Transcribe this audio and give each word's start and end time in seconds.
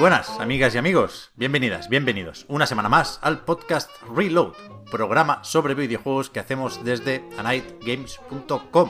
buenas, 0.00 0.40
amigas 0.40 0.74
y 0.74 0.78
amigos. 0.78 1.30
Bienvenidas, 1.36 1.90
bienvenidos 1.90 2.46
una 2.48 2.66
semana 2.66 2.88
más 2.88 3.18
al 3.20 3.44
podcast 3.44 3.90
Reload, 4.16 4.54
programa 4.90 5.44
sobre 5.44 5.74
videojuegos 5.74 6.30
que 6.30 6.40
hacemos 6.40 6.82
desde 6.82 7.22
anightgames.com. 7.36 8.88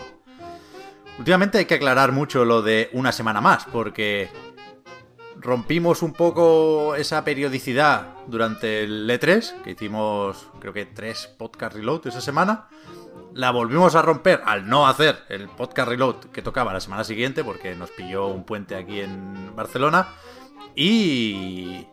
Últimamente 1.18 1.58
hay 1.58 1.64
que 1.64 1.74
aclarar 1.74 2.12
mucho 2.12 2.44
lo 2.44 2.62
de 2.62 2.90
una 2.92 3.10
semana 3.10 3.40
más, 3.40 3.64
porque 3.72 4.30
rompimos 5.34 6.04
un 6.04 6.12
poco 6.12 6.94
esa 6.94 7.24
periodicidad 7.24 8.14
durante 8.28 8.84
el 8.84 9.10
E3, 9.10 9.62
que 9.62 9.72
hicimos 9.72 10.46
creo 10.60 10.72
que 10.72 10.86
tres 10.86 11.26
podcast 11.26 11.74
reload 11.74 12.06
esa 12.06 12.20
semana. 12.20 12.68
La 13.34 13.50
volvimos 13.50 13.96
a 13.96 14.02
romper 14.02 14.42
al 14.46 14.68
no 14.68 14.86
hacer 14.86 15.24
el 15.28 15.48
podcast 15.48 15.88
reload 15.88 16.16
que 16.26 16.40
tocaba 16.40 16.72
la 16.72 16.80
semana 16.80 17.02
siguiente, 17.02 17.42
porque 17.42 17.74
nos 17.74 17.90
pilló 17.90 18.28
un 18.28 18.44
puente 18.44 18.76
aquí 18.76 19.00
en 19.00 19.56
Barcelona. 19.56 20.06
Y 20.74 21.86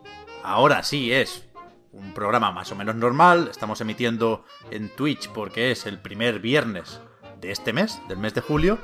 ahora 0.44 0.83
sí 0.83 1.11
es 1.11 1.45
un 1.92 2.14
programa 2.14 2.52
más 2.52 2.72
o 2.72 2.75
menos 2.75 2.95
normal. 2.95 3.47
Estamos 3.50 3.81
emitiendo 3.81 4.45
en 4.72 4.89
Twitch 4.89 5.30
porque 5.30 5.72
es 5.72 5.86
el 5.86 6.00
primer 6.00 6.39
viernes 6.39 7.02
de 7.42 7.52
este 7.52 7.73
mes, 7.73 8.00
del 8.08 8.17
mes 8.17 8.33
de 8.33 8.42
julio. 8.42 8.78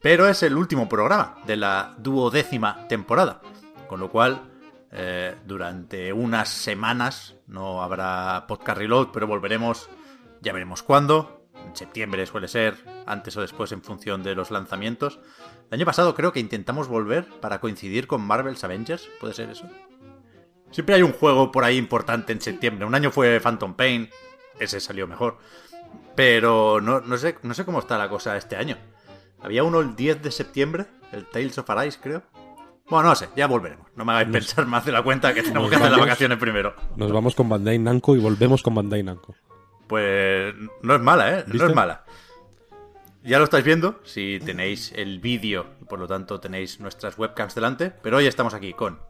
Pero 0.00 0.28
es 0.28 0.42
el 0.42 0.56
último 0.56 0.88
programa 0.88 1.38
de 1.46 1.56
la 1.56 1.94
duodécima 1.98 2.86
temporada. 2.88 3.40
Con 3.88 4.00
lo 4.00 4.10
cual, 4.10 4.42
eh, 4.92 5.36
durante 5.44 6.12
unas 6.12 6.48
semanas 6.48 7.36
no 7.46 7.82
habrá 7.82 8.46
podcast 8.46 8.78
reload, 8.78 9.08
pero 9.12 9.26
volveremos, 9.26 9.88
ya 10.40 10.52
veremos 10.52 10.82
cuándo. 10.82 11.42
En 11.66 11.74
septiembre 11.74 12.26
suele 12.26 12.48
ser, 12.48 12.76
antes 13.06 13.36
o 13.36 13.40
después 13.40 13.72
en 13.72 13.82
función 13.82 14.22
de 14.22 14.34
los 14.34 14.50
lanzamientos. 14.50 15.18
El 15.70 15.78
año 15.78 15.86
pasado 15.86 16.14
creo 16.14 16.32
que 16.32 16.40
intentamos 16.40 16.88
volver 16.88 17.26
para 17.40 17.60
coincidir 17.60 18.06
con 18.06 18.20
Marvel's 18.22 18.62
Avengers, 18.62 19.08
¿puede 19.20 19.34
ser 19.34 19.50
eso? 19.50 19.68
Siempre 20.70 20.94
hay 20.94 21.02
un 21.02 21.12
juego 21.12 21.50
por 21.50 21.64
ahí 21.64 21.76
importante 21.76 22.32
en 22.32 22.40
septiembre. 22.40 22.86
Un 22.86 22.94
año 22.94 23.10
fue 23.10 23.40
Phantom 23.40 23.74
Pain, 23.74 24.10
ese 24.60 24.78
salió 24.80 25.06
mejor. 25.06 25.38
Pero 26.14 26.80
no, 26.80 27.00
no, 27.00 27.16
sé, 27.18 27.36
no 27.42 27.54
sé 27.54 27.64
cómo 27.64 27.80
está 27.80 27.98
la 27.98 28.08
cosa 28.08 28.36
este 28.36 28.56
año. 28.56 28.76
Había 29.40 29.64
uno 29.64 29.80
el 29.80 29.96
10 29.96 30.22
de 30.22 30.30
septiembre, 30.30 30.86
el 31.12 31.26
Tales 31.26 31.58
of 31.58 31.68
Arise, 31.70 31.98
creo. 32.00 32.22
Bueno, 32.88 33.08
no 33.08 33.14
sé, 33.16 33.28
ya 33.36 33.48
volveremos. 33.48 33.88
No 33.96 34.04
me 34.04 34.12
hagáis 34.12 34.28
pensar 34.28 34.66
más 34.66 34.84
de 34.84 34.92
la 34.92 35.02
cuenta 35.02 35.34
que 35.34 35.42
tenemos 35.42 35.64
nos 35.64 35.70
que 35.70 35.76
hacer 35.76 35.90
las 35.90 36.00
vacaciones 36.00 36.38
primero. 36.38 36.74
Nos 36.96 37.10
vamos 37.10 37.34
con 37.34 37.48
Bandai 37.48 37.78
Namco 37.78 38.14
y 38.14 38.20
volvemos 38.20 38.62
con 38.62 38.74
Bandai 38.74 39.02
Namco. 39.02 39.34
Pues 39.88 40.54
no 40.82 40.94
es 40.94 41.00
mala, 41.00 41.38
¿eh? 41.38 41.44
No 41.48 41.66
es 41.66 41.74
mala. 41.74 42.04
Ya 43.26 43.38
lo 43.38 43.44
estáis 43.44 43.64
viendo, 43.64 44.00
si 44.04 44.38
tenéis 44.44 44.92
el 44.94 45.18
vídeo 45.18 45.66
y 45.82 45.84
por 45.84 45.98
lo 45.98 46.06
tanto 46.06 46.38
tenéis 46.38 46.78
nuestras 46.78 47.18
webcams 47.18 47.54
delante. 47.56 47.90
Pero 47.90 48.18
hoy 48.18 48.26
estamos 48.28 48.54
aquí 48.54 48.72
con 48.72 49.00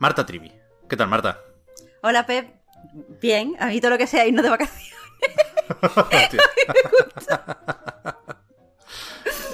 Marta 0.00 0.26
Trivi. 0.26 0.52
¿Qué 0.88 0.96
tal, 0.96 1.06
Marta? 1.08 1.38
Hola, 2.02 2.26
Pep. 2.26 2.56
Bien, 3.20 3.54
a 3.60 3.66
mí 3.66 3.80
todo 3.80 3.92
lo 3.92 3.98
que 3.98 4.08
sea 4.08 4.26
irnos 4.26 4.42
de 4.42 4.50
vacaciones. 4.50 4.92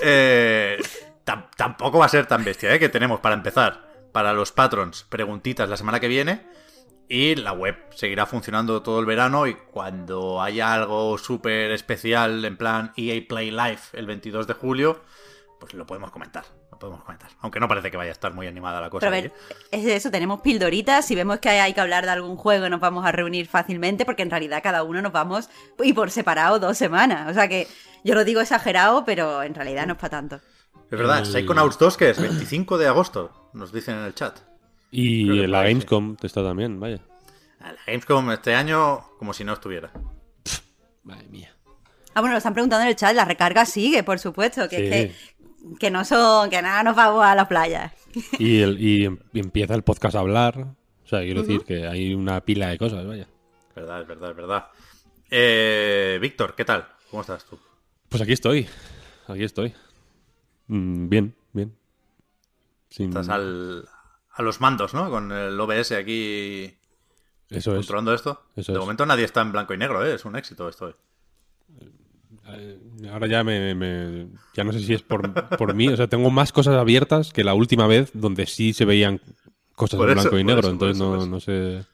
Eh, 0.00 0.78
tam- 1.25 1.49
tampoco 1.56 1.99
va 1.99 2.06
a 2.06 2.09
ser 2.09 2.25
tan 2.27 2.44
bestia, 2.44 2.72
¿eh? 2.72 2.78
Que 2.78 2.88
tenemos 2.88 3.19
para 3.19 3.34
empezar, 3.34 3.83
para 4.12 4.33
los 4.33 4.53
patrons, 4.53 5.03
preguntitas 5.03 5.69
la 5.69 5.77
semana 5.77 5.99
que 5.99 6.06
viene. 6.06 6.47
Y 7.09 7.37
la 7.37 7.53
web 7.53 7.77
seguirá 7.95 8.27
funcionando 8.27 8.83
todo 8.83 9.01
el 9.01 9.07
verano 9.07 9.47
y 9.47 9.55
cuando 9.55 10.43
haya 10.43 10.75
algo 10.75 11.17
súper 11.17 11.71
especial 11.71 12.45
en 12.45 12.57
plan 12.59 12.93
EA 12.97 13.23
Play 13.27 13.51
Live 13.51 13.81
el 13.95 14.07
22 14.07 14.47
de 14.47 14.53
julio, 14.53 15.03
pues 15.59 15.73
lo 15.73 15.87
podemos 15.87 16.11
comentar. 16.11 16.45
Lo 16.71 16.79
podemos 16.79 17.03
comentar. 17.03 17.31
Aunque 17.41 17.61
no 17.61 17.67
parece 17.67 17.91
que 17.91 17.97
vaya 17.97 18.11
a 18.11 18.13
estar 18.13 18.35
muy 18.35 18.47
animada 18.47 18.81
la 18.81 18.91
cosa. 18.91 19.07
Pero 19.07 19.09
a 19.09 19.21
ver, 19.23 19.33
es 19.71 19.85
de 19.85 19.97
eso, 19.97 20.11
tenemos 20.11 20.43
pildoritas. 20.43 21.07
Si 21.07 21.15
vemos 21.15 21.39
que 21.39 21.49
hay 21.49 21.73
que 21.73 21.81
hablar 21.81 22.05
de 22.05 22.11
algún 22.11 22.37
juego, 22.37 22.69
nos 22.69 22.81
vamos 22.81 23.07
a 23.07 23.13
reunir 23.13 23.47
fácilmente, 23.47 24.05
porque 24.05 24.23
en 24.23 24.31
realidad 24.31 24.63
cada 24.63 24.83
uno 24.83 25.01
nos 25.01 25.13
vamos 25.13 25.49
y 25.83 25.95
por 25.95 26.11
separado 26.11 26.59
dos 26.59 26.77
semanas. 26.77 27.31
O 27.31 27.35
sea 27.35 27.49
que 27.49 27.69
yo 28.05 28.15
lo 28.15 28.25
digo 28.25 28.43
exagerado, 28.43 29.07
pero 29.07 29.43
en 29.43 29.55
realidad 29.55 29.87
no 29.87 29.95
es 29.95 29.99
para 29.99 30.11
tanto. 30.11 30.41
Es 30.91 30.99
verdad, 30.99 31.25
Psychonauts 31.25 31.79
2 31.79 31.97
que 31.97 32.11
es 32.11 32.21
25 32.21 32.79
de 32.79 32.87
agosto, 32.87 33.51
nos 33.55 33.73
dicen 33.73 33.97
en 33.97 34.05
el 34.05 34.15
chat. 34.15 34.47
Y 34.91 35.47
la 35.47 35.62
Gamescom 35.65 36.16
está 36.22 36.43
también, 36.43 36.81
vaya. 36.81 37.00
La 37.60 37.75
Gamescom 37.87 38.31
este 38.31 38.54
año 38.54 39.00
como 39.19 39.32
si 39.34 39.44
no 39.44 39.53
estuviera. 39.53 39.91
Madre 41.04 41.28
mía. 41.28 41.54
Ah, 42.15 42.21
bueno, 42.21 42.34
nos 42.34 42.38
están 42.38 42.54
preguntando 42.54 42.82
en 42.82 42.88
el 42.88 42.97
chat, 42.97 43.15
la 43.15 43.25
recarga 43.25 43.65
sigue, 43.66 44.03
por 44.03 44.19
supuesto, 44.19 44.69
que 44.69 44.77
es 44.77 45.12
Sí. 45.12 45.34
que, 45.71 45.78
que 45.78 45.91
no 45.91 46.04
son, 46.04 46.50
que 46.50 46.60
nada 46.62 46.82
nos 46.82 46.97
vamos 46.97 47.25
a 47.25 47.34
la 47.34 47.47
playa. 47.48 47.93
Y, 48.38 48.60
el, 48.60 48.81
y 48.81 49.04
em- 49.04 49.19
y 49.32 49.41
empieza 49.41 49.75
el 49.75 49.82
podcast 49.82 50.16
a 50.16 50.21
hablar. 50.21 50.59
O 51.04 51.06
sea, 51.09 51.21
quiero 51.21 51.43
decir 51.43 51.62
que 51.65 51.87
hay 51.87 52.15
una 52.15 52.41
pila 52.41 52.69
de 52.69 52.78
cosas, 52.78 53.06
vaya. 53.06 53.22
Es 53.69 53.75
verdad, 53.75 54.03
es 54.03 54.09
verdad, 54.09 54.31
es 54.31 54.37
verdad. 54.37 54.66
Eh, 55.31 56.19
Víctor, 56.21 56.54
¿qué 56.54 56.65
tal? 56.65 56.88
¿Cómo 57.10 57.21
estás 57.21 57.44
tú? 57.44 57.59
Pues 58.09 58.22
aquí 58.22 58.32
estoy. 58.32 58.66
Aquí 59.27 59.44
estoy. 59.44 59.75
Mm, 60.66 61.09
bien, 61.09 61.34
bien. 61.53 61.75
Sin- 62.91 63.09
Estás 63.10 63.28
al, 63.28 63.87
a 64.38 64.43
los 64.43 64.60
mandos, 64.60 64.94
¿no? 64.94 65.10
Con 65.10 65.31
el 65.32 65.59
OBS 65.60 65.93
aquí 65.93 66.75
Eso 67.50 67.72
es. 67.72 67.78
controlando 67.78 68.15
esto. 68.15 68.43
Eso 68.56 68.72
de 68.72 68.78
es. 68.78 68.81
momento 68.81 69.04
nadie 69.04 69.25
está 69.25 69.41
en 69.43 69.53
blanco 69.53 69.75
y 69.75 69.78
negro, 69.78 70.04
¿eh? 70.06 70.15
Es 70.15 70.25
un 70.25 70.37
éxito 70.37 70.69
esto. 70.69 70.94
Eh, 72.50 72.78
Ahora 73.12 73.27
ya 73.27 73.44
me, 73.44 73.75
me- 73.75 74.28
Ya 74.54 74.65
no 74.65 74.72
sé 74.72 74.81
si 74.81 74.94
es 74.94 75.03
por, 75.03 75.32
por 75.56 75.75
mí. 75.75 75.88
O 75.88 75.97
sea, 75.97 76.06
tengo 76.09 76.31
más 76.31 76.53
cosas 76.53 76.77
abiertas 76.77 77.32
que 77.32 77.44
la 77.44 77.54
última 77.54 77.87
vez 77.87 78.10
donde 78.15 78.47
sí 78.47 78.72
se 78.72 78.84
veían 78.84 79.21
cosas 79.75 79.98
Por 79.98 80.09
en 80.10 80.19
eso, 80.19 80.22
blanco 80.31 80.38
y 80.38 80.44
negro. 80.44 80.60
eso, 80.60 80.71
entonces 80.71 80.97
eso, 80.97 81.16
no, 81.16 81.27
no 81.27 81.41
sé. 81.41 81.84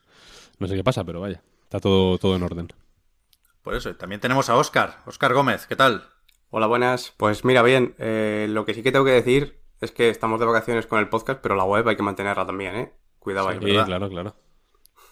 No 0.58 0.68
sé 0.68 0.76
qué 0.76 0.84
pasa, 0.84 1.04
pero 1.04 1.20
vaya. 1.20 1.42
Está 1.64 1.80
todo, 1.80 2.18
todo 2.18 2.36
en 2.36 2.42
orden. 2.42 2.68
Por 3.62 3.74
eso. 3.74 3.94
También 3.96 4.20
tenemos 4.20 4.48
a 4.48 4.56
Óscar. 4.56 5.00
Óscar 5.06 5.34
Gómez, 5.34 5.66
¿qué 5.66 5.76
tal? 5.76 6.08
Hola, 6.50 6.66
buenas. 6.66 7.12
Pues 7.16 7.44
mira, 7.44 7.62
bien, 7.62 7.94
eh, 7.98 8.46
lo 8.48 8.64
que 8.64 8.74
sí 8.74 8.82
que 8.82 8.92
tengo 8.92 9.04
que 9.04 9.10
decir 9.10 9.58
es 9.84 9.92
que 9.92 10.08
estamos 10.08 10.40
de 10.40 10.46
vacaciones 10.46 10.86
con 10.86 10.98
el 10.98 11.08
podcast, 11.08 11.40
pero 11.42 11.54
la 11.56 11.64
web 11.64 11.86
hay 11.88 11.96
que 11.96 12.02
mantenerla 12.02 12.46
también, 12.46 12.74
¿eh? 12.76 12.92
Cuidado 13.18 13.48
ahí. 13.48 13.58
Sí, 13.58 13.64
Sí, 13.66 13.70
¿verdad? 13.72 13.86
claro, 13.86 14.08
claro. 14.08 14.36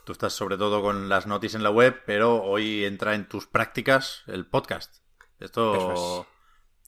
Tú 0.05 0.13
estás 0.13 0.33
sobre 0.33 0.57
todo 0.57 0.83
con 0.83 1.09
las 1.09 1.27
noticias 1.27 1.55
en 1.61 1.63
la 1.63 1.71
web, 1.71 2.03
pero 2.07 2.43
hoy 2.43 2.85
entra 2.85 3.15
en 3.15 3.29
tus 3.29 3.47
prácticas 3.47 4.23
el 4.27 4.47
podcast. 4.47 4.97
Esto, 5.39 5.93
Eso 5.93 6.27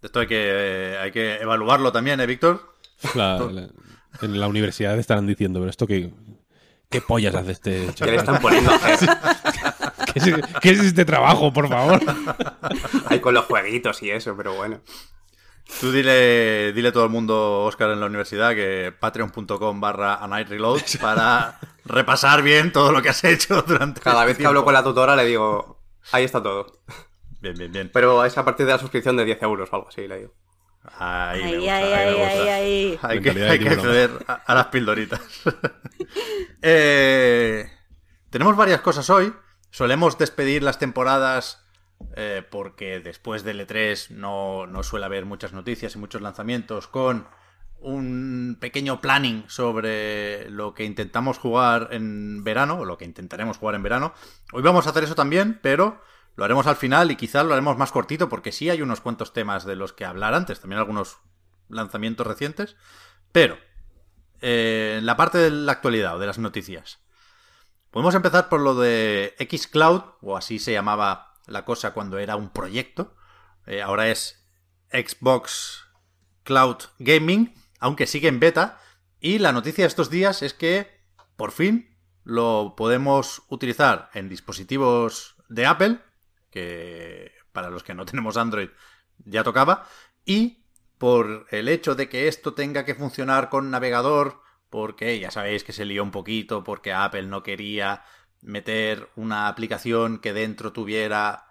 esto 0.02 0.20
hay 0.20 0.26
que, 0.26 0.98
hay 1.00 1.12
que 1.12 1.36
evaluarlo 1.36 1.92
también, 1.92 2.20
¿eh, 2.20 2.26
Víctor? 2.26 2.74
La- 3.14 3.38
la- 3.38 3.68
en 4.22 4.38
la 4.40 4.46
universidad 4.48 4.98
estarán 4.98 5.26
diciendo, 5.26 5.58
pero 5.60 5.70
esto 5.70 5.86
qué, 5.86 6.12
qué 6.88 7.00
pollas 7.00 7.34
hace 7.34 7.50
este 7.52 7.70
¿Qué 7.80 7.86
le 7.86 7.94
chaval? 7.94 8.14
están 8.16 8.40
poniendo 8.40 8.70
a 8.72 8.74
hacer? 8.76 9.08
¿Qué 10.12 10.18
es, 10.20 10.24
qué 10.60 10.70
es 10.70 10.78
este 10.80 11.04
trabajo, 11.04 11.52
por 11.52 11.68
favor? 11.68 12.00
Ahí 13.06 13.18
con 13.20 13.34
los 13.34 13.44
jueguitos 13.46 14.02
y 14.04 14.10
eso, 14.10 14.36
pero 14.36 14.54
bueno. 14.54 14.80
Tú 15.80 15.90
dile, 15.90 16.72
dile 16.72 16.88
a 16.88 16.92
todo 16.92 17.04
el 17.04 17.10
mundo, 17.10 17.62
Óscar, 17.62 17.90
en 17.90 18.00
la 18.00 18.06
universidad, 18.06 18.54
que 18.54 18.92
patreon.com 18.98 19.80
barra 19.80 20.16
a 20.16 20.28
night 20.28 20.48
reload 20.48 20.80
para 21.00 21.58
repasar 21.84 22.42
bien 22.42 22.70
todo 22.70 22.92
lo 22.92 23.02
que 23.02 23.08
has 23.08 23.24
hecho 23.24 23.62
durante 23.62 24.00
Cada 24.00 24.20
este 24.20 24.26
vez 24.28 24.38
que 24.38 24.46
hablo 24.46 24.64
con 24.64 24.74
la 24.74 24.82
tutora 24.82 25.16
le 25.16 25.24
digo, 25.24 25.80
ahí 26.12 26.24
está 26.24 26.42
todo. 26.42 26.80
Bien, 27.40 27.54
bien, 27.56 27.72
bien. 27.72 27.90
Pero 27.92 28.24
es 28.24 28.36
a 28.38 28.44
partir 28.44 28.66
de 28.66 28.72
la 28.72 28.78
suscripción 28.78 29.16
de 29.16 29.24
10 29.24 29.42
euros 29.42 29.68
o 29.72 29.76
algo 29.76 29.88
así, 29.88 30.06
le 30.06 30.18
digo. 30.18 30.34
Ahí, 30.98 31.42
Ahí, 31.42 31.56
gusta, 31.56 31.76
ahí, 31.76 31.92
ahí 31.92 31.92
ahí, 31.92 32.20
ahí, 32.20 32.48
ahí. 32.48 32.98
Hay 33.02 33.20
que, 33.20 33.30
hay 33.30 33.58
que 33.58 33.68
acceder 33.70 34.10
a, 34.26 34.34
a 34.34 34.54
las 34.54 34.66
pildoritas. 34.66 35.20
Eh, 36.66 37.70
tenemos 38.30 38.56
varias 38.56 38.80
cosas 38.80 39.10
hoy. 39.10 39.32
Solemos 39.70 40.16
despedir 40.16 40.62
las 40.62 40.78
temporadas 40.78 41.63
eh, 42.16 42.42
porque 42.50 43.00
después 43.00 43.44
del 43.44 43.66
E3 43.66 44.10
no, 44.10 44.66
no 44.66 44.82
suele 44.82 45.06
haber 45.06 45.24
muchas 45.24 45.52
noticias 45.52 45.94
y 45.94 45.98
muchos 45.98 46.22
lanzamientos 46.22 46.88
con 46.88 47.26
un 47.84 48.56
pequeño 48.60 49.00
planning 49.00 49.44
sobre 49.48 50.48
lo 50.50 50.74
que 50.74 50.84
intentamos 50.84 51.38
jugar 51.38 51.88
en 51.92 52.42
verano, 52.42 52.78
o 52.78 52.84
lo 52.84 52.96
que 52.96 53.04
intentaremos 53.04 53.58
jugar 53.58 53.74
en 53.74 53.82
verano. 53.82 54.14
Hoy 54.52 54.62
vamos 54.62 54.86
a 54.86 54.90
hacer 54.90 55.04
eso 55.04 55.14
también, 55.14 55.60
pero 55.62 56.00
lo 56.34 56.44
haremos 56.44 56.66
al 56.66 56.76
final 56.76 57.10
y 57.10 57.16
quizás 57.16 57.44
lo 57.44 57.52
haremos 57.52 57.76
más 57.76 57.92
cortito 57.92 58.28
porque 58.28 58.52
sí 58.52 58.70
hay 58.70 58.80
unos 58.80 59.00
cuantos 59.00 59.32
temas 59.32 59.66
de 59.66 59.76
los 59.76 59.92
que 59.92 60.06
hablar 60.06 60.34
antes, 60.34 60.60
también 60.60 60.78
algunos 60.78 61.18
lanzamientos 61.68 62.26
recientes. 62.26 62.76
Pero, 63.32 63.58
eh, 64.40 65.00
la 65.02 65.16
parte 65.16 65.38
de 65.38 65.50
la 65.50 65.72
actualidad 65.72 66.16
o 66.16 66.18
de 66.18 66.26
las 66.26 66.38
noticias, 66.38 67.00
podemos 67.90 68.14
empezar 68.14 68.48
por 68.48 68.60
lo 68.60 68.74
de 68.74 69.34
Xcloud, 69.38 70.02
o 70.22 70.36
así 70.36 70.58
se 70.58 70.72
llamaba 70.72 71.33
la 71.46 71.64
cosa 71.64 71.92
cuando 71.92 72.18
era 72.18 72.36
un 72.36 72.50
proyecto. 72.50 73.16
Eh, 73.66 73.82
ahora 73.82 74.08
es 74.08 74.46
Xbox 74.90 75.84
Cloud 76.42 76.76
Gaming, 76.98 77.54
aunque 77.80 78.06
sigue 78.06 78.28
en 78.28 78.40
beta. 78.40 78.80
Y 79.20 79.38
la 79.38 79.52
noticia 79.52 79.84
de 79.84 79.88
estos 79.88 80.10
días 80.10 80.42
es 80.42 80.54
que, 80.54 81.00
por 81.36 81.52
fin, 81.52 81.96
lo 82.24 82.74
podemos 82.76 83.42
utilizar 83.48 84.10
en 84.14 84.28
dispositivos 84.28 85.36
de 85.48 85.66
Apple, 85.66 86.00
que 86.50 87.32
para 87.52 87.70
los 87.70 87.82
que 87.82 87.94
no 87.94 88.04
tenemos 88.06 88.36
Android 88.36 88.70
ya 89.24 89.44
tocaba, 89.44 89.86
y 90.24 90.64
por 90.98 91.46
el 91.50 91.68
hecho 91.68 91.94
de 91.94 92.08
que 92.08 92.28
esto 92.28 92.54
tenga 92.54 92.84
que 92.84 92.94
funcionar 92.94 93.48
con 93.48 93.70
navegador, 93.70 94.40
porque 94.70 95.18
ya 95.20 95.30
sabéis 95.30 95.62
que 95.62 95.72
se 95.72 95.84
lió 95.84 96.02
un 96.02 96.10
poquito, 96.10 96.64
porque 96.64 96.92
Apple 96.92 97.26
no 97.26 97.42
quería 97.42 98.04
meter 98.44 99.08
una 99.16 99.48
aplicación 99.48 100.18
que 100.18 100.32
dentro 100.32 100.72
tuviera 100.72 101.46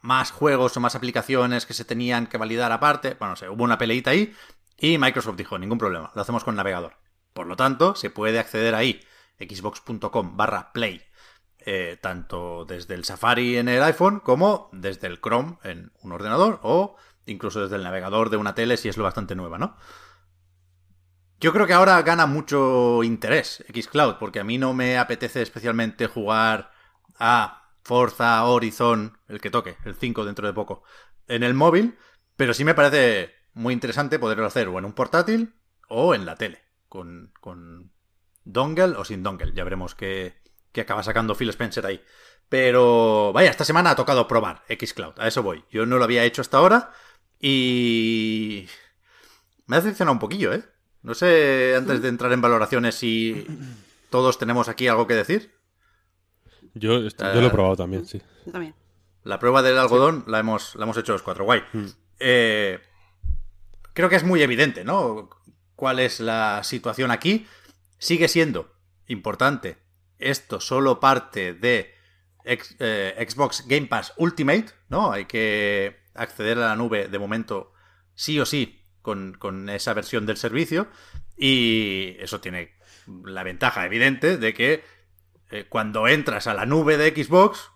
más 0.00 0.30
juegos 0.30 0.76
o 0.76 0.80
más 0.80 0.94
aplicaciones 0.94 1.66
que 1.66 1.74
se 1.74 1.84
tenían 1.84 2.26
que 2.26 2.38
validar 2.38 2.72
aparte. 2.72 3.16
Bueno, 3.18 3.34
no 3.40 3.52
hubo 3.52 3.64
una 3.64 3.78
peleita 3.78 4.10
ahí 4.10 4.34
y 4.78 4.98
Microsoft 4.98 5.36
dijo, 5.36 5.58
ningún 5.58 5.78
problema, 5.78 6.10
lo 6.14 6.22
hacemos 6.22 6.44
con 6.44 6.56
navegador. 6.56 6.94
Por 7.32 7.46
lo 7.46 7.56
tanto, 7.56 7.94
se 7.94 8.10
puede 8.10 8.38
acceder 8.38 8.74
ahí, 8.74 9.00
xbox.com 9.38 10.36
barra 10.36 10.72
play, 10.72 11.02
eh, 11.58 11.98
tanto 12.00 12.64
desde 12.64 12.94
el 12.94 13.04
Safari 13.04 13.56
en 13.58 13.68
el 13.68 13.82
iPhone 13.82 14.20
como 14.20 14.70
desde 14.72 15.06
el 15.06 15.20
Chrome 15.20 15.58
en 15.64 15.92
un 16.02 16.12
ordenador 16.12 16.60
o 16.62 16.96
incluso 17.26 17.60
desde 17.60 17.76
el 17.76 17.82
navegador 17.82 18.30
de 18.30 18.36
una 18.36 18.54
tele 18.54 18.76
si 18.76 18.88
es 18.88 18.96
lo 18.96 19.04
bastante 19.04 19.34
nueva, 19.34 19.58
¿no? 19.58 19.76
Yo 21.38 21.52
creo 21.52 21.66
que 21.66 21.74
ahora 21.74 22.00
gana 22.02 22.26
mucho 22.26 23.02
interés 23.02 23.64
Xcloud, 23.72 24.16
porque 24.18 24.40
a 24.40 24.44
mí 24.44 24.56
no 24.56 24.72
me 24.72 24.96
apetece 24.96 25.42
especialmente 25.42 26.06
jugar 26.06 26.70
a 27.18 27.70
Forza 27.82 28.42
Horizon, 28.44 29.18
el 29.28 29.40
que 29.40 29.50
toque, 29.50 29.76
el 29.84 29.94
5 29.94 30.24
dentro 30.24 30.46
de 30.46 30.54
poco, 30.54 30.82
en 31.28 31.42
el 31.42 31.54
móvil, 31.54 31.98
pero 32.36 32.54
sí 32.54 32.64
me 32.64 32.74
parece 32.74 33.34
muy 33.52 33.74
interesante 33.74 34.18
poderlo 34.18 34.46
hacer 34.46 34.68
o 34.68 34.78
en 34.78 34.86
un 34.86 34.92
portátil 34.92 35.54
o 35.88 36.14
en 36.14 36.24
la 36.24 36.36
tele, 36.36 36.62
con, 36.88 37.32
con 37.40 37.92
dongle 38.44 38.96
o 38.96 39.04
sin 39.04 39.22
dongle. 39.22 39.52
Ya 39.54 39.64
veremos 39.64 39.94
qué, 39.94 40.40
qué 40.72 40.80
acaba 40.80 41.02
sacando 41.02 41.34
Phil 41.34 41.50
Spencer 41.50 41.84
ahí. 41.84 42.02
Pero 42.48 43.32
vaya, 43.32 43.50
esta 43.50 43.64
semana 43.64 43.90
ha 43.90 43.96
tocado 43.96 44.26
probar 44.26 44.62
Xcloud, 44.68 45.18
a 45.18 45.28
eso 45.28 45.42
voy. 45.42 45.64
Yo 45.70 45.84
no 45.84 45.98
lo 45.98 46.04
había 46.04 46.24
hecho 46.24 46.42
hasta 46.42 46.58
ahora 46.58 46.92
y 47.40 48.68
me 49.66 49.76
ha 49.76 49.80
decepcionado 49.80 50.14
un 50.14 50.20
poquillo, 50.20 50.52
¿eh? 50.52 50.64
No 51.06 51.14
sé, 51.14 51.76
antes 51.76 52.02
de 52.02 52.08
entrar 52.08 52.32
en 52.32 52.40
valoraciones, 52.40 52.96
si 52.96 53.46
todos 54.10 54.38
tenemos 54.38 54.68
aquí 54.68 54.88
algo 54.88 55.06
que 55.06 55.14
decir. 55.14 55.54
Yo, 56.74 56.98
yo 57.00 57.40
lo 57.40 57.46
he 57.46 57.50
probado 57.50 57.76
también, 57.76 58.04
sí. 58.06 58.20
Yo 58.44 58.50
también. 58.50 58.74
La 59.22 59.38
prueba 59.38 59.62
del 59.62 59.78
algodón 59.78 60.24
la, 60.26 60.40
hemos, 60.40 60.74
la 60.74 60.82
hemos 60.82 60.96
hecho 60.96 61.12
los 61.12 61.22
cuatro, 61.22 61.44
guay. 61.44 61.62
Eh, 62.18 62.80
creo 63.92 64.08
que 64.08 64.16
es 64.16 64.24
muy 64.24 64.42
evidente, 64.42 64.82
¿no? 64.82 65.30
¿Cuál 65.76 66.00
es 66.00 66.18
la 66.18 66.64
situación 66.64 67.12
aquí? 67.12 67.46
Sigue 67.98 68.26
siendo 68.26 68.72
importante. 69.06 69.78
Esto 70.18 70.58
solo 70.58 70.98
parte 70.98 71.54
de 71.54 71.94
eh, 72.42 73.26
Xbox 73.30 73.64
Game 73.68 73.86
Pass 73.86 74.12
Ultimate, 74.16 74.66
¿no? 74.88 75.12
Hay 75.12 75.26
que 75.26 75.98
acceder 76.14 76.58
a 76.58 76.66
la 76.66 76.76
nube 76.76 77.06
de 77.06 77.18
momento 77.20 77.72
sí 78.16 78.40
o 78.40 78.44
sí 78.44 78.85
con, 79.06 79.68
esa 79.68 79.94
versión 79.94 80.26
del 80.26 80.36
servicio 80.36 80.88
y 81.36 82.16
eso 82.18 82.40
tiene 82.40 82.74
la 83.24 83.44
ventaja 83.44 83.86
evidente 83.86 84.36
de 84.36 84.52
que 84.52 84.84
eh, 85.50 85.66
cuando 85.68 86.08
entras 86.08 86.48
a 86.48 86.54
la 86.54 86.66
nube 86.66 86.96
de 86.96 87.10
Xbox, 87.10 87.70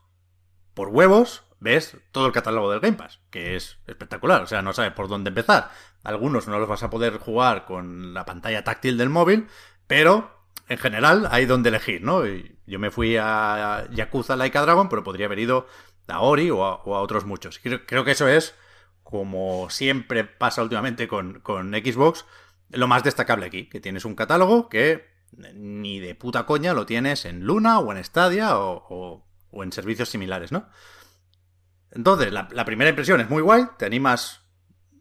por 0.75 0.89
huevos, 0.89 1.45
ves 1.61 1.97
todo 2.11 2.27
el 2.27 2.33
catálogo 2.33 2.71
del 2.71 2.81
Game 2.81 2.97
Pass, 2.97 3.21
que 3.31 3.55
es 3.55 3.79
espectacular. 3.87 4.43
O 4.43 4.47
sea, 4.47 4.63
no 4.63 4.73
sabes 4.73 4.93
por 4.93 5.07
dónde 5.07 5.29
empezar. 5.29 5.71
Algunos 6.03 6.49
no 6.49 6.59
los 6.59 6.69
vas 6.69 6.83
a 6.83 6.91
poder 6.91 7.19
jugar 7.19 7.65
con 7.65 8.13
la 8.13 8.25
pantalla 8.25 8.65
táctil 8.65 8.99
del 8.99 9.09
móvil, 9.09 9.47
pero 9.87 10.37
en 10.69 10.79
general 10.79 11.29
hay 11.31 11.47
donde 11.47 11.69
elegir, 11.69 12.03
¿no? 12.03 12.27
Y 12.27 12.59
yo 12.67 12.81
me 12.81 12.91
fui 12.91 13.17
a 13.17 13.87
Yakuza 13.93 14.35
Laika 14.35 14.63
Dragon, 14.63 14.89
pero 14.89 15.05
podría 15.05 15.27
haber 15.27 15.39
ido 15.39 15.69
a 16.09 16.21
Ori 16.21 16.51
o 16.51 16.65
a, 16.65 16.75
o 16.77 16.97
a 16.97 17.03
otros 17.03 17.25
muchos. 17.25 17.61
Creo, 17.61 17.87
creo 17.87 18.05
que 18.05 18.13
eso 18.13 18.27
es, 18.27 18.55
como 19.11 19.69
siempre 19.71 20.25
pasa 20.25 20.63
últimamente 20.63 21.09
con, 21.09 21.41
con 21.41 21.73
Xbox, 21.73 22.25
lo 22.71 22.87
más 22.89 23.03
destacable 23.05 23.47
aquí, 23.47 23.69
que 23.69 23.81
tienes 23.81 24.05
un 24.05 24.15
catálogo 24.15 24.69
que 24.69 25.05
ni 25.55 26.01
de 26.01 26.15
puta 26.15 26.47
coña 26.47 26.75
lo 26.75 26.87
tienes 26.87 27.25
en 27.25 27.45
Luna 27.45 27.79
o 27.81 27.93
en 27.93 28.03
Stadia 28.05 28.59
o, 28.59 29.27
o- 29.51 29.63
en 29.65 29.73
servicios 29.73 30.09
similares, 30.09 30.53
¿no? 30.53 30.69
Entonces, 31.93 32.33
la, 32.33 32.47
primera 32.65 32.91
impresión 32.91 33.21
es 33.21 33.29
muy 33.29 33.43
guay, 33.43 33.65
te 33.79 33.85
animas 33.85 34.43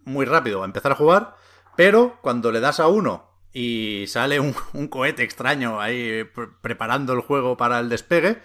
muy 0.05 0.25
rápido 0.25 0.63
a 0.63 0.65
empezar 0.65 0.91
a 0.91 0.95
jugar, 0.95 1.35
pero 1.75 2.17
cuando 2.21 2.51
le 2.51 2.59
das 2.59 2.79
a 2.79 2.87
uno 2.87 3.29
y 3.53 4.05
sale 4.07 4.39
un, 4.39 4.53
cohete 4.89 5.23
extraño 5.23 5.79
ahí 5.79 6.23
pre- 6.23 6.47
preparando 6.61 7.13
el 7.13 7.21
juego 7.21 7.57
para 7.57 7.79
el 7.79 7.89
despegue, 7.89 8.41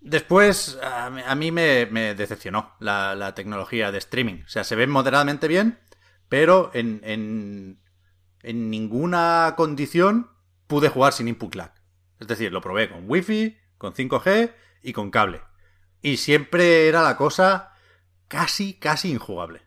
después 0.00 0.78
a, 0.82 1.10
mí- 1.36 1.50
me, 1.52 1.86
me 1.86 2.14
decepcionó 2.14 2.72
la, 2.80 3.14
la 3.14 3.34
tecnología 3.34 3.92
de 3.92 3.98
streaming. 3.98 4.42
O 4.44 4.48
sea, 4.48 4.64
se 4.64 4.76
ve 4.76 4.86
moderadamente 4.86 5.48
bien, 5.48 5.78
pero 6.28 6.70
en, 6.74 7.00
en, 7.04 7.80
en 8.42 8.70
ninguna 8.70 9.54
condición 9.56 10.30
pude 10.66 10.88
jugar 10.88 11.12
sin 11.12 11.28
input 11.28 11.54
lag. 11.54 11.74
Es 12.18 12.28
decir, 12.28 12.52
lo 12.52 12.60
probé 12.60 12.88
con 12.90 13.04
Wi-Fi, 13.08 13.56
con 13.78 13.94
5G 13.94 14.52
y 14.82 14.92
con 14.92 15.10
cable. 15.10 15.40
Y 16.02 16.16
siempre 16.18 16.88
era 16.88 17.02
la 17.02 17.16
cosa 17.16 17.72
casi, 18.28 18.74
casi 18.74 19.10
injugable. 19.10 19.62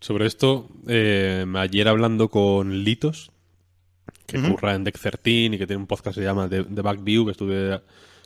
Sobre 0.00 0.26
esto, 0.26 0.68
eh, 0.88 1.44
ayer 1.56 1.86
hablando 1.88 2.30
con 2.30 2.84
Litos, 2.84 3.30
que 4.26 4.40
curra 4.40 4.74
en 4.74 4.84
Deck 4.84 4.98
13 4.98 5.20
y 5.54 5.58
que 5.58 5.66
tiene 5.66 5.76
un 5.76 5.86
podcast 5.86 6.14
que 6.16 6.20
se 6.22 6.26
llama 6.26 6.48
The, 6.48 6.64
The 6.64 6.80
Back 6.82 7.02
View, 7.02 7.26
que 7.26 7.32
estuve 7.32 7.82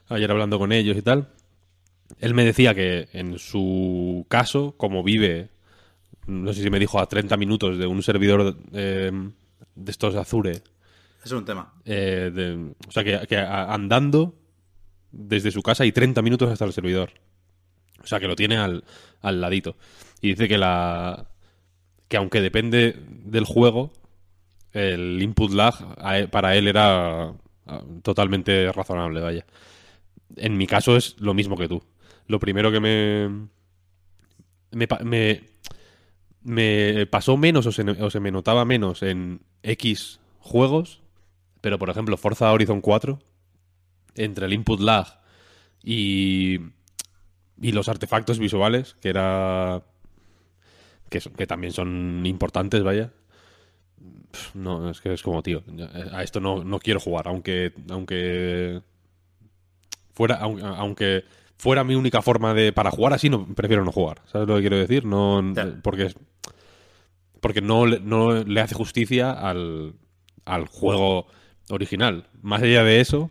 ayer 0.09 0.31
hablando 0.31 0.59
con 0.59 0.73
ellos 0.73 0.97
y 0.97 1.03
tal. 1.03 1.29
Él 2.21 2.35
me 2.35 2.45
decía 2.45 2.75
que 2.75 3.09
en 3.13 3.39
su 3.39 4.27
caso, 4.29 4.75
como 4.77 5.03
vive, 5.03 5.49
no 6.27 6.53
sé 6.53 6.63
si 6.63 6.71
me 6.71 6.79
dijo 6.79 6.99
a 7.01 7.07
30 7.09 7.37
minutos 7.37 7.79
de 7.79 7.87
un 7.87 8.03
servidor 8.03 8.57
eh, 8.73 9.11
de 9.75 9.91
estos 9.91 10.15
Azure, 10.15 10.63
Es 11.25 11.33
un 11.33 11.45
tema. 11.45 11.73
eh, 11.85 12.31
de- 12.33 12.73
o 12.87 12.91
sea, 12.93 13.03
que, 13.05 13.27
que 13.27 13.37
andando 13.39 14.35
desde 15.11 15.51
su 15.51 15.63
casa 15.63 15.85
hay 15.85 15.93
30 15.93 16.23
minutos 16.23 16.51
hasta 16.51 16.65
el 16.65 16.73
servidor. 16.73 17.11
O 18.03 18.07
sea, 18.07 18.21
que 18.21 18.27
lo 18.29 18.37
tiene 18.37 18.57
al, 18.59 18.85
al 19.23 19.41
ladito. 19.41 19.77
Y 20.21 20.29
dice 20.29 20.49
que 20.49 20.59
la 20.59 21.27
que 22.09 22.17
aunque 22.19 22.41
depende 22.43 22.97
del 23.25 23.45
juego, 23.45 23.93
el 24.73 25.21
input 25.23 25.53
lag 25.53 25.75
e- 26.15 26.29
para 26.29 26.55
él 26.57 26.69
era 26.69 27.29
ah, 27.67 27.83
totalmente 28.03 28.71
razonable, 28.73 29.21
vaya. 29.21 29.47
En 30.37 30.57
mi 30.57 30.67
caso 30.67 30.97
es 30.97 31.17
lo 31.21 31.35
mismo 31.35 31.57
que 31.57 31.69
tú. 31.69 31.83
Lo 32.27 32.41
primero 32.41 32.73
que 32.73 32.81
me 32.81 33.49
me, 34.73 35.43
me, 36.43 37.07
pasó 37.07 37.37
menos 37.37 37.67
o 37.67 37.73
se, 37.73 37.83
o 37.83 38.11
se 38.11 38.21
me 38.21 38.31
notaba 38.31 38.65
menos 38.65 39.03
en 39.03 39.41
X 39.63 40.21
juegos, 40.41 41.03
pero 41.61 41.79
por 41.79 41.91
ejemplo 41.91 42.17
Forza 42.17 42.53
Horizon 42.53 42.81
4, 42.81 43.21
entre 44.17 44.47
el 44.47 44.53
input 44.53 44.81
lag 44.81 45.07
y, 45.83 46.59
y 47.61 47.73
los 47.73 47.89
artefactos 47.89 48.39
visuales, 48.39 48.97
que 49.01 49.11
era 49.11 49.85
que, 51.11 51.21
son- 51.21 51.33
que 51.35 51.47
también 51.47 51.73
son 51.73 52.23
importantes, 52.27 52.83
vaya. 52.83 53.13
No, 54.55 54.91
es 54.91 55.01
que 55.01 55.13
es 55.13 55.23
como, 55.23 55.43
tío, 55.43 55.63
a 56.13 56.23
esto 56.23 56.41
no, 56.41 56.65
no 56.65 56.79
quiero 56.81 56.99
jugar, 57.01 57.29
aunque 57.29 57.73
aunque 57.89 58.83
fuera 60.15 60.37
aun- 60.41 60.63
aunque 60.63 61.25
fuera 61.57 61.85
mi 61.85 61.95
única 61.95 62.23
forma 62.23 62.55
de 62.55 62.73
para 62.73 62.91
jugar 62.91 63.13
así, 63.13 63.29
no 63.31 63.47
prefiero 63.55 63.85
no 63.85 63.93
jugar. 63.93 64.23
¿Sabes 64.31 64.49
lo 64.49 64.55
que 64.57 64.61
quiero 64.63 64.79
decir? 64.79 65.05
No 65.05 65.43
Ya. 65.55 65.79
porque 65.83 66.07
es- 66.07 66.17
porque 67.41 67.61
no, 67.61 67.85
le- 67.87 68.01
no 68.01 68.43
le 68.45 68.61
hace 68.61 68.75
justicia 68.75 69.31
al, 69.33 69.95
al 70.47 70.67
juego 70.67 71.27
original. 71.69 72.27
Más 72.43 72.63
allá 72.63 72.83
de 72.85 73.01
eso, 73.01 73.31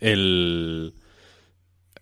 el 0.00 0.94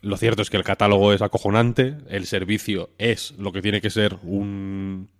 lo 0.02 0.16
cierto 0.16 0.40
es 0.40 0.48
que 0.48 0.56
el 0.56 0.64
catálogo 0.64 1.12
es 1.12 1.20
acojonante, 1.20 1.96
el 2.08 2.24
servicio 2.26 2.88
es 2.96 3.32
lo 3.38 3.52
que 3.52 3.60
tiene 3.60 3.82
que 3.82 3.90
ser 3.90 4.16
un- 4.22 5.10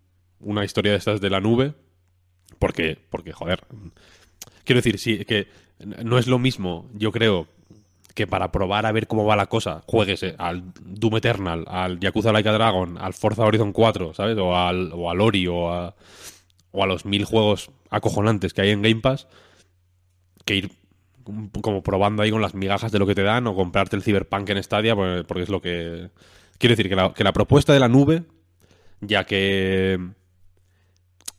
una 0.40 0.64
historia 0.64 0.92
de 0.92 0.98
estas 0.98 1.20
de 1.20 1.30
la 1.30 1.40
nube, 1.40 1.74
Porque, 2.58 2.98
porque, 3.10 3.32
joder. 3.32 3.62
Quiero 4.64 4.78
decir, 4.80 4.98
sí, 4.98 5.24
que 5.24 5.46
no 6.04 6.18
es 6.18 6.26
lo 6.26 6.38
mismo, 6.38 6.90
yo 6.94 7.10
creo, 7.12 7.46
que 8.14 8.26
para 8.26 8.50
probar 8.52 8.86
a 8.86 8.92
ver 8.92 9.06
cómo 9.06 9.24
va 9.24 9.36
la 9.36 9.46
cosa, 9.46 9.82
juegues 9.86 10.22
eh, 10.22 10.34
al 10.38 10.62
Doom 10.80 11.16
Eternal, 11.16 11.64
al 11.68 11.98
Yakuza 12.00 12.32
Like 12.32 12.48
a 12.48 12.52
Dragon, 12.52 12.98
al 12.98 13.14
Forza 13.14 13.44
Horizon 13.44 13.72
4, 13.72 14.14
¿sabes? 14.14 14.36
O 14.38 14.56
al, 14.56 14.92
o 14.94 15.10
al 15.10 15.20
Ori 15.20 15.46
o 15.46 15.70
a, 15.72 15.94
o 16.72 16.82
a 16.82 16.86
los 16.86 17.04
mil 17.04 17.24
juegos 17.24 17.70
acojonantes 17.90 18.52
que 18.54 18.62
hay 18.62 18.70
en 18.70 18.82
Game 18.82 19.00
Pass, 19.00 19.26
que 20.44 20.56
ir 20.56 20.70
como 21.62 21.82
probando 21.82 22.22
ahí 22.22 22.30
con 22.30 22.42
las 22.42 22.54
migajas 22.54 22.90
de 22.90 22.98
lo 22.98 23.06
que 23.06 23.14
te 23.14 23.22
dan 23.22 23.46
o 23.46 23.54
comprarte 23.54 23.94
el 23.96 24.02
Cyberpunk 24.02 24.48
en 24.50 24.62
Stadia, 24.62 24.96
pues, 24.96 25.24
porque 25.24 25.42
es 25.44 25.48
lo 25.48 25.60
que... 25.60 26.10
Quiero 26.58 26.72
decir, 26.72 26.88
que 26.88 26.96
la, 26.96 27.12
que 27.14 27.24
la 27.24 27.32
propuesta 27.32 27.72
de 27.72 27.78
la 27.80 27.88
nube, 27.88 28.24
ya 29.00 29.24
que 29.24 29.98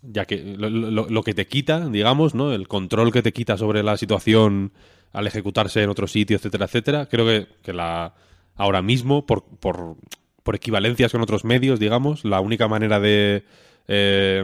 ya 0.01 0.25
que 0.25 0.55
lo- 0.57 0.69
lo 1.09 1.23
que 1.23 1.33
te 1.33 1.45
quita, 1.47 1.87
digamos, 1.89 2.33
¿no? 2.33 2.53
El 2.53 2.67
control 2.67 3.11
que 3.11 3.21
te 3.21 3.33
quita 3.33 3.57
sobre 3.57 3.83
la 3.83 3.97
situación 3.97 4.71
al 5.13 5.27
ejecutarse 5.27 5.83
en 5.83 5.89
otro 5.89 6.07
sitio, 6.07 6.37
etcétera, 6.37 6.65
etcétera. 6.65 7.05
Creo 7.07 7.25
que, 7.25 7.47
que 7.61 7.73
la 7.73 8.13
ahora 8.55 8.81
mismo, 8.81 9.25
por, 9.25 9.43
por, 9.43 9.95
por 10.43 10.55
equivalencias 10.55 11.11
con 11.11 11.21
otros 11.21 11.45
medios, 11.45 11.79
digamos, 11.79 12.25
la 12.25 12.41
única 12.41 12.67
manera 12.67 12.99
de, 12.99 13.43
eh, 13.87 14.43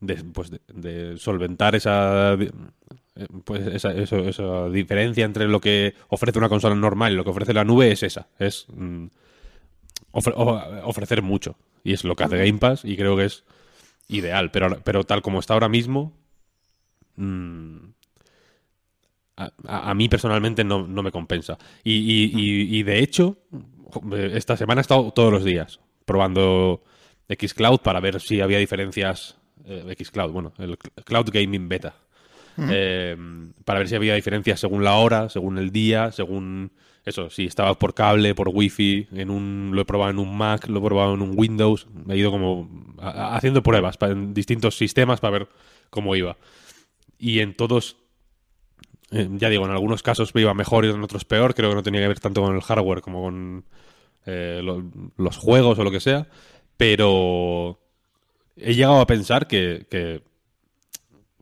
de, 0.00 0.14
pues 0.32 0.50
de, 0.50 1.16
solventar 1.18 1.74
esa, 1.74 2.34
eh, 2.34 2.50
pues 3.44 3.66
esa, 3.66 3.92
esa 3.92 4.68
diferencia 4.68 5.24
entre 5.24 5.46
lo 5.46 5.60
que 5.60 5.94
ofrece 6.08 6.38
una 6.38 6.48
consola 6.48 6.74
normal 6.74 7.12
y 7.12 7.16
lo 7.16 7.24
que 7.24 7.30
ofrece 7.30 7.54
la 7.54 7.64
nube 7.64 7.92
es 7.92 8.02
esa. 8.02 8.28
Es 8.38 8.66
mm, 8.68 9.06
ofrecer 10.12 11.22
mucho. 11.22 11.56
Y 11.84 11.92
es 11.92 12.04
lo 12.04 12.16
que 12.16 12.24
hace 12.24 12.38
Game 12.38 12.58
Pass 12.58 12.84
y 12.84 12.96
creo 12.96 13.16
que 13.16 13.26
es 13.26 13.44
ideal. 14.08 14.50
Pero, 14.50 14.80
pero 14.82 15.04
tal 15.04 15.22
como 15.22 15.38
está 15.38 15.54
ahora 15.54 15.68
mismo, 15.68 16.12
mm, 17.16 17.76
a, 19.66 19.94
mí 19.94 20.08
personalmente 20.08 20.64
no, 20.64 20.86
no 20.86 21.02
me 21.02 21.10
compensa. 21.12 21.56
Y, 21.84 21.92
y- 21.92 22.32
y- 22.34 22.78
y 22.78 22.82
de 22.82 22.98
hecho, 23.00 23.38
eh, 24.12 24.32
esta 24.34 24.56
semana 24.56 24.80
he 24.80 24.82
estado 24.82 25.10
todos 25.12 25.32
los 25.32 25.44
días 25.44 25.80
probando 26.04 26.82
Xcloud 27.28 27.78
para 27.80 28.00
ver 28.00 28.20
si 28.20 28.40
había 28.40 28.58
diferencias. 28.58 29.36
eh, 29.64 29.94
Xcloud, 30.02 30.32
bueno, 30.32 30.52
el 30.58 30.76
Cloud 30.78 31.30
Gaming 31.32 31.68
Beta. 31.68 31.94
Eh, 32.58 33.16
para 33.64 33.78
ver 33.78 33.88
si 33.88 33.94
había 33.94 34.14
diferencias 34.14 34.60
según 34.60 34.84
la 34.84 34.94
hora, 34.96 35.28
según 35.30 35.56
el 35.58 35.70
día, 35.70 36.12
según 36.12 36.72
eso, 37.06 37.30
si 37.30 37.46
estaba 37.46 37.72
por 37.78 37.94
cable, 37.94 38.34
por 38.34 38.48
wifi, 38.52 39.06
en 39.12 39.30
un, 39.30 39.70
lo 39.72 39.80
he 39.80 39.84
probado 39.86 40.10
en 40.10 40.18
un 40.18 40.36
Mac, 40.36 40.66
lo 40.68 40.80
he 40.80 40.82
probado 40.82 41.14
en 41.14 41.22
un 41.22 41.32
Windows, 41.38 41.86
he 42.08 42.16
ido 42.18 42.30
como 42.30 42.68
a- 42.98 43.08
a- 43.10 43.36
haciendo 43.36 43.62
pruebas 43.62 43.96
en 44.02 44.34
distintos 44.34 44.76
sistemas 44.76 45.20
para 45.20 45.38
ver 45.38 45.48
cómo 45.88 46.14
iba. 46.16 46.36
Y 47.18 47.40
en 47.40 47.54
todos, 47.54 47.96
eh, 49.12 49.28
ya 49.32 49.48
digo, 49.48 49.64
en 49.64 49.70
algunos 49.72 50.02
casos 50.02 50.32
iba 50.34 50.54
mejor 50.54 50.84
y 50.84 50.90
en 50.90 51.02
otros 51.02 51.24
peor, 51.24 51.54
creo 51.54 51.70
que 51.70 51.76
no 51.76 51.82
tenía 51.82 52.00
que 52.00 52.08
ver 52.08 52.20
tanto 52.20 52.42
con 52.42 52.54
el 52.54 52.62
hardware 52.62 53.00
como 53.00 53.22
con 53.22 53.64
eh, 54.26 54.60
lo- 54.62 54.84
los 55.16 55.36
juegos 55.36 55.78
o 55.78 55.84
lo 55.84 55.90
que 55.90 56.00
sea, 56.00 56.26
pero 56.76 57.78
he 58.56 58.74
llegado 58.74 59.00
a 59.00 59.06
pensar 59.06 59.46
que, 59.46 59.86
que, 59.90 60.22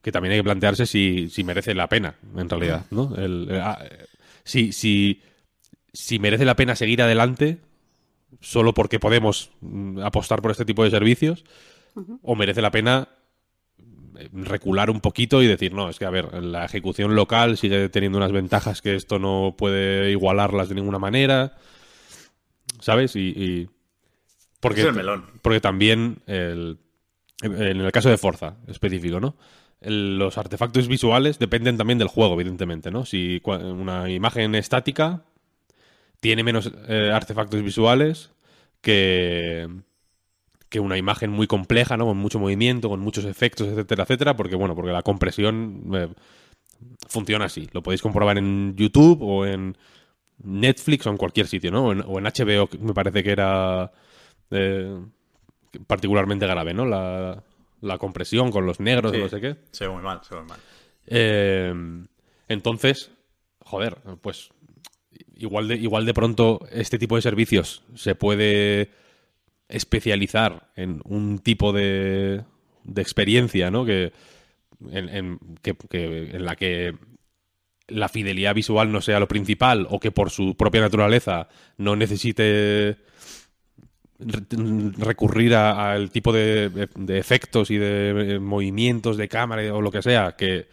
que 0.02 0.12
también 0.12 0.32
hay 0.32 0.38
que 0.38 0.44
plantearse 0.44 0.86
si, 0.86 1.28
si 1.28 1.44
merece 1.44 1.74
la 1.74 1.88
pena, 1.88 2.14
en 2.36 2.48
realidad, 2.48 2.86
¿no? 2.90 3.14
El, 3.16 3.48
eh, 3.50 3.60
ah, 3.62 3.78
si, 4.44 4.72
si, 4.72 5.22
si 5.92 6.18
merece 6.18 6.44
la 6.44 6.56
pena 6.56 6.76
seguir 6.76 7.02
adelante 7.02 7.58
solo 8.40 8.74
porque 8.74 9.00
podemos 9.00 9.50
mm, 9.60 10.00
apostar 10.00 10.40
por 10.42 10.50
este 10.52 10.64
tipo 10.64 10.84
de 10.84 10.90
servicios 10.90 11.44
o 12.22 12.34
merece 12.36 12.62
la 12.62 12.70
pena 12.70 13.08
recular 14.32 14.90
un 14.90 15.00
poquito 15.00 15.42
y 15.42 15.46
decir, 15.46 15.72
no, 15.72 15.88
es 15.88 15.98
que 15.98 16.04
a 16.04 16.10
ver, 16.10 16.34
la 16.42 16.64
ejecución 16.64 17.14
local 17.14 17.56
sigue 17.56 17.88
teniendo 17.88 18.18
unas 18.18 18.32
ventajas 18.32 18.82
que 18.82 18.94
esto 18.94 19.18
no 19.18 19.54
puede 19.56 20.10
igualarlas 20.10 20.68
de 20.68 20.74
ninguna 20.74 20.98
manera, 20.98 21.56
¿sabes? 22.80 23.16
Y, 23.16 23.28
y- 23.36 23.68
porque, 24.60 24.80
Es 24.82 24.86
el 24.88 24.94
melón. 24.94 25.24
porque 25.42 25.60
también 25.60 26.18
el- 26.26 26.78
en 27.42 27.80
el 27.80 27.92
caso 27.92 28.08
de 28.10 28.18
Forza 28.18 28.56
específico, 28.66 29.20
¿no? 29.20 29.36
El- 29.80 30.18
los 30.18 30.36
artefactos 30.38 30.88
visuales 30.88 31.38
dependen 31.38 31.76
también 31.76 31.98
del 31.98 32.08
juego, 32.08 32.34
evidentemente, 32.34 32.90
¿no? 32.90 33.04
Si 33.06 33.40
una 33.44 34.10
imagen 34.10 34.54
estática 34.56 35.22
tiene 36.20 36.42
menos 36.42 36.72
eh, 36.88 37.12
artefactos 37.14 37.62
visuales 37.62 38.32
que, 38.80 39.68
que 40.68 40.80
una 40.80 40.96
imagen 40.98 41.30
muy 41.30 41.46
compleja, 41.46 41.96
¿no? 41.96 42.06
Con 42.06 42.16
mucho 42.18 42.38
movimiento, 42.38 42.88
con 42.88 43.00
muchos 43.00 43.24
efectos, 43.24 43.68
etcétera, 43.68 44.02
etcétera, 44.04 44.36
porque, 44.36 44.56
bueno, 44.56 44.74
porque 44.74 44.92
la 44.92 45.02
compresión 45.02 45.82
eh, 45.94 46.08
funciona 47.08 47.46
así. 47.46 47.68
Lo 47.72 47.82
podéis 47.82 48.02
comprobar 48.02 48.38
en 48.38 48.74
YouTube 48.76 49.18
o 49.22 49.46
en 49.46 49.76
Netflix 50.42 51.06
o 51.06 51.10
en 51.10 51.16
cualquier 51.16 51.46
sitio, 51.46 51.70
¿no? 51.70 51.86
O 51.86 51.92
en, 51.92 52.02
o 52.06 52.18
en 52.18 52.24
HBO, 52.24 52.66
que 52.68 52.78
me 52.78 52.92
parece 52.94 53.22
que 53.22 53.30
era 53.32 53.90
eh, 54.50 54.98
particularmente 55.86 56.46
grave, 56.46 56.74
¿no? 56.74 56.84
La, 56.84 57.42
la 57.80 57.98
compresión 57.98 58.50
con 58.50 58.66
los 58.66 58.80
negros 58.80 59.12
Sí. 59.12 59.18
y 59.18 59.22
no 59.22 59.28
sé 59.28 59.40
qué. 59.40 59.56
Se 59.72 59.86
ve 59.86 59.92
muy 59.94 60.02
mal, 60.02 60.20
se 60.22 60.34
ve 60.34 60.40
muy 60.42 60.50
mal. 60.50 60.60
Eh, 61.06 61.72
entonces, 62.48 63.10
joder, 63.60 63.96
pues 64.20 64.50
igual 65.34 65.68
de, 65.68 65.76
igual 65.76 66.04
de 66.06 66.14
pronto 66.14 66.60
este 66.70 66.98
tipo 66.98 67.16
de 67.16 67.22
servicios 67.22 67.82
se 67.94 68.14
puede 68.14 68.90
especializar 69.68 70.70
en 70.76 71.00
un 71.04 71.38
tipo 71.40 71.72
de, 71.72 72.42
de 72.84 73.02
experiencia, 73.02 73.70
¿no? 73.70 73.84
Que 73.84 74.12
en, 74.90 75.08
en- 75.08 75.38
que- 75.62 75.76
que- 75.90 76.30
en 76.36 76.44
la 76.44 76.56
que 76.56 76.94
la 77.88 78.08
fidelidad 78.08 78.54
visual 78.54 78.92
no 78.92 79.00
sea 79.00 79.18
lo 79.20 79.28
principal 79.28 79.86
o 79.90 79.98
que 79.98 80.10
por 80.10 80.30
su 80.30 80.54
propia 80.56 80.82
naturaleza 80.82 81.48
no 81.78 81.96
necesite 81.96 82.98
re- 84.18 84.92
recurrir 84.98 85.54
al 85.54 86.10
tipo 86.10 86.32
de, 86.32 86.88
de 86.94 87.18
efectos 87.18 87.70
y 87.70 87.78
de 87.78 88.34
eh, 88.34 88.38
movimientos 88.38 89.16
de 89.16 89.28
cámara 89.28 89.74
o 89.74 89.80
lo 89.80 89.90
que 89.90 90.02
sea 90.02 90.36
que, 90.36 90.68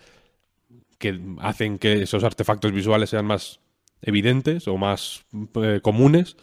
que 0.97 1.19
hacen 1.39 1.79
que 1.79 2.01
esos 2.03 2.23
artefactos 2.23 2.71
visuales 2.73 3.09
sean 3.11 3.25
más 3.25 3.59
evidentes 4.01 4.67
o 4.67 4.77
más 4.77 5.25
eh, 5.55 5.79
comunes 5.81 6.35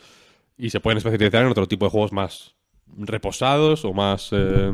y 0.59 0.71
se 0.71 0.81
pueden 0.81 0.99
especializar 0.99 1.43
en 1.43 1.49
otro 1.51 1.67
tipo 1.67 1.87
de 1.87 1.91
juegos 1.91 2.13
más 2.13 2.55
reposados 2.97 3.85
o 3.85 3.93
más 3.93 4.29
eh, 4.33 4.73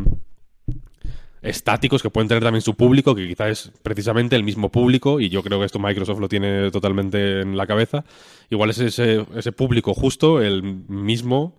estáticos 1.41 2.03
que 2.03 2.11
pueden 2.11 2.29
tener 2.29 2.43
también 2.43 2.63
su 2.63 2.75
público, 2.75 3.15
que 3.15 3.29
quizás 3.29 3.49
es 3.51 3.73
precisamente 3.83 4.35
el 4.37 4.43
mismo 4.43 4.71
público, 4.71 5.21
y 5.21 5.29
yo 5.29 5.43
creo 5.43 5.61
que 5.61 5.67
esto 5.67 5.79
Microsoft 5.79 6.19
lo 6.19 6.29
tiene 6.29 6.71
totalmente 6.71 7.41
en 7.43 7.57
la 7.57 7.67
cabeza. 7.67 8.05
Igual 8.51 8.71
es 8.71 8.79
ese, 8.81 9.25
ese 9.37 9.53
público 9.53 9.95
justo, 9.95 10.43
el 10.43 10.63
mismo 10.63 11.57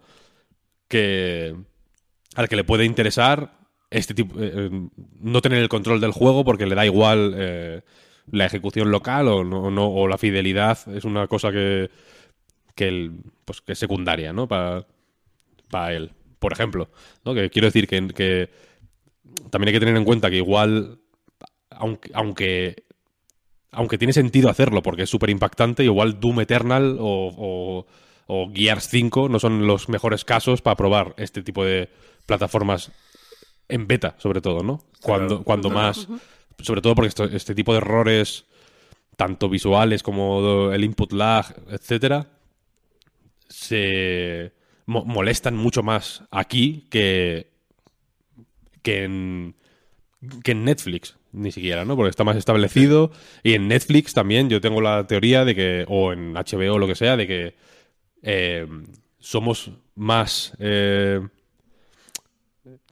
que 0.87 1.55
al 2.35 2.49
que 2.49 2.55
le 2.55 2.63
puede 2.63 2.85
interesar 2.85 3.53
este 3.89 4.13
tipo 4.13 4.39
eh, 4.39 4.51
eh, 4.53 4.69
no 5.19 5.41
tener 5.41 5.59
el 5.59 5.69
control 5.69 5.99
del 6.01 6.11
juego 6.11 6.43
porque 6.43 6.65
le 6.67 6.75
da 6.75 6.85
igual 6.85 7.83
la 8.31 8.45
ejecución 8.45 8.91
local 8.91 9.27
o 9.27 9.43
no- 9.43 9.89
o 9.91 10.07
la 10.07 10.17
fidelidad 10.19 10.77
es 10.95 11.05
una 11.05 11.25
cosa 11.27 11.51
que 11.51 11.89
que, 12.79 12.87
el, 12.87 13.11
pues, 13.45 13.61
que 13.61 13.73
es 13.73 13.79
secundaria 13.79 14.31
no 14.33 14.47
para 14.47 14.85
para 15.69 15.93
él 15.93 16.11
por 16.39 16.51
ejemplo 16.53 16.89
¿no? 17.25 17.33
que 17.33 17.49
quiero 17.49 17.67
decir 17.67 17.87
que, 17.87 18.07
que 18.07 18.49
también 19.51 19.67
hay 19.69 19.73
que 19.73 19.79
tener 19.81 19.95
en 19.97 20.05
cuenta 20.05 20.29
que 20.29 20.37
igual 20.37 20.99
aunque 21.69 22.09
aunque 22.13 22.83
aunque 23.71 23.97
tiene 23.99 24.13
sentido 24.13 24.49
hacerlo 24.49 24.81
porque 24.81 25.03
es 25.03 25.09
súper 25.11 25.29
impactante, 25.29 25.83
igual 25.83 26.19
Doom 26.19 26.39
Eternal 26.41 26.97
o, 26.99 27.31
o, 27.37 27.85
o 28.25 28.51
Gears 28.53 28.87
5 28.89 29.29
no 29.29 29.37
son 29.39 29.67
los 29.67 29.89
mejores 29.89 30.25
casos 30.25 30.61
para 30.63 30.75
probar 30.75 31.13
este 31.17 31.43
tipo 31.43 31.63
de 31.63 31.87
plataformas 32.25 32.91
en 33.67 33.85
beta, 33.87 34.15
sobre 34.17 34.41
todo, 34.41 34.63
¿no? 34.63 34.81
Cuando, 35.03 35.27
Claro, 35.27 35.43
cuando 35.43 35.69
claro. 35.69 35.87
más. 35.87 36.07
Sobre 36.61 36.81
todo 36.81 36.95
porque 36.95 37.09
esto- 37.09 37.25
este 37.25 37.53
tipo 37.53 37.71
de 37.73 37.77
errores, 37.77 38.45
tanto 39.15 39.49
visuales 39.49 40.01
como 40.01 40.71
el 40.73 40.83
input 40.83 41.11
lag, 41.13 41.45
etcétera, 41.69 42.25
se 43.49 44.53
mo- 44.85 45.03
molestan 45.05 45.55
mucho 45.57 45.83
más 45.83 46.23
aquí 46.31 46.87
que, 46.89 47.51
que 48.81 49.03
en, 49.03 49.55
que 50.43 50.51
en 50.51 50.63
Netflix, 50.65 51.17
ni 51.31 51.51
siquiera, 51.51 51.85
¿no? 51.85 51.95
Porque 51.95 52.09
está 52.09 52.23
más 52.23 52.37
establecido. 52.37 53.11
Y 53.43 53.53
en 53.53 53.67
Netflix 53.67 54.13
también 54.13 54.49
yo 54.49 54.61
tengo 54.61 54.81
la 54.81 55.05
teoría 55.07 55.45
de 55.45 55.55
que, 55.55 55.85
o 55.87 56.13
en 56.13 56.33
HBO 56.33 56.75
o 56.75 56.79
lo 56.79 56.87
que 56.87 56.95
sea, 56.95 57.17
de 57.17 57.27
que 57.27 57.55
eh, 58.23 58.67
somos 59.19 59.71
más... 59.95 60.53
eh, 60.59 61.21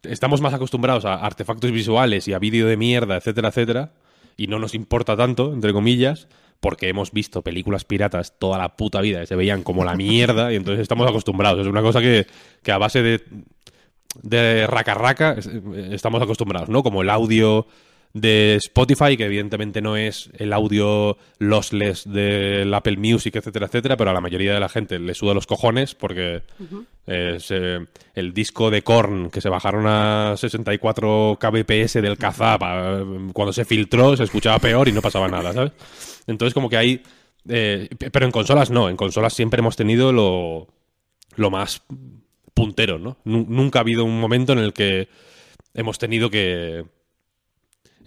estamos 0.04 0.42
más 0.42 0.54
acostumbrados 0.54 1.06
a 1.06 1.16
artefactos 1.16 1.72
visuales 1.72 2.28
y 2.28 2.34
a 2.34 2.40
vídeo 2.40 2.68
de 2.68 2.78
mierda, 2.78 3.18
etcétera, 3.18 3.50
etcétera, 3.50 3.94
y 4.38 4.48
no 4.48 4.60
nos 4.60 4.74
importa 4.74 5.16
tanto, 5.18 5.54
entre 5.54 5.74
comillas, 5.74 6.28
porque 6.60 6.90
hemos 6.90 7.12
visto 7.12 7.42
películas 7.42 7.86
piratas 7.86 8.38
toda 8.40 8.58
la 8.58 8.76
puta 8.76 9.02
vida 9.02 9.20
que 9.22 9.28
se 9.28 9.36
veían 9.36 9.64
como 9.64 9.84
la 9.86 9.96
mierda 9.96 10.52
y 10.52 10.56
entonces 10.56 10.82
estamos 10.82 11.08
acostumbrados. 11.08 11.62
Es 11.62 11.68
una 11.68 11.82
cosa 11.82 12.02
que, 12.02 12.26
que 12.64 12.72
a 12.72 12.78
base 12.78 13.02
de 13.04 13.24
de 14.24 14.66
raca 14.68 14.94
raca 14.96 15.36
es- 15.38 15.50
estamos 15.92 16.22
acostumbrados, 16.22 16.70
¿no? 16.70 16.82
Como 16.82 17.02
el 17.04 17.10
audio 17.10 17.68
de 18.14 18.56
Spotify, 18.56 19.16
que 19.16 19.26
evidentemente 19.26 19.82
no 19.82 19.96
es 19.96 20.30
el 20.38 20.52
audio 20.54 21.18
lossless 21.40 22.10
del 22.12 22.74
Apple 22.74 22.98
Music, 22.98 23.36
etcétera, 23.36 23.68
etcétera, 23.68 23.96
pero 23.98 24.10
a 24.10 24.14
la 24.14 24.22
mayoría 24.22 24.54
de 24.54 24.60
la 24.60 24.70
gente 24.70 24.98
le 24.98 25.14
suda 25.14 25.34
los 25.36 25.46
cojones 25.46 25.94
porque 25.94 26.42
eh, 27.06 27.38
se- 27.40 27.86
el 28.16 28.34
disco 28.34 28.72
de 28.72 28.82
Korn 28.82 29.30
que 29.30 29.42
se 29.42 29.50
bajaron 29.50 29.86
a 29.88 30.34
64 30.38 31.38
kbps 31.40 31.94
del 31.94 32.18
Kazaa 32.18 32.58
pa- 32.58 33.04
cuando 33.34 33.54
se 33.54 33.66
filtró 33.66 34.18
se 34.18 34.24
escuchaba 34.24 34.58
peor 34.60 34.88
y 34.88 34.92
no 34.94 35.02
pasaba 35.02 35.28
nada, 35.28 35.54
¿sabes? 35.54 35.72
Entonces 36.28 36.54
como 36.54 36.70
que 36.70 36.78
hay... 36.78 37.04
eh, 37.48 37.88
pero 38.12 38.26
en 38.26 38.32
consolas 38.32 38.72
no, 38.72 38.90
en 38.90 38.98
consolas 38.98 39.34
siempre 39.34 39.60
hemos 39.60 39.76
tenido 39.76 40.12
lo, 40.12 40.68
lo 41.36 41.52
más 41.52 41.84
puntero, 42.54 42.98
¿no? 42.98 43.18
Nu- 43.26 43.46
nunca 43.48 43.80
ha 43.80 43.82
habido 43.82 44.04
un 44.04 44.20
momento 44.20 44.54
en 44.54 44.60
el 44.60 44.74
que 44.74 45.08
hemos 45.76 46.00
tenido 46.00 46.30
que... 46.32 46.86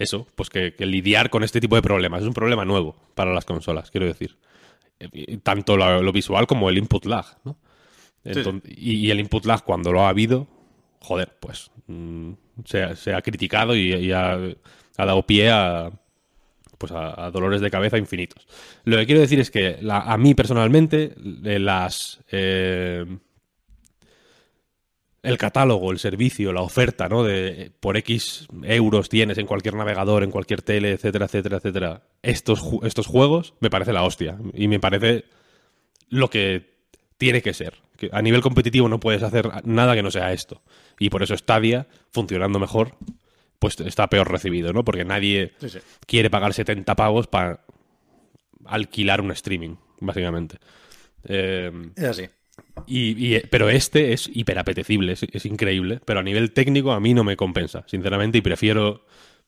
Eso, 0.01 0.27
pues 0.35 0.49
que, 0.51 0.75
que 0.75 0.87
lidiar 0.87 1.31
con 1.31 1.45
este 1.45 1.61
tipo 1.61 1.77
de 1.77 1.83
problemas. 1.83 2.23
Es 2.23 2.27
un 2.27 2.35
problema 2.35 2.65
nuevo 2.65 2.97
para 3.15 3.33
las 3.33 3.45
consolas, 3.45 3.91
quiero 3.91 4.07
decir. 4.07 4.37
Eh, 4.99 5.39
Tanto 5.43 5.77
lo, 5.77 6.03
lo 6.03 6.13
visual 6.13 6.47
como 6.47 6.69
el 6.71 6.79
input 6.79 7.05
lag, 7.07 7.27
¿no? 7.45 7.57
sí. 8.25 8.41
Y, 8.67 8.93
y 9.07 9.11
el 9.11 9.21
input 9.21 9.45
lag, 9.47 9.63
cuando 9.65 9.93
lo 9.93 10.03
ha 10.03 10.09
habido, 10.11 10.47
joder, 11.01 11.37
pues 11.41 11.71
mm, 11.87 12.33
se, 12.65 12.83
ha- 12.83 12.97
se 12.97 13.15
ha 13.15 13.23
criticado 13.23 13.75
y, 13.77 13.95
y 13.95 14.13
ha, 14.13 14.33
ha 14.35 15.05
dado 15.07 15.25
pie 15.27 15.51
a, 15.51 15.91
pues 16.77 16.93
a, 16.93 17.27
a 17.27 17.31
dolores 17.31 17.61
de 17.61 17.71
cabeza 17.71 17.97
infinitos. 17.99 18.47
Lo 18.85 18.97
que 18.99 19.07
quiero 19.07 19.21
decir 19.23 19.41
es 19.41 19.51
que 19.51 19.79
la- 19.81 20.01
a 20.01 20.17
mí 20.19 20.35
personalmente 20.35 21.15
eh, 21.45 21.59
las 21.59 22.21
eh, 22.31 23.07
el 25.23 25.37
catálogo, 25.39 25.91
el 25.93 25.99
servicio, 25.99 26.53
la 26.53 26.63
oferta, 26.63 27.09
¿no? 27.09 27.23
De 27.25 27.71
por 27.81 27.97
X 27.99 28.47
euros 28.63 29.09
tienes 29.09 29.37
en 29.39 29.47
cualquier 29.47 29.75
navegador, 29.75 30.23
en 30.23 30.31
cualquier 30.31 30.63
tele, 30.63 30.93
etcétera, 30.93 31.27
etcétera, 31.27 31.57
etcétera. 31.59 32.03
Estos, 32.23 32.63
ju- 32.63 32.87
estos 32.87 33.07
juegos 33.07 33.55
me 33.61 33.69
parece 33.71 33.93
la 33.93 34.03
hostia. 34.05 34.39
Y 34.55 34.67
me 34.69 34.81
parece 34.81 35.25
lo 36.09 36.31
que 36.31 36.71
tiene 37.19 37.43
que 37.43 37.53
ser. 37.53 37.75
Que 37.99 38.09
a 38.13 38.23
nivel 38.23 38.41
competitivo 38.41 38.89
no 38.89 38.99
puedes 38.99 39.23
hacer 39.23 39.47
nada 39.65 39.95
que 39.95 40.03
no 40.03 40.11
sea 40.11 40.33
esto. 40.33 40.63
Y 40.99 41.11
por 41.11 41.23
eso 41.23 41.37
Stadia, 41.37 41.87
funcionando 42.13 42.59
mejor, 42.59 42.95
pues 43.59 43.79
está 43.81 44.09
peor 44.09 44.31
recibido, 44.31 44.73
¿no? 44.73 44.85
Porque 44.85 45.05
nadie 45.05 45.53
Sí, 45.61 45.69
sí. 45.69 45.79
quiere 46.07 46.31
pagar 46.31 46.55
70 46.55 46.97
pavos 46.97 47.27
para 47.27 47.61
alquilar 48.65 49.21
un 49.21 49.33
streaming, 49.33 49.77
básicamente. 50.01 50.57
Eh, 51.25 51.71
Es 51.97 52.05
así. 52.05 52.23
Y, 52.87 53.37
y- 53.37 53.41
pero 53.51 53.69
este 53.71 54.13
es 54.13 54.31
hiperapetecible, 54.33 55.13
es, 55.13 55.23
es 55.25 55.47
increíble. 55.47 56.01
Pero 56.05 56.21
a 56.21 56.23
nivel 56.23 56.53
técnico 56.53 56.93
a 56.93 57.01
mí 57.01 57.15
no 57.15 57.25
me 57.25 57.37
compensa, 57.37 57.85
sinceramente, 57.87 58.39
y 58.39 58.43
prefiero, 58.43 59.05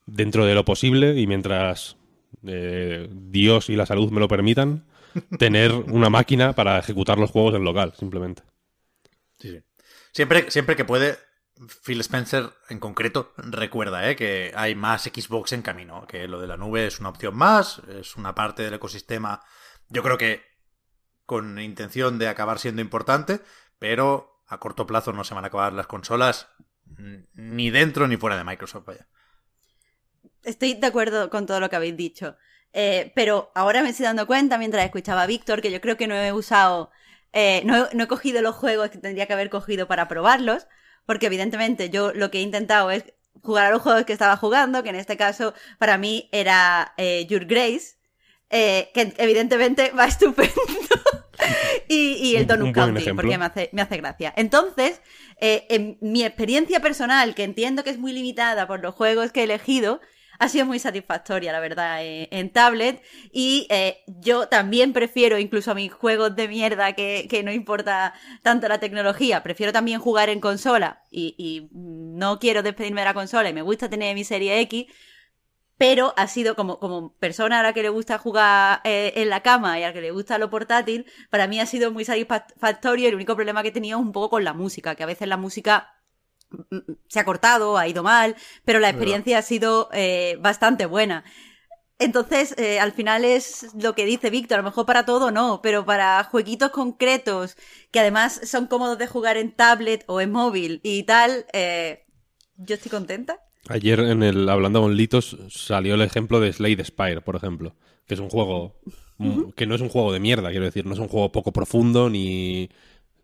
dentro 0.07 0.47
de 0.47 0.55
lo 0.55 0.65
posible, 0.65 1.19
y 1.21 1.27
mientras 1.27 1.97
eh, 2.47 3.09
Dios 3.11 3.71
y 3.71 3.77
la 3.77 3.87
salud 3.87 4.11
me 4.11 4.21
lo 4.21 4.29
permitan, 4.29 4.85
tener 5.39 5.73
una 5.73 6.11
máquina 6.11 6.55
para 6.55 6.79
ejecutar 6.79 7.19
los 7.19 7.31
juegos 7.31 7.55
en 7.55 7.65
local, 7.65 7.93
simplemente. 7.99 8.43
Sí, 9.39 9.51
sí. 9.51 9.61
Siempre, 10.13 10.51
siempre 10.51 10.77
que 10.77 10.85
puede, 10.85 11.19
Phil 11.85 12.01
Spencer 12.01 12.51
en 12.69 12.79
concreto 12.79 13.33
recuerda 13.37 14.09
¿eh? 14.11 14.17
que 14.17 14.53
hay 14.55 14.75
más 14.75 15.03
Xbox 15.05 15.53
en 15.53 15.63
camino, 15.63 16.07
que 16.07 16.29
lo 16.29 16.41
de 16.41 16.47
la 16.47 16.57
nube 16.57 16.87
es 16.87 17.01
una 17.01 17.09
opción 17.11 17.37
más, 17.37 17.81
es 17.89 18.17
una 18.17 18.35
parte 18.35 18.63
del 18.63 18.75
ecosistema, 18.75 19.43
yo 19.89 20.03
creo 20.03 20.19
que 20.19 20.43
con 21.27 21.59
intención 21.61 22.19
de 22.19 22.29
acabar 22.29 22.59
siendo 22.59 22.83
importante, 22.83 23.41
pero 23.79 24.43
a 24.47 24.59
corto 24.59 24.87
plazo 24.87 25.13
no 25.13 25.25
se 25.25 25.35
van 25.35 25.45
a 25.45 25.49
acabar 25.49 25.73
las 25.73 25.87
consolas 25.87 26.49
ni 27.35 27.71
dentro 27.71 28.07
ni 28.07 28.17
fuera 28.17 28.37
de 28.37 28.45
Microsoft. 28.45 28.85
Vaya. 28.87 29.07
Estoy 30.43 30.75
de 30.75 30.87
acuerdo 30.87 31.31
con 31.31 31.47
todo 31.47 31.61
lo 31.61 31.71
que 31.71 31.77
habéis 31.77 31.97
dicho. 31.97 32.37
Eh, 32.73 33.13
pero 33.15 33.53
ahora 33.55 33.83
me 33.83 33.91
estoy 33.91 34.05
dando 34.05 34.27
cuenta 34.27 34.59
mientras 34.59 34.85
escuchaba 34.85 35.23
a 35.23 35.27
Víctor 35.27 35.61
que 35.61 35.71
yo 35.71 35.81
creo 35.81 35.97
que 35.97 36.07
no 36.07 36.15
he 36.15 36.33
usado, 36.33 36.91
eh, 37.33 37.63
no, 37.65 37.87
he, 37.87 37.95
no 37.95 38.05
he 38.05 38.09
cogido 38.09 38.41
los 38.41 38.57
juegos 38.57 38.91
que 38.91 38.99
tendría 38.99 39.27
que 39.27 39.35
haber 39.35 39.51
cogido 39.51 39.87
para 39.87 40.09
probarlos, 40.09 40.67
porque 41.05 41.27
evidentemente 41.27 41.91
yo 41.91 42.13
lo 42.15 42.31
que 42.31 42.39
he 42.39 42.43
intentado 42.43 42.91
es 42.91 43.05
jugar 43.43 43.67
a 43.67 43.71
los 43.71 43.83
juegos 43.83 44.05
que 44.05 44.13
estaba 44.13 44.37
jugando, 44.37 44.83
que 44.83 44.91
en 44.91 44.97
este 44.97 45.17
caso 45.17 45.55
para 45.79 45.99
mí 45.99 46.29
era 46.33 46.95
eh, 46.97 47.27
Your 47.27 47.45
Grace, 47.45 47.97
eh, 48.53 48.91
que 48.95 49.13
evidentemente 49.17 49.91
va 49.91 50.05
estupendo. 50.07 50.53
y, 51.89 52.15
y 52.15 52.37
el 52.37 52.47
Donut 52.47 52.73
County, 52.73 53.13
porque 53.13 53.39
me 53.39 53.47
hace, 53.47 53.71
me 53.73 53.83
hace 53.83 53.97
gracia. 53.97 54.33
Entonces, 54.37 55.01
eh, 55.39 55.67
en 55.71 55.99
mi 56.01 56.23
experiencia 56.23 56.79
personal, 56.81 57.35
que 57.35 57.43
entiendo 57.43 57.83
que 57.83 57.91
es 57.91 57.99
muy 57.99 58.13
limitada 58.13 58.69
por 58.69 58.81
los 58.81 58.95
juegos 58.95 59.33
que 59.33 59.41
he 59.41 59.45
elegido, 59.45 60.01
ha 60.39 60.49
sido 60.49 60.67
muy 60.67 60.79
satisfactoria, 60.79 61.53
la 61.53 61.61
verdad, 61.61 62.05
eh, 62.05 62.29
en 62.31 62.51
tablet. 62.51 63.03
Y 63.33 63.67
eh, 63.71 64.03
yo 64.07 64.49
también 64.49 64.93
prefiero, 64.93 65.39
incluso 65.39 65.71
a 65.71 65.75
mis 65.75 65.93
juegos 65.93 66.35
de 66.35 66.49
mierda, 66.49 66.95
que, 66.95 67.27
que 67.31 67.43
no 67.43 67.53
importa 67.53 68.13
tanto 68.43 68.69
la 68.69 68.81
tecnología, 68.81 69.43
prefiero 69.43 69.73
también 69.73 70.01
jugar 70.01 70.29
en 70.31 70.41
consola. 70.41 71.05
Y, 71.11 71.35
y 71.39 71.69
no 71.73 72.39
quiero 72.39 72.63
despedirme 72.63 73.03
de 73.03 73.07
la 73.07 73.15
consola 73.15 73.49
y 73.49 73.53
me 73.55 73.63
gusta 73.63 73.89
tener 73.89 74.15
mi 74.15 74.25
serie 74.25 74.61
X. 74.61 74.87
Pero 75.83 76.15
ha 76.17 76.29
sido 76.29 76.55
como, 76.55 76.79
como 76.79 77.13
persona 77.15 77.59
a 77.59 77.63
la 77.65 77.73
que 77.73 77.83
le 77.83 77.89
gusta 77.89 78.17
jugar 78.17 78.81
eh, 78.85 79.15
en 79.17 79.29
la 79.29 79.43
cama 79.43 79.81
y 79.81 79.83
a 79.83 79.89
la 79.89 79.93
que 79.93 80.01
le 80.01 80.13
gusta 80.13 80.39
lo 80.39 80.49
portátil, 80.49 81.07
para 81.29 81.49
mí 81.49 81.59
ha 81.59 81.67
sido 81.67 81.91
muy 81.91 82.05
satisfactorio. 82.05 83.09
El 83.09 83.17
único 83.17 83.35
problema 83.35 83.63
que 83.63 83.71
he 83.71 83.73
tenido 83.73 83.99
es 83.99 84.05
un 84.05 84.13
poco 84.13 84.31
con 84.31 84.45
la 84.45 84.53
música, 84.53 84.95
que 84.95 85.03
a 85.03 85.07
veces 85.07 85.27
la 85.27 85.37
música 85.37 85.93
mm, 86.51 86.93
se 87.09 87.19
ha 87.19 87.25
cortado, 87.25 87.79
ha 87.79 87.89
ido 87.89 88.05
mal, 88.05 88.37
pero 88.65 88.79
la 88.79 88.91
experiencia 88.91 89.39
ha 89.39 89.43
sido 89.43 89.89
eh, 89.93 90.37
bastante 90.39 90.87
buena. 90.87 91.25
Entonces, 91.99 92.55
eh, 92.59 92.79
al 92.79 92.93
final 92.93 93.25
es 93.25 93.75
lo 93.75 93.97
que 93.97 94.05
dice 94.05 94.31
Víctor, 94.31 94.61
a 94.61 94.63
lo 94.63 94.69
mejor 94.69 94.87
para 94.87 95.05
todo 95.05 95.33
no, 95.33 95.63
pero 95.63 95.85
para 95.85 96.23
jueguitos 96.23 96.71
concretos 96.71 97.57
que 97.91 97.99
además 97.99 98.41
son 98.45 98.69
cómodos 98.69 98.99
de 98.99 99.09
jugar 99.09 99.37
en 99.37 99.51
tablet 99.51 100.05
o 100.07 100.21
en 100.21 100.31
móvil 100.31 100.81
y 100.85 101.03
tal, 101.03 101.45
eh, 101.53 102.07
yo 102.57 102.77
estoy 102.77 102.93
contenta. 102.93 103.41
Ayer 103.69 104.01
en 104.01 104.23
el 104.23 104.49
Hablando 104.49 104.81
con 104.81 104.97
Litos 104.97 105.37
salió 105.49 105.95
el 105.95 106.03
ejemplo 106.03 106.41
de 106.41 106.53
Slade 106.53 106.85
Spire, 106.85 107.21
por 107.21 107.37
ejemplo, 107.37 107.75
que 108.07 108.15
es 108.15 108.21
un 108.21 108.29
juego 108.29 108.75
que 109.55 109.67
no 109.67 109.77
es 109.77 109.81
un 109.81 109.89
juego 109.89 110.13
de 110.13 110.19
mierda, 110.19 110.51
quiero 110.51 110.65
decir, 110.65 110.85
no 110.85 110.95
es 110.95 110.99
un 110.99 111.07
juego 111.07 111.31
poco 111.31 111.53
profundo 111.53 112.11
ni 112.11 112.69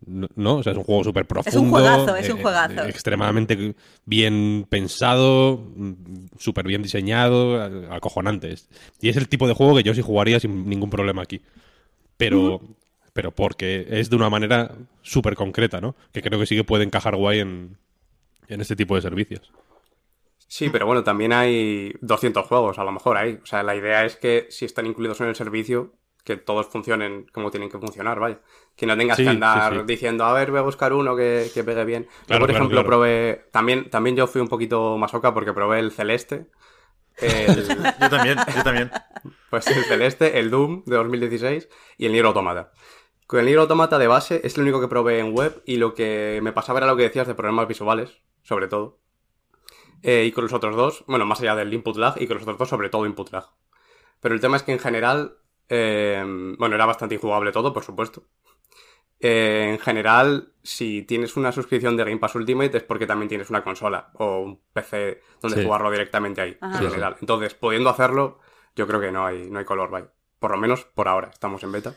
no, 0.06 0.56
o 0.56 0.62
sea, 0.62 0.72
es 0.72 0.78
un 0.78 0.84
juego 0.84 1.02
súper 1.02 1.26
profundo. 1.26 1.58
Es 1.58 1.62
un 1.62 1.70
juegazo, 1.70 2.16
es 2.16 2.30
un 2.30 2.38
eh, 2.38 2.42
juegazo. 2.42 2.84
eh, 2.84 2.88
extremadamente 2.88 3.74
bien 4.04 4.64
pensado, 4.68 5.58
mm, 5.74 5.92
súper 6.38 6.66
bien 6.66 6.82
diseñado, 6.82 7.60
acojonante. 7.92 8.54
Y 9.00 9.08
es 9.08 9.16
el 9.16 9.28
tipo 9.28 9.48
de 9.48 9.54
juego 9.54 9.76
que 9.76 9.82
yo 9.82 9.94
sí 9.94 10.02
jugaría 10.02 10.38
sin 10.38 10.68
ningún 10.68 10.88
problema 10.88 11.22
aquí. 11.22 11.40
Pero, 12.16 12.60
pero 13.12 13.32
porque 13.32 13.86
es 13.90 14.08
de 14.08 14.16
una 14.16 14.30
manera 14.30 14.72
súper 15.02 15.34
concreta, 15.34 15.80
¿no? 15.80 15.96
Que 16.12 16.22
creo 16.22 16.38
que 16.38 16.46
sí 16.46 16.54
que 16.54 16.64
puede 16.64 16.84
encajar 16.84 17.16
guay 17.16 17.40
en, 17.40 17.76
en 18.46 18.60
este 18.60 18.76
tipo 18.76 18.94
de 18.94 19.02
servicios. 19.02 19.50
Sí, 20.48 20.70
pero 20.70 20.86
bueno, 20.86 21.04
también 21.04 21.32
hay 21.32 21.92
200 22.00 22.46
juegos 22.46 22.78
a 22.78 22.84
lo 22.84 22.92
mejor 22.92 23.16
ahí. 23.18 23.38
O 23.42 23.46
sea, 23.46 23.62
la 23.62 23.76
idea 23.76 24.04
es 24.04 24.16
que 24.16 24.46
si 24.50 24.64
están 24.64 24.86
incluidos 24.86 25.20
en 25.20 25.28
el 25.28 25.36
servicio, 25.36 25.94
que 26.24 26.36
todos 26.36 26.66
funcionen 26.68 27.26
como 27.32 27.50
tienen 27.50 27.70
que 27.70 27.78
funcionar, 27.78 28.18
vaya. 28.18 28.40
Que 28.74 28.86
no 28.86 28.96
tengas 28.96 29.18
Sí, 29.18 29.24
que 29.24 29.28
andar 29.28 29.74
sí, 29.74 29.78
sí. 29.80 29.84
diciendo, 29.86 30.24
a 30.24 30.32
ver, 30.32 30.50
voy 30.50 30.60
a 30.60 30.62
buscar 30.62 30.92
uno 30.94 31.14
que, 31.16 31.50
que 31.52 31.64
pegue 31.64 31.84
bien. 31.84 32.08
Yo, 32.26 32.38
por 32.38 32.48
claro, 32.48 32.52
ejemplo, 32.52 32.82
claro. 32.82 32.86
probé... 32.86 33.48
También, 33.52 33.90
también 33.90 34.16
yo 34.16 34.26
fui 34.26 34.40
un 34.40 34.48
poquito 34.48 34.96
masoca 34.96 35.34
porque 35.34 35.52
probé 35.52 35.80
el 35.80 35.92
Celeste. 35.92 36.46
El, 37.16 37.66
Yo 38.00 38.10
también, 38.10 38.38
yo 38.56 38.62
también. 38.62 38.90
pues 39.50 39.66
el 39.68 39.84
Celeste, 39.84 40.38
el 40.38 40.50
Doom 40.50 40.84
de 40.86 40.96
2016 40.96 41.68
y 41.98 42.06
el 42.06 42.12
Nier 42.12 42.26
Automata. 42.26 42.72
Con 43.26 43.40
el 43.40 43.46
Nier 43.46 43.58
Automata 43.58 43.98
de 43.98 44.06
base 44.06 44.40
es 44.44 44.56
lo 44.56 44.62
único 44.62 44.80
que 44.80 44.88
probé 44.88 45.18
en 45.18 45.34
web 45.34 45.62
y 45.66 45.76
lo 45.76 45.94
que 45.94 46.40
me 46.42 46.52
pasaba 46.52 46.78
era 46.78 46.86
lo 46.86 46.96
que 46.96 47.02
decías 47.04 47.26
de 47.26 47.34
problemas 47.34 47.68
visuales, 47.68 48.18
sobre 48.42 48.68
todo. 48.68 48.98
Eh, 50.02 50.24
y 50.26 50.32
con 50.32 50.44
los 50.44 50.52
otros 50.52 50.76
dos, 50.76 51.04
bueno, 51.08 51.26
más 51.26 51.40
allá 51.40 51.54
del 51.56 51.72
input 51.74 51.96
lag, 51.96 52.14
y 52.20 52.26
con 52.26 52.34
los 52.36 52.42
otros 52.44 52.58
dos, 52.58 52.68
sobre 52.68 52.88
todo 52.88 53.04
input 53.06 53.30
lag. 53.32 53.46
Pero 54.20 54.34
el 54.34 54.40
tema 54.40 54.56
es 54.56 54.62
que 54.62 54.72
en 54.72 54.78
general, 54.78 55.38
eh, 55.68 56.22
bueno, 56.58 56.74
era 56.74 56.86
bastante 56.86 57.14
injugable 57.16 57.52
todo, 57.52 57.72
por 57.72 57.82
supuesto. 57.84 58.24
Eh, 59.20 59.70
en 59.72 59.78
general, 59.80 60.52
si 60.62 61.02
tienes 61.02 61.36
una 61.36 61.50
suscripción 61.50 61.96
de 61.96 62.04
Game 62.04 62.18
Pass 62.18 62.36
Ultimate 62.36 62.76
es 62.76 62.84
porque 62.84 63.06
también 63.06 63.28
tienes 63.28 63.50
una 63.50 63.64
consola 63.64 64.10
o 64.14 64.38
un 64.40 64.60
PC 64.72 65.20
donde 65.42 65.56
Sí. 65.58 65.64
jugarlo 65.64 65.90
directamente 65.90 66.40
ahí, 66.40 66.56
Ajá. 66.60 66.78
en 66.84 66.90
general. 66.90 67.16
Entonces, 67.20 67.54
pudiendo 67.54 67.90
hacerlo, 67.90 68.38
yo 68.76 68.86
creo 68.86 69.00
que 69.00 69.10
no 69.10 69.26
hay, 69.26 69.50
no 69.50 69.58
hay 69.58 69.64
color, 69.64 69.90
vaya. 69.90 70.12
Por 70.38 70.52
lo 70.52 70.56
menos 70.58 70.84
por 70.84 71.08
ahora, 71.08 71.30
estamos 71.32 71.64
en 71.64 71.72
beta. 71.72 71.94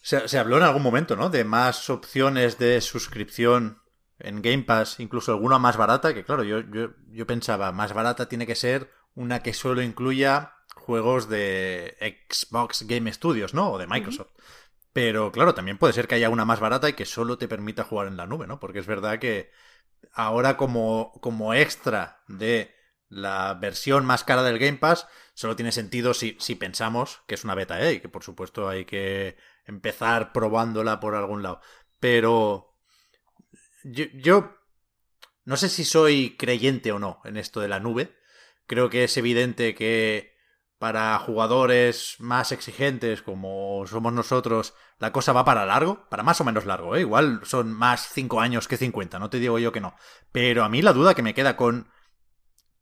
Se, 0.00 0.26
se 0.28 0.38
habló 0.38 0.56
en 0.56 0.62
algún 0.62 0.82
momento, 0.82 1.14
¿no? 1.14 1.28
De 1.28 1.44
más 1.44 1.90
opciones 1.90 2.56
de 2.58 2.80
suscripción 2.80 3.81
en 4.22 4.42
Game 4.42 4.62
Pass, 4.62 5.00
incluso 5.00 5.32
alguna 5.32 5.58
más 5.58 5.76
barata, 5.76 6.14
que 6.14 6.24
claro, 6.24 6.44
yo, 6.44 6.60
yo, 6.60 6.90
yo 7.10 7.26
pensaba, 7.26 7.72
más 7.72 7.92
barata 7.92 8.28
tiene 8.28 8.46
que 8.46 8.54
ser 8.54 8.90
una 9.14 9.42
que 9.42 9.52
solo 9.52 9.82
incluya 9.82 10.54
juegos 10.74 11.28
de 11.28 11.96
Xbox 12.28 12.86
Game 12.86 13.12
Studios, 13.12 13.54
¿no? 13.54 13.72
O 13.72 13.78
de 13.78 13.86
Microsoft. 13.86 14.32
Pero 14.92 15.32
claro, 15.32 15.54
también 15.54 15.78
puede 15.78 15.92
ser 15.92 16.06
que 16.06 16.14
haya 16.14 16.30
una 16.30 16.44
más 16.44 16.60
barata 16.60 16.88
y 16.88 16.92
que 16.94 17.06
solo 17.06 17.38
te 17.38 17.48
permita 17.48 17.84
jugar 17.84 18.08
en 18.08 18.16
la 18.16 18.26
nube, 18.26 18.46
¿no? 18.46 18.60
Porque 18.60 18.78
es 18.78 18.86
verdad 18.86 19.18
que 19.18 19.50
ahora 20.12 20.56
como, 20.56 21.12
como 21.20 21.54
extra 21.54 22.22
de 22.28 22.74
la 23.08 23.54
versión 23.54 24.04
más 24.04 24.24
cara 24.24 24.42
del 24.42 24.58
Game 24.58 24.78
Pass, 24.78 25.06
solo 25.34 25.56
tiene 25.56 25.72
sentido 25.72 26.14
si, 26.14 26.36
si 26.40 26.54
pensamos 26.54 27.22
que 27.26 27.34
es 27.34 27.44
una 27.44 27.54
beta, 27.54 27.80
¿eh? 27.80 27.94
Y 27.94 28.00
que 28.00 28.08
por 28.08 28.22
supuesto 28.22 28.68
hay 28.68 28.84
que 28.84 29.36
empezar 29.64 30.32
probándola 30.32 31.00
por 31.00 31.14
algún 31.14 31.42
lado. 31.42 31.60
Pero 32.00 32.71
yo, 33.84 34.56
no 35.44 35.56
sé 35.56 35.68
si 35.68 35.84
soy 35.84 36.36
creyente 36.36 36.92
o 36.92 36.98
no 36.98 37.20
en 37.24 37.36
esto 37.36 37.60
de 37.60 37.68
la 37.68 37.80
nube. 37.80 38.16
Creo 38.66 38.90
que 38.90 39.04
es 39.04 39.16
evidente 39.16 39.74
que 39.74 40.32
para 40.78 41.16
jugadores 41.18 42.16
más 42.18 42.50
exigentes 42.50 43.22
como 43.22 43.84
somos 43.86 44.12
nosotros, 44.12 44.74
la 44.98 45.12
cosa 45.12 45.32
va 45.32 45.44
para 45.44 45.64
largo, 45.64 46.08
para 46.08 46.24
más 46.24 46.40
o 46.40 46.44
menos 46.44 46.66
largo, 46.66 46.96
¿eh? 46.96 47.00
igual 47.02 47.40
son 47.44 47.72
más 47.72 48.08
5 48.12 48.40
años 48.40 48.66
que 48.66 48.76
50, 48.76 49.20
no 49.20 49.30
te 49.30 49.38
digo 49.38 49.60
yo 49.60 49.70
que 49.70 49.80
no. 49.80 49.94
Pero 50.32 50.64
a 50.64 50.68
mí 50.68 50.82
la 50.82 50.92
duda 50.92 51.14
que 51.14 51.22
me 51.22 51.34
queda 51.34 51.56
con 51.56 51.88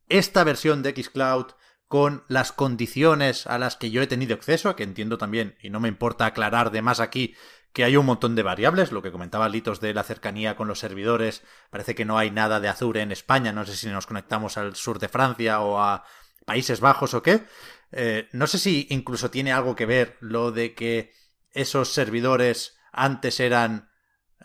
esta 0.09 0.45
versión 0.45 0.83
de 0.83 0.95
Xcloud, 0.95 1.53
con 1.89 2.25
las 2.29 2.53
condiciones 2.53 3.47
a 3.47 3.59
las 3.59 3.77
que 3.77 3.91
yo 3.91 4.01
he 4.01 4.07
tenido 4.07 4.35
acceso, 4.35 4.77
que 4.77 4.85
entiendo 4.85 5.19
también, 5.19 5.57
y 5.61 5.71
no 5.71 5.81
me 5.81 5.89
importa 5.89 6.25
aclarar 6.25 6.71
de 6.71 6.83
más 6.83 7.01
aquí, 7.01 7.35
que 7.73 7.85
hay 7.85 7.97
un 7.97 8.07
montón 8.07 8.35
de 8.35 8.43
variables, 8.43 8.93
lo 8.93 9.03
que 9.03 9.13
comentaba 9.13 9.49
Litos 9.49 9.81
de 9.81 9.95
la 9.95 10.03
cercanía 10.03 10.57
con 10.57 10.69
los 10.69 10.81
servidores, 10.81 11.43
parece 11.71 11.95
que 11.95 12.05
no 12.05 12.19
hay 12.19 12.31
nada 12.31 12.61
de 12.61 12.69
Azure 12.69 13.03
en 13.03 13.13
España, 13.13 13.53
no 13.53 13.65
sé 13.65 13.77
si 13.77 13.89
nos 13.89 14.07
conectamos 14.07 14.59
al 14.59 14.75
sur 14.75 14.99
de 14.99 15.09
Francia 15.09 15.61
o 15.61 15.81
a 15.81 16.05
Países 16.45 16.81
Bajos 16.81 17.15
o 17.15 17.23
qué. 17.23 17.45
Eh, 17.93 18.29
no 18.33 18.47
sé 18.47 18.59
si 18.59 18.87
incluso 18.91 19.31
tiene 19.31 19.53
algo 19.53 19.77
que 19.77 19.87
ver 19.87 20.17
lo 20.21 20.53
de 20.53 20.75
que 20.75 21.13
esos 21.53 21.93
servidores 21.93 22.79
antes 22.93 23.41
eran 23.41 23.91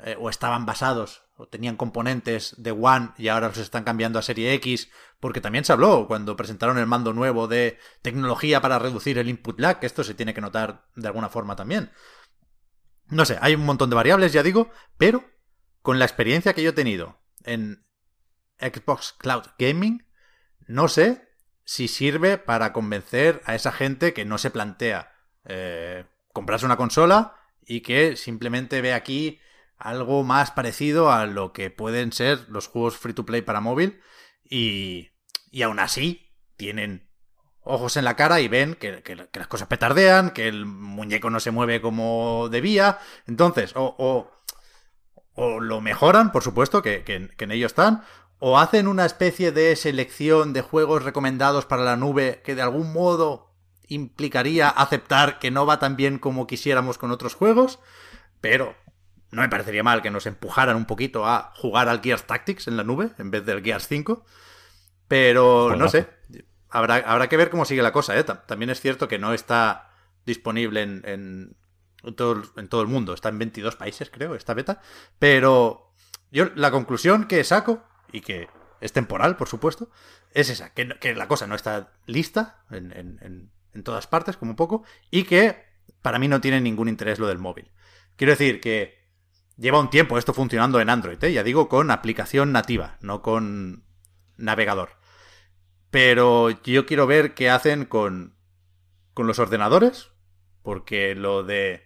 eh, 0.03 0.15
o 0.19 0.29
estaban 0.29 0.65
basados 0.65 1.23
o 1.37 1.47
tenían 1.47 1.75
componentes 1.75 2.55
de 2.57 2.71
One 2.71 3.11
y 3.17 3.27
ahora 3.27 3.49
los 3.49 3.57
están 3.57 3.83
cambiando 3.83 4.19
a 4.19 4.21
Serie 4.21 4.53
X, 4.53 4.89
porque 5.19 5.41
también 5.41 5.65
se 5.65 5.73
habló 5.73 6.07
cuando 6.07 6.37
presentaron 6.37 6.77
el 6.77 6.85
mando 6.85 7.13
nuevo 7.13 7.47
de 7.47 7.77
tecnología 8.01 8.61
para 8.61 8.79
reducir 8.79 9.17
el 9.17 9.29
input 9.29 9.59
lag, 9.59 9.79
esto 9.81 10.03
se 10.03 10.13
tiene 10.13 10.33
que 10.33 10.41
notar 10.41 10.85
de 10.95 11.07
alguna 11.07 11.29
forma 11.29 11.55
también. 11.55 11.91
No 13.07 13.25
sé, 13.25 13.37
hay 13.41 13.55
un 13.55 13.65
montón 13.65 13.89
de 13.89 13.95
variables, 13.95 14.33
ya 14.33 14.43
digo, 14.43 14.71
pero 14.97 15.23
con 15.81 15.99
la 15.99 16.05
experiencia 16.05 16.53
que 16.53 16.63
yo 16.63 16.71
he 16.71 16.73
tenido 16.73 17.21
en 17.43 17.85
Xbox 18.59 19.13
Cloud 19.17 19.43
Gaming, 19.59 20.05
no 20.67 20.87
sé 20.87 21.29
si 21.63 21.87
sirve 21.87 22.37
para 22.37 22.73
convencer 22.73 23.41
a 23.45 23.55
esa 23.55 23.71
gente 23.71 24.13
que 24.13 24.25
no 24.25 24.37
se 24.37 24.51
plantea 24.51 25.13
eh, 25.45 26.05
comprarse 26.33 26.65
una 26.65 26.77
consola 26.77 27.35
y 27.65 27.81
que 27.81 28.15
simplemente 28.15 28.81
ve 28.81 28.93
aquí 28.93 29.39
algo 29.77 30.23
más 30.23 30.51
parecido 30.51 31.11
a 31.11 31.25
lo 31.25 31.53
que 31.53 31.69
pueden 31.69 32.11
ser 32.11 32.47
los 32.49 32.67
juegos 32.67 32.97
free 32.97 33.13
to 33.13 33.25
play 33.25 33.41
para 33.41 33.61
móvil 33.61 33.99
y, 34.43 35.09
y 35.51 35.63
aún 35.63 35.79
así 35.79 36.31
tienen 36.55 37.04
ojos 37.65 37.97
en 37.97 38.05
la 38.05 38.15
cara 38.15 38.39
y 38.39 38.47
ven 38.47 38.75
que, 38.75 39.01
las 39.33 39.47
cosas 39.47 39.67
petardean, 39.67 40.29
que 40.29 40.47
el 40.47 40.65
muñeco 40.65 41.29
no 41.29 41.39
se 41.39 41.51
mueve 41.51 41.81
como 41.81 42.47
debía. 42.49 42.99
Entonces, 43.27 43.73
o, 43.75 43.95
o, 43.97 44.31
o 45.33 45.59
lo 45.59 45.81
mejoran, 45.81 46.31
por 46.31 46.43
supuesto, 46.43 46.81
que, 46.81 47.03
que, 47.03 47.29
en 47.43 47.51
ello 47.51 47.67
están, 47.67 48.03
o 48.39 48.59
hacen 48.59 48.87
una 48.87 49.05
especie 49.05 49.51
de 49.51 49.75
selección 49.75 50.53
de 50.53 50.61
juegos 50.61 51.03
recomendados 51.03 51.65
para 51.65 51.83
la 51.83 51.97
nube 51.97 52.41
que 52.45 52.55
de 52.55 52.61
algún 52.61 52.93
modo 52.93 53.51
implicaría 53.87 54.69
aceptar 54.69 55.39
que 55.39 55.51
no 55.51 55.65
va 55.65 55.79
tan 55.79 55.95
bien 55.95 56.19
como 56.19 56.47
quisiéramos 56.47 56.97
con 56.97 57.11
otros 57.11 57.35
juegos, 57.35 57.79
pero 58.41 58.75
no 59.31 59.41
me 59.41 59.49
parecería 59.49 59.83
mal 59.83 60.01
que 60.01 60.11
nos 60.11 60.25
empujaran 60.25 60.75
un 60.75 60.85
poquito 60.85 61.25
a 61.25 61.51
jugar 61.55 61.89
al 61.89 62.01
Gears 62.01 62.25
Tactics 62.25 62.67
en 62.67 62.77
la 62.77 62.83
nube 62.83 63.11
en 63.17 63.31
vez 63.31 63.45
del 63.45 63.63
Gears 63.63 63.87
5. 63.87 64.23
Pero 65.07 65.75
no 65.75 65.87
sé, 65.87 66.07
habrá, 66.77 66.95
habrá 66.97 67.27
que 67.27 67.37
ver 67.37 67.49
cómo 67.49 67.65
sigue 67.65 67.81
la 67.81 67.91
cosa. 67.91 68.17
¿eh? 68.17 68.23
También 68.23 68.69
es 68.69 68.81
cierto 68.81 69.07
que 69.07 69.19
no 69.19 69.33
está 69.33 69.89
disponible 70.25 70.81
en, 70.81 71.01
en, 71.05 72.15
todo, 72.15 72.43
en 72.57 72.67
todo 72.67 72.81
el 72.81 72.87
mundo. 72.87 73.13
Está 73.13 73.29
en 73.29 73.39
22 73.39 73.75
países, 73.75 74.09
creo, 74.09 74.35
esta 74.35 74.53
beta. 74.53 74.81
Pero 75.19 75.91
yo 76.31 76.49
la 76.55 76.71
conclusión 76.71 77.25
que 77.25 77.43
saco, 77.43 77.83
y 78.11 78.21
que 78.21 78.47
es 78.81 78.93
temporal, 78.93 79.37
por 79.37 79.47
supuesto, 79.47 79.89
es 80.31 80.49
esa, 80.49 80.73
que, 80.73 80.87
que 80.99 81.15
la 81.15 81.27
cosa 81.27 81.47
no 81.47 81.55
está 81.55 81.93
lista 82.05 82.63
en, 82.69 82.91
en, 82.91 83.51
en 83.73 83.83
todas 83.83 84.07
partes, 84.07 84.37
como 84.37 84.51
un 84.51 84.57
poco, 84.57 84.83
y 85.11 85.23
que 85.23 85.63
para 86.01 86.19
mí 86.19 86.27
no 86.27 86.41
tiene 86.41 86.61
ningún 86.61 86.89
interés 86.89 87.19
lo 87.19 87.27
del 87.27 87.39
móvil. 87.39 87.71
Quiero 88.15 88.31
decir 88.31 88.61
que 88.61 89.05
Lleva 89.57 89.79
un 89.79 89.89
tiempo 89.89 90.17
esto 90.17 90.33
funcionando 90.33 90.81
en 90.81 90.89
Android, 90.89 91.23
¿eh? 91.23 91.31
ya 91.31 91.43
digo, 91.43 91.69
con 91.69 91.89
aplicación 91.89 92.51
nativa, 92.51 92.97
no 92.99 93.21
con 93.21 93.85
navegador. 94.35 94.97
Pero 95.95 96.49
yo 96.49 96.85
quiero 96.85 97.07
ver 97.07 97.35
qué 97.35 97.49
hacen 97.49 97.85
con, 97.85 98.35
con 99.13 99.27
los 99.27 99.39
ordenadores, 99.39 100.09
porque 100.61 101.15
lo 101.15 101.41
de 101.45 101.85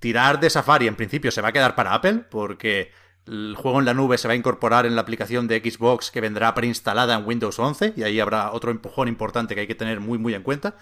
tirar 0.00 0.40
de 0.40 0.50
Safari 0.50 0.88
en 0.88 0.96
principio 0.96 1.30
se 1.30 1.40
va 1.40 1.50
a 1.50 1.52
quedar 1.52 1.76
para 1.76 1.94
Apple, 1.94 2.24
porque 2.32 2.90
el 3.28 3.54
juego 3.56 3.78
en 3.78 3.84
la 3.84 3.94
nube 3.94 4.18
se 4.18 4.26
va 4.26 4.34
a 4.34 4.36
incorporar 4.36 4.86
en 4.86 4.96
la 4.96 5.02
aplicación 5.02 5.46
de 5.46 5.60
Xbox 5.60 6.10
que 6.10 6.20
vendrá 6.20 6.52
preinstalada 6.52 7.14
en 7.14 7.24
Windows 7.24 7.60
11 7.60 7.92
y 7.96 8.02
ahí 8.02 8.18
habrá 8.18 8.50
otro 8.50 8.72
empujón 8.72 9.06
importante 9.06 9.54
que 9.54 9.60
hay 9.60 9.66
que 9.68 9.76
tener 9.76 10.00
muy 10.00 10.18
muy 10.18 10.34
en 10.34 10.42
cuenta. 10.42 10.74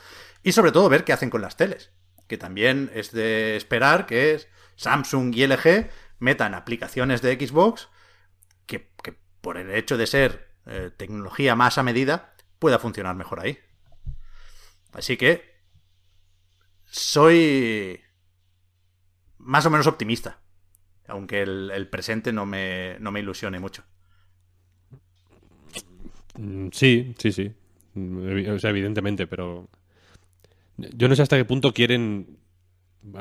Y 0.43 0.53
sobre 0.53 0.73
todo 0.73 0.89
ver 0.89 1.05
qué 1.05 1.13
hacen 1.13 1.29
con 1.29 1.43
las 1.43 1.59
teles, 1.59 1.91
que 2.27 2.39
también 2.39 2.91
es 2.95 3.13
de 3.13 3.57
esperar 3.57 4.07
que 4.07 4.41
Samsung 4.77 5.35
y 5.35 5.47
LG 5.47 5.91
metan 6.21 6.55
aplicaciones 6.55 7.21
de 7.21 7.35
Xbox 7.35 7.91
que, 8.65 8.95
por 9.43 9.59
el 9.59 9.71
hecho 9.73 9.99
de 9.99 10.07
ser 10.07 10.55
eh, 10.65 10.91
tecnología 10.97 11.55
más 11.55 11.77
a 11.77 11.83
medida 11.83 12.33
pueda 12.67 12.81
funcionar 12.81 13.15
mejor 13.15 13.39
ahí. 13.39 13.57
Así 14.93 15.17
que 15.17 15.41
soy 16.87 18.01
más 19.39 19.65
o 19.67 19.71
menos 19.71 19.87
optimista, 19.87 20.41
aunque 21.07 21.43
el, 21.43 21.87
presente 21.89 22.33
no 22.33 22.45
me, 22.45 22.99
no 22.99 23.13
me 23.13 23.21
ilusione 23.21 23.61
mucho. 23.61 23.85
Mm, 26.37 26.71
sí, 26.73 27.15
sí, 27.19 27.31
sí. 27.31 27.53
O 27.95 28.59
sea, 28.59 28.71
evidentemente, 28.71 29.29
pero 29.29 29.69
yo 30.77 31.07
no 31.07 31.15
sé 31.15 31.23
hasta 31.23 31.37
qué 31.37 31.45
punto 31.45 31.73
quieren, 31.73 32.37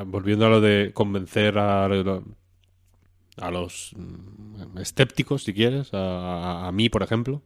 volviendo 0.08 0.48
a 0.48 0.50
lo 0.50 0.60
de 0.60 0.90
convencer 0.92 1.60
a, 1.60 1.86
a 1.86 3.52
los 3.52 3.92
mm, 3.96 4.80
escépticos, 4.80 5.44
si 5.44 5.54
quieres, 5.54 5.90
a, 5.94 6.72
mí, 6.74 6.90
por 6.90 7.04
ejemplo. 7.04 7.42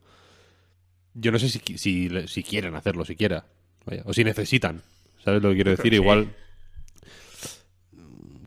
Yo 1.14 1.32
no 1.32 1.40
sé 1.40 1.50
si, 1.50 1.60
si, 1.78 2.44
quieren 2.44 2.76
hacerlo 2.76 3.06
siquiera, 3.06 3.46
o 4.06 4.14
si 4.14 4.24
necesitan. 4.24 4.82
¿Sabes 5.24 5.42
lo 5.42 5.50
que 5.50 5.56
quiero 5.56 5.72
decir? 5.72 5.94
Igual, 5.94 6.34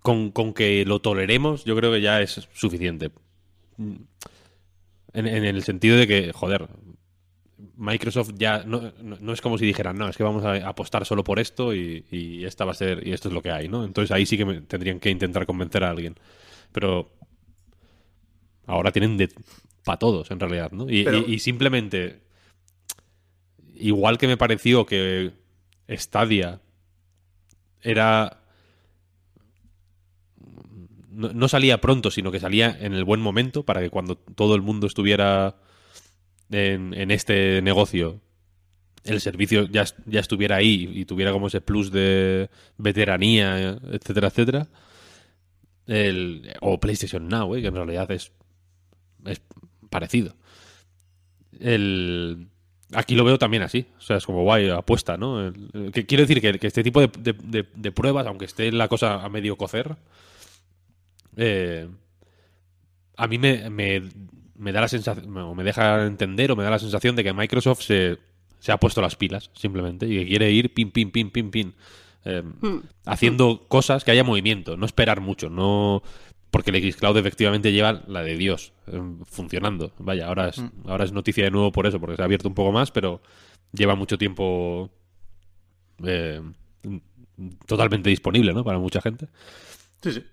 con, 0.01 0.31
con, 0.31 0.55
que 0.55 0.85
lo 0.85 1.01
toleremos, 1.01 1.65
yo 1.65 1.77
creo 1.77 1.93
que 1.93 2.01
ya 2.01 2.21
es 2.21 2.49
suficiente. 2.55 3.11
En, 5.13 5.27
el 5.27 5.63
sentido 5.63 5.97
de 5.97 6.07
que, 6.07 6.33
joder, 6.33 6.69
Microsoft 7.77 8.33
ya 8.37 8.65
no, 8.65 8.93
no, 9.03 9.33
es 9.33 9.41
como 9.41 9.59
si 9.59 9.67
dijeran, 9.67 9.99
no, 9.99 10.09
es 10.09 10.17
que 10.17 10.23
vamos 10.23 10.45
a 10.45 10.67
apostar 10.67 11.05
solo 11.05 11.25
por 11.25 11.39
esto 11.39 11.75
y, 11.75 12.05
y, 12.11 12.45
esta 12.45 12.65
va 12.65 12.73
a 12.73 12.75
ser, 12.75 13.07
y 13.07 13.13
esto 13.13 13.29
es 13.29 13.35
lo 13.35 13.43
que 13.43 13.51
hay, 13.51 13.69
¿no? 13.69 13.85
Entonces 13.85 14.11
ahí 14.13 14.25
sí 14.25 14.39
que 14.39 14.45
tendrían 14.63 15.01
que 15.01 15.11
intentar 15.11 15.45
convencer 15.47 15.85
a 15.85 15.91
alguien. 15.91 16.17
Pero 16.73 17.11
Ahora 18.67 18.93
tienen 18.93 19.17
de 19.17 19.29
para 19.85 19.99
todos, 19.99 20.31
en 20.31 20.39
realidad, 20.39 20.71
¿no? 20.71 20.89
Y, 20.89 21.39
simplemente, 21.41 22.21
igual 23.83 24.19
que 24.19 24.27
me 24.27 24.37
pareció 24.37 24.87
que 24.87 25.33
Stadia 25.89 26.61
era... 27.81 28.39
No, 31.11 31.47
salía 31.47 31.79
pronto, 31.79 32.11
sino 32.11 32.33
que 32.33 32.41
salía 32.41 32.75
en 32.81 32.95
el 32.95 33.05
buen 33.05 33.21
momento 33.21 33.65
para 33.65 33.83
que 33.83 33.91
cuando 33.91 34.17
todo 34.17 34.55
el 34.55 34.63
mundo 34.63 34.87
estuviera 34.87 35.57
en, 36.51 36.95
en 36.95 37.11
este 37.11 37.61
negocio, 37.61 38.23
el 39.05 39.21
servicio 39.21 39.69
ya, 39.69 39.85
ya 40.07 40.21
estuviera 40.21 40.57
ahí 40.57 40.91
y 40.95 41.05
tuviera 41.05 41.33
como 41.33 41.49
ese 41.49 41.61
plus 41.61 41.93
de 41.93 42.49
veteranía, 42.79 43.79
etcétera, 43.91 44.29
etcétera. 44.29 44.69
El, 45.87 46.51
o 46.63 46.81
PlayStation 46.81 47.29
Now, 47.29 47.55
¿eh? 47.57 47.61
que 47.61 47.69
en 47.69 47.75
realidad 47.75 48.11
es 48.11 48.33
es 49.27 49.41
parecido. 49.91 50.35
El... 51.59 52.49
Aquí 52.95 53.15
lo 53.15 53.25
veo 53.25 53.39
también 53.39 53.63
así. 53.63 53.87
O 53.99 54.01
sea, 54.01 54.17
es 54.17 54.27
como 54.27 54.43
guay, 54.43 54.71
apuesta, 54.71 55.17
¿no? 55.17 55.53
que, 55.93 56.07
quiero 56.07 56.25
decir 56.25 56.41
que, 56.41 56.67
este 56.67 56.83
tipo 56.83 57.01
de, 57.01 57.93
pruebas, 57.93 58.27
aunque 58.27 58.45
esté 58.45 58.71
la 58.73 58.89
cosa 58.89 59.25
a 59.25 59.29
medio 59.29 59.57
cocer, 59.57 59.97
eh, 61.37 61.89
a 63.17 63.27
mí 63.27 63.39
me, 63.39 63.71
me, 63.71 64.73
da 64.73 64.81
la 64.81 64.89
sensación, 64.89 65.37
o 65.37 65.55
me 65.55 65.65
deja 65.65 66.07
entender, 66.07 66.53
o 66.53 66.57
me 66.57 66.65
da 66.65 66.71
la 66.71 66.79
sensación 66.79 67.17
de 67.17 67.25
que 67.25 67.33
Microsoft 67.33 67.83
se, 67.83 68.19
se 68.59 68.73
ha 68.73 68.79
puesto 68.79 69.01
las 69.01 69.17
pilas, 69.17 69.51
simplemente, 69.55 70.07
y 70.07 70.19
que 70.19 70.27
quiere 70.27 70.51
ir 70.51 70.73
pin, 70.73 70.91
pin, 70.91 71.11
pin, 71.11 71.31
pin, 71.31 71.51
pin. 71.51 71.75
Eh, 72.25 72.43
hmm. 72.43 72.79
haciendo 73.05 73.67
cosas 73.67 74.05
que 74.05 74.13
haya 74.13 74.23
movimiento, 74.23 74.77
no 74.77 74.87
esperar 74.87 75.21
mucho, 75.21 75.51
no 75.51 76.05
porque 76.53 76.71
el 76.71 76.93
xCloud 76.93 77.17
efectivamente 77.17 77.73
lleva 77.73 78.05
la 78.07 78.23
de 78.23 78.37
Dios 78.37 78.75
eh, 78.87 79.01
funcionando. 79.25 79.95
Vaya, 79.99 80.27
ahora 80.27 80.51
es, 80.51 80.63
ahora 80.85 81.05
es 81.05 81.13
noticia 81.13 81.45
de 81.45 81.51
nuevo 81.51 81.73
por 81.73 81.87
eso, 81.87 81.99
porque 81.99 82.15
se 82.15 82.23
ha 82.23 82.27
abierto 82.27 82.47
un 82.47 82.55
poco 82.55 82.73
más, 82.73 82.91
pero 82.91 83.23
lleva 83.73 83.95
mucho 83.95 84.19
tiempo 84.19 84.91
eh, 86.05 86.43
totalmente 87.67 88.11
disponible, 88.11 88.53
¿no? 88.53 88.65
Para 88.65 88.79
mucha 88.79 89.01
gente. 89.01 89.29
Sí, 90.03 90.13
sí. 90.13 90.25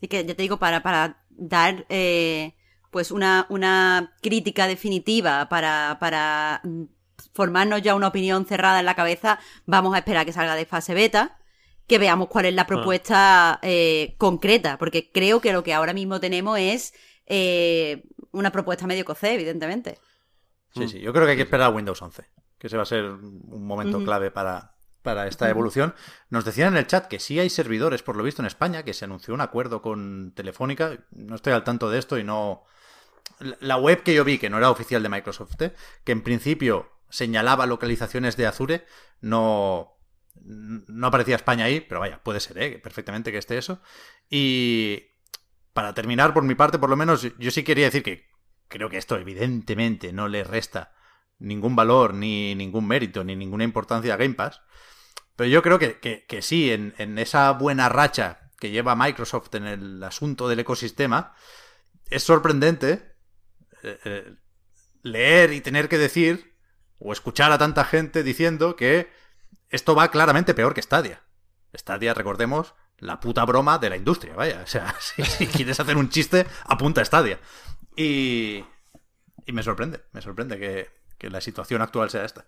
Y 0.00 0.08
que 0.08 0.24
ya 0.24 0.34
te 0.34 0.42
digo, 0.42 0.58
para, 0.58 0.82
para 0.82 1.22
dar 1.30 1.86
eh, 1.88 2.54
pues 2.90 3.12
una, 3.12 3.46
una 3.48 4.14
crítica 4.20 4.66
definitiva, 4.66 5.48
para, 5.48 5.98
para 6.00 6.62
mm, 6.64 6.82
formarnos 7.32 7.80
ya 7.80 7.94
una 7.94 8.08
opinión 8.08 8.44
cerrada 8.44 8.80
en 8.80 8.86
la 8.86 8.96
cabeza, 8.96 9.38
vamos 9.66 9.94
a 9.94 9.98
esperar 9.98 10.26
que 10.26 10.32
salga 10.32 10.56
de 10.56 10.66
fase 10.66 10.94
beta, 10.94 11.38
que 11.90 11.98
veamos 11.98 12.28
cuál 12.28 12.46
es 12.46 12.54
la 12.54 12.66
propuesta 12.66 13.58
eh, 13.62 14.14
concreta, 14.16 14.78
porque 14.78 15.10
creo 15.12 15.40
que 15.40 15.52
lo 15.52 15.62
que 15.62 15.74
ahora 15.74 15.92
mismo 15.92 16.20
tenemos 16.20 16.58
es 16.58 16.94
eh, 17.26 18.04
una 18.30 18.50
propuesta 18.52 18.86
medio 18.86 19.04
cocé, 19.04 19.34
evidentemente. 19.34 19.98
Sí, 20.74 20.88
sí. 20.88 21.00
Yo 21.00 21.12
creo 21.12 21.24
que 21.26 21.32
hay 21.32 21.36
que 21.36 21.42
esperar 21.42 21.66
a 21.66 21.74
Windows 21.74 22.00
11, 22.00 22.24
que 22.58 22.66
ese 22.68 22.76
va 22.76 22.84
a 22.84 22.86
ser 22.86 23.04
un 23.04 23.66
momento 23.66 23.98
clave 24.04 24.30
para, 24.30 24.76
para 25.02 25.26
esta 25.26 25.50
evolución. 25.50 25.94
Nos 26.28 26.44
decían 26.44 26.74
en 26.74 26.78
el 26.78 26.86
chat 26.86 27.06
que 27.08 27.18
sí 27.18 27.40
hay 27.40 27.50
servidores, 27.50 28.02
por 28.02 28.14
lo 28.16 28.22
visto, 28.22 28.40
en 28.40 28.46
España, 28.46 28.84
que 28.84 28.94
se 28.94 29.04
anunció 29.04 29.34
un 29.34 29.40
acuerdo 29.40 29.82
con 29.82 30.32
Telefónica. 30.36 30.96
No 31.10 31.34
estoy 31.34 31.52
al 31.52 31.64
tanto 31.64 31.90
de 31.90 31.98
esto 31.98 32.18
y 32.18 32.24
no... 32.24 32.62
La- 33.40 33.56
La 33.60 33.76
web 33.78 34.02
que 34.04 34.14
yo 34.14 34.24
vi, 34.24 34.38
que 34.38 34.48
no 34.48 34.58
era 34.58 34.70
oficial 34.70 35.02
de 35.02 35.08
Microsoft, 35.08 35.60
¿eh? 35.60 35.74
que 36.04 36.12
en 36.12 36.22
principio 36.22 36.88
señalaba 37.08 37.66
localizaciones 37.66 38.36
de 38.36 38.46
Azure, 38.46 38.84
no, 39.20 39.96
no 40.44 41.06
aparecía 41.06 41.36
España 41.36 41.64
ahí, 41.66 41.80
pero 41.80 42.00
vaya, 42.00 42.22
puede 42.22 42.40
ser, 42.40 42.58
¿eh? 42.58 42.78
perfectamente 42.78 43.32
que 43.32 43.38
esté 43.38 43.58
eso. 43.58 43.80
Y 44.28 45.04
para 45.72 45.94
terminar, 45.94 46.34
por 46.34 46.42
mi 46.44 46.54
parte, 46.54 46.78
por 46.78 46.90
lo 46.90 46.96
menos, 46.96 47.26
yo 47.38 47.50
sí 47.50 47.62
quería 47.62 47.86
decir 47.86 48.02
que 48.02 48.26
creo 48.68 48.88
que 48.90 48.98
esto 48.98 49.16
evidentemente 49.16 50.12
no 50.12 50.28
le 50.28 50.44
resta 50.44 50.92
ningún 51.38 51.74
valor, 51.76 52.14
ni 52.14 52.54
ningún 52.54 52.86
mérito, 52.86 53.24
ni 53.24 53.36
ninguna 53.36 53.64
importancia 53.64 54.14
a 54.14 54.16
Game 54.16 54.34
Pass. 54.34 54.60
Pero 55.36 55.48
yo 55.50 55.62
creo 55.62 55.78
que, 55.78 55.98
que- 56.00 56.26
que 56.26 56.42
sí, 56.42 56.70
en, 56.72 56.94
en 56.98 57.18
esa 57.18 57.50
buena 57.52 57.88
racha 57.88 58.50
que 58.58 58.70
lleva 58.70 58.94
Microsoft 58.96 59.54
en 59.54 59.66
el 59.66 60.02
asunto 60.02 60.48
del 60.48 60.60
ecosistema, 60.60 61.34
es 62.10 62.22
sorprendente 62.22 63.14
eh, 63.82 63.98
eh, 64.04 64.34
leer 65.02 65.52
y 65.52 65.60
tener 65.60 65.88
que 65.88 65.98
decir 65.98 66.54
o 66.98 67.12
escuchar 67.12 67.52
a 67.52 67.58
tanta 67.58 67.84
gente 67.84 68.22
diciendo 68.22 68.76
que 68.76 69.10
esto 69.70 69.94
va 69.94 70.10
claramente 70.10 70.54
peor 70.54 70.74
que 70.74 70.82
Stadia. 70.82 71.22
Stadia, 71.74 72.14
recordemos, 72.14 72.74
la 72.98 73.20
puta 73.20 73.44
broma 73.44 73.78
de 73.78 73.90
la 73.90 73.96
industria, 73.96 74.34
vaya. 74.34 74.60
O 74.62 74.66
sea, 74.66 74.94
si, 75.00 75.46
quieres 75.46 75.80
hacer 75.80 75.96
un 75.96 76.10
chiste, 76.10 76.46
apunta 76.66 77.00
a 77.00 77.04
Stadia. 77.04 77.38
Y, 77.96 78.64
y 79.46 79.52
me 79.52 79.62
sorprende, 79.62 80.00
me 80.12 80.20
sorprende 80.22 80.58
que, 80.58 80.88
que 81.18 81.30
la 81.30 81.40
situación 81.40 81.82
actual 81.82 82.10
sea 82.10 82.24
esta. 82.24 82.46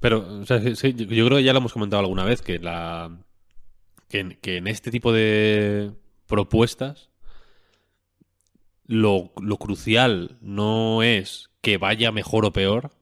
Pero, 0.00 0.40
o 0.40 0.44
sea, 0.44 0.58
yo 0.58 0.74
creo 1.26 1.38
que 1.38 1.44
ya 1.44 1.52
lo 1.52 1.58
hemos 1.60 1.72
comentado 1.72 2.00
alguna 2.00 2.24
vez, 2.24 2.42
que 2.42 2.58
la. 2.58 3.16
que, 4.08 4.20
en- 4.20 4.38
que 4.40 4.56
en 4.58 4.66
este 4.66 4.90
tipo 4.90 5.12
de 5.12 5.92
propuestas. 6.26 7.10
Lo, 8.88 9.32
lo 9.42 9.56
crucial 9.56 10.38
no 10.40 11.02
es 11.02 11.50
que 11.60 11.76
vaya 11.76 12.12
mejor 12.12 12.44
o 12.44 12.52
peor, 12.52 12.92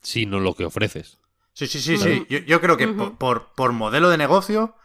sino 0.00 0.40
lo 0.40 0.54
que 0.54 0.64
ofreces. 0.64 1.17
Sí, 1.58 1.66
sí, 1.66 1.80
sí, 1.80 1.98
sí. 1.98 2.24
Yo, 2.28 2.38
yo 2.38 2.60
creo 2.60 2.76
que 2.76 2.86
por, 2.86 3.18
por, 3.18 3.52
por 3.56 3.72
modelo 3.72 4.10
de 4.10 4.16
negocio, 4.16 4.76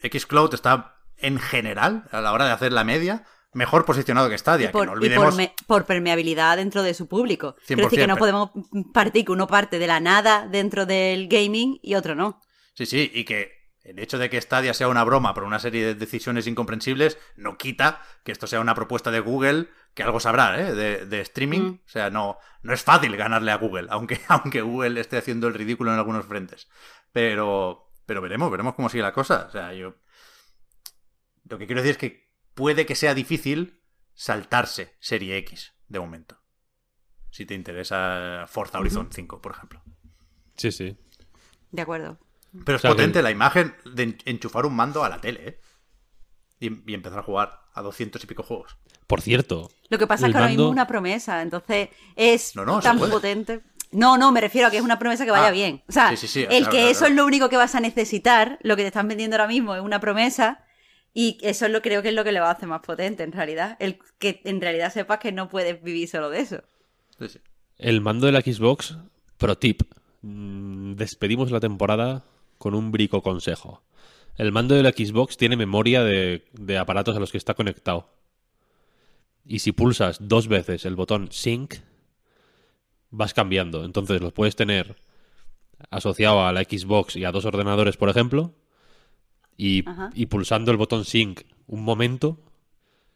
Xcloud 0.00 0.54
está 0.54 0.94
en 1.16 1.40
general, 1.40 2.04
a 2.12 2.20
la 2.20 2.32
hora 2.32 2.44
de 2.44 2.52
hacer 2.52 2.72
la 2.72 2.84
media, 2.84 3.24
mejor 3.52 3.84
posicionado 3.84 4.28
que 4.30 4.38
Stadia. 4.38 4.68
Y 4.68 4.72
por, 4.72 4.82
que 4.82 4.86
no 4.86 4.92
y 4.92 4.96
olvidemos. 4.98 5.24
por, 5.24 5.34
me- 5.34 5.54
por 5.66 5.86
permeabilidad 5.86 6.56
dentro 6.58 6.84
de 6.84 6.94
su 6.94 7.08
público. 7.08 7.56
Decir 7.66 7.78
que 7.88 8.04
100%, 8.04 8.06
no 8.06 8.16
podemos 8.16 8.50
partir 8.92 9.24
que 9.24 9.32
uno 9.32 9.48
parte 9.48 9.80
de 9.80 9.88
la 9.88 9.98
nada 9.98 10.46
dentro 10.46 10.86
del 10.86 11.26
gaming 11.26 11.80
y 11.82 11.96
otro 11.96 12.14
no. 12.14 12.40
Sí, 12.74 12.86
sí, 12.86 13.10
y 13.12 13.24
que 13.24 13.50
el 13.82 13.98
hecho 13.98 14.16
de 14.18 14.30
que 14.30 14.40
Stadia 14.40 14.72
sea 14.72 14.86
una 14.86 15.02
broma 15.02 15.34
por 15.34 15.42
una 15.42 15.58
serie 15.58 15.84
de 15.84 15.94
decisiones 15.96 16.46
incomprensibles 16.46 17.18
no 17.36 17.58
quita 17.58 18.00
que 18.24 18.30
esto 18.30 18.46
sea 18.46 18.60
una 18.60 18.76
propuesta 18.76 19.10
de 19.10 19.18
Google 19.18 19.68
que 19.94 20.02
algo 20.02 20.18
sabrá, 20.20 20.60
¿eh? 20.60 20.74
De, 20.74 21.06
de 21.06 21.20
streaming. 21.20 21.60
Mm. 21.60 21.80
O 21.84 21.88
sea, 21.88 22.10
no, 22.10 22.36
no 22.62 22.72
es 22.74 22.82
fácil 22.82 23.16
ganarle 23.16 23.50
a 23.52 23.56
Google, 23.56 23.86
aunque, 23.90 24.20
aunque 24.28 24.60
Google 24.62 25.00
esté 25.00 25.16
haciendo 25.16 25.46
el 25.48 25.54
ridículo 25.54 25.92
en 25.92 25.98
algunos 25.98 26.26
frentes. 26.26 26.68
Pero, 27.12 27.92
pero 28.06 28.20
veremos, 28.20 28.50
veremos 28.50 28.74
cómo 28.74 28.88
sigue 28.88 29.02
la 29.02 29.12
cosa. 29.12 29.46
O 29.48 29.50
sea, 29.52 29.72
yo. 29.72 29.94
Lo 31.48 31.58
que 31.58 31.66
quiero 31.66 31.82
decir 31.82 31.92
es 31.92 31.98
que 31.98 32.30
puede 32.54 32.86
que 32.86 32.94
sea 32.94 33.14
difícil 33.14 33.82
saltarse 34.14 34.96
Serie 35.00 35.36
X 35.38 35.74
de 35.88 36.00
momento. 36.00 36.40
Si 37.30 37.46
te 37.46 37.54
interesa 37.54 38.44
Forza 38.48 38.78
Horizon 38.78 39.08
5, 39.12 39.40
por 39.42 39.52
ejemplo. 39.52 39.82
Sí, 40.56 40.70
sí. 40.72 40.96
De 41.72 41.82
acuerdo. 41.82 42.18
Pero 42.64 42.76
es 42.76 42.80
O 42.80 42.82
sea, 42.82 42.90
potente 42.92 43.18
que- 43.18 43.22
la 43.24 43.30
imagen 43.32 43.74
de 43.84 44.02
en- 44.04 44.18
enchufar 44.24 44.66
un 44.66 44.76
mando 44.76 45.02
a 45.04 45.08
la 45.08 45.20
tele, 45.20 45.48
¿eh? 45.48 45.60
Y, 46.60 46.90
y 46.90 46.94
empezar 46.94 47.18
a 47.18 47.22
jugar 47.24 47.60
a 47.74 47.82
200 47.82 48.22
y 48.22 48.26
pico 48.28 48.44
juegos. 48.44 48.76
Por 49.06 49.20
cierto. 49.20 49.70
Lo 49.90 49.98
que 49.98 50.06
pasa 50.06 50.26
es 50.26 50.32
que 50.32 50.38
ahora 50.38 50.48
mismo 50.48 50.64
mando- 50.64 50.70
es 50.72 50.76
una 50.76 50.86
promesa, 50.86 51.42
entonces 51.42 51.88
es 52.16 52.54
No, 52.56 52.64
no, 52.64 52.80
se 52.80 52.88
tan 52.88 52.98
potente. 52.98 53.60
No, 53.92 54.18
no, 54.18 54.32
me 54.32 54.40
refiero 54.40 54.66
a 54.66 54.70
que 54.70 54.78
es 54.78 54.82
una 54.82 54.98
promesa 54.98 55.24
que 55.24 55.30
vaya 55.30 55.48
Ah, 55.48 55.52
bien. 55.52 55.82
O 55.88 55.92
sea, 55.92 56.10
sí, 56.10 56.16
sí, 56.16 56.26
sí, 56.26 56.40
el 56.40 56.48
claro, 56.48 56.64
que 56.64 56.70
claro, 56.78 56.88
eso 56.90 56.98
claro. 57.00 57.12
es 57.12 57.16
lo 57.16 57.26
único 57.26 57.48
que 57.48 57.56
vas 57.56 57.74
a 57.76 57.80
necesitar, 57.80 58.58
lo 58.62 58.74
que 58.76 58.82
te 58.82 58.88
están 58.88 59.06
vendiendo 59.06 59.36
ahora 59.36 59.46
mismo 59.46 59.74
es 59.76 59.82
una 59.82 60.00
promesa 60.00 60.64
y 61.12 61.38
eso 61.42 61.66
es 61.66 61.70
lo 61.72 61.80
creo 61.80 62.02
que 62.02 62.08
es 62.08 62.14
lo 62.14 62.24
que 62.24 62.32
le 62.32 62.40
va 62.40 62.48
a 62.48 62.52
hacer 62.52 62.68
más 62.68 62.80
potente 62.80 63.22
en 63.22 63.30
realidad. 63.30 63.76
El 63.78 63.98
que 64.18 64.40
en 64.44 64.60
realidad 64.60 64.92
sepas 64.92 65.18
que 65.18 65.30
no 65.30 65.48
puedes 65.48 65.80
vivir 65.82 66.08
solo 66.08 66.28
de 66.30 66.40
eso. 66.40 66.62
Sí, 67.20 67.28
sí. 67.28 67.38
El 67.78 68.00
mando 68.00 68.26
de 68.26 68.32
la 68.32 68.40
Xbox, 68.40 68.96
pro 69.38 69.56
tip. 69.58 69.82
Mm, 70.22 70.94
Despedimos 70.94 71.50
la 71.52 71.60
temporada 71.60 72.24
con 72.58 72.74
un 72.74 72.90
brico 72.90 73.22
consejo. 73.22 73.82
El 74.36 74.50
mando 74.50 74.74
de 74.74 74.82
la 74.82 74.90
Xbox 74.90 75.36
tiene 75.36 75.56
memoria 75.56 76.02
de, 76.02 76.44
de 76.52 76.78
aparatos 76.78 77.16
a 77.16 77.20
los 77.20 77.30
que 77.30 77.38
está 77.38 77.54
conectado. 77.54 78.08
Y 79.46 79.58
si 79.58 79.72
pulsas 79.72 80.18
dos 80.20 80.48
veces 80.48 80.84
el 80.84 80.96
botón 80.96 81.28
Sync, 81.30 81.74
vas 83.10 83.34
cambiando. 83.34 83.84
Entonces 83.84 84.20
los 84.20 84.32
puedes 84.32 84.56
tener 84.56 84.96
asociado 85.90 86.46
a 86.46 86.52
la 86.52 86.62
Xbox 86.62 87.16
y 87.16 87.24
a 87.24 87.32
dos 87.32 87.44
ordenadores, 87.44 87.96
por 87.96 88.08
ejemplo. 88.08 88.54
Y, 89.56 89.82
pulsando 90.26 90.72
el 90.72 90.76
botón 90.76 91.04
Sync 91.04 91.42
un 91.66 91.84
momento, 91.84 92.40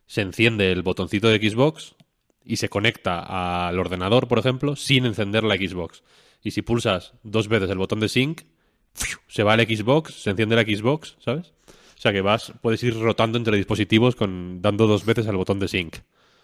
se 0.06 0.22
enciende 0.22 0.70
el 0.70 0.82
botoncito 0.82 1.28
de 1.28 1.38
Xbox 1.38 1.96
y 2.44 2.56
se 2.56 2.68
conecta 2.68 3.68
al 3.68 3.78
ordenador, 3.78 4.28
por 4.28 4.38
ejemplo, 4.38 4.76
sin 4.76 5.04
encender 5.04 5.42
la 5.44 5.56
Xbox. 5.56 6.02
Y 6.42 6.52
si 6.52 6.62
pulsas 6.62 7.14
dos 7.24 7.48
veces 7.48 7.70
el 7.70 7.78
botón 7.78 8.00
de 8.00 8.08
Sync, 8.08 8.42
se 9.26 9.42
va 9.42 9.54
al 9.54 9.66
Xbox, 9.66 10.14
se 10.14 10.30
enciende 10.30 10.56
la 10.56 10.62
Xbox, 10.62 11.16
¿sabes? 11.18 11.52
O 11.96 12.00
sea 12.00 12.12
que 12.12 12.20
vas, 12.20 12.52
puedes 12.62 12.82
ir 12.84 12.96
rotando 12.98 13.38
entre 13.38 13.56
dispositivos 13.56 14.14
con 14.14 14.62
dando 14.62 14.86
dos 14.86 15.04
veces 15.04 15.26
al 15.26 15.36
botón 15.36 15.58
de 15.58 15.66
Sync. 15.66 15.96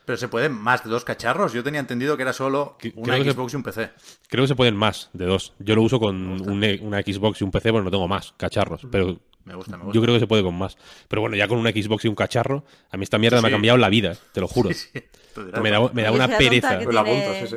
Pero 0.04 0.16
se 0.18 0.28
pueden 0.28 0.52
más 0.52 0.84
de 0.84 0.90
dos 0.90 1.04
cacharros. 1.04 1.52
Yo 1.52 1.62
tenía 1.64 1.80
entendido 1.80 2.16
que 2.16 2.22
era 2.22 2.32
solo 2.32 2.76
una 2.94 3.14
creo 3.14 3.24
que- 3.24 3.32
Xbox 3.32 3.52
y 3.54 3.56
un 3.56 3.62
PC. 3.62 3.90
Creo 4.28 4.44
que 4.44 4.48
se 4.48 4.54
pueden 4.54 4.76
más 4.76 5.08
de 5.14 5.24
dos. 5.24 5.54
Yo 5.58 5.74
lo 5.74 5.82
uso 5.82 5.98
con 5.98 6.14
un- 6.48 6.62
e, 6.64 6.78
una 6.82 7.00
Xbox 7.00 7.40
y 7.40 7.44
un 7.44 7.50
PC, 7.50 7.70
bueno, 7.70 7.84
no 7.84 7.90
tengo 7.90 8.06
más 8.06 8.32
cacharros, 8.36 8.82
pero 8.90 9.18
Me 9.44 9.54
gusta, 9.54 9.76
me 9.78 9.84
gusta. 9.84 9.94
yo 9.96 10.02
creo 10.02 10.14
que 10.14 10.20
se 10.20 10.26
puede 10.26 10.42
con 10.42 10.54
más. 10.56 10.76
Pero 11.08 11.22
bueno, 11.22 11.36
ya 11.36 11.48
con 11.48 11.58
una 11.58 11.70
Xbox 11.70 12.04
y 12.04 12.08
un 12.08 12.14
cacharro, 12.14 12.64
a 12.90 12.96
mí 12.98 13.04
esta 13.04 13.18
mierda 13.18 13.38
Sí, 13.38 13.42
me 13.42 13.48
ha 13.48 13.52
cambiado 13.52 13.78
la 13.78 13.88
vida, 13.88 14.14
te 14.32 14.40
lo 14.40 14.48
juro. 14.48 14.68
Sí, 14.70 14.74
sí. 14.92 15.02
Tú 15.34 15.44
dirás, 15.46 15.62
Me 15.62 15.70
da, 15.70 15.80
me 15.92 16.02
da 16.02 16.08
Yo 16.10 16.14
una 16.16 16.28
pereza. 16.28 16.78
que 16.78 16.84
la 16.84 17.02
tiene 17.04 17.24
apunto, 17.24 17.46
sí, 17.46 17.56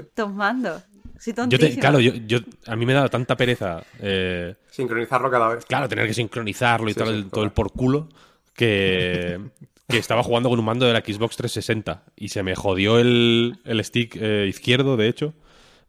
Yo 1.50 1.60
te- 1.60 1.78
claro, 1.80 2.00
yo, 2.00 2.14
yo- 2.14 2.40
a 2.68 2.76
mí 2.76 2.86
me 2.86 2.94
da 2.94 3.10
tanta 3.10 3.36
pereza 3.36 3.84
eh, 4.00 4.56
Sincronizarlo 4.70 5.30
cada 5.32 5.50
vez. 5.50 5.66
Claro, 5.66 5.90
tener 5.90 6.08
que 6.08 6.14
sincronizarlo 6.14 6.90
y 6.90 6.94
Sí, 6.94 7.00
sí, 7.04 7.10
el- 7.10 7.30
todo 7.30 7.44
el 7.44 7.52
por 7.52 7.72
culo, 7.72 8.08
que, 8.56 9.40
que 9.88 9.98
estaba 9.98 10.22
jugando 10.24 10.50
con 10.50 10.60
un 10.60 10.66
mando 10.66 10.86
de 10.86 10.94
la 10.94 11.00
Xbox 11.00 11.38
360 11.38 12.04
y 12.16 12.30
se 12.30 12.44
me 12.44 12.56
jodió 12.56 13.00
el, 13.00 13.60
el 13.64 13.84
stick 13.84 14.16
eh, 14.20 14.46
izquierdo, 14.50 14.98
de 14.98 15.08
hecho. 15.08 15.34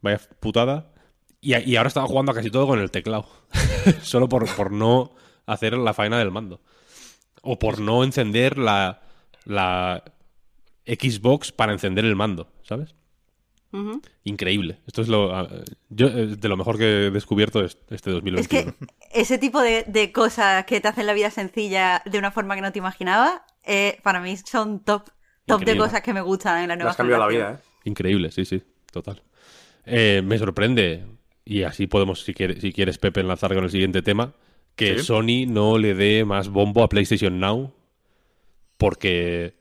Vaya 0.01 0.19
putada. 0.39 0.93
Y, 1.41 1.57
y 1.57 1.75
ahora 1.75 1.89
estaba 1.89 2.07
jugando 2.07 2.31
a 2.31 2.35
casi 2.35 2.49
todo 2.49 2.65
con 2.67 2.79
el 2.79 2.91
teclado. 2.91 3.27
Solo 4.01 4.29
por, 4.29 4.53
por 4.55 4.71
no 4.71 5.11
hacer 5.45 5.77
la 5.77 5.93
faena 5.93 6.17
del 6.19 6.31
mando. 6.31 6.61
O 7.41 7.59
por 7.59 7.79
no 7.79 8.03
encender 8.03 8.57
la, 8.57 9.01
la 9.45 10.03
Xbox 10.85 11.51
para 11.51 11.73
encender 11.73 12.05
el 12.05 12.15
mando, 12.15 12.51
¿sabes? 12.63 12.95
Increíble. 14.23 14.79
Esto 14.87 15.01
es 15.03 15.09
lo, 15.09 15.35
ah, 15.35 15.47
yo, 15.89 16.07
eh, 16.07 16.35
de 16.37 16.47
lo 16.49 16.57
mejor 16.57 16.77
que 16.79 17.07
he 17.07 17.11
descubierto 17.11 17.63
es- 17.63 17.77
este 17.89 18.09
2021. 18.11 18.61
Es 18.71 18.75
que 18.77 18.85
ese 19.11 19.37
tipo 19.37 19.61
de, 19.61 19.83
de 19.87 20.11
cosas 20.11 20.65
que 20.65 20.81
te 20.81 20.87
hacen 20.87 21.05
la 21.05 21.13
vida 21.13 21.29
sencilla 21.29 22.01
de 22.05 22.17
una 22.17 22.31
forma 22.31 22.55
que 22.55 22.61
no 22.61 22.71
te 22.71 22.79
imaginabas, 22.79 23.41
eh, 23.69 23.99
para 24.03 24.19
mí 24.19 24.35
son 24.37 24.83
top, 24.83 25.09
top 25.45 25.63
de 25.63 25.77
cosas 25.77 26.01
que 26.01 26.13
me 26.13 26.21
gustan 26.21 26.63
en 26.63 26.69
la 26.69 26.75
nueva 26.75 26.91
has 26.91 26.97
cambiado 26.97 27.21
la 27.23 27.27
vida, 27.29 27.61
¿eh? 27.61 27.69
Increíble, 27.85 28.31
sí, 28.31 28.43
sí, 28.45 28.61
total. 28.91 29.21
Eh, 29.85 30.21
me 30.23 30.37
sorprende, 30.37 31.05
y 31.45 31.63
así 31.63 31.87
podemos, 31.87 32.23
si, 32.23 32.33
quiere- 32.33 32.59
si 32.59 32.71
quieres, 32.73 32.97
Pepe, 32.97 33.21
enlazar 33.21 33.53
con 33.55 33.63
el 33.63 33.69
siguiente 33.71 34.01
tema, 34.01 34.33
que 34.75 34.99
Sí. 34.99 35.05
Sony 35.05 35.45
no 35.47 35.77
le 35.77 35.93
dé 35.93 36.25
más 36.25 36.49
bombo 36.49 36.83
a 36.83 36.89
PlayStation 36.89 37.39
Now 37.39 37.73
porque 38.77 39.53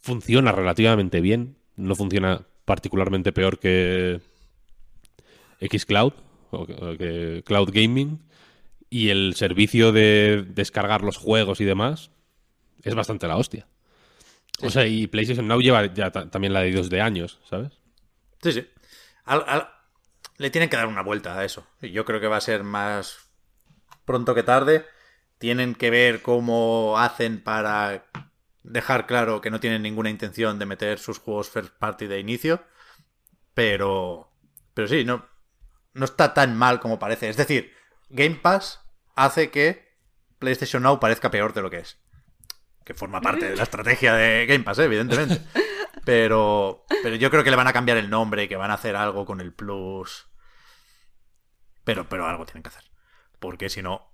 funciona 0.00 0.52
relativamente 0.52 1.20
bien. 1.20 1.56
No 1.76 1.94
funciona 1.94 2.42
particularmente 2.66 3.32
peor 3.32 3.58
que 3.58 4.20
Xcloud 5.60 6.12
o 6.50 6.66
que 6.66 7.42
Cloud 7.46 7.70
Gaming. 7.72 8.20
Y 8.90 9.08
el 9.08 9.34
servicio 9.36 9.90
de 9.90 10.44
descargar 10.48 11.02
los 11.02 11.16
juegos 11.16 11.60
y 11.60 11.64
demás 11.64 12.10
es 12.84 12.94
bastante 12.94 13.26
la 13.26 13.36
hostia. 13.36 13.66
O 14.62 14.70
sea, 14.70 14.86
y 14.86 15.06
PlayStation 15.08 15.48
Now 15.48 15.60
lleva 15.60 15.84
ya 15.92 16.10
ta- 16.12 16.30
también 16.30 16.52
la 16.52 16.60
de 16.60 16.72
dos 16.72 16.88
de 16.88 17.00
años, 17.00 17.40
¿sabes? 17.48 17.72
Sí, 18.42 18.52
sí. 18.52 18.68
Al- 19.24 19.44
al- 19.48 19.68
le 20.38 20.50
tienen 20.50 20.68
que 20.70 20.76
dar 20.76 20.86
una 20.86 21.02
vuelta 21.02 21.38
a 21.38 21.44
eso. 21.44 21.66
Yo 21.80 22.04
creo 22.04 22.20
que 22.20 22.28
va 22.28 22.36
a 22.36 22.40
ser 22.40 22.62
más 22.62 23.18
pronto 24.04 24.34
que 24.34 24.42
tarde. 24.42 24.86
Tienen 25.38 25.74
que 25.74 25.90
ver 25.90 26.22
cómo 26.22 26.98
hacen 26.98 27.42
para 27.42 28.06
dejar 28.62 29.06
claro 29.06 29.40
que 29.40 29.50
no 29.50 29.60
tienen 29.60 29.82
ninguna 29.82 30.10
intención 30.10 30.58
de 30.58 30.66
meter 30.66 30.98
sus 30.98 31.18
juegos 31.18 31.50
first 31.50 31.72
party 31.78 32.06
de 32.06 32.20
inicio. 32.20 32.62
Pero. 33.54 34.30
Pero 34.74 34.88
sí, 34.88 35.04
no. 35.04 35.26
No 35.92 36.04
está 36.04 36.34
tan 36.34 36.56
mal 36.56 36.80
como 36.80 36.98
parece. 36.98 37.28
Es 37.28 37.36
decir, 37.36 37.72
Game 38.08 38.36
Pass 38.36 38.80
hace 39.14 39.50
que 39.50 39.84
PlayStation 40.38 40.82
Now 40.82 40.98
parezca 40.98 41.30
peor 41.30 41.54
de 41.54 41.62
lo 41.62 41.70
que 41.70 41.78
es. 41.78 41.98
Que 42.84 42.94
forma 42.94 43.20
parte 43.20 43.48
de 43.50 43.56
la 43.56 43.62
estrategia 43.62 44.14
de 44.14 44.46
Game 44.46 44.62
Pass, 44.64 44.78
¿eh? 44.78 44.84
evidentemente. 44.84 45.40
Pero, 46.04 46.84
pero 47.02 47.16
yo 47.16 47.30
creo 47.30 47.42
que 47.42 47.48
le 47.50 47.56
van 47.56 47.66
a 47.68 47.72
cambiar 47.72 47.96
el 47.96 48.10
nombre 48.10 48.46
que 48.46 48.56
van 48.56 48.70
a 48.70 48.74
hacer 48.74 48.94
algo 48.94 49.24
con 49.24 49.40
el 49.40 49.54
Plus. 49.54 50.26
Pero, 51.82 52.06
pero 52.10 52.26
algo 52.26 52.44
tienen 52.44 52.62
que 52.62 52.68
hacer. 52.68 52.84
Porque 53.38 53.70
si 53.70 53.80
no, 53.80 54.10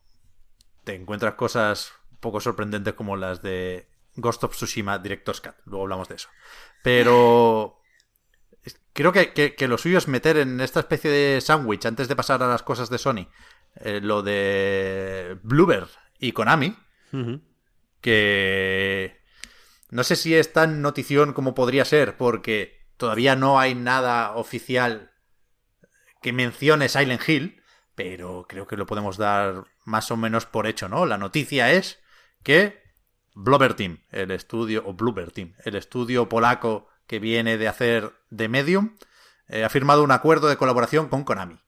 te 0.84 0.94
encuentras 0.94 1.34
cosas 1.34 1.92
un 2.12 2.18
poco 2.18 2.40
sorprendentes 2.40 2.94
como 2.94 3.16
las 3.16 3.42
de 3.42 3.88
Ghost 4.14 4.44
of 4.44 4.52
Tsushima 4.54 5.00
Director's 5.00 5.40
Cut. 5.40 5.54
Luego 5.64 5.82
hablamos 5.82 6.08
de 6.08 6.14
eso. 6.14 6.28
Pero 6.84 7.80
creo 8.92 9.10
que, 9.10 9.32
que- 9.32 9.56
que 9.56 9.66
lo 9.66 9.76
suyo 9.76 9.98
es 9.98 10.06
meter 10.06 10.36
en 10.36 10.60
esta 10.60 10.78
especie 10.80 11.10
de 11.10 11.40
sándwich, 11.40 11.86
antes 11.86 12.06
de 12.06 12.14
pasar 12.14 12.40
a 12.44 12.46
las 12.48 12.62
cosas 12.62 12.88
de 12.88 12.98
Sony, 12.98 13.26
eh, 13.76 14.00
lo 14.00 14.22
de 14.22 15.38
Bluebird 15.42 15.88
y 16.20 16.30
Konami, 16.32 16.76
que 18.00 19.20
no 19.90 20.04
sé 20.04 20.16
si 20.16 20.34
es 20.34 20.52
tan 20.52 20.82
notición 20.82 21.32
como 21.32 21.54
podría 21.54 21.84
ser, 21.84 22.16
porque 22.16 22.86
todavía 22.96 23.36
no 23.36 23.58
hay 23.58 23.74
nada 23.74 24.36
oficial 24.36 25.12
que 26.22 26.32
mencione 26.32 26.88
Silent 26.88 27.28
Hill, 27.28 27.62
pero 27.94 28.46
creo 28.48 28.66
que 28.66 28.76
lo 28.76 28.86
podemos 28.86 29.16
dar 29.16 29.64
más 29.84 30.10
o 30.10 30.16
menos 30.16 30.46
por 30.46 30.66
hecho, 30.66 30.88
¿no? 30.88 31.06
La 31.06 31.18
noticia 31.18 31.72
es 31.72 32.00
que 32.42 32.80
Blubber 33.34 33.74
Team, 33.74 34.04
el 34.10 34.30
estudio, 34.30 34.84
o 34.86 34.96
el 35.64 35.74
estudio 35.74 36.28
polaco 36.28 36.88
que 37.06 37.18
viene 37.18 37.58
de 37.58 37.68
hacer 37.68 38.12
The 38.34 38.48
Medium, 38.48 38.96
eh, 39.48 39.64
ha 39.64 39.68
firmado 39.68 40.04
un 40.04 40.12
acuerdo 40.12 40.48
de 40.48 40.56
colaboración 40.56 41.08
con 41.08 41.24
Konami, 41.24 41.58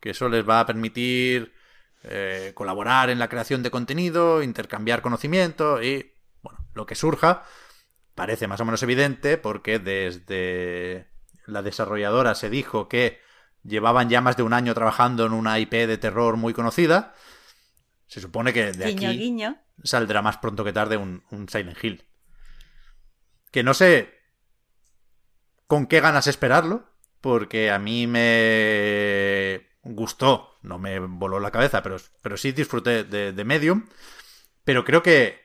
que 0.00 0.10
eso 0.10 0.28
les 0.28 0.48
va 0.48 0.60
a 0.60 0.66
permitir 0.66 1.54
eh, 2.04 2.52
colaborar 2.54 3.10
en 3.10 3.18
la 3.18 3.28
creación 3.28 3.62
de 3.62 3.70
contenido, 3.70 4.42
intercambiar 4.42 5.02
conocimiento 5.02 5.82
y, 5.82 6.12
bueno, 6.42 6.60
lo 6.74 6.86
que 6.86 6.94
surja 6.94 7.44
parece 8.14 8.48
más 8.48 8.60
o 8.60 8.64
menos 8.64 8.82
evidente 8.82 9.36
porque 9.36 9.78
desde 9.78 11.08
la 11.46 11.62
desarrolladora 11.62 12.34
se 12.34 12.50
dijo 12.50 12.88
que 12.88 13.20
llevaban 13.62 14.08
ya 14.08 14.20
más 14.20 14.36
de 14.36 14.42
un 14.42 14.52
año 14.52 14.74
trabajando 14.74 15.26
en 15.26 15.32
una 15.32 15.58
IP 15.58 15.72
de 15.72 15.98
terror 15.98 16.36
muy 16.36 16.52
conocida. 16.52 17.14
Se 18.06 18.20
supone 18.20 18.52
que 18.52 18.72
de 18.72 18.86
guiño, 18.86 19.08
aquí 19.08 19.18
guiño. 19.18 19.58
saldrá 19.82 20.22
más 20.22 20.38
pronto 20.38 20.64
que 20.64 20.72
tarde 20.72 20.96
un, 20.96 21.22
un 21.30 21.48
Silent 21.48 21.82
Hill. 21.82 22.04
Que 23.50 23.62
no 23.62 23.74
sé 23.74 24.18
con 25.66 25.86
qué 25.86 26.00
ganas 26.00 26.26
esperarlo, 26.26 26.88
porque 27.20 27.70
a 27.70 27.78
mí 27.78 28.06
me 28.06 29.67
gustó, 29.94 30.58
no 30.62 30.78
me 30.78 30.98
voló 30.98 31.40
la 31.40 31.50
cabeza, 31.50 31.82
pero, 31.82 31.96
pero 32.22 32.36
sí 32.36 32.52
disfruté 32.52 33.04
de, 33.04 33.32
de 33.32 33.44
Medium. 33.44 33.86
Pero 34.64 34.84
creo 34.84 35.02
que 35.02 35.40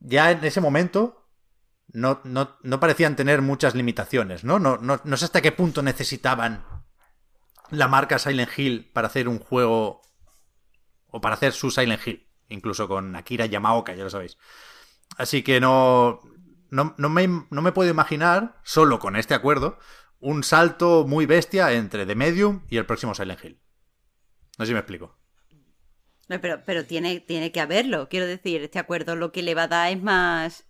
ya 0.00 0.30
en 0.30 0.44
ese 0.44 0.60
momento 0.60 1.28
no, 1.92 2.20
no, 2.24 2.56
no 2.62 2.80
parecían 2.80 3.16
tener 3.16 3.42
muchas 3.42 3.74
limitaciones, 3.74 4.44
¿no? 4.44 4.58
No, 4.58 4.76
no, 4.78 5.00
no 5.02 5.16
sé 5.16 5.24
hasta 5.24 5.42
qué 5.42 5.52
punto 5.52 5.82
necesitaban 5.82 6.64
la 7.70 7.88
marca 7.88 8.18
Silent 8.18 8.56
Hill 8.56 8.90
para 8.92 9.08
hacer 9.08 9.28
un 9.28 9.38
juego 9.38 10.02
o 11.08 11.20
para 11.20 11.34
hacer 11.34 11.52
su 11.52 11.70
Silent 11.70 12.06
Hill, 12.06 12.26
incluso 12.48 12.88
con 12.88 13.16
Akira 13.16 13.46
Yamaoka, 13.46 13.94
ya 13.94 14.04
lo 14.04 14.10
sabéis. 14.10 14.38
Así 15.16 15.42
que 15.42 15.60
no, 15.60 16.20
no, 16.70 16.94
no 16.98 17.08
me, 17.08 17.28
no 17.28 17.62
me 17.62 17.72
puedo 17.72 17.90
imaginar, 17.90 18.60
solo 18.64 18.98
con 18.98 19.16
este 19.16 19.34
acuerdo, 19.34 19.78
un 20.24 20.42
salto 20.42 21.04
muy 21.06 21.26
bestia 21.26 21.72
entre 21.72 22.06
The 22.06 22.14
Medium 22.14 22.62
y 22.68 22.76
el 22.78 22.86
próximo 22.86 23.14
Silent 23.14 23.44
Hill. 23.44 23.60
No 24.58 24.64
sé 24.64 24.70
si 24.70 24.72
me 24.74 24.80
explico. 24.80 25.18
No, 26.28 26.40
pero, 26.40 26.62
pero 26.64 26.84
tiene, 26.86 27.20
tiene 27.20 27.52
que 27.52 27.60
haberlo. 27.60 28.08
Quiero 28.08 28.26
decir, 28.26 28.62
este 28.62 28.78
acuerdo 28.78 29.14
lo 29.16 29.30
que 29.32 29.42
le 29.42 29.54
va 29.54 29.64
a 29.64 29.68
dar 29.68 29.92
es 29.92 30.02
más, 30.02 30.64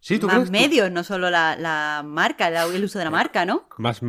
¿Sí, 0.00 0.18
tú 0.18 0.26
más 0.26 0.34
crees? 0.36 0.46
¿Tú- 0.48 0.52
medios, 0.52 0.90
no 0.90 1.02
solo 1.02 1.30
la, 1.30 1.56
la 1.56 2.02
marca, 2.04 2.50
la- 2.50 2.64
el 2.64 2.84
uso 2.84 2.98
de 2.98 3.06
la 3.06 3.10
marca, 3.10 3.46
¿no? 3.46 3.66
Más 3.78 4.00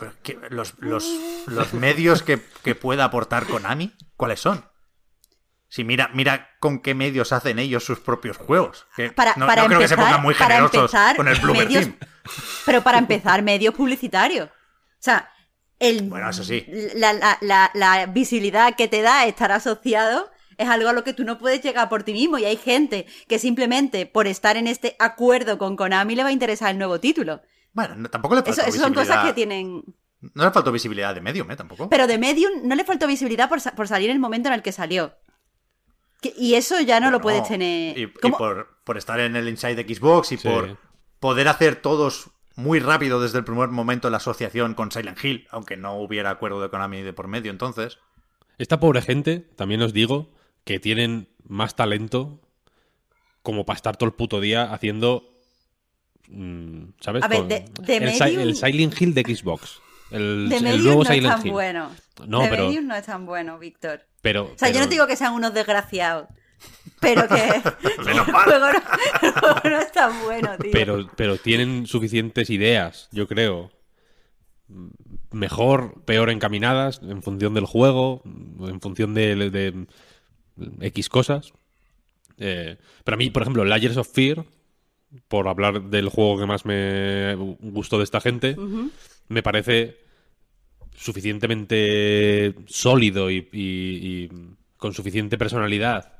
pero 0.00 0.12
¿qué- 0.22 0.38
los, 0.50 0.74
los- 0.78 1.06
los 1.46 1.74
medios 1.74 2.22
que, 2.22 2.40
que 2.64 2.74
pueda 2.74 3.04
aportar 3.04 3.46
Konami, 3.46 3.92
¿cuáles 4.16 4.40
son? 4.40 4.64
Si 5.68 5.84
mira, 5.84 6.08
mira 6.14 6.48
con 6.60 6.80
qué 6.80 6.94
medios 6.94 7.30
hacen 7.32 7.58
ellos 7.58 7.84
sus 7.84 8.00
propios 8.00 8.38
juegos. 8.38 8.86
Que 8.96 9.10
Para- 9.10 9.34
no, 9.36 9.46
para 9.46 9.62
no 9.62 9.68
creo 9.68 9.80
que 9.80 9.88
se 9.88 9.94
empezar- 9.94 10.06
pongan 10.12 10.22
muy 10.22 10.34
para 10.34 10.54
generosos 10.54 10.80
empezar, 10.80 11.16
con 11.16 11.28
el 11.28 11.38
Bloober 11.40 11.66
medios- 11.68 11.84
Team. 11.84 11.98
Pero 12.66 12.82
para 12.82 12.98
empezar, 12.98 13.42
medios 13.42 13.74
publicitarios. 13.74 14.48
O 14.48 14.50
sea, 15.00 15.30
el, 15.78 16.08
Bueno, 16.08 16.28
eso 16.30 16.42
sí. 16.44 16.66
La, 16.94 17.12
la- 17.12 17.38
la- 17.40 17.70
la 17.74 18.06
visibilidad 18.06 18.74
que 18.76 18.88
te 18.88 19.00
da 19.02 19.26
estar 19.26 19.52
asociado 19.52 20.30
es 20.56 20.68
algo 20.68 20.88
a 20.88 20.92
lo 20.92 21.04
que 21.04 21.12
tú 21.12 21.22
no 21.24 21.38
puedes 21.38 21.62
llegar 21.62 21.88
por 21.88 22.02
ti 22.02 22.12
mismo. 22.12 22.36
Y 22.38 22.44
hay 22.44 22.56
gente 22.56 23.06
que 23.28 23.38
simplemente 23.38 24.06
por 24.06 24.26
estar 24.26 24.56
en 24.56 24.66
este 24.66 24.96
acuerdo 24.98 25.56
con 25.58 25.76
Konami 25.76 26.16
le 26.16 26.24
va 26.24 26.30
a 26.30 26.32
interesar 26.32 26.70
el 26.72 26.78
nuevo 26.78 26.98
título. 26.98 27.40
Bueno, 27.72 27.94
no- 27.94 28.10
tampoco 28.10 28.34
le 28.34 28.42
faltó 28.42 28.60
Eso, 28.60 28.62
eso 28.68 28.78
son 28.80 28.90
visibilidad. 28.92 29.14
cosas 29.16 29.26
que 29.26 29.32
tienen. 29.34 29.84
No 30.34 30.44
le 30.44 30.50
faltó 30.50 30.72
visibilidad 30.72 31.14
de 31.14 31.20
Medium, 31.20 31.48
¿eh? 31.52 31.56
Tampoco. 31.56 31.88
Pero 31.88 32.08
de 32.08 32.18
Medium 32.18 32.50
no 32.64 32.74
le 32.74 32.82
faltó 32.84 33.06
visibilidad 33.06 33.48
por, 33.48 33.60
sa- 33.60 33.76
por 33.76 33.86
salir 33.86 34.10
en 34.10 34.16
el 34.16 34.20
momento 34.20 34.48
en 34.48 34.54
el 34.54 34.62
que 34.62 34.72
salió. 34.72 35.14
Que- 36.20 36.34
y 36.36 36.54
eso 36.56 36.80
ya 36.80 36.98
no 36.98 37.12
lo 37.12 37.20
puedes 37.20 37.46
tener. 37.46 37.96
Y, 37.96 38.06
por, 38.08 38.80
por 38.82 38.98
estar 38.98 39.20
en 39.20 39.36
el 39.36 39.48
Inside 39.48 39.86
Xbox 39.94 40.32
y 40.32 40.36
Sí. 40.38 40.48
por 40.48 40.76
poder 41.20 41.48
hacer 41.48 41.76
todos 41.76 42.30
muy 42.56 42.80
rápido 42.80 43.20
desde 43.20 43.38
el 43.38 43.44
primer 43.44 43.68
momento 43.68 44.10
la 44.10 44.16
asociación 44.16 44.74
con 44.74 44.90
Silent 44.90 45.22
Hill, 45.24 45.46
aunque 45.50 45.76
no 45.76 45.94
hubiera 45.94 46.30
acuerdo 46.30 46.60
de 46.60 46.70
Konami 46.70 47.02
de 47.02 47.12
por 47.12 47.28
medio 47.28 47.50
entonces. 47.50 47.98
Esta 48.58 48.80
pobre 48.80 49.02
gente, 49.02 49.38
también 49.56 49.80
os 49.82 49.92
digo, 49.92 50.32
que 50.64 50.80
tienen 50.80 51.28
más 51.44 51.76
talento 51.76 52.40
como 53.42 53.64
para 53.64 53.76
estar 53.76 53.96
todo 53.96 54.08
el 54.08 54.14
puto 54.14 54.40
día 54.40 54.72
haciendo. 54.72 55.24
mm, 56.28 56.82
¿Sabes? 57.00 57.22
A 57.22 57.28
ver, 57.28 57.38
Con- 57.38 57.48
de- 57.48 57.64
de 57.80 57.96
el, 57.96 58.04
Medium- 58.04 58.40
el 58.40 58.56
Silent 58.56 59.00
Hill 59.00 59.14
de 59.14 59.22
Xbox. 59.22 59.80
El, 60.10 60.48
de 60.48 60.56
el 60.56 60.82
nuevo 60.82 61.04
no 61.04 61.10
es 61.10 61.16
Silent 61.16 61.34
tan 61.36 61.46
Hill. 61.46 61.52
bueno. 61.52 61.90
No, 62.26 62.42
de 62.42 62.48
pero- 62.48 62.66
Medium 62.66 62.86
no 62.86 62.96
es 62.96 63.06
tan 63.06 63.24
bueno, 63.26 63.58
Víctor. 63.58 64.02
Pero, 64.20 64.46
O 64.54 64.58
sea, 64.58 64.70
yo 64.70 64.80
no 64.80 64.86
digo 64.88 65.06
que 65.06 65.14
sean 65.16 65.32
unos 65.34 65.54
desgraciados. 65.54 66.26
Pero 67.00 67.28
que. 67.28 67.62
Menos 68.04 68.26
el 68.26 68.32
mal. 68.32 68.44
juego 68.44 68.58
no, 68.58 68.68
el 69.28 69.32
juego 69.32 69.60
no 69.64 69.78
es 69.80 69.92
tan 69.92 70.22
bueno, 70.24 70.56
tío. 70.58 70.70
Pero, 70.72 71.08
pero 71.16 71.36
tienen 71.36 71.86
suficientes 71.86 72.50
ideas, 72.50 73.08
yo 73.12 73.26
creo. 73.28 73.70
Mejor, 75.30 76.02
peor 76.04 76.30
encaminadas, 76.30 77.00
en 77.02 77.22
función 77.22 77.54
del 77.54 77.64
juego, 77.66 78.22
en 78.24 78.80
función 78.80 79.14
de, 79.14 79.50
de 79.50 79.86
X 80.80 81.08
cosas. 81.08 81.52
Eh, 82.38 82.76
pero 83.04 83.14
a 83.14 83.18
mí, 83.18 83.30
por 83.30 83.42
ejemplo, 83.42 83.64
Layers 83.64 83.96
of 83.96 84.08
Fear, 84.12 84.44
por 85.28 85.48
hablar 85.48 85.82
del 85.84 86.08
juego 86.08 86.38
que 86.38 86.46
más 86.46 86.64
me 86.66 87.34
gustó 87.60 87.98
de 87.98 88.04
esta 88.04 88.20
gente, 88.20 88.56
me 89.28 89.42
parece 89.42 89.98
suficientemente 90.96 92.54
sólido 92.66 93.30
y, 93.30 93.48
y- 93.52 94.24
y 94.24 94.30
con 94.76 94.92
suficiente 94.94 95.38
personalidad 95.38 96.17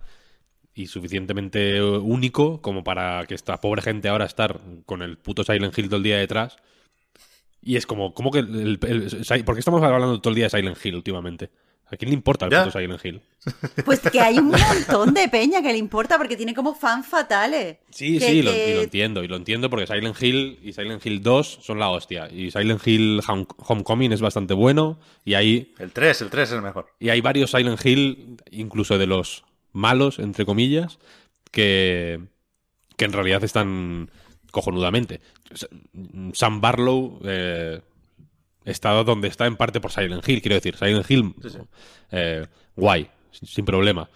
y 0.78 0.86
suficientemente 0.86 1.82
único 1.82 2.60
como 2.62 2.84
para 2.84 3.24
que 3.26 3.34
esta 3.34 3.60
pobre 3.60 3.82
gente 3.82 4.08
ahora 4.08 4.24
estar 4.26 4.60
con 4.86 5.02
el 5.02 5.18
puto 5.18 5.42
Silent 5.44 5.76
Hill 5.76 5.86
todo 5.88 5.96
el 5.96 6.02
día 6.02 6.18
detrás. 6.18 6.56
Y 7.62 7.76
es 7.76 7.86
como, 7.86 8.14
¿cómo 8.14 8.30
que 8.30 8.38
el, 8.38 8.78
el- 8.84 9.08
el- 9.30 9.44
¿por 9.44 9.54
qué 9.54 9.58
estamos 9.58 9.82
hablando 9.82 10.20
todo 10.20 10.30
el 10.30 10.36
día 10.36 10.44
de 10.46 10.50
Silent 10.50 10.78
Hill 10.84 10.94
últimamente? 10.94 11.50
¿A 11.90 11.96
quién 11.96 12.10
le 12.10 12.14
importa 12.14 12.44
el 12.44 12.50
Ya. 12.52 12.64
puto 12.64 12.78
Silent 12.78 13.04
Hill? 13.04 13.20
Pues 13.84 14.00
que 14.00 14.20
hay 14.20 14.38
un 14.38 14.48
montón 14.50 15.14
de 15.14 15.26
peña 15.28 15.62
que 15.62 15.72
le 15.72 15.78
importa 15.78 16.18
porque 16.18 16.36
tiene 16.36 16.54
como 16.54 16.74
fans 16.74 17.06
fatales. 17.06 17.78
Sí, 17.90 18.18
Que- 18.18 18.26
sí, 18.28 18.42
lo, 18.42 18.52
y 18.52 18.74
lo 18.74 18.82
entiendo, 18.82 19.24
y 19.24 19.28
lo 19.28 19.36
entiendo 19.36 19.70
porque 19.70 19.86
Silent 19.86 20.22
Hill 20.22 20.58
y 20.62 20.72
Silent 20.74 21.04
Hill 21.04 21.22
2 21.22 21.58
son 21.62 21.78
la 21.78 21.88
hostia. 21.88 22.28
Y 22.30 22.50
Silent 22.50 22.86
Hill 22.86 23.20
Home- 23.26 23.46
Homecoming 23.56 24.12
es 24.12 24.20
bastante 24.20 24.52
bueno. 24.54 25.00
Y 25.24 25.34
hay, 25.34 25.72
El 25.78 25.90
3, 25.92 26.22
el 26.22 26.30
3 26.30 26.48
es 26.50 26.54
el 26.54 26.62
mejor. 26.62 26.88
y 27.00 27.08
hay 27.08 27.20
varios 27.22 27.50
Silent 27.50 27.84
Hill, 27.84 28.36
incluso 28.50 28.98
de 28.98 29.06
los 29.06 29.44
malos, 29.78 30.18
entre 30.18 30.44
comillas. 30.44 30.98
que, 31.50 32.20
que 32.96 33.04
en 33.06 33.12
realidad 33.12 33.42
están 33.44 34.10
cojonudamente. 34.50 35.20
Sam 36.34 36.60
Barlow 36.60 37.20
eh, 37.24 37.80
está 38.64 38.90
donde 39.04 39.28
está 39.28 39.46
en 39.46 39.56
parte 39.56 39.80
por 39.80 39.92
Silent 39.92 40.26
Hill, 40.28 40.42
quiero 40.42 40.56
decir. 40.56 40.76
Silent 40.76 41.10
Hill, 41.10 41.34
Sí, 41.42 41.50
sí. 41.50 41.58
eh, 42.10 42.46
guay, 42.76 43.08
sin, 43.30 43.48
sin 43.48 43.64
problema. 43.64 44.08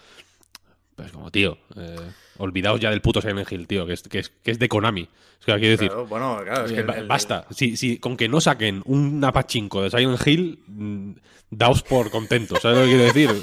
Pero 0.95 1.07
es 1.07 1.13
como, 1.13 1.31
tío, 1.31 1.57
eh, 1.77 1.97
olvidaos 2.39 2.81
ya 2.81 2.91
del 2.91 3.01
puto 3.01 3.21
Silent 3.23 3.51
Hill, 3.51 3.67
tío, 3.67 3.87
que 3.87 3.95
es, 3.95 4.03
que 4.03 4.19
es, 4.19 4.29
que 4.29 4.51
es 4.51 4.59
de 4.59 4.69
Konami. 4.69 5.09
Es 5.41 5.47
que 5.47 5.53
quiero 5.59 5.71
decir, 5.71 5.89
Claro, 5.89 6.07
bueno, 6.07 6.39
claro, 6.45 6.67
es 6.67 6.73
que 6.73 6.81
eh, 6.81 6.85
el- 6.87 6.91
el- 6.95 7.07
basta. 7.09 7.47
Si, 7.51 7.77
si, 7.77 7.97
con 7.99 8.17
que 8.17 8.29
no 8.29 8.41
saquen 8.41 8.83
un 8.85 9.21
pachinko 9.33 9.83
de 9.83 9.91
Silent 9.91 10.27
Hill, 10.27 10.63
mm, 10.67 11.11
daos 11.51 11.83
por 11.83 12.11
contentos. 12.11 12.61
¿Sabes 12.61 12.79
lo 12.79 12.85
que 12.85 12.91
quiero 12.91 13.05
decir? 13.05 13.43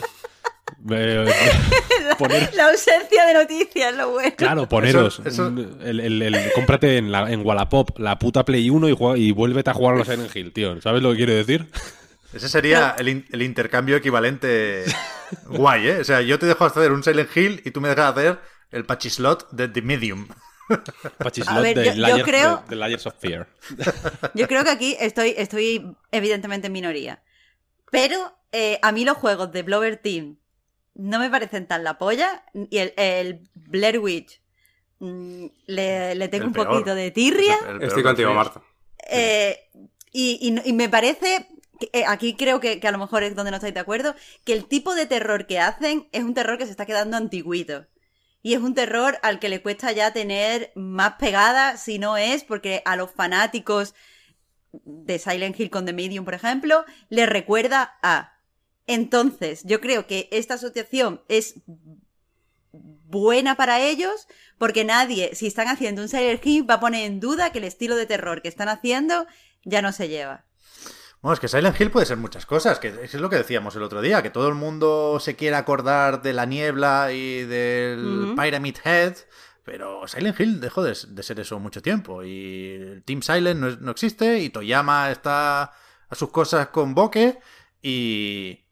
Eh, 0.91 1.25
poner- 2.17 2.53
La 2.55 2.69
ausencia 2.69 3.25
de 3.25 3.33
noticias, 3.33 3.95
lo 3.95 4.11
bueno. 4.11 4.33
claro, 4.37 4.67
poneros. 4.69 5.21
eso- 5.25 5.47
El, 5.83 5.99
el- 5.99 6.21
el- 6.21 6.51
cómprate 6.53 6.97
en, 6.97 7.11
la, 7.11 7.31
en 7.31 7.45
Wallapop 7.45 7.97
la 7.99 8.17
puta 8.19 8.45
Play 8.45 8.69
1 8.69 8.89
y, 8.89 8.95
juega- 8.95 9.17
y 9.17 9.31
vuélvete 9.31 9.69
a 9.69 9.73
jugar 9.73 9.95
a 9.95 9.97
los 9.99 10.07
Silent 10.07 10.35
Hill, 10.35 10.51
tío. 10.53 10.81
¿Sabes 10.81 11.01
lo 11.03 11.11
que 11.11 11.17
quiero 11.17 11.33
decir? 11.33 11.67
Ese 12.33 12.47
sería 12.49 12.95
el, 12.97 13.07
in- 13.09 13.25
el 13.31 13.41
intercambio 13.41 13.95
equivalente 13.95 14.83
guay, 15.47 15.87
¿eh? 15.87 15.97
O 15.99 16.03
sea, 16.03 16.21
yo 16.21 16.37
te 16.39 16.45
dejo 16.45 16.65
hacer 16.65 16.91
un 16.91 17.03
Silent 17.03 17.35
Hill 17.35 17.61
y 17.65 17.71
tú 17.71 17.81
me 17.81 17.89
dejas 17.89 18.15
hacer 18.15 18.39
el 18.71 18.85
pachislot 18.85 19.49
de 19.51 19.67
The 19.67 19.81
Medium. 19.81 20.27
Pachislot 21.17 21.63
ver, 21.63 21.75
de, 21.77 21.85
yo- 21.85 21.93
yo 21.93 21.97
Layers, 22.01 22.23
creo- 22.23 22.57
de- 22.57 22.69
de 22.69 22.75
Layers 22.75 23.05
of 23.07 23.15
Fear. 23.19 23.47
Yo 24.35 24.47
creo 24.47 24.63
que 24.63 24.69
aquí 24.69 24.95
estoy, 24.99 25.33
estoy 25.37 25.95
evidentemente 26.11 26.67
en 26.67 26.73
minoría. 26.73 27.23
Pero 27.91 28.35
eh, 28.51 28.77
a 28.83 28.91
mí 28.91 29.03
los 29.05 29.17
juegos 29.17 29.51
de 29.51 29.63
Blover 29.63 29.97
Team 29.97 30.37
no 30.95 31.19
me 31.19 31.29
parecen 31.29 31.67
tan 31.67 31.83
la 31.83 31.97
polla. 31.97 32.43
Y 32.53 32.77
el, 32.77 32.93
el 32.97 33.49
Blair 33.55 33.99
Witch 33.99 34.41
mm, 34.99 35.45
le, 35.67 36.15
le 36.15 36.27
tengo 36.27 36.43
El 36.43 36.47
un 36.49 36.53
peor. 36.53 36.67
poquito 36.69 36.95
de 36.95 37.11
tirria. 37.11 37.55
El 37.69 37.83
Estoy 37.83 38.03
contigo, 38.03 38.33
Marta. 38.33 38.61
Eh, 39.09 39.69
y, 40.11 40.39
y 40.41 40.51
no- 40.51 40.61
y 40.65 40.73
me 40.73 40.89
parece, 40.89 41.47
que, 41.79 41.89
eh, 41.93 42.03
aquí 42.07 42.35
creo 42.35 42.59
que, 42.59 42.79
que 42.79 42.87
a 42.87 42.91
lo 42.91 42.97
mejor 42.97 43.23
es 43.23 43.35
donde 43.35 43.51
no 43.51 43.57
estáis 43.57 43.73
de 43.73 43.79
acuerdo, 43.79 44.13
que 44.43 44.53
el 44.53 44.65
tipo 44.65 44.93
de 44.95 45.05
terror 45.05 45.47
que 45.47 45.59
hacen 45.59 46.07
es 46.11 46.23
un 46.23 46.33
terror 46.33 46.57
que 46.57 46.65
se 46.65 46.71
está 46.71 46.85
quedando 46.85 47.15
antiguito. 47.17 47.85
Y 48.41 48.53
es 48.53 48.59
un 48.61 48.73
terror 48.73 49.17
al 49.21 49.39
que 49.39 49.49
le 49.49 49.61
cuesta 49.61 49.91
ya 49.91 50.13
tener 50.13 50.71
más 50.75 51.13
pegada, 51.19 51.75
si 51.77 51.99
no 51.99 52.15
es 52.17 52.43
porque 52.45 52.81
a 52.85 52.95
los 52.95 53.11
fanáticos 53.11 53.93
de 54.71 55.19
Silent 55.19 55.59
Hill 55.59 55.69
con 55.69 55.85
The 55.85 55.93
Medium, 55.93 56.23
por 56.25 56.33
ejemplo, 56.35 56.85
le 57.09 57.25
recuerda 57.25 57.97
a. 58.01 58.38
Entonces, 58.89 59.61
yo 59.65 59.81
creo 59.81 60.07
que 60.07 60.27
esta 60.31 60.55
asociación 60.55 61.21
es 61.27 61.61
buena 62.71 63.55
para 63.55 63.81
ellos 63.81 64.27
porque 64.57 64.83
nadie, 64.83 65.35
si 65.35 65.45
están 65.45 65.67
haciendo 65.67 66.01
un 66.01 66.09
Silent 66.09 66.43
Hill, 66.43 66.67
va 66.67 66.75
a 66.75 66.79
poner 66.79 67.05
en 67.05 67.19
duda 67.19 67.51
que 67.51 67.59
el 67.59 67.65
estilo 67.65 67.95
de 67.95 68.07
terror 68.07 68.41
que 68.41 68.47
están 68.47 68.67
haciendo 68.67 69.27
ya 69.63 69.83
no 69.83 69.91
se 69.91 70.09
lleva. 70.09 70.43
Bueno, 71.21 71.35
es 71.35 71.39
que 71.39 71.47
Silent 71.47 71.79
Hill 71.79 71.91
puede 71.91 72.07
ser 72.07 72.17
muchas 72.17 72.47
cosas, 72.47 72.79
que 72.79 72.87
es 73.03 73.13
lo 73.13 73.29
que 73.29 73.35
decíamos 73.35 73.75
el 73.75 73.83
otro 73.83 74.01
día, 74.01 74.23
que 74.23 74.31
todo 74.31 74.47
el 74.47 74.55
mundo 74.55 75.19
se 75.19 75.35
quiere 75.35 75.55
acordar 75.55 76.23
de 76.23 76.33
la 76.33 76.47
niebla 76.47 77.11
y 77.11 77.43
del. 77.43 78.33
Pyramid 78.35 78.77
Head, 78.83 79.17
pero 79.63 80.07
Silent 80.07 80.39
Hill 80.39 80.59
dejó 80.59 80.81
de, 80.81 80.97
de 81.09 81.21
ser 81.21 81.39
eso 81.39 81.59
mucho 81.59 81.83
tiempo, 81.83 82.23
y 82.23 82.71
el 82.71 83.03
Team 83.03 83.21
Silent 83.21 83.59
no, 83.59 83.69
no 83.69 83.91
existe, 83.91 84.39
y 84.39 84.49
Toyama 84.49 85.11
está 85.11 85.73
a 86.09 86.15
sus 86.15 86.31
cosas 86.31 86.69
con 86.69 86.95
Bokeh, 86.95 87.37
y... 87.83 88.65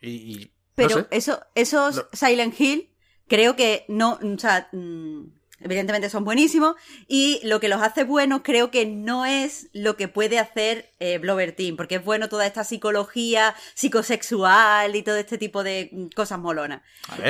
y, 0.00 0.08
y- 0.10 0.52
Pero 0.74 0.88
no 0.96 1.02
sé. 1.02 1.06
eso, 1.10 1.40
esos 1.54 2.06
Silent 2.12 2.58
Hill 2.60 2.90
creo 3.28 3.56
que 3.56 3.84
no, 3.88 4.18
o 4.22 4.38
sea, 4.38 4.68
mm, 4.72 5.22
evidentemente 5.60 6.10
son 6.10 6.22
buenísimos 6.24 6.76
y 7.08 7.40
lo 7.42 7.60
que 7.60 7.68
los 7.68 7.80
hace 7.80 8.04
buenos 8.04 8.42
creo 8.44 8.70
que 8.70 8.84
no 8.84 9.24
es 9.24 9.68
lo 9.72 9.96
que 9.96 10.06
puede 10.06 10.38
hacer 10.38 10.92
eh, 11.00 11.16
Blover 11.18 11.52
Team, 11.52 11.76
porque 11.76 11.94
es 11.96 12.04
bueno 12.04 12.28
toda 12.28 12.46
esta 12.46 12.62
psicología 12.62 13.54
psicosexual 13.74 14.94
y 14.94 15.02
todo 15.02 15.16
este 15.16 15.38
tipo 15.38 15.62
de 15.64 15.88
mm, 15.92 16.06
cosas 16.14 16.38
molonas. 16.38 16.82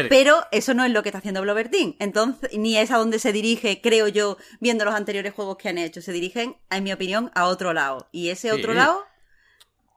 Pero 0.09 0.45
eso 0.53 0.75
no 0.75 0.85
es 0.85 0.91
lo 0.91 1.03
que 1.03 1.09
está 1.11 1.19
haciendo 1.19 1.43
Blover 1.43 1.69
Team. 1.71 1.95
Entonces, 1.99 2.51
ni 2.59 2.77
es 2.77 2.91
a 2.91 2.99
donde 2.99 3.19
se 3.19 3.33
dirige, 3.33 3.81
creo 3.81 4.09
yo, 4.09 4.37
viendo 4.61 4.85
los 4.85 4.95
anteriores 4.95 5.33
juegos 5.33 5.57
que 5.57 5.69
han 5.69 5.79
hecho. 5.79 6.03
Se 6.03 6.13
dirigen, 6.13 6.57
en 6.71 6.85
mi 6.85 6.93
opinión, 6.93 7.31
a 7.35 7.47
otro 7.47 7.73
lado. 7.73 8.09
Y 8.13 8.31
ese 8.31 8.53
otro 8.53 8.73
Sí. 8.73 8.79
lado 8.79 9.05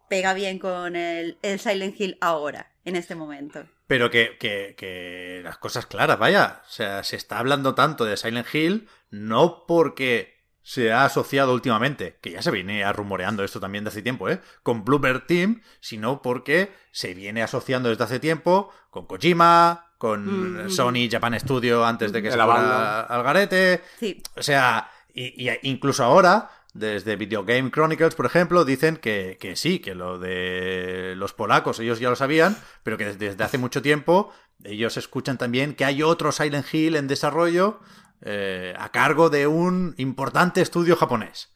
pega 0.10 0.34
bien 0.34 0.60
con 0.60 0.95
el, 0.95 1.38
el 1.41 1.60
Silent 1.60 1.99
Hill 1.99 2.18
ahora, 2.22 2.72
en 2.86 2.95
este 2.95 3.16
momento. 3.16 3.64
Pero 3.88 4.10
que, 4.12 4.38
que, 4.39 4.76
que 4.78 5.41
las 5.43 5.57
cosas 5.57 5.86
claras, 5.86 6.20
vaya. 6.20 6.62
O 6.68 6.72
sea, 6.72 7.03
se 7.03 7.16
está 7.16 7.39
hablando 7.39 7.74
tanto 7.76 8.05
de 8.05 8.18
Silent 8.18 8.47
Hill 8.53 8.88
no 9.10 9.66
porque 9.66 10.38
se 10.62 10.91
ha 10.91 11.05
asociado 11.05 11.53
últimamente, 11.53 12.20
que 12.22 12.32
ya 12.32 12.41
se 12.43 12.51
viene 12.51 12.91
rumoreando 12.93 13.43
esto 13.43 13.60
también 13.60 13.84
de 13.84 13.89
hace 13.89 14.03
tiempo, 14.03 14.30
¿eh? 14.30 14.39
Con 14.62 14.86
Bluebird 14.86 15.26
Team, 15.26 15.62
sino 15.80 16.22
porque 16.22 16.72
se 16.91 17.16
viene 17.16 17.41
asociando 17.41 17.89
desde 17.89 18.03
hace 18.03 18.20
tiempo 18.20 18.72
con 18.91 19.07
Kojima, 19.07 19.93
con 19.97 20.66
Mm. 20.66 20.70
Sony 20.70 21.10
Japan 21.10 21.39
Studio 21.39 21.84
antes 21.86 22.12
de 22.12 22.22
que 22.22 22.28
De 22.28 22.32
se 22.34 22.38
la 22.38 22.45
fuera 22.45 23.01
al 23.01 23.24
garete. 23.24 23.82
Sí. 23.99 24.22
O 24.36 24.43
sea, 24.43 24.91
y, 25.14 25.49
y 25.49 25.60
incluso 25.64 26.03
ahora, 26.03 26.49
desde 26.80 27.15
Video 27.15 27.43
Game 27.43 27.71
Chronicles, 27.71 28.15
por 28.15 28.25
ejemplo, 28.25 28.65
dicen 28.65 28.97
que, 28.97 29.38
que 29.39 29.55
sí, 29.55 29.80
que 29.80 29.93
lo 29.93 30.17
de 30.17 31.13
los 31.17 31.34
polacos 31.34 31.80
ellos 31.80 31.99
ya 31.99 32.09
lo 32.09 32.15
sabían, 32.15 32.57
pero 32.84 32.97
que 32.97 33.13
desde, 33.13 33.43
hace 33.43 33.57
mucho 33.57 33.82
tiempo 33.82 34.34
ellos 34.63 34.97
escuchan 34.97 35.38
también 35.38 35.75
que 35.75 35.86
hay 35.86 36.01
otro 36.01 36.32
Silent 36.32 36.73
Hill 36.73 36.95
en 36.95 37.07
desarrollo 37.07 37.80
eh, 38.21 38.73
a 38.77 38.89
cargo 38.91 39.30
de 39.30 39.47
un 39.47 39.93
importante 39.97 40.61
estudio 40.61 40.95
japonés. 40.95 41.49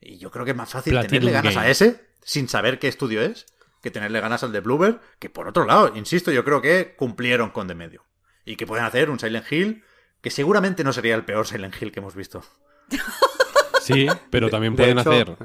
Y 0.00 0.18
yo 0.18 0.30
creo 0.30 0.44
que 0.44 0.50
es 0.50 0.56
más 0.56 0.70
fácil 0.70 0.94
Platinum 0.94 1.10
tenerle 1.10 1.32
ganas 1.32 1.56
a 1.56 1.70
ese, 1.70 2.08
sin 2.22 2.48
saber 2.48 2.78
qué 2.78 2.88
estudio 2.88 3.22
es, 3.22 3.46
que 3.80 3.90
tenerle 3.90 4.20
ganas 4.20 4.42
al 4.42 4.52
de 4.52 4.60
Bluebird, 4.60 5.00
que 5.18 5.30
por 5.30 5.48
otro 5.48 5.64
lado, 5.64 5.92
insisto, 5.94 6.32
yo 6.32 6.44
creo 6.44 6.60
que 6.60 6.94
cumplieron 6.96 7.50
con 7.50 7.68
de 7.68 7.74
medio. 7.74 8.04
Y 8.44 8.56
que 8.56 8.66
pueden 8.66 8.84
hacer 8.84 9.10
un 9.10 9.20
Silent 9.20 9.50
Hill 9.50 9.84
que 10.20 10.30
seguramente 10.30 10.84
no 10.84 10.92
sería 10.92 11.14
el 11.14 11.24
peor 11.24 11.46
Silent 11.46 11.80
Hill 11.80 11.92
que 11.92 12.00
hemos 12.00 12.14
visto. 12.16 12.44
Sí, 13.82 14.06
pero 14.30 14.48
también 14.50 14.74
de 14.74 14.82
pueden 14.82 14.98
hecho- 14.98 15.10
hacer 15.10 15.36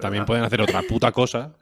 también 0.00 0.24
pueden 0.24 0.44
hacer 0.44 0.60
otra 0.60 0.82
puta 0.82 1.12
cosa. 1.12 1.56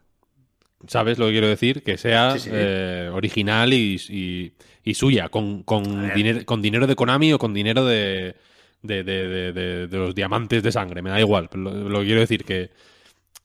¿Sabes 0.89 1.18
lo 1.18 1.26
que 1.26 1.33
quiero 1.33 1.47
decir? 1.49 1.83
Que 1.85 1.97
sea 1.97 2.33
Sí, 2.33 2.41
sí. 2.41 2.51
eh, 2.53 3.09
original 3.12 3.72
y, 3.72 4.01
y- 4.09 4.53
y 4.83 4.95
suya, 4.95 5.28
con, 5.28 5.62
con, 5.62 6.11
con 6.45 6.61
dinero 6.62 6.87
de 6.89 6.97
Konami 6.97 7.33
o 7.33 7.39
con 7.39 7.55
dinero 7.55 7.85
de, 7.85 8.35
de, 8.83 9.05
de- 9.05 9.28
de- 9.28 9.53
de- 9.53 9.87
de 9.87 9.99
los 9.99 10.12
diamantes 10.14 10.62
de 10.64 10.72
sangre. 10.72 11.01
Me 11.03 11.11
da 11.11 11.20
igual. 11.20 11.49
Pero 11.49 11.62
lo, 11.64 11.89
lo 11.89 11.99
que 12.01 12.07
quiero 12.07 12.20
decir 12.20 12.45
que, 12.45 12.70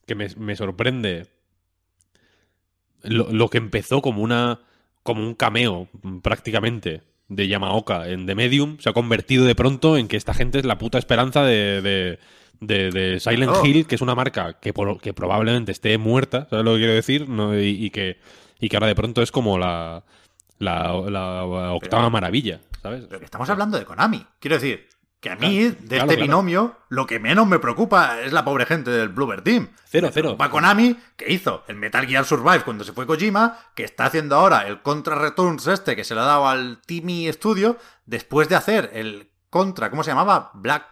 que 0.06 0.16
me, 0.16 0.28
me 0.36 0.56
sorprende 0.56 1.26
lo, 3.02 3.32
lo 3.32 3.48
que 3.48 3.58
empezó 3.58 4.02
como 4.02 4.22
una 4.22 4.60
como 5.04 5.22
un 5.26 5.34
cameo 5.34 5.88
prácticamente 6.22 7.02
de 7.28 7.46
Yamaoka 7.48 8.08
en 8.08 8.26
The 8.26 8.34
Medium 8.34 8.78
se 8.80 8.90
ha 8.90 8.92
convertido 8.92 9.44
de 9.44 9.54
pronto 9.54 9.96
en 9.96 10.08
que 10.08 10.16
esta 10.16 10.34
gente 10.34 10.58
es 10.58 10.64
la 10.64 10.76
puta 10.78 10.98
esperanza 10.98 11.44
de, 11.44 12.18
de, 12.60 12.90
de- 12.90 13.10
de 13.12 13.20
Silent. 13.20 13.52
Hill, 13.64 13.86
que 13.86 13.94
es 13.94 14.00
una 14.00 14.14
marca 14.14 14.54
que, 14.60 14.72
por- 14.72 15.00
que 15.00 15.12
probablemente 15.14 15.72
esté 15.72 15.96
muerta, 15.98 16.46
¿sabes 16.50 16.64
lo 16.64 16.72
que 16.72 16.78
quiero 16.78 16.92
decir? 16.94 17.28
No, 17.28 17.58
y, 17.58 17.84
y 17.84 17.90
que, 17.90 18.18
y 18.60 18.68
que 18.68 18.76
ahora 18.76 18.86
de 18.88 18.94
pronto 18.94 19.22
es 19.22 19.30
como 19.32 19.58
la, 19.58 20.04
la, 20.58 20.92
la 21.10 21.44
octava 21.44 22.02
Pero- 22.02 22.10
maravilla, 22.10 22.60
¿sabes? 22.82 23.04
Pero 23.08 23.18
que 23.20 23.24
estamos 23.24 23.48
hablando 23.50 23.78
de 23.78 23.84
Konami. 23.84 24.24
Quiero 24.40 24.56
decir, 24.56 24.88
que 25.20 25.30
a 25.30 25.34
mí, 25.36 25.58
Claro, 25.58 25.74
de 25.80 25.86
claro, 25.88 26.02
este 26.02 26.14
claro. 26.14 26.20
binomio, 26.22 26.76
lo 26.90 27.04
que 27.06 27.18
menos 27.18 27.44
me 27.46 27.58
preocupa 27.58 28.20
es 28.20 28.32
la 28.32 28.44
pobre 28.44 28.66
gente 28.66 28.90
del 28.92 29.08
Bluebird 29.08 29.42
Team. 29.42 29.68
Cero, 29.84 30.10
cero. 30.12 30.28
preocupa 30.28 30.48
Konami, 30.50 30.96
que 31.16 31.32
hizo 31.32 31.64
el 31.66 31.74
Metal 31.74 32.06
Gear 32.06 32.24
Survive 32.24 32.62
cuando 32.62 32.84
se 32.84 32.92
fue 32.92 33.04
Kojima, 33.06 33.58
que 33.74 33.82
está 33.82 34.04
haciendo 34.06 34.36
ahora 34.36 34.68
el 34.68 34.80
Contra 34.82 35.16
Returns 35.16 35.66
este 35.66 35.96
que 35.96 36.04
se 36.04 36.14
le 36.14 36.20
ha 36.20 36.24
dado 36.24 36.46
al 36.46 36.80
Timmy 36.86 37.32
Studio, 37.32 37.78
después 38.06 38.48
de 38.48 38.54
hacer 38.54 38.90
el 38.94 39.28
Contra, 39.50 39.90
¿cómo 39.90 40.04
se 40.04 40.10
llamaba? 40.12 40.52
Black, 40.54 40.84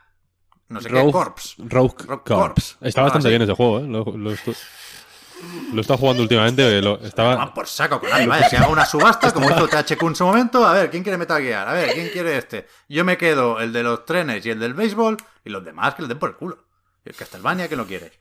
no 0.69 0.81
sé 0.81 0.89
qué, 0.89 0.95
Rogue- 0.95 1.13
Corps. 1.13 1.55
Rogue 1.59 1.95
Rogue 2.07 2.07
Corps. 2.07 2.23
Corps. 2.25 2.77
Está 2.81 3.01
Ah, 3.01 3.05
bastante 3.05 3.29
sí. 3.29 3.31
bien 3.31 3.43
ese 3.43 3.53
juego, 3.53 3.79
¿eh? 3.81 3.87
Lo, 3.87 4.05
lo 4.17 4.31
he 4.31 5.81
estado 5.81 5.99
jugando 5.99 6.23
últimamente. 6.23 6.81
Lo, 6.83 6.99
estaba, 7.01 7.53
por 7.53 7.67
saco 7.67 8.01
Konami, 8.01 8.27
vaya, 8.27 8.49
que 8.49 8.57
haga 8.57 8.69
una 8.69 8.87
subasta 8.87 9.33
como 9.33 9.51
hizo 9.51 9.69
THQ 9.69 10.03
en 10.03 10.17
su 10.17 10.25
momento. 10.25 10.67
A 10.67 10.73
ver, 10.73 10.91
¿quién 10.91 11.03
quiere 11.03 11.19
Metal 11.19 11.41
Gear? 11.43 11.69
A 11.69 11.73
ver, 11.73 11.93
¿quién 11.93 12.09
quiere 12.09 12.39
este? 12.39 12.67
Yo 12.89 13.05
me 13.05 13.17
quedo 13.19 13.61
el 13.61 13.73
de 13.73 13.83
los 13.83 14.05
trenes 14.05 14.45
y 14.47 14.51
el 14.51 14.59
del 14.59 14.75
béisbol 14.75 15.17
y 15.45 15.51
los 15.51 15.65
demás 15.65 15.95
que 15.95 16.03
le 16.03 16.09
den 16.09 16.19
por 16.19 16.31
el 16.31 16.37
culo. 16.37 16.59
Y 17.05 17.11
el 17.11 17.15
Castlevania 17.15 17.69
que 17.69 17.77
lo 17.77 17.87
quiere. 17.87 18.13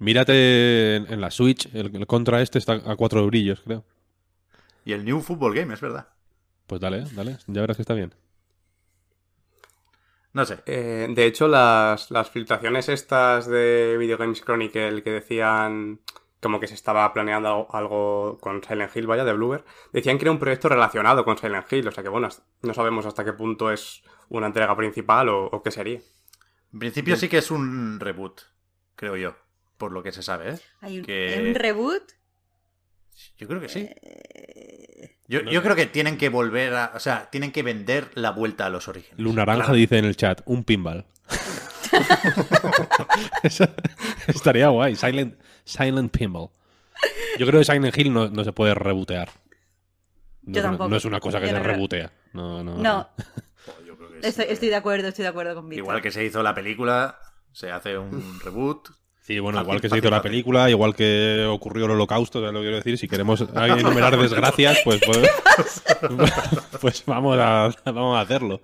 Mírate 0.00 0.96
en, 0.96 1.12
en 1.12 1.20
la 1.20 1.30
Switch, 1.30 1.66
el, 1.74 1.94
el 1.96 2.06
contra 2.06 2.40
este 2.42 2.58
está 2.58 2.74
a 2.74 2.96
cuatro 2.96 3.26
brillos, 3.26 3.60
creo. 3.64 3.84
Y 4.84 4.92
el 4.92 5.04
New 5.04 5.20
Football 5.20 5.54
Game, 5.54 5.74
es 5.74 5.80
verdad. 5.80 6.08
Pues 6.66 6.80
dale, 6.80 7.04
dale, 7.12 7.38
ya 7.46 7.60
verás 7.62 7.76
que 7.76 7.82
está 7.82 7.94
bien. 7.94 8.14
No 10.32 10.44
sé. 10.44 10.58
Eh, 10.66 11.06
de 11.10 11.26
hecho, 11.26 11.48
las, 11.48 12.10
las 12.10 12.30
filtraciones 12.30 12.88
estas 12.88 13.46
de 13.46 13.96
Video 13.98 14.18
Games 14.18 14.42
Chronicle 14.42 15.02
que 15.02 15.10
decían 15.10 16.00
como 16.40 16.60
que 16.60 16.68
se 16.68 16.74
estaba 16.74 17.12
planeando 17.12 17.48
algo, 17.48 17.68
algo 17.74 18.38
con 18.40 18.62
Silent 18.62 18.94
Hill, 18.94 19.06
vaya, 19.08 19.24
de 19.24 19.32
Bluebird. 19.32 19.64
Decían 19.92 20.18
que 20.18 20.24
era 20.24 20.30
un 20.30 20.38
proyecto 20.38 20.68
relacionado 20.68 21.24
con 21.24 21.36
Silent 21.38 21.72
Hill, 21.72 21.88
o 21.88 21.90
sea 21.92 22.02
que 22.04 22.08
bueno, 22.08 22.28
no 22.62 22.74
sabemos 22.74 23.06
hasta 23.06 23.24
qué 23.24 23.32
punto 23.32 23.72
es 23.72 24.02
una 24.28 24.46
entrega 24.46 24.76
principal 24.76 25.28
o, 25.30 25.46
o 25.46 25.62
qué 25.62 25.70
sería. 25.72 26.00
En 26.72 26.78
principio 26.78 27.16
sí 27.16 27.28
que 27.28 27.38
es 27.38 27.50
un 27.50 27.98
reboot, 27.98 28.42
creo 28.94 29.16
yo, 29.16 29.34
por 29.78 29.90
lo 29.90 30.02
que 30.02 30.12
se 30.12 30.22
sabe, 30.22 30.50
¿eh? 30.52 30.58
¿Hay 30.82 30.98
un, 31.00 31.04
Que- 31.04 31.44
un 31.48 31.54
reboot? 31.54 32.02
Yo 33.36 33.48
creo 33.48 33.60
que 33.60 33.68
sí. 33.68 33.88
Yo, 35.28 35.42
yo 35.42 35.62
creo 35.62 35.76
que 35.76 35.84
tienen 35.86 36.16
que 36.16 36.30
volver 36.30 36.74
a. 36.74 36.92
O 36.94 37.00
sea, 37.00 37.28
tienen 37.30 37.52
que 37.52 37.62
vender 37.62 38.10
la 38.14 38.30
vuelta 38.30 38.64
a 38.66 38.70
los 38.70 38.88
orígenes. 38.88 39.18
Lunaranja 39.20 39.64
Claro. 39.64 39.74
dice 39.76 39.98
en 39.98 40.04
el 40.06 40.16
chat, 40.16 40.40
un 40.46 40.64
pinball. 40.64 41.04
Estaría 44.26 44.68
guay. 44.68 44.96
Silent, 44.96 45.38
silent 45.64 46.16
pinball. 46.16 46.50
Yo 47.38 47.46
creo 47.46 47.60
que 47.60 47.64
Silent 47.64 47.96
Hill 47.96 48.12
no, 48.12 48.28
no 48.28 48.44
se 48.44 48.52
puede 48.52 48.74
rebotear. 48.74 49.30
No, 50.42 50.54
Yo 50.54 50.60
es 50.60 50.64
una- 50.64 50.70
tampoco. 50.70 50.90
no 50.90 50.96
es 50.96 51.04
una 51.04 51.20
cosa 51.20 51.40
que 51.40 51.46
Yo 51.48 51.52
se 51.56 51.62
rebotea. 51.62 52.12
No, 52.32 52.64
no. 52.64 52.76
No, 52.78 53.08
Yo 53.86 53.96
creo 53.96 54.08
que 54.10 54.22
sí. 54.22 54.28
estoy, 54.28 54.46
estoy 54.48 54.68
de 54.68 54.76
acuerdo, 54.76 55.08
estoy 55.08 55.22
de 55.24 55.28
acuerdo 55.28 55.54
con 55.54 55.68
Víctor. 55.68 55.84
Igual 55.84 56.02
que 56.02 56.10
se 56.10 56.24
hizo 56.24 56.42
la 56.42 56.54
película, 56.54 57.18
se 57.52 57.70
hace 57.70 57.98
un 57.98 58.40
reboot. 58.40 58.88
Sí, 59.28 59.40
bueno, 59.40 59.60
igual 59.60 59.78
que 59.78 59.90
se 59.90 59.98
hizo 59.98 60.08
la 60.08 60.22
película, 60.22 60.70
igual 60.70 60.94
que 60.94 61.44
ocurrió 61.46 61.84
el 61.84 61.90
holocausto, 61.90 62.40
¿sabes 62.40 62.54
lo 62.54 62.60
que 62.60 62.64
quiero 62.64 62.76
decir? 62.76 62.96
Si 62.96 63.08
queremos 63.08 63.42
enumerar 63.54 64.18
desgracias, 64.18 64.78
pues, 64.82 65.02
pues, 65.04 65.82
pues 66.80 67.04
vamos, 67.04 67.36
a, 67.38 67.68
vamos 67.84 68.16
a 68.16 68.22
hacerlo. 68.22 68.62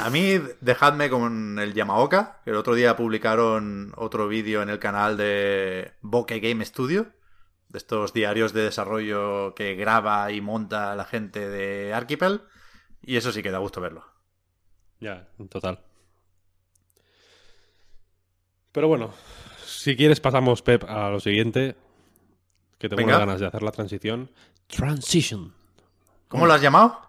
A 0.00 0.10
mí, 0.10 0.38
dejadme 0.60 1.08
con 1.08 1.58
el 1.58 1.72
Yamaoka, 1.72 2.42
que 2.44 2.50
el 2.50 2.56
otro 2.56 2.74
día 2.74 2.94
publicaron 2.94 3.94
otro 3.96 4.28
vídeo 4.28 4.60
en 4.60 4.68
el 4.68 4.78
canal 4.78 5.16
de 5.16 5.92
Bokeh 6.02 6.40
Game 6.40 6.62
Studio, 6.66 7.06
de 7.70 7.78
estos 7.78 8.12
diarios 8.12 8.52
de 8.52 8.64
desarrollo 8.64 9.54
que 9.54 9.76
graba 9.76 10.30
y 10.30 10.42
monta 10.42 10.94
la 10.94 11.06
gente 11.06 11.48
de 11.48 11.94
Archipel, 11.94 12.42
y 13.00 13.16
eso 13.16 13.32
sí 13.32 13.42
que 13.42 13.50
da 13.50 13.56
gusto 13.56 13.80
verlo. 13.80 14.04
Ya, 15.00 15.26
en 15.38 15.48
total. 15.48 15.85
Pero 18.76 18.88
bueno, 18.88 19.10
si 19.64 19.96
quieres 19.96 20.20
pasamos, 20.20 20.60
Pep, 20.60 20.84
a 20.84 21.08
lo 21.08 21.18
siguiente, 21.18 21.76
que 22.78 22.90
tengo 22.90 23.04
unas 23.04 23.20
ganas 23.20 23.40
de 23.40 23.46
hacer 23.46 23.62
la 23.62 23.70
transición. 23.72 24.30
Transition. 24.66 25.54
¿Cómo 26.28 26.46
lo 26.46 26.52
has 26.52 26.60
llamado? 26.60 27.00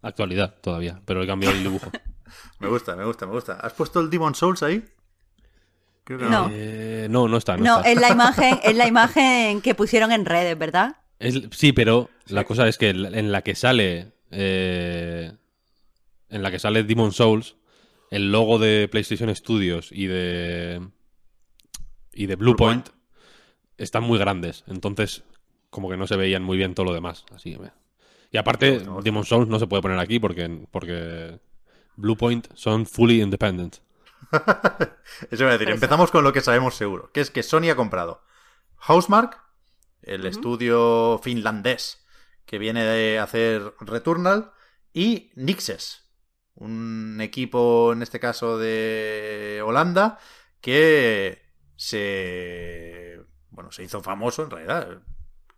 Actualidad 0.00 0.54
todavía, 0.62 1.02
pero 1.04 1.22
he 1.22 1.26
cambiado 1.26 1.54
el 1.54 1.62
dibujo. 1.64 1.90
Me 2.60 2.68
gusta, 2.68 2.96
me 2.96 3.04
gusta, 3.04 3.26
me 3.26 3.32
gusta. 3.32 3.52
¿Has 3.60 3.74
puesto 3.74 4.00
el 4.00 4.08
Demon 4.08 4.34
Souls 4.34 4.62
ahí? 4.62 4.82
Creo 6.04 6.18
que 6.18 6.24
No. 6.24 6.48
Eh, 6.50 7.08
no, 7.10 7.28
no 7.28 7.36
está. 7.36 7.58
No, 7.58 7.64
No, 7.64 7.76
está. 7.80 7.90
es 7.90 8.00
la 8.00 8.08
imagen, 8.12 8.58
es 8.62 8.74
la 8.74 8.86
imagen 8.88 9.60
que 9.60 9.74
pusieron 9.74 10.12
en 10.12 10.24
redes, 10.24 10.56
¿verdad? 10.56 10.96
Es- 11.18 11.42
sí, 11.50 11.74
pero 11.74 12.08
la 12.28 12.44
cosa 12.44 12.66
es 12.68 12.78
que 12.78 12.88
en 12.88 13.32
la 13.32 13.42
que 13.42 13.54
sale. 13.54 14.12
eh, 14.30 15.30
en 16.30 16.42
la 16.42 16.50
que 16.50 16.58
sale 16.58 16.84
Demon 16.84 17.12
Souls, 17.12 17.56
el 18.10 18.32
logo 18.32 18.58
de 18.58 18.88
PlayStation 18.90 19.34
Studios 19.36 19.90
y 19.92 20.06
de. 20.06 20.80
Y 22.12 22.26
de 22.26 22.36
Bluepoint 22.36 22.88
están 23.78 24.02
muy 24.04 24.18
grandes. 24.18 24.64
Entonces, 24.66 25.24
como 25.70 25.88
que 25.90 25.96
no 25.96 26.06
se 26.06 26.16
veían 26.16 26.42
muy 26.42 26.56
bien 26.56 26.74
todo 26.74 26.86
lo 26.86 26.94
demás. 26.94 27.24
Así 27.34 27.52
que 27.52 27.58
me- 27.58 27.72
Y 28.30 28.36
aparte. 28.38 28.82
Demon 29.02 29.24
Souls 29.24 29.48
no 29.48 29.58
se 29.58 29.66
puede 29.66 29.82
poner 29.82 29.98
aquí 29.98 30.18
porque. 30.18 30.66
porque 30.70 31.38
Bluepoint 31.96 32.48
son 32.54 32.86
fully 32.86 33.20
independent. 33.20 33.76
Eso 35.30 35.44
voy 35.44 35.48
a 35.54 35.58
decir. 35.58 35.68
Empezamos 35.70 36.10
con 36.10 36.24
lo 36.24 36.32
que 36.32 36.40
sabemos 36.40 36.74
seguro, 36.74 37.10
que 37.12 37.20
es 37.20 37.30
que 37.30 37.42
Sony 37.42 37.68
ha 37.70 37.76
comprado 37.76 38.22
Housemark, 38.76 39.38
el 40.02 40.24
estudio 40.26 41.20
finlandés 41.22 42.04
que 42.46 42.58
viene 42.58 42.84
de 42.84 43.18
hacer 43.18 43.74
Returnal, 43.80 44.52
y 44.94 45.30
Nixes, 45.36 46.10
un 46.54 47.18
equipo, 47.20 47.92
en 47.92 48.02
este 48.02 48.20
caso 48.20 48.58
de 48.58 49.62
Holanda, 49.64 50.18
que 50.60 51.41
se... 51.82 53.20
Bueno, 53.50 53.70
se 53.72 53.82
hizo 53.82 54.02
famoso 54.02 54.44
en 54.44 54.50
realidad. 54.50 55.02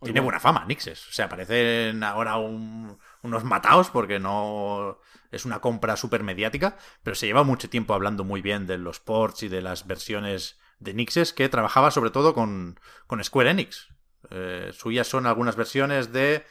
Tiene 0.03 0.21
buena 0.21 0.41
fama, 0.41 0.65
Nixes. 0.67 1.09
O 1.09 1.13
sea, 1.13 1.29
parecen 1.29 2.03
ahora 2.03 2.37
un- 2.37 2.99
unos 3.23 3.45
mataos 3.45 3.91
porque 3.91 4.19
no 4.19 4.99
es 5.31 5.45
una 5.45 5.61
compra 5.61 5.97
súper 5.97 6.23
mediática, 6.23 6.77
pero 7.03 7.15
se 7.15 7.27
lleva 7.27 7.43
mucho 7.45 7.71
tiempo 7.71 7.95
hablando 7.95 8.25
muy 8.25 8.43
bien 8.43 8.67
de 8.67 8.79
los 8.79 9.01
ports 9.01 9.43
y 9.45 9.49
de 9.49 9.63
las 9.63 9.87
versiones 9.87 10.59
de 10.79 10.95
Nixes, 10.95 11.33
que 11.33 11.49
trabajaba 11.49 11.91
sobre 11.91 12.11
todo 12.11 12.35
con, 12.35 12.79
con 13.07 13.23
Square 13.23 13.51
Enix. 13.51 13.89
Eh, 14.31 14.71
suyas 14.73 15.07
son 15.07 15.27
algunas 15.27 15.57
versiones 15.57 16.13
de 16.13 16.45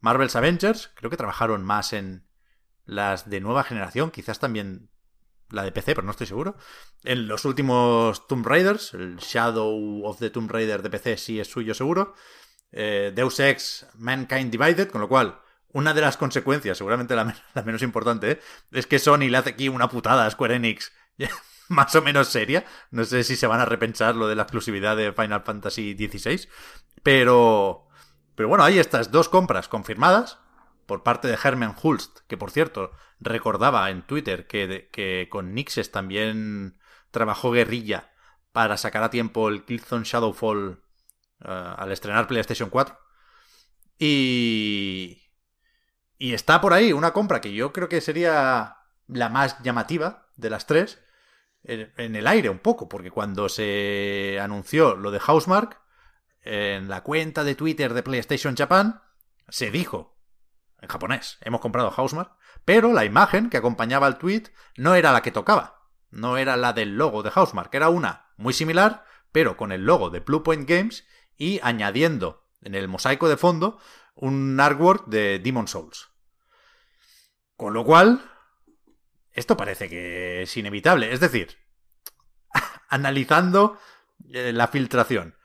Marvel's 0.00 0.36
Avengers, 0.36 0.92
creo 0.94 1.10
que 1.10 1.16
trabajaron 1.16 1.64
más 1.64 1.92
en 1.92 2.26
las 2.84 3.28
de 3.28 3.40
nueva 3.40 3.64
generación, 3.64 4.10
quizás 4.10 4.38
también 4.38 4.88
la 5.50 5.62
de 5.62 5.72
PC, 5.72 5.94
pero 5.94 6.04
no 6.04 6.10
estoy 6.10 6.26
seguro. 6.26 6.56
En 7.04 7.28
los 7.28 7.44
últimos 7.44 8.26
Tomb 8.26 8.46
Raiders, 8.46 8.94
el 8.94 9.16
Shadow 9.16 10.04
of 10.04 10.18
the 10.18 10.30
Tomb 10.30 10.50
Raider 10.50 10.82
de 10.82 10.90
PC 10.90 11.16
sí 11.16 11.40
es 11.40 11.48
suyo 11.48 11.74
seguro. 11.74 12.14
Eh, 12.72 13.12
Deus 13.14 13.38
Ex 13.40 13.86
Mankind 13.94 14.50
Divided, 14.50 14.90
con 14.90 15.00
lo 15.00 15.08
cual 15.08 15.40
una 15.68 15.94
de 15.94 16.00
las 16.00 16.16
consecuencias, 16.16 16.78
seguramente 16.78 17.14
la, 17.14 17.24
men- 17.24 17.36
la 17.54 17.62
menos 17.62 17.82
importante, 17.82 18.30
¿eh? 18.32 18.40
es 18.72 18.86
que 18.86 18.98
Sony 18.98 19.28
le 19.30 19.36
hace 19.36 19.50
aquí 19.50 19.68
una 19.68 19.88
putada 19.88 20.26
a 20.26 20.30
Square 20.30 20.56
Enix 20.56 20.92
más 21.68 21.94
o 21.94 22.02
menos 22.02 22.28
seria. 22.28 22.64
No 22.90 23.04
sé 23.04 23.22
si 23.24 23.36
se 23.36 23.46
van 23.46 23.60
a 23.60 23.64
repensar 23.66 24.14
lo 24.16 24.26
de 24.28 24.34
la 24.36 24.42
exclusividad 24.42 24.96
de 24.96 25.12
Final 25.12 25.42
Fantasy 25.44 25.94
XVI, 25.94 26.48
pero, 27.02 27.86
pero 28.34 28.48
bueno, 28.48 28.64
hay 28.64 28.78
estas 28.78 29.10
dos 29.12 29.28
compras 29.28 29.68
confirmadas 29.68 30.38
por 30.86 31.02
parte 31.02 31.28
de 31.28 31.38
Herman 31.42 31.74
Hulst, 31.80 32.20
que 32.26 32.36
por 32.36 32.50
cierto 32.50 32.92
recordaba 33.20 33.90
en 33.90 34.02
Twitter 34.02 34.46
que, 34.46 34.88
que 34.92 35.28
con 35.30 35.54
Nixes 35.54 35.90
también 35.90 36.78
trabajó 37.10 37.50
Guerrilla 37.50 38.12
para 38.52 38.76
sacar 38.76 39.02
a 39.02 39.10
tiempo 39.10 39.48
el 39.48 39.64
Killzone 39.64 40.04
Shadowfall 40.04 40.82
eh, 41.44 41.74
al 41.76 41.92
estrenar 41.92 42.26
PlayStation 42.26 42.70
4. 42.70 42.98
Y, 43.98 45.22
y 46.18 46.34
está 46.34 46.60
por 46.60 46.72
ahí 46.72 46.92
una 46.92 47.12
compra 47.12 47.40
que 47.40 47.52
yo 47.52 47.72
creo 47.72 47.88
que 47.88 48.00
sería 48.00 48.78
la 49.08 49.28
más 49.28 49.62
llamativa 49.62 50.28
de 50.36 50.50
las 50.50 50.66
tres 50.66 51.02
en, 51.64 51.92
en 51.96 52.16
el 52.16 52.26
aire 52.26 52.48
un 52.50 52.58
poco, 52.58 52.88
porque 52.88 53.10
cuando 53.10 53.48
se 53.48 54.38
anunció 54.40 54.96
lo 54.96 55.10
de 55.10 55.20
Housemark, 55.20 55.80
en 56.42 56.88
la 56.88 57.02
cuenta 57.02 57.42
de 57.42 57.56
Twitter 57.56 57.92
de 57.92 58.02
PlayStation 58.02 58.56
Japan, 58.56 59.02
se 59.48 59.70
dijo 59.70 60.15
en 60.80 60.88
japonés, 60.88 61.38
hemos 61.40 61.60
comprado 61.60 61.90
Housemark, 61.90 62.32
pero 62.64 62.92
la 62.92 63.04
imagen 63.04 63.50
que 63.50 63.56
acompañaba 63.56 64.06
al 64.06 64.18
tweet 64.18 64.44
no 64.76 64.94
era 64.94 65.12
la 65.12 65.22
que 65.22 65.32
tocaba, 65.32 65.88
no 66.10 66.36
era 66.36 66.56
la 66.56 66.72
del 66.72 66.96
logo 66.96 67.22
de 67.22 67.30
Housemark, 67.30 67.74
era 67.74 67.88
una 67.88 68.26
muy 68.36 68.52
similar, 68.52 69.04
pero 69.32 69.56
con 69.56 69.72
el 69.72 69.84
logo 69.84 70.10
de 70.10 70.20
Bluepoint 70.20 70.68
Games 70.68 71.06
y 71.36 71.60
añadiendo 71.62 72.46
en 72.62 72.74
el 72.74 72.88
mosaico 72.88 73.28
de 73.28 73.36
fondo 73.36 73.78
un 74.14 74.58
artwork 74.58 75.06
de 75.06 75.38
Demon 75.38 75.68
Souls. 75.68 76.08
Con 77.56 77.74
lo 77.74 77.84
cual, 77.84 78.30
esto 79.32 79.56
parece 79.56 79.88
que 79.88 80.42
es 80.42 80.56
inevitable. 80.56 81.12
Es 81.12 81.20
decir, 81.20 81.58
analizando 82.88 83.78
eh, 84.32 84.52
la 84.52 84.68
filtración, 84.68 85.36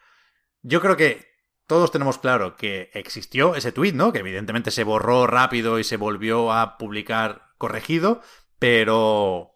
yo 0.61 0.81
creo 0.81 0.97
que 0.97 1.30
todos 1.71 1.89
tenemos 1.89 2.17
claro 2.17 2.57
que 2.57 2.89
existió 2.93 3.55
ese 3.55 3.71
tweet, 3.71 3.93
¿no? 3.93 4.11
Que 4.11 4.19
evidentemente 4.19 4.71
se 4.71 4.83
borró 4.83 5.25
rápido 5.25 5.79
y 5.79 5.85
se 5.85 5.95
volvió 5.95 6.51
a 6.51 6.77
publicar 6.77 7.53
corregido, 7.57 8.21
pero, 8.59 9.55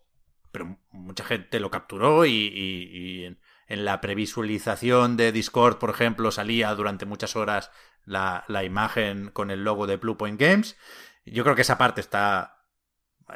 pero 0.53 0.79
mucha 0.91 1.25
gente 1.25 1.59
lo 1.59 1.69
capturó 1.69 2.25
y, 2.25 3.37
en, 3.67 3.83
la 3.83 3.99
previsualización 3.99 5.17
de 5.17 5.33
Discord, 5.33 5.77
por 5.77 5.89
ejemplo, 5.89 6.31
salía 6.31 6.73
durante 6.73 7.05
muchas 7.05 7.35
horas 7.35 7.69
la, 8.05 8.45
la 8.47 8.63
imagen 8.63 9.29
con 9.31 9.51
el 9.51 9.65
logo 9.65 9.85
de 9.85 9.97
Bluepoint 9.97 10.39
Games. 10.39 10.77
Yo 11.25 11.43
creo 11.43 11.55
que 11.55 11.63
esa 11.63 11.77
parte 11.77 11.99
está, 11.99 12.63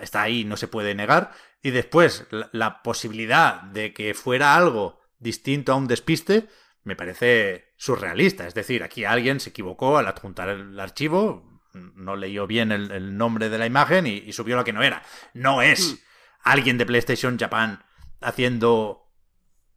está 0.02 0.22
ahí, 0.22 0.46
no 0.46 0.56
se 0.56 0.70
puede 0.70 0.96
negar. 0.96 1.34
Y 1.62 1.72
después, 1.72 2.28
la 2.54 2.82
posibilidad 2.82 3.62
de 3.62 3.94
que 3.94 4.14
fuera 4.14 4.56
algo 4.56 5.02
distinto 5.18 5.74
a 5.74 5.76
un 5.76 5.88
despiste, 5.90 6.48
me 6.84 6.96
parece 6.96 7.74
surrealista. 7.78 8.48
Es 8.48 8.54
decir, 8.54 8.84
aquí 8.84 9.06
alguien 9.06 9.40
se 9.40 9.50
equivocó 9.50 9.98
al 9.98 10.08
adjuntar 10.08 10.50
el 10.50 10.80
archivo, 10.80 11.62
no 11.74 12.16
leyó 12.16 12.48
bien 12.48 12.72
el, 12.72 12.92
el 12.92 13.18
nombre 13.18 13.50
de 13.50 13.58
la 13.58 13.66
imagen 13.66 14.08
y, 14.08 14.18
y 14.18 14.34
subió 14.34 14.56
lo 14.56 14.64
que 14.64 14.74
no 14.74 14.84
era. 14.84 15.04
No 15.34 15.62
es 15.62 16.04
alguien 16.44 16.78
de 16.78 16.86
PlayStation 16.86 17.38
Japan 17.38 17.84
haciendo 18.22 19.12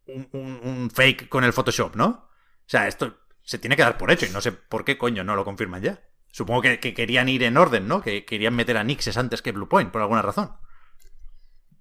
un, 0.05 0.27
un- 0.31 0.59
un 0.63 0.91
fake 0.91 1.29
con 1.29 1.43
el 1.43 1.53
Photoshop, 1.53 1.95
¿no? 1.95 2.07
O 2.07 2.65
sea, 2.69 2.87
esto 2.87 3.17
se 3.43 3.57
tiene 3.59 3.75
que 3.75 3.83
dar 3.83 3.97
por 3.97 4.09
hecho 4.11 4.25
y 4.25 4.29
no 4.29 4.41
sé 4.41 4.51
por 4.51 4.85
qué 4.85 4.97
coño 4.97 5.23
no 5.23 5.35
lo 5.35 5.45
confirman 5.45 5.81
ya. 5.81 6.01
Supongo 6.31 6.61
que, 6.63 6.79
que 6.79 6.93
querían 6.93 7.29
ir 7.29 7.43
en 7.43 7.57
orden, 7.57 7.87
¿no? 7.87 8.01
Que 8.01 8.25
querían 8.25 8.55
meter 8.55 8.77
a 8.77 8.83
Nixes 8.83 9.17
antes 9.17 9.41
que 9.41 9.51
Bluepoint, 9.51 9.91
por 9.91 10.01
alguna 10.01 10.21
razón. 10.23 10.51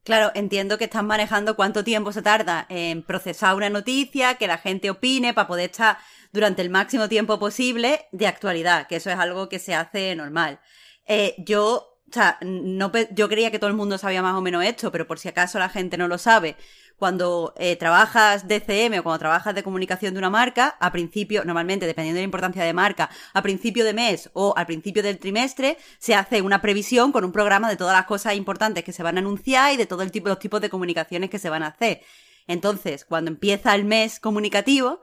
Claro, 0.04 0.32
entiendo 0.34 0.78
que 0.78 0.84
están 0.84 1.06
manejando 1.06 1.54
cuánto 1.54 1.84
tiempo 1.84 2.12
se 2.12 2.22
tarda 2.22 2.66
en 2.68 3.04
procesar 3.04 3.54
una 3.54 3.70
noticia, 3.70 4.34
que 4.34 4.48
la 4.48 4.58
gente 4.58 4.90
opine 4.90 5.32
para 5.32 5.46
poder 5.46 5.70
estar 5.70 5.96
durante 6.32 6.60
el 6.60 6.70
máximo 6.70 7.08
tiempo 7.08 7.38
posible 7.38 8.06
de 8.10 8.26
actualidad, 8.26 8.88
que 8.88 8.96
eso 8.96 9.10
es 9.10 9.18
algo 9.18 9.48
que 9.48 9.60
se 9.60 9.76
hace 9.76 10.16
normal. 10.16 10.58
Eh, 11.06 11.36
yo, 11.38 12.00
o 12.10 12.12
sea, 12.12 12.36
no, 12.42 12.90
yo 13.12 13.28
creía 13.28 13.52
que 13.52 13.60
todo 13.60 13.70
el 13.70 13.76
mundo 13.76 13.96
sabía 13.96 14.22
más 14.22 14.34
o 14.34 14.40
menos 14.40 14.64
esto, 14.64 14.90
pero 14.90 15.06
por 15.06 15.20
si 15.20 15.28
acaso 15.28 15.60
la 15.60 15.68
gente 15.68 15.96
no 15.96 16.08
lo 16.08 16.18
sabe, 16.18 16.56
cuando 17.02 17.52
eh, 17.56 17.74
trabajas 17.74 18.46
de 18.46 18.60
CM 18.60 19.00
o 19.00 19.02
cuando 19.02 19.18
trabajas 19.18 19.56
de 19.56 19.64
comunicación 19.64 20.14
de 20.14 20.18
una 20.18 20.30
marca, 20.30 20.76
a 20.78 20.92
principio, 20.92 21.44
normalmente, 21.44 21.84
dependiendo 21.84 22.18
de 22.18 22.22
la 22.22 22.26
importancia 22.26 22.62
de 22.62 22.72
marca, 22.72 23.10
a 23.34 23.42
principio 23.42 23.84
de 23.84 23.92
mes 23.92 24.30
o 24.34 24.54
al 24.56 24.66
principio 24.66 25.02
del 25.02 25.18
trimestre, 25.18 25.78
se 25.98 26.14
hace 26.14 26.42
una 26.42 26.62
previsión 26.62 27.10
con 27.10 27.24
un 27.24 27.32
programa 27.32 27.68
de 27.68 27.76
todas 27.76 27.96
las 27.96 28.06
cosas 28.06 28.36
importantes 28.36 28.84
que 28.84 28.92
se 28.92 29.02
van 29.02 29.16
a 29.16 29.18
anunciar 29.18 29.72
y 29.72 29.78
de 29.78 29.86
todo 29.86 30.02
el 30.02 30.12
tipo, 30.12 30.28
los 30.28 30.38
tipos 30.38 30.60
de 30.60 30.70
comunicaciones 30.70 31.28
que 31.28 31.40
se 31.40 31.50
van 31.50 31.64
a 31.64 31.74
hacer. 31.74 32.02
Entonces, 32.46 33.04
cuando 33.04 33.32
empieza 33.32 33.74
el 33.74 33.84
mes 33.84 34.20
comunicativo, 34.20 35.00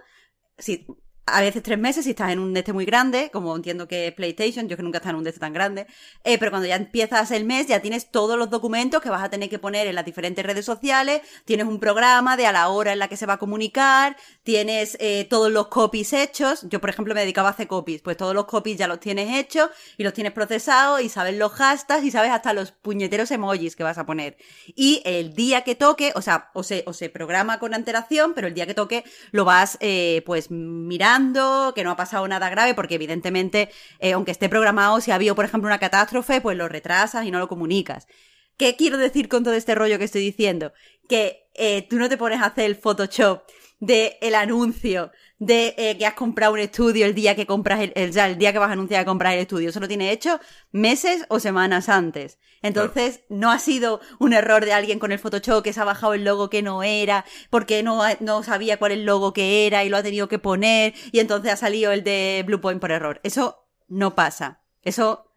si 0.57 0.87
a 1.33 1.41
veces 1.41 1.63
tres 1.63 1.77
meses 1.77 2.05
si 2.05 2.11
estás 2.11 2.31
en 2.31 2.39
un 2.39 2.55
este 2.55 2.73
muy 2.73 2.85
grande, 2.85 3.29
como 3.31 3.55
entiendo 3.55 3.87
que 3.87 4.13
PlayStation, 4.15 4.67
yo 4.67 4.77
que 4.77 4.83
nunca 4.83 4.97
he 4.97 4.99
estado 4.99 5.15
en 5.15 5.21
un 5.21 5.27
este 5.27 5.39
tan 5.39 5.53
grande, 5.53 5.87
eh, 6.23 6.37
pero 6.37 6.51
cuando 6.51 6.67
ya 6.67 6.75
empiezas 6.75 7.31
el 7.31 7.45
mes 7.45 7.67
ya 7.67 7.79
tienes 7.81 8.11
todos 8.11 8.37
los 8.37 8.49
documentos 8.49 9.01
que 9.01 9.09
vas 9.09 9.23
a 9.23 9.29
tener 9.29 9.49
que 9.49 9.59
poner 9.59 9.87
en 9.87 9.95
las 9.95 10.05
diferentes 10.05 10.45
redes 10.45 10.65
sociales, 10.65 11.21
tienes 11.45 11.67
un 11.67 11.79
programa 11.79 12.37
de 12.37 12.47
a 12.47 12.51
la 12.51 12.69
hora 12.69 12.93
en 12.93 12.99
la 12.99 13.07
que 13.07 13.17
se 13.17 13.25
va 13.25 13.33
a 13.33 13.37
comunicar, 13.37 14.17
tienes 14.43 14.97
eh, 14.99 15.27
todos 15.29 15.51
los 15.51 15.67
copies 15.67 16.13
hechos, 16.13 16.65
yo 16.69 16.81
por 16.81 16.89
ejemplo 16.89 17.13
me 17.13 17.21
dedicaba 17.21 17.49
a 17.49 17.51
hacer 17.51 17.67
copies, 17.67 18.01
pues 18.01 18.17
todos 18.17 18.33
los 18.33 18.45
copies 18.45 18.77
ya 18.77 18.87
los 18.87 18.99
tienes 18.99 19.37
hechos 19.37 19.69
y 19.97 20.03
los 20.03 20.13
tienes 20.13 20.33
procesados 20.33 21.01
y 21.01 21.09
sabes 21.09 21.35
los 21.35 21.51
hashtags 21.51 22.03
y 22.03 22.11
sabes 22.11 22.31
hasta 22.31 22.53
los 22.53 22.71
puñeteros 22.71 23.31
emojis 23.31 23.75
que 23.75 23.83
vas 23.83 23.97
a 23.97 24.05
poner. 24.05 24.37
Y 24.75 25.01
el 25.05 25.33
día 25.33 25.63
que 25.63 25.75
toque, 25.75 26.11
o 26.15 26.21
sea, 26.21 26.49
o 26.53 26.63
se, 26.63 26.83
o 26.85 26.93
se 26.93 27.09
programa 27.09 27.59
con 27.59 27.73
antelación, 27.73 28.33
pero 28.33 28.47
el 28.47 28.53
día 28.53 28.65
que 28.65 28.73
toque 28.73 29.03
lo 29.31 29.45
vas 29.45 29.77
eh, 29.81 30.23
pues 30.25 30.49
mirando 30.51 31.18
que 31.75 31.83
no 31.83 31.91
ha 31.91 31.95
pasado 31.95 32.27
nada 32.27 32.49
grave, 32.49 32.73
porque 32.73 32.95
evidentemente, 32.95 33.69
eh, 33.99 34.13
aunque 34.13 34.31
esté 34.31 34.49
programado, 34.49 35.01
si 35.01 35.11
ha 35.11 35.15
habido, 35.15 35.35
por 35.35 35.45
ejemplo, 35.45 35.67
una 35.67 35.79
catástrofe, 35.79 36.41
pues 36.41 36.57
lo 36.57 36.67
retrasas 36.67 37.25
y 37.25 37.31
no 37.31 37.39
lo 37.39 37.47
comunicas. 37.47 38.07
¿Qué 38.57 38.75
quiero 38.75 38.97
decir 38.97 39.29
con 39.29 39.43
todo 39.43 39.53
este 39.53 39.75
rollo 39.75 39.97
que 39.97 40.05
estoy 40.05 40.21
diciendo? 40.21 40.73
Que 41.07 41.49
eh, 41.55 41.87
tú 41.89 41.97
no 41.97 42.09
te 42.09 42.17
pones 42.17 42.41
a 42.41 42.47
hacer 42.47 42.65
el 42.65 42.75
Photoshop 42.75 43.43
de 43.79 44.17
el 44.21 44.35
anuncio 44.35 45.11
de 45.37 45.73
eh, 45.77 45.97
que 45.97 46.05
has 46.05 46.13
comprado 46.13 46.53
un 46.53 46.59
estudio 46.59 47.05
el 47.05 47.15
día 47.15 47.35
que 47.35 47.45
compras 47.45 47.89
el, 47.95 48.11
ya 48.11 48.27
el 48.27 48.37
día 48.37 48.51
que 48.51 48.59
vas 48.59 48.69
a 48.69 48.73
anunciar 48.73 49.01
que 49.01 49.07
compras 49.07 49.33
el 49.33 49.39
estudio. 49.39 49.69
Eso 49.69 49.79
lo 49.79 49.87
tiene 49.87 50.11
hecho 50.11 50.39
meses 50.71 51.25
o 51.29 51.39
semanas 51.39 51.89
antes. 51.89 52.39
Entonces, 52.61 53.21
no 53.29 53.51
ha 53.51 53.59
sido 53.59 54.01
un 54.19 54.33
error 54.33 54.65
de 54.65 54.73
alguien 54.73 54.99
con 54.99 55.13
el 55.13 55.19
Photoshop 55.19 55.63
que 55.63 55.71
se 55.71 55.79
ha 55.79 55.85
bajado 55.85 56.13
el 56.13 56.25
logo 56.25 56.49
que 56.49 56.61
no 56.61 56.83
era, 56.83 57.23
porque 57.49 57.83
no, 57.83 58.01
no 58.19 58.43
sabía 58.43 58.77
cuál 58.77 58.91
el 58.91 59.05
logo 59.05 59.31
que 59.31 59.65
era 59.65 59.85
y 59.85 59.89
lo 59.89 59.95
ha 59.95 60.03
tenido 60.03 60.27
que 60.27 60.39
poner, 60.39 60.93
y 61.13 61.19
entonces 61.19 61.53
ha 61.53 61.55
salido 61.55 61.93
el 61.93 62.03
de 62.03 62.43
Bluepoint 62.45 62.81
por 62.81 62.91
error. 62.91 63.21
Eso 63.23 63.65
no 63.87 64.13
pasa. 64.13 64.61
Eso 64.81 65.29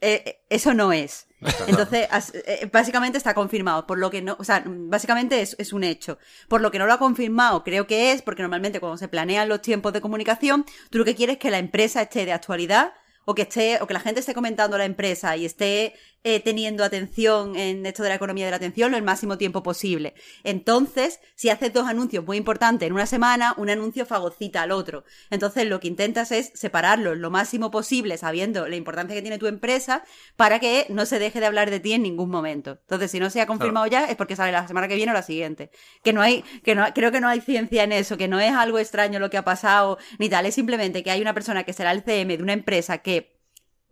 eh, 0.00 0.22
eh, 0.26 0.44
eso 0.48 0.74
no 0.74 0.92
es. 0.92 1.26
Entonces, 1.66 2.08
eh, 2.46 2.68
básicamente 2.72 3.18
está 3.18 3.34
confirmado, 3.34 3.86
por 3.86 3.98
lo 3.98 4.10
que 4.10 4.22
no, 4.22 4.36
o 4.38 4.44
sea, 4.44 4.62
básicamente 4.66 5.40
es, 5.40 5.56
es, 5.58 5.72
un 5.72 5.84
hecho. 5.84 6.18
Por 6.48 6.60
lo 6.60 6.70
que 6.70 6.78
no 6.78 6.86
lo 6.86 6.92
ha 6.92 6.98
confirmado, 6.98 7.64
creo 7.64 7.86
que 7.86 8.12
es, 8.12 8.22
porque 8.22 8.42
normalmente 8.42 8.80
cuando 8.80 8.96
se 8.96 9.08
planean 9.08 9.48
los 9.48 9.62
tiempos 9.62 9.92
de 9.92 10.00
comunicación, 10.00 10.64
tú 10.90 10.98
lo 10.98 11.04
que 11.04 11.14
quieres 11.14 11.34
es 11.34 11.40
que 11.40 11.50
la 11.50 11.58
empresa 11.58 12.02
esté 12.02 12.24
de 12.24 12.32
actualidad 12.32 12.92
o 13.24 13.34
que 13.34 13.42
esté, 13.42 13.78
o 13.80 13.86
que 13.86 13.94
la 13.94 14.00
gente 14.00 14.20
esté 14.20 14.34
comentando 14.34 14.76
la 14.78 14.84
empresa 14.84 15.36
y 15.36 15.44
esté 15.44 15.94
eh, 16.24 16.40
teniendo 16.40 16.84
atención 16.84 17.56
en 17.56 17.84
esto 17.84 18.02
de 18.02 18.08
la 18.08 18.14
economía 18.14 18.44
de 18.44 18.52
la 18.52 18.56
atención 18.58 18.92
lo 18.92 18.96
el 18.96 19.02
máximo 19.02 19.38
tiempo 19.38 19.62
posible. 19.62 20.14
Entonces, 20.44 21.20
si 21.34 21.50
haces 21.50 21.72
dos 21.72 21.88
anuncios 21.88 22.24
muy 22.24 22.36
importantes 22.36 22.86
en 22.86 22.92
una 22.92 23.06
semana, 23.06 23.54
un 23.56 23.70
anuncio 23.70 24.06
fagocita 24.06 24.62
al 24.62 24.70
otro. 24.70 25.04
Entonces, 25.30 25.66
lo 25.66 25.80
que 25.80 25.88
intentas 25.88 26.30
es 26.32 26.52
separarlos 26.54 27.18
lo 27.18 27.30
máximo 27.30 27.70
posible, 27.70 28.16
sabiendo 28.18 28.68
la 28.68 28.76
importancia 28.76 29.16
que 29.16 29.22
tiene 29.22 29.38
tu 29.38 29.46
empresa, 29.46 30.04
para 30.36 30.60
que 30.60 30.86
no 30.88 31.06
se 31.06 31.18
deje 31.18 31.40
de 31.40 31.46
hablar 31.46 31.70
de 31.70 31.80
ti 31.80 31.92
en 31.92 32.02
ningún 32.02 32.30
momento. 32.30 32.78
Entonces, 32.82 33.10
si 33.10 33.18
no 33.18 33.30
se 33.30 33.40
ha 33.40 33.46
confirmado 33.46 33.86
ya, 33.86 34.06
es 34.06 34.16
porque 34.16 34.36
sale 34.36 34.52
la 34.52 34.68
semana 34.68 34.88
que 34.88 34.94
viene 34.94 35.12
o 35.12 35.14
la 35.14 35.22
siguiente. 35.22 35.70
Que 36.04 36.12
no 36.12 36.22
hay, 36.22 36.42
que 36.62 36.74
no, 36.74 36.84
creo 36.94 37.10
que 37.10 37.20
no 37.20 37.28
hay 37.28 37.40
ciencia 37.40 37.84
en 37.84 37.92
eso, 37.92 38.16
que 38.16 38.28
no 38.28 38.38
es 38.38 38.52
algo 38.52 38.78
extraño 38.78 39.18
lo 39.18 39.30
que 39.30 39.38
ha 39.38 39.44
pasado, 39.44 39.98
ni 40.18 40.28
tal, 40.28 40.46
es 40.46 40.54
simplemente 40.54 41.02
que 41.02 41.10
hay 41.10 41.20
una 41.20 41.34
persona 41.34 41.64
que 41.64 41.72
será 41.72 41.90
el 41.92 42.02
CM 42.02 42.36
de 42.36 42.42
una 42.42 42.52
empresa 42.52 42.98
que 42.98 43.31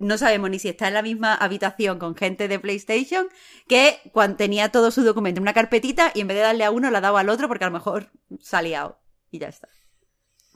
no 0.01 0.19
sabemos 0.19 0.51
ni 0.51 0.59
si 0.59 0.69
está 0.69 0.89
en 0.89 0.95
la 0.95 1.03
misma 1.03 1.35
habitación 1.35 1.99
con 1.99 2.17
gente 2.17 2.49
de 2.49 2.59
PlayStation, 2.59 3.29
que 3.69 4.01
cuando 4.13 4.39
tenía 4.39 4.71
todo 4.71 4.91
su 4.91 5.03
documento 5.03 5.39
en 5.39 5.43
una 5.43 5.53
carpetita 5.53 6.11
y 6.15 6.23
en 6.23 6.27
vez 6.27 6.39
de 6.39 6.43
darle 6.43 6.65
a 6.65 6.71
uno, 6.71 6.91
la 6.91 7.01
daba 7.01 7.21
al 7.21 7.29
otro 7.29 7.47
porque 7.47 7.65
a 7.65 7.69
lo 7.69 7.75
mejor 7.75 8.11
salía 8.41 8.97
y 9.31 9.39
ya 9.39 9.49
está. 9.49 9.69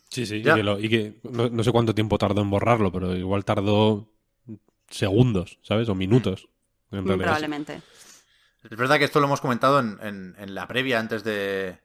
Sí, 0.09 0.27
sí, 0.27 0.37
y 0.37 0.89
que, 0.89 1.21
no, 1.25 1.63
sé 1.63 1.73
cuánto 1.73 1.95
tiempo 1.95 2.19
tardó 2.19 2.41
en 2.41 2.51
borrarlo, 2.51 2.91
pero 2.91 3.15
igual 3.15 3.45
tardó 3.45 4.11
segundos, 4.89 5.59
¿sabes? 5.63 5.89
O 5.89 5.95
minutos. 5.95 6.49
Probablemente. 6.89 7.83
Es 8.63 8.77
verdad 8.77 8.99
que 8.99 9.05
esto 9.05 9.21
lo 9.21 9.27
hemos 9.27 9.41
comentado 9.41 9.81
en, 9.81 10.35
en 10.39 10.55
la 10.55 10.67
previa 10.67 11.01
antes 11.01 11.23
de, 11.23 11.84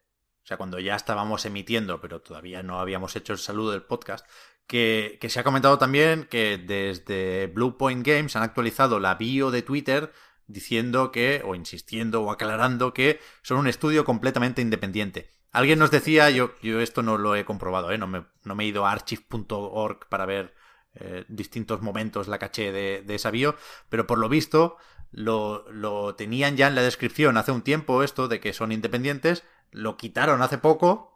sea, 0.50 0.58
cuando 0.58 0.80
ya 0.80 0.96
estábamos 0.96 1.46
emitiendo, 1.46 2.02
pero 2.02 2.22
todavía 2.22 2.64
no 2.64 2.80
habíamos 2.80 3.16
hecho 3.16 3.34
el 3.34 3.40
saludo 3.40 3.72
del 3.72 3.84
podcast, 3.84 4.26
que, 4.66 5.20
se 5.30 5.40
ha 5.40 5.44
comentado 5.44 5.78
también 5.78 6.26
que 6.26 6.58
desde 6.58 7.48
Bluepoint 7.48 8.06
Games 8.06 8.36
han 8.36 8.44
actualizado 8.44 9.00
la 9.00 9.16
bio 9.16 9.52
de 9.52 9.62
Twitter 9.62 10.12
diciendo 10.48 11.12
que, 11.12 11.44
o 11.46 11.54
insistiendo 11.54 12.24
o 12.24 12.32
aclarando 12.32 12.94
que 12.96 13.20
son 13.44 13.60
un 13.60 13.68
estudio 13.68 14.06
completamente 14.06 14.64
independiente. 14.64 15.30
Alguien 15.52 15.78
nos 15.78 15.92
decía, 15.92 16.32
yo, 16.32 16.56
yo 16.64 16.80
esto 16.82 17.04
no 17.04 17.20
lo 17.20 17.36
he 17.36 17.46
comprobado, 17.46 17.92
¿eh? 17.92 18.00
no, 18.00 18.08
me, 18.08 18.26
no 18.44 18.56
me 18.56 18.64
he 18.64 18.68
ido 18.68 18.88
a 18.88 18.92
archive.org 18.92 20.08
para 20.10 20.26
ver 20.26 20.56
eh, 20.96 21.26
distintos 21.28 21.82
momentos 21.82 22.28
la 22.28 22.40
caché 22.40 22.72
de, 22.72 23.04
de, 23.04 23.16
esa 23.16 23.30
bio, 23.30 23.56
pero 23.90 24.08
por 24.08 24.18
lo 24.18 24.30
visto 24.30 24.78
lo, 25.12 25.72
lo 25.72 26.16
tenían 26.16 26.58
ya 26.58 26.68
en 26.68 26.76
la 26.76 26.82
descripción 26.82 27.38
hace 27.38 27.52
un 27.52 27.62
tiempo 27.62 28.04
esto 28.04 28.28
de 28.28 28.40
que 28.40 28.54
son 28.54 28.72
independientes, 28.72 29.44
lo 29.72 29.98
quitaron 29.98 30.42
hace 30.42 30.58
poco 30.58 31.10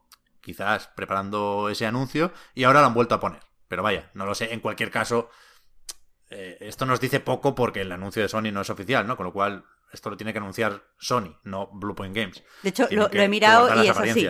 quizás 0.44 0.88
preparando 0.88 1.70
ese 1.70 1.88
anuncio, 1.88 2.32
y 2.54 2.66
ahora 2.66 2.82
lo 2.82 2.88
han 2.88 2.94
vuelto 2.94 3.16
a 3.16 3.20
poner. 3.20 3.40
Pero 3.68 3.82
vaya, 3.82 4.12
no 4.14 4.26
lo 4.26 4.36
sé. 4.36 4.54
En 4.54 4.60
cualquier 4.60 4.92
caso, 4.92 5.30
eh, 6.30 6.58
esto 6.60 6.86
nos 6.86 7.00
dice 7.00 7.22
poco 7.22 7.56
porque 7.56 7.82
el 7.82 7.92
anuncio 7.92 8.22
de 8.22 8.28
Sony 8.28 8.52
no 8.52 8.62
es 8.62 8.70
oficial, 8.70 9.08
¿no? 9.08 9.16
Con 9.16 9.26
lo 9.26 9.34
cual, 9.34 9.64
esto 9.92 10.10
lo 10.10 10.18
tiene 10.18 10.34
que 10.34 10.40
anunciar 10.40 10.84
Sony, 11.00 11.38
no 11.44 11.70
Bluepoint 11.72 12.16
Games. 12.16 12.44
De 12.62 12.70
hecho, 12.70 12.88
lo, 12.92 13.10
he 13.12 13.28
mirado 13.30 13.84
y 13.84 13.88
es 13.88 13.98
así. 13.98 14.30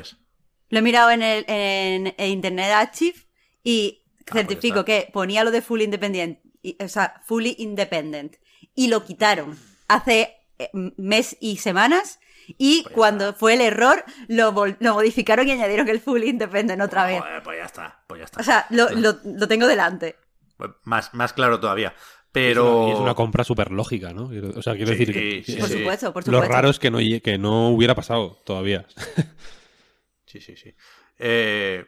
Lo 0.70 0.80
he 0.80 0.82
mirado 0.82 1.10
en 1.10 1.24
el 1.24 1.46
en, 1.48 2.14
Internet 2.18 2.72
Archive 2.72 3.18
y 3.64 4.04
ah, 4.06 4.22
pues 4.26 4.46
certifico 4.46 4.86
que 4.86 5.10
ponía 5.12 5.44
lo 5.44 5.52
de 5.52 5.62
Fully 5.62 5.86
Independent, 5.86 6.40
o 6.80 6.88
sea, 6.88 7.22
Fully 7.26 7.56
Independent, 7.58 8.36
y 8.76 8.88
lo 8.88 9.04
quitaron 9.04 9.58
hace 9.88 10.36
eh, 10.60 10.70
mes 10.74 11.38
y 11.40 11.58
semanas 11.58 12.20
y 12.48 12.84
pues 12.84 12.94
cuando 12.94 13.34
fue 13.34 13.54
el 13.54 13.62
error, 13.62 14.04
lo, 14.28 14.54
lo, 14.80 14.94
modificaron 14.94 15.48
y 15.48 15.52
añadieron 15.52 15.88
el 15.90 16.00
full 16.00 16.24
independent 16.24 16.82
otra 16.82 17.06
vez. 17.06 17.22
pues 17.44 17.58
ya 17.58 17.66
está, 17.66 18.04
pues 18.08 18.20
ya 18.20 18.26
está. 18.26 18.42
O 18.42 18.44
sea, 18.44 18.66
lo, 18.70 18.90
lo, 18.92 19.48
tengo 19.48 19.68
delante. 19.68 20.16
Pues 20.58 20.72
más, 20.84 21.14
más 21.14 21.34
claro 21.34 21.60
todavía. 21.60 21.94
Pero... 22.32 22.92
Es 22.92 23.00
una, 23.00 23.14
compra 23.14 23.44
súper 23.44 23.72
lógica, 23.72 24.12
¿no? 24.12 24.32
O 24.56 24.62
sea, 24.62 24.76
quiero 24.76 24.92
decir 24.92 25.14
que... 25.14 25.44
por 25.60 25.70
supuesto, 25.70 26.14
por 26.14 26.24
supuesto. 26.24 26.32
Lo 26.32 26.42
raro 26.42 26.70
es 26.70 26.80
que 26.80 26.90
no, 26.90 26.98
que 26.98 27.38
no 27.38 27.70
hubiera 27.70 27.94
pasado 27.94 28.42
todavía. 28.44 28.88
sí, 30.26 30.42
sí, 30.42 30.56
sí. 30.56 30.74
Eh, 31.20 31.86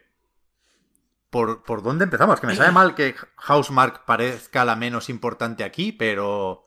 ¿por, 1.32 1.64
¿Por 1.64 1.82
dónde 1.82 2.03
empezamos? 2.03 2.39
Que 2.39 2.47
me 2.47 2.56
sabe 2.56 2.72
mal 2.72 2.93
que 2.93 3.16
Housemark 3.38 4.06
parezca 4.06 4.66
la 4.66 4.76
menos 4.76 5.10
importante 5.10 5.64
aquí, 5.64 5.91
pero... 5.91 6.66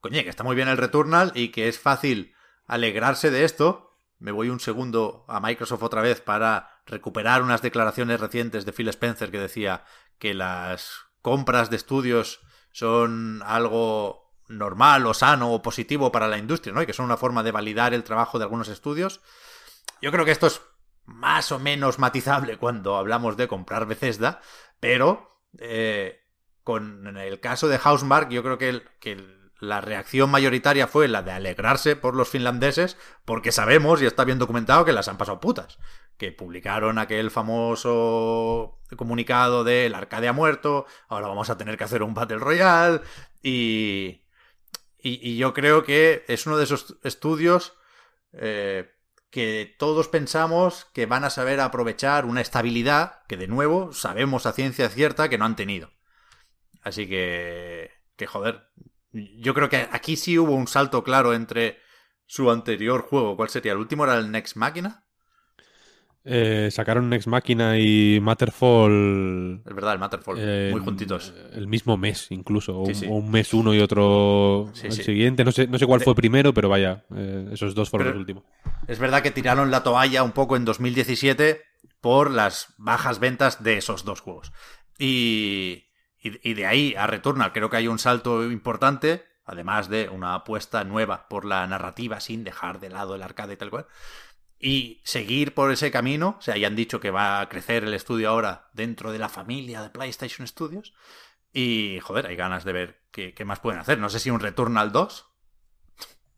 Coño, 0.00 0.22
que 0.22 0.30
está 0.30 0.42
muy 0.42 0.56
bien 0.56 0.68
el 0.68 0.78
Returnal 0.78 1.30
y 1.34 1.50
que 1.50 1.68
es 1.68 1.78
fácil 1.78 2.34
alegrarse 2.70 3.32
de 3.32 3.42
esto, 3.42 3.96
me 4.20 4.30
voy 4.30 4.48
un 4.48 4.60
segundo 4.60 5.24
a 5.26 5.40
Microsoft 5.40 5.82
otra 5.82 6.02
vez 6.02 6.20
para 6.20 6.80
recuperar 6.86 7.42
unas 7.42 7.62
declaraciones 7.62 8.20
recientes 8.20 8.64
de 8.64 8.72
Phil 8.72 8.88
Spencer 8.88 9.32
que 9.32 9.40
decía 9.40 9.84
que 10.20 10.34
las 10.34 11.06
compras 11.20 11.68
de 11.68 11.76
estudios 11.76 12.40
son 12.70 13.42
algo 13.44 14.36
normal 14.46 15.04
o 15.06 15.14
sano 15.14 15.52
o 15.52 15.62
positivo 15.62 16.12
para 16.12 16.28
la 16.28 16.38
industria, 16.38 16.72
¿no? 16.72 16.80
Y 16.80 16.86
que 16.86 16.92
son 16.92 17.06
una 17.06 17.16
forma 17.16 17.42
de 17.42 17.50
validar 17.50 17.92
el 17.92 18.04
trabajo 18.04 18.38
de 18.38 18.44
algunos 18.44 18.68
estudios. 18.68 19.20
Yo 20.00 20.12
creo 20.12 20.24
que 20.24 20.30
esto 20.30 20.46
es 20.46 20.62
más 21.06 21.50
o 21.50 21.58
menos 21.58 21.98
matizable 21.98 22.56
cuando 22.56 22.96
hablamos 22.96 23.36
de 23.36 23.48
comprar 23.48 23.86
Bethesda, 23.86 24.40
pero 24.78 25.42
eh, 25.58 26.20
con 26.62 27.16
el 27.16 27.40
caso 27.40 27.66
de 27.66 27.78
Housemark 27.78 28.28
yo 28.30 28.44
creo 28.44 28.58
que 28.58 28.68
el, 28.68 28.88
que 29.00 29.12
el 29.12 29.39
la 29.60 29.82
reacción 29.82 30.30
mayoritaria 30.30 30.86
fue 30.86 31.06
la 31.06 31.22
de 31.22 31.32
alegrarse 31.32 31.94
por 31.94 32.14
los 32.16 32.30
finlandeses, 32.30 32.96
porque 33.24 33.52
sabemos 33.52 34.00
y 34.00 34.06
está 34.06 34.24
bien 34.24 34.38
documentado 34.38 34.84
que 34.86 34.92
las 34.92 35.08
han 35.08 35.18
pasado 35.18 35.40
putas. 35.40 35.78
Que 36.16 36.32
publicaron 36.32 36.98
aquel 36.98 37.30
famoso 37.30 38.80
comunicado 38.96 39.62
de 39.62 39.86
el 39.86 39.94
arcade 39.94 40.28
ha 40.28 40.32
muerto, 40.32 40.86
ahora 41.08 41.28
vamos 41.28 41.50
a 41.50 41.58
tener 41.58 41.76
que 41.76 41.84
hacer 41.84 42.02
un 42.02 42.14
Battle 42.14 42.38
Royale. 42.38 43.02
Y, 43.42 44.22
y, 44.98 45.36
yo 45.36 45.52
creo 45.54 45.84
que 45.84 46.24
es 46.28 46.46
uno 46.46 46.56
de 46.56 46.64
esos 46.64 46.96
estudios 47.04 47.74
eh, 48.32 48.90
que 49.30 49.74
todos 49.78 50.08
pensamos 50.08 50.86
que 50.92 51.06
van 51.06 51.24
a 51.24 51.30
saber 51.30 51.60
aprovechar 51.60 52.24
una 52.24 52.40
estabilidad 52.40 53.22
que 53.28 53.36
de 53.36 53.46
nuevo 53.46 53.92
sabemos 53.92 54.46
a 54.46 54.52
ciencia 54.52 54.88
cierta 54.88 55.28
que 55.28 55.38
no 55.38 55.44
han 55.44 55.56
tenido. 55.56 55.90
Así 56.82 57.08
que, 57.08 57.90
que 58.16 58.26
joder, 58.26 58.70
yo 59.12 59.54
creo 59.54 59.68
que 59.68 59.88
aquí 59.92 60.16
sí 60.16 60.38
hubo 60.38 60.52
un 60.54 60.66
salto 60.66 61.02
claro 61.04 61.34
entre 61.34 61.78
su 62.26 62.50
anterior 62.50 63.02
juego. 63.02 63.36
¿Cuál 63.36 63.48
sería? 63.48 63.72
¿El 63.72 63.78
último 63.78 64.04
era 64.04 64.16
el 64.18 64.30
Next 64.30 64.56
Máquina? 64.56 65.04
Eh, 66.22 66.68
sacaron 66.70 67.08
Next 67.08 67.26
Máquina 67.28 67.78
y 67.78 68.20
Matterfall. 68.20 69.62
Es 69.66 69.74
verdad, 69.74 69.94
el 69.94 69.98
Matterfall. 69.98 70.36
eh, 70.38 70.68
muy 70.70 70.80
juntitos. 70.82 71.32
El 71.52 71.66
mismo 71.66 71.96
mes, 71.96 72.26
incluso. 72.30 72.78
O, 72.82 72.84
Sí, 72.86 72.90
un- 72.92 72.94
sí. 72.96 73.06
o 73.06 73.12
un 73.12 73.30
mes 73.30 73.54
uno 73.54 73.72
y 73.74 73.80
otro 73.80 74.70
Sí, 74.74 74.86
el 74.88 74.92
siguiente. 74.92 75.44
No 75.44 75.52
sé, 75.52 75.66
no 75.66 75.78
sé 75.78 75.86
cuál 75.86 76.00
De- 76.00 76.04
fue 76.04 76.14
primero, 76.14 76.52
pero 76.52 76.68
vaya, 76.68 77.04
eh, 77.16 77.48
esos 77.52 77.74
dos 77.74 77.88
fueron 77.88 78.04
Pero- 78.08 78.14
los 78.16 78.20
últimos. 78.20 78.44
Es 78.86 78.98
verdad 78.98 79.22
que 79.22 79.30
tiraron 79.30 79.70
la 79.70 79.82
toalla 79.82 80.22
un 80.22 80.32
poco 80.32 80.56
en 80.56 80.66
2017 80.66 81.62
por 82.02 82.30
las 82.30 82.74
bajas 82.76 83.18
ventas 83.18 83.62
de 83.62 83.78
esos 83.78 84.04
dos 84.04 84.20
juegos. 84.20 84.52
Y, 84.98 85.84
y, 86.22 86.54
de 86.54 86.66
ahí 86.66 86.94
a 86.96 87.06
Returnal 87.06 87.52
creo 87.52 87.70
que 87.70 87.78
hay 87.78 87.88
un 87.88 87.98
salto 87.98 88.44
importante, 88.50 89.24
además 89.44 89.88
de 89.88 90.08
una 90.10 90.34
apuesta 90.34 90.84
nueva 90.84 91.28
por 91.28 91.44
la 91.44 91.66
narrativa 91.66 92.20
sin 92.20 92.44
dejar 92.44 92.78
de 92.78 92.90
lado 92.90 93.14
el 93.14 93.22
arcade 93.22 93.54
y 93.54 93.56
tal 93.56 93.70
cual. 93.70 93.86
Y 94.58 95.00
seguir 95.04 95.54
por 95.54 95.72
ese 95.72 95.90
camino, 95.90 96.36
o 96.38 96.42
sea, 96.42 96.58
ya 96.58 96.66
han 96.66 96.76
dicho 96.76 97.00
que 97.00 97.10
va 97.10 97.40
a 97.40 97.48
crecer 97.48 97.84
el 97.84 97.94
estudio 97.94 98.28
ahora 98.28 98.68
dentro 98.74 99.10
de 99.10 99.18
la 99.18 99.30
familia 99.30 99.80
de 99.80 99.88
PlayStation 99.88 100.46
Studios. 100.46 100.92
Y, 101.52 101.98
joder, 102.00 102.26
hay 102.26 102.36
ganas 102.36 102.64
de 102.64 102.72
ver 102.74 103.00
qué, 103.10 103.34
más 103.46 103.60
pueden 103.60 103.80
hacer. 103.80 103.98
No 103.98 104.10
sé 104.10 104.20
si 104.20 104.28
un 104.28 104.40
Returnal 104.40 104.92
2, 104.92 105.26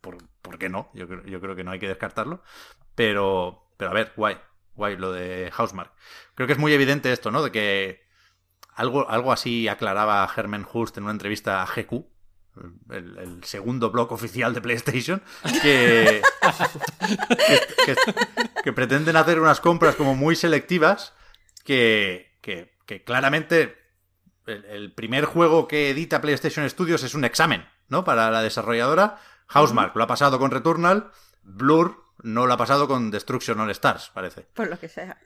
por, 0.01 0.19
¿por 0.41 0.59
qué 0.59 0.69
no? 0.69 0.91
Yo 0.95 1.09
creo, 1.09 1.25
yo 1.25 1.41
creo 1.41 1.57
que 1.57 1.65
no 1.65 1.73
hay 1.73 1.81
que 1.81 1.89
descartarlo. 1.89 2.45
Pero, 2.95 3.75
pero 3.77 3.91
a 3.91 3.95
ver, 3.95 4.13
guay, 4.17 4.39
guay 4.77 4.97
lo 4.97 5.11
de 5.11 5.51
Housemark. 5.51 5.93
Creo 6.37 6.47
que 6.47 6.53
es 6.53 6.59
muy 6.61 6.73
evidente 6.73 7.13
esto, 7.13 7.33
¿no? 7.33 7.43
De 7.43 7.51
que 7.51 8.02
algo, 8.75 9.09
algo 9.09 9.33
así 9.33 9.69
aclaraba 9.69 10.29
Herman 10.35 10.67
Hust 10.73 10.97
en 10.99 11.05
una 11.05 11.13
entrevista 11.13 11.63
a 11.63 11.67
GQ, 11.67 12.05
el, 12.91 13.19
el 13.19 13.45
segundo 13.45 13.91
blog 13.91 14.13
oficial 14.13 14.53
de 14.55 14.61
PlayStation, 14.61 15.23
que, 15.63 16.23
que, 17.47 17.95
que- 17.95 18.63
que 18.63 18.73
pretenden 18.73 19.17
hacer 19.17 19.41
unas 19.41 19.61
compras 19.61 19.97
como 19.97 20.15
muy 20.15 20.37
selectivas, 20.37 21.15
que, 21.65 22.39
que, 22.41 22.77
que 22.87 23.03
claramente 23.03 23.77
el, 24.47 24.65
el 24.67 24.93
primer 24.95 25.25
juego 25.25 25.67
que 25.67 25.91
edita 25.91 26.21
PlayStation 26.21 26.69
Studios 26.71 27.03
es 27.03 27.15
un 27.15 27.25
examen, 27.25 27.67
¿no? 27.89 28.05
Para 28.05 28.31
la 28.31 28.43
desarrolladora. 28.43 29.19
Housemark 29.49 29.97
lo 29.97 30.05
ha 30.05 30.07
pasado 30.07 30.39
con 30.39 30.51
Returnal, 30.51 31.11
Blur 31.43 32.05
no 32.23 32.47
lo 32.47 32.53
ha 32.55 32.57
pasado 32.57 32.87
con 32.87 33.11
Destruction 33.11 33.59
All 33.61 33.71
Stars, 33.71 34.11
parece. 34.15 34.43
Por 34.55 34.69
lo 34.69 34.79
que 34.79 34.89
sea. 34.89 35.19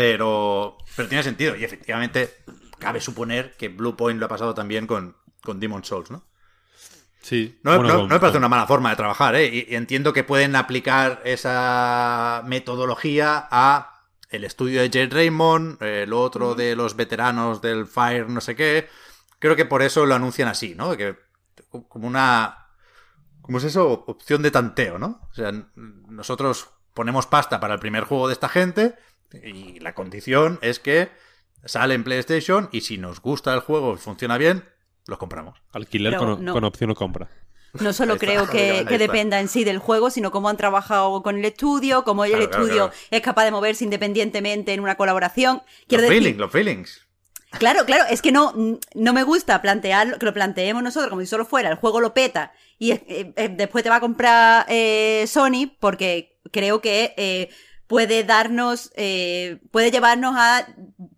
Pero, 0.00 0.78
pero 0.96 1.08
tiene 1.08 1.22
sentido. 1.22 1.54
Y 1.56 1.64
efectivamente, 1.64 2.42
cabe 2.78 3.00
suponer 3.02 3.54
que 3.58 3.68
Blue 3.68 3.96
Point 3.96 4.18
lo 4.18 4.24
ha 4.26 4.28
pasado 4.30 4.54
también 4.54 4.86
con, 4.86 5.14
con 5.42 5.60
Demon 5.60 5.84
Souls, 5.84 6.10
¿no? 6.10 6.24
Sí. 7.20 7.58
No, 7.62 7.76
Bueno, 7.76 7.88
no- 7.92 7.98
con- 8.00 8.08
no 8.08 8.14
me 8.14 8.20
parece 8.20 8.36
con- 8.36 8.40
una 8.40 8.48
mala 8.48 8.66
forma 8.66 8.88
de 8.90 8.96
trabajar, 8.96 9.34
¿eh? 9.34 9.46
Y, 9.46 9.66
y 9.72 9.76
entiendo 9.76 10.14
que 10.14 10.24
pueden 10.24 10.56
aplicar 10.56 11.20
esa 11.26 12.42
metodología 12.46 13.46
a 13.50 14.06
el 14.30 14.44
estudio 14.44 14.80
de 14.80 14.88
Jade 14.88 15.14
Raymond, 15.14 15.82
eh, 15.82 16.06
lo 16.08 16.22
otro 16.22 16.54
de 16.54 16.74
los 16.76 16.96
veteranos 16.96 17.60
del 17.60 17.86
Fire, 17.86 18.28
no 18.30 18.40
sé 18.40 18.56
qué. 18.56 18.88
Creo 19.38 19.54
que 19.56 19.66
por 19.66 19.82
eso 19.82 20.06
lo 20.06 20.14
anuncian 20.14 20.48
así, 20.48 20.74
¿no? 20.74 20.96
Que 20.96 21.16
como 21.88 22.06
una... 22.06 22.68
¿Cómo 23.42 23.58
es 23.58 23.64
eso? 23.64 23.90
Opción 24.06 24.40
de 24.42 24.50
tanteo, 24.50 24.98
¿no? 24.98 25.20
O 25.30 25.34
sea, 25.34 25.52
nosotros 25.74 26.70
ponemos 26.94 27.26
pasta 27.26 27.58
para 27.60 27.74
el 27.74 27.80
primer 27.80 28.04
juego 28.04 28.28
de 28.28 28.34
esta 28.34 28.48
gente 28.48 28.94
y 29.32 29.78
la 29.80 29.94
condición 29.94 30.58
es 30.62 30.78
que 30.78 31.08
sale 31.64 31.94
en 31.94 32.04
PlayStation 32.04 32.68
y 32.72 32.80
si 32.82 32.98
nos 32.98 33.20
gusta 33.20 33.52
el 33.54 33.60
juego 33.60 33.94
y 33.94 33.98
funciona 33.98 34.38
bien, 34.38 34.64
los 35.06 35.18
compramos. 35.18 35.60
Alquiler 35.72 36.12
Pero 36.14 36.36
con, 36.36 36.44
no. 36.44 36.52
con 36.52 36.64
opción 36.64 36.90
o 36.90 36.94
compra. 36.94 37.28
No 37.74 37.92
solo 37.92 38.14
está, 38.14 38.26
creo 38.26 38.48
que, 38.48 38.84
que 38.88 38.98
dependa 38.98 39.38
en 39.38 39.46
sí 39.46 39.62
del 39.62 39.78
juego, 39.78 40.10
sino 40.10 40.32
cómo 40.32 40.48
han 40.48 40.56
trabajado 40.56 41.22
con 41.22 41.38
el 41.38 41.44
estudio, 41.44 42.02
cómo 42.02 42.24
el 42.24 42.32
Claro, 42.32 42.44
estudio 42.44 42.74
claro. 42.88 42.92
es 43.12 43.20
capaz 43.20 43.44
de 43.44 43.52
moverse 43.52 43.84
independientemente 43.84 44.72
en 44.74 44.80
una 44.80 44.96
colaboración. 44.96 45.62
Quiero 45.86 46.02
los 46.02 46.10
decir, 46.10 46.22
feelings, 46.22 46.38
los 46.40 46.50
feelings. 46.50 47.06
Claro, 47.58 47.84
claro, 47.84 48.04
es 48.10 48.22
que 48.22 48.32
no, 48.32 48.54
no 48.94 49.12
me 49.12 49.22
gusta 49.22 49.60
plantear 49.62 50.18
que 50.18 50.26
lo 50.26 50.32
planteemos 50.34 50.82
nosotros 50.82 51.10
como 51.10 51.20
si 51.20 51.26
solo 51.26 51.44
fuera 51.44 51.68
el 51.68 51.76
juego 51.76 52.00
lo 52.00 52.14
peta 52.14 52.52
y 52.78 52.92
eh, 52.92 53.04
eh, 53.36 53.48
después 53.56 53.82
te 53.82 53.90
va 53.90 53.96
a 53.96 54.00
comprar 54.00 54.66
eh, 54.68 55.24
Sony 55.26 55.70
porque 55.80 56.38
creo 56.52 56.80
que 56.80 57.12
eh, 57.16 57.50
puede 57.90 58.22
darnos, 58.22 58.92
eh, 58.94 59.58
puede 59.72 59.90
llevarnos 59.90 60.36
a 60.38 60.64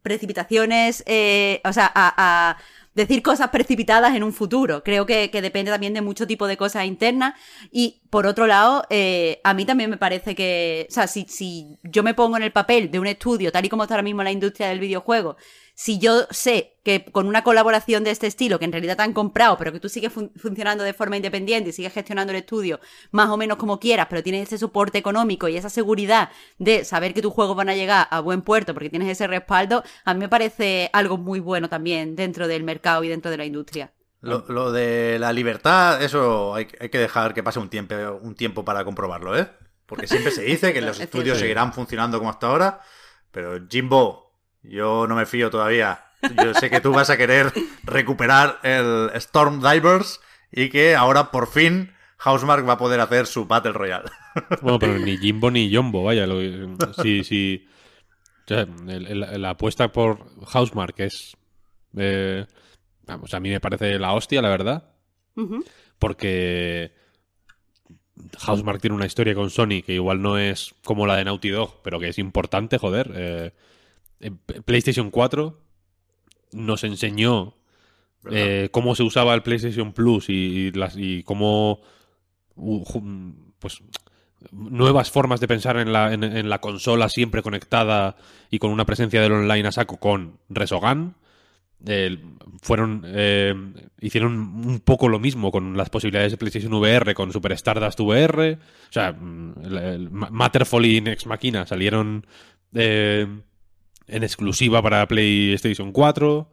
precipitaciones, 0.00 1.04
eh, 1.06 1.60
o 1.66 1.72
sea, 1.74 1.84
a, 1.94 2.14
a 2.16 2.56
decir 2.94 3.22
cosas 3.22 3.50
precipitadas 3.50 4.16
en 4.16 4.22
un 4.22 4.32
futuro. 4.32 4.82
Creo 4.82 5.04
que, 5.04 5.30
que 5.30 5.42
depende 5.42 5.70
también 5.70 5.92
de 5.92 6.00
mucho 6.00 6.26
tipo 6.26 6.46
de 6.46 6.56
cosas 6.56 6.86
internas. 6.86 7.34
Y 7.70 8.00
por 8.08 8.26
otro 8.26 8.46
lado, 8.46 8.86
eh, 8.88 9.42
a 9.44 9.52
mí 9.52 9.66
también 9.66 9.90
me 9.90 9.98
parece 9.98 10.34
que, 10.34 10.86
o 10.88 10.92
sea, 10.92 11.06
si, 11.08 11.26
si 11.28 11.78
yo 11.82 12.02
me 12.02 12.14
pongo 12.14 12.38
en 12.38 12.42
el 12.42 12.52
papel 12.52 12.90
de 12.90 12.98
un 12.98 13.06
estudio, 13.06 13.52
tal 13.52 13.66
y 13.66 13.68
como 13.68 13.82
está 13.82 13.96
ahora 13.96 14.02
mismo 14.02 14.22
la 14.22 14.32
industria 14.32 14.68
del 14.68 14.80
videojuego, 14.80 15.36
si 15.84 15.98
yo 15.98 16.26
sé 16.30 16.76
que 16.84 17.04
con 17.16 17.26
una 17.26 17.42
colaboración 17.42 18.04
de 18.04 18.10
este 18.10 18.26
estilo, 18.26 18.58
que 18.58 18.64
en 18.66 18.72
realidad 18.72 18.96
te 18.96 19.02
han 19.02 19.12
comprado, 19.12 19.56
pero 19.58 19.72
que 19.72 19.80
tú 19.80 19.88
sigues 19.88 20.12
fun- 20.12 20.30
funcionando 20.36 20.84
de 20.84 20.92
forma 20.94 21.16
independiente 21.16 21.70
y 21.70 21.72
sigues 21.72 21.92
gestionando 21.92 22.32
el 22.32 22.38
estudio 22.38 22.78
más 23.10 23.28
o 23.30 23.36
menos 23.36 23.56
como 23.56 23.80
quieras, 23.80 24.06
pero 24.08 24.22
tienes 24.22 24.42
ese 24.48 24.58
soporte 24.58 24.98
económico 24.98 25.48
y 25.48 25.56
esa 25.56 25.70
seguridad 25.70 26.30
de 26.58 26.84
saber 26.84 27.14
que 27.14 27.22
tus 27.22 27.32
juegos 27.32 27.56
van 27.56 27.68
a 27.68 27.74
llegar 27.74 28.06
a 28.10 28.20
buen 28.20 28.42
puerto 28.42 28.74
porque 28.74 28.90
tienes 28.90 29.08
ese 29.08 29.26
respaldo, 29.26 29.82
a 30.04 30.14
mí 30.14 30.20
me 30.20 30.28
parece 30.28 30.88
algo 30.92 31.18
muy 31.18 31.40
bueno 31.40 31.68
también 31.68 32.14
dentro 32.16 32.46
del 32.48 32.62
mercado 32.62 33.02
y 33.04 33.08
dentro 33.08 33.30
de 33.30 33.36
la 33.38 33.44
industria. 33.44 33.92
Lo, 34.20 34.44
lo 34.48 34.70
de 34.70 35.18
la 35.18 35.32
libertad, 35.32 36.00
eso 36.00 36.54
hay, 36.54 36.68
hay 36.78 36.90
que 36.90 36.98
dejar 36.98 37.34
que 37.34 37.42
pase 37.42 37.58
un 37.58 37.68
tiempo, 37.68 37.94
un 38.22 38.36
tiempo 38.36 38.64
para 38.64 38.84
comprobarlo, 38.84 39.36
¿eh? 39.36 39.48
Porque 39.86 40.06
siempre 40.06 40.30
se 40.30 40.42
dice 40.42 40.72
que 40.72 40.80
los 40.80 41.00
Es 41.00 41.04
estudios 41.04 41.38
cierto. 41.38 41.40
seguirán 41.40 41.72
funcionando 41.72 42.18
como 42.18 42.30
hasta 42.30 42.46
ahora, 42.46 42.80
pero 43.32 43.66
Jimbo, 43.68 44.31
yo 44.62 45.06
no 45.08 45.14
me 45.16 45.26
fío 45.26 45.50
todavía. 45.50 46.04
Yo 46.42 46.54
sé 46.54 46.70
que 46.70 46.80
tú 46.80 46.92
vas 46.92 47.10
a 47.10 47.16
querer 47.16 47.52
recuperar 47.84 48.58
el 48.62 49.10
Storm 49.14 49.60
Divers 49.60 50.20
y 50.52 50.68
que 50.68 50.94
ahora 50.94 51.30
por 51.32 51.48
fin 51.50 51.92
Housemark 52.18 52.68
va 52.68 52.74
a 52.74 52.78
poder 52.78 53.00
hacer 53.00 53.26
su 53.26 53.46
Battle 53.46 53.72
Royale. 53.72 54.08
Bueno, 54.60 54.78
pero 54.78 54.98
ni 54.98 55.16
Jimbo 55.18 55.50
ni 55.50 55.74
Jumbo, 55.74 56.04
vaya. 56.04 56.26
Lo, 56.26 56.40
sí, 57.02 57.24
sí. 57.24 57.66
O 58.44 58.48
sea, 58.48 58.66
el- 58.88 59.06
el- 59.24 59.42
la 59.42 59.50
apuesta 59.50 59.90
por 59.92 60.18
Housemark 60.46 60.98
es. 61.00 61.36
eh, 61.96 62.46
vamos, 63.06 63.34
a 63.34 63.40
mí 63.40 63.50
me 63.50 63.60
parece 63.60 63.98
la 63.98 64.12
hostia, 64.12 64.40
la 64.42 64.48
verdad. 64.48 64.90
Porque. 65.98 66.92
Housemark 68.38 68.80
tiene 68.80 68.94
una 68.96 69.06
historia 69.06 69.34
con 69.34 69.50
Sony 69.50 69.82
que 69.84 69.94
igual 69.94 70.22
no 70.22 70.38
es 70.38 70.74
como 70.84 71.06
la 71.06 71.16
de 71.16 71.24
Naughty 71.24 71.48
Dog, 71.50 71.82
pero 71.82 71.98
que 71.98 72.08
es 72.08 72.18
importante, 72.18 72.78
joder. 72.78 73.10
Eh, 73.14 73.52
PlayStation 74.64 75.10
4 75.10 75.58
nos 76.52 76.84
enseñó 76.84 77.54
eh, 78.30 78.68
cómo 78.72 78.94
se 78.94 79.02
usaba 79.02 79.34
el 79.34 79.42
PlayStation 79.42 79.92
Plus 79.92 80.28
y, 80.28 80.32
y 80.32 80.70
las, 80.72 80.96
y 80.96 81.22
cómo 81.24 81.80
pues 83.58 83.82
nuevas 84.50 85.10
formas 85.10 85.40
de 85.40 85.48
pensar 85.48 85.76
en 85.78 85.92
la, 85.92 86.12
en, 86.12 86.24
en 86.24 86.48
la 86.48 86.60
consola 86.60 87.08
siempre 87.08 87.42
conectada 87.42 88.16
y 88.50 88.58
con 88.58 88.70
una 88.70 88.84
presencia 88.84 89.20
del 89.20 89.32
online 89.32 89.68
a 89.68 89.72
saco 89.72 89.98
con 89.98 90.38
Resogan. 90.48 91.16
Eh, 91.84 92.16
fueron 92.62 93.02
eh, 93.06 93.54
hicieron 94.00 94.34
un 94.36 94.78
poco 94.84 95.08
lo 95.08 95.18
mismo 95.18 95.50
con 95.50 95.76
las 95.76 95.90
posibilidades 95.90 96.30
de 96.30 96.38
PlayStation 96.38 96.72
VR 96.74 97.12
con 97.12 97.32
Super 97.32 97.50
Stardust 97.52 97.98
VR 97.98 98.52
o 98.52 98.92
sea 98.92 99.08
el, 99.64 99.76
el 99.78 100.08
Ma- 100.10 100.28
Matterfall 100.30 100.86
y 100.86 101.00
Next 101.00 101.26
Machina 101.26 101.66
salieron 101.66 102.24
eh, 102.72 103.26
en 104.06 104.22
exclusiva 104.22 104.82
para 104.82 105.06
PlayStation 105.08 105.92
4 105.92 106.48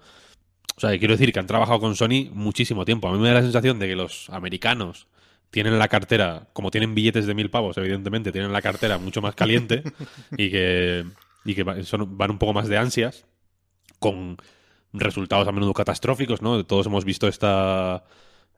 o 0.79 0.81
sea, 0.81 0.97
quiero 0.97 1.13
decir 1.13 1.33
que 1.33 1.39
han 1.39 1.45
trabajado 1.45 1.81
con 1.81 1.97
Sony 1.97 2.29
muchísimo 2.31 2.85
tiempo. 2.85 3.09
A 3.09 3.11
mí 3.11 3.19
me 3.19 3.27
da 3.27 3.33
la 3.33 3.41
sensación 3.41 3.79
de 3.79 3.87
que 3.89 3.97
los 3.97 4.29
americanos 4.29 5.07
tienen 5.51 5.77
la 5.77 5.89
cartera, 5.89 6.47
como 6.53 6.71
tienen 6.71 6.95
billetes 6.95 7.27
de 7.27 7.33
mil 7.33 7.49
pavos, 7.49 7.77
evidentemente, 7.77 8.31
tienen 8.31 8.53
la 8.53 8.61
cartera 8.61 8.97
mucho 8.97 9.21
más 9.21 9.35
caliente 9.35 9.83
y 10.37 10.49
que, 10.49 11.03
y 11.43 11.53
que 11.53 11.63
van 11.63 12.31
un 12.31 12.37
poco 12.37 12.53
más 12.53 12.69
de 12.69 12.77
ansias, 12.77 13.25
con 13.99 14.37
resultados 14.93 15.49
a 15.49 15.51
menudo 15.51 15.73
catastróficos, 15.73 16.41
¿no? 16.41 16.65
Todos 16.65 16.85
hemos 16.85 17.03
visto 17.03 17.27
esta, 17.27 18.05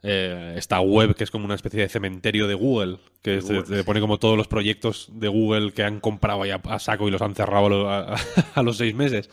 eh, 0.04 0.56
esta 0.58 0.80
web 0.82 1.16
que 1.16 1.24
es 1.24 1.32
como 1.32 1.46
una 1.46 1.56
especie 1.56 1.82
de 1.82 1.90
cementerio 1.90 2.48
de 2.48 2.56
Google, 2.56 2.98
que 3.22 3.32
De 3.32 3.42
te- 3.42 3.54
Google, 3.60 3.78
te, 3.78 3.84
pone 3.84 4.00
como 4.02 4.18
todos 4.18 4.36
los 4.38 4.48
proyectos 4.48 5.10
de 5.14 5.28
Google 5.28 5.74
que 5.74 5.84
han 5.84 6.00
comprado 6.00 6.42
ahí 6.44 6.50
a, 6.52 6.56
a 6.56 6.80
saco 6.80 7.08
y 7.08 7.12
los 7.12 7.22
han 7.22 7.36
cerrado 7.36 7.66
a, 7.68 7.70
lo- 7.70 7.90
a- 7.90 8.16
a 8.56 8.64
los 8.64 8.78
seis 8.78 8.96
meses. 8.96 9.30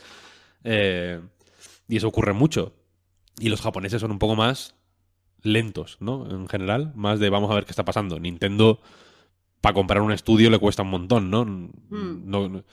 Eh, 0.65 1.21
y 1.89 1.97
eso 1.97 2.09
ocurre 2.09 2.33
mucho. 2.35 2.75
Y 3.39 3.49
los 3.49 3.61
japoneses 3.63 4.01
son 4.01 4.11
un 4.11 4.19
poco 4.19 4.37
más 4.37 4.75
lentos, 5.43 5.97
¿no? 6.01 6.29
En 6.31 6.49
general, 6.49 6.93
más 6.97 7.21
de 7.21 7.31
vamos 7.31 7.51
a 7.51 7.55
ver 7.55 7.65
qué 7.65 7.71
está 7.71 7.85
pasando. 7.85 8.19
Nintendo 8.19 8.81
para 9.61 9.73
comprar 9.75 10.03
un 10.03 10.13
estudio 10.13 10.51
le 10.51 10.59
cuesta 10.59 10.83
un 10.83 10.91
montón, 10.91 11.31
¿no? 11.31 11.45
Hmm. 11.45 12.23
No- 12.31 12.49
no- 12.49 12.65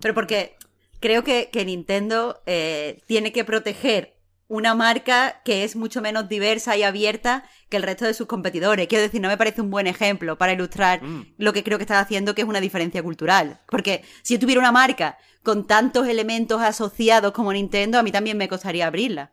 Pero 0.00 0.14
porque 0.14 0.56
creo 1.00 1.24
que, 1.24 1.50
que 1.52 1.64
Nintendo 1.64 2.40
eh, 2.46 3.00
tiene 3.06 3.32
que 3.32 3.44
proteger 3.44 4.13
una 4.48 4.74
marca 4.74 5.40
que 5.44 5.64
es 5.64 5.76
mucho 5.76 6.02
menos 6.02 6.28
diversa 6.28 6.76
y 6.76 6.82
abierta 6.82 7.44
que 7.68 7.76
el 7.76 7.82
resto 7.82 8.04
de 8.04 8.14
sus 8.14 8.26
competidores. 8.26 8.86
Quiero 8.88 9.02
decir, 9.02 9.20
no 9.20 9.28
me 9.28 9.36
parece 9.36 9.60
un 9.62 9.70
buen 9.70 9.86
ejemplo 9.86 10.36
para 10.36 10.52
ilustrar 10.52 11.00
lo 11.38 11.52
que 11.52 11.64
creo 11.64 11.78
que 11.78 11.84
estás 11.84 12.02
haciendo, 12.02 12.34
que 12.34 12.42
es 12.42 12.48
una 12.48 12.60
diferencia 12.60 13.02
cultural. 13.02 13.60
Porque 13.68 14.02
si 14.22 14.34
yo 14.34 14.40
tuviera 14.40 14.60
una 14.60 14.72
marca 14.72 15.18
con 15.42 15.66
tantos 15.66 16.06
elementos 16.06 16.60
asociados 16.60 17.32
como 17.32 17.52
Nintendo, 17.52 17.98
a 17.98 18.02
mí 18.02 18.12
también 18.12 18.36
me 18.36 18.48
costaría 18.48 18.86
abrirla. 18.86 19.32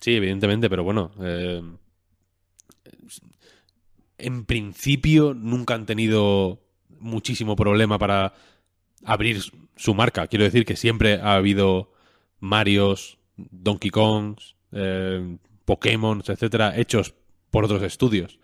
Sí, 0.00 0.16
evidentemente, 0.16 0.68
pero 0.70 0.84
bueno. 0.84 1.10
eh, 1.20 1.62
en 4.18 4.44
principio 4.44 5.34
nunca 5.34 5.74
han 5.74 5.86
tenido 5.86 6.62
muchísimo 6.98 7.56
problema 7.56 7.98
para 7.98 8.34
abrir 9.04 9.42
su 9.76 9.94
marca. 9.94 10.26
Quiero 10.28 10.44
decir 10.44 10.64
que 10.64 10.76
siempre 10.76 11.20
ha 11.20 11.34
habido 11.34 11.92
Marios, 12.38 13.18
Donkey 13.36 13.90
Kongs, 13.90 14.56
eh, 14.72 15.36
Pokémon, 15.64 16.22
etcétera, 16.26 16.76
hechos 16.76 17.14
por 17.50 17.64
otros 17.64 17.82
estudios. 17.82 18.38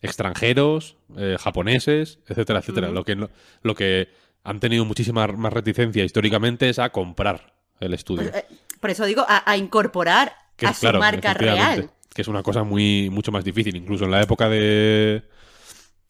Extranjeros, 0.00 0.96
eh, 1.16 1.36
japoneses, 1.40 2.18
etcétera, 2.26 2.58
etcétera. 2.58 2.88
lo, 2.90 3.04
que, 3.04 3.28
lo 3.62 3.74
que 3.74 4.08
han 4.42 4.60
tenido 4.60 4.84
muchísima 4.84 5.26
más 5.28 5.52
reticencia 5.52 6.04
históricamente 6.04 6.68
es 6.68 6.78
a 6.78 6.90
comprar 6.90 7.54
el 7.80 7.94
estudio. 7.94 8.30
Eh, 8.34 8.44
Por 8.80 8.90
eso 8.90 9.06
digo, 9.06 9.24
a, 9.26 9.50
a 9.50 9.56
incorporar 9.56 10.34
Que, 10.56 10.66
a 10.66 10.74
su 10.74 10.80
claro, 10.80 10.98
marca 10.98 11.32
real. 11.34 11.90
Que 12.14 12.22
es 12.22 12.28
una 12.28 12.42
cosa 12.42 12.62
muy 12.64 13.08
mucho 13.10 13.32
más 13.32 13.44
difícil. 13.44 13.74
Incluso 13.76 14.04
en 14.04 14.10
la 14.10 14.22
época 14.22 14.48
de. 14.48 15.24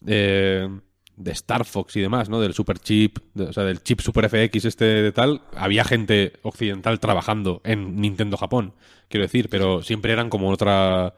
eh, 0.06 0.68
de 1.16 1.30
Star 1.32 1.64
Fox 1.64 1.96
y 1.96 2.00
demás, 2.00 2.28
¿no? 2.28 2.40
Del 2.40 2.54
super 2.54 2.78
chip, 2.78 3.18
de- 3.34 3.44
o 3.44 3.52
sea, 3.52 3.64
del 3.64 3.82
chip 3.82 4.00
super 4.00 4.24
FX 4.28 4.64
este 4.64 4.84
de 4.84 5.12
tal, 5.12 5.42
había 5.54 5.84
gente 5.84 6.32
occidental 6.42 6.98
trabajando 7.00 7.60
en 7.64 8.00
Nintendo 8.00 8.36
Japón, 8.36 8.74
quiero 9.08 9.24
decir, 9.24 9.48
pero 9.48 9.82
siempre 9.82 10.12
eran 10.12 10.28
como 10.30 10.48
otra 10.50 11.14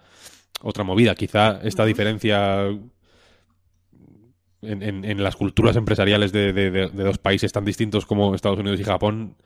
otra 0.62 0.84
movida. 0.84 1.14
Quizá 1.14 1.60
esta 1.62 1.84
diferencia 1.84 2.66
en, 4.62 4.82
en- 4.82 5.04
en 5.04 5.22
las 5.22 5.36
culturas 5.36 5.76
empresariales 5.76 6.32
de, 6.32 6.52
de- 6.52 6.88
dos 6.88 7.18
países 7.18 7.52
tan 7.52 7.64
distintos 7.64 8.06
como 8.06 8.34
Estados 8.34 8.58
Unidos 8.58 8.80
y 8.80 8.84
Japón 8.84 9.36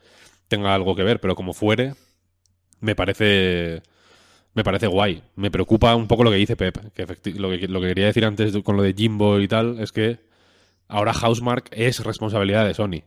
tenga 0.47 0.73
algo 0.73 0.95
que 0.95 1.03
ver, 1.03 1.19
pero 1.21 1.35
como 1.35 1.53
fuere, 1.53 1.93
me 2.79 2.95
parece 2.95 3.83
me 4.53 4.63
parece 4.65 4.87
guay. 4.87 5.23
Me 5.35 5.49
preocupa 5.49 5.95
un 5.95 6.07
poco 6.07 6.25
lo 6.25 6.31
que 6.31 6.35
dice 6.37 6.57
Pep, 6.57 6.77
que 6.93 7.05
lo 7.35 7.49
que, 7.51 7.67
lo 7.69 7.79
que 7.79 7.87
quería 7.87 8.07
decir 8.07 8.25
antes 8.25 8.57
con 8.63 8.75
lo 8.75 8.83
de 8.83 8.93
Jimbo 8.93 9.39
y 9.39 9.47
tal 9.47 9.79
es 9.79 9.91
que 9.93 10.19
ahora 10.91 11.13
Housemark 11.13 11.69
es 11.71 12.03
responsabilidad 12.03 12.65
de 12.65 12.73
Sony. 12.73 13.03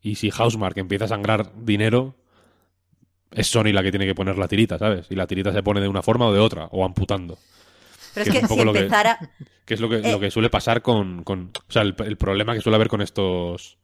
Y 0.00 0.14
si 0.16 0.30
Housemark 0.30 0.76
empieza 0.78 1.06
a 1.06 1.08
sangrar 1.08 1.52
dinero, 1.64 2.14
es 3.30 3.46
Sony 3.48 3.72
la 3.72 3.82
que 3.82 3.90
tiene 3.90 4.06
que 4.06 4.14
poner 4.14 4.38
la 4.38 4.46
tirita, 4.48 4.78
¿sabes? 4.78 5.06
Y 5.10 5.14
la 5.16 5.26
tirita 5.26 5.52
se 5.52 5.62
pone 5.62 5.80
de 5.80 5.88
una 5.88 6.02
forma 6.02 6.26
o 6.26 6.32
de 6.32 6.38
otra, 6.40 6.66
o 6.70 6.84
amputando. 6.84 7.38
Pero 8.14 8.24
que 8.24 8.30
es 8.30 8.34
es 8.36 8.40
que 8.40 8.44
un 8.44 8.48
poco 8.48 8.60
si 8.60 8.66
lo 8.66 8.72
que- 8.72 8.78
empezara... 8.80 9.18
Que 9.64 9.74
es 9.74 9.80
lo 9.80 9.88
que, 9.88 9.98
Eh. 9.98 10.10
lo 10.10 10.18
que 10.18 10.30
suele 10.32 10.50
pasar 10.50 10.82
con, 10.82 11.22
con- 11.22 11.50
O 11.68 11.72
sea, 11.72 11.82
el, 11.82 11.94
el 12.04 12.16
problema 12.16 12.52
que 12.52 12.60
suele 12.60 12.74
haber 12.76 12.88
con 12.88 13.00
estos. 13.00 13.78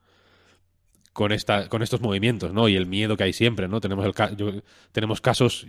Con, 1.12 1.30
esta, 1.30 1.68
con 1.68 1.82
estos 1.84 2.00
movimientos, 2.00 2.52
¿no? 2.52 2.68
Y 2.68 2.74
el 2.74 2.86
miedo 2.86 3.16
que 3.16 3.22
hay 3.22 3.32
siempre, 3.32 3.68
¿no? 3.68 3.80
Tenemos, 3.80 4.04
el, 4.04 4.12
ca- 4.12 4.32
yo- 4.36 4.52
tenemos 4.90 5.20
casos. 5.20 5.68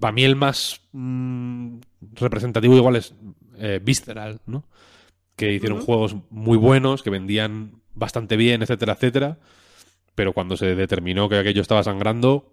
Para 0.00 0.12
mí, 0.12 0.24
el 0.24 0.36
más 0.36 0.80
mm, 0.92 1.76
representativo, 2.14 2.74
igual, 2.76 2.96
es 2.96 3.14
eh, 3.58 3.78
Visceral, 3.82 4.40
¿no? 4.46 4.64
Que 5.36 5.52
hicieron 5.52 5.80
juegos 5.80 6.16
muy 6.30 6.56
buenos, 6.56 7.02
que 7.02 7.10
vendían 7.10 7.82
bastante 7.94 8.36
bien, 8.36 8.62
etcétera, 8.62 8.94
etcétera. 8.94 9.38
Pero 10.14 10.32
cuando 10.32 10.56
se 10.56 10.74
determinó 10.74 11.28
que 11.28 11.38
aquello 11.38 11.62
estaba 11.62 11.82
sangrando. 11.82 12.52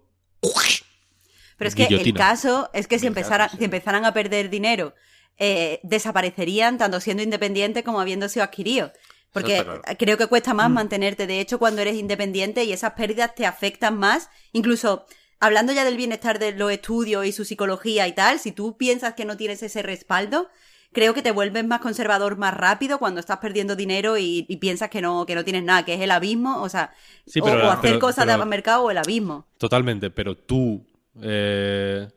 Pero 1.58 1.68
es 1.68 1.74
que 1.74 1.84
el 1.84 2.14
caso 2.14 2.70
es 2.72 2.88
que 2.88 2.98
si, 2.98 3.08
sí. 3.08 3.14
si 3.58 3.64
empezaran 3.64 4.04
a 4.04 4.12
perder 4.12 4.50
dinero, 4.50 4.94
eh, 5.38 5.80
desaparecerían 5.82 6.78
tanto 6.78 7.00
siendo 7.00 7.22
independientes 7.22 7.84
como 7.84 8.00
habiendo 8.00 8.28
sido 8.28 8.44
adquiridos. 8.44 8.92
Porque 9.32 9.62
claro. 9.62 9.82
creo 9.98 10.18
que 10.18 10.26
cuesta 10.26 10.52
más 10.52 10.70
mantenerte, 10.70 11.26
de 11.26 11.40
hecho, 11.40 11.58
cuando 11.58 11.80
eres 11.80 11.96
independiente 11.96 12.64
y 12.64 12.72
esas 12.72 12.92
pérdidas 12.92 13.34
te 13.34 13.46
afectan 13.46 13.96
más. 13.98 14.28
Incluso, 14.52 15.06
hablando 15.40 15.72
ya 15.72 15.84
del 15.84 15.96
bienestar 15.96 16.38
de 16.38 16.52
los 16.52 16.70
estudios 16.70 17.24
y 17.24 17.32
su 17.32 17.44
psicología 17.44 18.06
y 18.06 18.12
tal, 18.12 18.38
si 18.40 18.52
tú 18.52 18.76
piensas 18.76 19.14
que 19.14 19.24
no 19.24 19.38
tienes 19.38 19.62
ese 19.62 19.82
respaldo, 19.82 20.50
creo 20.92 21.14
que 21.14 21.22
te 21.22 21.30
vuelves 21.30 21.64
más 21.66 21.80
conservador 21.80 22.36
más 22.36 22.54
rápido 22.54 22.98
cuando 22.98 23.20
estás 23.20 23.38
perdiendo 23.38 23.76
dinero 23.76 24.18
y, 24.18 24.44
y 24.48 24.56
piensas 24.58 24.90
que 24.90 25.00
no, 25.00 25.24
que 25.26 25.34
no 25.34 25.44
tienes 25.44 25.62
nada, 25.64 25.84
que 25.84 25.94
es 25.94 26.00
el 26.00 26.10
abismo, 26.10 26.60
o 26.62 26.68
sea, 26.68 26.92
Sí, 27.26 27.40
o- 27.40 27.44
pero 27.44 27.56
o, 27.56 27.62
la- 27.62 27.72
hacer 27.72 27.82
pero- 27.92 27.98
cosas 28.00 28.26
pero- 28.26 28.38
de 28.38 28.44
mercado 28.46 28.82
o 28.84 28.90
el 28.90 28.98
abismo. 28.98 29.46
Totalmente, 29.58 30.10
pero 30.10 30.36
tú 30.36 30.84
eh, 31.22 32.08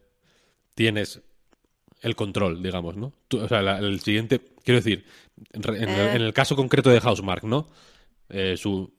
tienes 0.73 1.21
el 2.01 2.15
control, 2.15 2.61
digamos, 2.61 2.95
¿no? 2.95 3.13
Tú- 3.28 3.39
o 3.41 3.47
sea, 3.47 3.61
la- 3.61 3.80
el 3.80 3.99
siguiente, 3.99 4.39
quiero 4.63 4.80
decir, 4.80 5.05
en, 5.51 5.63
el, 5.89 5.89
Eh. 5.89 6.15
en 6.15 6.21
el 6.21 6.34
caso 6.34 6.55
concreto 6.55 6.89
de 6.89 6.99
Housemark, 7.01 7.43
¿no? 7.43 7.67
Eh, 8.30 8.55
su, 8.57 8.93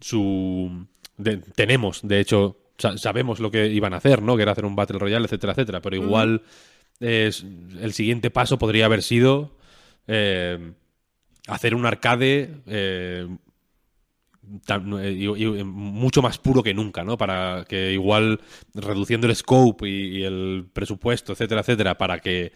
su 0.00 0.86
de- 1.16 1.38
tenemos, 1.38 2.00
de 2.02 2.20
hecho, 2.20 2.56
sa- 2.78 2.96
sabemos 2.98 3.40
lo 3.40 3.50
que 3.50 3.66
iban 3.68 3.92
a 3.94 3.98
hacer, 3.98 4.22
¿no? 4.22 4.36
Que 4.36 4.42
era 4.42 4.52
hacer 4.52 4.64
un 4.64 4.76
Battle 4.76 4.98
Royale, 4.98 5.24
etcétera, 5.26 5.52
etcétera, 5.52 5.80
pero 5.80 5.96
igual 5.96 6.42
el 7.00 7.92
siguiente 7.92 8.30
paso 8.30 8.58
podría 8.58 8.86
haber 8.86 9.02
sido 9.02 9.56
eh, 10.06 10.72
hacer 11.46 11.74
un 11.74 11.86
arcade 11.86 12.62
eh, 12.66 13.28
tan- 14.64 14.92
eh, 15.04 15.12
y- 15.12 15.24
y 15.26 15.64
mucho 15.64 16.22
más 16.22 16.38
puro 16.38 16.62
que 16.62 16.74
nunca, 16.74 17.04
¿no? 17.04 17.16
Para 17.18 17.64
que 17.68 17.92
igual 17.92 18.40
reduciendo 18.74 19.26
el 19.26 19.36
scope 19.36 19.88
y, 19.88 20.18
y 20.18 20.22
el 20.24 20.66
presupuesto, 20.72 21.32
etcétera, 21.32 21.60
etcétera, 21.60 21.98
para 21.98 22.20
que 22.20 22.52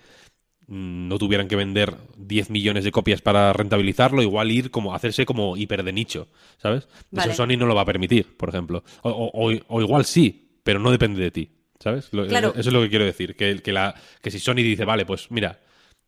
mm, 0.69 1.09
no 1.09 1.19
tuvieran 1.19 1.49
que 1.49 1.57
vender 1.57 1.97
10 2.17 2.51
millones 2.51 2.85
de 2.85 2.93
copias 2.93 3.21
para 3.23 3.53
rentabilizarlo, 3.53 4.23
igual 4.23 4.51
ir 4.53 4.71
como 4.71 4.95
hacerse 4.95 5.27
como 5.27 5.57
hiper 5.57 5.83
de 5.85 5.93
nicho, 5.93 6.29
¿sabes? 6.59 6.89
Vale. 7.11 7.33
Eso 7.33 7.45
Sony 7.45 7.57
no 7.59 7.67
lo 7.67 7.75
va 7.75 7.83
a 7.83 7.87
permitir, 7.87 8.37
por 8.37 8.49
ejemplo. 8.51 8.85
O- 9.03 9.33
o 9.69 9.81
igual 9.83 10.05
sí, 10.05 10.59
pero 10.63 10.79
no 10.81 10.91
depende 10.93 11.23
de 11.23 11.31
ti, 11.31 11.51
¿sabes? 11.83 12.09
Lo- 12.13 12.27
Claro. 12.27 12.51
Eso 12.57 12.69
es 12.71 12.73
lo 12.73 12.81
que 12.83 12.89
quiero 12.91 13.05
decir, 13.05 13.35
que, 13.37 13.61
que, 13.61 13.73
la, 13.73 13.95
que 14.23 14.31
si 14.31 14.39
Sony 14.39 14.57
dice, 14.57 14.85
vale, 14.85 15.05
pues 15.05 15.31
mira, 15.31 15.61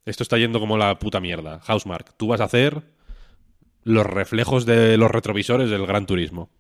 esto 0.07 0.23
está 0.23 0.39
yendo 0.39 0.61
como 0.61 0.77
la 0.79 0.99
puta 0.99 1.21
mierda, 1.21 1.61
Housemark, 1.61 2.17
tú 2.17 2.29
vas 2.29 2.41
a 2.41 2.45
hacer 2.45 2.83
los 3.83 4.07
reflejos 4.07 4.65
de 4.67 4.97
los 4.97 5.11
retrovisores 5.11 5.69
del 5.71 5.87
Gran 5.87 6.07
Turismo. 6.07 6.51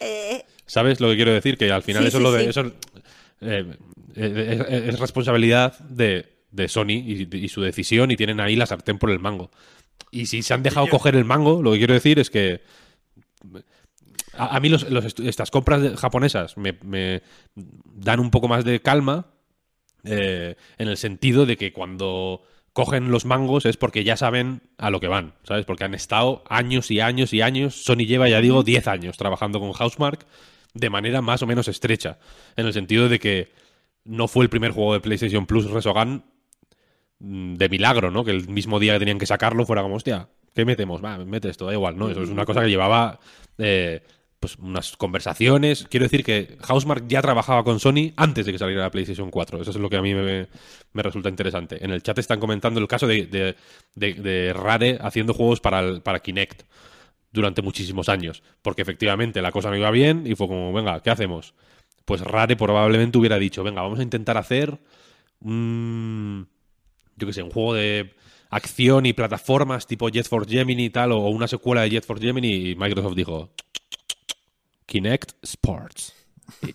Eh, 0.00 0.44
¿Sabes 0.66 1.00
lo 1.00 1.08
que 1.10 1.16
quiero 1.16 1.32
decir? 1.32 1.56
Que 1.56 1.70
al 1.70 1.82
final 1.82 2.02
Sí, 2.02 2.08
eso 2.08 2.18
sí, 2.18 2.24
lo 2.24 2.32
de 2.32 2.42
sí. 2.44 2.50
eso 2.50 2.60
eh, 3.40 3.76
eh, 4.16 4.66
es, 4.68 4.94
es 4.94 4.98
responsabilidad 5.00 5.78
de, 5.80 6.26
de 6.50 6.68
Sony 6.68 6.90
y, 6.90 7.28
y 7.36 7.48
su 7.48 7.60
decisión 7.62 8.10
y 8.10 8.16
tienen 8.16 8.40
ahí 8.40 8.56
la 8.56 8.66
sartén 8.66 8.98
por 8.98 9.10
el 9.10 9.18
mango. 9.20 9.50
Y 10.10 10.26
si 10.26 10.42
se 10.42 10.54
han 10.54 10.62
dejado 10.62 10.88
coger 10.88 11.14
el 11.14 11.24
mango, 11.24 11.62
lo 11.62 11.72
que 11.72 11.78
quiero 11.78 11.94
decir 11.94 12.18
es 12.18 12.30
que 12.30 12.62
a, 14.36 14.60
mí 14.60 14.68
los- 14.68 14.86
estas 15.20 15.50
compras 15.50 15.98
japonesas 15.98 16.56
me, 16.56 16.76
me 16.84 17.22
dan 17.54 18.20
un 18.20 18.30
poco 18.30 18.48
más 18.48 18.64
de 18.64 18.80
calma 18.80 19.26
eh, 20.04 20.56
en 20.78 20.88
el 20.88 20.96
sentido 20.96 21.46
de 21.46 21.56
que 21.56 21.72
cuando 21.72 22.42
cogen 22.72 23.10
los 23.10 23.24
mangos 23.24 23.66
es 23.66 23.76
porque 23.76 24.02
ya 24.04 24.16
saben 24.16 24.62
a 24.78 24.90
lo 24.90 24.98
que 25.00 25.08
van, 25.08 25.34
¿sabes? 25.44 25.66
Porque 25.66 25.84
han 25.84 25.94
estado 25.94 26.42
años 26.48 26.90
y 26.90 27.00
años 27.00 27.32
y 27.32 27.42
años. 27.42 27.84
Sony 27.84 28.06
lleva, 28.06 28.28
ya 28.28 28.40
digo, 28.40 28.62
10 28.62 28.88
años 28.88 29.16
trabajando 29.18 29.60
con 29.60 29.72
Housemark 29.72 30.26
de 30.74 30.90
manera 30.90 31.20
más 31.20 31.42
o 31.42 31.46
menos 31.46 31.68
estrecha. 31.68 32.18
En 32.56 32.66
el 32.66 32.72
sentido 32.72 33.08
de 33.08 33.18
que 33.18 33.52
no 34.04 34.26
fue 34.26 34.44
el 34.44 34.50
primer 34.50 34.72
juego 34.72 34.94
de 34.94 35.00
PlayStation 35.00 35.46
Plus 35.46 35.70
Resogan 35.70 36.24
mm, 37.18 37.54
de 37.54 37.68
milagro, 37.68 38.10
¿no? 38.10 38.24
Que 38.24 38.30
el 38.30 38.48
mismo 38.48 38.80
día 38.80 38.94
que 38.94 39.00
tenían 39.00 39.18
que 39.18 39.26
sacarlo 39.26 39.66
fuera 39.66 39.82
como, 39.82 39.96
hostia, 39.96 40.28
¿qué 40.54 40.64
metemos? 40.64 41.04
Va, 41.04 41.18
mete 41.18 41.50
esto, 41.50 41.66
da 41.66 41.74
igual, 41.74 41.96
¿no? 41.98 42.08
Eso 42.10 42.22
es 42.22 42.30
una 42.30 42.46
cosa 42.46 42.62
que 42.62 42.68
llevaba 42.70 43.20
eh, 43.58 44.02
pues 44.42 44.56
unas 44.56 44.96
conversaciones. 44.96 45.86
Quiero 45.88 46.02
decir 46.04 46.24
que 46.24 46.58
Housemark 46.62 47.06
ya 47.06 47.22
trabajaba 47.22 47.62
con 47.62 47.78
Sony 47.78 48.10
antes 48.16 48.44
de 48.44 48.50
que 48.50 48.58
saliera 48.58 48.82
la 48.82 48.90
PlayStation 48.90 49.30
4. 49.30 49.62
Eso 49.62 49.70
es 49.70 49.76
lo 49.76 49.88
que 49.88 49.96
a 49.96 50.02
mí 50.02 50.12
me, 50.16 50.48
me 50.92 51.02
resulta 51.04 51.28
interesante. 51.28 51.82
En 51.84 51.92
el 51.92 52.02
chat 52.02 52.18
están 52.18 52.40
comentando 52.40 52.80
el 52.80 52.88
caso 52.88 53.06
de, 53.06 53.26
de- 53.26 53.54
de- 53.94 54.14
de 54.14 54.52
Rare 54.52 54.98
haciendo 55.00 55.32
juegos 55.32 55.60
para, 55.60 56.00
para 56.00 56.18
Kinect 56.18 56.64
durante 57.30 57.62
muchísimos 57.62 58.08
años. 58.08 58.42
Porque 58.62 58.82
efectivamente 58.82 59.40
la 59.42 59.52
cosa 59.52 59.70
no 59.70 59.76
iba 59.76 59.92
bien 59.92 60.24
y 60.26 60.34
fue 60.34 60.48
como, 60.48 60.72
venga, 60.72 61.00
¿qué 61.04 61.10
hacemos? 61.10 61.54
Pues 62.04 62.20
Rare 62.22 62.56
probablemente 62.56 63.18
hubiera 63.18 63.38
dicho, 63.38 63.62
venga, 63.62 63.80
vamos 63.82 64.00
a 64.00 64.02
intentar 64.02 64.36
hacer 64.38 64.76
un, 65.40 66.48
yo 67.16 67.26
qué 67.28 67.32
sé, 67.32 67.44
un 67.44 67.50
juego 67.50 67.74
de 67.74 68.14
acción 68.50 69.06
y 69.06 69.12
plataformas 69.12 69.86
tipo 69.86 70.08
Jet 70.08 70.28
Force 70.28 70.50
Gemini 70.50 70.86
y 70.86 70.90
tal, 70.90 71.12
o 71.12 71.28
una 71.28 71.46
secuela 71.48 71.82
de 71.82 71.90
Jet 71.90 72.04
Force 72.04 72.24
Gemini, 72.26 72.70
y 72.70 72.74
Microsoft 72.74 73.14
dijo, 73.14 73.50
Kinect 74.86 75.32
Sports. 75.42 76.12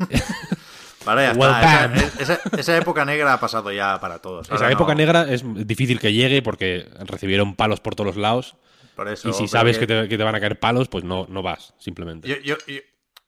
Vale, 1.05 1.23
ya 1.23 1.33
Well 1.33 1.51
está. 1.51 1.87
done. 1.87 1.97
Esa, 2.19 2.33
esa- 2.35 2.57
esa 2.57 2.77
época 2.77 3.05
negra 3.05 3.33
ha 3.33 3.39
pasado 3.39 3.71
ya 3.71 3.99
para 3.99 4.19
todos. 4.19 4.49
Esa 4.49 4.69
época 4.71 4.93
no- 4.93 4.97
negra 4.97 5.31
es 5.31 5.43
difícil 5.65 5.99
que 5.99 6.11
llegue 6.13 6.41
porque 6.41 6.89
recibieron 7.05 7.55
palos 7.55 7.79
por 7.79 7.95
todos 7.95 8.07
los 8.07 8.17
lados 8.17 8.57
por 8.95 9.07
eso. 9.07 9.29
Y 9.29 9.33
si 9.33 9.47
sabes 9.47 9.77
que 9.77 9.85
te, 9.87 10.09
que 10.09 10.17
te 10.17 10.23
van 10.23 10.35
a 10.35 10.39
caer 10.39 10.59
palos, 10.59 10.87
pues 10.89 11.03
no, 11.03 11.27
no 11.29 11.41
vas, 11.43 11.73
simplemente. 11.77 12.27
Yo, 12.27 12.37
yo- 12.37 12.57
yo- 12.67 12.81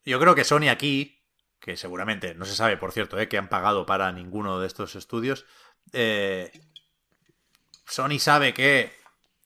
yo 0.06 0.20
creo 0.20 0.34
que 0.36 0.44
Sony 0.44 0.68
aquí, 0.70 1.24
que 1.60 1.78
seguramente 1.78 2.34
no 2.34 2.46
se 2.46 2.56
sabe, 2.56 2.76
por 2.78 2.92
cierto, 2.92 3.20
eh, 3.20 3.28
que 3.30 3.38
han 3.38 3.50
pagado 3.50 3.86
para 3.86 4.12
ninguno 4.12 4.60
de 4.60 4.66
estos 4.68 4.96
estudios, 4.96 5.46
eh, 5.94 6.52
Sony 7.86 8.18
sabe 8.20 8.54
que 8.54 8.92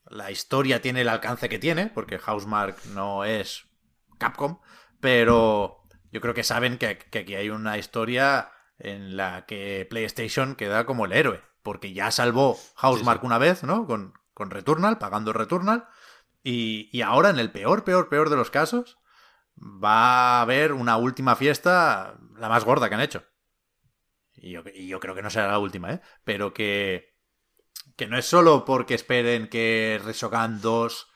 la 0.09 0.31
historia 0.31 0.81
tiene 0.81 1.01
el 1.01 1.09
alcance 1.09 1.49
que 1.49 1.59
tiene, 1.59 1.87
porque 1.87 2.17
Housemark 2.19 2.85
no 2.87 3.25
es 3.25 3.65
Capcom, 4.17 4.59
pero 5.03 5.83
yo 6.13 6.21
creo 6.21 6.33
que 6.33 6.45
saben 6.45 6.77
que, 6.77 6.97
que 6.97 7.19
aquí 7.19 7.35
hay 7.35 7.49
una 7.49 7.77
historia 7.77 8.53
en 8.77 9.17
la 9.17 9.45
que 9.45 9.85
PlayStation 9.89 10.55
queda 10.55 10.85
como 10.85 11.03
el 11.03 11.11
héroe, 11.11 11.43
porque 11.61 11.91
ya 11.91 12.09
salvó 12.09 12.57
Housemark 12.77 13.21
una 13.25 13.37
vez, 13.37 13.63
¿no? 13.63 13.85
Con, 13.85 14.13
con 14.33 14.49
Returnal, 14.49 14.99
pagando 14.99 15.33
Returnal, 15.33 15.89
y, 16.41 16.89
y 16.97 17.01
ahora 17.01 17.31
en 17.31 17.37
el 17.37 17.51
peor, 17.51 17.83
peor, 17.83 18.07
peor 18.07 18.29
de 18.29 18.37
los 18.37 18.49
casos, 18.49 18.97
va 19.61 20.37
a 20.37 20.41
haber 20.41 20.71
una 20.71 20.95
última 20.95 21.35
fiesta, 21.35 22.17
la 22.37 22.47
más 22.47 22.63
gorda 22.63 22.87
que 22.87 22.95
han 22.95 23.01
hecho. 23.01 23.25
Y 24.35 24.51
yo, 24.51 24.63
y 24.73 24.87
yo 24.87 25.01
creo 25.01 25.15
que 25.15 25.21
no 25.21 25.29
será 25.29 25.47
la 25.51 25.59
última, 25.59 25.91
¿eh? 25.91 26.01
Pero 26.23 26.53
que, 26.53 27.17
que 27.97 28.07
no 28.07 28.17
es 28.17 28.25
solo 28.25 28.63
porque 28.63 28.93
esperen 28.93 29.49
que 29.49 29.99
Resogan 30.01 30.61
2 30.61 31.09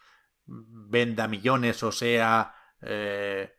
venda 0.45 1.29
millones 1.29 1.83
o 1.83 1.93
sea 1.93 2.53
eh, 2.81 3.56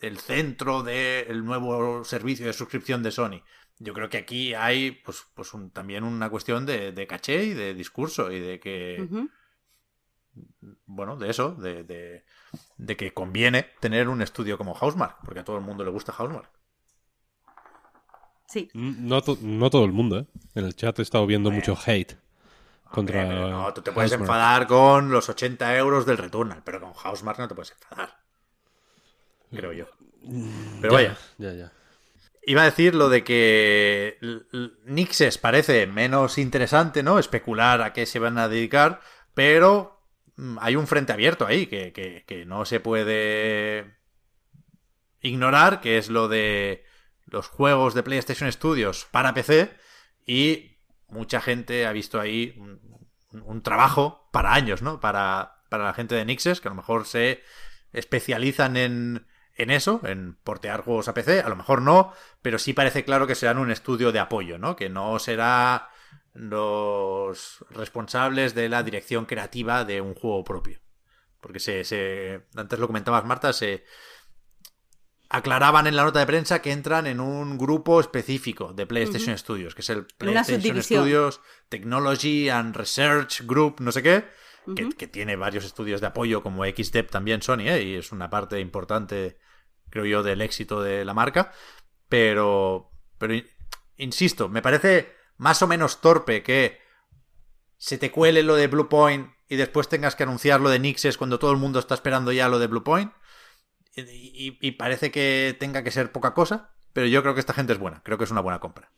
el 0.00 0.18
centro 0.18 0.82
del 0.82 1.44
nuevo 1.44 2.04
servicio 2.04 2.46
de 2.46 2.52
suscripción 2.52 3.02
de 3.02 3.10
Sony. 3.10 3.42
Yo 3.78 3.94
creo 3.94 4.08
que 4.08 4.18
aquí 4.18 4.54
hay 4.54 4.90
pues, 4.90 5.24
pues 5.34 5.54
un- 5.54 5.70
también 5.70 6.04
una 6.04 6.28
cuestión 6.30 6.66
de, 6.66 6.92
de 6.92 7.06
caché 7.06 7.44
y 7.44 7.54
de 7.54 7.74
discurso 7.74 8.30
y 8.32 8.40
de 8.40 8.58
que 8.60 8.96
bueno, 10.86 11.16
de 11.16 11.30
eso, 11.30 11.54
de, 11.54 11.84
de, 11.84 12.24
de 12.76 12.96
que 12.96 13.12
conviene 13.12 13.66
tener 13.80 14.08
un 14.08 14.22
estudio 14.22 14.56
como 14.58 14.74
Housemark, 14.74 15.18
porque 15.24 15.40
a 15.40 15.44
todo 15.44 15.56
el 15.56 15.62
mundo 15.64 15.84
le 15.84 15.90
gusta 15.90 16.12
Housemark. 16.12 16.50
Sí. 18.46 18.70
No, 18.74 19.20
to- 19.22 19.38
no 19.42 19.68
todo 19.70 19.84
el 19.84 19.92
mundo, 19.92 20.20
¿eh? 20.20 20.26
En 20.54 20.64
el 20.64 20.74
chat 20.74 20.98
he 20.98 21.02
estado 21.02 21.26
viendo 21.26 21.50
mucho 21.50 21.76
hate 21.86 22.16
contra. 22.90 23.22
Hombre, 23.24 23.50
no, 23.50 23.74
tú 23.74 23.82
te 23.82 23.92
puedes 23.92 24.10
enfadar 24.12 24.66
con 24.66 25.10
los 25.10 25.28
80 25.28 25.76
euros 25.76 26.06
del 26.06 26.16
Returnal, 26.18 26.62
pero 26.64 26.80
con 26.80 26.92
Housemark 26.94 27.38
no 27.38 27.48
te 27.48 27.54
puedes 27.54 27.72
enfadar. 27.72 28.16
Creo 29.50 29.72
yo. 29.72 29.86
Pero 30.80 30.92
Ya, 30.92 30.96
vaya, 30.96 31.18
Ya, 31.38 31.52
ya. 31.54 31.72
iba 32.44 32.62
a 32.62 32.66
decir 32.66 32.94
lo 32.94 33.08
de 33.08 33.24
que 33.24 34.18
Nixes 34.84 35.38
parece 35.38 35.86
menos 35.86 36.38
interesante, 36.38 37.02
¿no? 37.02 37.18
Especular 37.18 37.80
a 37.82 37.92
qué 37.92 38.04
se 38.06 38.18
van 38.18 38.38
a 38.38 38.48
dedicar, 38.48 39.00
pero 39.34 40.02
mm, 40.36 40.58
hay 40.60 40.76
un 40.76 40.86
frente 40.86 41.12
abierto 41.12 41.46
ahí 41.46 41.66
que, 41.66 41.92
que- 41.92 42.24
que 42.26 42.44
no 42.46 42.64
se 42.64 42.80
puede 42.80 43.96
ignorar, 45.20 45.80
que 45.80 45.98
es 45.98 46.08
lo 46.08 46.28
de 46.28 46.84
los 47.26 47.48
juegos 47.48 47.94
de 47.94 48.02
PlayStation 48.02 48.50
Studios 48.50 49.06
para 49.10 49.34
PC 49.34 49.70
y 50.26 50.78
mucha 51.08 51.40
gente 51.40 51.86
ha 51.86 51.92
visto 51.92 52.20
ahí 52.20 52.54
un, 52.58 52.80
un- 53.32 53.42
un 53.42 53.62
trabajo 53.62 54.28
para 54.32 54.54
años, 54.54 54.82
¿no? 54.82 55.00
Para, 55.00 55.62
para 55.70 55.84
la 55.84 55.94
gente 55.94 56.14
de 56.14 56.24
Nixes, 56.24 56.60
que 56.60 56.68
a 56.68 56.70
lo 56.70 56.76
mejor 56.76 57.04
se 57.06 57.42
especializan 57.92 58.76
en, 58.76 59.26
en 59.58 59.70
eso, 59.70 60.00
en 60.04 60.36
portear 60.36 60.82
juegos 60.82 61.08
a 61.08 61.14
PC, 61.14 61.40
a 61.40 61.48
lo 61.48 61.56
mejor 61.56 61.82
no, 61.82 62.12
pero 62.40 62.58
sí 62.58 62.72
parece 62.72 63.04
claro 63.04 63.26
que 63.26 63.34
serán 63.34 63.58
un 63.58 63.70
estudio 63.70 64.12
de 64.12 64.20
apoyo, 64.20 64.56
¿no? 64.56 64.76
Que 64.76 64.88
no 64.88 65.18
será 65.18 65.90
los 66.32 67.64
responsables 67.70 68.54
de 68.54 68.68
la 68.68 68.82
dirección 68.84 69.26
creativa 69.26 69.84
de 69.84 70.00
un 70.00 70.14
juego 70.14 70.44
propio. 70.44 70.80
Porque 71.40 71.58
se, 71.58 71.84
se 71.84 72.46
antes 72.54 72.78
lo 72.78 72.86
comentabas, 72.86 73.24
Marta, 73.24 73.52
se 73.52 73.84
aclaraban 75.28 75.86
en 75.86 75.96
la 75.96 76.04
nota 76.04 76.20
de 76.20 76.26
prensa 76.26 76.62
que 76.62 76.72
entran 76.72 77.06
en 77.06 77.20
un 77.20 77.58
grupo 77.58 78.00
específico 78.00 78.72
de 78.72 78.86
PlayStation 78.86 79.36
Studios, 79.36 79.74
que 79.74 79.82
es 79.82 79.90
el 79.90 80.06
PlayStation. 80.06 80.82
Studios 80.82 81.40
Technology 81.68 82.48
and 82.48 82.74
Research 82.74 83.42
Group, 83.44 83.80
no 83.80 83.92
sé 83.92 84.02
qué, 84.02 84.24
que, 84.74 84.88
que 84.90 85.06
tiene 85.06 85.36
varios 85.36 85.64
estudios 85.64 86.00
de 86.00 86.06
apoyo 86.06 86.42
como 86.42 86.64
XDev 86.64 87.08
también 87.10 87.42
Sony, 87.42 87.66
¿eh? 87.68 87.82
y 87.82 87.94
es 87.96 88.12
una 88.12 88.30
parte 88.30 88.60
importante, 88.60 89.38
creo 89.90 90.04
yo, 90.06 90.22
del 90.22 90.40
éxito 90.42 90.82
de 90.82 91.04
la 91.04 91.14
marca. 91.14 91.52
Pero, 92.08 92.90
pero 93.18 93.34
in- 93.34 93.46
insisto, 93.96 94.48
me 94.48 94.62
parece 94.62 95.12
más 95.36 95.62
o 95.62 95.66
menos 95.68 96.00
torpe 96.00 96.42
que 96.42 96.78
se 97.76 97.98
te 97.98 98.10
cuele 98.10 98.42
lo 98.42 98.56
de 98.56 98.66
Bluepoint 98.66 99.30
y 99.48 99.56
después 99.56 99.88
tengas 99.88 100.16
que 100.16 100.24
anunciar 100.24 100.60
lo 100.60 100.68
de 100.70 100.78
Nixes 100.78 101.16
cuando 101.16 101.38
todo 101.38 101.52
el 101.52 101.58
mundo 101.58 101.78
está 101.78 101.94
esperando 101.94 102.32
ya 102.32 102.48
lo 102.48 102.58
de 102.58 102.66
Bluepoint. 102.66 103.12
Y, 103.94 104.02
y- 104.02 104.58
y 104.60 104.72
parece 104.72 105.10
que 105.10 105.56
tenga 105.58 105.82
que 105.82 105.90
ser 105.90 106.12
poca 106.12 106.34
cosa, 106.34 106.74
pero 106.92 107.06
yo 107.06 107.22
creo 107.22 107.34
que 107.34 107.40
esta 107.40 107.54
gente 107.54 107.72
es 107.72 107.78
buena, 107.78 108.02
creo 108.04 108.18
que 108.18 108.24
es 108.24 108.30
una 108.30 108.40
buena 108.40 108.60
compra. 108.60 108.92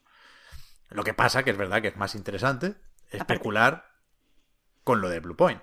Lo 0.88 1.04
que 1.04 1.14
pasa, 1.14 1.42
que 1.44 1.50
es 1.50 1.56
verdad 1.56 1.82
que 1.82 1.88
es 1.88 1.96
más 1.96 2.14
interesante 2.14 2.76
especular 3.10 3.86
con 4.84 5.00
lo 5.00 5.08
de 5.08 5.20
Bluepoint. 5.20 5.62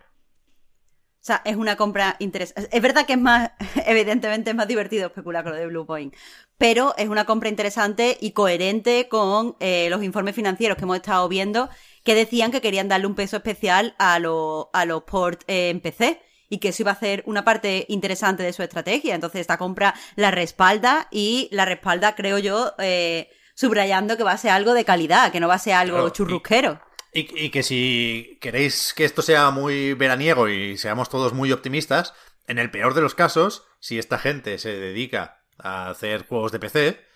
O 1.21 1.25
sea, 1.27 1.41
es 1.43 1.55
una 1.57 1.75
compra 1.75 2.15
interesante. 2.19 2.69
Es 2.71 2.81
verdad 2.81 3.05
que 3.05 3.13
es 3.13 3.19
más, 3.19 3.51
evidentemente 3.85 4.51
es 4.51 4.55
más 4.55 4.67
divertido 4.67 5.07
especular 5.07 5.43
con 5.43 5.53
lo 5.53 5.57
de 5.59 5.67
Bluepoint, 5.67 6.13
pero 6.57 6.95
es 6.97 7.09
una 7.09 7.25
compra 7.25 7.49
interesante 7.49 8.17
y 8.21 8.31
coherente 8.31 9.07
con 9.09 9.55
eh, 9.59 9.87
los 9.89 10.03
informes 10.03 10.35
financieros 10.35 10.77
que 10.77 10.83
hemos 10.83 10.95
estado 10.97 11.27
viendo 11.27 11.69
que 12.03 12.15
decían 12.15 12.51
que 12.51 12.61
querían 12.61 12.87
darle 12.87 13.07
un 13.07 13.15
peso 13.15 13.35
especial 13.37 13.93
a, 13.99 14.19
lo- 14.19 14.69
a 14.73 14.85
los 14.85 15.03
ports 15.03 15.43
eh, 15.47 15.69
en 15.69 15.81
PC 15.81 16.21
y 16.49 16.59
que 16.59 16.69
eso 16.69 16.83
iba 16.83 16.91
a 16.93 16.99
ser 16.99 17.23
una 17.25 17.43
parte 17.43 17.85
interesante 17.89 18.43
de 18.43 18.53
su 18.53 18.63
estrategia. 18.63 19.13
Entonces 19.13 19.41
esta 19.41 19.57
compra 19.57 19.93
la 20.15 20.31
respalda 20.31 21.07
y 21.11 21.49
la 21.51 21.65
respalda, 21.65 22.15
creo 22.15 22.37
yo, 22.37 22.73
eh, 22.79 23.29
subrayando 23.53 24.15
que 24.15 24.23
va 24.23 24.31
a 24.31 24.37
ser 24.37 24.51
algo 24.51 24.73
de 24.73 24.85
calidad, 24.85 25.31
que 25.33 25.41
no 25.41 25.49
va 25.49 25.55
a 25.55 25.59
ser 25.59 25.73
algo 25.73 25.95
Claro, 25.97 26.09
churrusquero. 26.11 26.79
Y, 27.13 27.45
y 27.45 27.49
que 27.49 27.63
si 27.63 28.37
queréis 28.41 28.93
que 28.93 29.05
esto 29.05 29.21
sea 29.21 29.49
muy 29.51 29.93
veraniego 29.93 30.49
y 30.49 30.77
seamos 30.77 31.09
todos 31.09 31.33
muy 31.33 31.51
optimistas, 31.51 32.13
en 32.47 32.59
el 32.59 32.71
peor 32.71 32.93
de 32.93 33.01
los 33.01 33.15
casos, 33.15 33.65
si 33.79 33.97
esta 33.97 34.17
gente 34.17 34.57
se 34.57 34.77
dedica 34.77 35.43
a 35.57 35.89
hacer 35.89 36.25
juegos 36.27 36.51
de 36.51 36.59
PC, 36.59 37.07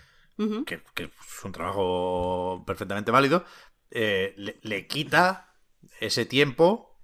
que, 0.66 0.82
que 0.96 1.04
es 1.04 1.44
un 1.44 1.52
trabajo 1.52 2.64
perfectamente 2.66 3.12
válido, 3.12 3.46
eh, 3.92 4.34
le, 4.38 4.60
le 4.64 4.88
quita 4.88 5.54
ese 6.00 6.26
tiempo 6.26 7.00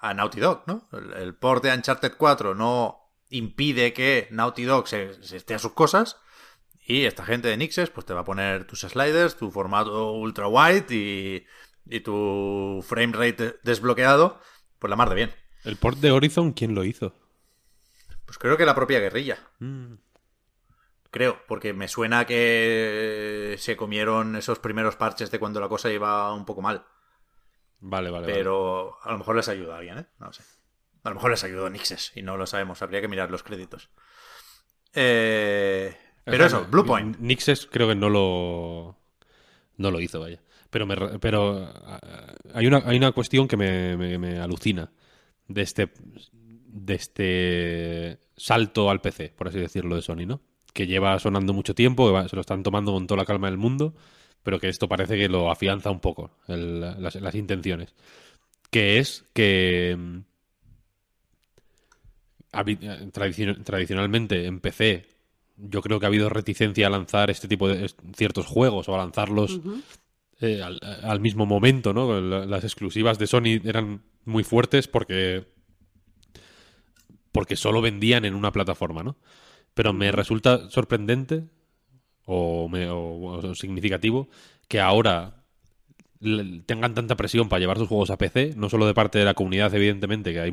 a 0.00 0.12
Naughty 0.14 0.40
Dog, 0.40 0.64
¿no? 0.66 0.88
El, 0.92 1.12
el 1.12 1.34
port 1.34 1.62
de 1.62 1.72
Uncharted 1.72 2.14
4 2.16 2.54
no 2.54 3.00
impide 3.28 3.92
que 3.92 4.26
Naughty 4.30 4.64
Dog 4.64 4.88
se, 4.88 5.22
se 5.22 5.36
esté 5.36 5.54
a 5.54 5.58
sus 5.58 5.72
cosas 5.72 6.16
y 6.84 7.04
esta 7.04 7.24
gente 7.24 7.48
de 7.48 7.56
Nixes 7.56 7.90
pues 7.90 8.06
te 8.06 8.14
va 8.14 8.20
a 8.20 8.24
poner 8.24 8.66
tus 8.66 8.80
sliders, 8.80 9.36
tu 9.36 9.50
formato 9.50 10.12
ultra 10.12 10.48
wide 10.48 10.86
y, 10.90 11.46
y 11.86 12.00
tu 12.00 12.84
frame 12.86 13.12
rate 13.12 13.56
desbloqueado 13.62 14.40
por 14.78 14.90
la 14.90 14.96
mar 14.96 15.08
de 15.08 15.14
bien. 15.14 15.30
El 15.64 15.76
port 15.76 15.98
de 15.98 16.10
Horizon, 16.10 16.52
¿quién 16.52 16.74
lo 16.74 16.84
hizo? 16.84 17.14
Pues 18.24 18.38
creo 18.38 18.56
que 18.56 18.64
la 18.64 18.74
propia 18.74 19.00
guerrilla. 19.00 19.38
Mm. 19.58 19.94
Creo, 21.10 21.42
porque 21.48 21.72
me 21.72 21.88
suena 21.88 22.24
que 22.24 23.56
se 23.58 23.76
comieron 23.76 24.36
esos 24.36 24.60
primeros 24.60 24.96
parches 24.96 25.30
de 25.30 25.40
cuando 25.40 25.60
la 25.60 25.68
cosa 25.68 25.90
iba 25.90 26.32
un 26.32 26.44
poco 26.44 26.62
mal. 26.62 26.84
Vale, 27.80 28.10
vale. 28.10 28.26
vale. 28.26 28.32
Pero 28.32 28.96
a 29.02 29.12
lo 29.12 29.18
mejor 29.18 29.36
les 29.36 29.48
ayuda 29.48 29.74
a 29.74 29.78
alguien, 29.78 29.98
¿eh? 29.98 30.06
No 30.20 30.26
lo 30.26 30.32
sé. 30.32 30.44
A 31.02 31.08
lo 31.08 31.14
mejor 31.16 31.30
les 31.30 31.42
ayudó 31.42 31.68
Nixes 31.70 32.12
y 32.14 32.22
no 32.22 32.36
lo 32.36 32.46
sabemos. 32.46 32.82
Habría 32.82 33.00
que 33.00 33.08
mirar 33.08 33.30
los 33.30 33.42
créditos. 33.42 33.88
Eh, 34.94 35.96
pero 36.24 36.44
eso, 36.44 36.66
Bluepoint. 36.66 37.18
Nixes 37.18 37.66
creo 37.66 37.88
que 37.88 37.94
no 37.94 38.08
lo 38.08 38.96
no 39.76 39.90
lo 39.90 40.00
hizo, 40.00 40.20
vaya. 40.20 40.40
Pero 40.70 40.86
me, 40.86 40.96
pero 41.18 41.68
ah, 41.84 41.98
hay 42.54 42.66
una 42.66 42.82
hay 42.84 42.96
una 42.96 43.12
cuestión 43.12 43.48
que 43.48 43.56
me, 43.56 43.96
me- 44.18 44.38
alucina 44.38 44.90
de 45.48 45.62
este 45.62 45.90
de 46.32 46.94
este 46.94 48.18
salto 48.36 48.88
al 48.90 49.00
PC, 49.00 49.32
por 49.36 49.48
así 49.48 49.58
decirlo, 49.58 49.96
de 49.96 50.02
Sony, 50.02 50.26
¿no? 50.26 50.40
Que 50.72 50.86
lleva 50.86 51.18
sonando 51.18 51.52
mucho 51.52 51.74
tiempo, 51.74 52.28
se 52.28 52.36
lo 52.36 52.40
están 52.40 52.62
tomando 52.62 52.92
con 52.92 53.06
toda 53.08 53.18
la 53.18 53.24
calma 53.26 53.48
del 53.48 53.58
mundo, 53.58 53.94
pero 54.44 54.60
que 54.60 54.68
esto 54.68 54.88
parece 54.88 55.18
que 55.18 55.28
lo 55.28 55.50
afianza 55.50 55.90
un 55.90 55.98
poco 56.00 56.30
las, 56.46 57.34
intenciones. 57.34 57.94
Que 58.70 58.98
es 58.98 59.24
que 59.32 59.96
mm, 59.98 60.18
eh, 62.66 63.10
tradicio- 63.12 63.62
tradicionalmente 63.64 64.46
en 64.46 64.60
PC 64.60 65.06
yo 65.56 65.82
creo 65.82 66.00
que 66.00 66.06
ha 66.06 66.08
habido 66.08 66.28
reticencia 66.28 66.86
a 66.86 66.90
lanzar 66.90 67.30
este 67.30 67.48
tipo 67.48 67.68
de 67.68 67.90
ciertos 68.16 68.46
juegos 68.46 68.88
o 68.88 68.94
a 68.94 68.98
lanzarlos 68.98 69.60
eh, 70.40 70.62
al, 70.62 70.78
al 71.02 71.20
mismo 71.20 71.46
momento, 71.46 71.92
¿no? 71.92 72.20
La- 72.20 72.46
Las 72.46 72.64
exclusivas 72.64 73.18
de 73.18 73.26
Sony 73.26 73.60
eran 73.64 74.02
muy 74.24 74.44
fuertes 74.44 74.88
porque 74.88 75.44
porque 77.32 77.56
solo 77.56 77.80
vendían 77.80 78.24
en 78.24 78.34
una 78.34 78.52
plataforma, 78.52 79.02
¿no? 79.02 79.16
Pero 79.74 79.92
me 79.92 80.10
resulta 80.10 80.68
sorprendente 80.70 81.44
o, 82.26 82.68
me- 82.68 82.88
o- 82.90 83.22
o 83.38 83.54
significativo 83.54 84.28
que 84.68 84.80
ahora 84.80 85.36
tengan 86.66 86.94
tanta 86.94 87.16
presión 87.16 87.48
para 87.48 87.60
llevar 87.60 87.78
sus 87.78 87.88
juegos 87.88 88.10
a 88.10 88.18
PC, 88.18 88.52
no 88.56 88.68
solo 88.68 88.86
de 88.86 88.94
parte 88.94 89.18
de 89.18 89.24
la 89.24 89.34
comunidad, 89.34 89.74
evidentemente, 89.74 90.32
que 90.32 90.40
hay 90.40 90.52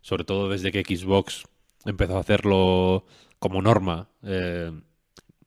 sobre 0.00 0.24
todo 0.24 0.48
desde 0.48 0.72
que 0.72 0.82
Xbox 0.84 1.44
empezó 1.84 2.16
a 2.16 2.20
hacerlo 2.20 3.06
como 3.38 3.62
norma. 3.62 4.08
eh, 4.24 4.72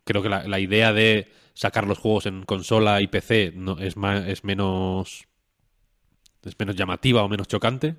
creo 0.06 0.22
que 0.22 0.30
la, 0.30 0.48
la 0.48 0.60
idea 0.60 0.94
de 0.94 1.30
sacar 1.54 1.88
los 1.88 2.00
juegos 2.00 2.26
en 2.26 2.44
consola 2.44 3.02
y 3.02 3.08
PC 3.08 3.54
no, 3.56 3.78
es, 3.80 3.98
más, 3.98 4.26
es 4.28 4.44
menos 4.44 5.28
es 6.44 6.60
menos 6.60 6.76
llamativa 6.76 7.24
o 7.24 7.30
menos 7.30 7.48
chocante, 7.48 7.96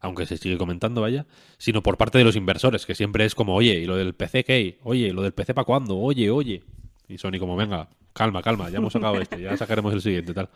aunque 0.00 0.26
se 0.26 0.36
sigue 0.36 0.58
comentando, 0.58 1.00
vaya, 1.00 1.26
sino 1.56 1.82
por 1.82 1.96
parte 1.96 2.18
de 2.18 2.24
los 2.24 2.36
inversores, 2.36 2.86
que 2.86 2.94
siempre 2.94 3.24
es 3.24 3.34
como, 3.34 3.54
oye, 3.54 3.74
¿y 3.74 3.86
lo 3.86 3.96
del 3.96 4.14
PC 4.14 4.44
qué? 4.44 4.78
Oye, 4.82 5.12
¿lo 5.12 5.22
del 5.22 5.32
PC 5.32 5.54
para 5.54 5.64
cuándo? 5.64 5.98
Oye, 5.98 6.30
oye. 6.30 6.62
Y 7.08 7.18
Sony 7.18 7.38
como, 7.38 7.56
venga, 7.56 7.88
calma, 8.12 8.42
calma, 8.42 8.68
ya 8.68 8.78
hemos 8.78 8.92
sacado 8.92 9.20
este, 9.20 9.40
ya 9.40 9.56
sacaremos 9.56 9.94
el 9.94 10.02
siguiente, 10.02 10.34
tal. 10.34 10.50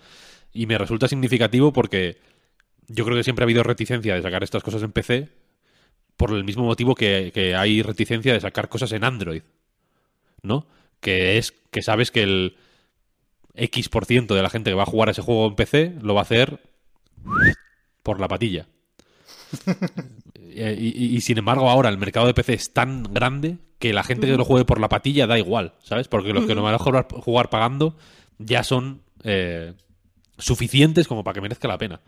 Y 0.53 0.67
me 0.67 0.77
resulta 0.77 1.09
significativo 1.09 1.73
porque 1.73 2.19
yo 2.89 3.05
creo 3.05 3.17
que 3.17 3.25
siempre 3.25 3.45
ha 3.45 3.47
habido 3.47 3.63
reticencia 3.63 4.15
de 4.15 4.23
sacar 4.23 4.43
estas 4.43 4.63
cosas 4.63 4.83
en 4.83 4.93
PC 4.93 5.29
por 6.17 6.33
el 6.33 6.45
mismo 6.45 6.65
motivo 6.65 6.95
que, 6.95 7.31
que 7.33 7.55
hay 7.55 7.83
reticencia 7.83 8.35
de 8.35 8.41
sacar 8.41 8.69
cosas 8.69 8.93
en 8.93 9.05
Android, 9.05 9.43
¿no? 10.43 10.67
Que 11.03 11.37
es 11.37 11.53
que 11.71 11.83
sabes 11.83 12.11
que 12.11 12.23
el 12.23 12.57
X% 13.55 13.91
por 13.91 14.07
ciento 14.07 14.35
de 14.35 14.43
la 14.43 14.49
gente 14.49 14.71
que 14.71 14.75
va 14.75 14.85
a 14.85 14.87
jugar 14.87 15.09
a 15.09 15.13
ese 15.13 15.21
juego 15.21 15.47
en 15.49 15.55
PC 15.57 15.97
lo 16.01 16.15
va 16.15 16.21
a 16.21 16.23
hacer 16.23 16.61
por 18.03 18.19
la 18.21 18.29
patilla. 18.29 18.67
Eh, 20.55 20.77
y, 20.79 20.89
y- 20.89 21.17
y, 21.17 21.21
sin 21.23 21.39
embargo 21.39 21.71
ahora 21.71 21.89
el 21.89 21.97
mercado 21.97 22.27
de 22.27 22.35
PC 22.35 22.53
es 22.53 22.75
tan 22.75 23.05
grande 23.05 23.57
que 23.79 23.95
la 23.95 24.03
gente 24.05 24.27
que 24.27 24.37
lo 24.37 24.45
juegue 24.45 24.67
por 24.67 24.81
la 24.81 24.91
patilla 24.91 25.27
da 25.27 25.39
igual, 25.39 25.73
¿sabes? 25.83 26.09
Porque 26.09 26.35
los 26.35 26.45
que 26.45 26.55
no 26.55 26.63
van 26.63 26.75
a 26.75 26.79
jugar, 26.79 27.07
jugar 27.11 27.49
pagando 27.49 27.97
ya 28.39 28.63
son 28.65 29.01
eh, 29.25 29.73
suficientes 30.37 31.09
como 31.09 31.25
para 31.25 31.33
que 31.37 31.41
merezca 31.41 31.69
la 31.69 31.79
pena. 31.79 32.03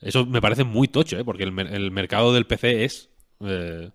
Eso 0.00 0.24
me 0.26 0.40
parece 0.40 0.62
muy 0.62 0.86
tocho, 0.86 1.18
¿eh? 1.18 1.24
Porque 1.24 1.42
el, 1.42 1.50
mer- 1.50 1.74
el 1.74 1.90
mercado 1.90 2.32
del 2.32 2.46
PC 2.46 2.84
es 2.84 3.08
eh, 3.40 3.90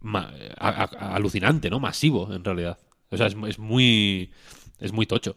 ma- 0.00 0.32
a- 0.56 0.84
a- 0.84 1.16
alucinante, 1.16 1.68
¿no? 1.68 1.80
Masivo, 1.80 2.32
en 2.32 2.44
realidad. 2.44 2.78
O 3.12 3.16
sea, 3.16 3.26
es, 3.26 3.58
muy... 3.58 4.32
Es 4.80 4.92
muy 4.92 5.06
tocho. 5.06 5.36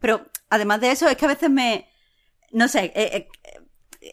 Pero 0.00 0.26
además 0.50 0.80
de 0.80 0.90
eso, 0.90 1.08
es 1.08 1.16
que 1.16 1.24
a 1.24 1.28
veces 1.28 1.50
me. 1.50 1.88
No 2.52 2.68
sé, 2.68 2.92
eh, 2.94 3.28
eh, 3.44 3.60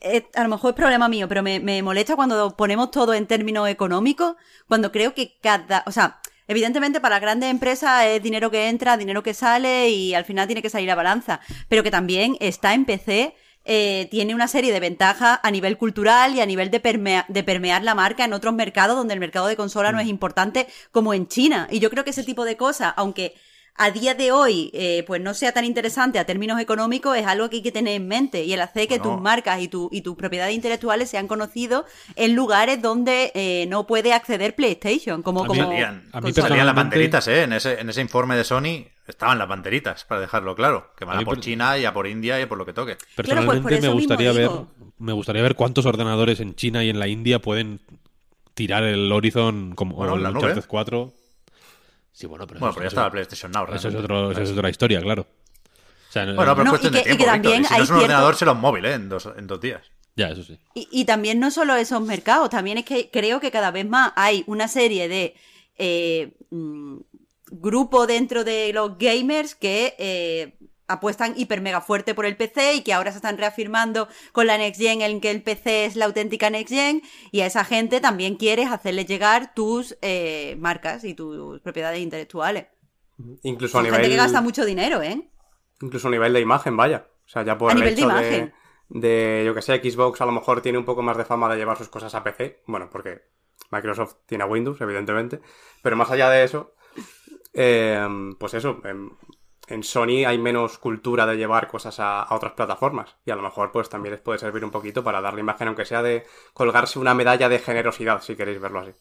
eh, 0.02 0.28
a 0.36 0.44
lo 0.44 0.50
mejor 0.50 0.72
es 0.72 0.76
problema 0.76 1.08
mío, 1.08 1.28
pero 1.28 1.44
me, 1.44 1.60
me 1.60 1.82
molesta 1.82 2.16
cuando 2.16 2.56
ponemos 2.56 2.92
todo 2.92 3.14
en 3.14 3.28
términos 3.28 3.70
económicos, 3.70 4.36
cuando 4.68 4.92
creo 4.92 5.14
que 5.14 5.40
cada. 5.42 5.84
O 5.88 5.92
sea, 5.92 6.20
evidentemente 6.48 7.00
para 7.00 7.16
las 7.16 7.22
grandes 7.22 7.50
empresas 7.50 8.06
es 8.06 8.22
dinero 8.22 8.52
que 8.52 8.70
entra, 8.70 8.98
dinero 8.98 9.24
que 9.24 9.34
sale 9.34 9.90
y 9.90 10.14
al 10.14 10.26
final 10.26 10.48
tiene 10.48 10.62
que 10.62 10.70
salir 10.70 10.92
a 10.92 10.96
balanza. 10.96 11.40
Pero 11.70 11.84
que 11.84 11.92
también 11.92 12.38
está 12.40 12.74
en 12.74 12.86
PC. 12.86 13.36
Eh, 13.66 14.08
tiene 14.12 14.36
una 14.36 14.48
serie 14.48 14.74
de 14.74 14.80
ventajas 14.80 15.40
a 15.42 15.52
nivel 15.52 15.78
cultural 15.78 16.36
y 16.36 16.42
a 16.42 16.46
nivel 16.46 16.70
de, 16.72 16.82
permea- 16.82 17.26
de 17.28 17.44
permear 17.44 17.84
la 17.84 17.96
marca 17.96 18.26
en 18.26 18.34
otros 18.34 18.54
mercados 18.54 18.96
donde 18.96 19.14
el 19.14 19.20
mercado 19.20 19.48
de 19.48 19.56
consola 19.56 19.92
no 19.92 20.00
es 20.00 20.08
importante 20.08 20.68
como 20.92 21.14
en 21.14 21.28
China. 21.28 21.68
Y 21.72 21.80
yo 21.80 21.90
creo 21.90 22.04
que 22.04 22.10
ese 22.12 22.24
tipo 22.24 22.44
de 22.46 22.58
cosas, 22.58 22.94
aunque 22.98 23.34
a 23.76 23.90
día 23.90 24.14
de 24.14 24.32
hoy 24.32 24.70
eh, 24.76 25.04
pues 25.08 25.20
no 25.20 25.34
sea 25.34 25.52
tan 25.52 25.66
interesante 25.66 26.20
a 26.20 26.26
términos 26.26 26.60
económicos 26.60 27.18
es 27.18 27.26
algo 27.26 27.50
que 27.50 27.56
hay 27.56 27.62
que 27.64 27.72
tener 27.72 27.96
en 27.96 28.08
mente 28.08 28.44
y 28.44 28.54
el 28.54 28.62
hacer 28.62 28.88
que 28.88 29.00
Bueno. 29.00 29.14
tus 29.16 29.22
marcas 29.24 29.60
y, 29.62 29.68
tu, 29.68 29.90
y 29.92 30.02
tus 30.02 30.16
propiedades 30.16 30.54
intelectuales 30.54 31.10
sean 31.10 31.28
conocidos 31.28 31.86
en 32.16 32.36
lugares 32.36 32.84
donde 32.84 33.32
eh, 33.34 33.66
no 33.70 33.88
puede 33.88 34.14
acceder 34.14 34.54
PlayStation 34.56 35.24
como 35.24 35.40
A 35.40 35.44
mí- 35.46 35.48
como 35.48 35.64
Salían, 35.72 36.04
a 36.12 36.22
mí 36.22 36.32
salían 36.34 36.68
las 36.68 36.76
banderitas, 36.76 37.28
¿eh? 37.28 37.42
En 37.44 37.54
ese, 37.54 37.80
en 37.80 37.90
ese 37.90 38.02
informe 38.02 38.36
de 38.36 38.44
Sony 38.44 38.86
estaban 39.08 39.38
las 39.38 39.48
banderitas, 39.48 40.04
para 40.06 40.22
dejarlo 40.22 40.56
claro. 40.56 40.92
Que 40.98 41.06
van 41.06 41.18
A 41.18 41.22
a, 41.22 41.26
por 41.26 41.40
China 41.40 41.78
y 41.78 41.86
a 41.86 41.94
por 41.94 42.08
India 42.08 42.40
y 42.40 42.44
a 42.44 42.50
por 42.50 42.58
lo 42.58 42.66
que 42.66 42.74
toque. 42.74 42.98
Personalmente 43.16 43.62
pues 43.62 43.62
por 43.64 43.74
eso 43.74 43.82
me 43.82 43.88
mismo 43.96 44.00
gustaría 44.00 44.32
ver 44.32 44.50
digo. 44.50 44.72
me 45.00 45.14
gustaría 45.14 45.42
ver 45.42 45.56
cuántos 45.56 45.86
ordenadores 45.86 46.40
en 46.40 46.56
China 46.56 46.84
y 46.84 46.90
en 46.90 47.00
la 47.00 47.08
India 47.08 47.40
pueden 47.40 47.82
tirar 48.54 48.84
el 48.84 49.12
Horizon 49.12 49.74
como 49.76 49.96
Bueno, 49.96 50.16
el. 50.16 50.26
Uncharted 50.26 50.66
4. 50.68 51.14
Sí, 52.12 52.28
bueno, 52.28 52.46
pero 52.46 52.60
Bueno, 52.60 52.72
eso, 52.72 52.76
pero 52.80 52.84
ya 52.84 52.88
eso- 52.88 52.96
está 52.96 53.04
la 53.06 53.12
PlayStation 53.12 53.52
Now, 53.52 53.64
eso 53.66 53.76
es 53.76 53.84
realmente. 53.84 54.14
otro, 54.14 54.32
eso 54.32 54.42
es 54.42 54.52
otra 54.52 54.70
historia, 54.70 55.02
claro. 55.02 55.24
O 55.24 56.12
sea, 56.14 56.26
Bueno, 56.26 56.38
pero 56.38 56.56
No, 56.56 56.64
es 56.64 56.70
cuestión 56.70 56.94
y 56.94 56.98
de 56.98 57.04
que- 57.04 57.10
y 57.10 57.12
que 57.14 57.18
tiempo, 57.18 57.34
también 57.34 57.62
Y 57.62 57.66
si 57.66 57.70
no 57.72 57.76
hay 57.76 57.82
es 57.84 57.90
un 57.90 57.96
cierto- 57.98 58.04
ordenador, 58.04 58.36
será 58.36 58.52
un 58.52 58.60
móvil, 58.62 58.86
¿eh? 58.86 58.94
En 58.94 59.10
dos, 59.10 59.28
en 59.36 59.48
dos 59.48 59.60
días. 59.60 59.82
ya, 60.16 60.30
eso 60.30 60.44
sí. 60.44 60.60
Y, 60.76 60.88
y 60.92 61.06
también 61.06 61.40
no 61.40 61.50
solo 61.50 61.76
esos 61.76 62.00
mercados, 62.02 62.52
también 62.52 62.78
es 62.78 62.86
que 62.86 63.10
creo 63.12 63.40
que 63.40 63.50
cada 63.50 63.72
vez 63.72 63.88
más 63.90 64.14
hay 64.16 64.44
una 64.46 64.68
serie 64.68 65.08
de 65.08 65.36
eh, 65.80 66.34
grupos 67.62 68.08
dentro 68.08 68.44
de 68.44 68.72
los 68.74 68.98
gamers 68.98 69.56
que 69.56 69.96
eh, 70.00 70.58
apuestan 70.88 71.34
hiper 71.38 71.62
mega 71.62 71.82
fuerte 71.82 72.14
por 72.14 72.26
el 72.26 72.36
PC 72.36 72.74
y 72.76 72.82
que 72.84 72.94
ahora 72.94 73.12
se 73.12 73.18
están 73.18 73.38
reafirmando 73.38 74.08
con 74.32 74.48
la 74.48 74.58
Next 74.58 74.82
Gen 74.82 75.02
en 75.02 75.22
que 75.22 75.32
el 75.32 75.42
PC 75.44 75.86
es 75.86 75.96
la 75.96 76.06
auténtica 76.06 76.50
Next 76.50 76.74
Gen 76.74 77.02
y 77.32 77.42
a 77.42 77.46
esa 77.46 77.64
gente 77.64 78.02
también 78.02 78.36
quieres 78.36 78.70
hacerle 78.72 79.06
llegar 79.06 79.54
tus 79.54 79.98
eh, 80.02 80.56
marcas 80.60 81.04
y 81.04 81.14
tus 81.14 81.62
propiedades 81.62 82.00
intelectuales. 82.02 82.68
Incluso 83.44 83.78
a 83.78 83.82
Son 83.82 83.86
gente 83.86 83.98
nivel. 84.00 84.12
que 84.12 84.18
gasta 84.18 84.42
mucho 84.42 84.66
dinero, 84.66 85.02
¿eh? 85.02 85.30
Incluso 85.82 86.08
a 86.08 86.12
nivel 86.12 86.34
de 86.34 86.42
imagen, 86.42 86.76
vaya. 86.76 87.08
O 87.26 87.30
sea, 87.30 87.44
ya 87.44 87.58
por 87.58 87.70
A 87.72 87.74
el 87.74 87.80
nivel 87.80 87.96
de 87.96 88.02
imagen. 88.02 88.54
de, 88.90 89.44
yo 89.46 89.54
que 89.56 89.62
sé, 89.62 89.78
Xbox 89.78 90.20
a 90.22 90.26
lo 90.26 90.32
mejor 90.32 90.62
tiene 90.62 90.78
un 90.78 90.86
poco 90.86 91.02
más 91.02 91.18
de 91.18 91.24
fama 91.26 91.50
de 91.50 91.58
llevar 91.58 91.78
sus 91.78 91.90
cosas 91.90 92.14
a 92.16 92.24
PC. 92.24 92.62
Bueno, 92.68 92.90
porque 92.92 93.22
Microsoft 93.72 94.16
tiene 94.26 94.44
a 94.44 94.48
Windows, 94.48 94.82
evidentemente. 94.82 95.40
Pero 95.82 95.96
más 95.96 96.12
allá 96.12 96.30
de 96.30 96.44
eso, 96.44 96.76
eh, 97.54 98.08
pues 98.40 98.54
eso, 98.54 98.82
en, 98.84 99.12
en 99.68 99.84
Sony 99.84 100.26
hay 100.26 100.38
menos 100.38 100.78
cultura 100.78 101.26
de 101.26 101.38
llevar 101.38 101.68
cosas 101.68 102.00
a, 102.00 102.22
a 102.22 102.36
otras 102.36 102.54
plataformas. 102.54 103.16
Y 103.26 103.32
a 103.32 103.36
lo 103.36 103.42
mejor 103.42 103.72
pues 103.72 103.90
también 103.90 104.14
les 104.14 104.22
puede 104.22 104.40
servir 104.40 104.66
un 104.66 104.72
poquito 104.72 105.04
para 105.04 105.22
darle 105.22 105.42
imagen, 105.42 105.68
aunque 105.68 105.86
sea 105.86 106.02
de 106.04 106.26
colgarse 106.54 107.00
una 107.00 107.14
medalla 107.14 107.50
de 107.50 107.60
generosidad, 107.60 108.22
si 108.22 108.36
queréis 108.36 108.60
verlo 108.60 108.80
así. 108.80 108.92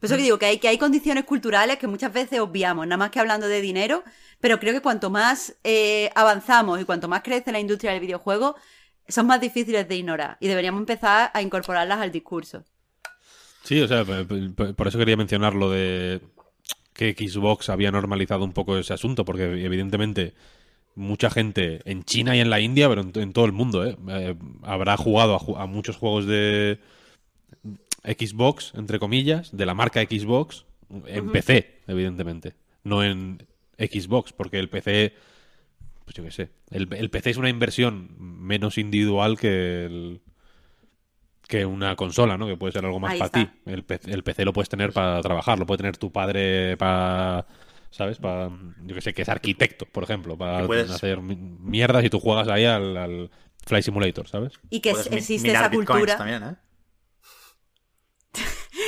Por 0.00 0.06
eso 0.06 0.16
que 0.16 0.22
digo 0.22 0.38
que 0.38 0.46
hay, 0.46 0.58
que 0.58 0.68
hay 0.68 0.78
condiciones 0.78 1.24
culturales 1.24 1.76
que 1.76 1.86
muchas 1.86 2.10
veces 2.10 2.40
obviamos, 2.40 2.86
nada 2.86 2.96
más 2.96 3.10
que 3.10 3.20
hablando 3.20 3.48
de 3.48 3.60
dinero, 3.60 4.02
pero 4.40 4.58
creo 4.58 4.72
que 4.72 4.80
cuanto 4.80 5.10
más 5.10 5.56
eh, 5.62 6.10
avanzamos 6.14 6.80
y 6.80 6.86
cuanto 6.86 7.06
más 7.06 7.22
crece 7.22 7.52
la 7.52 7.60
industria 7.60 7.92
del 7.92 8.00
videojuego, 8.00 8.56
son 9.06 9.26
más 9.26 9.42
difíciles 9.42 9.86
de 9.86 9.96
ignorar 9.96 10.38
y 10.40 10.48
deberíamos 10.48 10.80
empezar 10.80 11.30
a 11.34 11.42
incorporarlas 11.42 11.98
al 11.98 12.12
discurso. 12.12 12.64
Sí, 13.62 13.78
o 13.82 13.88
sea, 13.88 14.04
por 14.04 14.88
eso 14.88 14.98
quería 14.98 15.18
mencionar 15.18 15.54
lo 15.54 15.70
de 15.70 16.22
que 16.92 17.14
Xbox 17.14 17.68
había 17.68 17.90
normalizado 17.90 18.44
un 18.44 18.52
poco 18.52 18.76
ese 18.78 18.92
asunto, 18.92 19.24
porque 19.24 19.44
evidentemente 19.64 20.34
mucha 20.96 21.30
gente 21.30 21.80
en 21.84 22.02
China 22.04 22.36
y 22.36 22.40
en 22.40 22.50
la 22.50 22.60
India, 22.60 22.88
pero 22.88 23.00
en, 23.02 23.12
en 23.14 23.32
todo 23.32 23.44
el 23.46 23.52
mundo, 23.52 23.86
¿eh? 23.86 23.96
Eh, 24.08 24.34
habrá 24.62 24.96
jugado 24.96 25.34
a, 25.34 25.38
ju- 25.38 25.56
a 25.58 25.66
muchos 25.66 25.96
juegos 25.96 26.26
de 26.26 26.78
Xbox, 28.04 28.72
entre 28.74 28.98
comillas, 28.98 29.56
de 29.56 29.66
la 29.66 29.74
marca 29.74 30.00
Xbox, 30.02 30.64
en 31.06 31.30
PC, 31.30 31.80
evidentemente, 31.86 32.54
no 32.82 33.04
en 33.04 33.46
Xbox, 33.78 34.32
porque 34.32 34.58
el 34.58 34.68
PC, 34.68 35.14
pues 36.04 36.16
yo 36.16 36.24
qué 36.24 36.30
sé, 36.32 36.50
el, 36.70 36.88
el 36.94 37.10
PC 37.10 37.30
es 37.30 37.36
una 37.36 37.48
inversión 37.50 38.08
menos 38.18 38.78
individual 38.78 39.38
que 39.38 39.84
el 39.84 40.20
que 41.50 41.66
una 41.66 41.96
consola, 41.96 42.38
¿no? 42.38 42.46
Que 42.46 42.56
puede 42.56 42.72
ser 42.72 42.84
algo 42.86 42.98
más 43.00 43.12
Ahí 43.12 43.18
para 43.18 43.30
ti. 43.30 43.50
El 43.66 43.82
PC, 43.84 44.10
el 44.12 44.22
PC 44.22 44.44
lo 44.44 44.52
puedes 44.52 44.68
tener 44.68 44.92
para 44.92 45.20
trabajar, 45.20 45.58
lo 45.58 45.66
puede 45.66 45.78
tener 45.78 45.96
tu 45.98 46.10
padre 46.12 46.76
para, 46.78 47.44
¿sabes? 47.90 48.18
Para, 48.18 48.48
yo 48.84 48.94
que 48.94 49.00
sé, 49.00 49.12
que 49.12 49.22
es 49.22 49.28
arquitecto, 49.28 49.84
por 49.86 50.04
ejemplo, 50.04 50.38
para 50.38 50.66
puedes- 50.66 50.90
hacer 50.90 51.20
mi- 51.20 51.36
mierdas 51.36 52.04
y 52.04 52.08
tú 52.10 52.20
juegas 52.20 52.48
ahí 52.48 52.64
al, 52.64 52.96
al 52.96 53.30
Fly 53.66 53.82
Simulator, 53.82 54.28
¿sabes? 54.28 54.52
Y 54.70 54.80
que 54.80 54.92
Puedes 54.92 55.08
existe 55.12 55.50
esa 55.50 55.70
cultura. 55.70 56.16
también, 56.16 56.42
¿eh? 56.42 56.54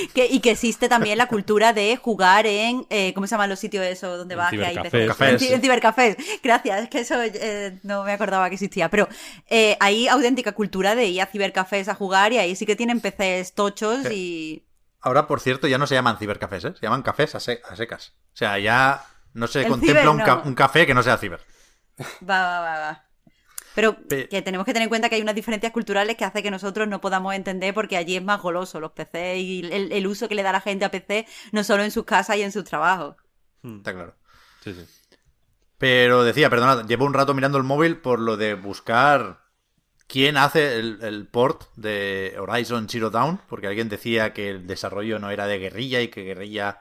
Que, 0.15 0.27
y 0.27 0.41
que 0.41 0.51
existe 0.53 0.89
también 0.89 1.19
la 1.19 1.27
cultura 1.27 1.73
de 1.73 1.97
jugar 1.97 2.47
en. 2.47 2.87
eh, 2.91 3.13
¿Cómo 3.15 3.27
se 3.27 3.33
llaman 3.33 3.51
los 3.51 3.59
sitios 3.59 3.85
esos 3.85 4.19
donde 4.19 4.35
vas? 4.35 4.51
Que 4.51 4.65
hay? 4.65 4.75
Cafés, 4.75 5.43
En, 5.51 5.61
cibercafés. 5.63 6.17
Gracias, 6.43 6.83
es 6.83 6.89
que 6.89 7.01
eso 7.01 7.17
eh, 7.23 7.79
no 7.83 8.05
me 8.05 8.13
acordaba 8.13 8.49
que 8.49 8.55
existía. 8.55 8.89
Pero 8.91 9.09
eh, 9.49 9.77
hay 9.81 10.09
auténtica 10.09 10.53
cultura 10.53 10.95
de 10.95 11.07
ir 11.07 11.21
a 11.23 11.27
cibercafés 11.27 11.89
a 11.89 11.95
jugar 11.95 12.33
y 12.33 12.39
ahí 12.39 12.57
sí 12.57 12.67
que 12.67 12.77
tienen 12.77 13.01
PCs 13.01 13.55
tochos 13.55 14.11
y. 14.11 14.67
Ahora, 15.01 15.27
por 15.27 15.41
cierto, 15.41 15.67
ya 15.67 15.79
no 15.79 15.87
se 15.87 15.95
llaman 15.97 16.17
cibercafés, 16.19 16.65
¿eh? 16.65 16.73
Se 16.79 16.83
llaman 16.83 17.03
cafés 17.03 17.35
a, 17.35 17.41
se- 17.41 17.61
a 17.69 17.75
secas. 17.75 18.13
O 18.35 18.37
sea, 18.37 18.59
ya 18.59 19.05
no 19.35 19.47
se 19.49 19.63
El 19.63 19.69
contempla 19.69 20.03
ciber, 20.03 20.09
un, 20.09 20.19
ca- 20.21 20.37
no. 20.37 20.43
un 20.45 20.55
café 20.55 20.87
que 20.87 20.95
no 20.95 21.03
sea 21.03 21.17
ciber. 21.19 21.41
Va, 22.01 22.43
va, 22.43 22.61
va, 22.61 22.79
va. 22.79 23.05
Pero 23.75 23.97
Pe- 24.09 24.29
que 24.29 24.43
tenemos 24.43 24.65
que 24.67 24.73
tener 24.73 24.85
en 24.85 24.89
cuenta 24.91 25.09
que 25.09 25.17
hay 25.17 25.23
unas 25.23 25.35
diferencias 25.35 25.73
culturales 25.73 26.17
que 26.17 26.25
hace 26.25 26.43
que 26.43 26.51
nosotros 26.51 26.89
no 26.89 27.01
podamos 27.01 27.35
entender 27.35 27.75
porque 27.75 27.97
allí 27.97 28.17
es 28.17 28.23
más 28.23 28.41
goloso 28.43 28.81
los 28.81 28.93
PC 28.93 29.39
y 29.39 29.61
el, 29.73 29.93
el 29.93 30.07
uso 30.07 30.29
que 30.29 30.35
le 30.35 30.43
da 30.43 30.53
la 30.53 30.61
gente 30.61 30.85
a 30.85 30.91
PC 30.91 31.27
no 31.53 31.65
solo 31.65 31.83
en 31.83 31.91
sus 31.91 32.05
casas 32.05 32.37
y 32.37 32.43
en 32.43 32.53
sus 32.53 32.65
trabajos. 32.65 33.17
Está 33.63 33.93
claro. 33.93 34.15
Sí, 34.61 34.73
sí. 34.75 34.87
Pero 35.79 36.23
decía, 36.25 36.49
perdonad, 36.51 36.87
llevo 36.87 37.05
un 37.05 37.15
rato 37.15 37.35
mirando 37.35 37.59
el 37.59 37.65
móvil 37.65 37.97
por 37.99 38.21
lo 38.21 38.37
de 38.37 38.55
buscar 38.55 39.41
quién 40.07 40.37
hace 40.37 40.79
el, 40.79 41.01
el 41.03 41.29
port 41.29 41.65
de 41.77 42.37
Horizon 42.39 42.89
Zero 42.89 43.11
Dawn, 43.11 43.41
porque 43.49 43.69
alguien 43.69 43.89
decía 43.89 44.33
que 44.33 44.51
el 44.51 44.67
desarrollo 44.67 45.19
no 45.19 45.31
era 45.31 45.47
de 45.47 45.59
guerrilla 45.59 46.01
y 46.03 46.09
que 46.09 46.25
guerrilla 46.25 46.81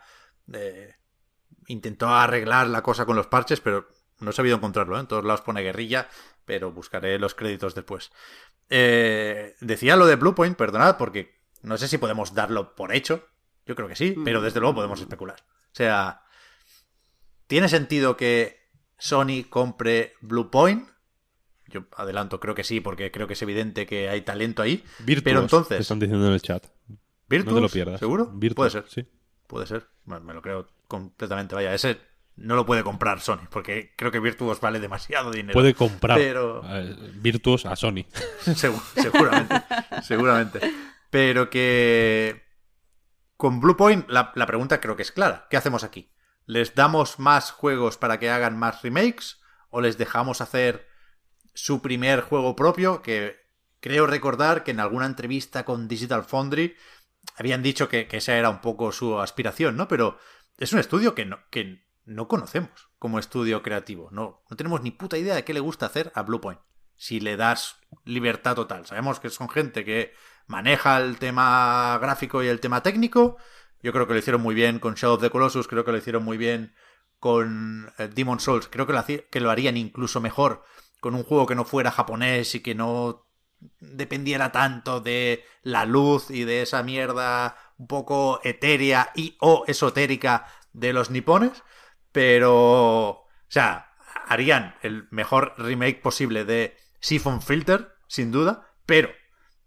eh, 0.53 0.95
intentó 1.68 2.09
arreglar 2.09 2.68
la 2.68 2.84
cosa 2.84 3.05
con 3.05 3.15
los 3.15 3.27
parches, 3.27 3.61
pero 3.61 3.88
no 4.22 4.30
he 4.30 4.34
sabido 4.34 4.56
encontrarlo. 4.56 4.98
¿eh? 4.98 5.02
En 5.02 5.07
todos 5.07 5.23
lados 5.26 5.41
pone 5.41 5.61
guerrilla, 5.61 6.07
pero 6.45 6.72
buscaré 6.72 7.19
los 7.19 7.35
créditos 7.35 7.76
después. 7.76 8.11
eh, 8.69 9.56
decía 9.60 9.95
lo 9.98 10.06
de 10.06 10.15
Bluepoint, 10.15 10.56
perdonad, 10.57 10.98
porque 10.98 11.41
no 11.61 11.77
sé 11.77 11.88
si 11.88 11.98
podemos 11.98 12.34
darlo 12.34 12.76
por 12.76 12.93
hecho. 12.95 13.27
Yo 13.65 13.76
creo 13.76 13.88
que 13.88 13.95
sí, 13.95 14.15
pero 14.23 14.41
desde 14.41 14.60
luego 14.60 14.76
podemos 14.76 14.99
especular. 15.02 15.38
O 15.41 15.76
sea, 15.76 16.23
¿tiene 17.48 17.69
sentido 17.69 18.18
que 18.18 18.60
Sony 18.98 19.43
compre 19.49 20.14
Bluepoint? 20.22 20.88
Yo 21.68 21.85
adelanto, 21.95 22.39
creo 22.39 22.56
que 22.56 22.64
sí, 22.64 22.81
porque 22.81 23.11
creo 23.11 23.27
que 23.27 23.34
es 23.34 23.41
evidente 23.41 23.85
que 23.85 24.10
hay 24.10 24.22
talento 24.22 24.61
ahí. 24.61 24.84
Virtuos, 24.99 25.23
pero 25.23 25.39
te 25.39 25.43
entonces, 25.45 25.80
están 25.80 25.99
diciendo 25.99 26.27
en 26.27 26.34
el 26.34 26.41
chat. 26.41 26.65
No 27.30 27.56
te 27.56 27.61
lo 27.61 27.69
pierdas. 27.69 27.99
¿Seguro? 27.99 28.26
Virtuos, 28.34 28.73
Puede 28.73 28.84
ser. 28.84 28.89
Sí. 28.89 29.10
Puede 29.48 29.68
ser. 29.68 29.88
Bueno, 30.03 30.26
me 30.26 30.34
lo 30.34 30.41
creo 30.41 30.68
completamente. 30.88 31.56
Vaya, 31.56 31.73
ese 31.73 31.98
no 32.41 32.55
lo 32.55 32.65
puede 32.65 32.84
comprar 32.84 33.19
Sony, 33.22 33.47
porque 33.49 33.93
creo 33.97 34.11
que 34.11 34.19
Virtuos 34.19 34.59
vale 34.59 34.80
demasiado 34.80 35.31
dinero. 35.31 35.53
Puede 35.53 35.73
comprar 35.73 36.18
Pero- 36.18 36.61
eh, 36.65 36.95
Virtuos 37.15 37.65
a 37.65 37.76
Sony. 37.76 38.05
Segu- 38.45 38.81
seguramente, 38.95 39.55
seguramente. 40.03 40.59
Pero 41.09 41.49
que 41.49 42.43
con 43.38 43.59
Bluepoint 43.59 44.09
la, 44.09 44.31
la 44.35 44.45
pregunta 44.45 44.80
creo 44.81 44.95
que 44.95 45.01
es 45.03 45.11
clara. 45.11 45.47
¿Qué 45.49 45.57
hacemos 45.57 45.84
aquí? 45.84 46.11
¿Les 46.45 46.76
damos 46.76 47.19
más 47.19 47.51
juegos 47.51 47.97
para 47.97 48.19
que 48.19 48.30
hagan 48.30 48.57
más 48.57 48.81
remakes? 48.81 49.39
¿O 49.69 49.81
les 49.81 49.97
dejamos 49.97 50.41
hacer 50.41 50.88
su 51.53 51.81
primer 51.81 52.22
juego 52.22 52.55
propio? 52.55 53.01
Que 53.01 53.38
creo 53.80 54.05
recordar 54.07 54.63
que 54.63 54.72
en 54.72 54.80
alguna 54.80 55.05
entrevista 55.05 55.63
con 55.65 55.88
Digital 55.88 56.23
Foundry 56.23 56.76
habían 57.38 57.63
dicho 57.63 57.88
que, 57.89 58.07
que 58.07 58.18
esa 58.18 58.35
era 58.35 58.49
un 58.49 58.61
poco 58.61 58.91
su 58.91 59.19
aspiración, 59.19 59.76
¿no? 59.77 59.88
Pero 59.88 60.18
es 60.57 60.73
un 60.73 60.80
estudio 60.80 61.15
que 61.15 61.26
no, 61.26 61.39
que 61.49 61.84
no 62.11 62.27
conocemos 62.27 62.89
como 62.99 63.19
estudio 63.19 63.63
creativo. 63.63 64.09
No, 64.11 64.43
no 64.49 64.57
tenemos 64.57 64.81
ni 64.81 64.91
puta 64.91 65.17
idea 65.17 65.35
de 65.35 65.43
qué 65.43 65.53
le 65.53 65.59
gusta 65.59 65.85
hacer 65.85 66.11
a 66.15 66.23
Bluepoint. 66.23 66.59
Si 66.95 67.19
le 67.19 67.35
das 67.35 67.77
libertad 68.05 68.55
total. 68.55 68.85
Sabemos 68.85 69.19
que 69.19 69.29
son 69.29 69.49
gente 69.49 69.83
que 69.83 70.13
maneja 70.47 70.99
el 70.99 71.17
tema 71.17 71.97
gráfico 71.99 72.43
y 72.43 72.47
el 72.47 72.59
tema 72.59 72.83
técnico. 72.83 73.38
Yo 73.81 73.91
creo 73.91 74.05
que 74.05 74.13
lo 74.13 74.19
hicieron 74.19 74.41
muy 74.41 74.53
bien 74.53 74.79
con 74.79 74.93
Shadow 74.93 75.15
of 75.15 75.21
the 75.21 75.31
Colossus, 75.31 75.67
creo 75.67 75.83
que 75.83 75.91
lo 75.91 75.97
hicieron 75.97 76.23
muy 76.23 76.38
bien 76.38 76.75
con 77.19 77.91
eh, 77.97 78.07
Demon 78.07 78.39
Souls. 78.39 78.67
Creo 78.67 78.85
que 78.85 78.93
lo, 78.93 79.03
que 79.05 79.39
lo 79.39 79.49
harían 79.49 79.77
incluso 79.77 80.21
mejor 80.21 80.63
con 80.99 81.15
un 81.15 81.23
juego 81.23 81.47
que 81.47 81.55
no 81.55 81.65
fuera 81.65 81.91
japonés 81.91 82.53
y 82.53 82.59
que 82.59 82.75
no 82.75 83.25
dependiera 83.79 84.51
tanto 84.51 85.01
de 85.01 85.43
la 85.63 85.85
luz 85.85 86.29
y 86.29 86.43
de 86.43 86.61
esa 86.61 86.83
mierda 86.83 87.57
un 87.77 87.88
poco 87.88 88.39
etérea 88.43 89.11
y 89.15 89.35
o 89.39 89.63
esotérica 89.67 90.47
de 90.73 90.93
los 90.93 91.09
nipones, 91.09 91.63
pero 92.11 93.09
o 93.09 93.27
sea, 93.47 93.91
harían 94.27 94.75
el 94.81 95.07
mejor 95.11 95.53
remake 95.57 96.01
posible 96.01 96.45
de 96.45 96.77
Siphon 96.99 97.41
Filter, 97.41 97.93
sin 98.07 98.31
duda, 98.31 98.67
pero 98.85 99.09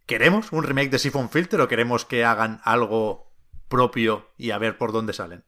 ¿queremos 0.06 0.52
un 0.52 0.64
remake 0.64 0.90
de 0.90 0.98
Siphon 0.98 1.30
Filter 1.30 1.60
o 1.60 1.68
queremos 1.68 2.04
que 2.04 2.24
hagan 2.24 2.60
algo 2.64 3.32
propio 3.68 4.32
y 4.36 4.50
a 4.50 4.58
ver 4.58 4.78
por 4.78 4.92
dónde 4.92 5.12
salen? 5.12 5.44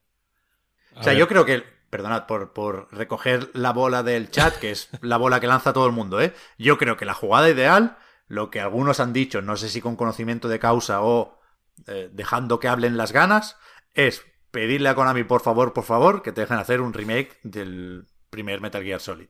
A 0.95 1.01
O 1.01 1.03
sea, 1.03 1.13
ver, 1.13 1.21
yo 1.21 1.29
creo 1.29 1.45
que, 1.45 1.63
perdonad 1.91 2.27
por, 2.27 2.53
por 2.53 2.93
recoger 2.93 3.51
la 3.55 3.73
bola 3.73 4.03
del 4.03 4.31
chat, 4.31 4.57
que 4.57 4.71
es 4.71 4.89
la 5.01 5.17
bola 5.17 5.41
que 5.41 5.47
lanza 5.47 5.73
todo 5.73 5.87
el 5.87 5.93
mundo, 5.93 6.21
¿eh? 6.21 6.35
Yo 6.59 6.79
creo 6.79 6.97
que 6.97 7.05
la 7.05 7.15
jugada 7.15 7.49
ideal, 7.49 7.99
lo 8.27 8.51
que 8.51 8.61
algunos 8.61 9.01
han 9.01 9.13
dicho, 9.13 9.43
no 9.43 9.57
sé 9.57 9.69
si 9.69 9.81
con 9.81 9.97
conocimiento 9.97 10.49
de 10.49 10.59
causa 10.59 11.03
o 11.03 11.39
eh, 11.87 12.11
dejando 12.13 12.59
que 12.59 12.69
hablen 12.69 12.97
las 12.97 13.13
ganas, 13.13 13.57
es 13.95 14.25
pedirle 14.57 14.89
a 14.89 14.95
Konami, 14.95 15.23
por 15.25 15.43
favor, 15.43 15.75
por 15.75 15.85
favor, 15.85 16.23
que 16.23 16.33
te 16.33 16.41
dejen 16.41 16.57
hacer 16.57 16.81
un 16.81 16.95
remake 16.95 17.37
del 17.43 18.07
primer 18.31 18.63
Metal 18.63 18.83
Gear 18.83 19.01
Solid. 19.03 19.29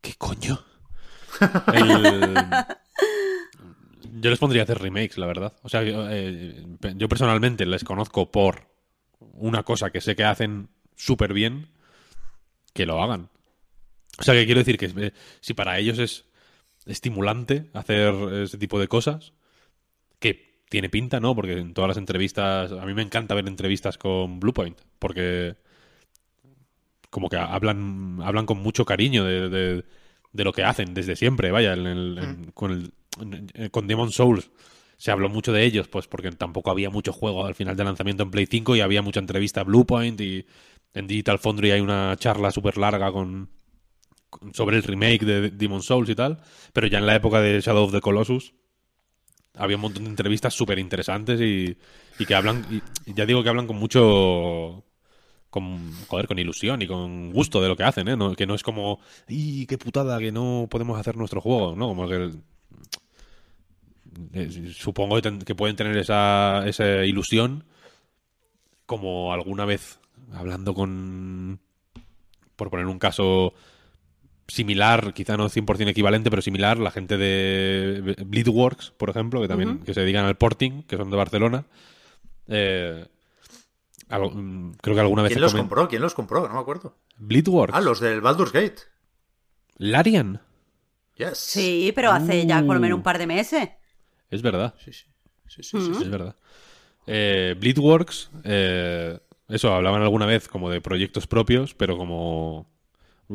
¿Qué 0.00 0.14
coño? 0.18 0.58
El- 1.72 2.50
Yo 4.20 4.30
les 4.30 4.38
pondría 4.40 4.62
a 4.62 4.64
hacer 4.64 4.80
remakes, 4.80 5.16
la 5.16 5.26
verdad. 5.26 5.54
O 5.62 5.68
sea, 5.68 5.84
yo, 5.84 6.08
eh, 6.10 6.66
yo 6.96 7.08
personalmente 7.08 7.64
les 7.64 7.84
conozco 7.84 8.32
por 8.32 8.66
una 9.20 9.62
cosa 9.62 9.90
que 9.90 10.00
sé 10.00 10.16
que 10.16 10.24
hacen 10.24 10.68
súper 10.96 11.32
bien, 11.32 11.68
que 12.74 12.84
lo 12.84 13.00
hagan. 13.00 13.30
O 14.18 14.24
sea, 14.24 14.34
que 14.34 14.44
quiero 14.44 14.58
decir 14.58 14.76
que 14.76 14.86
eh, 15.06 15.12
si 15.40 15.54
para 15.54 15.78
ellos 15.78 16.00
es 16.00 16.24
estimulante 16.84 17.70
hacer 17.74 18.12
ese 18.42 18.58
tipo 18.58 18.80
de 18.80 18.88
cosas, 18.88 19.32
tiene 20.72 20.88
pinta, 20.88 21.20
¿no? 21.20 21.34
Porque 21.36 21.58
en 21.58 21.74
todas 21.74 21.88
las 21.88 21.96
entrevistas, 21.98 22.72
a 22.72 22.84
mí 22.86 22.94
me 22.94 23.02
encanta 23.02 23.34
ver 23.34 23.46
entrevistas 23.46 23.98
con 23.98 24.40
Bluepoint, 24.40 24.78
porque 24.98 25.54
como 27.10 27.28
que 27.28 27.36
hablan, 27.36 28.18
hablan 28.22 28.46
con 28.46 28.58
mucho 28.58 28.84
cariño 28.84 29.24
de, 29.24 29.48
de- 29.48 29.84
de 30.32 30.44
lo 30.44 30.52
que 30.52 30.64
hacen 30.64 30.94
desde 30.94 31.14
siempre, 31.14 31.50
vaya, 31.50 31.74
en 31.74 31.86
el- 31.86 32.18
en- 32.18 32.50
con, 32.52 32.70
el, 32.72 32.92
en- 33.20 33.68
con 33.68 33.86
Demon 33.86 34.10
Souls 34.12 34.50
se 34.96 35.10
habló 35.10 35.28
mucho 35.28 35.52
de 35.52 35.64
ellos, 35.64 35.88
pues 35.88 36.06
porque 36.06 36.30
tampoco 36.32 36.70
había 36.70 36.88
mucho 36.88 37.12
juego 37.12 37.44
al 37.44 37.54
final 37.54 37.76
del 37.76 37.86
lanzamiento 37.86 38.22
en 38.22 38.30
Play 38.30 38.46
5 38.46 38.74
y 38.76 38.80
había 38.80 39.02
mucha 39.02 39.20
entrevista 39.20 39.60
a 39.60 39.64
Bluepoint 39.64 40.18
y 40.22 40.46
en 40.94 41.06
Digital 41.06 41.38
Foundry 41.38 41.72
hay 41.72 41.80
una 41.82 42.16
charla 42.16 42.50
súper 42.50 42.78
larga 42.78 43.12
con, 43.12 43.50
con- 44.30 44.54
sobre 44.54 44.76
el 44.78 44.82
remake 44.84 45.24
de 45.26 45.50
Demon 45.50 45.82
Souls 45.82 46.08
y 46.08 46.14
tal, 46.14 46.38
pero 46.72 46.86
ya 46.86 46.96
en 46.98 47.06
la 47.06 47.14
época 47.16 47.40
de 47.42 47.60
Shadow 47.60 47.84
of 47.84 47.92
the 47.92 48.00
Colossus 48.00 48.54
había 49.54 49.76
un 49.76 49.82
montón 49.82 50.04
de 50.04 50.10
entrevistas 50.10 50.54
súper 50.54 50.78
interesantes 50.78 51.40
y, 51.40 51.76
y 52.18 52.26
que 52.26 52.34
hablan, 52.34 52.64
ya 53.06 53.26
digo 53.26 53.42
que 53.42 53.48
hablan 53.48 53.66
con 53.66 53.76
mucho 53.76 54.84
con, 55.50 55.92
joder, 56.08 56.26
con 56.26 56.38
ilusión 56.38 56.80
y 56.80 56.86
con 56.86 57.30
gusto 57.32 57.60
de 57.60 57.68
lo 57.68 57.76
que 57.76 57.84
hacen, 57.84 58.08
¿eh? 58.08 58.16
Que 58.36 58.46
no 58.46 58.54
es 58.54 58.62
como, 58.62 59.00
¡y 59.28 59.66
qué 59.66 59.76
putada 59.76 60.18
que 60.18 60.32
no 60.32 60.66
podemos 60.70 60.98
hacer 60.98 61.16
nuestro 61.16 61.42
juego! 61.42 61.76
¿no? 61.76 61.88
Como 61.88 62.08
que 62.08 62.30
eh, 64.32 64.72
supongo 64.74 65.20
que, 65.20 65.38
que 65.40 65.54
pueden 65.54 65.76
tener 65.76 65.96
esa, 65.98 66.66
esa 66.66 67.04
ilusión 67.04 67.64
como 68.86 69.32
alguna 69.32 69.64
vez 69.64 70.00
hablando 70.32 70.74
con, 70.74 71.60
por 72.56 72.70
poner 72.70 72.86
un 72.86 72.98
caso 72.98 73.54
similar, 74.52 75.14
quizá 75.14 75.36
no 75.36 75.48
100% 75.48 75.88
equivalente, 75.88 76.28
pero 76.30 76.42
similar, 76.42 76.78
la 76.78 76.90
gente 76.90 77.16
de 77.16 78.14
Bleedworks, 78.26 78.90
por 78.90 79.08
ejemplo, 79.10 79.40
que 79.40 79.48
también 79.48 79.78
que 79.80 79.94
se 79.94 80.00
dedican 80.00 80.24
al 80.26 80.36
porting, 80.36 80.82
que 80.82 80.96
son 80.96 81.10
de 81.10 81.16
Barcelona. 81.16 81.64
Eh, 82.48 83.06
algo- 84.08 84.30
mm, 84.30 84.72
creo 84.82 84.94
que 84.94 85.00
alguna 85.00 85.22
vez 85.22 85.30
¿Quién 85.32 85.40
los 85.40 85.54
comen- 85.54 85.58
compró? 85.60 85.88
¿Quién 85.88 86.02
los 86.02 86.14
compró? 86.14 86.46
No 86.48 86.54
me 86.54 86.60
acuerdo. 86.60 86.96
Bleedworks. 87.16 87.74
Ah, 87.74 87.80
los 87.80 87.98
del 88.00 88.20
Baldur's 88.20 88.52
Gate. 88.52 88.76
Larian. 89.78 90.40
Yes. 91.16 91.38
Sí, 91.38 91.92
pero 91.94 92.10
hace 92.10 92.46
ya 92.46 92.62
por 92.64 92.74
lo 92.74 92.80
menos 92.80 92.96
un 92.96 93.02
par 93.02 93.18
de 93.18 93.26
meses. 93.26 93.70
Es 94.30 94.42
verdad. 94.42 94.74
Sí, 94.84 94.92
sí. 94.92 95.06
Sí, 95.48 95.62
sí, 95.62 95.78
sí, 95.80 95.94
sí. 95.94 96.02
Es 96.04 96.10
verdad. 96.10 96.36
Eh, 97.06 97.54
Bleedworks, 97.58 98.30
eh, 98.44 99.18
eso, 99.48 99.74
hablaban 99.74 100.02
alguna 100.02 100.24
vez 100.26 100.48
como 100.48 100.70
de 100.70 100.80
proyectos 100.80 101.26
propios, 101.26 101.74
pero 101.74 101.96
como 101.98 102.70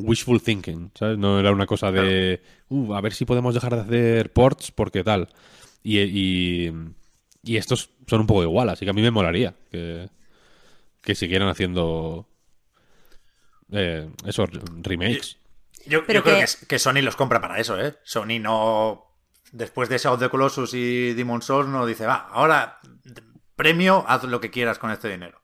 wishful 0.03 0.41
thinking, 0.41 0.91
¿sabes? 0.95 1.17
No 1.17 1.39
era 1.39 1.51
una 1.51 1.65
cosa 1.65 1.91
de, 1.91 2.41
"Uh, 2.69 2.93
a 2.93 3.01
ver 3.01 3.13
si 3.13 3.25
podemos 3.25 3.53
dejar 3.53 3.75
de 3.75 3.81
hacer 3.81 4.33
ports 4.33 4.71
porque 4.71 5.03
tal. 5.03 5.29
Y, 5.83 5.99
y, 5.99 6.73
y 7.43 7.57
estos 7.57 7.89
son 8.07 8.21
un 8.21 8.27
poco 8.27 8.43
igual, 8.43 8.69
así 8.69 8.85
que 8.85 8.91
a 8.91 8.93
mí 8.93 9.01
me 9.01 9.11
molaría 9.11 9.53
que, 9.71 10.09
que 11.01 11.15
siguieran 11.15 11.47
haciendo 11.49 12.27
eh, 13.71 14.09
eso, 14.25 14.45
remakes. 14.81 15.37
Yo, 15.85 16.05
Pero 16.05 16.19
yo 16.19 16.23
creo 16.23 16.35
que- 16.45 16.65
que 16.67 16.79
Sony 16.79 17.01
los 17.01 17.15
compra 17.15 17.39
para 17.41 17.59
eso, 17.59 17.79
¿eh? 17.79 17.95
Sony 18.03 18.39
no. 18.39 19.03
Después 19.53 19.87
de 19.87 19.97
Shadow 19.97 20.15
of 20.15 20.19
the 20.21 20.29
Colossus 20.29 20.73
y 20.73 21.13
Demon 21.13 21.41
Souls, 21.41 21.69
no 21.69 21.85
dice, 21.85 22.05
va, 22.05 22.27
ahora 22.31 22.79
premio, 23.55 24.03
haz 24.07 24.23
lo 24.25 24.41
que 24.41 24.51
quieras 24.51 24.77
con 24.79 24.91
este 24.91 25.09
dinero. 25.09 25.41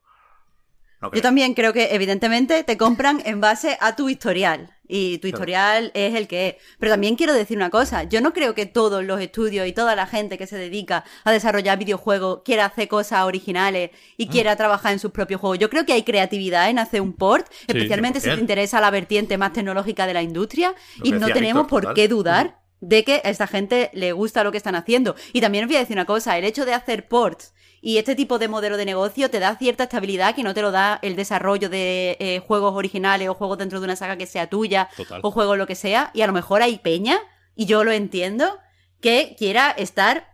No 1.03 1.11
Yo 1.11 1.21
también 1.21 1.53
creo 1.53 1.73
que, 1.73 1.93
evidentemente, 1.93 2.63
te 2.63 2.77
compran 2.77 3.21
en 3.25 3.41
base 3.41 3.77
a 3.81 3.95
tu 3.97 4.07
historial. 4.07 4.73
Y 4.87 5.17
tu 5.17 5.27
historial 5.27 5.91
es 5.95 6.15
el 6.15 6.27
que 6.27 6.47
es. 6.47 6.55
Pero 6.79 6.93
también 6.93 7.15
quiero 7.15 7.33
decir 7.33 7.57
una 7.57 7.69
cosa. 7.69 8.03
Yo 8.03 8.21
no 8.21 8.31
creo 8.31 8.53
que 8.53 8.65
todos 8.65 9.03
los 9.03 9.19
estudios 9.19 9.67
y 9.67 9.73
toda 9.73 9.95
la 9.95 10.07
gente 10.07 10.37
que 10.37 10.47
se 10.47 10.57
dedica 10.57 11.03
a 11.25 11.31
desarrollar 11.31 11.77
videojuegos 11.77 12.41
quiera 12.45 12.65
hacer 12.65 12.87
cosas 12.87 13.23
originales 13.23 13.91
y 14.17 14.27
quiera 14.27 14.55
trabajar 14.55 14.93
en 14.93 14.99
sus 14.99 15.11
propios 15.11 15.41
juegos. 15.41 15.59
Yo 15.59 15.69
creo 15.69 15.85
que 15.85 15.93
hay 15.93 16.03
creatividad 16.03 16.69
en 16.69 16.79
hacer 16.79 17.01
un 17.01 17.13
port, 17.13 17.47
especialmente 17.67 18.19
si 18.21 18.29
te 18.29 18.35
100%. 18.35 18.39
interesa 18.39 18.79
la 18.79 18.91
vertiente 18.91 19.37
más 19.37 19.51
tecnológica 19.51 20.07
de 20.07 20.13
la 20.13 20.21
industria. 20.21 20.73
Lo 20.99 21.05
Y 21.05 21.11
no 21.11 21.27
tenemos 21.27 21.63
Víctor, 21.63 21.67
por 21.67 21.81
total. 21.81 21.95
qué 21.95 22.07
dudar 22.07 22.59
de 22.79 23.03
que 23.03 23.15
a 23.23 23.29
esta 23.29 23.47
gente 23.47 23.89
le 23.93 24.11
gusta 24.11 24.43
lo 24.43 24.51
que 24.51 24.57
están 24.57 24.75
haciendo. 24.75 25.15
Y 25.31 25.41
también 25.41 25.63
os 25.63 25.69
voy 25.69 25.77
a 25.77 25.79
decir 25.79 25.95
una 25.95 26.05
cosa, 26.05 26.37
el 26.37 26.43
hecho 26.43 26.65
de 26.65 26.73
hacer 26.73 27.07
ports 27.07 27.53
y 27.85 27.97
este 27.97 28.15
tipo 28.15 28.39
de 28.39 28.47
modelo 28.47 28.77
de 28.77 28.85
negocio 28.85 29.29
te 29.29 29.39
da 29.39 29.57
cierta 29.57 29.83
estabilidad 29.83 30.33
que 30.33 30.41
no 30.41 30.53
te 30.53 30.61
lo 30.61 30.71
da 30.71 30.99
el 31.01 31.17
desarrollo 31.17 31.69
de 31.69 32.15
eh, 32.21 32.39
juegos 32.39 32.73
originales 32.75 33.27
o 33.27 33.33
juegos 33.33 33.57
dentro 33.57 33.81
de 33.81 33.83
una 33.83 33.97
saga 33.97 34.15
que 34.15 34.25
sea 34.25 34.47
tuya 34.47 34.87
Total. 34.95 35.19
o 35.21 35.31
juegos 35.31 35.57
lo 35.57 35.67
que 35.67 35.75
sea. 35.75 36.09
Y 36.13 36.21
a 36.21 36.27
lo 36.27 36.31
mejor 36.31 36.61
hay 36.61 36.79
peña, 36.79 37.19
y 37.55 37.65
yo 37.65 37.83
lo 37.83 37.91
entiendo, 37.91 38.57
que 39.01 39.35
quiera 39.37 39.69
estar 39.71 40.33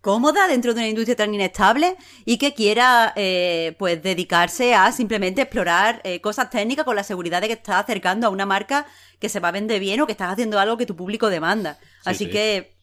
cómoda 0.00 0.46
dentro 0.46 0.74
de 0.74 0.82
una 0.82 0.88
industria 0.88 1.16
tan 1.16 1.34
inestable 1.34 1.96
y 2.24 2.38
que 2.38 2.54
quiera 2.54 3.12
eh, 3.16 3.74
pues 3.76 4.00
dedicarse 4.00 4.76
a 4.76 4.92
simplemente 4.92 5.42
explorar 5.42 6.00
eh, 6.04 6.20
cosas 6.20 6.50
técnicas 6.50 6.84
con 6.84 6.94
la 6.94 7.02
seguridad 7.02 7.40
de 7.40 7.48
que 7.48 7.54
estás 7.54 7.82
acercando 7.82 8.28
a 8.28 8.30
una 8.30 8.46
marca 8.46 8.86
que 9.18 9.28
se 9.28 9.40
va 9.40 9.48
a 9.48 9.52
vender 9.52 9.80
bien 9.80 10.00
o 10.00 10.06
que 10.06 10.12
estás 10.12 10.32
haciendo 10.32 10.60
algo 10.60 10.76
que 10.76 10.86
tu 10.86 10.94
público 10.94 11.30
demanda. 11.30 11.80
Así 12.04 12.26
sí. 12.26 12.30
que 12.30 12.77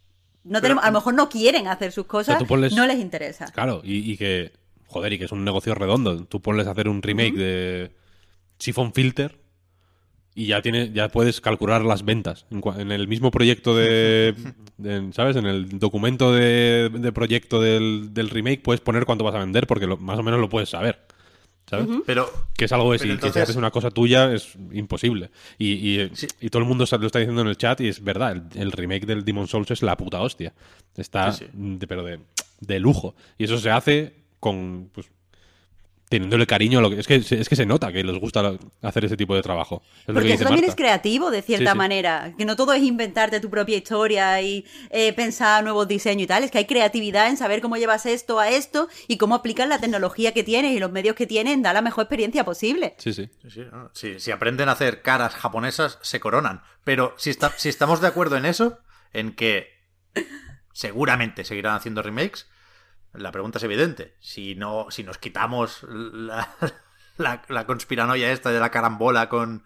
no 0.45 0.61
tenemos, 0.61 0.83
a 0.83 0.87
lo 0.87 0.93
mejor 0.93 1.13
no 1.13 1.27
quieren 1.29 1.67
hacer 1.67 1.91
sus 1.91 2.05
cosas, 2.05 2.41
ponles- 2.43 2.73
no 2.75 2.85
les 2.87 2.99
interesa. 2.99 3.45
Claro, 3.51 3.81
y, 3.83 4.11
y 4.11 4.15
que, 4.17 4.51
joder, 4.87 5.11
y 5.13 5.17
que 5.19 5.25
es 5.25 5.31
un 5.31 5.43
negocio 5.43 5.75
redondo. 5.75 6.23
Tú 6.25 6.41
pones 6.41 6.67
a 6.67 6.71
hacer 6.71 6.87
un 6.87 7.01
remake 7.01 7.33
de 7.35 7.91
Siphon 8.59 8.93
Filter 8.93 9.37
y 10.35 10.47
ya 10.47 10.61
tiene, 10.61 10.91
ya 10.93 11.09
puedes 11.09 11.41
calcular 11.41 11.83
las 11.83 12.03
ventas. 12.05 12.45
En, 12.51 12.91
el 12.91 13.07
mismo 13.07 13.31
proyecto 13.31 13.75
de, 13.75 14.35
de- 14.77 15.13
¿sabes? 15.13 15.35
En 15.37 15.45
el 15.45 15.79
documento 15.79 16.33
de, 16.33 16.89
de 16.93 17.11
proyecto 17.11 17.61
del, 17.61 18.13
del 18.13 18.29
remake 18.29 18.61
puedes 18.61 18.81
poner 18.81 19.05
cuánto 19.05 19.23
vas 19.23 19.35
a 19.35 19.39
vender 19.39 19.65
porque 19.67 19.87
lo- 19.87 19.97
más 19.97 20.19
o 20.19 20.23
menos 20.23 20.39
lo 20.39 20.49
puedes 20.49 20.69
saber. 20.69 20.99
¿Sabes? 21.67 21.87
Pero 22.05 22.31
Que 22.55 22.65
es 22.65 22.71
algo 22.71 22.91
de 22.91 22.99
si, 22.99 23.03
que 23.05 23.07
si 23.09 23.13
entonces- 23.15 23.43
haces 23.43 23.55
una 23.55 23.71
cosa 23.71 23.89
tuya 23.89 24.31
es 24.33 24.53
imposible. 24.71 25.31
Y, 25.57 25.71
y- 25.99 26.09
Sí. 26.13 26.27
y 26.39 26.49
todo 26.49 26.61
el 26.61 26.67
mundo 26.67 26.85
lo 26.89 27.05
está 27.07 27.17
diciendo 27.19 27.41
en 27.41 27.47
el 27.47 27.57
chat 27.57 27.81
y 27.81 27.87
es 27.87 28.03
verdad, 28.03 28.33
el, 28.33 28.61
el 28.61 28.71
remake 28.71 29.05
del 29.07 29.25
Demon 29.25 29.47
Souls 29.47 29.71
es 29.71 29.81
la 29.81 29.97
puta 29.97 30.21
hostia. 30.21 30.53
Está, 30.95 31.31
Sí, 31.31 31.45
sí. 31.45 31.51
de- 31.53 31.87
pero 31.87 32.03
de, 32.03 32.19
de 32.61 32.79
lujo. 32.79 33.15
Y 33.39 33.45
eso 33.45 33.57
se 33.57 33.71
hace 33.71 34.13
con, 34.39 34.89
pues, 34.93 35.07
teniéndole 36.15 36.47
cariño 36.47 36.79
a 36.79 36.81
lo 36.81 36.89
que... 36.89 36.99
Es 36.99 37.07
que, 37.07 37.21
se- 37.21 37.39
es 37.39 37.47
que 37.49 37.55
se 37.55 37.65
nota 37.65 37.91
que 37.91 38.03
les 38.03 38.19
gusta 38.19 38.53
hacer 38.81 39.05
ese 39.05 39.17
tipo 39.17 39.35
de 39.35 39.41
trabajo. 39.41 39.81
Es 39.99 40.13
Porque 40.13 40.33
eso 40.33 40.43
también 40.43 40.61
Marta. 40.61 40.71
es 40.71 40.75
creativo, 40.75 41.31
de 41.31 41.41
cierta 41.41 41.71
Sí, 41.71 41.71
sí. 41.73 41.77
manera. 41.77 42.33
Que 42.37 42.45
no 42.45 42.55
todo 42.55 42.73
es 42.73 42.83
inventarte 42.83 43.39
tu 43.39 43.49
propia 43.49 43.77
historia 43.77 44.41
y 44.41 44.65
eh, 44.89 45.13
pensar 45.13 45.63
nuevos 45.63 45.87
diseños 45.87 46.23
y 46.23 46.27
tal. 46.27 46.43
Es 46.43 46.51
que 46.51 46.57
hay 46.59 46.65
creatividad 46.65 47.27
en 47.27 47.37
saber 47.37 47.61
cómo 47.61 47.77
llevas 47.77 48.05
esto 48.05 48.39
a 48.39 48.49
esto 48.49 48.87
y 49.07 49.17
cómo 49.17 49.35
aplicas 49.35 49.67
la 49.67 49.79
tecnología 49.79 50.33
que 50.33 50.43
tienes 50.43 50.73
y 50.75 50.79
los 50.79 50.91
medios 50.91 51.15
que 51.15 51.27
tienes 51.27 51.53
en 51.53 51.61
dar 51.61 51.73
la 51.75 51.81
mejor 51.81 52.03
experiencia 52.03 52.43
posible. 52.45 52.95
Sí, 52.97 53.13
sí. 53.13 53.29
Sí, 53.41 53.49
sí, 53.49 53.61
no, 53.71 53.91
si, 53.93 54.19
si 54.19 54.31
aprenden 54.31 54.69
a 54.69 54.73
hacer 54.73 55.01
caras 55.01 55.33
japonesas, 55.35 55.99
se 56.01 56.19
coronan. 56.19 56.61
Pero 56.83 57.13
si, 57.17 57.29
está- 57.29 57.53
si 57.57 57.69
estamos 57.69 58.01
de 58.01 58.07
acuerdo 58.07 58.37
en 58.37 58.45
eso, 58.45 58.79
en 59.13 59.33
que 59.35 59.67
seguramente 60.73 61.43
seguirán 61.45 61.75
haciendo 61.75 62.01
remakes, 62.01 62.47
la 63.17 63.31
pregunta 63.31 63.57
es 63.57 63.63
evidente. 63.63 64.15
Si 64.19 64.55
no, 64.55 64.87
si 64.89 65.03
nos 65.03 65.17
quitamos 65.17 65.83
la, 65.89 66.49
la, 67.17 67.43
la 67.47 67.65
conspiranoia 67.65 68.31
esta 68.31 68.51
de 68.51 68.59
la 68.59 68.71
carambola 68.71 69.29
con 69.29 69.63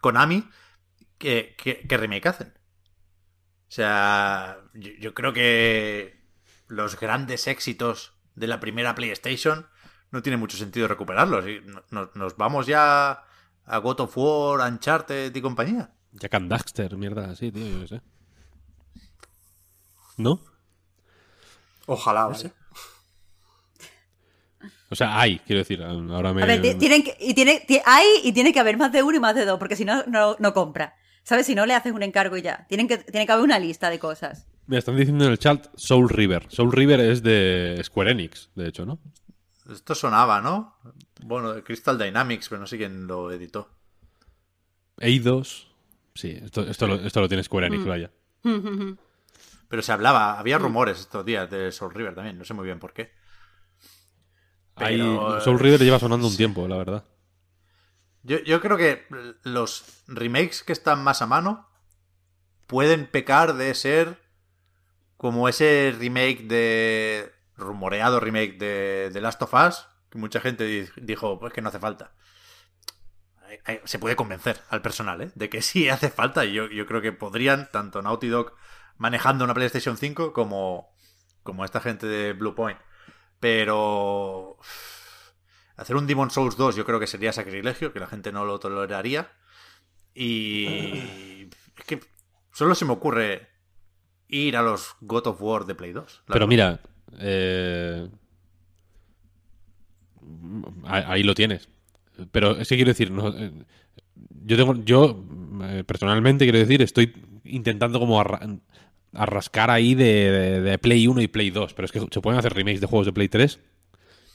Konami, 0.00 0.48
¿qué, 1.18 1.54
qué, 1.58 1.84
qué 1.88 1.96
remake 1.96 2.26
hacen? 2.28 2.54
O 3.68 3.72
sea, 3.72 4.58
yo, 4.74 4.90
yo 4.98 5.14
creo 5.14 5.32
que 5.32 6.24
los 6.66 6.98
grandes 6.98 7.46
éxitos 7.46 8.14
de 8.34 8.46
la 8.46 8.58
primera 8.60 8.94
PlayStation 8.94 9.66
no 10.10 10.22
tiene 10.22 10.36
mucho 10.36 10.56
sentido 10.56 10.88
recuperarlos. 10.88 11.46
Y 11.46 11.60
no- 11.64 11.82
no- 11.90 12.10
nos 12.14 12.36
vamos 12.36 12.66
ya 12.66 13.24
a 13.64 13.78
God 13.78 14.00
of 14.00 14.16
War, 14.16 14.68
Uncharted 14.68 15.34
y 15.34 15.40
compañía. 15.40 15.92
Jack 16.12 16.34
and 16.34 16.50
Daxter, 16.50 16.96
mierda 16.96 17.30
así, 17.30 17.52
tío, 17.52 17.66
yo 17.68 17.80
qué 17.82 17.86
sé. 17.88 18.02
¿No? 20.16 20.40
Ojalá, 21.86 22.26
vaya. 22.26 22.52
O 24.90 24.96
sea, 24.96 25.18
hay, 25.20 25.38
quiero 25.40 25.60
decir. 25.60 25.82
Ahora 25.82 26.32
me... 26.34 26.42
A 26.42 26.46
ver, 26.46 26.60
ti- 26.60 26.74
tienen 26.74 27.02
que, 27.04 27.16
y 27.20 27.32
tiene, 27.32 27.60
ti- 27.60 27.80
hay 27.86 28.06
y 28.24 28.32
tiene 28.32 28.52
que 28.52 28.60
haber 28.60 28.76
más 28.76 28.90
de 28.92 29.02
uno 29.02 29.16
y 29.16 29.20
más 29.20 29.34
de 29.34 29.44
dos, 29.44 29.58
porque 29.58 29.76
si 29.76 29.84
no, 29.84 30.02
no, 30.06 30.36
no 30.38 30.52
compra. 30.52 30.96
¿Sabes? 31.22 31.46
Si 31.46 31.54
no, 31.54 31.64
le 31.66 31.74
haces 31.74 31.92
un 31.92 32.02
encargo 32.02 32.36
y 32.36 32.42
ya. 32.42 32.66
Tienen 32.68 32.88
que, 32.88 32.98
tiene 32.98 33.26
que 33.26 33.32
haber 33.32 33.44
una 33.44 33.58
lista 33.58 33.88
de 33.90 33.98
cosas. 33.98 34.46
Me 34.66 34.78
están 34.78 34.96
diciendo 34.96 35.24
en 35.26 35.30
el 35.32 35.38
chat 35.38 35.66
Soul 35.76 36.08
River. 36.08 36.46
Soul 36.48 36.72
River 36.72 36.98
es 37.00 37.22
de 37.22 37.80
Square 37.84 38.10
Enix, 38.12 38.50
de 38.54 38.68
hecho, 38.68 38.84
¿no? 38.86 38.98
Esto 39.70 39.94
sonaba, 39.94 40.40
¿no? 40.40 40.76
Bueno, 41.22 41.52
de 41.52 41.62
Crystal 41.62 41.96
Dynamics, 41.98 42.48
pero 42.48 42.60
no 42.60 42.66
sé 42.66 42.76
quién 42.78 43.06
lo 43.06 43.30
editó. 43.30 43.68
Eidos. 44.98 45.68
Sí, 46.14 46.36
esto, 46.42 46.62
esto, 46.68 46.86
lo, 46.88 46.94
esto 46.96 47.20
lo 47.20 47.28
tiene 47.28 47.44
Square 47.44 47.68
Enix, 47.68 47.84
vaya. 47.86 48.10
Pero 49.68 49.82
se 49.82 49.92
hablaba, 49.92 50.38
había 50.38 50.58
rumores 50.58 50.98
estos 50.98 51.24
días 51.24 51.48
de 51.48 51.70
Soul 51.70 51.94
River 51.94 52.14
también, 52.14 52.36
no 52.38 52.44
sé 52.44 52.54
muy 52.54 52.64
bien 52.64 52.80
por 52.80 52.92
qué. 52.92 53.12
Ahí, 54.80 54.98
Pero, 54.98 55.40
Soul 55.40 55.58
River 55.60 55.80
lleva 55.80 55.98
sonando 55.98 56.26
un 56.28 56.36
tiempo, 56.36 56.66
la 56.66 56.76
verdad. 56.76 57.04
Yo, 58.22 58.38
yo 58.40 58.60
creo 58.60 58.76
que 58.76 59.06
los 59.44 60.02
remakes 60.06 60.62
que 60.62 60.72
están 60.72 61.02
más 61.02 61.22
a 61.22 61.26
mano 61.26 61.68
pueden 62.66 63.06
pecar 63.06 63.54
de 63.54 63.74
ser 63.74 64.18
como 65.16 65.48
ese 65.48 65.94
remake 65.98 66.42
de. 66.46 67.32
rumoreado 67.56 68.20
remake 68.20 68.58
de, 68.58 69.10
de 69.12 69.20
Last 69.20 69.42
of 69.42 69.52
Us, 69.54 69.86
que 70.10 70.18
mucha 70.18 70.40
gente 70.40 70.64
di- 70.64 70.88
dijo, 70.96 71.38
pues 71.38 71.52
que 71.52 71.62
no 71.62 71.68
hace 71.68 71.78
falta. 71.78 72.12
Se 73.84 73.98
puede 73.98 74.16
convencer 74.16 74.60
al 74.70 74.80
personal, 74.80 75.20
¿eh? 75.22 75.30
De 75.34 75.50
que 75.50 75.60
sí 75.62 75.88
hace 75.88 76.08
falta. 76.10 76.44
Y 76.44 76.52
yo, 76.52 76.68
yo 76.68 76.86
creo 76.86 77.00
que 77.02 77.12
podrían, 77.12 77.68
tanto 77.72 78.00
Naughty 78.02 78.28
Dog 78.28 78.52
manejando 78.96 79.44
una 79.44 79.54
PlayStation 79.54 79.96
5 79.96 80.32
como, 80.32 80.88
como 81.42 81.64
esta 81.64 81.80
gente 81.80 82.06
de 82.06 82.32
Blue 82.32 82.54
Point. 82.54 82.78
Pero. 83.40 84.56
Hacer 85.76 85.96
un 85.96 86.06
Demon 86.06 86.30
Souls 86.30 86.58
2 86.58 86.76
yo 86.76 86.84
creo 86.84 87.00
que 87.00 87.06
sería 87.06 87.32
sacrilegio, 87.32 87.92
que 87.92 88.00
la 88.00 88.06
gente 88.06 88.32
no 88.32 88.44
lo 88.44 88.60
toleraría. 88.60 89.32
Y 90.14 91.48
es 91.78 91.84
que 91.86 92.00
solo 92.52 92.74
se 92.74 92.84
me 92.84 92.92
ocurre 92.92 93.48
ir 94.28 94.56
a 94.58 94.62
los 94.62 94.94
God 95.00 95.28
of 95.28 95.40
War 95.40 95.64
de 95.64 95.74
Play 95.74 95.92
2. 95.92 96.22
la 96.26 96.32
Pero 96.34 96.46
verdad. 96.46 96.48
mira, 96.48 96.80
eh, 97.18 98.08
ahí 100.84 101.02
ahí 101.06 101.22
lo 101.22 101.34
tienes. 101.34 101.68
Pero 102.30 102.52
es 102.58 102.68
que 102.68 102.76
quiero 102.76 102.90
decir, 102.90 103.10
no, 103.10 103.28
eh, 103.28 103.50
yo 104.44 104.56
tengo, 104.56 104.74
yo 104.84 105.24
eh, 105.62 105.84
personalmente 105.86 106.44
quiero 106.44 106.58
decir, 106.58 106.82
estoy 106.82 107.14
intentando 107.44 107.98
como 107.98 108.20
arra- 109.12 109.22
arrascar 109.24 109.70
ahí 109.70 109.94
de, 109.94 110.04
de- 110.30 110.60
de 110.60 110.78
Play 110.78 111.06
1 111.06 111.20
y 111.22 111.28
Play 111.28 111.50
2, 111.50 111.74
pero 111.74 111.86
es 111.86 111.92
que 111.92 112.00
se 112.00 112.20
pueden 112.20 112.38
hacer 112.38 112.52
remakes 112.54 112.80
de 112.80 112.86
juegos 112.86 113.06
de 113.06 113.12
Play 113.12 113.28
3 113.28 113.58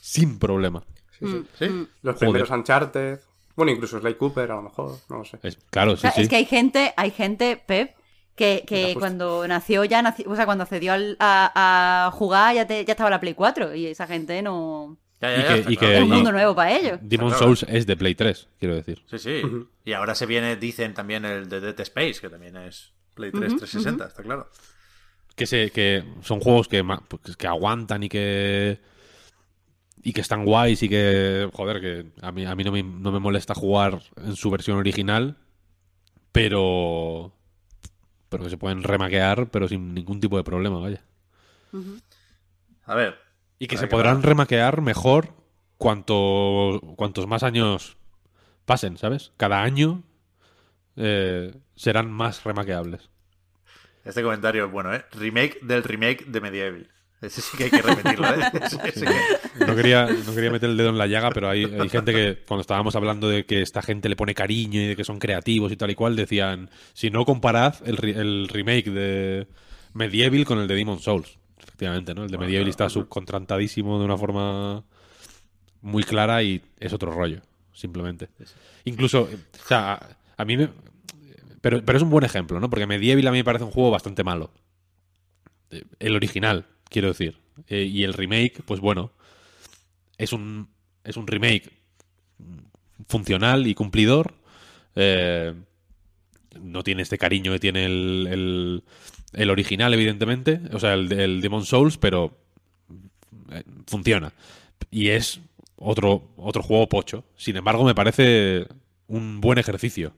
sin 0.00 0.38
problema. 0.38 0.84
Sí, 1.18 1.26
sí. 1.26 1.42
¿Sí? 1.58 1.66
Los 2.02 2.14
Joder. 2.14 2.18
primeros 2.18 2.50
Uncharted. 2.50 3.20
Bueno, 3.56 3.72
incluso 3.72 3.98
Sly 4.00 4.14
Cooper, 4.14 4.50
a 4.52 4.56
lo 4.56 4.62
mejor, 4.62 4.98
no 5.08 5.18
lo 5.18 5.24
sé. 5.24 5.38
Es- 5.42 5.58
claro, 5.70 5.92
O 5.92 5.96
sí, 5.96 6.02
sea, 6.02 6.10
sí. 6.12 6.22
Es 6.22 6.28
que 6.28 6.36
hay 6.36 6.44
gente, 6.44 6.92
hay 6.96 7.10
gente, 7.10 7.62
Pep, 7.66 7.94
que, 8.34 8.64
que 8.66 8.94
cuando 8.98 9.48
nació 9.48 9.82
ya, 9.84 10.02
nació- 10.02 10.28
o 10.30 10.36
sea, 10.36 10.44
cuando 10.44 10.64
accedió 10.64 10.92
al- 10.92 11.16
a, 11.20 12.06
a 12.06 12.10
jugar 12.10 12.54
ya, 12.54 12.66
te- 12.66 12.84
ya 12.84 12.92
estaba 12.92 13.08
la 13.08 13.18
Play 13.20 13.32
4 13.34 13.74
y 13.74 13.86
esa 13.86 14.06
gente 14.06 14.42
no... 14.42 14.98
Ya, 15.22 15.30
ya, 15.30 15.36
Y 15.36 15.42
ya, 15.42 15.48
que- 15.66 15.72
y 15.72 15.76
claro. 15.78 15.92
que- 15.92 15.96
Es 15.96 16.02
un 16.02 16.10
mundo 16.10 16.32
nuevo 16.32 16.54
para 16.54 16.76
ellos. 16.76 16.98
Demon 17.00 17.28
Claro. 17.30 17.44
Souls 17.44 17.64
es 17.70 17.86
de 17.86 17.96
Play 17.96 18.14
3, 18.14 18.48
quiero 18.60 18.74
decir. 18.74 19.02
Sí, 19.10 19.18
sí. 19.18 19.40
Y 19.86 19.92
ahora 19.94 20.14
se 20.14 20.26
viene, 20.26 20.56
dicen 20.56 20.92
también 20.92 21.24
el 21.24 21.48
de 21.48 21.60
Dead 21.62 21.80
Space, 21.80 22.20
que 22.20 22.28
también 22.28 22.58
es 22.58 22.92
Play 23.16 23.32
3 23.32 23.56
360, 23.56 24.06
está 24.06 24.22
claro. 24.22 24.48
que 25.34 25.46
se 25.46 25.70
que 25.72 26.04
son 26.22 26.38
juegos 26.40 26.68
que, 26.68 26.84
pues, 27.08 27.36
que 27.36 27.46
aguantan 27.48 28.04
y 28.04 28.08
que 28.08 28.78
y 30.02 30.12
que 30.12 30.20
están 30.20 30.44
guays 30.44 30.82
y 30.84 30.88
que 30.88 31.50
joder 31.52 31.80
que 31.80 32.12
a 32.22 32.30
mí 32.30 32.44
a 32.46 32.54
mí 32.54 32.62
no 32.62 32.70
me, 32.70 32.82
no 32.84 33.10
me 33.10 33.18
molesta 33.18 33.54
jugar 33.54 34.00
en 34.24 34.36
su 34.36 34.50
versión 34.50 34.76
original 34.78 35.36
pero 36.32 37.32
pero 38.28 38.44
que 38.44 38.50
se 38.50 38.58
pueden 38.58 38.82
remaquear 38.82 39.50
pero 39.50 39.66
sin 39.68 39.94
ningún 39.94 40.20
tipo 40.20 40.36
de 40.36 40.44
problema 40.44 40.78
vaya 40.78 41.02
A 42.84 42.94
ver. 42.94 43.16
y 43.58 43.66
que 43.66 43.76
se 43.76 43.84
que 43.84 43.90
podrán 43.90 44.18
va- 44.18 44.22
remaquear 44.22 44.80
mejor 44.82 45.34
cuanto 45.78 46.80
cuantos 46.96 47.26
más 47.26 47.42
años 47.42 47.96
pasen 48.64 48.96
sabes 48.98 49.32
cada 49.36 49.62
año 49.62 50.02
eh, 50.96 51.52
serán 51.76 52.10
más 52.10 52.42
remaqueables 52.44 53.08
Este 54.04 54.22
comentario 54.22 54.66
es 54.66 54.72
bueno, 54.72 54.92
¿eh? 54.94 55.04
Remake 55.12 55.58
del 55.62 55.82
remake 55.84 56.24
de 56.26 56.40
Medieval. 56.40 56.88
Ese 57.22 57.40
sí 57.40 57.56
que 57.56 57.64
hay 57.64 57.70
que 57.70 57.80
repetirlo, 57.82 58.28
¿eh? 58.28 58.40
Ese 58.84 59.00
sí 59.00 59.06
que- 59.06 59.64
No 59.66 59.74
quería, 59.74 60.06
no 60.06 60.34
quería 60.34 60.50
meter 60.50 60.68
el 60.70 60.76
dedo 60.76 60.90
en 60.90 60.98
la 60.98 61.06
llaga, 61.06 61.30
pero 61.30 61.48
hay, 61.48 61.64
hay 61.64 61.88
gente 61.88 62.12
que, 62.12 62.42
cuando 62.46 62.60
estábamos 62.60 62.94
hablando 62.94 63.28
de 63.28 63.46
que 63.46 63.62
esta 63.62 63.80
gente 63.82 64.08
le 64.08 64.16
pone 64.16 64.34
cariño 64.34 64.80
y 64.80 64.86
de 64.88 64.96
que 64.96 65.04
son 65.04 65.18
creativos 65.18 65.72
y 65.72 65.76
tal 65.76 65.90
y 65.90 65.94
cual, 65.94 66.14
decían, 66.14 66.68
si 66.92 67.10
no 67.10 67.24
comparad 67.24 67.74
el, 67.86 67.96
re- 67.96 68.10
el 68.20 68.48
remake 68.48 68.90
de 68.90 69.46
Medieval 69.94 70.44
con 70.44 70.58
el 70.58 70.68
de 70.68 70.74
Demon 70.74 71.00
Souls. 71.00 71.38
Efectivamente, 71.58 72.14
¿no? 72.14 72.24
El 72.24 72.30
de 72.30 72.38
Medieval 72.38 72.68
está 72.68 72.88
subcontratadísimo 72.90 73.98
de 73.98 74.04
una 74.04 74.16
forma 74.18 74.84
muy 75.80 76.02
clara 76.04 76.42
y 76.42 76.62
es 76.78 76.92
otro 76.92 77.12
rollo, 77.12 77.40
simplemente. 77.72 78.28
Incluso, 78.84 79.22
o 79.22 79.66
sea, 79.66 79.94
a, 79.94 80.16
a 80.36 80.44
mí 80.44 80.56
me... 80.58 80.68
Pero, 81.66 81.84
pero 81.84 81.98
es 81.98 82.04
un 82.04 82.10
buen 82.10 82.22
ejemplo, 82.22 82.60
¿no? 82.60 82.70
Porque 82.70 82.86
Medieval 82.86 83.26
a 83.26 83.32
mí 83.32 83.38
me 83.38 83.44
parece 83.44 83.64
un 83.64 83.72
juego 83.72 83.90
bastante 83.90 84.22
malo. 84.22 84.52
Eh, 85.72 85.82
El 85.98 86.14
original, 86.14 86.64
quiero 86.88 87.08
decir. 87.08 87.40
Eh, 87.66 87.82
y 87.82 88.04
el 88.04 88.14
remake, 88.14 88.62
pues 88.64 88.78
bueno, 88.78 89.10
es 90.16 90.32
un, 90.32 90.68
es 91.02 91.16
un 91.16 91.26
remake 91.26 91.72
funcional 93.08 93.66
y 93.66 93.74
cumplidor. 93.74 94.34
Eh, 94.94 95.54
no 96.62 96.84
tiene 96.84 97.02
este 97.02 97.18
cariño 97.18 97.50
que 97.50 97.58
tiene 97.58 97.86
el, 97.86 98.28
el, 98.30 98.84
el 99.32 99.50
original, 99.50 99.92
evidentemente. 99.92 100.60
O 100.72 100.78
sea, 100.78 100.94
el, 100.94 101.40
Demon 101.40 101.64
Souls, 101.64 101.98
pero 101.98 102.38
funciona. 103.88 104.32
Y 104.92 105.08
es 105.08 105.40
otro, 105.74 106.28
otro 106.36 106.62
juego 106.62 106.88
pocho. 106.88 107.24
Sin 107.34 107.56
embargo, 107.56 107.82
me 107.82 107.96
parece 107.96 108.68
un 109.08 109.40
buen 109.40 109.58
ejercicio 109.58 110.12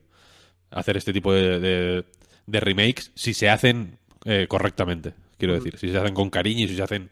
hacer 0.71 0.97
este 0.97 1.13
tipo 1.13 1.33
de, 1.33 1.61
de- 1.61 2.05
de 2.47 2.61
remakes 2.61 3.11
si 3.15 3.35
se 3.35 3.49
hacen 3.51 3.99
eh, 4.25 4.47
correctamente. 4.49 5.13
Quiero 5.39 5.55
decir, 5.55 5.79
si 5.79 5.91
se 5.91 5.99
hacen 5.99 6.15
con 6.15 6.31
cariño 6.31 6.65
y 6.65 6.69
si 6.69 6.77
se 6.77 6.83
hacen 6.83 7.11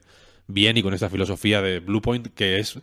bien 0.49 0.77
y 0.77 0.83
con 0.83 0.95
esta 0.95 1.11
filosofía 1.11 1.61
de 1.63 1.81
Bluepoint 1.81 2.29
que 2.35 2.59
es 2.59 2.79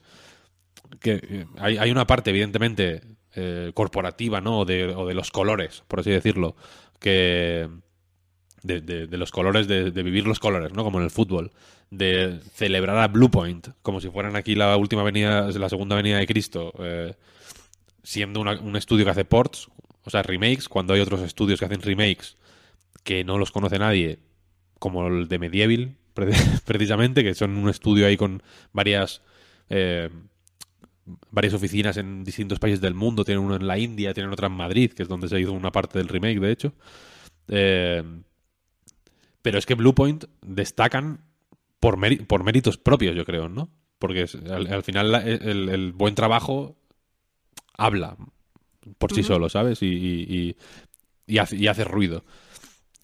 que 1.00 1.20
eh, 1.24 1.46
hay, 1.58 1.78
hay 1.78 1.92
una 1.92 2.06
parte, 2.08 2.30
evidentemente, 2.30 3.02
eh, 3.36 3.72
corporativa, 3.74 4.42
¿no? 4.42 4.60
O 4.60 4.66
de, 4.66 4.88
o 4.96 5.08
de 5.08 5.14
los 5.16 5.32
colores, 5.32 5.84
por 5.88 6.00
así 6.00 6.12
decirlo, 6.12 6.56
que. 7.00 7.68
De, 8.62 8.80
de- 8.80 9.08
de 9.08 9.18
los 9.18 9.32
colores, 9.32 9.68
de, 9.68 9.92
de 9.92 10.04
vivir 10.04 10.26
los 10.26 10.40
colores, 10.40 10.72
¿no? 10.72 10.84
Como 10.86 11.00
en 11.00 11.04
el 11.04 11.12
fútbol. 11.12 11.52
De 11.90 12.40
celebrar 12.54 12.98
a 12.98 13.08
Bluepoint, 13.10 13.68
como 13.82 14.00
si 14.00 14.10
fueran 14.10 14.38
aquí 14.38 14.56
la 14.56 14.78
última 14.78 15.04
venida, 15.04 15.50
la 15.52 15.68
segunda 15.70 15.98
venida 15.98 16.18
de 16.18 16.26
Cristo, 16.28 16.72
eh, 16.80 17.14
siendo 18.04 18.40
una- 18.40 18.60
un 18.62 18.76
estudio 18.78 19.04
que 19.04 19.12
hace 19.12 19.26
ports, 19.26 19.68
o 20.06 20.10
sea, 20.10 20.24
remakes, 20.24 20.70
cuando 20.70 20.94
hay 20.94 21.02
otros 21.02 21.22
estudios 21.22 21.60
que 21.60 21.66
hacen 21.66 21.82
remakes 21.82 22.38
que 23.04 23.24
no 23.24 23.38
los 23.38 23.52
conoce 23.52 23.80
nadie, 23.80 24.20
como 24.80 25.08
el 25.08 25.28
de 25.28 25.40
Medieval, 25.40 25.96
pre- 26.14 26.34
precisamente, 26.66 27.24
que 27.24 27.36
son 27.36 27.58
un 27.58 27.70
estudio 27.70 28.08
ahí 28.08 28.18
con 28.18 28.44
varias 28.74 29.22
eh, 29.70 30.10
varias 31.32 31.54
oficinas 31.54 31.98
en 31.98 32.24
distintos 32.24 32.60
países 32.60 32.82
del 32.82 32.94
mundo. 32.94 33.26
Tienen 33.26 33.44
uno 33.44 33.56
en 33.56 33.68
la 33.68 33.78
India, 33.78 34.14
tienen 34.14 34.32
otra 34.32 34.48
en 34.48 34.54
Madrid, 34.54 34.92
que 34.94 35.04
es 35.04 35.10
donde 35.10 35.28
se 35.28 35.40
hizo 35.40 35.52
una 35.54 35.72
parte 35.72 35.98
del 36.00 36.08
remake, 36.08 36.40
de 36.40 36.52
hecho. 36.52 36.74
Eh, 37.48 38.04
pero 39.42 39.58
es 39.58 39.66
que 39.66 39.76
Bluepoint 39.76 40.26
destacan 40.42 41.22
por, 41.80 41.98
por 42.28 42.44
méritos 42.44 42.78
propios, 42.78 43.16
yo 43.16 43.26
creo, 43.26 43.50
¿no? 43.50 43.70
Porque 44.00 44.26
al, 44.50 44.68
al 44.68 44.84
final 44.84 45.14
el, 45.16 45.70
el 45.70 45.92
buen 45.94 46.16
trabajo 46.16 46.78
habla 47.78 48.18
por 48.98 49.12
sí 49.14 49.22
solo, 49.24 49.50
¿sabes? 49.50 49.82
Y, 49.82 49.88
y- 49.88 50.56
y- 51.28 51.38
hace, 51.38 51.56
y 51.58 51.68
hace 51.68 51.84
ruido. 51.84 52.24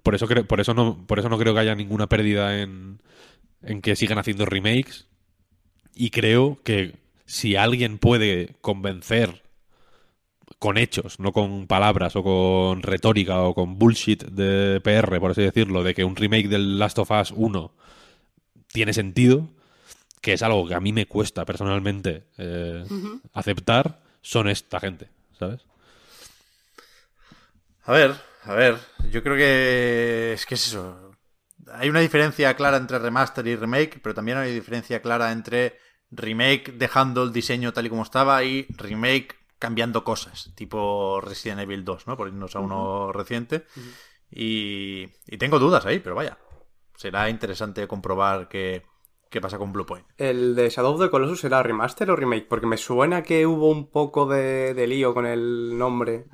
Por 0.04 0.16
eso, 0.16 0.28
creo, 0.28 0.46
por, 0.46 0.60
eso 0.60 0.74
no, 0.74 1.06
por 1.08 1.20
eso 1.20 1.30
no 1.30 1.38
creo 1.38 1.54
que 1.54 1.60
haya 1.62 1.76
ninguna 1.76 2.08
pérdida 2.08 2.62
en, 2.62 3.02
en 3.62 3.82
que 3.82 3.96
sigan 3.96 4.18
haciendo 4.18 4.46
remakes. 4.46 5.08
Y 5.96 6.10
creo 6.12 6.60
que 6.64 6.96
si 7.26 7.56
alguien 7.56 7.98
puede 7.98 8.56
convencer 8.62 9.44
con 10.58 10.78
hechos, 10.78 11.20
no 11.20 11.32
con 11.32 11.68
palabras 11.68 12.16
o 12.16 12.24
con 12.24 12.82
retórica 12.82 13.42
o 13.44 13.54
con 13.54 13.78
bullshit 13.78 14.24
de 14.26 14.82
PR, 14.82 15.20
por 15.20 15.32
así 15.32 15.42
decirlo, 15.42 15.84
de 15.84 15.94
que 15.94 16.04
un 16.04 16.16
remake 16.16 16.48
del 16.50 16.80
Last 16.80 17.00
of 17.00 17.12
Us 17.12 17.32
1 17.36 17.72
tiene 18.72 18.94
sentido, 18.94 19.48
que 20.22 20.34
es 20.34 20.42
algo 20.44 20.68
que 20.68 20.76
a 20.76 20.80
mí 20.80 20.92
me 20.92 21.06
cuesta 21.06 21.46
personalmente 21.46 22.24
eh, 22.38 22.84
aceptar, 23.34 24.02
son 24.22 24.50
esta 24.50 24.80
gente, 24.80 25.08
¿sabes? 25.38 25.62
A 27.90 27.92
ver, 27.92 28.16
a 28.44 28.54
ver, 28.54 28.78
yo 29.10 29.24
creo 29.24 29.36
que 29.36 30.34
es 30.34 30.46
que 30.46 30.54
es 30.54 30.68
eso. 30.68 31.12
Hay 31.74 31.90
una 31.90 32.02
diferencia 32.02 32.56
clara 32.56 32.78
entre 32.78 33.00
remaster 33.00 33.48
y 33.48 33.56
remake, 33.56 34.00
pero 34.04 34.14
también 34.14 34.38
hay 34.38 34.50
una 34.50 34.54
diferencia 34.54 35.02
clara 35.02 35.32
entre 35.32 35.80
remake 36.12 36.74
dejando 36.74 37.24
el 37.24 37.34
diseño 37.34 37.74
tal 37.74 37.88
y 37.88 37.90
como 37.90 38.04
estaba 38.04 38.44
y 38.44 38.68
remake 38.78 39.38
cambiando 39.58 40.04
cosas, 40.04 40.52
tipo 40.54 41.20
Resident 41.20 41.62
Evil 41.62 41.84
2, 41.84 42.06
¿no? 42.06 42.16
Por 42.16 42.28
irnos 42.28 42.56
a 42.56 42.60
uno 42.60 43.12
reciente. 43.12 43.66
y, 44.30 45.08
y 45.26 45.38
tengo 45.40 45.58
dudas 45.58 45.88
ahí, 45.88 45.98
pero 45.98 46.14
vaya, 46.14 46.38
será 46.96 47.28
interesante 47.28 47.88
comprobar 47.88 48.50
qué, 48.50 48.84
qué 49.30 49.40
pasa 49.42 49.58
con 49.58 49.72
Bluepoint. 49.72 50.06
¿El 50.18 50.56
de 50.56 50.70
Shadow 50.70 50.94
of 50.96 51.02
the 51.02 51.10
Colossus 51.10 51.44
era 51.44 51.62
remaster 51.64 52.10
o 52.12 52.16
remake? 52.16 52.48
Porque 52.48 52.66
me 52.68 52.78
suena 52.78 53.22
que 53.24 53.46
hubo 53.46 53.70
un 53.70 53.88
poco 53.90 54.26
de, 54.28 54.74
de 54.74 54.88
lío 54.88 55.14
con 55.14 55.26
el 55.26 55.78
nombre. 55.78 56.26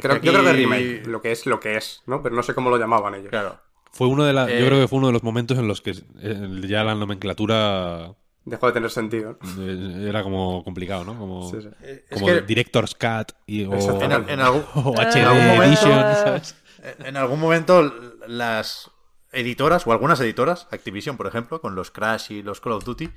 Creo, 0.00 0.20
que 0.20 0.26
Yo 0.26 0.32
creo 0.32 0.44
que 0.44 0.50
aquí- 0.50 0.58
remake, 0.64 1.06
lo 1.06 1.20
que 1.20 1.32
es 1.32 1.46
lo 1.46 1.60
que 1.60 1.76
es, 1.76 2.02
¿no? 2.06 2.22
Pero 2.22 2.34
no 2.36 2.42
sé 2.42 2.54
cómo 2.54 2.70
lo 2.70 2.78
llamaban 2.78 3.14
ellos. 3.14 3.30
Claro. 3.30 3.58
Fue 3.92 4.06
uno 4.08 4.24
de 4.24 4.32
la, 4.32 4.48
Eh, 4.50 4.60
yo 4.60 4.66
creo 4.66 4.80
que 4.80 4.88
fue 4.88 4.98
uno 4.98 5.06
de 5.08 5.12
los 5.14 5.22
momentos 5.22 5.58
en 5.58 5.66
los 5.68 5.80
que 5.80 5.90
eh, 6.20 6.60
ya 6.68 6.84
la 6.84 6.94
nomenclatura 6.94 8.14
Dejó 8.44 8.66
de 8.68 8.72
tener 8.74 8.90
sentido. 8.90 9.38
eh, 9.58 10.06
era 10.08 10.22
como 10.22 10.62
complicado, 10.62 11.04
¿no? 11.04 11.18
Como, 11.18 11.50
Sí, 11.50 11.62
sí. 11.62 11.68
Es 11.82 12.02
como 12.20 12.26
que- 12.26 12.42
Director's 12.42 12.94
Cut 12.94 13.32
y, 13.46 13.64
o, 13.64 13.74
Exactamente. 13.74 14.32
En, 14.32 14.38
en 14.38 14.44
algún, 14.46 14.62
o 14.74 14.92
en 15.00 15.08
HD 15.08 15.24
algún 15.24 15.46
momento- 15.46 15.64
Edition, 15.64 15.98
¿sabes? 16.14 16.56
En 17.00 17.16
algún 17.16 17.40
momento 17.40 17.92
las 18.28 18.90
editoras, 19.36 19.86
o 19.86 19.92
algunas 19.92 20.18
editoras, 20.20 20.66
Activision 20.70 21.16
por 21.16 21.26
ejemplo, 21.26 21.60
con 21.60 21.74
los 21.74 21.90
Crash 21.90 22.32
y 22.32 22.42
los 22.42 22.60
Call 22.60 22.72
of 22.72 22.84
Duty, 22.84 23.10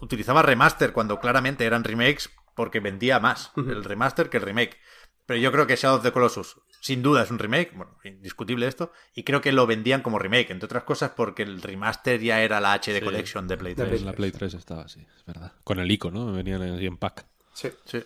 utilizaban 0.00 0.44
remaster 0.44 0.92
cuando 0.92 1.18
claramente 1.18 1.64
eran 1.64 1.84
remakes 1.84 2.30
porque 2.54 2.80
vendía 2.80 3.18
más 3.20 3.52
el 3.56 3.84
remaster 3.84 4.28
que 4.28 4.36
el 4.36 4.42
remake. 4.44 4.78
Pero 5.26 5.40
yo 5.40 5.52
creo 5.52 5.66
que 5.66 5.76
Shadow 5.76 5.98
of 5.98 6.02
the 6.02 6.10
Colossus, 6.10 6.56
sin 6.80 7.02
duda, 7.02 7.22
es 7.22 7.30
un 7.30 7.38
remake, 7.38 7.72
bueno, 7.76 7.98
indiscutible 8.02 8.66
esto, 8.66 8.92
y 9.14 9.24
creo 9.24 9.42
que 9.42 9.52
lo 9.52 9.66
vendían 9.66 10.00
como 10.00 10.18
remake, 10.18 10.50
entre 10.50 10.64
otras 10.64 10.84
cosas 10.84 11.10
porque 11.14 11.42
el 11.42 11.60
remaster 11.60 12.18
ya 12.20 12.40
era 12.40 12.60
la 12.60 12.72
HD 12.72 13.04
Collection 13.04 13.46
de 13.46 13.58
Play 13.58 13.74
3. 13.74 14.00
En 14.00 14.06
la 14.06 14.14
Play 14.14 14.32
3 14.32 14.54
estaba 14.54 14.82
así, 14.82 15.00
es 15.00 15.24
verdad. 15.26 15.52
Con 15.64 15.80
el 15.80 15.90
icono, 15.90 16.24
¿no? 16.24 16.32
Venían 16.32 16.62
así 16.62 16.86
en 16.86 16.96
pack. 16.96 17.26
Sí. 17.52 17.70
Sí. 17.84 18.02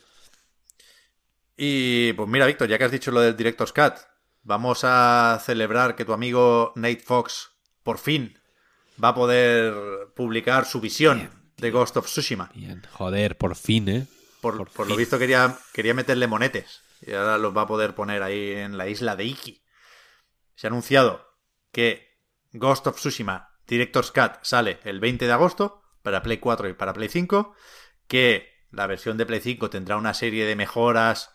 Y 1.57 2.13
pues 2.15 2.29
mira, 2.29 2.47
Víctor, 2.47 2.69
ya 2.69 2.77
que 2.77 2.85
has 2.85 2.91
dicho 2.91 3.13
lo 3.13 3.21
del 3.21 3.37
Director's 3.37 3.73
Cut, 3.73 3.95
vamos 4.43 4.81
a 4.85 5.41
celebrar 5.45 5.97
que 5.97 6.05
tu 6.05 6.13
amigo 6.13 6.73
Nate 6.77 7.01
Fox 7.01 7.51
por 7.83 7.99
fin 7.99 8.39
va 9.03 9.09
a 9.09 9.15
poder 9.15 9.75
publicar 10.15 10.65
su 10.65 10.81
visión 10.81 11.31
de 11.57 11.71
Ghost 11.71 11.97
of 11.97 12.07
Tsushima. 12.07 12.51
Bien, 12.55 12.83
joder, 12.91 13.37
por 13.37 13.57
fin, 13.57 13.89
¿eh? 13.89 14.07
Por, 14.41 14.57
Por 14.57 14.71
por 14.71 14.89
lo 14.89 14.97
visto 14.97 15.19
quería, 15.19 15.57
quería 15.73 15.95
meterle 15.95 16.27
monetes 16.27 16.83
y 17.01 17.13
ahora 17.13 17.39
los 17.39 17.57
va 17.57 17.63
a 17.63 17.67
poder 17.67 17.95
poner 17.95 18.23
ahí 18.23 18.53
en 18.53 18.77
la 18.77 18.89
isla 18.89 19.17
de 19.17 19.25
Iki. 19.25 19.63
Se 20.57 20.67
ha 20.67 20.71
anunciado 20.71 21.27
que 21.71 22.19
Ghost 22.53 22.87
of 22.87 22.97
Tsushima 22.97 23.51
Director's 23.67 24.11
Cut 24.11 24.39
sale 24.43 24.81
el 24.85 25.01
20 25.01 25.27
de 25.27 25.33
agosto 25.33 25.83
para 26.03 26.23
Play 26.23 26.39
4 26.39 26.69
y 26.69 26.73
para 26.75 26.93
Play 26.93 27.09
5, 27.09 27.55
que 28.09 28.67
la 28.71 28.87
versión 28.87 29.17
de 29.17 29.27
Play 29.27 29.41
5 29.41 29.71
tendrá 29.71 29.97
una 29.97 30.15
serie 30.15 30.45
de 30.45 30.57
mejoras, 30.57 31.31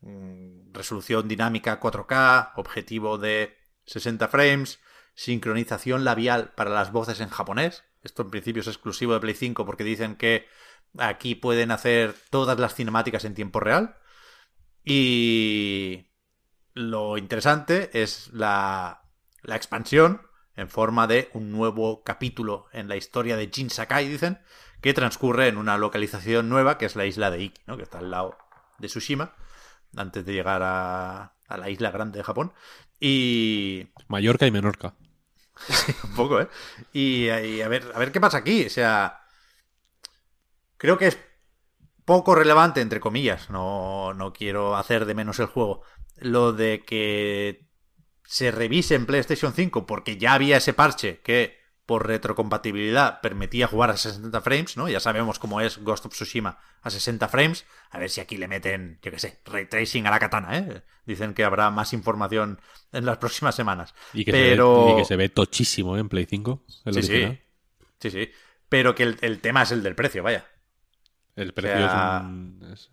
mm, 0.00 0.61
resolución 0.72 1.28
dinámica 1.28 1.80
4K, 1.80 2.52
objetivo 2.56 3.18
de 3.18 3.56
60 3.86 4.28
frames, 4.28 4.80
sincronización 5.14 6.04
labial 6.04 6.52
para 6.54 6.70
las 6.70 6.92
voces 6.92 7.20
en 7.20 7.28
japonés. 7.28 7.84
Esto 8.02 8.22
en 8.22 8.30
principio 8.30 8.62
es 8.62 8.68
exclusivo 8.68 9.14
de 9.14 9.20
Play 9.20 9.34
5 9.34 9.64
porque 9.64 9.84
dicen 9.84 10.16
que 10.16 10.46
aquí 10.98 11.34
pueden 11.34 11.70
hacer 11.70 12.14
todas 12.30 12.58
las 12.58 12.74
cinemáticas 12.74 13.24
en 13.24 13.34
tiempo 13.34 13.60
real. 13.60 13.96
Y 14.84 16.08
lo 16.74 17.18
interesante 17.18 17.90
es 18.02 18.30
la, 18.32 19.04
la 19.42 19.56
expansión 19.56 20.22
en 20.56 20.68
forma 20.68 21.06
de 21.06 21.30
un 21.32 21.50
nuevo 21.50 22.02
capítulo 22.02 22.66
en 22.72 22.88
la 22.88 22.96
historia 22.96 23.36
de 23.36 23.50
Jin 23.52 23.70
Sakai, 23.70 24.08
dicen, 24.08 24.40
que 24.80 24.92
transcurre 24.92 25.48
en 25.48 25.56
una 25.56 25.78
localización 25.78 26.48
nueva, 26.48 26.76
que 26.76 26.86
es 26.86 26.96
la 26.96 27.06
isla 27.06 27.30
de 27.30 27.42
Iki, 27.42 27.62
¿no? 27.66 27.76
que 27.76 27.84
está 27.84 27.98
al 27.98 28.10
lado 28.10 28.36
de 28.78 28.88
Tsushima, 28.88 29.34
antes 29.96 30.24
de 30.24 30.32
llegar 30.32 30.62
a, 30.62 31.34
a 31.48 31.56
la 31.56 31.70
isla 31.70 31.90
grande 31.90 32.18
de 32.18 32.24
Japón. 32.24 32.52
Y 33.00 33.88
Mallorca 34.08 34.46
y 34.46 34.50
Menorca. 34.50 34.94
un 36.04 36.14
poco, 36.14 36.40
¿eh? 36.40 36.48
Y, 36.92 37.28
y 37.28 37.60
a 37.60 37.68
ver, 37.68 37.90
a 37.94 37.98
ver 37.98 38.12
qué 38.12 38.20
pasa 38.20 38.38
aquí. 38.38 38.66
O 38.66 38.70
sea, 38.70 39.20
creo 40.76 40.98
que 40.98 41.08
es 41.08 41.18
poco 42.04 42.34
relevante, 42.34 42.80
entre 42.80 43.00
comillas. 43.00 43.50
No, 43.50 44.14
no 44.14 44.32
quiero 44.32 44.76
hacer 44.76 45.06
de 45.06 45.14
menos 45.14 45.38
el 45.38 45.46
juego. 45.46 45.82
Lo 46.16 46.52
de 46.52 46.84
que 46.84 47.68
se 48.24 48.50
revise 48.50 48.94
en 48.94 49.06
PlayStation 49.06 49.52
5 49.52 49.86
porque 49.86 50.16
ya 50.16 50.34
había 50.34 50.56
ese 50.56 50.72
parche 50.72 51.20
que 51.20 51.61
por 51.92 52.06
retrocompatibilidad 52.06 53.20
permitía 53.20 53.66
jugar 53.66 53.90
a 53.90 53.98
60 53.98 54.40
frames, 54.40 54.78
¿no? 54.78 54.88
Ya 54.88 54.98
sabemos 54.98 55.38
cómo 55.38 55.60
es 55.60 55.76
Ghost 55.76 56.06
of 56.06 56.14
Tsushima 56.14 56.58
a 56.80 56.88
60 56.88 57.28
frames. 57.28 57.66
A 57.90 57.98
ver 57.98 58.08
si 58.08 58.22
aquí 58.22 58.38
le 58.38 58.48
meten, 58.48 58.98
yo 59.02 59.10
qué 59.10 59.18
sé, 59.18 59.42
ray 59.44 59.66
tracing 59.66 60.06
a 60.06 60.10
la 60.10 60.18
katana, 60.18 60.56
¿eh? 60.56 60.82
Dicen 61.04 61.34
que 61.34 61.44
habrá 61.44 61.70
más 61.70 61.92
información 61.92 62.62
en 62.92 63.04
las 63.04 63.18
próximas 63.18 63.54
semanas. 63.54 63.94
Y 64.14 64.24
que, 64.24 64.32
Pero... 64.32 64.74
se 64.74 64.86
ve, 64.86 64.92
y 64.92 64.96
que 65.02 65.04
se 65.04 65.16
ve 65.16 65.28
tochísimo 65.28 65.98
¿eh? 65.98 66.00
en 66.00 66.08
Play 66.08 66.24
5. 66.24 66.64
El 66.86 66.94
Sí, 66.94 67.02
sí. 67.02 67.38
Sí, 68.00 68.10
sí. 68.10 68.30
Pero 68.70 68.94
que 68.94 69.02
el, 69.02 69.18
el 69.20 69.42
tema 69.42 69.60
es 69.64 69.70
el 69.72 69.82
del 69.82 69.94
precio, 69.94 70.22
vaya. 70.22 70.46
El 71.36 71.52
precio 71.52 71.76
sea, 71.76 72.16
es 72.20 72.24
un. 72.24 72.70
es- 72.72 72.90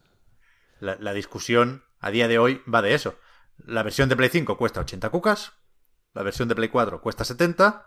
La, 0.81 0.97
la 0.99 1.13
discusión 1.13 1.85
a 2.01 2.11
día 2.11 2.27
de 2.27 2.37
hoy 2.37 2.61
va 2.71 2.81
de 2.81 2.95
eso. 2.95 3.17
La 3.65 3.81
versión 3.81 4.09
de 4.09 4.17
Play 4.17 4.27
5 4.29 4.57
cuesta 4.57 4.81
80 4.81 5.09
cucas, 5.09 5.53
la 6.13 6.23
versión 6.23 6.49
de 6.49 6.55
Play 6.55 6.67
4 6.67 6.99
cuesta 6.99 7.23
70, 7.23 7.85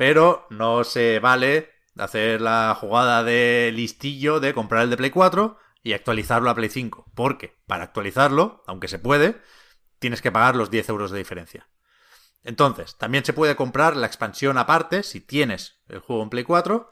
pero 0.00 0.46
no 0.48 0.82
se 0.82 1.18
vale 1.18 1.74
hacer 1.98 2.40
la 2.40 2.74
jugada 2.74 3.22
de 3.22 3.70
listillo 3.74 4.40
de 4.40 4.54
comprar 4.54 4.84
el 4.84 4.88
de 4.88 4.96
Play 4.96 5.10
4 5.10 5.58
y 5.82 5.92
actualizarlo 5.92 6.48
a 6.48 6.54
Play 6.54 6.70
5. 6.70 7.12
Porque 7.14 7.58
para 7.66 7.84
actualizarlo, 7.84 8.64
aunque 8.66 8.88
se 8.88 8.98
puede, 8.98 9.42
tienes 9.98 10.22
que 10.22 10.32
pagar 10.32 10.56
los 10.56 10.70
10 10.70 10.88
euros 10.88 11.10
de 11.10 11.18
diferencia. 11.18 11.68
Entonces, 12.44 12.96
también 12.96 13.26
se 13.26 13.34
puede 13.34 13.56
comprar 13.56 13.94
la 13.94 14.06
expansión 14.06 14.56
aparte 14.56 15.02
si 15.02 15.20
tienes 15.20 15.82
el 15.86 15.98
juego 15.98 16.22
en 16.22 16.30
Play 16.30 16.44
4 16.44 16.90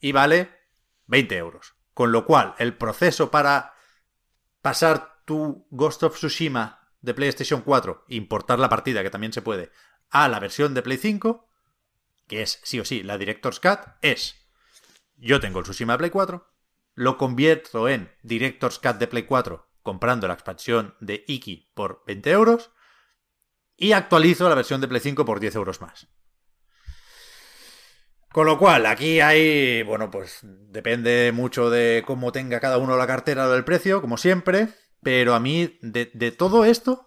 y 0.00 0.12
vale 0.12 0.48
20 1.08 1.36
euros. 1.36 1.74
Con 1.92 2.10
lo 2.10 2.24
cual, 2.24 2.54
el 2.56 2.72
proceso 2.72 3.30
para 3.30 3.74
pasar 4.62 5.20
tu 5.26 5.66
Ghost 5.68 6.04
of 6.04 6.16
Tsushima 6.16 6.88
de 7.02 7.12
PlayStation 7.12 7.60
4, 7.60 8.06
importar 8.08 8.58
la 8.58 8.70
partida, 8.70 9.02
que 9.02 9.10
también 9.10 9.34
se 9.34 9.42
puede, 9.42 9.72
a 10.08 10.26
la 10.28 10.40
versión 10.40 10.72
de 10.72 10.80
Play 10.80 10.96
5, 10.96 11.46
que 12.26 12.42
es 12.42 12.60
sí 12.62 12.80
o 12.80 12.84
sí 12.84 13.02
la 13.02 13.18
Director's 13.18 13.60
Cut, 13.60 13.80
es 14.02 14.46
yo 15.16 15.40
tengo 15.40 15.58
el 15.60 15.64
Tsushima 15.64 15.94
de 15.94 15.98
Play 15.98 16.10
4, 16.10 16.46
lo 16.94 17.18
convierto 17.18 17.88
en 17.88 18.12
Director's 18.22 18.78
Cut 18.78 18.96
de 18.96 19.06
Play 19.06 19.24
4 19.24 19.66
comprando 19.82 20.26
la 20.26 20.34
expansión 20.34 20.96
de 21.00 21.24
Iki 21.28 21.70
por 21.74 22.02
20 22.06 22.30
euros 22.32 22.72
y 23.76 23.92
actualizo 23.92 24.48
la 24.48 24.56
versión 24.56 24.80
de 24.80 24.88
Play 24.88 25.00
5 25.00 25.24
por 25.24 25.38
10 25.38 25.54
euros 25.54 25.80
más. 25.80 26.08
Con 28.32 28.46
lo 28.46 28.58
cual, 28.58 28.84
aquí 28.84 29.20
hay, 29.20 29.82
bueno, 29.84 30.10
pues 30.10 30.40
depende 30.42 31.30
mucho 31.32 31.70
de 31.70 32.02
cómo 32.04 32.32
tenga 32.32 32.60
cada 32.60 32.78
uno 32.78 32.96
la 32.96 33.06
cartera 33.06 33.48
del 33.48 33.64
precio, 33.64 34.02
como 34.02 34.18
siempre, 34.18 34.68
pero 35.02 35.34
a 35.34 35.40
mí 35.40 35.78
de, 35.80 36.10
de 36.12 36.32
todo 36.32 36.64
esto 36.64 37.06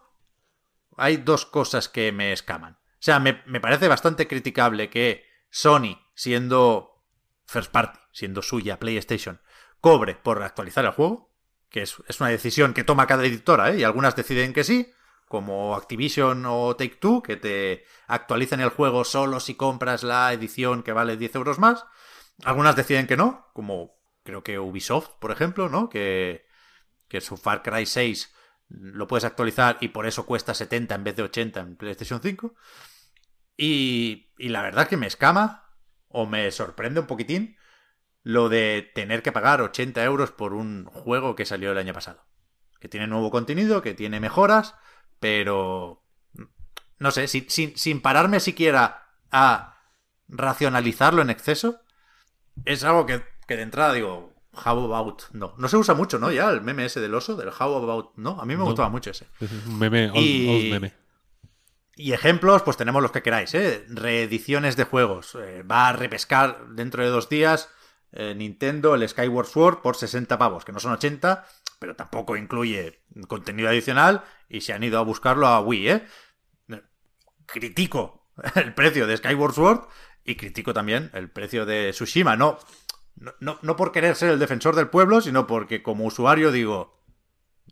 hay 0.97 1.17
dos 1.17 1.45
cosas 1.45 1.89
que 1.89 2.11
me 2.11 2.31
escaman. 2.31 2.78
O 2.99 3.01
sea, 3.01 3.19
me, 3.19 3.41
me 3.45 3.61
parece 3.61 3.87
bastante 3.87 4.27
criticable 4.27 4.89
que 4.89 5.25
Sony, 5.49 5.97
siendo 6.13 7.05
first 7.45 7.71
party, 7.71 7.99
siendo 8.11 8.41
suya 8.41 8.79
PlayStation, 8.79 9.41
cobre 9.79 10.15
por 10.15 10.43
actualizar 10.43 10.85
el 10.85 10.91
juego, 10.91 11.33
que 11.69 11.83
es, 11.83 11.95
es 12.07 12.19
una 12.19 12.29
decisión 12.29 12.73
que 12.73 12.83
toma 12.83 13.07
cada 13.07 13.25
editora, 13.25 13.71
¿eh? 13.71 13.79
y 13.79 13.83
algunas 13.83 14.15
deciden 14.15 14.53
que 14.53 14.63
sí, 14.63 14.91
como 15.29 15.75
Activision 15.75 16.45
o 16.45 16.75
Take 16.75 16.95
Two, 16.95 17.21
que 17.21 17.37
te 17.37 17.85
actualizan 18.07 18.59
el 18.59 18.69
juego 18.69 19.03
solo 19.03 19.39
si 19.39 19.55
compras 19.55 20.03
la 20.03 20.33
edición 20.33 20.83
que 20.83 20.91
vale 20.91 21.17
10 21.17 21.35
euros 21.35 21.59
más. 21.59 21.85
Algunas 22.43 22.75
deciden 22.75 23.05
que 23.05 23.15
no, 23.15 23.47
como 23.53 23.99
creo 24.23 24.43
que 24.43 24.59
Ubisoft, 24.59 25.11
por 25.19 25.31
ejemplo, 25.31 25.69
¿no? 25.69 25.87
Que, 25.87 26.47
que 27.07 27.21
su 27.21 27.37
Far 27.37 27.61
Cry 27.61 27.85
6 27.85 28.33
lo 28.69 29.07
puedes 29.07 29.23
actualizar 29.23 29.77
y 29.81 29.89
por 29.89 30.07
eso 30.07 30.25
cuesta 30.25 30.53
70 30.53 30.95
en 30.95 31.03
vez 31.03 31.15
de 31.15 31.23
80 31.23 31.59
en 31.59 31.75
PlayStation 31.75 32.21
5. 32.21 32.55
Y, 33.61 34.31
y 34.37 34.47
la 34.49 34.61
verdad 34.61 34.87
que 34.87 34.95
me 34.95 35.05
escama 35.07 35.65
o 36.07 36.25
me 36.25 36.49
sorprende 36.51 37.01
un 37.01 37.07
poquitín 37.07 37.57
lo 38.23 38.47
de 38.47 38.89
tener 38.95 39.21
que 39.21 39.33
pagar 39.33 39.61
80 39.61 40.01
euros 40.05 40.31
por 40.31 40.53
un 40.53 40.85
juego 40.85 41.35
que 41.35 41.45
salió 41.45 41.71
el 41.73 41.77
año 41.77 41.93
pasado. 41.93 42.23
Que 42.79 42.87
tiene 42.87 43.07
nuevo 43.07 43.31
contenido, 43.31 43.81
que 43.81 43.93
tiene 43.93 44.19
mejoras, 44.21 44.75
pero... 45.19 46.05
No 46.99 47.11
sé, 47.11 47.27
sin, 47.27 47.49
sin, 47.49 47.77
sin 47.77 48.01
pararme 48.01 48.39
siquiera 48.39 49.09
a 49.31 49.77
racionalizarlo 50.27 51.21
en 51.21 51.29
exceso, 51.29 51.81
es 52.65 52.83
algo 52.83 53.05
que, 53.05 53.23
que 53.47 53.55
de 53.57 53.63
entrada 53.63 53.93
digo, 53.93 54.33
how 54.53 54.93
about 54.93 55.23
no. 55.31 55.53
No 55.57 55.67
se 55.69 55.77
usa 55.77 55.95
mucho, 55.95 56.17
¿no? 56.19 56.31
Ya 56.31 56.49
el 56.49 56.61
meme 56.61 56.85
ese 56.85 56.99
del 56.99 57.13
oso, 57.15 57.35
del 57.35 57.49
how 57.49 57.75
about 57.75 58.11
no. 58.17 58.39
A 58.39 58.45
mí 58.45 58.53
me 58.53 58.59
No. 58.59 58.65
gustaba 58.65 58.89
mucho 58.89 59.11
ese. 59.11 59.27
Es 59.39 59.51
un 59.65 59.79
meme, 59.79 60.11
old- 60.11 60.17
Y- 60.17 60.49
old 60.49 60.71
meme. 60.71 60.93
Y 62.01 62.13
ejemplos, 62.13 62.61
pues 62.63 62.77
tenemos 62.77 63.01
los 63.01 63.11
que 63.11 63.21
queráis, 63.21 63.53
¿eh? 63.53 63.85
Reediciones 63.89 64.77
de 64.77 64.85
juegos. 64.85 65.35
Eh, 65.35 65.63
va 65.63 65.89
a 65.89 65.91
repescar 65.91 66.69
dentro 66.69 67.03
de 67.03 67.09
dos 67.09 67.27
días 67.27 67.67
eh, 68.13 68.33
Nintendo 68.35 68.95
el 68.95 69.07
Skyward 69.07 69.47
Sword 69.47 69.81
por 69.81 69.97
60 69.97 70.37
pavos, 70.37 70.63
que 70.63 70.71
no 70.71 70.79
son 70.79 70.93
80, 70.93 71.45
pero 71.77 71.97
tampoco 71.97 72.37
incluye 72.37 73.01
contenido 73.27 73.67
adicional 73.67 74.23
y 74.47 74.61
se 74.61 74.71
han 74.71 74.81
ido 74.81 74.97
a 74.97 75.01
buscarlo 75.01 75.47
a 75.47 75.59
Wii, 75.59 75.89
¿eh? 75.89 76.07
Critico 77.45 78.29
el 78.55 78.73
precio 78.73 79.05
de 79.05 79.17
Skyward 79.17 79.53
Sword 79.53 79.81
y 80.23 80.35
critico 80.35 80.73
también 80.73 81.11
el 81.13 81.29
precio 81.29 81.65
de 81.65 81.91
Tsushima. 81.91 82.37
No, 82.37 82.59
no, 83.41 83.59
no, 83.61 83.75
por 83.75 83.91
querer 83.91 84.15
ser 84.15 84.29
el 84.29 84.39
defensor 84.39 84.73
del 84.77 84.87
pueblo, 84.87 85.19
sino 85.19 85.47
porque 85.47 85.83
como 85.83 86.05
usuario 86.05 86.53
digo, 86.53 86.98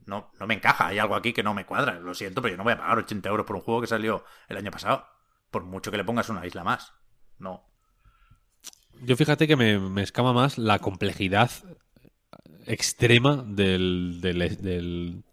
no, 0.06 0.32
no 0.40 0.48
me 0.48 0.56
encaja, 0.56 0.88
hay 0.88 1.00
algo 1.00 1.16
aquí 1.16 1.34
que 1.34 1.44
no 1.44 1.54
me 1.54 1.66
cuadra, 1.66 2.00
lo 2.00 2.14
siento, 2.14 2.42
pero 2.42 2.54
yo 2.54 2.58
no 2.58 2.64
voy 2.64 2.74
a 2.74 2.78
pagar 2.78 3.00
80 3.00 3.30
euros 3.30 3.46
por 3.46 3.56
un 3.56 3.62
juego 3.62 3.82
que 3.82 3.88
salió 3.88 4.24
el 4.48 4.58
año 4.58 4.72
pasado, 4.72 5.06
por 5.52 5.64
mucho 5.64 5.92
que 5.92 5.98
le 5.98 6.04
pongas 6.04 6.30
una 6.30 6.46
isla 6.46 6.64
más. 6.64 6.94
No. 7.40 7.64
Yo 9.02 9.16
fíjate 9.16 9.48
que 9.48 9.56
me, 9.56 9.80
me 9.80 10.02
escama 10.02 10.34
más 10.34 10.58
la 10.58 10.80
complejidad 10.80 11.52
extrema 12.66 13.44
del, 13.48 14.20
del, 14.22 15.24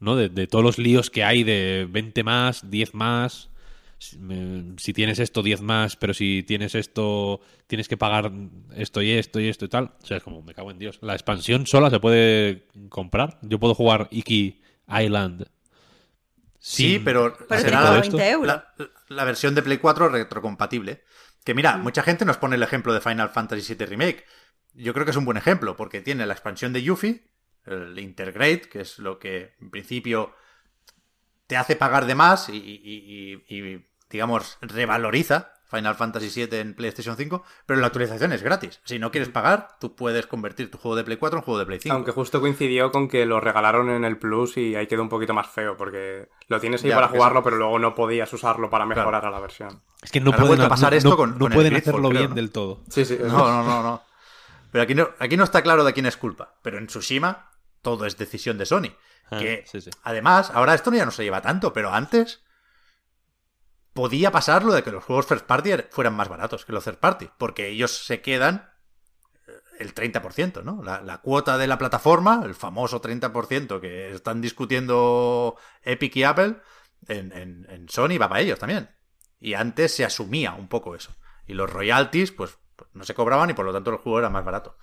¿no? 0.00 0.16
De, 0.16 0.28
de 0.28 0.46
todos 0.46 0.64
los 0.64 0.78
líos 0.78 1.10
que 1.10 1.24
hay 1.24 1.44
de 1.44 1.86
20 1.90 2.24
más, 2.24 2.70
10 2.70 2.94
más. 2.94 3.50
Si, 4.78 4.92
tienes 4.92 5.18
esto, 5.18 5.42
10 5.42 5.60
más, 5.62 5.96
pero 5.96 6.14
si 6.14 6.42
tienes 6.42 6.74
esto, 6.74 7.40
tienes 7.66 7.88
que 7.88 7.96
pagar 7.96 8.32
esto 8.74 9.02
y 9.02 9.12
esto 9.12 9.40
y 9.40 9.48
esto 9.48 9.64
y 9.64 9.68
tal. 9.68 9.92
O 10.02 10.06
sea, 10.06 10.18
es 10.18 10.22
como, 10.22 10.42
me 10.42 10.54
cago 10.54 10.70
en 10.70 10.78
Dios. 10.78 10.98
La 11.02 11.14
expansión 11.14 11.66
sola 11.66 11.90
se 11.90 12.00
puede 12.00 12.66
comprar. 12.88 13.38
Yo 13.42 13.58
puedo 13.58 13.74
jugar 13.74 14.08
Iki 14.10 14.60
Island. 14.88 15.46
Sí, 16.58 17.00
pero 17.04 17.36
será 17.50 17.80
todo 17.80 17.88
cobra 17.88 18.00
esto. 18.00 18.16
20 18.16 18.30
euros. 18.32 18.46
la, 18.46 18.74
la 19.08 19.24
versión 19.24 19.54
de 19.54 19.62
Play 19.62 19.78
4 19.78 20.08
retrocompatible. 20.08 21.02
Que 21.44 21.54
mira, 21.54 21.76
mucha 21.76 22.02
gente 22.02 22.24
nos 22.24 22.38
pone 22.38 22.56
el 22.56 22.62
ejemplo 22.62 22.92
de 22.92 23.00
Final 23.00 23.30
Fantasy 23.30 23.74
VII 23.74 23.86
Remake. 23.86 24.24
Yo 24.74 24.92
creo 24.92 25.04
que 25.04 25.12
es 25.12 25.16
un 25.16 25.24
buen 25.24 25.36
ejemplo, 25.36 25.76
porque 25.76 26.00
tiene 26.00 26.26
la 26.26 26.32
expansión 26.34 26.72
de 26.72 26.82
Yuffie, 26.82 27.22
el 27.64 27.98
Intergrade, 27.98 28.62
que 28.62 28.80
es 28.80 28.98
lo 28.98 29.18
que 29.18 29.54
en 29.60 29.70
principio 29.70 30.34
te 31.46 31.56
hace 31.56 31.76
pagar 31.76 32.06
de 32.06 32.16
más 32.16 32.48
y, 32.48 32.56
y- 32.56 33.42
y- 33.48 33.56
y, 33.56 33.86
digamos, 34.10 34.58
revaloriza 34.60 35.52
Final 35.68 35.96
Fantasy 35.96 36.46
VII 36.46 36.58
en 36.60 36.74
PlayStation 36.74 37.16
5, 37.16 37.42
pero 37.66 37.80
la 37.80 37.88
actualización 37.88 38.32
es 38.32 38.42
gratis. 38.42 38.80
Si 38.84 39.00
no 39.00 39.10
quieres 39.10 39.30
pagar, 39.30 39.70
tú 39.80 39.96
puedes 39.96 40.28
convertir 40.28 40.70
tu 40.70 40.78
juego 40.78 40.94
de 40.94 41.02
Play 41.02 41.16
4 41.16 41.38
en 41.40 41.44
juego 41.44 41.58
de 41.58 41.66
Play 41.66 41.80
5. 41.80 41.92
Aunque 41.94 42.12
justo 42.12 42.40
coincidió 42.40 42.92
con 42.92 43.08
que 43.08 43.26
lo 43.26 43.40
regalaron 43.40 43.90
en 43.90 44.04
el 44.04 44.16
Plus 44.16 44.56
y 44.58 44.76
ahí 44.76 44.86
quedó 44.86 45.02
un 45.02 45.08
poquito 45.08 45.34
más 45.34 45.48
feo, 45.48 45.76
porque 45.76 46.28
lo 46.46 46.60
tienes 46.60 46.84
ahí 46.84 46.90
Ya, 46.90 46.94
para 46.96 47.08
jugarlo, 47.08 47.42
pero 47.42 47.56
luego 47.56 47.80
no 47.80 47.96
podías 47.96 48.32
usarlo 48.32 48.70
para 48.70 48.86
mejorar 48.86 49.26
a 49.26 49.30
la 49.30 49.40
versión. 49.40 49.82
Es 50.02 50.12
que 50.12 50.20
no 50.20 50.30
Ahora 50.30 50.44
pueden, 50.46 50.68
pasar 50.68 50.92
no- 50.92 50.96
esto 50.98 51.10
no- 51.10 51.16
con- 51.16 51.32
no 51.32 51.38
con 51.46 51.52
pueden 51.52 51.74
hacerlo 51.74 52.08
creo, 52.10 52.20
bien 52.20 52.30
¿no? 52.30 52.36
del 52.36 52.52
todo. 52.52 52.82
Sí, 52.88 53.04
sí. 53.04 53.18
No, 53.20 53.28
no, 53.28 53.64
no, 53.64 53.82
no. 53.82 54.02
Pero 54.70 54.84
aquí 54.84 54.94
no, 54.94 55.08
aquí 55.18 55.36
no 55.36 55.42
está 55.44 55.62
claro 55.62 55.82
de 55.82 55.92
quién 55.92 56.06
es 56.06 56.16
culpa. 56.16 56.54
Pero 56.62 56.78
en 56.78 56.86
Tsushima 56.86 57.50
todo 57.82 58.06
es 58.06 58.16
decisión 58.16 58.56
de 58.58 58.66
Sony. 58.66 58.92
Ah, 59.30 59.38
que 59.38 59.64
sí, 59.66 59.80
sí. 59.80 59.90
además, 60.04 60.52
ahora 60.54 60.74
esto 60.74 60.92
ya 60.92 61.04
no 61.04 61.10
se 61.10 61.24
lleva 61.24 61.40
tanto, 61.42 61.72
pero 61.72 61.92
antes 61.92 62.44
podía 63.96 64.30
pasar 64.30 64.62
lo 64.62 64.72
de 64.72 64.84
que 64.84 64.92
los 64.92 65.02
juegos 65.02 65.26
first 65.26 65.46
party 65.46 65.70
er- 65.70 65.88
fueran 65.90 66.14
más 66.14 66.28
baratos 66.28 66.64
que 66.64 66.72
los 66.72 66.84
third 66.84 66.98
party. 66.98 67.28
Porque 67.36 67.66
ellos 67.68 68.04
se 68.06 68.20
quedan 68.20 68.70
eh, 69.48 69.52
el 69.80 69.92
30%, 69.92 70.62
¿no? 70.62 70.84
La, 70.84 71.18
cuota 71.22 71.58
de 71.58 71.66
la 71.66 71.78
plataforma, 71.78 72.42
el 72.44 72.54
famoso 72.54 73.02
30% 73.02 73.80
que 73.80 74.12
están 74.14 74.40
discutiendo 74.40 75.56
Epic 75.82 76.14
y 76.14 76.22
Apple, 76.22 76.58
en, 77.08 77.86
Sony 77.88 78.18
va 78.20 78.28
para 78.28 78.42
ellos 78.42 78.60
también. 78.60 78.90
Y 79.40 79.54
antes 79.54 79.92
se 79.94 80.04
asumía 80.04 80.52
un 80.52 80.68
poco 80.68 80.94
eso. 80.94 81.16
Y 81.46 81.54
los 81.54 81.68
royalties, 81.68 82.30
pues, 82.30 82.56
pues, 82.76 82.90
no 82.94 83.02
se 83.04 83.14
cobraban 83.14 83.50
y 83.50 83.54
por 83.54 83.64
lo 83.64 83.72
tanto 83.72 83.90
el 83.90 83.96
juego 83.96 84.20
era 84.20 84.30
más 84.30 84.44
barato. 84.44 84.76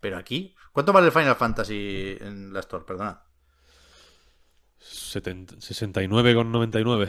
Pero 0.00 0.16
aquí, 0.18 0.56
¿cuánto 0.72 0.92
vale 0.92 1.06
el 1.06 1.12
Final 1.12 1.36
Fantasy 1.36 2.16
en 2.20 2.52
la 2.52 2.60
Store? 2.60 2.84
Perdona. 2.84 3.22
70 4.78 5.56
69,99. 5.56 7.08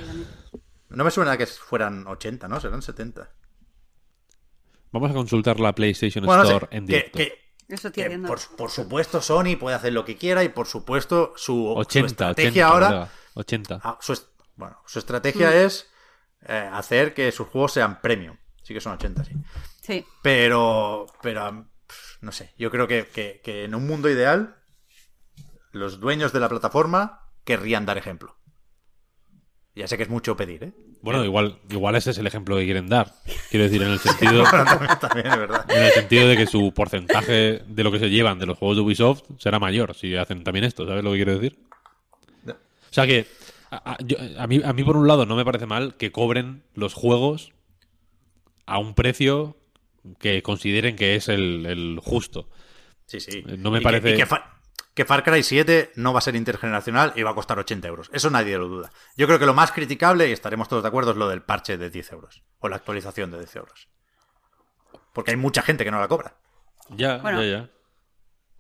No 0.90 1.04
me 1.04 1.12
suena 1.12 1.38
que 1.38 1.46
fueran 1.48 2.06
80, 2.08 2.48
¿no? 2.48 2.60
Serán 2.60 2.82
70. 2.82 3.30
Vamos 4.92 5.12
a 5.12 5.14
consultar 5.14 5.60
la 5.60 5.74
PlayStation 5.74 6.26
Bueno, 6.26 6.44
no 6.44 6.50
sé, 6.50 6.54
Store 6.56 6.78
en 6.78 6.86
directo. 6.86 7.18
que, 7.18 7.34
Eso 7.68 7.92
por, 8.28 8.40
por 8.56 8.70
supuesto 8.72 9.22
Sony 9.22 9.58
puede 9.60 9.76
hacer 9.76 9.92
lo 9.94 10.06
que 10.06 10.16
quiera 10.18 10.44
y 10.44 10.50
por 10.50 10.68
supuesto 10.68 11.34
su, 11.36 11.54
su 11.54 11.68
80, 11.76 12.08
estrategia 12.08 12.68
80, 12.70 12.74
ahora... 12.74 12.88
colega, 12.88 13.10
80. 13.34 13.80
Ah, 13.84 13.98
su, 14.02 14.18
bueno, 14.56 14.78
su 14.86 15.00
estrategia 15.00 15.50
Mm. 15.50 15.54
es 15.54 15.90
eh, 16.48 16.70
hacer 16.72 17.14
que 17.14 17.32
sus 17.32 17.48
juegos 17.48 17.74
sean 17.74 18.02
premium. 18.02 18.38
Sí 18.62 18.74
que 18.74 18.82
son 18.82 18.94
80, 18.94 19.24
sí. 19.26 19.34
Sí. 19.82 20.06
Pero, 20.22 21.08
pero, 21.22 21.68
no 22.22 22.32
sé, 22.32 22.54
yo 22.58 22.72
creo 22.72 22.88
que, 22.88 23.08
que- 23.08 23.42
que 23.44 23.66
en 23.66 23.76
un 23.76 23.86
mundo 23.88 24.10
ideal 24.10 24.56
los 25.72 26.00
dueños 26.00 26.32
de 26.32 26.40
la 26.40 26.48
plataforma 26.50 27.30
querrían 27.44 27.86
dar 27.86 27.98
ejemplo. 27.98 28.38
Ya 29.76 29.88
sé 29.88 29.98
que 29.98 30.04
es 30.04 30.10
mucho 30.10 30.38
pedir, 30.38 30.64
¿eh? 30.64 30.72
Bueno, 31.02 31.24
igual, 31.26 31.60
igual 31.70 31.96
ese 31.96 32.12
es 32.12 32.18
el 32.18 32.26
ejemplo 32.28 32.56
que 32.58 32.64
quieren 32.64 32.88
dar. 32.88 33.14
Quiero 33.52 33.66
decir, 33.66 33.82
en 33.84 33.90
el 33.92 34.00
sentido, 34.00 34.44
También 35.02 35.28
es 35.28 35.38
verdad. 35.38 35.66
en 35.70 35.84
el 35.84 35.92
sentido 35.92 36.28
de 36.30 36.38
que 36.38 36.48
su 36.48 36.74
porcentaje 36.74 37.62
de 37.68 37.84
lo 37.84 37.92
que 37.92 38.00
se 38.00 38.10
llevan 38.10 38.40
de 38.40 38.46
los 38.46 38.58
juegos 38.58 38.78
de 38.78 38.84
Ubisoft 38.84 39.24
será 39.38 39.60
mayor 39.60 39.94
si 39.96 40.16
hacen 40.16 40.44
también 40.44 40.64
esto, 40.66 40.88
¿sabes 40.88 41.04
lo 41.04 41.12
que 41.12 41.18
quiero 41.18 41.34
decir? 41.38 41.58
O 42.48 42.54
sea 42.96 43.06
que 43.06 43.28
a, 43.70 43.92
a- 43.94 43.98
yo- 44.04 44.18
a 44.40 44.48
mí, 44.48 44.62
a 44.64 44.72
mí 44.72 44.84
por 44.86 44.96
un 44.96 45.08
lado 45.08 45.26
no 45.26 45.36
me 45.36 45.44
parece 45.44 45.66
mal 45.66 45.96
que 45.98 46.12
cobren 46.12 46.64
los 46.74 46.94
juegos 46.94 47.52
a 48.66 48.80
un 48.80 48.94
precio 48.96 49.58
que 50.20 50.42
consideren 50.42 50.96
que 50.96 51.16
es 51.16 51.28
el, 51.28 51.66
el 51.66 52.00
justo. 52.02 52.48
Sí, 53.08 53.20
sí. 53.20 53.44
No 53.58 53.70
me 53.72 53.78
Y 53.78 53.82
que- 53.82 53.84
parece- 53.84 54.14
y 54.14 54.18
que, 54.18 54.26
que 54.96 55.06
Far 55.06 55.24
Cry 55.24 55.44
7 55.44 55.92
no 55.96 56.14
va 56.14 56.20
a 56.20 56.22
ser 56.22 56.36
intergeneracional 56.36 57.14
y 57.16 57.22
va 57.24 57.32
a 57.32 57.36
costar 57.36 57.60
80 57.60 57.88
euros. 57.88 58.10
Eso 58.14 58.30
nadie 58.30 58.58
lo 58.58 58.68
duda. 58.68 58.92
Yo 59.18 59.28
creo 59.28 59.38
que 59.38 59.46
lo 59.46 59.54
más 59.54 59.72
criticable, 59.72 60.28
y 60.30 60.32
estaremos 60.32 60.70
todos 60.70 60.82
de 60.84 60.88
acuerdo, 60.90 61.12
es 61.12 61.18
lo 61.18 61.28
del 61.28 61.42
parche 61.44 61.78
de 61.78 61.90
10 61.90 62.14
euros. 62.14 62.44
O 62.60 62.70
la 62.70 62.78
actualización 62.78 63.30
de 63.30 63.38
10 63.40 63.56
euros. 63.58 63.90
Porque 65.14 65.32
hay 65.32 65.38
mucha 65.38 65.62
gente 65.62 65.84
que 65.84 65.92
no 65.92 66.00
la 66.00 66.08
cobra. 66.08 66.36
Ya, 66.90 67.18
Bueno. 67.18 67.44
ya, 67.44 67.50
ya. 67.60 67.70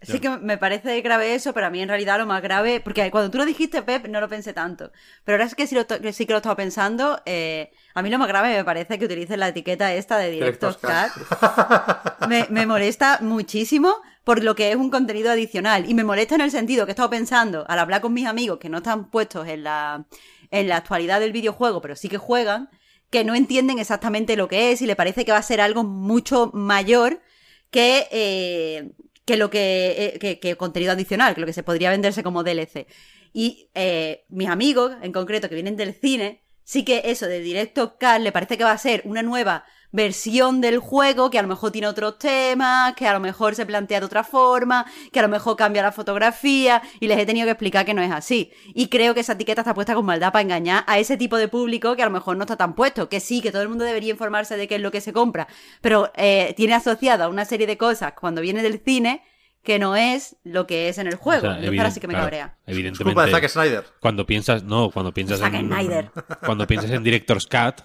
Sí 0.01 0.19
que 0.19 0.29
me 0.29 0.57
parece 0.59 1.01
grave 1.01 1.33
eso, 1.33 1.53
pero 1.53 1.65
a 1.65 1.69
mí 1.71 1.81
en 1.81 1.87
realidad 1.89 2.19
lo 2.19 2.27
más 2.27 2.41
grave, 2.43 2.79
porque 2.79 3.09
cuando 3.09 3.31
tú 3.31 3.39
lo 3.39 3.45
dijiste, 3.45 3.81
Pep, 3.81 4.05
no 4.07 4.19
lo 4.21 4.27
pensé 4.27 4.53
tanto. 4.53 4.91
Pero 5.23 5.37
ahora 5.37 5.45
es 5.45 5.55
que 5.55 5.65
sí, 5.65 5.73
lo 5.73 5.87
que 5.87 6.13
sí 6.13 6.27
que 6.27 6.33
lo 6.33 6.37
he 6.37 6.41
estado 6.41 6.55
pensando, 6.55 7.19
eh, 7.25 7.71
a 7.95 8.03
mí 8.03 8.11
lo 8.11 8.19
más 8.19 8.27
grave 8.27 8.55
me 8.55 8.63
parece 8.63 8.99
que 8.99 9.05
utilicen 9.05 9.39
la 9.39 9.47
etiqueta 9.47 9.93
esta 9.93 10.17
de 10.17 10.57
Cut. 10.59 12.27
Me, 12.27 12.45
me 12.51 12.67
molesta 12.67 13.17
muchísimo 13.21 13.95
por 14.25 14.43
lo 14.43 14.55
que 14.55 14.71
es 14.71 14.75
un 14.75 14.89
contenido 14.89 15.31
adicional. 15.31 15.89
Y 15.89 15.93
me 15.93 16.03
molesta 16.03 16.35
en 16.35 16.41
el 16.41 16.51
sentido 16.51 16.85
que 16.85 16.91
he 16.91 16.93
estado 16.93 17.11
pensando, 17.11 17.63
al 17.69 17.79
hablar 17.79 18.01
con 18.01 18.13
mis 18.13 18.25
amigos 18.25 18.59
que 18.59 18.67
no 18.67 18.79
están 18.79 19.09
puestos 19.09 19.47
en 19.47 19.63
la, 19.63 20.07
en 20.51 20.67
la 20.67 20.77
actualidad 20.77 21.21
del 21.21 21.31
videojuego, 21.31 21.81
pero 21.81 21.95
sí 21.95 22.09
que 22.09 22.17
juegan, 22.17 22.69
que 23.11 23.23
no 23.23 23.35
entienden 23.35 23.79
exactamente 23.79 24.35
lo 24.35 24.49
que 24.49 24.71
es 24.71 24.81
y 24.81 24.87
le 24.87 24.95
parece 24.95 25.23
que 25.23 25.31
va 25.31 25.37
a 25.37 25.43
ser 25.43 25.61
algo 25.61 25.83
mucho 25.83 26.51
mayor 26.53 27.21
que, 27.69 28.07
eh, 28.11 28.93
que 29.25 29.37
lo 29.37 29.51
que, 29.51 29.95
eh, 30.15 30.19
que, 30.19 30.39
que 30.39 30.57
contenido 30.57 30.91
adicional, 30.91 31.35
que 31.35 31.41
lo 31.41 31.47
que 31.47 31.53
se 31.53 31.63
podría 31.63 31.91
venderse 31.91 32.23
como 32.23 32.43
DLC. 32.43 32.87
Y 33.31 33.69
eh, 33.75 34.25
mis 34.29 34.49
amigos, 34.49 34.93
en 35.03 35.11
concreto, 35.11 35.49
que 35.49 35.55
vienen 35.55 35.75
del 35.75 35.93
cine, 35.93 36.41
sí 36.63 36.83
que 36.83 37.03
eso 37.05 37.27
de 37.27 37.41
Directo 37.41 37.97
Cut 37.99 38.21
le 38.21 38.31
parece 38.31 38.57
que 38.57 38.63
va 38.63 38.71
a 38.71 38.77
ser 38.77 39.03
una 39.05 39.21
nueva 39.21 39.65
versión 39.91 40.61
del 40.61 40.79
juego 40.79 41.29
que 41.29 41.39
a 41.39 41.41
lo 41.41 41.47
mejor 41.47 41.71
tiene 41.71 41.87
otros 41.87 42.17
temas, 42.19 42.93
que 42.95 43.07
a 43.07 43.13
lo 43.13 43.19
mejor 43.19 43.55
se 43.55 43.65
plantea 43.65 43.99
de 43.99 44.05
otra 44.05 44.23
forma, 44.23 44.85
que 45.11 45.19
a 45.19 45.21
lo 45.21 45.29
mejor 45.29 45.55
cambia 45.55 45.81
la 45.81 45.91
fotografía 45.91 46.81
y 46.99 47.07
les 47.07 47.17
he 47.17 47.25
tenido 47.25 47.45
que 47.45 47.51
explicar 47.51 47.85
que 47.85 47.93
no 47.93 48.01
es 48.01 48.11
así. 48.11 48.51
Y 48.73 48.87
creo 48.89 49.13
que 49.13 49.21
esa 49.21 49.33
etiqueta 49.33 49.61
está 49.61 49.73
puesta 49.73 49.95
con 49.95 50.05
maldad 50.05 50.31
para 50.31 50.41
engañar 50.43 50.83
a 50.87 50.99
ese 50.99 51.17
tipo 51.17 51.37
de 51.37 51.47
público 51.47 51.95
que 51.95 52.01
a 52.03 52.05
lo 52.05 52.11
mejor 52.11 52.35
no 52.37 52.43
está 52.43 52.57
tan 52.57 52.75
puesto, 52.75 53.07
que 53.09 53.19
sí, 53.19 53.41
que 53.41 53.51
todo 53.51 53.61
el 53.61 53.69
mundo 53.69 53.83
debería 53.85 54.11
informarse 54.11 54.57
de 54.57 54.67
qué 54.67 54.75
es 54.75 54.81
lo 54.81 54.91
que 54.91 55.01
se 55.01 55.13
compra, 55.13 55.47
pero 55.81 56.11
eh, 56.15 56.53
tiene 56.57 56.73
asociada 56.73 57.29
una 57.29 57.45
serie 57.45 57.67
de 57.67 57.77
cosas 57.77 58.13
cuando 58.19 58.41
viene 58.41 58.61
del 58.63 58.81
cine 58.83 59.23
que 59.63 59.79
no 59.79 59.95
es 59.95 60.35
lo 60.43 60.67
que 60.67 60.89
es 60.89 60.99
en 60.99 61.07
el 61.07 61.15
juego. 61.15 61.39
O 61.39 61.41
sea, 61.41 61.57
Entonces 61.57 61.69
ahora 61.79 61.89
evident- 61.89 61.93
sí 61.93 61.99
que 61.99 62.07
me 62.07 62.13
claro, 62.13 62.25
cabrea. 62.25 62.57
Es 62.67 62.73
Evidentemente. 62.75 63.03
culpa 63.15 63.25
de 63.25 63.31
Zack 63.31 63.47
Snyder. 63.49 63.83
Cuando 63.99 64.25
piensas, 64.27 64.63
no, 64.63 64.91
cuando 64.91 65.11
piensas 65.11 65.39
Zack 65.39 65.53
en 65.55 65.67
Snyder. 65.69 66.11
cuando 66.45 66.67
piensas 66.67 66.91
en 66.91 67.03
Director's 67.03 67.47
Cut, 67.47 67.83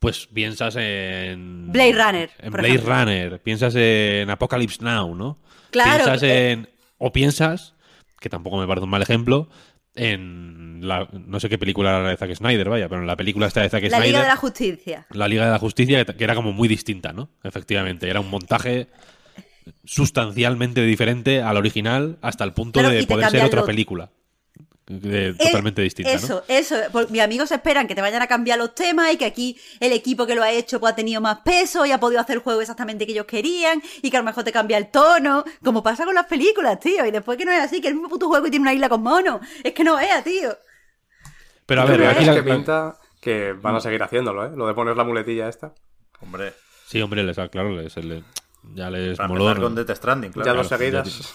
pues 0.00 0.26
piensas 0.26 0.74
en 0.76 1.70
Blade 1.70 1.92
Runner, 1.92 2.30
en 2.40 2.52
Blade 2.52 2.68
ejemplo. 2.70 2.94
Runner, 2.94 3.40
piensas 3.40 3.74
en 3.76 4.28
Apocalypse 4.30 4.82
Now, 4.82 5.14
¿no? 5.14 5.38
Claro, 5.70 6.04
Piensas 6.04 6.22
eh. 6.24 6.50
en 6.50 6.68
o 6.98 7.12
piensas, 7.12 7.74
que 8.18 8.28
tampoco 8.28 8.58
me 8.58 8.66
parece 8.66 8.84
un 8.84 8.90
mal 8.90 9.02
ejemplo, 9.02 9.48
en 9.94 10.80
la, 10.82 11.08
no 11.12 11.38
sé 11.40 11.48
qué 11.48 11.58
película 11.58 11.90
era 11.98 12.08
de 12.10 12.16
Zack 12.16 12.34
Snyder, 12.34 12.68
vaya, 12.68 12.88
pero 12.88 13.02
en 13.02 13.06
la 13.06 13.16
película 13.16 13.46
esta 13.46 13.60
de 13.60 13.68
Zack 13.68 13.82
La 13.84 13.88
Snyder, 13.90 14.06
Liga 14.06 14.22
de 14.22 14.28
la 14.28 14.36
Justicia. 14.36 15.06
la 15.10 15.28
Liga 15.28 15.44
de 15.44 15.50
la 15.50 15.58
Justicia, 15.58 16.04
que, 16.04 16.14
que 16.16 16.24
era 16.24 16.34
como 16.34 16.52
muy 16.52 16.66
distinta, 16.68 17.12
¿no? 17.12 17.30
Efectivamente, 17.44 18.08
era 18.08 18.20
un 18.20 18.30
montaje 18.30 18.88
sustancialmente 19.84 20.82
diferente 20.82 21.42
al 21.42 21.56
original 21.56 22.18
hasta 22.22 22.44
el 22.44 22.52
punto 22.52 22.80
Pero, 22.80 22.90
de 22.90 23.04
poder 23.04 23.30
ser 23.30 23.44
otra 23.44 23.60
lo- 23.60 23.66
película. 23.66 24.10
Eh, 24.92 25.34
totalmente 25.38 25.82
distinta, 25.82 26.10
¿no? 26.10 26.16
Eso, 26.16 26.42
eso. 26.48 26.74
Por- 26.90 27.08
mis 27.12 27.20
amigos 27.20 27.52
esperan 27.52 27.86
que 27.86 27.94
te 27.94 28.00
vayan 28.00 28.22
a 28.22 28.26
cambiar 28.26 28.58
los 28.58 28.74
temas 28.74 29.12
y 29.12 29.16
que 29.16 29.24
aquí 29.24 29.56
el 29.78 29.92
equipo 29.92 30.26
que 30.26 30.34
lo 30.34 30.42
ha 30.42 30.50
hecho 30.50 30.80
pues, 30.80 30.92
ha 30.92 30.96
tenido 30.96 31.20
más 31.20 31.38
peso 31.44 31.86
y 31.86 31.92
ha 31.92 32.00
podido 32.00 32.20
hacer 32.20 32.36
el 32.36 32.42
juego 32.42 32.60
exactamente 32.60 33.06
que 33.06 33.12
ellos 33.12 33.26
querían 33.26 33.80
y 34.02 34.10
que 34.10 34.16
a 34.16 34.20
lo 34.20 34.24
mejor 34.24 34.42
te 34.42 34.50
cambia 34.50 34.76
el 34.78 34.90
tono, 34.90 35.44
como 35.62 35.82
pasa 35.82 36.04
con 36.04 36.14
las 36.14 36.26
películas, 36.26 36.80
tío. 36.80 37.06
Y 37.06 37.12
después 37.12 37.38
que 37.38 37.44
no 37.44 37.52
es 37.52 37.60
así, 37.60 37.80
que 37.80 37.86
el 37.88 37.94
mismo 37.94 38.08
puto 38.08 38.26
juego 38.26 38.46
y 38.48 38.50
tiene 38.50 38.64
una 38.64 38.74
isla 38.74 38.88
con 38.88 39.02
monos. 39.02 39.40
Es 39.62 39.72
que 39.74 39.84
no 39.84 39.98
es, 40.00 40.24
tío. 40.24 40.56
Pero 41.66 41.82
a 41.82 41.84
ver, 41.84 42.06
aquí 42.06 42.20
que 42.20 42.26
la- 42.26 42.32
es 42.32 42.42
que 42.42 42.50
pinta 42.52 42.96
que 43.20 43.52
van 43.52 43.76
a 43.76 43.80
seguir 43.80 44.02
haciéndolo, 44.02 44.46
¿eh? 44.46 44.50
Lo 44.56 44.66
de 44.66 44.74
poner 44.74 44.96
la 44.96 45.04
muletilla 45.04 45.48
esta. 45.48 45.72
Hombre, 46.20 46.52
Sí, 46.86 47.00
hombre, 47.00 47.22
les, 47.22 47.36
claro, 47.36 47.70
les, 47.70 47.96
les- 47.98 48.24
ya 48.74 48.90
les 48.90 49.16
para 49.16 49.28
moló. 49.28 49.54
con 49.60 49.74
Death 49.76 49.90
Stranding, 49.96 50.32
claro. 50.32 50.46
ya 50.50 50.52
dos 50.56 50.66
claro, 50.66 50.82
seguidas. 50.82 51.34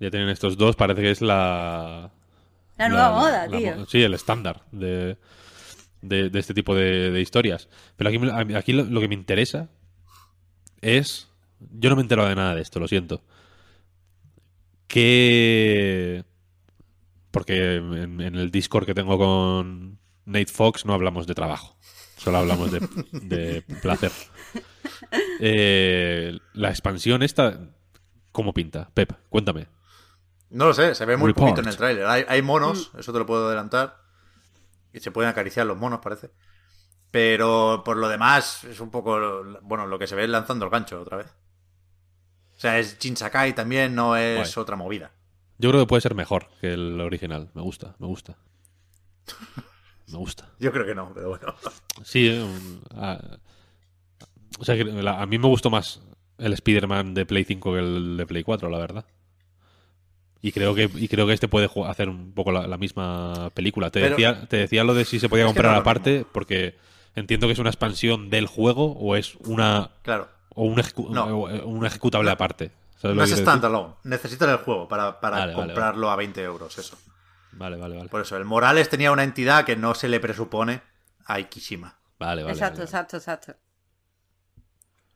Ya 0.00 0.10
tienen 0.10 0.30
estos 0.30 0.56
dos, 0.56 0.76
parece 0.76 1.02
que 1.02 1.10
es 1.10 1.20
la... 1.20 2.10
La 2.76 2.88
nueva 2.88 3.10
moda, 3.12 3.46
la 3.46 3.58
tío. 3.58 3.86
sí, 3.86 4.02
el 4.02 4.14
estándar 4.14 4.62
de, 4.72 5.16
de, 6.02 6.30
de 6.30 6.38
este 6.38 6.54
tipo 6.54 6.74
de, 6.74 7.10
de 7.10 7.20
historias. 7.20 7.68
Pero 7.96 8.10
aquí, 8.56 8.72
lo, 8.72 8.84
lo 8.84 9.00
que 9.00 9.08
me 9.08 9.14
interesa 9.14 9.68
es... 10.80 11.28
Yo 11.58 11.88
no 11.88 11.96
me 11.96 12.02
he 12.02 12.04
enterado 12.04 12.28
de 12.28 12.34
nada 12.34 12.54
de 12.54 12.62
esto, 12.62 12.78
lo 12.80 12.88
siento. 12.88 13.22
Que... 14.88 16.24
Porque 17.30 17.76
en, 17.76 18.20
en 18.20 18.34
el 18.34 18.50
Discord 18.50 18.86
que 18.86 18.94
tengo 18.94 19.18
con 19.18 19.98
Nate 20.26 20.46
Fox 20.52 20.84
no 20.84 20.92
hablamos 20.94 21.26
de 21.26 21.34
trabajo. 21.34 21.76
Solo 22.16 22.38
hablamos 22.38 22.72
de, 22.72 22.80
de 23.12 23.62
placer. 23.82 24.12
Eh, 25.40 26.38
la 26.54 26.70
expansión 26.70 27.22
esta, 27.22 27.60
¿cómo 28.32 28.54
pinta? 28.54 28.90
Pep, 28.94 29.12
cuéntame. 29.28 29.66
No 30.50 30.66
lo 30.66 30.74
sé, 30.74 30.94
se 30.94 31.04
ve 31.04 31.16
muy 31.16 31.28
Report. 31.28 31.48
poquito 31.48 31.60
en 31.62 31.68
el 31.68 31.76
tráiler. 31.76 32.06
Hay, 32.06 32.24
hay 32.28 32.40
monos, 32.42 32.92
eso 32.96 33.12
te 33.12 33.18
lo 33.18 33.26
puedo 33.26 33.46
adelantar. 33.48 33.98
Y 34.92 35.00
se 35.00 35.10
pueden 35.10 35.30
acariciar 35.30 35.66
los 35.66 35.76
monos, 35.76 36.00
parece. 36.00 36.30
Pero 37.10 37.82
por 37.84 37.96
lo 37.96 38.08
demás, 38.08 38.64
es 38.64 38.80
un 38.80 38.90
poco. 38.90 39.42
Bueno, 39.62 39.86
lo 39.86 39.98
que 39.98 40.06
se 40.06 40.14
ve 40.14 40.24
es 40.24 40.30
lanzando 40.30 40.64
el 40.64 40.70
gancho 40.70 41.00
otra 41.00 41.16
vez. 41.18 41.34
O 42.56 42.60
sea, 42.60 42.78
es 42.78 42.96
Jin 42.98 43.16
Sakai 43.16 43.54
también, 43.54 43.94
no 43.94 44.16
es 44.16 44.54
Guay. 44.54 44.62
otra 44.62 44.76
movida. 44.76 45.12
Yo 45.58 45.70
creo 45.70 45.82
que 45.82 45.86
puede 45.88 46.00
ser 46.00 46.14
mejor 46.14 46.48
que 46.60 46.72
el 46.72 47.00
original. 47.00 47.50
Me 47.54 47.62
gusta, 47.62 47.96
me 47.98 48.06
gusta. 48.06 48.36
Me 50.08 50.18
gusta. 50.18 50.48
Yo 50.60 50.70
creo 50.70 50.86
que 50.86 50.94
no, 50.94 51.10
pero 51.12 51.30
bueno. 51.30 51.52
Sí, 52.04 52.28
eh, 52.28 52.40
un- 52.40 52.80
a, 52.94 53.18
o 54.60 54.64
sea, 54.64 54.76
a 55.20 55.26
mí 55.26 55.36
me 55.38 55.48
gustó 55.48 55.68
más 55.68 56.00
el 56.38 56.52
Spider-Man 56.52 57.12
de 57.12 57.26
Play 57.26 57.42
5 57.44 57.72
que 57.72 57.78
el 57.80 58.16
de 58.16 58.24
Play 58.24 58.44
4, 58.44 58.70
la 58.70 58.78
verdad. 58.78 59.04
Y 60.42 60.52
creo 60.52 60.74
que, 60.74 60.90
y 60.94 61.08
creo 61.08 61.26
que 61.26 61.32
este 61.32 61.48
puede 61.48 61.68
hacer 61.86 62.08
un 62.08 62.32
poco 62.32 62.52
la, 62.52 62.66
la 62.66 62.76
misma 62.78 63.50
película. 63.54 63.90
Te, 63.90 64.00
Pero- 64.00 64.10
decía, 64.16 64.46
te 64.48 64.56
decía 64.58 64.84
lo 64.84 64.94
de 64.94 65.04
si 65.04 65.18
se 65.18 65.28
podía 65.28 65.46
comprar 65.46 65.72
no 65.72 65.78
aparte, 65.78 66.24
porque 66.30 66.76
entiendo 67.14 67.46
que 67.46 67.54
es 67.54 67.58
una 67.58 67.70
expansión 67.70 68.30
del 68.30 68.46
juego 68.46 68.92
o 68.92 69.16
es 69.16 69.34
una 69.46 69.90
Claro. 70.02 70.28
o 70.50 70.64
un, 70.64 70.76
ejecu- 70.76 71.08
No. 71.10 71.24
o 71.24 71.66
un 71.66 71.84
ejecutable 71.86 72.30
aparte. 72.30 72.70
¿Sabes 73.00 73.16
lo 73.16 73.22
No 73.22 73.24
es 73.24 73.30
standalone. 73.36 73.94
Necesitan 74.04 74.50
el 74.50 74.58
juego 74.58 74.86
para, 74.88 75.20
para 75.20 75.38
Vale, 75.38 75.54
vale, 75.54 75.66
comprarlo 75.66 76.10
a 76.10 76.16
20 76.16 76.42
euros, 76.42 76.78
eso. 76.78 76.96
Vale, 77.52 77.76
vale, 77.76 77.96
vale. 77.96 78.08
Por 78.08 78.20
eso, 78.20 78.36
el 78.36 78.44
Morales 78.44 78.88
tenía 78.88 79.12
una 79.12 79.24
entidad 79.24 79.64
que 79.64 79.76
no 79.76 79.94
se 79.94 80.08
le 80.08 80.20
presupone 80.20 80.82
a 81.24 81.38
Ikishima. 81.40 81.98
Vale, 82.18 82.42
vale. 82.42 82.52
exacto, 82.54 82.78
vale, 82.78 82.78
vale. 82.78 82.84
exacto, 82.84 83.16
exacto. 83.16 83.54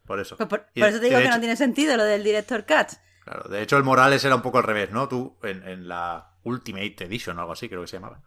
Por 0.06 0.20
eso. 0.20 0.36
Pues 0.36 0.48
por, 0.48 0.66
eso 0.74 0.98
te 1.00 1.06
digo 1.06 1.20
que 1.20 1.28
no 1.28 1.38
tiene 1.38 1.56
sentido 1.56 1.96
lo 1.96 2.04
del 2.04 2.24
Director 2.24 2.64
Cut. 2.66 2.98
Claro, 3.30 3.48
de 3.48 3.62
hecho 3.62 3.76
el 3.76 3.84
Morales 3.84 4.24
era 4.24 4.34
un 4.34 4.42
poco 4.42 4.58
al 4.58 4.64
revés, 4.64 4.90
¿no? 4.90 5.08
Tú, 5.08 5.38
en, 5.44 5.62
en 5.68 5.86
la 5.86 6.32
Ultimate 6.42 7.04
Edition 7.04 7.38
o 7.38 7.40
algo 7.42 7.52
así, 7.52 7.68
creo 7.68 7.80
que 7.82 7.86
se 7.86 7.96
llamaba. 7.98 8.22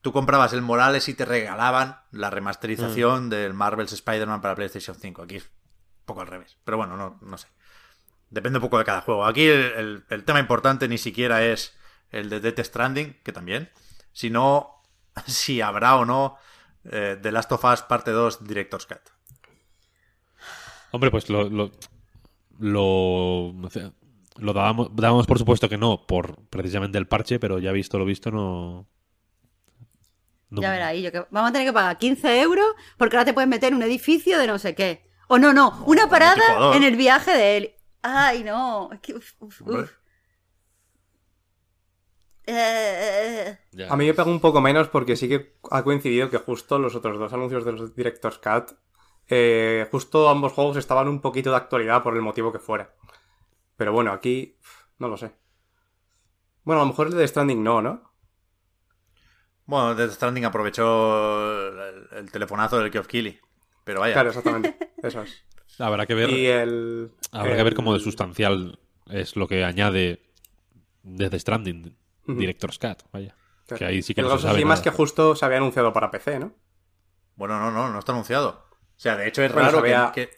Tú 0.00 0.12
comprabas 0.12 0.54
el 0.54 0.62
Morales 0.62 1.08
y 1.10 1.14
te 1.14 1.26
regalaban 1.26 2.00
la 2.10 2.30
remasterización 2.30 3.28
del 3.28 3.52
Marvel's 3.52 3.92
Spider-Man 3.92 4.40
para 4.40 4.54
PlayStation 4.54 4.96
5. 4.96 5.22
Aquí 5.24 5.36
es 5.36 5.42
un 5.44 5.50
poco 6.06 6.22
al 6.22 6.28
revés. 6.28 6.56
Pero 6.64 6.78
bueno, 6.78 6.96
no, 6.96 7.18
no 7.20 7.36
sé. 7.36 7.48
Depende 8.30 8.58
un 8.58 8.62
poco 8.62 8.78
de 8.78 8.84
cada 8.86 9.02
juego. 9.02 9.26
Aquí 9.26 9.44
el, 9.46 9.60
el- 9.72 10.04
el 10.08 10.24
tema 10.24 10.40
importante 10.40 10.88
ni 10.88 10.96
siquiera 10.96 11.44
es 11.44 11.76
el 12.10 12.30
de 12.30 12.40
Death 12.40 12.60
Stranding, 12.60 13.20
que 13.22 13.32
también, 13.32 13.70
sino 14.12 14.82
si 15.26 15.60
habrá 15.60 15.96
o 15.96 16.06
no 16.06 16.38
eh, 16.84 17.18
The 17.20 17.30
Last 17.30 17.52
of 17.52 17.62
Us 17.64 17.82
Parte 17.82 18.10
2 18.12 18.42
Director's 18.46 18.86
Cut. 18.86 19.00
Hombre, 20.92 21.10
pues 21.10 21.28
lo. 21.28 21.70
Lo, 22.58 23.52
lo 24.38 24.52
dábamos, 24.52 24.90
dábamos 24.94 25.26
por 25.26 25.38
supuesto 25.38 25.68
que 25.68 25.78
no, 25.78 26.06
por 26.06 26.36
precisamente 26.48 26.98
el 26.98 27.06
parche, 27.08 27.38
pero 27.38 27.58
ya 27.58 27.72
visto 27.72 27.98
lo 27.98 28.04
visto, 28.04 28.30
no. 28.30 28.86
no- 30.50 30.62
Ya 30.62 30.70
verás, 30.70 30.94
y 30.94 31.02
yo 31.02 31.12
que 31.12 31.26
vamos 31.30 31.50
a 31.50 31.52
tener 31.52 31.66
que 31.68 31.72
pagar 31.72 31.98
15 31.98 32.40
euros 32.40 32.66
porque 32.98 33.16
ahora 33.16 33.24
te 33.26 33.34
puedes 33.34 33.48
meter 33.48 33.70
en 33.70 33.76
un 33.76 33.82
edificio 33.82 34.38
de 34.38 34.46
no 34.46 34.58
sé 34.58 34.74
qué. 34.74 35.04
O 35.28 35.38
no, 35.38 35.52
no, 35.52 35.82
una 35.86 36.08
parada 36.08 36.74
en 36.76 36.84
el 36.84 36.96
viaje 36.96 37.32
de 37.32 37.56
él. 37.56 37.74
Ay, 38.02 38.44
no. 38.44 38.90
Es 38.92 39.00
que, 39.00 39.14
uf, 39.14 39.32
uf, 39.40 39.60
uf. 39.62 39.90
Eh. 42.48 43.58
A 43.88 43.96
mí 43.96 44.06
me 44.06 44.14
pega 44.14 44.30
un 44.30 44.38
poco 44.40 44.60
menos 44.60 44.88
porque 44.88 45.16
sí 45.16 45.28
que 45.28 45.56
ha 45.70 45.82
coincidido 45.82 46.30
que 46.30 46.38
justo 46.38 46.78
los 46.78 46.94
otros 46.94 47.18
dos 47.18 47.32
anuncios 47.32 47.64
de 47.64 47.72
los 47.72 47.94
Director's 47.96 48.38
Cut, 48.38 48.76
eh, 49.28 49.88
justo 49.90 50.28
ambos 50.28 50.52
juegos 50.52 50.76
estaban 50.76 51.08
un 51.08 51.20
poquito 51.20 51.50
de 51.50 51.56
actualidad 51.56 52.04
por 52.04 52.14
el 52.14 52.22
motivo 52.22 52.52
que 52.52 52.60
fuera. 52.60 52.94
Pero 53.76 53.92
bueno, 53.92 54.12
aquí 54.12 54.56
no 54.98 55.08
lo 55.08 55.16
sé. 55.16 55.32
Bueno, 56.64 56.80
a 56.80 56.84
lo 56.84 56.90
mejor 56.90 57.08
el 57.08 57.14
de 57.14 57.28
Stranding 57.28 57.62
no, 57.62 57.80
¿no? 57.82 58.12
Bueno, 59.66 59.94
Death 59.94 60.12
Stranding 60.12 60.44
aprovechó 60.44 61.68
el, 61.88 62.08
el 62.12 62.30
telefonazo 62.30 62.78
del 62.78 62.92
Geoff 62.92 63.06
Keighley. 63.08 63.38
Pero 63.84 64.00
vaya. 64.00 64.14
Claro, 64.14 64.28
exactamente. 64.30 64.76
Eso 65.02 65.22
es. 65.22 65.44
Habrá 65.78 66.06
que 66.06 66.14
ver. 66.14 66.30
Y 66.30 66.46
el... 66.46 67.10
Habrá 67.32 67.56
que 67.56 67.62
ver 67.64 67.74
cómo 67.74 67.92
de 67.92 68.00
sustancial 68.00 68.78
es 69.10 69.36
lo 69.36 69.46
que 69.48 69.64
añade 69.64 70.22
Death 71.02 71.34
Stranding, 71.34 71.96
Ujú. 72.26 72.38
Director's 72.38 72.78
Cut, 72.78 73.02
vaya. 73.12 73.34
Claro. 73.66 73.78
Que 73.78 73.84
ahí 73.84 74.02
sí 74.02 74.14
que 74.14 74.20
el 74.20 74.28
no 74.28 74.36
se 74.38 74.42
sabe 74.46 74.64
nada. 74.64 74.82
que 74.82 74.90
justo 74.90 75.34
se 75.34 75.44
había 75.44 75.58
anunciado 75.58 75.92
para 75.92 76.10
PC, 76.10 76.38
¿no? 76.38 76.52
Bueno, 77.34 77.58
no, 77.58 77.70
no, 77.72 77.92
no 77.92 77.98
está 77.98 78.12
anunciado. 78.12 78.64
O 78.70 78.98
sea, 78.98 79.16
de 79.16 79.28
hecho 79.28 79.42
es 79.42 79.52
Bueno, 79.52 79.66
raro 79.68 79.80
se 79.80 79.94
había- 79.94 80.12
que, 80.12 80.28
que- 80.28 80.35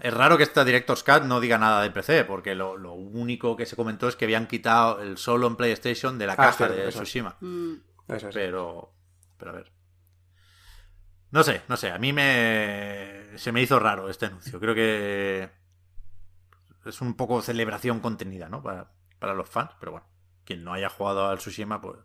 Es 0.00 0.14
raro 0.14 0.36
que 0.36 0.44
esta 0.44 0.64
Director's 0.64 1.02
Cut 1.02 1.22
no 1.24 1.40
diga 1.40 1.58
nada 1.58 1.82
de 1.82 1.90
PC, 1.90 2.24
porque 2.24 2.54
lo, 2.54 2.76
lo 2.76 2.92
único 2.92 3.56
que 3.56 3.66
se 3.66 3.74
comentó 3.76 4.08
es 4.08 4.14
que 4.16 4.26
habían 4.26 4.46
quitado 4.46 5.00
el 5.02 5.18
solo 5.18 5.46
en 5.48 5.56
PlayStation 5.56 6.18
de 6.18 6.26
la 6.26 6.34
Ah, 6.34 6.36
caja 6.36 6.52
cierto, 6.52 6.74
de 6.74 6.80
eso 6.82 6.88
es. 6.88 6.94
Tsushima. 7.08 7.36
Mm. 7.40 7.74
Eso 8.08 8.28
es. 8.28 8.34
Pero. 8.34 8.92
Pero 9.38 9.50
a 9.50 9.54
ver. 9.54 9.72
No 11.30 11.42
sé, 11.42 11.62
no 11.68 11.76
sé. 11.76 11.90
A 11.90 11.98
mí 11.98 12.12
me. 12.12 13.26
Se 13.36 13.52
me 13.52 13.60
hizo 13.60 13.78
raro 13.78 14.08
este 14.08 14.26
anuncio. 14.26 14.58
Creo 14.60 14.74
que. 14.74 15.50
Es 16.86 17.00
un 17.00 17.14
poco 17.14 17.42
celebración 17.42 18.00
contenida, 18.00 18.48
¿no? 18.48 18.62
Para, 18.62 18.92
para 19.18 19.34
los 19.34 19.48
fans. 19.48 19.70
Pero 19.80 19.92
bueno. 19.92 20.06
Quien 20.44 20.64
no 20.64 20.72
haya 20.72 20.88
jugado 20.88 21.28
al 21.28 21.38
Tsushima, 21.38 21.80
pues. 21.80 21.98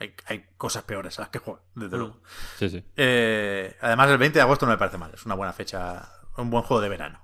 Hay, 0.00 0.14
hay 0.26 0.46
cosas 0.56 0.84
peores 0.84 1.18
a 1.18 1.22
las 1.22 1.30
que 1.30 1.40
jugar, 1.40 1.62
desde 1.74 1.96
Mm. 1.96 1.98
luego. 1.98 2.20
Sí, 2.56 2.68
sí. 2.70 2.84
Eh, 2.94 3.76
además, 3.80 4.10
el 4.10 4.18
20 4.18 4.38
de 4.38 4.42
agosto 4.42 4.64
no 4.66 4.70
me 4.72 4.78
parece 4.78 4.96
mal. 4.98 5.10
Es 5.12 5.26
una 5.26 5.34
buena 5.34 5.52
fecha. 5.52 6.08
Un 6.38 6.50
buen 6.50 6.62
juego 6.62 6.80
de 6.80 6.88
verano. 6.88 7.20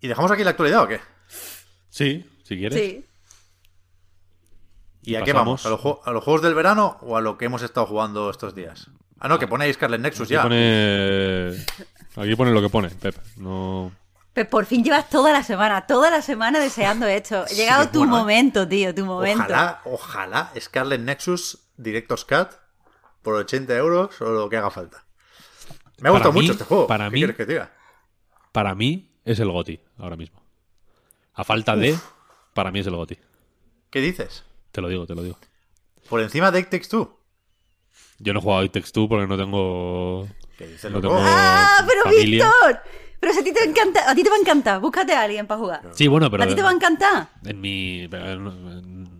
¿Y 0.00 0.08
dejamos 0.08 0.30
aquí 0.30 0.44
la 0.44 0.50
actualidad 0.50 0.82
o 0.82 0.88
qué? 0.88 1.00
Sí, 1.88 2.30
si 2.44 2.58
quieres. 2.58 2.78
Sí. 2.78 3.06
¿Y 5.02 5.16
a 5.16 5.22
qué 5.22 5.32
vamos? 5.32 5.64
¿A 5.64 5.68
¿A 5.68 6.10
los 6.12 6.24
juegos 6.24 6.42
del 6.42 6.54
verano 6.54 6.98
o 7.00 7.16
a 7.16 7.20
lo 7.20 7.38
que 7.38 7.46
hemos 7.46 7.62
estado 7.62 7.86
jugando 7.86 8.30
estos 8.30 8.54
días? 8.54 8.90
Ah, 9.18 9.28
no, 9.28 9.38
que 9.38 9.46
pone 9.46 9.64
ahí 9.64 9.72
Scarlet 9.72 10.00
Nexus 10.00 10.26
Aquí 10.26 10.34
ya. 10.34 10.42
pone... 10.42 11.52
Aquí 12.16 12.36
pone 12.36 12.52
lo 12.52 12.60
que 12.60 12.68
pone, 12.68 12.90
Pep. 12.90 13.16
No... 13.36 13.92
Pero 14.34 14.50
por 14.50 14.66
fin 14.66 14.82
llevas 14.82 15.08
toda 15.08 15.32
la 15.32 15.42
semana, 15.42 15.86
toda 15.86 16.10
la 16.10 16.20
semana 16.20 16.58
deseando 16.58 17.06
esto. 17.06 17.42
Ha 17.42 17.46
llegado 17.46 17.88
tu 17.88 18.00
bueno, 18.00 18.16
¿eh? 18.16 18.20
momento, 18.20 18.68
tío, 18.68 18.94
tu 18.94 19.06
momento. 19.06 19.44
Ojalá, 19.44 19.80
ojalá 19.84 20.52
Scarlet 20.58 21.00
Nexus 21.00 21.70
Director's 21.76 22.24
Cut 22.24 22.48
por 23.22 23.34
80 23.34 23.74
euros 23.76 24.20
o 24.20 24.30
lo 24.30 24.48
que 24.50 24.56
haga 24.56 24.70
falta. 24.70 25.04
Me 26.04 26.10
ha 26.10 26.12
gustado 26.12 26.32
mí- 26.34 26.40
mucho 26.42 26.52
este 26.52 26.64
juego. 26.64 26.86
para 26.86 27.06
¿Qué 27.06 27.10
mí- 27.12 27.20
quieres 27.20 27.36
que 27.36 27.46
diga? 27.46 27.72
Para 28.52 28.74
mí 28.74 29.10
es 29.24 29.40
el 29.40 29.50
GOTI 29.50 29.80
ahora 29.98 30.16
mismo. 30.16 30.42
A 31.32 31.44
falta 31.44 31.74
de... 31.76 31.96
Para 32.52 32.70
mí 32.70 32.80
es 32.80 32.86
el 32.86 32.94
GOTI. 32.94 33.18
¿Qué 33.90 34.00
dices? 34.00 34.44
Te 34.70 34.80
lo 34.82 34.88
digo, 34.88 35.06
te 35.06 35.14
lo 35.14 35.22
digo. 35.22 35.38
¿Por 36.08 36.20
encima 36.20 36.50
de 36.50 36.60
It 36.60 36.68
Takes 36.68 36.88
Two? 36.88 37.18
Yo 38.18 38.32
no 38.34 38.38
he 38.40 38.42
jugado 38.42 38.60
a 38.60 38.64
It 38.66 38.72
Takes 38.72 38.90
Two 38.92 39.08
porque 39.08 39.26
no 39.26 39.36
tengo... 39.38 40.28
¿Qué 40.58 40.66
dices, 40.68 40.92
No 40.92 41.00
tengo- 41.00 41.16
¡Ah, 41.18 41.82
pero 41.88 42.02
familia. 42.04 42.44
Víctor! 42.44 42.80
Pero 43.18 43.32
si 43.32 43.38
a 43.40 43.44
ti 43.44 43.52
te 43.54 43.64
encanta, 43.64 44.10
a 44.10 44.14
ti 44.14 44.22
te 44.22 44.28
va 44.28 44.36
a 44.36 44.38
encantar. 44.40 44.80
Búscate 44.80 45.14
a 45.14 45.22
alguien 45.22 45.46
para 45.46 45.58
jugar. 45.58 45.90
Sí, 45.94 46.06
bueno, 46.06 46.30
pero... 46.30 46.42
a 46.44 46.46
ti 46.46 46.54
te 46.54 46.62
va 46.62 46.68
a 46.68 46.74
encantar. 46.74 47.30
En 47.46 47.60
mi... 47.62 48.06
No, 48.08 48.52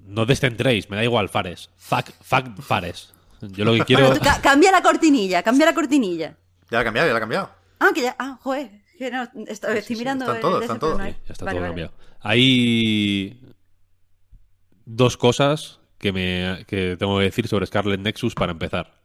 no 0.07 0.27
descentréis, 0.27 0.91
me 0.91 0.97
da 0.97 1.03
igual 1.05 1.31
Fares. 1.31 1.71
Fuck, 1.79 2.11
fuck 2.21 2.61
Fares. 2.61 3.15
Yo 3.41 3.65
lo 3.65 3.73
que 3.73 3.85
quiero... 3.87 4.03
Bueno, 4.05 4.19
tú 4.21 4.25
ca- 4.25 4.41
cambia 4.43 4.71
la 4.71 4.83
cortinilla, 4.83 5.43
cambia 5.43 5.65
la 5.67 5.75
cortinilla. 5.75 6.37
Ya 6.71 6.79
la 6.79 6.81
ha 6.81 6.85
cambiado, 6.85 7.07
ya 7.09 7.13
la 7.13 7.17
ha 7.19 7.21
cambiado. 7.21 7.51
Ah, 7.81 7.91
que 7.95 8.03
ya. 8.03 8.17
Ah, 8.19 8.39
joder. 8.43 8.71
Que 8.99 9.11
no, 9.11 9.23
estoy, 9.47 9.79
estoy 9.79 9.83
sí, 9.83 9.97
mirando. 9.97 10.25
están 10.25 10.41
todos, 10.41 10.63
están 10.63 10.79
todos. 10.79 10.99
ya 10.99 11.09
está 11.29 11.45
Vale, 11.45 11.59
todo 11.59 11.61
vale. 11.61 11.67
cambiado. 11.69 11.93
Hay 12.21 13.41
dos 14.85 15.17
cosas 15.17 15.81
que, 15.99 16.13
me, 16.13 16.65
que 16.67 16.97
tengo 16.97 17.19
que 17.19 17.25
decir 17.25 17.49
sobre 17.49 17.67
Scarlet 17.67 18.01
Nexus 18.01 18.35
para 18.35 18.53
empezar. 18.53 19.01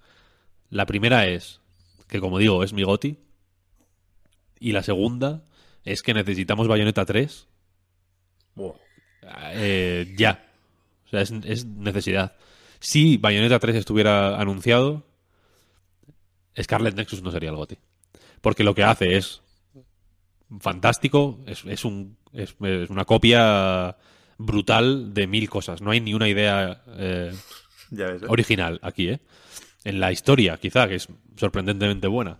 La 0.69 0.85
primera 0.85 1.25
es 1.27 1.61
que, 2.07 2.19
como 2.19 2.37
digo, 2.37 2.63
es 2.63 2.73
mi 2.73 2.83
goti. 2.83 3.17
Y 4.59 4.71
la 4.73 4.83
segunda 4.83 5.43
es 5.85 6.03
que 6.03 6.13
necesitamos 6.13 6.67
Bayonetta 6.67 7.05
3 7.05 7.47
Buah. 8.55 8.75
eh, 9.53 10.13
ya. 10.17 10.45
O 11.05 11.09
sea, 11.09 11.21
es, 11.21 11.31
es 11.45 11.65
necesidad. 11.65 12.35
Si 12.79 13.17
Bayonetta 13.17 13.59
3 13.59 13.75
estuviera 13.77 14.39
anunciado, 14.39 15.05
Scarlet 16.61 16.95
Nexus 16.95 17.21
no 17.21 17.31
sería 17.31 17.49
el 17.49 17.55
GOTI. 17.55 17.77
Porque 18.41 18.63
lo 18.63 18.73
que 18.75 18.83
hace 18.83 19.17
es 19.17 19.41
fantástico, 20.59 21.39
es, 21.45 21.63
es 21.65 21.85
un, 21.85 22.17
es, 22.33 22.55
es 22.61 22.89
una 22.89 23.05
copia 23.05 23.97
brutal 24.37 25.13
de 25.13 25.27
mil 25.27 25.49
cosas. 25.49 25.81
No 25.81 25.91
hay 25.91 26.01
ni 26.01 26.13
una 26.13 26.27
idea 26.27 26.83
eh, 26.97 27.33
Ya 27.91 28.07
ves. 28.07 28.23
¿eh? 28.23 28.25
original 28.29 28.79
aquí, 28.81 29.09
¿eh? 29.09 29.19
En 29.83 29.99
la 29.99 30.11
historia, 30.11 30.57
quizá, 30.57 30.87
que 30.87 30.95
es 30.95 31.07
sorprendentemente 31.37 32.07
buena. 32.07 32.37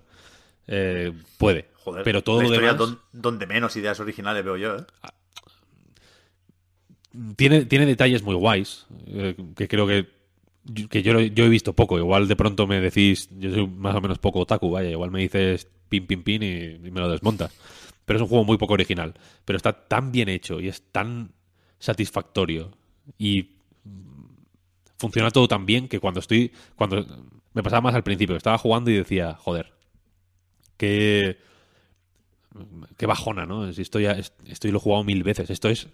eh, 0.68 1.12
puede. 1.38 1.70
Joder, 1.84 2.04
pero 2.04 2.22
todo 2.22 2.42
lo 2.42 2.48
historia 2.50 2.74
demás... 2.74 2.78
don- 2.90 3.00
donde 3.14 3.48
menos 3.48 3.76
ideas 3.76 4.00
originales 4.00 4.44
veo 4.44 4.58
yo, 4.58 4.76
¿eh? 4.78 4.86
tiene, 7.36 7.66
tiene 7.66 7.86
detalles 7.86 8.22
muy 8.22 8.36
guays, 8.36 8.86
que 9.56 9.68
creo 9.68 9.88
que, 9.88 10.08
que 10.90 11.02
yo, 11.02 11.20
yo 11.20 11.46
he 11.46 11.50
visto 11.50 11.74
poco. 11.74 11.98
Igual 11.98 12.28
de 12.28 12.36
pronto 12.36 12.68
me 12.68 12.80
decís, 12.80 13.30
yo 13.38 13.52
soy 13.52 13.68
más 13.68 13.96
o 13.96 14.02
menos 14.02 14.20
poco 14.20 14.40
otaku, 14.40 14.72
vaya, 14.72 14.90
igual 14.90 15.12
me 15.12 15.22
dices 15.22 15.68
pin, 15.88 16.06
pin, 16.06 16.24
pin 16.24 16.44
y, 16.44 16.90
me 16.92 17.02
lo 17.02 17.10
desmontas. 17.10 17.54
Pero 18.06 18.18
es 18.18 18.24
un 18.24 18.30
juego 18.30 18.46
muy 18.46 18.58
poco 18.58 18.74
original. 18.74 19.14
Pero 19.46 19.58
está 19.58 19.74
tan 19.88 20.12
bien 20.12 20.30
hecho 20.30 20.60
y 20.60 20.68
es 20.68 20.82
tan 20.92 21.32
satisfactorio 21.80 22.72
y 23.18 23.52
funciona 24.98 25.32
todo 25.32 25.48
tan 25.48 25.66
bien 25.66 25.88
que 25.88 26.00
cuando 26.00 26.20
estoy, 26.20 26.52
cuando 26.76 27.06
me 27.54 27.64
pasaba 27.64 27.82
más 27.82 27.96
al 27.96 28.04
principio, 28.04 28.36
estaba 28.36 28.58
jugando 28.58 28.92
y 28.92 28.96
decía, 28.96 29.36
joder, 29.36 29.74
qué, 30.78 31.38
qué 32.98 33.06
bajona, 33.06 33.46
¿no? 33.46 33.68
Estoy, 33.68 34.06
estoy 34.06 34.72
lo 34.72 34.78
he 34.78 34.82
jugado 34.82 35.04
mil 35.04 35.24
veces. 35.24 35.50
Esto 35.50 35.70
es 35.70 35.88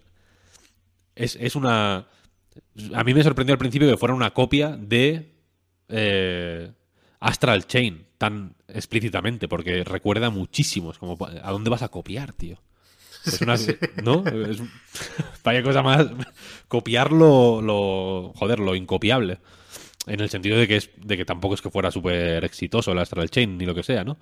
es, 1.15 1.37
es 1.39 1.55
una. 1.55 2.07
A 2.93 3.03
mí 3.03 3.13
me 3.13 3.23
sorprendió 3.23 3.53
al 3.53 3.59
principio 3.59 3.89
que 3.89 3.97
fuera 3.97 4.13
una 4.13 4.33
copia 4.33 4.77
de 4.77 5.33
eh, 5.89 6.71
Astral 7.19 7.67
Chain 7.67 8.05
tan 8.17 8.55
explícitamente, 8.67 9.47
porque 9.47 9.83
recuerda 9.83 10.29
muchísimo. 10.29 10.93
Como, 10.99 11.17
¿a 11.25 11.51
dónde 11.51 11.69
vas 11.69 11.81
a 11.81 11.89
copiar, 11.89 12.33
tío? 12.33 12.57
Es 13.25 13.41
una, 13.41 13.55
¿No? 14.03 14.23
Es, 14.25 14.61
vaya 15.43 15.63
cosa 15.63 15.81
más. 15.81 16.07
Copiar 16.67 17.11
lo. 17.11 18.33
Joder, 18.35 18.59
lo 18.59 18.75
incopiable. 18.75 19.39
En 20.07 20.19
el 20.19 20.29
sentido 20.29 20.57
de 20.57 20.67
que, 20.67 20.77
es, 20.77 20.91
de 20.97 21.17
que 21.17 21.25
tampoco 21.25 21.55
es 21.55 21.61
que 21.61 21.71
fuera 21.71 21.91
súper 21.91 22.43
exitoso 22.45 22.91
el 22.91 22.99
Astral 22.99 23.29
Chain 23.29 23.57
ni 23.57 23.65
lo 23.65 23.73
que 23.73 23.83
sea, 23.83 24.03
¿no? 24.03 24.17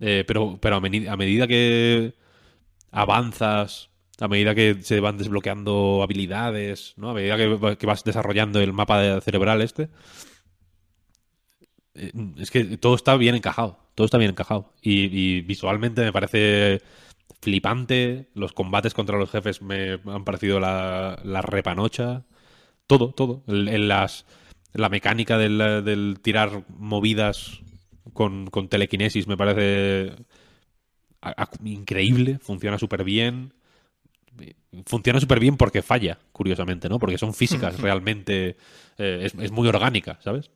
Eh, 0.00 0.24
pero 0.26 0.58
pero 0.60 0.76
a 0.76 0.80
medida 0.80 1.46
que 1.46 2.14
avanzas, 2.90 3.90
a 4.20 4.28
medida 4.28 4.54
que 4.54 4.78
se 4.82 5.00
van 5.00 5.18
desbloqueando 5.18 6.02
habilidades, 6.02 6.94
¿no? 6.96 7.10
A 7.10 7.14
medida 7.14 7.36
que, 7.36 7.46
va- 7.48 7.76
que 7.76 7.86
vas 7.86 8.04
desarrollando 8.04 8.60
el 8.60 8.72
mapa 8.72 9.20
cerebral 9.20 9.62
este, 9.62 9.88
eh, 11.94 12.12
es 12.38 12.50
que 12.50 12.64
todo 12.78 12.94
está 12.94 13.16
bien 13.16 13.34
encajado, 13.34 13.78
todo 13.94 14.04
está 14.04 14.18
bien 14.18 14.30
encajado. 14.30 14.72
Y, 14.82 15.40
visualmente 15.42 16.02
me 16.02 16.12
parece 16.12 16.80
flipante, 17.40 18.28
los 18.34 18.52
combates 18.52 18.94
contra 18.94 19.18
los 19.18 19.30
jefes 19.30 19.62
me 19.62 20.00
han 20.06 20.24
parecido 20.24 20.60
la, 20.60 21.20
la 21.24 21.42
repanocha, 21.42 22.24
todo, 22.88 23.12
todo. 23.12 23.44
El- 23.48 23.88
las, 23.88 24.26
la 24.74 24.90
mecánica 24.90 25.38
del, 25.38 26.18
tirar 26.22 26.64
movidas 26.78 27.60
con, 28.14 28.48
con 28.50 28.68
telequinesis 28.68 29.28
me 29.28 29.36
parece 29.38 30.14
increíble, 31.64 32.38
funciona 32.38 32.78
súper 32.78 33.04
bien. 33.04 33.52
Funciona 34.86 35.20
súper 35.20 35.38
bien 35.40 35.56
porque 35.56 35.82
falla, 35.82 36.18
curiosamente, 36.32 36.88
¿no? 36.88 36.98
Porque 36.98 37.18
son 37.18 37.34
físicas 37.34 37.78
realmente. 37.80 38.56
eh, 38.98 39.20
es, 39.24 39.34
es 39.38 39.50
muy 39.50 39.68
orgánica, 39.68 40.18
¿sabes? 40.22 40.50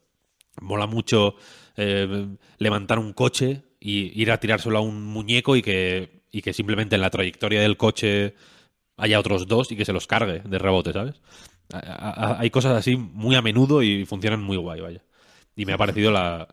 Mola 0.60 0.86
mucho 0.86 1.36
eh, 1.76 2.26
levantar 2.58 2.98
un 2.98 3.12
coche 3.12 3.62
y 3.78 4.18
ir 4.20 4.30
a 4.30 4.40
tirárselo 4.40 4.78
a 4.78 4.80
un 4.80 5.04
muñeco 5.04 5.54
y 5.56 5.62
que, 5.62 6.22
y 6.32 6.40
que 6.42 6.52
simplemente 6.52 6.94
en 6.94 7.02
la 7.02 7.10
trayectoria 7.10 7.60
del 7.60 7.76
coche 7.76 8.34
haya 8.96 9.20
otros 9.20 9.46
dos 9.46 9.70
y 9.72 9.76
que 9.76 9.84
se 9.84 9.92
los 9.92 10.06
cargue 10.06 10.40
de 10.40 10.58
rebote, 10.58 10.92
¿sabes? 10.94 11.20
A- 11.72 11.78
a- 11.78 12.40
hay 12.40 12.48
cosas 12.50 12.76
así 12.76 12.96
muy 12.96 13.36
a 13.36 13.42
menudo 13.42 13.82
y 13.82 14.06
funcionan 14.06 14.42
muy 14.42 14.56
guay, 14.56 14.80
vaya. 14.80 15.02
Y 15.54 15.66
me 15.66 15.72
ha 15.74 15.78
parecido 15.78 16.10
la, 16.10 16.48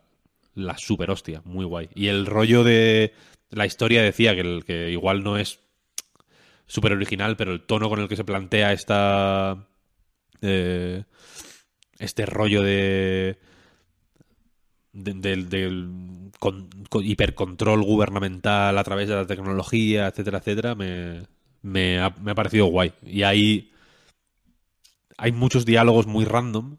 la 0.54 0.76
super 0.76 1.10
hostia, 1.10 1.40
muy 1.46 1.64
guay. 1.64 1.88
Y 1.94 2.08
el 2.08 2.26
rollo 2.26 2.62
de 2.64 3.14
la 3.50 3.64
historia 3.64 4.02
decía 4.02 4.34
que, 4.34 4.40
el, 4.42 4.64
que 4.66 4.90
igual 4.90 5.22
no 5.22 5.38
es 5.38 5.60
súper 6.66 6.92
original, 6.92 7.36
pero 7.36 7.52
el 7.52 7.62
tono 7.66 7.88
con 7.88 8.00
el 8.00 8.08
que 8.08 8.16
se 8.16 8.24
plantea 8.24 8.72
esta. 8.72 9.68
eh, 10.42 11.04
este 11.98 12.26
rollo 12.26 12.62
de. 12.62 13.38
de- 14.92 15.14
del, 15.14 15.48
del 15.48 15.88
con- 16.38 16.68
con 16.90 17.04
hipercontrol 17.04 17.82
gubernamental 17.82 18.76
a 18.78 18.84
través 18.84 19.08
de 19.08 19.16
la 19.16 19.26
tecnología, 19.26 20.06
etcétera, 20.08 20.38
etcétera, 20.38 20.74
me, 20.74 21.22
me, 21.62 22.00
ha, 22.00 22.10
me 22.20 22.30
ha 22.32 22.34
parecido 22.34 22.66
guay. 22.66 22.92
Y 23.02 23.22
hay. 23.22 23.70
Hay 25.18 25.32
muchos 25.32 25.64
diálogos 25.66 26.06
muy 26.06 26.24
random. 26.24 26.76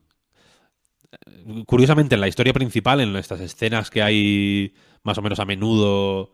Curiosamente, 1.65 2.15
en 2.15 2.21
la 2.21 2.27
historia 2.27 2.53
principal, 2.53 3.01
en 3.01 3.15
estas 3.15 3.39
escenas 3.39 3.89
que 3.89 4.01
hay 4.01 4.73
más 5.03 5.17
o 5.17 5.21
menos 5.21 5.39
a 5.39 5.45
menudo, 5.45 6.33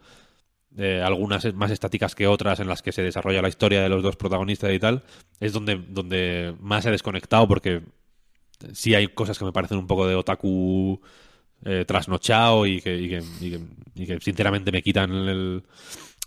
eh, 0.78 1.02
algunas 1.04 1.54
más 1.54 1.72
estáticas 1.72 2.16
que 2.16 2.28
otras 2.28 2.60
en 2.60 2.68
las 2.68 2.82
que 2.82 2.92
se 2.92 3.02
desarrolla 3.04 3.42
la 3.42 3.50
historia 3.50 3.82
de 3.82 3.90
los 3.90 4.04
dos 4.04 4.16
protagonistas 4.16 4.72
y 4.74 4.80
tal, 4.80 5.04
es 5.40 5.54
donde, 5.54 5.76
donde 5.90 6.56
más 6.60 6.86
he 6.86 6.92
desconectado 6.92 7.48
porque 7.48 7.82
sí 8.74 8.94
hay 8.96 9.08
cosas 9.08 9.38
que 9.40 9.46
me 9.46 9.52
parecen 9.52 9.78
un 9.78 9.88
poco 9.88 10.08
de 10.08 10.16
otaku 10.16 11.02
eh, 11.66 11.86
trasnochado 11.86 12.66
y 12.66 12.82
que, 12.82 12.98
y 12.98 13.10
que- 13.10 14.20
sinceramente 14.22 14.72
me 14.72 14.82
quitan 14.82 15.12
el... 15.12 15.64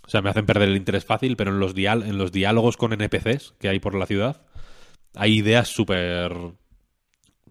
O 0.05 0.09
sea, 0.09 0.21
me 0.21 0.29
hacen 0.29 0.45
perder 0.45 0.69
el 0.69 0.75
interés 0.77 1.03
fácil, 1.03 1.35
pero 1.35 1.51
en 1.51 1.59
los, 1.59 1.73
dial 1.73 2.03
en 2.03 2.17
los 2.19 2.31
diálogos 2.31 2.77
con 2.77 2.93
NPCs 2.93 3.55
que 3.59 3.69
hay 3.69 3.79
por 3.79 3.95
la 3.95 4.05
ciudad 4.05 4.43
hay 5.15 5.33
ideas 5.37 5.69
súper 5.69 6.33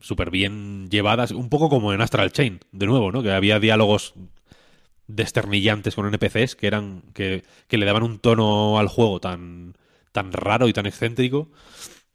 súper 0.01 0.31
bien 0.31 0.89
llevadas, 0.91 1.31
un 1.31 1.49
poco 1.49 1.69
como 1.71 1.93
en 1.93 2.01
Astral 2.03 2.31
Chain, 2.31 2.61
de 2.73 2.87
nuevo, 2.87 3.11
¿no? 3.11 3.23
Que 3.23 3.33
había 3.33 3.59
diálogos 3.59 4.15
desternillantes 5.07 5.95
con 5.95 6.07
NPCs 6.07 6.57
que 6.57 6.67
eran 6.67 7.03
que, 7.15 7.45
que 7.69 7.79
le 7.79 7.87
daban 7.87 8.03
un 8.03 8.19
tono 8.19 8.79
al 8.79 8.89
juego 8.89 9.21
tan 9.21 9.75
tan 10.13 10.33
raro 10.33 10.69
y 10.69 10.73
tan 10.73 10.87
excéntrico 10.87 11.51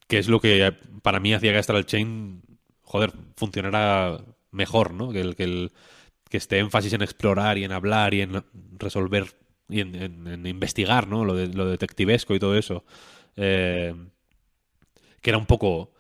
que 0.07 0.18
es 0.20 0.28
lo 0.30 0.40
que 0.40 0.74
para 1.02 1.20
mí 1.20 1.34
hacía 1.34 1.52
que 1.52 1.60
Astral 1.60 1.86
Chain 1.86 2.41
joder 2.84 3.11
funcionara 3.36 4.22
mejor 4.52 4.94
no 4.94 5.11
que 5.11 5.22
el 5.22 5.36
que 5.36 5.44
el 5.44 5.72
que 6.30 6.38
esté 6.38 6.60
énfasis 6.60 6.94
en 6.94 7.02
explorar 7.03 7.57
y 7.57 7.64
en 7.66 7.72
hablar 7.74 8.14
y 8.14 8.22
en 8.22 8.44
resolver 8.80 9.36
y 9.70 9.82
en, 9.82 9.95
en- 9.95 10.28
en 10.28 10.48
investigar 10.48 11.07
no 11.07 11.26
lo, 11.26 11.36
de, 11.36 11.48
lo 11.49 11.66
detectivesco 11.68 12.36
y 12.36 12.40
todo 12.40 12.57
eso. 12.57 12.86
Eh, 13.38 13.95
que 15.22 15.30
era 15.30 15.38
un 15.38 15.45
poco 15.45 15.91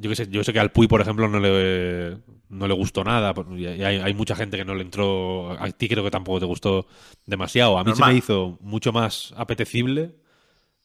yo 0.00 0.10
que 0.10 0.16
sé, 0.16 0.28
yo 0.30 0.44
sé 0.44 0.52
que 0.52 0.60
al 0.60 0.72
Puy, 0.72 0.86
por 0.88 1.00
ejemplo, 1.00 1.28
no 1.28 1.38
le, 1.40 2.18
no 2.48 2.66
le 2.68 2.74
gustó 2.74 3.04
nada. 3.04 3.34
y 3.56 3.66
hay, 3.66 3.82
hay 3.96 4.14
mucha 4.14 4.36
gente 4.36 4.56
que 4.56 4.64
no 4.64 4.74
le 4.74 4.82
entró. 4.82 5.52
A 5.60 5.70
ti 5.70 5.88
creo 5.88 6.04
que 6.04 6.10
tampoco 6.10 6.40
te 6.40 6.46
gustó 6.46 6.86
demasiado. 7.24 7.78
A 7.78 7.84
mí 7.84 7.90
Normal. 7.90 8.08
se 8.08 8.12
me 8.12 8.18
hizo 8.18 8.58
mucho 8.60 8.92
más 8.92 9.32
apetecible 9.36 10.16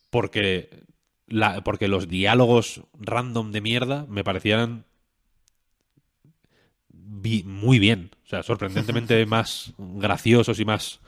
porque, 0.09 0.83
la, 1.27 1.63
porque 1.63 1.87
los 1.87 2.07
diálogos 2.07 2.81
random 2.99 3.51
de 3.51 3.61
mierda 3.61 4.05
me 4.09 4.23
parecían 4.23 4.85
vi- 6.89 7.43
muy 7.43 7.79
bien. 7.79 8.11
O 8.25 8.27
sea, 8.27 8.43
sorprendentemente 8.43 9.25
más 9.25 9.73
graciosos 9.77 10.59
y 10.59 10.65
más 10.65 10.99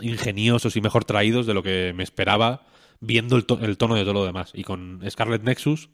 ingeniosos 0.00 0.76
y 0.76 0.80
mejor 0.80 1.04
traídos 1.04 1.46
de 1.46 1.54
lo 1.54 1.62
que 1.62 1.92
me 1.94 2.02
esperaba 2.02 2.66
viendo 3.00 3.36
el, 3.36 3.44
to- 3.46 3.60
el 3.60 3.76
tono 3.78 3.94
de 3.94 4.02
todo 4.02 4.14
lo 4.14 4.24
demás. 4.26 4.50
Y 4.54 4.64
con 4.64 5.00
Scarlet 5.08 5.42
Nexus, 5.42 5.90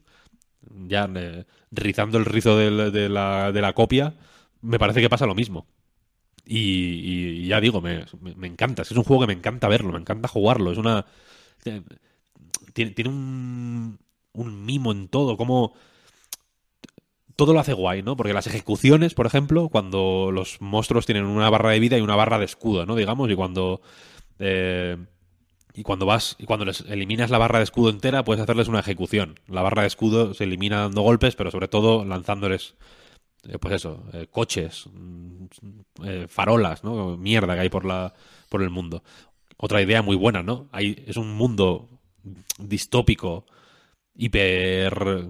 ya 0.89 1.09
eh, 1.17 1.45
rizando 1.71 2.19
el 2.19 2.25
rizo 2.25 2.57
de, 2.57 2.71
la, 3.09 3.73
copia, 3.75 4.15
me 4.63 4.79
parece 4.79 5.01
que 5.01 5.11
pasa 5.11 5.27
lo 5.27 5.35
mismo. 5.35 5.67
Y, 6.47 7.43
y 7.45 7.49
ya 7.49 7.61
digo, 7.61 7.81
me, 7.81 8.07
me- 8.37 8.49
encanta. 8.49 8.83
Es 8.83 8.93
un 8.93 9.05
juego 9.05 9.23
que 9.23 9.29
me 9.29 9.35
encanta 9.35 9.69
verlo, 9.69 9.93
me 9.93 10.01
encanta 10.01 10.29
jugarlo. 10.29 10.73
Es 10.73 10.79
una. 10.79 11.07
eh, 11.67 11.83
Tiene, 12.75 12.93
tiene 12.93 13.11
un, 13.11 13.99
un 14.35 14.67
mimo 14.67 14.93
en 14.93 15.09
todo, 15.09 15.37
como. 15.37 15.75
Todo 17.37 17.55
lo 17.55 17.61
hace 17.61 17.73
guay, 17.73 18.03
¿no? 18.03 18.17
Porque 18.17 18.35
las 18.35 18.47
ejecuciones, 18.47 19.15
por 19.15 19.25
ejemplo, 19.27 19.69
cuando 19.71 20.31
los 20.33 20.61
monstruos 20.61 21.07
tienen 21.07 21.25
una 21.25 21.49
barra 21.49 21.71
de 21.71 21.79
vida 21.81 21.97
y 21.97 22.03
una 22.03 22.17
barra 22.17 22.39
de 22.39 22.45
escudo, 22.45 22.85
¿no? 22.85 22.97
Digamos, 22.97 23.31
y 23.31 23.35
cuando. 23.35 23.81
eh, 24.41 24.97
y 25.75 25.83
cuando 25.83 26.07
vas 26.07 26.37
y 26.39 26.47
cuando 26.47 26.65
les 26.65 26.81
eliminas 26.83 27.31
la 27.31 27.39
barra 27.39 27.59
de 27.59 27.65
escudo 27.65 27.91
entera, 27.91 28.25
puedes 28.25 28.43
hacerles 28.43 28.69
una 28.69 28.81
ejecución. 28.81 29.39
La 29.47 29.63
barra 29.63 29.83
de 29.83 29.89
escudo 29.89 30.35
se 30.35 30.45
elimina 30.45 30.81
dando 30.81 31.03
golpes, 31.03 31.37
pero 31.37 31.51
sobre 31.51 31.69
todo 31.69 32.05
lanzándoles, 32.05 32.75
eh, 33.49 33.59
pues 33.59 33.75
eso, 33.75 34.05
eh, 34.13 34.27
coches, 34.31 34.87
mm, 34.93 35.45
eh, 36.05 36.27
farolas, 36.29 36.85
¿no? 36.85 37.17
Mierda 37.17 37.55
que 37.55 37.61
hay 37.61 37.69
por 37.69 37.85
la 37.85 38.15
por 38.49 38.63
el 38.63 38.71
mundo. 38.71 39.03
Otra 39.57 39.83
idea 39.83 40.03
muy 40.03 40.17
buena, 40.17 40.43
¿no? 40.43 40.69
Hay, 40.73 41.05
es 41.07 41.17
un 41.17 41.33
mundo 41.35 41.89
distópico, 42.59 43.47
hiper 44.17 45.27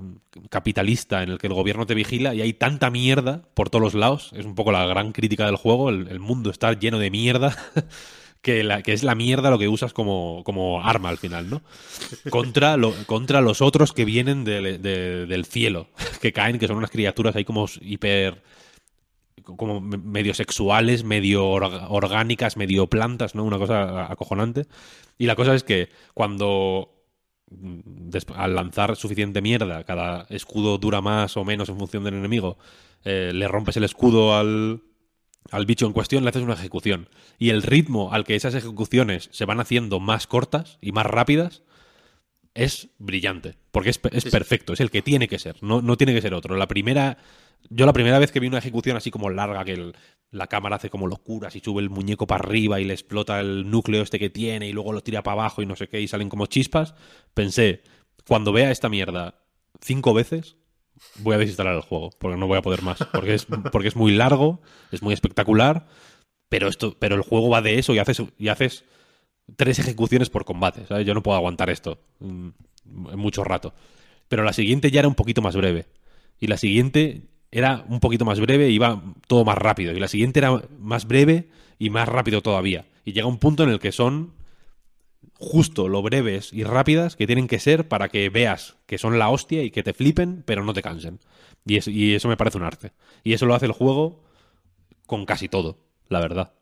capitalista, 0.48 1.22
en 1.22 1.30
el 1.30 1.38
que 1.38 1.48
el 1.48 1.54
gobierno 1.54 1.86
te 1.86 1.94
vigila 1.94 2.34
y 2.34 2.40
hay 2.42 2.52
tanta 2.52 2.90
mierda 2.90 3.42
por 3.54 3.70
todos 3.70 3.82
los 3.82 3.94
lados. 3.94 4.32
Es 4.34 4.46
un 4.46 4.54
poco 4.54 4.72
la 4.72 4.86
gran 4.86 5.12
crítica 5.12 5.46
del 5.46 5.56
juego. 5.56 5.90
El 5.90 6.20
mundo 6.20 6.50
está 6.50 6.72
lleno 6.72 6.98
de 6.98 7.10
mierda. 7.10 7.56
Que, 8.42 8.64
la, 8.64 8.82
que 8.82 8.94
es 8.94 9.02
la 9.02 9.14
mierda 9.14 9.50
lo 9.50 9.58
que 9.58 9.68
usas 9.68 9.92
como, 9.92 10.42
como 10.44 10.82
arma 10.82 11.10
al 11.10 11.18
final, 11.18 11.50
¿no? 11.50 11.60
Contra, 12.30 12.76
contra 13.04 13.42
los 13.42 13.60
otros 13.60 13.92
que 13.92 14.06
vienen 14.06 14.44
del- 14.44 14.80
de- 14.80 15.26
del 15.26 15.44
cielo, 15.44 15.88
que 16.22 16.32
caen, 16.32 16.58
que 16.58 16.66
son 16.66 16.76
unas 16.78 16.90
criaturas 16.90 17.36
ahí 17.36 17.44
como 17.44 17.66
hiper 17.82 18.42
como 19.44 19.80
me- 19.80 19.98
medio 19.98 20.32
sexuales, 20.34 21.04
medio 21.04 21.46
orgánicas, 21.48 22.56
medio 22.56 22.86
plantas, 22.86 23.34
¿no? 23.34 23.44
Una 23.44 23.58
cosa 23.58 24.10
acojonante. 24.10 24.66
Y 25.18 25.26
la 25.26 25.36
cosa 25.36 25.54
es 25.54 25.62
que 25.64 25.88
cuando 26.14 26.94
mm, 27.50 28.10
al 28.36 28.54
lanzar 28.54 28.96
suficiente 28.96 29.42
mierda, 29.42 29.84
cada 29.84 30.26
escudo 30.30 30.78
dura 30.78 31.00
más 31.00 31.36
o 31.36 31.44
menos 31.44 31.68
en 31.68 31.78
función 31.78 32.04
del 32.04 32.14
enemigo, 32.14 32.58
eh, 33.04 33.32
le 33.34 33.48
rompes 33.48 33.76
el 33.76 33.84
escudo 33.84 34.36
al, 34.36 34.82
al 35.50 35.66
bicho 35.66 35.86
en 35.86 35.92
cuestión, 35.92 36.24
le 36.24 36.30
haces 36.30 36.42
una 36.42 36.54
ejecución. 36.54 37.08
Y 37.38 37.50
el 37.50 37.62
ritmo 37.62 38.12
al 38.12 38.24
que 38.24 38.36
esas 38.36 38.54
ejecuciones 38.54 39.28
se 39.32 39.44
van 39.44 39.60
haciendo 39.60 40.00
más 40.00 40.26
cortas 40.26 40.78
y 40.80 40.92
más 40.92 41.06
rápidas 41.06 41.62
es 42.54 42.88
brillante. 42.98 43.56
Porque 43.70 43.90
es, 43.90 44.00
es 44.12 44.24
perfecto, 44.26 44.72
es 44.72 44.80
el 44.80 44.90
que 44.90 45.02
tiene 45.02 45.28
que 45.28 45.38
ser, 45.38 45.56
no, 45.62 45.82
no 45.82 45.96
tiene 45.96 46.14
que 46.14 46.22
ser 46.22 46.34
otro. 46.34 46.56
La 46.56 46.68
primera. 46.68 47.18
Yo 47.68 47.84
la 47.84 47.92
primera 47.92 48.18
vez 48.18 48.32
que 48.32 48.40
vi 48.40 48.46
una 48.46 48.56
ejecución 48.58 48.96
así 48.96 49.10
como 49.10 49.28
larga, 49.28 49.64
que 49.66 49.72
el- 49.72 49.94
la 50.30 50.46
cámara 50.46 50.76
hace 50.76 50.88
como 50.88 51.06
locuras 51.06 51.54
y 51.56 51.60
sube 51.60 51.82
el 51.82 51.90
muñeco 51.90 52.26
para 52.26 52.42
arriba 52.44 52.80
y 52.80 52.84
le 52.84 52.94
explota 52.94 53.38
el 53.40 53.68
núcleo 53.68 54.02
este 54.02 54.18
que 54.18 54.30
tiene 54.30 54.66
y 54.68 54.72
luego 54.72 54.92
lo 54.92 55.02
tira 55.02 55.22
para 55.22 55.34
abajo 55.42 55.60
y 55.60 55.66
no 55.66 55.76
sé 55.76 55.88
qué 55.88 56.00
y 56.00 56.08
salen 56.08 56.30
como 56.30 56.46
chispas, 56.46 56.94
pensé, 57.34 57.82
cuando 58.26 58.52
vea 58.52 58.70
esta 58.70 58.88
mierda 58.88 59.42
cinco 59.82 60.14
veces, 60.14 60.56
voy 61.18 61.34
a 61.34 61.38
desinstalar 61.38 61.74
el 61.74 61.82
juego, 61.82 62.10
porque 62.18 62.36
no 62.36 62.46
voy 62.46 62.58
a 62.58 62.62
poder 62.62 62.82
más. 62.82 62.98
Porque 63.12 63.34
es, 63.34 63.46
porque 63.46 63.88
es 63.88 63.96
muy 63.96 64.12
largo, 64.12 64.60
es 64.90 65.02
muy 65.02 65.14
espectacular, 65.14 65.86
pero 66.48 66.68
esto, 66.68 66.96
pero 66.98 67.16
el 67.16 67.22
juego 67.22 67.48
va 67.48 67.62
de 67.62 67.78
eso 67.78 67.94
y 67.94 67.98
haces, 67.98 68.22
y 68.38 68.48
haces 68.48 68.84
tres 69.56 69.78
ejecuciones 69.78 70.30
por 70.30 70.44
combate. 70.44 70.86
¿sabes? 70.86 71.06
Yo 71.06 71.14
no 71.14 71.22
puedo 71.22 71.36
aguantar 71.36 71.70
esto 71.70 71.98
mm, 72.20 72.48
mucho 72.84 73.44
rato. 73.44 73.74
Pero 74.28 74.44
la 74.44 74.52
siguiente 74.52 74.90
ya 74.90 75.00
era 75.00 75.08
un 75.08 75.14
poquito 75.14 75.42
más 75.42 75.56
breve. 75.56 75.86
Y 76.38 76.46
la 76.46 76.56
siguiente 76.56 77.22
era 77.50 77.84
un 77.88 78.00
poquito 78.00 78.24
más 78.24 78.40
breve 78.40 78.70
y 78.70 78.74
iba 78.74 79.02
todo 79.26 79.44
más 79.44 79.58
rápido. 79.58 79.92
Y 79.92 80.00
la 80.00 80.08
siguiente 80.08 80.38
era 80.38 80.62
más 80.78 81.06
breve 81.06 81.48
y 81.78 81.90
más 81.90 82.08
rápido 82.08 82.42
todavía. 82.42 82.86
Y 83.04 83.12
llega 83.12 83.26
un 83.26 83.38
punto 83.38 83.64
en 83.64 83.70
el 83.70 83.80
que 83.80 83.92
son 83.92 84.32
justo 85.40 85.88
lo 85.88 86.02
breves 86.02 86.52
y 86.52 86.64
rápidas 86.64 87.16
que 87.16 87.26
tienen 87.26 87.48
que 87.48 87.58
ser 87.58 87.88
para 87.88 88.10
que 88.10 88.28
veas 88.28 88.76
que 88.86 88.98
son 88.98 89.18
la 89.18 89.30
hostia 89.30 89.62
y 89.62 89.70
que 89.70 89.82
te 89.82 89.94
flipen, 89.94 90.42
pero 90.46 90.64
no 90.64 90.74
te 90.74 90.82
cansen. 90.82 91.18
Y, 91.64 91.78
es- 91.78 91.88
y 91.88 92.14
eso 92.14 92.28
me 92.28 92.36
parece 92.36 92.58
un 92.58 92.64
arte. 92.64 92.92
Y 93.24 93.32
eso 93.32 93.46
lo 93.46 93.54
hace 93.54 93.66
el 93.66 93.72
juego 93.72 94.22
con 95.06 95.24
casi 95.24 95.48
todo, 95.48 95.78
la 96.08 96.20
verdad. 96.20 96.52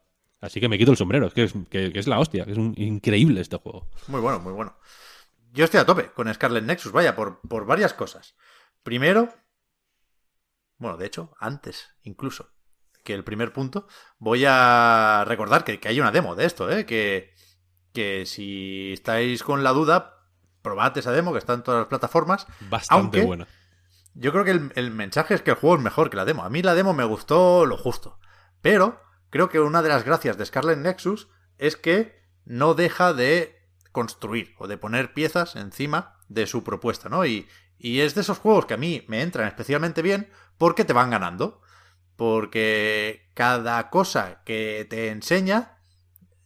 Así 0.41 0.61
que 0.61 0.69
me 0.69 0.79
quito 0.79 0.93
el 0.93 0.97
sombrero, 0.97 1.27
es 1.27 1.35
que 1.35 1.43
es, 1.43 1.55
es 1.73 2.07
la 2.07 2.21
hostia, 2.21 2.45
que 2.45 2.53
es 2.53 2.59
increíble 2.59 3.41
este 3.41 3.57
juego. 3.57 3.89
Muy 4.07 4.21
bueno, 4.21 4.39
muy 4.39 4.53
bueno. 4.53 4.77
Yo 5.53 5.65
estoy 5.65 5.81
a 5.81 5.87
tope 5.87 6.13
con 6.13 6.33
Scarlet 6.33 6.63
Nexus, 6.63 6.93
vaya, 6.93 7.17
por, 7.17 7.41
varias 7.67 7.95
cosas. 7.95 8.37
Primero, 8.85 9.35
bueno, 10.77 10.97
de 10.97 11.07
hecho, 11.07 11.35
antes 11.41 11.89
incluso 12.03 12.53
que 13.03 13.15
el 13.15 13.25
primer 13.25 13.53
punto, 13.53 13.89
voy 14.19 14.45
a 14.47 15.25
recordar 15.27 15.65
que, 15.65 15.81
que 15.81 15.89
hay 15.89 15.99
una 15.99 16.13
demo 16.13 16.37
de 16.37 16.45
esto, 16.45 16.71
¿eh? 16.71 16.87
Que, 16.87 17.33
que 17.93 18.27
si 18.27 18.93
estáis 18.93 19.43
con 19.43 19.65
la 19.65 19.73
duda, 19.73 20.25
probad 20.63 20.97
esa 20.99 21.13
demo 21.13 21.33
que 21.33 21.39
está 21.39 21.55
en 21.55 21.63
todas 21.63 21.81
las 21.81 21.89
plataformas. 21.89 22.47
Bastante 22.69 23.01
Aunque 23.01 23.23
buena. 23.23 23.47
Yo 24.15 24.33
creo 24.33 24.45
que 24.45 24.51
el, 24.51 24.73
el 24.75 24.91
mensaje 24.91 25.35
es 25.35 25.43
que 25.43 25.51
el 25.51 25.57
juego 25.57 25.77
es 25.77 25.83
mejor 25.83 26.11
que 26.11 26.17
la 26.17 26.25
demo. 26.25 26.45
A 26.45 26.51
mí 26.51 26.63
la 26.63 26.75
demo 26.75 26.93
me 26.93 27.05
gustó 27.05 27.67
lo 27.67 27.77
justo. 27.77 28.19
Pero 28.61 29.01
creo 29.31 29.49
que 29.49 29.61
una 29.61 29.83
de 29.83 29.89
las 29.89 30.05
gracias 30.05 30.37
de 30.37 30.47
Scarlet 30.47 30.79
Nexus 30.79 31.29
es 31.59 31.77
que 31.77 32.21
no 32.45 32.75
deja 32.75 33.13
de 33.13 33.59
construir 33.93 34.55
o 34.59 34.67
de 34.67 34.79
poner 34.79 35.15
piezas 35.15 35.57
encima 35.57 36.19
de 36.29 36.47
su 36.47 36.65
propuesta, 36.65 37.09
¿no? 37.09 37.25
Y, 37.27 37.49
y 37.79 38.01
es 38.01 38.15
de 38.15 38.23
esos 38.23 38.39
juegos 38.39 38.67
que 38.67 38.75
a 38.75 38.79
mí 38.79 39.05
me 39.09 39.23
entran 39.23 39.47
especialmente 39.47 40.03
bien 40.03 40.31
porque 40.57 40.85
te 40.85 40.93
van 40.93 41.11
ganando. 41.11 41.63
Porque 42.17 43.31
cada 43.35 43.91
cosa 43.91 44.43
que 44.45 44.87
te 44.91 45.11
enseña 45.11 45.79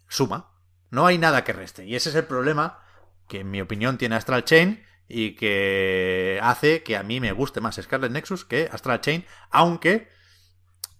suma. 0.08 0.51
No 0.92 1.06
hay 1.06 1.16
nada 1.16 1.42
que 1.42 1.54
reste. 1.54 1.86
Y 1.86 1.96
ese 1.96 2.10
es 2.10 2.14
el 2.14 2.26
problema 2.26 2.78
que 3.26 3.40
en 3.40 3.50
mi 3.50 3.62
opinión 3.62 3.96
tiene 3.96 4.14
Astral 4.14 4.44
Chain 4.44 4.84
y 5.08 5.36
que 5.36 6.38
hace 6.42 6.82
que 6.82 6.98
a 6.98 7.02
mí 7.02 7.18
me 7.18 7.32
guste 7.32 7.62
más 7.62 7.80
Scarlet 7.80 8.12
Nexus 8.12 8.44
que 8.44 8.68
Astral 8.70 9.00
Chain, 9.00 9.24
aunque 9.50 10.10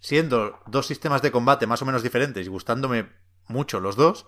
siendo 0.01 0.59
dos 0.67 0.87
sistemas 0.87 1.21
de 1.21 1.31
combate 1.31 1.67
más 1.67 1.83
o 1.83 1.85
menos 1.85 2.03
diferentes 2.03 2.47
y 2.47 2.49
gustándome 2.49 3.11
mucho 3.49 3.81
los 3.81 3.95
dos, 3.97 4.27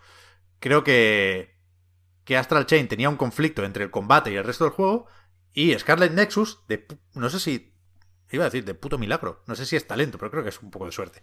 creo 0.61 0.85
que, 0.85 1.57
que 2.25 2.37
Astral 2.37 2.67
Chain 2.67 2.87
tenía 2.87 3.09
un 3.09 3.17
conflicto 3.17 3.65
entre 3.65 3.85
el 3.85 3.91
combate 3.91 4.31
y 4.31 4.37
el 4.37 4.45
resto 4.45 4.65
del 4.65 4.75
juego 4.75 5.07
y 5.55 5.73
Scarlet 5.79 6.13
Nexus, 6.13 6.59
de, 6.69 6.87
no 7.15 7.31
sé 7.31 7.41
si, 7.41 7.73
iba 8.31 8.45
a 8.45 8.49
decir, 8.49 8.67
de 8.67 8.75
puto 8.75 8.99
milagro, 8.99 9.43
no 9.47 9.55
sé 9.55 9.65
si 9.65 9.77
es 9.77 9.87
talento, 9.87 10.19
pero 10.19 10.31
creo 10.31 10.43
que 10.43 10.51
es 10.51 10.61
un 10.61 10.71
poco 10.71 10.85
de 10.85 10.93
suerte. 10.93 11.23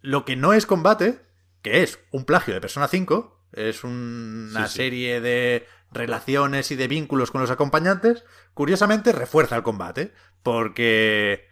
Lo 0.00 0.24
que 0.24 0.36
no 0.36 0.52
es 0.52 0.64
combate, 0.64 1.31
que 1.62 1.82
es 1.82 1.98
un 2.10 2.24
plagio 2.24 2.52
de 2.54 2.60
Persona 2.60 2.88
5, 2.88 3.46
es 3.52 3.84
una 3.84 4.66
Sí, 4.66 4.72
sí. 4.72 4.76
serie 4.76 5.20
de 5.20 5.66
relaciones 5.92 6.70
y 6.70 6.76
de 6.76 6.88
vínculos 6.88 7.30
con 7.30 7.40
los 7.40 7.50
acompañantes, 7.50 8.24
curiosamente 8.54 9.12
refuerza 9.12 9.56
el 9.56 9.62
combate, 9.62 10.12
porque 10.42 11.48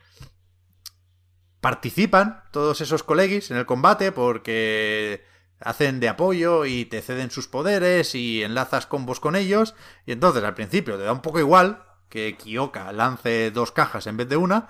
participan 1.61 2.43
todos 2.53 2.81
esos 2.81 3.03
colegis 3.03 3.51
en 3.51 3.57
el 3.59 3.67
combate 3.67 4.13
porque 4.13 5.25
hacen 5.61 6.01
de 6.01 6.09
apoyo 6.09 6.65
y 6.65 6.87
te 6.87 7.03
ceden 7.03 7.31
sus 7.31 7.49
poderes 7.49 8.15
y 8.15 8.43
enlazas 8.43 8.87
combos 8.87 9.21
con 9.21 9.37
ellos. 9.37 9.75
Y 10.07 10.13
entonces 10.13 10.43
al 10.43 10.55
principio 10.55 10.97
te 10.97 11.05
da 11.05 11.13
un 11.13 11.21
poco 11.23 11.39
igual 11.39 11.85
que 12.09 12.37
Kyoka 12.37 12.93
lance 12.93 13.51
dos 13.51 13.73
cajas 13.73 14.07
en 14.07 14.17
vez 14.17 14.29
de 14.29 14.37
una. 14.37 14.69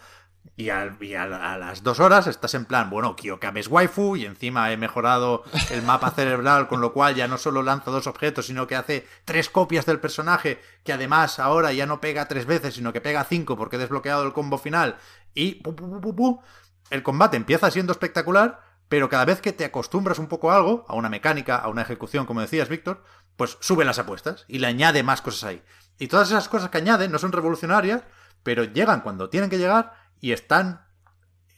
Y, 0.56 0.68
al- 0.70 0.96
y 1.02 1.14
a, 1.14 1.22
a 1.24 1.56
las 1.58 1.82
dos 1.82 2.00
horas 2.00 2.26
estás 2.26 2.52
en 2.54 2.66
plan, 2.66 2.90
bueno, 2.90 3.16
Kyoka 3.16 3.50
es 3.56 3.68
waifu 3.68 4.16
y 4.16 4.26
encima 4.26 4.70
he 4.72 4.76
mejorado 4.76 5.42
el 5.70 5.82
mapa 5.82 6.10
cerebral, 6.14 6.68
con 6.68 6.80
lo 6.82 6.92
cual 6.92 7.14
ya 7.14 7.28
no 7.28 7.38
solo 7.38 7.62
lanza 7.62 7.90
dos 7.90 8.06
objetos, 8.06 8.46
sino 8.46 8.66
que 8.66 8.76
hace 8.76 9.06
tres 9.24 9.48
copias 9.48 9.86
del 9.86 10.00
personaje, 10.00 10.60
que 10.84 10.92
además 10.92 11.38
ahora 11.38 11.72
ya 11.72 11.86
no 11.86 12.00
pega 12.00 12.28
tres 12.28 12.44
veces, 12.46 12.74
sino 12.74 12.92
que 12.92 13.00
pega 13.00 13.24
cinco 13.24 13.56
porque 13.56 13.76
he 13.76 13.78
desbloqueado 13.78 14.22
el 14.24 14.32
combo 14.34 14.58
final. 14.58 14.96
Y 15.34 15.56
pu, 15.62 15.74
pu, 15.74 16.14
pu, 16.14 16.42
el 16.90 17.02
combate 17.02 17.36
empieza 17.38 17.70
siendo 17.70 17.92
espectacular, 17.92 18.60
pero 18.88 19.08
cada 19.08 19.24
vez 19.24 19.40
que 19.40 19.52
te 19.52 19.64
acostumbras 19.64 20.18
un 20.18 20.26
poco 20.26 20.50
a 20.50 20.56
algo, 20.56 20.84
a 20.88 20.94
una 20.94 21.08
mecánica, 21.08 21.56
a 21.56 21.68
una 21.68 21.82
ejecución, 21.82 22.26
como 22.26 22.40
decías, 22.42 22.68
Víctor, 22.68 23.02
pues 23.36 23.56
sube 23.60 23.84
las 23.84 23.98
apuestas 23.98 24.44
y 24.48 24.58
le 24.58 24.66
añade 24.66 25.02
más 25.02 25.22
cosas 25.22 25.44
ahí. 25.44 25.62
Y 25.98 26.08
todas 26.08 26.28
esas 26.28 26.48
cosas 26.48 26.68
que 26.70 26.78
añade 26.78 27.08
no 27.08 27.18
son 27.18 27.32
revolucionarias, 27.32 28.02
pero 28.42 28.64
llegan 28.64 29.00
cuando 29.02 29.28
tienen 29.30 29.48
que 29.50 29.58
llegar 29.58 29.94
y 30.20 30.32
están 30.32 30.86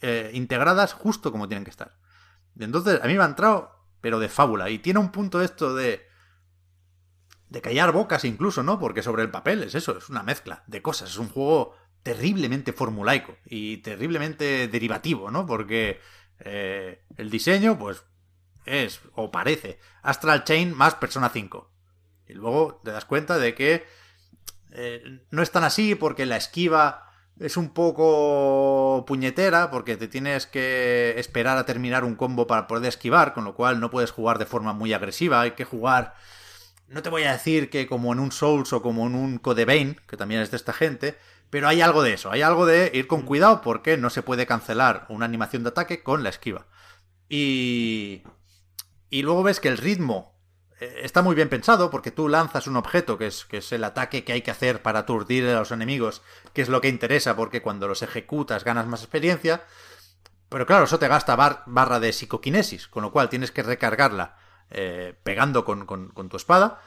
eh, 0.01 0.31
integradas 0.35 0.93
justo 0.95 1.33
como 1.33 1.49
tienen 1.49 1.65
que 1.65 1.71
estar. 1.71 1.97
Entonces, 2.59 3.01
a 3.03 3.07
mí 3.07 3.15
me 3.15 3.23
ha 3.23 3.27
entrado, 3.27 3.87
pero 4.01 4.19
de 4.19 4.29
fábula. 4.29 4.71
Y 4.71 4.79
tiene 4.79 5.01
un 5.01 5.11
punto 5.11 5.43
esto 5.43 5.75
de. 5.75 6.07
de 7.49 7.61
callar 7.61 7.93
bocas 7.93 8.25
incluso, 8.25 8.63
¿no? 8.63 8.79
Porque 8.79 9.03
sobre 9.03 9.23
el 9.23 9.31
papel 9.31 9.63
es 9.63 9.75
eso, 9.75 9.97
es 9.97 10.09
una 10.09 10.23
mezcla 10.23 10.65
de 10.67 10.83
cosas. 10.83 11.11
Es 11.11 11.19
un 11.19 11.29
juego 11.29 11.75
terriblemente 12.03 12.73
formulaico 12.73 13.37
y 13.47 13.79
terriblemente 13.79 14.69
derivativo, 14.69 15.31
¿no? 15.31 15.47
Porque 15.47 16.01
eh, 16.41 17.05
el 17.17 17.31
diseño, 17.31 17.79
pues, 17.79 18.05
es, 18.65 19.01
o 19.15 19.31
parece, 19.31 19.79
Astral 20.03 20.45
Chain 20.45 20.75
más 20.77 20.95
Persona 20.97 21.29
5. 21.29 21.73
Y 22.29 22.35
luego 22.35 22.81
te 22.85 22.91
das 22.91 23.05
cuenta 23.05 23.39
de 23.39 23.55
que 23.55 23.85
eh, 24.73 25.25
no 25.31 25.43
es 25.43 25.51
tan 25.51 25.65
así 25.65 25.95
porque 25.95 26.27
la 26.27 26.37
esquiva 26.37 27.12
es 27.43 27.57
un 27.57 27.71
poco 27.71 29.05
puñetera 29.07 29.71
porque 29.71 29.97
te 29.97 30.09
tienes 30.09 30.47
que 30.47 31.15
esperar 31.19 31.59
a 31.59 31.67
terminar 31.67 32.05
un 32.05 32.15
combo 32.15 32.47
para 32.47 32.67
poder 32.67 32.89
esquivar, 32.89 33.35
con 33.35 33.45
lo 33.45 33.55
cual 33.55 33.81
no 33.81 33.91
puedes 33.91 34.13
jugar 34.13 34.39
de 34.39 34.47
forma 34.47 34.73
muy 34.73 34.93
agresiva, 34.93 35.41
hay 35.41 35.53
que 35.53 35.65
jugar... 35.65 36.15
No 36.87 37.03
te 37.03 37.11
voy 37.11 37.25
a 37.25 37.33
decir 37.33 37.71
que 37.71 37.87
como 37.87 38.13
en 38.13 38.21
un 38.21 38.33
Souls 38.33 38.73
o 38.73 38.83
como 38.83 39.07
en 39.07 39.15
un 39.15 39.39
Code 39.39 39.65
Vein, 39.65 40.01
que 40.07 40.17
también 40.17 40.41
es 40.41 40.51
de 40.51 40.57
esta 40.57 40.73
gente, 40.73 41.17
pero 41.51 41.67
hay 41.67 41.81
algo 41.81 42.03
de 42.03 42.13
eso, 42.13 42.31
hay 42.31 42.43
algo 42.43 42.67
de 42.67 42.91
ir 42.95 43.07
con 43.07 43.23
cuidado 43.23 43.61
porque 43.63 43.97
no 43.97 44.11
se 44.11 44.23
puede 44.23 44.47
cancelar 44.47 45.07
una 45.09 45.25
animación 45.25 45.65
de 45.65 45.71
ataque 45.71 46.03
con 46.03 46.23
la 46.23 46.29
esquiva. 46.29 46.67
Y... 47.29 48.23
Y 49.11 49.23
luego 49.23 49.43
ves 49.43 49.61
que 49.61 49.69
el 49.69 49.77
ritmo 49.77 50.32
está 51.03 51.23
muy 51.23 51.35
bien 51.35 51.49
pensado 51.49 51.91
porque 51.91 52.11
tú 52.11 52.29
lanzas 52.29 52.67
un 52.67 52.77
objeto 52.77 53.19
que 53.19 53.27
es, 53.27 53.45
que 53.45 53.59
es 53.59 53.73
el 53.73 53.85
ataque 53.85 54.25
que 54.25 54.33
hay 54.33 54.43
que 54.43 54.51
hacer 54.51 54.83
para 54.83 55.01
aturdir 55.01 55.47
a 55.49 55.59
los 55.61 55.71
enemigos, 55.71 56.23
que 56.53 56.63
es 56.63 56.69
lo 56.69 56.81
que 56.81 56.89
interesa 56.89 57.37
porque 57.37 57.63
cuando 57.63 57.89
los 57.89 58.03
ejecutas 58.03 58.65
ganas 58.65 58.87
más 58.87 59.03
experiencia. 59.03 59.63
Pero 60.49 60.67
claro, 60.67 60.85
eso 60.85 60.99
te 60.99 61.09
gasta 61.09 61.35
bar- 61.37 61.63
barra 61.67 61.99
de 62.01 62.13
psicoquinesis, 62.13 62.87
con 62.89 63.03
lo 63.03 63.13
cual 63.13 63.29
tienes 63.29 63.53
que 63.53 63.63
recargarla 63.63 64.37
eh, 64.71 65.15
pegando 65.23 65.65
con, 65.65 65.87
con- 65.87 66.29
tu 66.29 66.37
espada. 66.37 66.81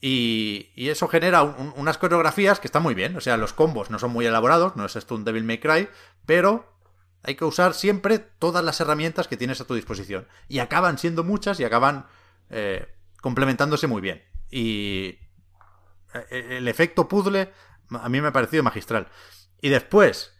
Y, 0.00 0.70
y 0.74 0.88
eso 0.88 1.06
genera 1.06 1.42
un- 1.42 1.54
un- 1.58 1.72
unas 1.76 1.98
coreografías 1.98 2.58
que 2.58 2.66
están 2.66 2.82
muy 2.82 2.94
bien. 2.94 3.16
O 3.16 3.20
sea, 3.20 3.36
los 3.36 3.52
combos 3.52 3.90
no 3.90 3.98
son 4.00 4.10
muy 4.10 4.26
elaborados, 4.26 4.74
no 4.76 4.84
es 4.86 4.96
esto 4.96 5.14
un 5.14 5.24
Devil 5.24 5.44
May 5.44 5.58
Cry, 5.58 5.88
pero 6.26 6.72
hay 7.22 7.36
que 7.36 7.44
usar 7.44 7.74
siempre 7.74 8.18
todas 8.18 8.64
las 8.64 8.80
herramientas 8.80 9.28
que 9.28 9.36
tienes 9.36 9.60
a 9.60 9.64
tu 9.66 9.74
disposición. 9.74 10.26
Y 10.48 10.58
acaban 10.58 10.98
siendo 10.98 11.22
muchas 11.22 11.60
y 11.60 11.64
acaban 11.64 12.06
eh, 12.50 12.88
complementándose 13.22 13.86
muy 13.86 14.02
bien. 14.02 14.22
Y 14.50 15.18
eh, 16.30 16.58
el 16.58 16.68
efecto 16.68 17.08
puzzle 17.08 17.50
a 17.88 18.08
mí 18.10 18.20
me 18.20 18.28
ha 18.28 18.32
parecido 18.32 18.62
magistral. 18.62 19.08
Y 19.62 19.70
después, 19.70 20.34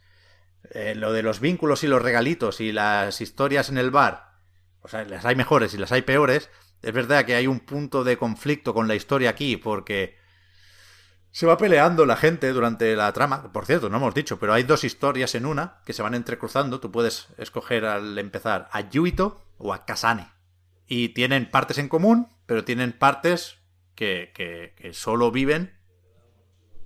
eh, 0.70 0.94
lo 0.94 1.12
de 1.12 1.22
los 1.22 1.40
vínculos 1.40 1.82
y 1.84 1.86
los 1.86 2.02
regalitos 2.02 2.60
y 2.60 2.72
las 2.72 3.22
historias 3.22 3.70
en 3.70 3.78
el 3.78 3.90
bar, 3.90 4.32
o 4.82 4.88
sea, 4.88 5.04
las 5.04 5.24
hay 5.24 5.36
mejores 5.36 5.72
y 5.72 5.78
las 5.78 5.92
hay 5.92 6.02
peores. 6.02 6.50
Es 6.82 6.92
verdad 6.92 7.24
que 7.24 7.36
hay 7.36 7.46
un 7.46 7.60
punto 7.60 8.04
de 8.04 8.18
conflicto 8.18 8.74
con 8.74 8.88
la 8.88 8.96
historia 8.96 9.30
aquí 9.30 9.56
porque 9.56 10.18
se 11.30 11.46
va 11.46 11.56
peleando 11.56 12.04
la 12.04 12.16
gente 12.16 12.52
durante 12.52 12.94
la 12.96 13.12
trama. 13.12 13.52
Por 13.52 13.64
cierto, 13.64 13.88
no 13.88 13.96
hemos 13.96 14.14
dicho, 14.14 14.38
pero 14.38 14.52
hay 14.52 14.64
dos 14.64 14.82
historias 14.84 15.34
en 15.34 15.46
una 15.46 15.80
que 15.86 15.92
se 15.92 16.02
van 16.02 16.14
entrecruzando. 16.14 16.80
Tú 16.80 16.90
puedes 16.90 17.28
escoger 17.38 17.84
al 17.84 18.18
empezar 18.18 18.68
a 18.72 18.90
Yuito 18.90 19.40
o 19.59 19.72
a 19.72 19.86
Kasane. 19.86 20.30
Y 20.86 21.10
tienen 21.10 21.50
partes 21.50 21.78
en 21.78 21.88
común, 21.88 22.28
pero 22.47 22.64
tienen 22.64 22.93
partes 22.93 23.59
que, 23.94 24.32
que, 24.35 24.93
solo 24.94 25.31
viven 25.31 25.78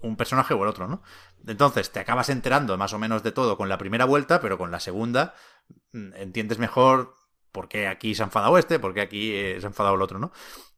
un 0.00 0.16
personaje 0.16 0.54
o 0.54 0.62
el 0.62 0.68
otro, 0.68 0.86
¿no? 0.86 1.02
Entonces 1.46 1.90
te 1.90 2.00
acabas 2.00 2.28
enterando 2.28 2.76
más 2.76 2.92
o 2.92 2.98
menos 2.98 3.22
de 3.22 3.32
todo 3.32 3.56
con 3.56 3.68
la 3.68 3.78
primera 3.78 4.04
vuelta, 4.04 4.40
pero 4.40 4.58
con 4.58 4.70
la 4.70 4.80
segunda 4.80 5.34
mm, 5.92 6.14
entiendes 6.14 6.58
mejor 6.58 7.14
por 7.52 7.68
qué 7.68 7.88
aquí 7.88 8.14
se 8.14 8.22
ha 8.22 8.26
enfadado 8.26 8.58
este, 8.58 8.78
por 8.78 8.92
qué 8.92 9.00
aquí 9.00 9.32
eh, 9.32 9.56
se 9.60 9.66
ha 9.66 9.68
enfadado 9.68 9.94
el 9.94 10.02
otro, 10.02 10.18
¿no? 10.18 10.32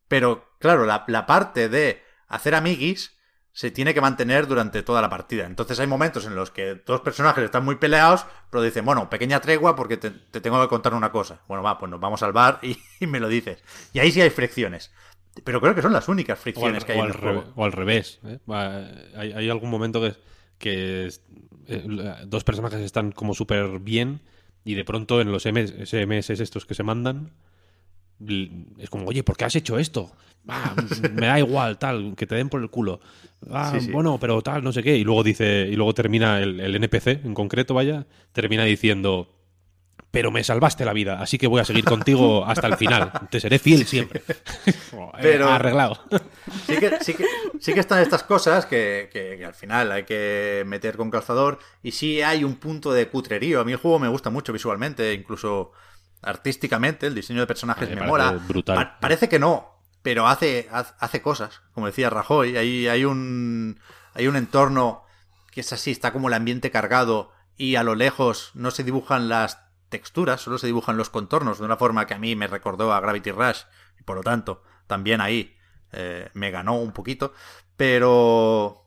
Pero 0.07 0.51
claro, 0.59 0.87
la, 0.87 1.05
la 1.09 1.27
parte 1.27 1.69
de 1.69 2.03
hacer 2.29 2.55
amiguis 2.55 3.18
se 3.59 3.73
tiene 3.73 3.93
que 3.93 4.01
mantener 4.01 4.47
durante 4.47 4.85
toda 4.85 5.03
la 5.03 5.11
partida. 5.11 5.45
Entonces 5.45 5.81
hay 5.81 5.89
momentos 5.89 6.25
en 6.27 6.37
los 6.37 6.53
que 6.53 6.81
dos 6.87 7.01
personajes 7.01 7.43
están 7.43 7.65
muy 7.65 7.75
peleados, 7.75 8.25
pero 8.51 8.63
dicen, 8.63 8.85
bueno, 8.85 9.11
pequeña 9.11 9.41
tregua 9.41 9.75
porque 9.75 9.97
te, 9.97 10.11
te 10.11 10.41
tengo 10.41 10.63
que 10.63 10.69
contar 10.69 10.95
una 10.95 11.11
cosa. 11.11 11.41
Bueno, 11.49 11.65
va, 11.65 11.77
pues 11.77 11.91
nos 11.91 11.99
vamos 11.99 12.23
al 12.23 12.33
bar 12.33 12.61
y, 12.63 12.79
y 13.01 13.09
me 13.09 13.19
lo 13.19 13.27
dices. 13.27 13.61
Y 13.93 13.99
ahí 13.99 14.13
sí 14.13 14.21
hay 14.21 14.31
fricciones. 14.31 14.93
Pero 15.43 15.61
creo 15.61 15.75
que 15.75 15.83
son 15.83 15.93
las 15.93 16.07
únicas 16.07 16.39
al, 16.39 16.43
fricciones 16.45 16.85
que 16.85 16.93
hay 16.93 17.01
o 17.01 17.03
en 17.03 17.11
al 17.11 17.17
el 17.17 17.21
juego. 17.21 17.53
o 17.57 17.65
al 17.65 17.73
revés. 17.73 18.21
¿eh? 18.27 18.39
Hay, 19.17 19.33
hay 19.33 19.51
algún 19.51 19.71
momento 19.71 20.01
que, 20.59 21.09
eh, 21.67 21.85
dos 22.27 22.45
personajes 22.45 22.79
están 22.79 23.11
como 23.11 23.35
súper 23.35 23.81
bien 23.81 24.21
y 24.63 24.77
de 24.77 24.85
pronto 24.85 25.21
en 25.21 25.33
los 25.33 25.47
MS, 25.47 25.75
SMS 25.85 26.31
estos 26.31 26.65
que 26.65 26.77
se 26.77 26.85
mandan 26.85 27.33
es 28.79 28.91
como, 28.91 29.07
oye, 29.07 29.23
¿por 29.23 29.37
qué 29.37 29.45
has 29.45 29.57
hecho 29.57 29.79
esto? 29.79 30.13
Ah, 30.47 30.75
me 31.13 31.27
da 31.27 31.39
igual, 31.39 31.79
tal, 31.79 32.15
que 32.17 32.27
te 32.27 32.35
den 32.35 32.49
por 32.49 32.61
el 32.63 32.71
culo. 32.71 33.01
Ah, 33.51 33.71
Sí, 33.75 33.87
sí. 33.87 33.91
bueno, 33.93 34.19
pero 34.21 34.41
tal, 34.43 34.63
no 34.65 34.73
sé 34.73 34.83
qué. 34.83 34.97
Y 34.97 35.05
luego 35.05 35.23
dice, 35.23 35.67
y 35.71 35.77
luego 35.77 35.93
termina 35.95 36.41
el, 36.41 36.61
el 36.61 36.75
NPC 36.77 37.25
en 37.25 37.35
concreto, 37.35 37.75
vaya, 37.75 38.07
termina 38.33 38.65
diciendo, 38.65 39.35
pero 40.11 40.31
me 40.31 40.43
salvaste 40.43 40.87
la 40.87 40.95
vida, 40.95 41.21
así 41.21 41.37
que 41.37 41.47
voy 41.47 41.61
a 41.61 41.65
seguir 41.67 41.85
contigo 41.85 42.47
hasta 42.47 42.67
el 42.67 42.77
final. 42.79 43.13
Te 43.31 43.41
seré 43.41 43.59
fiel 43.59 43.85
siempre. 43.87 44.23
Pero-. 45.21 45.51
Arreglado. 45.51 45.99
Sí 46.67 46.79
que, 46.79 46.99
sí 47.03 47.13
que, 47.15 47.27
sí 47.61 47.75
que 47.75 47.81
están 47.81 48.01
estas 48.01 48.23
cosas 48.23 48.65
que, 48.65 49.11
que- 49.13 49.37
que 49.37 49.45
al 49.45 49.55
final 49.55 49.93
hay 49.93 50.05
que 50.05 50.63
meter 50.67 50.97
con 50.97 51.11
calzador. 51.11 51.59
Y 51.83 51.93
sí 51.93 52.23
hay 52.23 52.43
un 52.43 52.55
punto 52.57 52.91
de 52.93 53.09
cutrerío. 53.09 53.61
A 53.61 53.65
mí 53.65 53.73
el 53.73 53.79
juego 53.79 53.99
me 53.99 54.09
gusta 54.09 54.31
mucho 54.31 54.53
visualmente, 54.53 55.13
incluso 55.13 55.73
artísticamente. 56.23 57.07
El 57.07 57.15
diseño 57.15 57.41
de 57.41 57.47
personajes 57.47 57.89
me 57.91 57.97
me 57.97 58.07
mola. 58.07 58.33
brutal. 58.33 58.77
Pa- 58.77 58.99
parece 59.01 59.29
que 59.29 59.39
no, 59.39 59.78
pero 60.03 60.27
hace, 60.27 60.69
hace 60.71 61.23
cosas. 61.23 61.61
Como 61.73 61.87
decía 61.87 62.11
Rajoy, 62.11 62.57
hay, 62.57 62.89
hay, 62.89 63.05
un, 63.05 63.79
hay 64.15 64.27
un 64.27 64.37
entorno 64.37 65.03
que 65.51 65.61
es 65.63 65.73
así, 65.73 65.91
está 65.91 66.13
como 66.13 66.29
el 66.29 66.35
ambiente 66.35 66.71
cargado. 66.71 67.33
Y 67.57 67.75
a 67.77 67.83
lo 67.83 67.95
lejos 67.95 68.53
no 68.55 68.71
se 68.71 68.85
dibujan 68.85 69.29
las 69.29 69.59
texturas, 69.89 70.41
solo 70.43 70.59
se 70.59 70.67
dibujan 70.69 70.97
los 70.97 71.11
contornos 71.11 71.59
de 71.59 71.65
una 71.65 71.77
forma 71.77 72.07
que 72.07 72.15
a 72.15 72.19
mí 72.19 72.37
me 72.37 72.47
recordó 72.47 72.93
a 72.93 73.01
Gravity 73.01 73.33
Rush. 73.33 73.63
Y 73.99 74.03
por 74.05 74.17
lo 74.17 74.23
tanto, 74.23 74.63
también 74.87 75.21
ahí 75.21 75.57
eh, 75.93 76.29
me 76.35 76.51
ganó 76.51 76.77
un 76.77 76.93
poquito, 76.93 77.33
pero... 77.77 78.85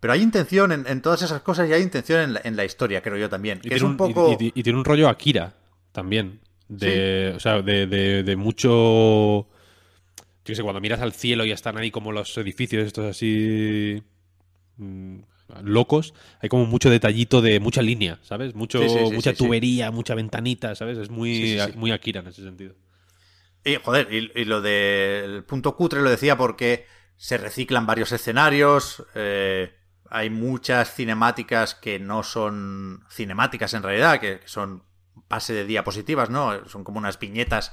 Pero 0.00 0.12
hay 0.12 0.20
intención 0.22 0.70
en, 0.72 0.86
en 0.86 1.00
todas 1.00 1.22
esas 1.22 1.40
cosas 1.40 1.68
y 1.68 1.72
hay 1.72 1.82
intención 1.82 2.20
en 2.20 2.34
la, 2.34 2.40
en 2.44 2.56
la 2.56 2.64
historia, 2.64 3.00
creo 3.02 3.16
yo 3.16 3.30
también. 3.30 3.60
Y 3.62 3.68
es 3.68 3.74
tiene 3.74 3.86
un 3.86 3.96
poco... 3.96 4.36
y- 4.38 4.46
y- 4.48 4.52
y 4.54 4.62
tiene 4.62 4.78
un 4.78 4.84
rollo 4.84 5.08
Akira 5.08 5.54
también. 5.92 6.40
De, 6.68 7.32
O 7.36 7.40
sea, 7.40 7.62
de, 7.62 7.86
de- 7.86 8.22
de 8.22 8.36
mucho. 8.36 9.48
Yo 10.44 10.54
sé, 10.54 10.62
cuando 10.62 10.80
miras 10.80 11.00
al 11.00 11.12
cielo 11.12 11.44
y 11.44 11.52
están 11.52 11.78
ahí 11.78 11.90
como 11.90 12.12
los 12.12 12.36
edificios 12.38 12.84
estos 12.86 13.06
así. 13.06 14.02
mm, 14.76 15.18
locos, 15.62 16.14
hay 16.40 16.48
como 16.48 16.66
mucho 16.66 16.90
detallito 16.90 17.42
de 17.42 17.60
mucha 17.60 17.82
línea, 17.82 18.18
¿sabes? 18.22 18.54
Mucho, 18.54 18.80
Sí, 18.80 18.88
sí, 18.88 19.06
sí, 19.06 19.12
mucha 19.14 19.34
tubería, 19.34 19.90
mucha 19.90 20.14
ventanita, 20.14 20.74
¿sabes? 20.74 20.98
Es 20.98 21.10
muy, 21.10 21.58
muy 21.76 21.90
Akira 21.92 22.20
en 22.20 22.28
ese 22.28 22.42
sentido. 22.42 22.74
Y, 23.64 23.76
joder, 23.76 24.12
y, 24.12 24.30
y 24.34 24.44
lo 24.44 24.60
del 24.60 25.44
punto 25.44 25.76
cutre 25.76 26.02
lo 26.02 26.10
decía 26.10 26.36
porque 26.36 26.86
se 27.16 27.38
reciclan 27.38 27.86
varios 27.86 28.12
escenarios, 28.12 29.04
eh, 29.14 29.72
hay 30.10 30.30
muchas 30.30 30.94
cinemáticas 30.94 31.74
que 31.74 31.98
no 31.98 32.22
son 32.22 33.04
cinemáticas 33.10 33.72
en 33.74 33.82
realidad, 33.82 34.20
que, 34.20 34.40
que 34.40 34.48
son 34.48 34.82
pase 35.28 35.54
de 35.54 35.64
diapositivas, 35.64 36.28
¿no? 36.30 36.68
Son 36.68 36.84
como 36.84 36.98
unas 36.98 37.18
viñetas. 37.18 37.72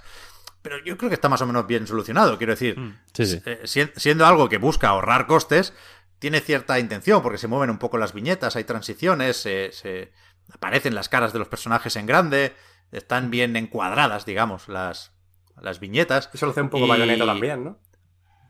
Pero 0.62 0.78
yo 0.84 0.98
creo 0.98 1.10
que 1.10 1.16
está 1.16 1.28
más 1.30 1.42
o 1.42 1.48
menos 1.48 1.66
bien 1.68 1.88
solucionado, 1.88 2.38
quiero 2.38 2.54
decir. 2.54 2.76
Sí, 3.14 3.26
sí. 3.26 3.42
eh, 3.46 3.62
sien- 3.66 3.92
siendo 3.96 4.26
algo 4.26 4.48
que 4.50 4.58
busca 4.58 4.90
ahorrar 4.90 5.26
costes, 5.28 5.74
tiene 6.20 6.40
cierta 6.40 6.78
intención, 6.80 7.22
porque 7.24 7.38
se 7.40 7.48
mueven 7.48 7.70
un 7.72 7.80
poco 7.80 7.98
las 7.98 8.14
viñetas, 8.14 8.56
hay 8.56 8.64
transiciones, 8.64 9.38
se, 9.38 9.72
se- 9.72 10.12
aparecen 10.54 10.94
las 10.94 11.10
caras 11.10 11.34
de 11.34 11.40
los 11.40 11.48
personajes 11.48 11.96
en 11.96 12.06
grande, 12.06 12.54
están 12.92 13.32
bien 13.32 13.56
encuadradas, 13.56 14.26
digamos, 14.26 14.68
las, 14.68 15.14
las 15.60 15.80
viñetas. 15.80 16.30
Eso 16.34 16.46
lo 16.46 16.52
hace 16.52 16.62
un 16.62 16.70
poco 16.70 16.86
Y- 16.86 16.90
Bayonetta 16.90 17.26
también, 17.26 17.64
¿no? 17.64 17.80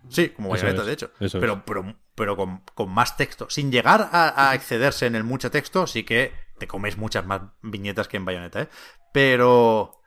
Sí, 0.09 0.29
como 0.29 0.53
es, 0.55 0.61
de 0.63 0.91
hecho. 0.91 1.11
es. 1.19 1.31
Pero, 1.33 1.63
pero, 1.63 1.95
pero 2.15 2.35
con, 2.35 2.63
con 2.73 2.89
más 2.89 3.15
texto. 3.15 3.47
Sin 3.49 3.71
llegar 3.71 4.09
a, 4.11 4.49
a 4.49 4.55
excederse 4.55 5.05
en 5.05 5.15
el 5.15 5.23
mucho 5.23 5.51
texto, 5.51 5.85
sí 5.87 6.03
que 6.03 6.33
te 6.57 6.67
comes 6.67 6.97
muchas 6.97 7.25
más 7.25 7.41
viñetas 7.61 8.07
que 8.07 8.17
en 8.17 8.25
Bayonetta, 8.25 8.63
¿eh? 8.63 8.69
Pero 9.13 10.00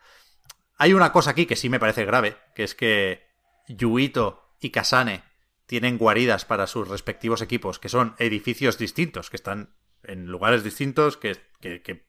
hay 0.76 0.92
una 0.92 1.12
cosa 1.12 1.30
aquí 1.30 1.46
que 1.46 1.56
sí 1.56 1.68
me 1.68 1.80
parece 1.80 2.04
grave, 2.04 2.36
que 2.54 2.64
es 2.64 2.74
que 2.74 3.26
Yuito 3.68 4.56
y 4.60 4.70
Kasane 4.70 5.22
tienen 5.66 5.98
guaridas 5.98 6.44
para 6.44 6.66
sus 6.66 6.88
respectivos 6.88 7.40
equipos, 7.42 7.78
que 7.78 7.88
son 7.88 8.14
edificios 8.18 8.78
distintos, 8.78 9.30
que 9.30 9.36
están 9.36 9.74
en 10.02 10.26
lugares 10.26 10.62
distintos, 10.64 11.16
que, 11.16 11.38
que- 11.60 12.04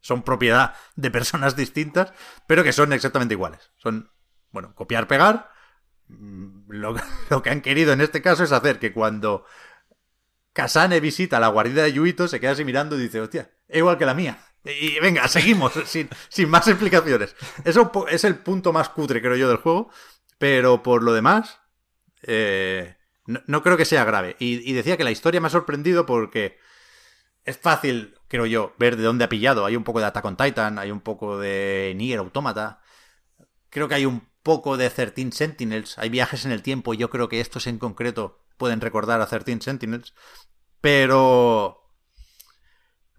son 0.00 0.22
propiedad 0.22 0.74
de 0.96 1.10
personas 1.10 1.56
distintas, 1.56 2.12
pero 2.46 2.62
que 2.62 2.74
son 2.74 2.92
exactamente 2.92 3.32
iguales. 3.34 3.72
Son, 3.76 4.10
bueno, 4.50 4.74
copiar, 4.74 5.08
pegar. 5.08 5.50
Mm, 6.08 6.70
Lo, 7.30 7.42
que 7.42 7.50
han 7.50 7.62
querido 7.62 7.92
en 7.94 8.02
este 8.02 8.20
caso 8.20 8.44
es 8.44 8.52
hacer 8.52 8.78
que 8.78 8.92
cuando 8.92 9.46
Kasane 10.52 11.00
visita 11.00 11.40
la 11.40 11.48
guarida 11.48 11.82
de 11.82 11.92
Yuito, 11.92 12.28
se 12.28 12.38
queda 12.38 12.52
así 12.52 12.64
mirando 12.64 12.96
y 12.98 13.02
dice, 13.02 13.20
hostia, 13.20 13.50
es 13.66 13.78
igual 13.78 13.98
que 13.98 14.06
la 14.06 14.14
mía. 14.14 14.38
Y 14.64 14.98
venga, 15.00 15.28
seguimos, 15.28 15.72
sin, 15.86 16.08
sin 16.28 16.48
más 16.48 16.66
explicaciones. 16.68 17.36
Eso 17.64 17.90
es 18.08 18.24
el 18.24 18.36
punto 18.36 18.72
más 18.72 18.88
cutre, 18.88 19.20
creo 19.20 19.36
yo, 19.36 19.48
del 19.48 19.58
juego. 19.58 19.90
Pero 20.38 20.82
por 20.82 21.02
lo 21.02 21.12
demás, 21.12 21.60
eh, 22.22 22.96
no, 23.26 23.40
no 23.46 23.62
creo 23.62 23.76
que 23.76 23.84
sea 23.84 24.04
grave. 24.04 24.36
Y, 24.38 24.68
y 24.68 24.72
decía 24.72 24.96
que 24.96 25.04
la 25.04 25.10
historia 25.10 25.40
me 25.40 25.46
ha 25.46 25.50
sorprendido 25.50 26.06
porque 26.06 26.58
es 27.44 27.58
fácil, 27.58 28.14
creo 28.28 28.46
yo, 28.46 28.74
ver 28.78 28.96
de 28.96 29.02
dónde 29.02 29.24
ha 29.24 29.28
pillado. 29.28 29.66
Hay 29.66 29.76
un 29.76 29.84
poco 29.84 30.00
de 30.00 30.06
Attack 30.06 30.24
on 30.24 30.36
Titan, 30.36 30.78
hay 30.78 30.90
un 30.90 31.00
poco 31.00 31.38
de 31.38 31.92
Nier 31.96 32.18
Automata. 32.18 32.80
Creo 33.70 33.88
que 33.88 33.96
hay 33.96 34.06
un 34.06 34.28
poco 34.42 34.76
de 34.76 34.88
13 34.90 35.30
Sentinels. 35.32 35.98
Hay 35.98 36.08
viajes 36.08 36.44
en 36.44 36.52
el 36.52 36.62
tiempo 36.62 36.94
y 36.94 36.96
yo 36.96 37.10
creo 37.10 37.28
que 37.28 37.40
estos 37.40 37.66
en 37.66 37.78
concreto 37.78 38.44
pueden 38.56 38.80
recordar 38.80 39.20
a 39.20 39.26
13 39.26 39.60
Sentinels. 39.60 40.14
Pero... 40.80 41.83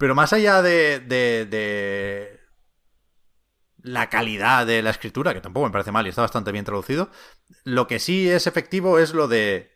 Pero 0.05 0.13
más 0.13 0.33
allá 0.33 0.61
de, 0.61 0.99
de, 0.99 1.47
de 1.47 2.39
la 3.81 4.07
calidad 4.07 4.67
de 4.67 4.83
la 4.83 4.91
escritura, 4.91 5.33
que 5.33 5.41
tampoco 5.41 5.65
me 5.65 5.71
parece 5.71 5.91
mal 5.91 6.05
y 6.05 6.09
está 6.09 6.21
bastante 6.21 6.51
bien 6.51 6.63
traducido, 6.63 7.09
lo 7.63 7.87
que 7.87 7.97
sí 7.97 8.29
es 8.29 8.45
efectivo 8.45 8.99
es 8.99 9.15
lo 9.15 9.27
de 9.27 9.71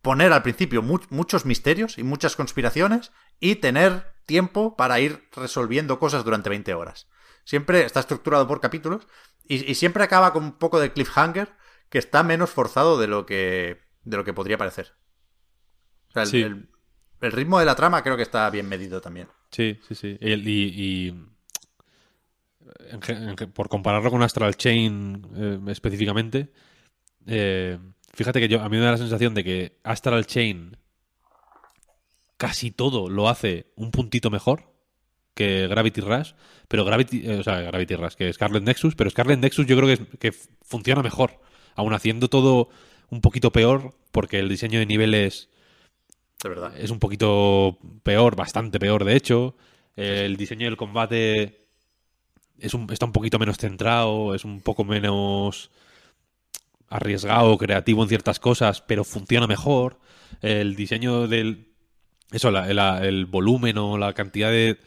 poner 0.00 0.32
al 0.32 0.42
principio 0.42 0.80
mu- 0.80 1.00
muchos 1.10 1.44
misterios 1.44 1.98
y 1.98 2.02
muchas 2.02 2.34
conspiraciones 2.34 3.12
y 3.40 3.56
tener 3.56 4.14
tiempo 4.24 4.74
para 4.74 5.00
ir 5.00 5.28
resolviendo 5.36 5.98
cosas 5.98 6.24
durante 6.24 6.48
20 6.48 6.72
horas. 6.72 7.08
Siempre 7.44 7.84
está 7.84 8.00
estructurado 8.00 8.48
por 8.48 8.62
capítulos 8.62 9.06
y, 9.44 9.70
y 9.70 9.74
siempre 9.74 10.02
acaba 10.02 10.32
con 10.32 10.44
un 10.44 10.52
poco 10.52 10.80
de 10.80 10.94
cliffhanger 10.94 11.52
que 11.90 11.98
está 11.98 12.22
menos 12.22 12.48
forzado 12.48 12.98
de 12.98 13.06
lo 13.06 13.26
que, 13.26 13.82
de 14.04 14.16
lo 14.16 14.24
que 14.24 14.32
podría 14.32 14.56
parecer. 14.56 14.94
O 16.08 16.12
sea, 16.12 16.22
el, 16.22 16.28
Sí. 16.30 16.40
el- 16.40 16.70
el 17.20 17.32
ritmo 17.32 17.58
de 17.58 17.66
la 17.66 17.74
trama 17.74 18.02
creo 18.02 18.16
que 18.16 18.22
está 18.22 18.48
bien 18.50 18.68
medido 18.68 19.00
también. 19.00 19.28
Sí, 19.50 19.78
sí, 19.88 19.94
sí. 19.94 20.18
Y, 20.20 21.14
por 23.54 23.68
compararlo 23.68 24.10
con 24.10 24.22
Astral 24.22 24.56
Chain 24.56 25.26
eh, 25.36 25.58
específicamente, 25.68 26.52
eh, 27.26 27.78
fíjate 28.14 28.40
que 28.40 28.48
yo 28.48 28.62
a 28.62 28.68
mí 28.68 28.76
me 28.76 28.84
da 28.84 28.92
la 28.92 28.98
sensación 28.98 29.34
de 29.34 29.44
que 29.44 29.78
Astral 29.82 30.26
Chain 30.26 30.76
casi 32.36 32.70
todo 32.70 33.08
lo 33.10 33.28
hace 33.28 33.72
un 33.76 33.90
puntito 33.90 34.30
mejor 34.30 34.72
que 35.34 35.68
Gravity 35.68 36.00
Rush, 36.00 36.32
pero 36.66 36.84
Gravity, 36.84 37.22
eh, 37.24 37.38
o 37.38 37.42
sea, 37.42 37.60
Gravity 37.60 37.94
Rush, 37.94 38.14
que 38.14 38.32
Scarlet 38.32 38.62
Nexus, 38.62 38.94
pero 38.96 39.08
Scarlet 39.10 39.38
Nexus 39.38 39.66
yo 39.66 39.76
creo 39.76 39.96
que, 39.96 40.18
que 40.18 40.32
funciona 40.32 41.02
mejor, 41.02 41.40
aun 41.76 41.92
haciendo 41.94 42.28
todo 42.28 42.70
un 43.10 43.20
poquito 43.20 43.52
peor, 43.52 43.94
porque 44.10 44.40
el 44.40 44.48
diseño 44.48 44.80
de 44.80 44.86
niveles 44.86 45.48
De 46.42 46.48
verdad. 46.48 46.72
es 46.78 46.90
un 46.90 46.98
poquito 47.00 47.78
peor, 48.02 48.36
bastante 48.36 48.78
peor 48.78 49.04
de 49.04 49.16
hecho. 49.16 49.56
El 49.96 50.36
diseño 50.36 50.66
del 50.66 50.76
combate 50.76 51.66
es 52.60 52.74
un- 52.74 52.90
está 52.92 53.06
un 53.06 53.12
poquito 53.12 53.38
menos 53.38 53.56
centrado, 53.58 54.34
es 54.34 54.44
un 54.44 54.60
poco 54.60 54.84
menos 54.84 55.70
arriesgado, 56.88 57.58
creativo 57.58 58.02
en 58.02 58.08
ciertas 58.08 58.38
cosas, 58.40 58.80
pero 58.82 59.04
funciona 59.04 59.46
mejor. 59.46 59.98
El 60.40 60.76
diseño 60.76 61.26
del... 61.26 61.66
Eso, 62.30 62.50
la- 62.50 62.72
la- 62.72 63.04
el 63.06 63.26
volumen 63.26 63.78
o 63.78 63.98
la 63.98 64.12
cantidad 64.12 64.50
de 64.50 64.78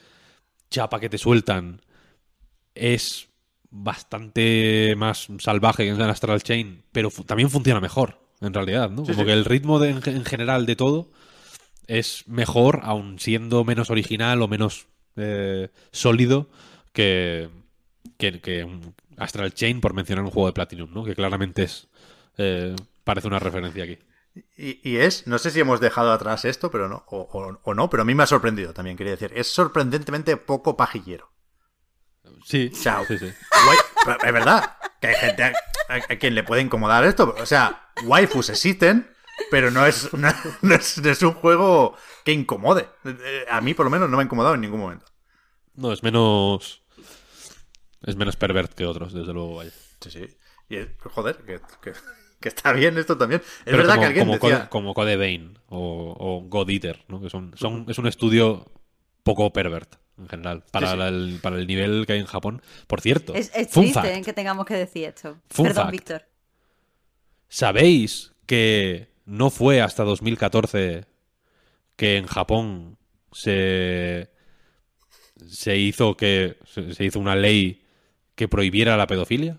chapa 0.69 0.99
que 0.99 1.09
te 1.09 1.17
sueltan 1.17 1.81
es 2.75 3.27
bastante 3.69 4.95
más 4.97 5.27
salvaje 5.39 5.83
que 5.83 5.89
en 5.89 6.01
Astral 6.01 6.41
Chain, 6.43 6.83
pero 6.91 7.09
fu- 7.09 7.23
también 7.23 7.49
funciona 7.49 7.79
mejor, 7.79 8.19
en 8.41 8.53
realidad, 8.53 8.89
¿no? 8.89 9.05
Sí, 9.05 9.11
Como 9.11 9.23
sí. 9.23 9.25
que 9.27 9.33
el 9.33 9.45
ritmo 9.45 9.79
de- 9.79 9.89
en 9.89 10.25
general 10.25 10.65
de 10.65 10.75
todo 10.75 11.09
es 11.97 12.27
mejor, 12.27 12.79
aun 12.83 13.19
siendo 13.19 13.63
menos 13.63 13.89
original 13.89 14.41
o 14.41 14.47
menos 14.47 14.87
eh, 15.17 15.69
sólido 15.91 16.49
que, 16.93 17.49
que, 18.17 18.67
Astral 19.17 19.53
Chain, 19.53 19.81
por 19.81 19.93
mencionar 19.93 20.23
un 20.23 20.31
juego 20.31 20.47
de 20.47 20.53
Platinum, 20.53 20.93
¿no? 20.93 21.03
Que 21.03 21.15
claramente 21.15 21.63
es 21.63 21.87
eh, 22.37 22.75
parece 23.03 23.27
una 23.27 23.39
referencia 23.39 23.83
aquí. 23.83 23.99
Y, 24.55 24.79
y 24.89 24.97
es, 24.97 25.27
no 25.27 25.37
sé 25.37 25.51
si 25.51 25.59
hemos 25.59 25.81
dejado 25.81 26.11
atrás 26.13 26.45
esto, 26.45 26.71
pero 26.71 26.87
no, 26.87 27.03
o, 27.07 27.19
o- 27.19 27.59
o 27.63 27.73
no, 27.73 27.89
pero 27.89 28.03
a 28.03 28.05
mí 28.05 28.15
me 28.15 28.23
ha 28.23 28.27
sorprendido 28.27 28.73
también, 28.73 28.95
quería 28.95 29.11
decir. 29.11 29.31
Es 29.35 29.47
sorprendentemente 29.47 30.37
poco 30.37 30.77
pajillero. 30.77 31.29
Sí, 32.45 32.71
Chao. 32.71 33.03
sí, 33.05 33.17
sí. 33.17 33.25
Guay, 33.65 33.77
pero 34.05 34.17
es 34.23 34.33
verdad 34.33 34.77
que 35.01 35.07
hay 35.07 35.15
gente 35.15 35.43
a, 35.43 35.47
a- 35.89 35.95
a 36.13 36.15
quien 36.17 36.35
le 36.35 36.43
puede 36.43 36.61
incomodar 36.61 37.03
esto. 37.03 37.35
O 37.37 37.45
sea, 37.45 37.89
waifus 38.05 38.49
existen, 38.49 39.10
pero 39.49 39.71
no 39.71 39.85
es, 39.85 40.13
no, 40.13 40.29
no 40.61 40.75
es, 40.75 40.97
no 40.97 41.09
es 41.09 41.21
un 41.23 41.33
juego 41.33 41.95
que 42.23 42.31
incomode. 42.33 42.87
Eh, 43.05 43.45
A 43.49 43.61
mí, 43.61 43.73
por 43.73 43.85
lo 43.85 43.89
menos, 43.89 44.09
no 44.09 44.17
me 44.17 44.23
ha 44.23 44.25
incomodado 44.25 44.55
en 44.55 44.61
ningún 44.61 44.79
momento. 44.79 45.05
No, 45.75 45.91
es 45.91 46.03
menos. 46.03 46.83
Es 48.03 48.15
menos 48.15 48.35
pervert 48.35 48.73
que 48.73 48.85
otros, 48.85 49.13
desde 49.13 49.33
luego, 49.33 49.55
vaya. 49.55 49.71
Sí, 50.01 50.11
sí. 50.11 50.27
Y 50.69 50.77
es- 50.77 50.89
joder, 51.03 51.37
que, 51.37 51.59
que- 51.81 51.93
que 52.39 52.49
está 52.49 52.73
bien 52.73 52.97
esto 52.97 53.17
también. 53.17 53.41
Es 53.41 53.61
Pero 53.65 53.77
verdad 53.77 53.95
como, 53.95 54.01
que 54.01 54.07
alguien 54.07 54.25
como, 54.25 54.33
decía... 54.39 54.57
Code, 54.57 54.69
como 54.69 54.93
Code 54.95 55.15
Vein 55.17 55.59
o, 55.67 56.15
o 56.17 56.41
God 56.49 56.69
Eater, 56.71 57.05
¿no? 57.07 57.21
Que 57.21 57.29
son, 57.29 57.53
son, 57.55 57.85
es 57.87 57.99
un 57.99 58.07
estudio 58.07 58.65
poco 59.23 59.53
pervert 59.53 59.95
en 60.17 60.27
general 60.27 60.63
para, 60.71 60.87
Sí, 60.87 60.93
sí. 60.93 60.97
la- 60.99 61.07
el, 61.09 61.39
para 61.43 61.57
el 61.57 61.67
nivel 61.67 62.05
que 62.07 62.13
hay 62.13 62.19
en 62.19 62.25
Japón. 62.25 62.63
Por 62.87 62.99
cierto, 63.01 63.35
Es, 63.35 63.51
es 63.53 63.69
fun 63.69 63.83
triste 63.83 64.01
fact, 64.01 64.17
¿eh? 64.17 64.21
que 64.23 64.33
tengamos 64.33 64.65
que 64.65 64.73
decir 64.73 65.05
esto. 65.09 65.37
Fun 65.51 65.67
Perdón, 65.67 65.83
fact. 65.83 65.91
Víctor. 65.91 66.25
¿sabéis 67.47 68.33
que 68.45 69.10
no 69.31 69.49
fue 69.49 69.81
hasta 69.81 70.03
2014 70.03 71.05
que 71.95 72.17
en 72.17 72.27
Japón 72.27 72.97
se, 73.31 74.29
se 75.47 75.77
hizo 75.77 76.17
que 76.17 76.57
se, 76.65 77.05
hizo 77.05 77.17
una 77.17 77.35
ley 77.35 77.81
que 78.35 78.49
prohibiera 78.49 78.97
la 78.97 79.07
pedofilia? 79.07 79.57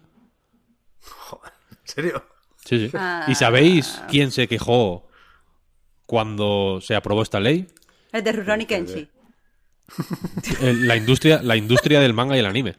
¿En 1.70 1.78
serio? 1.84 2.22
Sí, 2.66 2.86
sí. 2.86 2.90
Ah. 2.94 3.24
¿Y 3.26 3.34
sabéis 3.34 4.02
quién 4.10 4.30
se 4.30 4.46
quejó 4.46 5.08
cuando 6.04 6.80
se 6.82 6.94
aprobó 6.94 7.22
esta 7.22 7.40
ley? 7.40 7.66
El 8.12 8.22
de 8.22 8.32
Rurouni 8.32 8.66
Kenshi. 8.66 9.08
Eh, 10.60 10.74
La 10.74 10.96
industria, 10.96 11.42
la 11.42 11.56
industria 11.56 12.00
del 12.00 12.12
manga 12.12 12.36
y 12.36 12.40
el 12.40 12.46
anime. 12.46 12.76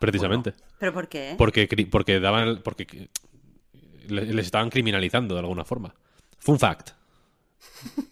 Precisamente. 0.00 0.54
¿Pero 0.78 0.92
por 0.92 1.08
qué? 1.08 1.34
Porque, 1.38 1.68
porque 1.90 2.18
daban. 2.20 2.60
Porque 2.62 3.10
les 4.08 4.46
estaban 4.46 4.70
criminalizando 4.70 5.34
de 5.34 5.40
alguna 5.40 5.64
forma. 5.64 5.94
Fun 6.38 6.58
fact. 6.58 6.90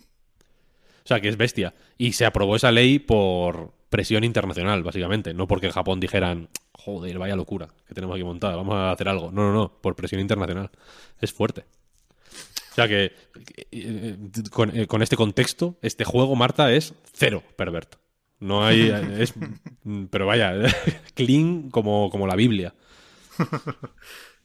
O 0.98 1.08
sea, 1.08 1.22
que 1.22 1.30
es 1.30 1.38
bestia. 1.38 1.72
Y 1.96 2.12
se 2.12 2.26
aprobó 2.26 2.54
esa 2.54 2.70
ley 2.70 2.98
por 2.98 3.72
presión 3.88 4.24
internacional, 4.24 4.82
básicamente. 4.82 5.32
No 5.32 5.46
porque 5.46 5.64
en 5.64 5.72
Japón 5.72 6.00
dijeran, 6.00 6.50
joder, 6.72 7.18
vaya 7.18 7.34
locura 7.34 7.68
que 7.86 7.94
tenemos 7.94 8.14
aquí 8.14 8.24
montada, 8.24 8.56
vamos 8.56 8.74
a 8.74 8.90
hacer 8.90 9.08
algo. 9.08 9.32
No, 9.32 9.50
no, 9.50 9.54
no, 9.54 9.72
por 9.80 9.96
presión 9.96 10.20
internacional. 10.20 10.70
Es 11.18 11.32
fuerte. 11.32 11.64
O 12.72 12.74
sea 12.74 12.86
que 12.86 13.12
eh, 13.70 14.16
con, 14.50 14.78
eh, 14.78 14.86
con 14.86 15.00
este 15.00 15.16
contexto, 15.16 15.78
este 15.80 16.04
juego, 16.04 16.36
Marta, 16.36 16.70
es 16.72 16.92
cero 17.14 17.42
pervert. 17.56 17.96
No 18.38 18.64
hay. 18.64 18.90
Es, 19.18 19.32
pero 20.10 20.26
vaya, 20.26 20.54
clean 21.14 21.70
como, 21.70 22.10
como 22.10 22.26
la 22.26 22.36
Biblia. 22.36 22.74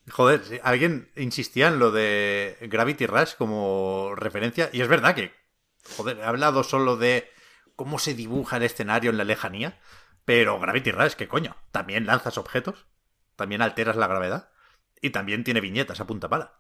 Joder, 0.10 0.60
alguien 0.64 1.12
insistía 1.16 1.70
en 1.70 1.80
lo 1.80 1.92
de 1.92 2.58
Gravity 2.62 3.06
Rush 3.06 3.36
como 3.38 4.14
referencia, 4.16 4.70
y 4.74 4.82
es 4.82 4.88
verdad 4.88 5.16
que, 5.16 5.34
joder, 5.96 6.18
he 6.20 6.24
hablado 6.24 6.64
solo 6.64 6.98
de 6.98 7.32
cómo 7.76 8.00
se 8.00 8.14
dibuja 8.14 8.58
el 8.58 8.64
escenario 8.64 9.12
en 9.12 9.18
la 9.18 9.24
lejanía, 9.24 9.80
pero 10.26 10.60
Gravity 10.60 10.92
Rush, 10.92 11.14
¿qué 11.14 11.28
coño? 11.28 11.56
También 11.72 12.06
lanzas 12.06 12.38
objetos, 12.38 12.86
también 13.36 13.62
alteras 13.62 13.96
la 13.96 14.08
gravedad, 14.08 14.50
y 15.02 15.12
también 15.12 15.44
tiene 15.44 15.62
viñetas 15.62 16.00
a 16.00 16.08
punta 16.08 16.30
pala. 16.30 16.54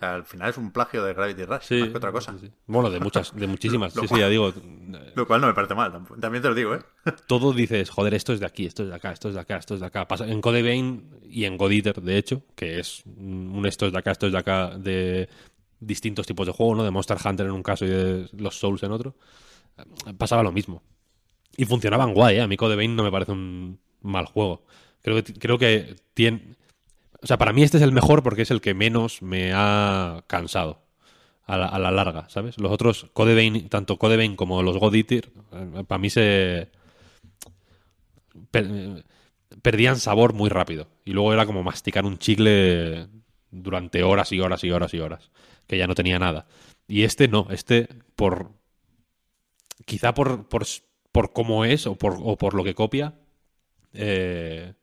O 0.00 0.02
sea, 0.02 0.14
al 0.14 0.24
final 0.24 0.48
es 0.48 0.56
un 0.56 0.72
plagio 0.72 1.04
de 1.04 1.12
Gravity 1.12 1.44
Rush, 1.44 1.60
Sí, 1.60 1.74
más 1.80 1.90
que 1.90 1.96
otra 1.98 2.10
cosa. 2.10 2.32
sí, 2.32 2.46
sí. 2.46 2.52
Bueno, 2.66 2.88
de 2.88 3.00
muchas, 3.00 3.36
de 3.36 3.46
muchísimas. 3.46 3.92
Sí, 4.00 4.08
sí, 4.08 4.18
ya 4.18 4.30
digo. 4.30 4.50
Lo 5.14 5.26
cual 5.26 5.42
no 5.42 5.46
me 5.46 5.52
parece 5.52 5.74
mal, 5.74 5.92
también 6.18 6.40
te 6.40 6.48
lo 6.48 6.54
digo, 6.54 6.74
¿eh? 6.74 6.80
Todo 7.26 7.52
dices, 7.52 7.90
joder, 7.90 8.14
esto 8.14 8.32
es 8.32 8.40
de 8.40 8.46
aquí, 8.46 8.64
esto 8.64 8.82
es 8.84 8.88
de 8.88 8.94
acá, 8.94 9.12
esto 9.12 9.28
es 9.28 9.34
de 9.34 9.40
acá, 9.42 9.58
esto 9.58 9.74
es 9.74 9.80
de 9.80 9.86
acá. 9.86 10.08
Pasa 10.08 10.26
en 10.26 10.40
Code 10.40 10.62
Vein 10.62 11.20
y 11.22 11.44
en 11.44 11.58
God 11.58 11.72
Eater, 11.72 12.00
de 12.00 12.16
hecho, 12.16 12.42
que 12.54 12.80
es 12.80 13.02
un 13.04 13.62
esto 13.66 13.86
es 13.86 13.92
de 13.92 13.98
acá, 13.98 14.12
esto 14.12 14.26
es 14.26 14.32
de 14.32 14.38
acá, 14.38 14.70
de 14.78 15.28
distintos 15.80 16.26
tipos 16.26 16.46
de 16.46 16.54
juego, 16.54 16.76
¿no? 16.76 16.82
De 16.82 16.90
Monster 16.90 17.18
Hunter 17.22 17.44
en 17.44 17.52
un 17.52 17.62
caso 17.62 17.84
y 17.84 17.88
de 17.88 18.26
los 18.38 18.58
Souls 18.58 18.82
en 18.82 18.92
otro. 18.92 19.16
Pasaba 20.16 20.42
lo 20.42 20.50
mismo. 20.50 20.82
Y 21.58 21.66
funcionaban 21.66 22.14
guay, 22.14 22.36
¿eh? 22.36 22.40
A 22.40 22.46
mí 22.48 22.56
Code 22.56 22.76
Vein 22.76 22.96
no 22.96 23.02
me 23.02 23.10
parece 23.10 23.32
un 23.32 23.78
mal 24.00 24.24
juego. 24.24 24.64
Creo 25.02 25.22
que, 25.22 25.34
creo 25.34 25.58
que 25.58 25.94
tiene... 26.14 26.56
O 27.22 27.26
sea, 27.26 27.38
para 27.38 27.52
mí 27.52 27.62
este 27.62 27.76
es 27.76 27.82
el 27.82 27.92
mejor 27.92 28.22
porque 28.22 28.42
es 28.42 28.50
el 28.50 28.60
que 28.60 28.74
menos 28.74 29.22
me 29.22 29.52
ha 29.54 30.24
cansado 30.26 30.82
a 31.46 31.78
la, 31.78 31.90
larga, 31.90 32.28
¿sabes? 32.28 32.58
Los 32.58 32.70
otros, 32.70 33.06
Code 33.12 33.34
Vein, 33.34 33.68
tanto 33.68 33.98
Code 33.98 34.16
Vein 34.16 34.36
como 34.36 34.62
los 34.62 34.78
God 34.78 34.94
Eater, 34.94 35.30
eh, 35.52 35.84
para 35.86 35.98
mí 35.98 36.08
se... 36.08 36.70
eh, 38.52 39.02
perdían 39.62 39.98
sabor 39.98 40.32
muy 40.32 40.48
rápido. 40.48 40.88
Y 41.04 41.12
luego 41.12 41.32
era 41.32 41.46
como 41.46 41.62
masticar 41.62 42.04
un 42.06 42.18
chicle 42.18 43.08
durante 43.50 44.02
horas 44.04 44.30
y 44.32 44.40
horas 44.40 44.62
y 44.64 44.70
horas 44.70 44.94
y 44.94 45.00
horas. 45.00 45.30
Que 45.66 45.76
ya 45.76 45.86
no 45.88 45.94
tenía 45.94 46.18
nada. 46.18 46.46
Y 46.86 47.02
este 47.02 47.28
no, 47.28 47.48
este 47.50 47.88
por... 48.16 48.52
Quizá 49.86 50.14
por, 50.14 50.48
por, 50.48 50.64
por 51.10 51.32
cómo 51.32 51.64
es 51.64 51.86
o 51.86 51.96
por, 51.96 52.16
o 52.22 52.36
por 52.36 52.54
lo 52.54 52.62
que 52.62 52.74
copia. 52.74 53.14
eh, 53.92 54.74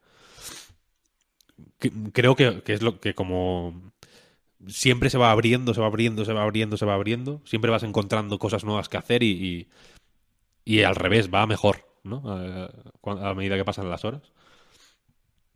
que- 1.80 1.91
creo 2.14 2.36
que, 2.36 2.62
que 2.64 2.74
es 2.74 2.82
lo 2.82 2.99
que 2.99 3.14
como 3.16 3.91
siempre 4.68 5.10
se 5.10 5.18
va 5.18 5.32
abriendo, 5.32 5.74
se 5.74 5.82
va 5.82 5.88
abriendo, 5.88 6.26
se 6.26 6.34
va 6.34 6.44
abriendo, 6.44 6.78
se 6.78 6.86
va 6.86 6.94
abriendo. 6.95 7.41
Siempre 7.45 7.72
vas 7.72 7.84
encontrando 7.84 8.40
cosas 8.40 8.64
nuevas 8.64 8.90
que 8.90 8.98
hacer 8.98 9.24
y, 9.24 9.68
y, 10.66 10.78
y 10.78 10.84
al 10.84 10.95
revés, 10.95 11.30
va 11.34 11.45
mejor, 11.48 11.88
¿no? 12.04 12.24
A, 12.26 13.34
medida 13.34 13.56
que 13.56 13.66
pasan 13.66 13.90
las 13.90 14.06
horas. 14.06 14.22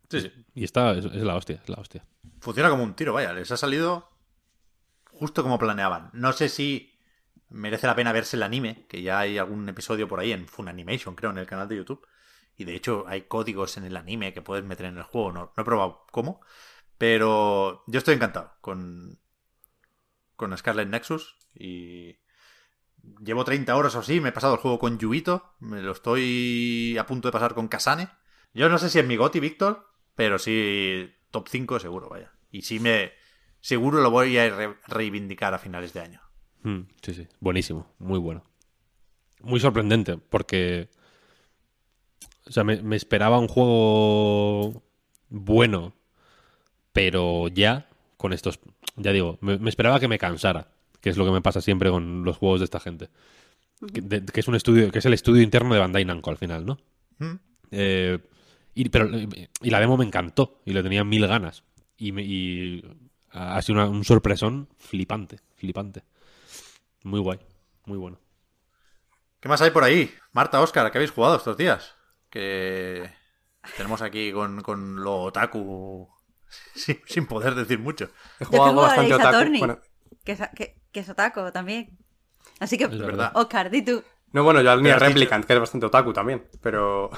Sí, 0.09 0.21
sí. 0.21 0.31
Y 0.55 0.63
está, 0.63 0.91
es, 0.91 1.05
es 1.05 1.23
la 1.23 1.35
hostia, 1.35 1.59
es 1.63 1.69
la 1.69 1.77
hostia. 1.77 2.05
Funciona 2.39 2.69
como 2.69 2.83
un 2.83 2.95
tiro, 2.95 3.13
vaya. 3.13 3.33
Les 3.33 3.51
ha 3.51 3.57
salido 3.57 4.09
justo 5.11 5.43
como 5.43 5.57
planeaban. 5.57 6.09
No 6.13 6.33
sé 6.33 6.49
si 6.49 6.91
merece 7.49 7.87
la 7.87 7.95
pena 7.95 8.11
verse 8.11 8.37
el 8.37 8.43
anime, 8.43 8.85
que 8.87 9.01
ya 9.01 9.19
hay 9.19 9.37
algún 9.37 9.67
episodio 9.69 10.07
por 10.07 10.19
ahí 10.19 10.31
en 10.31 10.47
Funimation, 10.47 11.15
creo, 11.15 11.31
en 11.31 11.37
el 11.37 11.45
canal 11.45 11.67
de 11.67 11.77
YouTube. 11.77 12.05
Y 12.61 12.63
de 12.63 12.75
hecho 12.75 13.05
hay 13.07 13.23
códigos 13.23 13.77
en 13.77 13.83
el 13.85 13.97
anime 13.97 14.33
que 14.33 14.41
puedes 14.41 14.63
meter 14.63 14.85
en 14.87 14.97
el 14.97 15.03
juego. 15.03 15.31
No, 15.31 15.51
no 15.55 15.61
he 15.61 15.65
probado 15.65 16.05
cómo. 16.11 16.41
Pero 16.97 17.83
yo 17.87 17.97
estoy 17.97 18.15
encantado 18.15 18.53
con, 18.61 19.19
con 20.35 20.55
Scarlet 20.57 20.87
Nexus. 20.87 21.35
Y 21.55 22.17
llevo 23.23 23.43
30 23.43 23.75
horas 23.75 23.95
o 23.95 23.99
así. 23.99 24.19
Me 24.21 24.29
he 24.29 24.33
pasado 24.33 24.53
el 24.55 24.59
juego 24.59 24.79
con 24.79 24.99
Yuito. 24.99 25.55
Me 25.59 25.81
lo 25.81 25.91
estoy 25.91 26.97
a 26.99 27.05
punto 27.05 27.27
de 27.27 27.31
pasar 27.31 27.53
con 27.55 27.67
Kasane. 27.67 28.09
Yo 28.53 28.69
no 28.69 28.77
sé 28.77 28.89
si 28.89 28.99
es 28.99 29.05
mi 29.07 29.15
goti, 29.15 29.39
Víctor, 29.39 29.87
pero 30.13 30.37
sí 30.37 31.09
top 31.31 31.47
5 31.47 31.79
seguro, 31.79 32.09
vaya. 32.09 32.31
Y 32.51 32.61
sí 32.63 32.79
me... 32.79 33.13
Seguro 33.61 34.01
lo 34.01 34.11
voy 34.11 34.37
a 34.37 34.49
re- 34.49 34.75
reivindicar 34.87 35.53
a 35.53 35.59
finales 35.59 35.93
de 35.93 36.01
año. 36.01 36.21
Mm, 36.63 36.81
sí, 37.01 37.13
sí, 37.13 37.27
buenísimo, 37.39 37.87
muy 37.99 38.19
bueno. 38.19 38.43
Muy 39.41 39.59
sorprendente, 39.59 40.17
porque... 40.17 40.89
O 42.47 42.51
sea, 42.51 42.63
me, 42.63 42.81
me 42.81 42.95
esperaba 42.95 43.39
un 43.39 43.47
juego 43.47 44.83
bueno, 45.29 45.93
pero 46.93 47.47
ya, 47.47 47.87
con 48.17 48.33
estos... 48.33 48.59
Ya 48.95 49.11
digo, 49.11 49.37
me, 49.41 49.57
me 49.57 49.69
esperaba 49.69 49.99
que 49.99 50.07
me 50.07 50.19
cansara, 50.19 50.67
que 50.99 51.09
es 51.09 51.17
lo 51.17 51.25
que 51.25 51.31
me 51.31 51.41
pasa 51.41 51.61
siempre 51.61 51.89
con 51.89 52.23
los 52.23 52.37
juegos 52.37 52.59
de 52.59 52.65
esta 52.65 52.79
gente. 52.79 53.09
Que, 53.93 54.01
de- 54.01 54.25
que 54.25 54.39
es 54.39 54.47
un 54.47 54.55
estudio, 54.55 54.91
que 54.91 54.99
es 54.99 55.05
el 55.05 55.13
estudio 55.13 55.41
interno 55.41 55.73
de 55.73 55.79
Bandai 55.79 56.05
Namco 56.05 56.29
al 56.29 56.37
final, 56.37 56.65
¿no? 56.65 56.77
¿Mm? 57.19 57.35
Eh, 57.71 58.19
y, 58.75 58.89
pero, 58.89 59.09
y 59.61 59.69
la 59.69 59.79
demo 59.79 59.97
me 59.97 60.05
encantó 60.05 60.61
y 60.65 60.73
le 60.73 60.83
tenía 60.83 61.03
mil 61.03 61.25
ganas. 61.27 61.63
Y, 61.97 62.11
me- 62.11 62.23
y 62.23 62.83
ha 63.31 63.61
sido 63.61 63.79
una- 63.79 63.89
un 63.89 64.03
sorpresón 64.03 64.67
flipante, 64.77 65.39
flipante. 65.55 66.03
Muy 67.03 67.19
guay, 67.19 67.39
muy 67.85 67.97
bueno. 67.97 68.19
¿Qué 69.39 69.49
más 69.49 69.61
hay 69.61 69.71
por 69.71 69.83
ahí? 69.83 70.11
Marta, 70.33 70.61
Oscar, 70.61 70.91
¿qué 70.91 70.97
habéis 70.99 71.11
jugado 71.11 71.37
estos 71.37 71.57
días? 71.57 71.95
Que 72.31 73.07
tenemos 73.77 74.01
aquí 74.01 74.31
con, 74.31 74.61
con 74.61 75.03
lo 75.03 75.17
otaku 75.23 76.09
sin, 76.73 76.99
sin 77.05 77.27
poder 77.27 77.53
decir 77.53 77.77
mucho. 77.77 78.05
He 78.39 78.45
Yo 78.45 78.49
jugado 78.49 78.81
a 78.83 78.87
bastante 78.87 79.13
otaku. 79.13 79.49
Bueno, 79.59 79.79
que, 80.23 80.31
es, 80.31 80.41
que, 80.55 80.81
que 80.91 80.99
es 81.01 81.09
otaku 81.09 81.51
también. 81.51 81.97
Así 82.59 82.77
que, 82.77 82.87
verdad. 82.87 83.31
Oscar, 83.35 83.69
di 83.69 83.83
tú. 83.83 84.03
no, 84.31 84.43
bueno, 84.43 84.61
yo 84.61 84.71
al 84.71 84.81
Nier 84.81 84.95
dicho- 84.95 85.05
Replicant, 85.05 85.45
que 85.45 85.53
es 85.53 85.59
bastante 85.59 85.85
otaku 85.85 86.11
también. 86.13 86.47
Pero. 86.61 87.11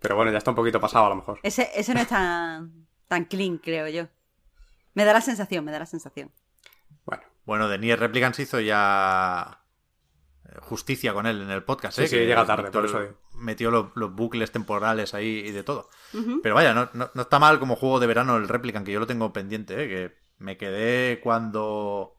Pero 0.00 0.16
bueno, 0.16 0.32
ya 0.32 0.38
está 0.38 0.50
un 0.50 0.56
poquito 0.56 0.80
pasado 0.80 1.06
a 1.06 1.08
lo 1.10 1.14
mejor. 1.16 1.38
Ese, 1.44 1.70
ese 1.76 1.94
no 1.94 2.00
es 2.00 2.08
tan, 2.08 2.86
tan 3.06 3.24
clean, 3.24 3.58
creo 3.58 3.86
yo. 3.88 4.08
Me 4.94 5.04
da 5.04 5.12
la 5.12 5.20
sensación, 5.20 5.64
me 5.64 5.70
da 5.72 5.78
la 5.78 5.86
sensación. 5.86 6.32
Bueno. 7.04 7.22
Bueno, 7.44 7.68
de 7.68 7.78
Nier 7.78 8.00
Replicant 8.00 8.34
se 8.34 8.42
hizo 8.42 8.58
ya 8.60 9.62
justicia 10.60 11.12
con 11.14 11.26
él 11.26 11.40
en 11.42 11.50
el 11.50 11.62
podcast, 11.62 11.96
Sí, 11.96 12.02
¿eh? 12.04 12.08
sí, 12.08 12.16
Que 12.16 12.26
llega 12.26 12.44
tarde, 12.44 12.64
Víctor 12.64 12.82
por 12.82 12.90
eso 12.90 13.00
digo. 13.00 13.18
Metió 13.42 13.70
los, 13.70 13.86
los 13.96 14.14
bucles 14.14 14.52
temporales 14.52 15.14
ahí 15.14 15.42
y 15.46 15.50
de 15.52 15.62
todo. 15.64 15.88
Pero 16.42 16.54
vaya, 16.54 16.74
no, 16.74 16.88
no- 16.94 17.10
no 17.14 17.22
está 17.22 17.38
mal 17.38 17.58
como 17.58 17.76
juego 17.76 18.00
de 18.00 18.06
verano 18.06 18.36
el 18.36 18.48
Replicant, 18.48 18.86
que 18.86 18.92
yo 18.92 19.00
lo 19.00 19.06
tengo 19.06 19.32
pendiente, 19.32 19.74
¿eh? 19.84 19.88
Que 19.88 20.18
me 20.38 20.56
quedé 20.56 21.20
cuando 21.20 22.14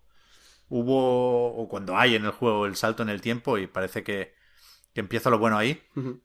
hubo, 0.69 1.55
o 1.55 1.69
cuando 1.69 1.97
hay 1.97 2.15
en 2.15 2.25
el 2.25 2.31
juego 2.31 2.65
el 2.65 2.75
salto 2.75 3.03
en 3.03 3.09
el 3.09 3.21
tiempo 3.21 3.57
y 3.57 3.67
parece 3.67 4.03
que, 4.03 4.33
que 4.93 5.01
empieza 5.01 5.29
lo 5.29 5.39
bueno 5.39 5.57
ahí. 5.57 5.81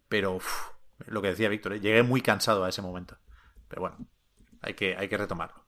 Pero 0.08 0.32
uf, 0.36 0.68
lo 1.06 1.22
que 1.22 1.28
decía 1.28 1.48
Víctor, 1.48 1.74
¿eh? 1.74 1.80
llegué 1.80 2.02
muy 2.02 2.22
cansado 2.22 2.64
a 2.64 2.68
ese 2.70 2.82
momento. 2.82 3.18
Pero 3.68 3.82
bueno, 3.82 3.96
hay 4.62 4.74
que, 4.74 4.96
hay 4.96 5.08
que 5.08 5.16
retomarlo. 5.18 5.64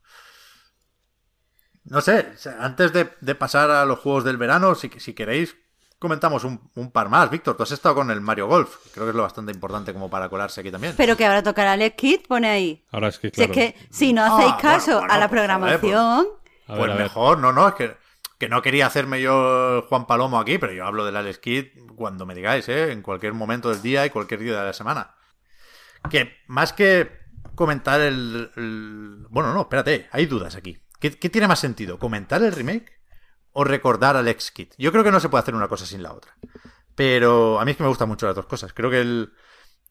No 1.85 2.01
sé, 2.01 2.35
antes 2.59 2.93
de, 2.93 3.11
de 3.21 3.35
pasar 3.35 3.71
a 3.71 3.85
los 3.87 3.99
juegos 3.99 4.25
del 4.25 4.37
verano, 4.37 4.75
si, 4.75 4.89
si 4.99 5.15
queréis, 5.15 5.57
comentamos 6.01 6.43
un, 6.43 6.69
un 6.75 6.91
par 6.91 7.09
más. 7.09 7.31
Víctor, 7.31 7.57
tú 7.57 7.63
has 7.63 7.71
estado 7.71 7.95
con 7.95 8.11
el 8.11 8.21
Mario 8.21 8.49
Golf. 8.49 8.75
Creo 8.93 9.05
que 9.07 9.11
es 9.11 9.17
lo 9.17 9.23
bastante 9.23 9.53
importante 9.53 9.93
como 9.93 10.11
para 10.11 10.29
colarse 10.29 10.61
aquí 10.63 10.73
también. 10.73 10.95
Pero 10.97 11.17
que 11.17 11.25
ahora 11.25 11.43
tocará 11.45 11.73
Alex 11.75 11.95
Kidd, 11.97 12.21
pone 12.27 12.49
ahí. 12.51 12.85
Ahora 12.91 13.07
es 13.09 13.19
que, 13.21 13.29
Si 13.29 13.33
claro. 13.33 13.53
es 13.53 13.57
que 13.57 13.89
si 13.91 14.13
no 14.13 14.23
Ah, 14.23 14.27
hacéis 14.27 14.53
bueno, 14.55 14.61
caso 14.63 14.99
bueno, 14.99 15.15
a 15.15 15.19
la 15.19 15.29
pues, 15.29 15.41
joder, 15.41 15.79
programación, 15.79 16.27
A 16.67 16.73
ver, 16.73 16.79
pues 16.81 16.91
a 16.91 16.95
ver. 16.95 17.03
mejor, 17.03 17.39
no, 17.39 17.53
no, 17.53 17.69
es 17.69 17.75
que, 17.75 17.97
que 18.39 18.49
no 18.49 18.63
quería 18.63 18.87
hacerme 18.87 19.21
yo 19.21 19.77
el 19.77 19.83
Juan 19.83 20.07
Palomo 20.07 20.41
aquí, 20.41 20.59
pero 20.59 20.73
yo 20.73 20.85
hablo 20.87 21.05
del 21.05 21.17
Alex 21.17 21.39
Kidd 21.39 21.67
cuando 21.95 22.25
me 22.27 22.35
digáis, 22.35 22.69
¿eh? 22.69 22.91
En 22.93 23.03
cualquier 23.03 23.35
momento 23.35 23.69
del 23.69 23.83
día 23.83 24.05
y 24.07 24.11
cualquier 24.11 24.41
día 24.41 24.59
de 24.59 24.65
la 24.65 24.73
semana. 24.73 25.15
Que 26.11 26.37
más 26.47 26.73
que 26.73 27.11
comentar 27.55 28.01
el, 28.01 28.51
el- 28.57 29.27
Bueno, 29.29 29.53
no, 29.53 29.61
espérate, 29.63 30.09
hay 30.13 30.25
dudas 30.27 30.57
aquí. 30.57 30.79
¿Qué, 30.99 31.19
qué 31.19 31.29
tiene 31.29 31.47
más 31.47 31.59
sentido? 31.59 31.99
¿Comentar 31.99 32.43
el 32.43 32.53
remake 32.53 33.00
o 33.53 33.65
recordar 33.65 34.17
al 34.17 34.23
Alex 34.25 34.51
Kidd? 34.51 34.69
Yo 34.79 34.93
creo 34.93 35.05
que 35.05 35.11
no 35.11 35.21
se 35.21 35.29
puede 35.29 35.43
hacer 35.43 35.55
una 35.55 35.69
cosa 35.69 35.87
sin 35.87 36.03
la 36.03 36.13
otra. 36.13 36.37
Pero 36.95 37.61
a 37.61 37.65
mí 37.65 37.71
es 37.73 37.77
que 37.77 37.83
me 37.83 37.89
gustan 37.89 38.09
mucho 38.09 38.27
las 38.27 38.37
dos 38.37 38.47
cosas. 38.47 38.73
Creo 38.73 38.91
que 38.91 39.01
el, 39.01 39.33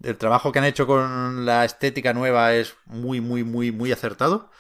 el 0.04 0.18
trabajo 0.18 0.52
que 0.52 0.60
han 0.60 0.66
hecho 0.66 0.88
con 0.88 1.46
la 1.46 1.66
estética 1.66 2.14
nueva 2.14 2.54
es 2.54 2.76
muy, 2.86 3.22
muy, 3.22 3.44
muy, 3.44 3.72
muy 3.72 3.92
acertado. 3.92 4.52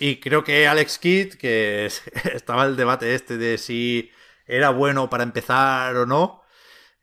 Y 0.00 0.20
creo 0.20 0.44
que 0.44 0.66
Alex 0.68 0.98
Kidd, 0.98 1.34
que 1.34 1.86
es- 1.86 2.02
estaba 2.34 2.64
el 2.66 2.76
debate 2.76 3.14
este 3.14 3.36
de 3.38 3.58
si 3.58 4.10
era 4.46 4.70
bueno 4.70 5.10
para 5.10 5.24
empezar 5.24 5.96
o 5.96 6.06
no, 6.06 6.42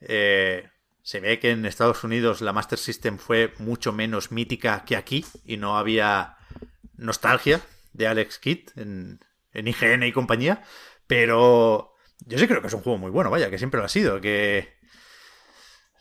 eh, 0.01 0.69
se 1.03 1.19
ve 1.19 1.39
que 1.39 1.51
en 1.51 1.65
Estados 1.65 2.03
Unidos 2.03 2.41
la 2.41 2.53
Master 2.53 2.77
System 2.79 3.17
fue 3.17 3.53
mucho 3.59 3.91
menos 3.91 4.31
mítica 4.31 4.83
que 4.85 4.95
aquí 4.95 5.25
y 5.45 5.57
no 5.57 5.77
había 5.77 6.37
nostalgia 6.97 7.61
de 7.93 8.07
Alex 8.07 8.39
Kidd 8.39 8.69
en, 8.75 9.19
en 9.53 9.67
IGN 9.67 10.03
y 10.03 10.11
compañía, 10.11 10.63
pero 11.11 11.93
yo 12.19 12.37
sí 12.39 12.47
creo 12.47 12.61
que 12.61 12.67
es 12.67 12.73
un 12.73 12.83
juego 12.83 12.97
muy 12.97 13.11
bueno, 13.11 13.29
vaya, 13.29 13.49
que 13.49 13.57
siempre 13.57 13.79
lo 13.79 13.85
ha 13.85 13.89
sido, 13.89 14.21
que 14.21 14.77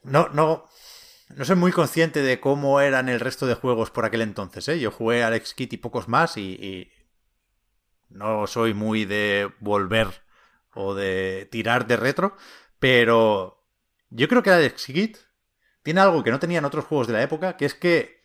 no, 0.04 0.28
no, 0.28 0.68
no 1.30 1.44
soy 1.44 1.56
muy 1.56 1.72
consciente 1.72 2.22
de 2.22 2.38
cómo 2.38 2.80
eran 2.80 3.08
el 3.08 3.18
resto 3.18 3.48
de 3.48 3.56
juegos 3.56 3.90
por 3.90 4.04
aquel 4.04 4.20
entonces, 4.20 4.68
¿eh? 4.68 4.78
Yo 4.78 4.92
jugué 4.92 5.24
Alex 5.24 5.54
Kidd 5.54 5.72
y 5.72 5.78
pocos 5.78 6.06
más 6.06 6.36
y, 6.36 6.92
no 8.08 8.46
soy 8.46 8.72
muy 8.72 9.04
de 9.04 9.50
volver 9.58 10.22
o 10.74 10.94
de 10.94 11.48
tirar 11.50 11.88
de 11.88 11.96
retro, 11.96 12.36
pero 12.78 13.66
yo 14.10 14.28
creo 14.28 14.44
que 14.44 14.50
Alex 14.50 14.86
Kidd 14.86 15.16
tiene 15.82 16.02
algo 16.02 16.22
que 16.22 16.30
no 16.30 16.38
tenían 16.38 16.64
otros 16.64 16.84
juegos 16.84 17.08
de 17.08 17.14
la 17.14 17.22
época, 17.22 17.56
que 17.56 17.64
es 17.64 17.74
que 17.74 18.22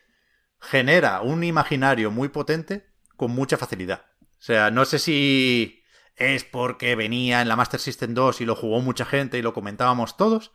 genera 0.62 1.22
un 1.22 1.44
imaginario 1.44 2.12
muy 2.12 2.30
potente 2.30 2.86
con 3.16 3.32
mucha 3.32 3.57
facilidad. 3.57 4.06
O 4.22 4.44
sea, 4.45 4.70
no 4.70 4.86
sé 4.86 4.99
si 4.99 5.82
es 6.16 6.44
porque 6.44 6.96
venía 6.96 7.42
en 7.42 7.48
la 7.48 7.56
Master 7.56 7.80
System 7.80 8.14
2 8.14 8.42
y 8.42 8.46
lo 8.46 8.56
jugó 8.56 8.82
mucha 8.82 9.06
gente 9.06 9.38
y 9.38 9.42
lo 9.42 9.54
comentábamos 9.54 10.18
todos, 10.18 10.52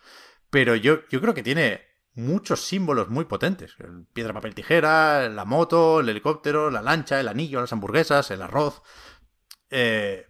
pero 0.50 0.74
yo, 0.76 1.00
yo 1.10 1.20
creo 1.20 1.34
que 1.34 1.42
tiene 1.42 1.82
muchos 2.14 2.60
símbolos 2.64 3.08
muy 3.08 3.24
potentes. 3.26 3.74
El 3.78 4.04
piedra, 4.12 4.32
papel, 4.32 4.54
tijera, 4.54 5.28
la 5.28 5.44
moto, 5.44 6.00
el 6.00 6.08
helicóptero, 6.08 6.70
la 6.70 6.82
lancha, 6.82 7.20
el 7.20 7.28
anillo, 7.28 7.60
las 7.60 7.72
hamburguesas, 7.72 8.30
el 8.30 8.42
arroz. 8.42 8.82
eh, 9.70 10.26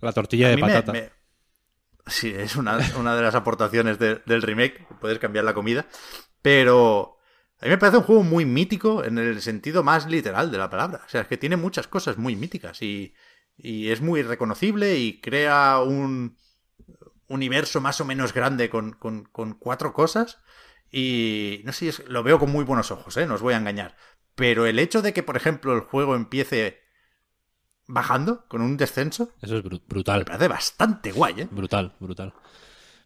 La 0.00 0.12
tortilla 0.12 0.48
de 0.50 0.56
me- 0.56 0.60
patata. 0.62 0.92
me- 0.92 1.10
Sí, 2.06 2.34
es 2.36 2.56
una, 2.56 2.78
una 2.98 3.16
de 3.16 3.22
las 3.22 3.34
aportaciones 3.34 3.98
de- 3.98 4.20
del 4.26 4.42
remake. 4.42 4.86
Puedes 5.00 5.18
cambiar 5.18 5.44
la 5.46 5.54
comida. 5.54 5.86
Pero 6.42 7.16
a 7.60 7.64
mí 7.64 7.70
me 7.70 7.78
parece 7.78 7.96
un 7.98 8.04
juego 8.04 8.22
muy 8.22 8.44
mítico 8.44 9.02
en 9.04 9.16
el 9.16 9.40
sentido 9.40 9.82
más 9.82 10.06
literal 10.06 10.50
de 10.50 10.58
la 10.58 10.68
palabra. 10.68 11.00
O 11.06 11.08
sea, 11.08 11.22
es 11.22 11.28
que 11.28 11.38
tiene 11.38 11.56
muchas 11.56 11.86
cosas 11.88 12.18
muy 12.18 12.36
míticas 12.36 12.82
y, 12.82 13.14
y 13.56 13.90
es 13.90 14.00
muy 14.00 14.22
reconocible 14.22 14.98
y 14.98 15.20
crea 15.20 15.80
un 15.80 16.36
universo 17.28 17.80
más 17.80 18.00
o 18.00 18.04
menos 18.04 18.32
grande 18.34 18.68
con, 18.70 18.92
con- 18.92 19.24
con 19.24 19.54
cuatro 19.54 19.92
cosas. 19.92 20.38
Y 20.90 21.60
no 21.64 21.72
sé, 21.72 21.88
es- 21.88 22.08
lo 22.08 22.22
veo 22.22 22.38
con 22.38 22.50
muy 22.52 22.64
buenos 22.64 22.90
ojos, 22.90 23.16
¿eh? 23.16 23.26
no 23.26 23.34
os 23.34 23.42
voy 23.42 23.54
a 23.54 23.58
engañar. 23.58 23.96
Pero 24.34 24.66
el 24.66 24.78
hecho 24.78 25.02
de 25.02 25.12
que, 25.12 25.22
por 25.22 25.36
ejemplo, 25.36 25.74
el 25.74 25.80
juego 25.80 26.14
empiece 26.14 26.80
bajando 27.86 28.46
con 28.48 28.62
un 28.62 28.76
descenso, 28.76 29.30
Eso 29.42 29.58
es 29.58 29.64
bru- 29.64 29.80
me 29.80 29.88
brutal. 29.88 30.24
parece 30.24 30.48
bastante 30.48 31.12
guay, 31.12 31.42
¿eh? 31.42 31.48
Brutal, 31.50 31.94
brutal. 32.00 32.32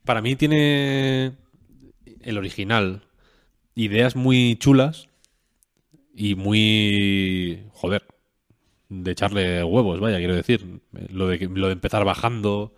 Para 0.05 0.23
mí 0.23 0.37
tiene 0.37 1.37
el 2.21 2.39
original 2.39 3.09
ideas 3.75 4.17
muy 4.17 4.57
chulas 4.57 5.09
y 6.15 6.35
muy... 6.35 7.65
Joder, 7.73 8.07
de 8.89 9.11
echarle 9.13 9.63
huevos, 9.65 10.01
vaya, 10.01 10.19
quiero 10.19 10.35
decir. 10.35 10.81
Lo 11.11 11.29
de, 11.29 11.39
lo 11.53 11.67
de 11.69 11.73
empezar 11.75 12.05
bajando, 12.05 12.75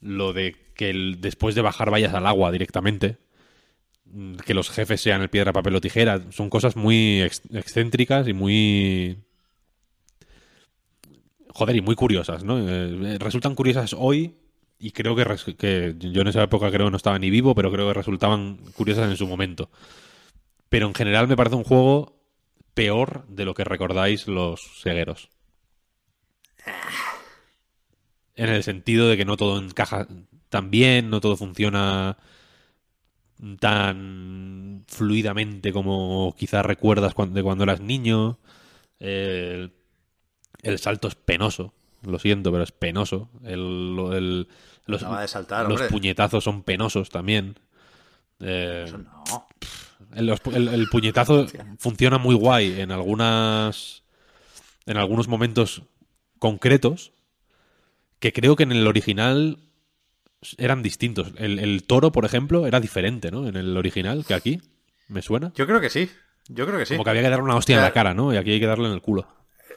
lo 0.00 0.32
de 0.32 0.56
que 0.74 0.92
después 1.18 1.54
de 1.54 1.62
bajar 1.62 1.90
vayas 1.90 2.14
al 2.14 2.26
agua 2.26 2.52
directamente, 2.52 3.18
mm, 4.06 4.36
que 4.36 4.54
los 4.54 4.70
jefes 4.70 5.00
sean 5.02 5.22
el 5.22 5.30
piedra, 5.30 5.52
papel 5.52 5.76
o 5.76 5.80
tijera, 5.80 6.22
son 6.32 6.50
cosas 6.50 6.76
muy 6.76 7.22
ex- 7.22 7.42
excéntricas 7.52 8.28
y 8.28 8.32
muy... 8.34 9.18
Joder, 11.48 11.76
y 11.76 11.80
muy 11.82 11.94
curiosas, 11.94 12.42
¿no? 12.42 12.58
Eh, 12.68 13.16
resultan 13.18 13.54
curiosas 13.54 13.94
hoy 13.96 14.34
y 14.78 14.90
creo 14.90 15.14
que, 15.14 15.24
que 15.56 15.94
yo 15.98 16.22
en 16.22 16.28
esa 16.28 16.42
época 16.42 16.70
creo 16.70 16.86
que 16.86 16.90
no 16.90 16.96
estaba 16.96 17.18
ni 17.18 17.30
vivo, 17.30 17.54
pero 17.54 17.70
creo 17.70 17.86
que 17.88 17.94
resultaban 17.94 18.56
curiosas 18.74 19.08
en 19.10 19.16
su 19.16 19.28
momento. 19.28 19.70
Pero 20.68 20.86
en 20.86 20.94
general 20.94 21.28
me 21.28 21.36
parece 21.36 21.56
un 21.56 21.64
juego 21.64 22.20
peor 22.74 23.26
de 23.28 23.44
lo 23.44 23.54
que 23.54 23.64
recordáis 23.64 24.26
los 24.26 24.80
segueros. 24.80 25.30
En 28.36 28.48
el 28.48 28.62
sentido 28.64 29.08
de 29.08 29.16
que 29.16 29.24
no 29.24 29.36
todo 29.36 29.58
encaja 29.58 30.06
tan 30.48 30.70
bien, 30.70 31.08
no 31.10 31.20
todo 31.20 31.36
funciona 31.36 32.16
tan 33.60 34.84
fluidamente 34.88 35.72
como 35.72 36.34
quizás 36.38 36.64
recuerdas 36.64 37.14
cuan- 37.14 37.34
de 37.34 37.42
cuando 37.42 37.64
eras 37.64 37.80
niño. 37.80 38.38
El, 38.98 39.72
el 40.62 40.78
salto 40.78 41.08
es 41.08 41.14
penoso, 41.14 41.74
lo 42.02 42.18
siento, 42.18 42.50
pero 42.50 42.64
es 42.64 42.72
penoso. 42.72 43.28
El, 43.44 43.96
el- 44.12 44.48
los, 44.86 45.02
Acaba 45.02 45.22
de 45.22 45.28
saltar, 45.28 45.68
los 45.68 45.82
puñetazos 45.82 46.44
son 46.44 46.62
penosos 46.62 47.10
también. 47.10 47.58
Eh, 48.40 48.84
Eso 48.86 48.98
no. 48.98 49.46
el 50.14 50.88
puñetazo 50.90 51.46
funciona 51.78 52.18
muy 52.18 52.34
guay 52.34 52.80
en 52.80 52.90
algunas. 52.92 54.02
En 54.86 54.98
algunos 54.98 55.28
momentos 55.28 55.82
concretos. 56.44 57.12
Que 58.18 58.32
creo 58.34 58.54
que 58.56 58.62
en 58.64 58.72
el 58.72 58.86
original 58.86 59.58
eran 60.58 60.82
distintos. 60.82 61.32
El, 61.38 61.58
el 61.58 61.84
toro, 61.86 62.12
por 62.12 62.24
ejemplo, 62.26 62.66
era 62.66 62.78
diferente, 62.80 63.30
¿no? 63.30 63.46
En 63.48 63.56
el 63.56 63.74
original 63.76 64.24
que 64.26 64.34
aquí. 64.34 64.60
¿Me 65.08 65.22
suena? 65.22 65.52
Yo 65.54 65.66
creo 65.66 65.80
que 65.80 65.88
sí. 65.90 66.10
Yo 66.48 66.66
creo 66.66 66.78
que 66.78 66.84
sí. 66.86 66.94
Como 66.94 67.04
que 67.04 67.10
había 67.10 67.22
que 67.22 67.30
darle 67.30 67.44
una 67.44 67.56
hostia 67.56 67.76
en 67.76 67.82
la 67.82 67.92
cara, 67.92 68.12
¿no? 68.14 68.32
Y 68.32 68.36
aquí 68.36 68.52
hay 68.52 68.60
que 68.60 68.66
darle 68.66 68.88
en 68.88 68.92
el 68.94 69.00
culo. 69.00 69.26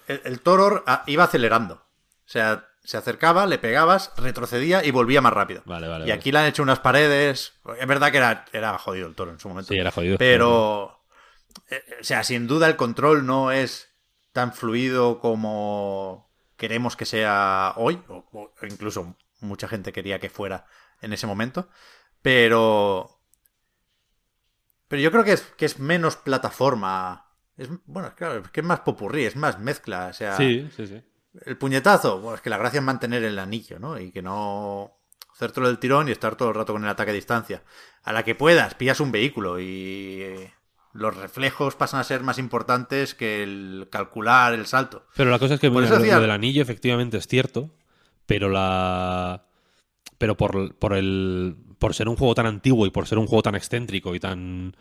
El, 0.08 0.22
el 0.26 0.40
toro 0.42 0.84
iba 1.08 1.24
acelerando. 1.24 1.76
O 1.76 2.30
sea, 2.30 2.66
se 2.84 2.98
acercaba, 2.98 3.46
le 3.46 3.58
pegabas, 3.60 4.12
retrocedía 4.18 4.84
y 4.86 4.92
volvía 4.92 5.22
más 5.22 5.34
rápido. 5.34 5.62
Vale, 5.66 5.88
vale, 5.88 6.00
Y 6.06 6.10
vale. 6.10 6.14
aquí 6.14 6.32
le 6.34 6.40
han 6.40 6.46
hecho 6.48 6.64
unas 6.64 6.80
paredes. 6.80 7.54
Es 7.80 7.88
verdad 7.88 8.12
que 8.12 8.18
era, 8.18 8.46
era 8.52 8.78
jodido 8.78 9.08
el 9.08 9.16
toro 9.16 9.32
en 9.32 9.40
su 9.40 9.48
momento. 9.50 9.74
Sí, 9.74 9.80
era 9.80 9.92
jodido. 9.92 10.18
Pero. 10.18 11.02
eh, 11.70 11.82
O 12.02 12.04
sea, 12.04 12.24
sin 12.24 12.48
duda 12.48 12.68
el 12.68 12.76
control 12.76 13.26
no 13.26 13.52
es 13.52 13.90
tan 14.34 14.54
fluido 14.54 15.20
como 15.20 16.27
queremos 16.58 16.96
que 16.96 17.06
sea 17.06 17.74
hoy. 17.78 18.02
O, 18.10 18.26
o 18.32 18.66
incluso 18.66 19.16
mucha 19.40 19.68
gente 19.68 19.94
quería 19.94 20.20
que 20.20 20.30
fuera 20.30 20.66
en 21.02 21.14
ese 21.14 21.28
momento. 21.28 21.70
Pero. 22.22 23.22
Pero 24.88 25.02
yo 25.02 25.12
creo 25.12 25.24
que 25.24 25.34
es, 25.34 25.42
que 25.42 25.66
es 25.66 25.80
menos 25.80 26.16
plataforma. 26.16 27.26
Es, 27.58 27.70
bueno, 27.86 28.14
claro, 28.16 28.40
es 28.40 28.50
que 28.50 28.62
es 28.62 28.66
más 28.66 28.82
popurrí, 28.82 29.26
es 29.26 29.36
más 29.36 29.60
mezcla. 29.60 30.08
O 30.08 30.14
sea, 30.14 30.36
Sí, 30.38 30.70
sí, 30.76 30.88
sí. 30.88 31.02
el 31.46 31.58
puñetazo, 31.58 32.20
bueno, 32.20 32.36
es 32.36 32.42
que 32.42 32.50
la 32.50 32.58
gracia 32.58 32.80
es 32.80 32.84
mantener 32.86 33.24
el 33.24 33.38
anillo, 33.40 33.80
¿no? 33.80 34.00
Y 34.00 34.12
que 34.12 34.22
no 34.22 34.94
hacértelo 35.34 35.68
del 35.68 35.80
tirón 35.80 36.08
y 36.08 36.12
estar 36.12 36.36
todo 36.36 36.50
el 36.50 36.56
rato 36.56 36.74
con 36.74 36.84
el 36.84 36.90
ataque 36.90 37.12
a 37.12 37.14
distancia. 37.14 37.64
A 38.04 38.14
la 38.14 38.24
que 38.24 38.36
puedas, 38.36 38.76
pillas 38.76 39.00
un 39.00 39.12
vehículo 39.12 39.60
y 39.60 40.22
eh, 40.22 40.54
los 40.98 41.16
reflejos 41.16 41.76
pasan 41.76 42.00
a 42.00 42.04
ser 42.04 42.24
más 42.24 42.40
importantes 42.40 43.14
que 43.14 43.44
el 43.44 43.88
calcular 43.92 44.54
el 44.54 44.66
salto. 44.66 45.06
Pero 45.16 45.30
la 45.30 45.38
cosa 45.38 45.54
es 45.54 45.60
que 45.60 45.70
mira, 45.70 46.00
lo 46.00 46.22
del 46.22 46.32
anillo 46.32 46.62
efectivamente 46.62 47.18
es 47.18 47.28
cierto, 47.28 47.70
pero 48.26 48.50
la 48.50 49.46
pero 50.18 50.36
por, 50.36 50.76
por 50.76 50.94
el 50.96 51.56
por 51.78 51.94
ser 51.94 52.10
un 52.10 52.16
juego 52.16 52.34
tan 52.34 52.48
antiguo 52.48 52.88
y 52.88 52.90
por 52.90 53.06
ser 53.06 53.20
un 53.20 53.28
juego 53.28 53.44
tan 53.44 53.54
excéntrico 53.54 54.16
y 54.16 54.20
tan 54.20 54.76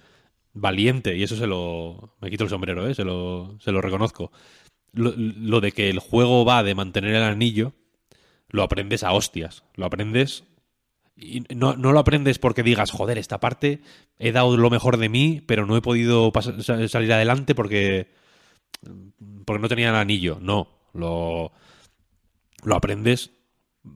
valiente 0.54 1.14
y 1.14 1.22
eso 1.22 1.36
se 1.36 1.46
lo 1.46 2.16
me 2.22 2.30
quito 2.30 2.44
el 2.44 2.50
sombrero, 2.50 2.88
¿eh? 2.88 2.94
se 2.94 3.04
lo 3.04 3.58
se 3.60 3.70
lo 3.70 3.82
reconozco. 3.82 4.32
Lo, 4.92 5.12
lo 5.14 5.60
de 5.60 5.72
que 5.72 5.90
el 5.90 5.98
juego 5.98 6.46
va 6.46 6.62
de 6.62 6.74
mantener 6.74 7.14
el 7.14 7.24
anillo 7.24 7.74
lo 8.48 8.62
aprendes 8.62 9.04
a 9.04 9.12
hostias, 9.12 9.64
lo 9.74 9.84
aprendes 9.84 10.44
y 11.16 11.44
no, 11.54 11.74
no 11.76 11.92
lo 11.92 11.98
aprendes 11.98 12.38
porque 12.38 12.62
digas, 12.62 12.90
joder, 12.90 13.16
esta 13.18 13.40
parte 13.40 13.80
he 14.18 14.32
dado 14.32 14.56
lo 14.56 14.68
mejor 14.70 14.98
de 14.98 15.08
mí, 15.08 15.42
pero 15.46 15.64
no 15.66 15.76
he 15.76 15.80
podido 15.82 16.30
pas- 16.32 16.60
sa- 16.62 16.86
salir 16.88 17.12
adelante 17.12 17.54
porque 17.54 18.08
porque 19.44 19.62
no 19.62 19.68
tenía 19.68 19.88
el 19.90 19.94
anillo. 19.96 20.38
No, 20.40 20.68
lo, 20.92 21.52
lo 22.64 22.74
aprendes 22.76 23.30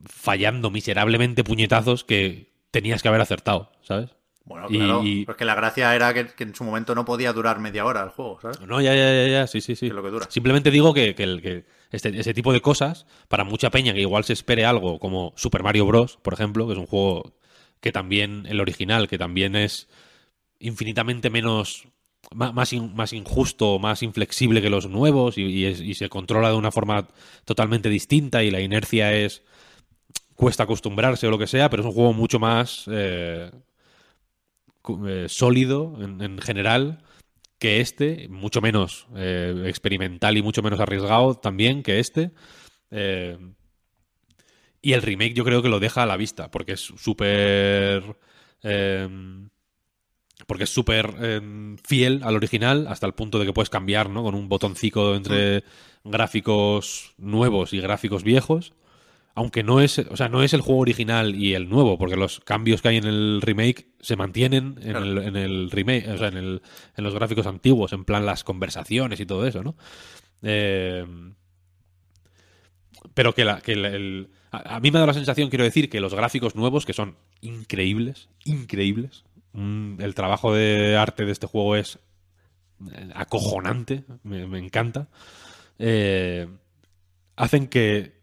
fallando 0.05 0.71
miserablemente 0.71 1.43
puñetazos 1.43 2.03
que 2.03 2.51
tenías 2.71 3.01
que 3.01 3.09
haber 3.09 3.21
acertado, 3.21 3.71
¿sabes? 3.81 4.09
Bueno, 4.43 4.67
claro, 4.67 5.03
y- 5.03 5.25
porque 5.25 5.45
la 5.45 5.53
gracia 5.55 5.93
era 5.95 6.13
que, 6.13 6.27
que 6.27 6.43
en 6.43 6.55
su 6.55 6.63
momento 6.63 6.95
no 6.95 7.05
podía 7.05 7.31
durar 7.33 7.59
media 7.59 7.85
hora 7.85 8.01
el 8.01 8.09
juego, 8.09 8.39
¿sabes? 8.41 8.59
No, 8.61 8.81
ya, 8.81 8.95
ya, 8.95 9.13
ya, 9.13 9.27
ya, 9.27 9.47
sí, 9.47 9.61
sí, 9.61 9.75
sí. 9.75 9.87
Que 9.89 9.93
lo 9.93 10.01
que 10.01 10.09
dura. 10.09 10.25
Simplemente 10.29 10.71
digo 10.71 10.93
que, 10.93 11.13
que 11.13 11.23
el- 11.23 11.41
que 11.41 11.65
este, 11.91 12.17
ese 12.17 12.33
tipo 12.33 12.53
de 12.53 12.61
cosas, 12.61 13.05
para 13.27 13.43
mucha 13.43 13.69
peña 13.69 13.93
que 13.93 14.01
igual 14.01 14.23
se 14.23 14.33
espere 14.33 14.65
algo 14.65 14.99
como 14.99 15.33
Super 15.35 15.63
Mario 15.63 15.85
Bros., 15.85 16.17
por 16.21 16.33
ejemplo, 16.33 16.65
que 16.67 16.73
es 16.73 16.79
un 16.79 16.87
juego 16.87 17.33
que 17.81 17.91
también, 17.91 18.45
el 18.47 18.61
original, 18.61 19.07
que 19.07 19.17
también 19.17 19.55
es 19.55 19.89
infinitamente 20.59 21.29
menos, 21.29 21.87
más, 22.33 22.73
más 22.73 23.13
injusto, 23.13 23.79
más 23.79 24.03
inflexible 24.03 24.61
que 24.61 24.69
los 24.69 24.87
nuevos 24.87 25.37
y, 25.37 25.93
se 25.95 26.09
controla 26.09 26.49
de 26.49 26.55
una 26.55 26.71
forma 26.71 27.07
totalmente 27.45 27.89
distinta 27.89 28.43
y 28.43 28.51
la 28.51 28.61
inercia 28.61 29.13
es 29.13 29.43
cuesta 30.35 30.63
acostumbrarse 30.63 31.27
o 31.27 31.31
lo 31.31 31.37
que 31.37 31.47
sea, 31.47 31.69
pero 31.69 31.83
es 31.83 31.87
un 31.87 31.93
juego 31.93 32.13
mucho 32.13 32.39
más 32.39 32.85
eh, 32.91 33.51
eh, 35.07 35.25
sólido 35.27 35.97
en, 36.01 36.21
en 36.21 36.39
general 36.39 37.03
que 37.61 37.79
este, 37.79 38.27
mucho 38.27 38.59
menos 38.59 39.05
eh, 39.15 39.65
experimental 39.67 40.35
y 40.35 40.41
mucho 40.41 40.63
menos 40.63 40.79
arriesgado 40.79 41.35
también 41.35 41.83
que 41.83 41.99
este. 41.99 42.31
Eh, 42.89 43.37
y 44.81 44.93
el 44.93 45.03
remake 45.03 45.35
yo 45.35 45.45
creo 45.45 45.61
que 45.61 45.69
lo 45.69 45.79
deja 45.79 46.01
a 46.01 46.07
la 46.07 46.17
vista, 46.17 46.49
porque 46.49 46.71
es 46.71 46.79
súper... 46.79 48.17
eh, 48.63 49.07
porque 50.47 50.63
es 50.63 50.71
súper 50.71 51.13
eh, 51.21 51.75
fiel 51.83 52.21
al 52.23 52.35
original 52.35 52.87
hasta 52.87 53.05
el 53.05 53.13
punto 53.13 53.37
de 53.37 53.45
que 53.45 53.53
puedes 53.53 53.69
cambiar, 53.69 54.09
¿no? 54.09 54.23
Con 54.23 54.33
un 54.33 54.49
botoncito 54.49 55.13
entre 55.13 55.63
gráficos 56.03 57.13
nuevos 57.19 57.73
y 57.73 57.79
gráficos 57.79 58.23
viejos. 58.23 58.73
Aunque 59.33 59.63
no 59.63 59.79
es, 59.79 59.97
o 59.99 60.17
sea, 60.17 60.27
no 60.27 60.43
es 60.43 60.53
el 60.53 60.61
juego 60.61 60.81
original 60.81 61.35
y 61.35 61.53
el 61.53 61.69
nuevo, 61.69 61.97
porque 61.97 62.17
los 62.17 62.41
cambios 62.41 62.81
que 62.81 62.89
hay 62.89 62.97
en 62.97 63.05
el 63.05 63.41
remake 63.41 63.87
se 64.01 64.15
mantienen 64.17 64.75
en, 64.81 64.91
Claro. 64.91 65.05
el, 65.05 65.17
en 65.19 65.35
el 65.37 65.71
remake, 65.71 66.07
o 66.09 66.17
sea, 66.17 66.27
en, 66.27 66.37
el, 66.37 66.61
en 66.97 67.03
los 67.03 67.13
gráficos 67.13 67.47
antiguos, 67.47 67.93
en 67.93 68.03
plan 68.03 68.25
las 68.25 68.43
conversaciones 68.43 69.19
y 69.21 69.25
todo 69.25 69.47
eso, 69.47 69.63
¿no? 69.63 69.75
Eh, 70.41 71.05
pero 73.13 73.33
que, 73.33 73.45
la, 73.45 73.61
que 73.61 73.73
el- 73.73 73.85
el- 73.85 74.29
a, 74.51 74.75
a 74.75 74.79
mí 74.79 74.91
me 74.91 74.99
da 74.99 75.05
la 75.05 75.13
sensación, 75.13 75.49
quiero 75.49 75.63
decir, 75.63 75.89
que 75.89 76.01
los 76.01 76.13
gráficos 76.13 76.55
nuevos, 76.55 76.85
que 76.85 76.93
son 76.93 77.15
increíbles, 77.41 78.29
increíbles, 78.45 79.23
mm, 79.53 80.01
el 80.01 80.13
trabajo 80.15 80.53
de 80.53 80.97
arte 80.97 81.25
de 81.25 81.31
este 81.31 81.47
juego 81.47 81.75
es 81.75 81.99
eh, 82.91 83.09
acojonante, 83.15 84.03
me, 84.23 84.45
me 84.47 84.59
encanta, 84.59 85.07
eh, 85.79 86.47
hacen 87.35 87.67
que 87.67 88.20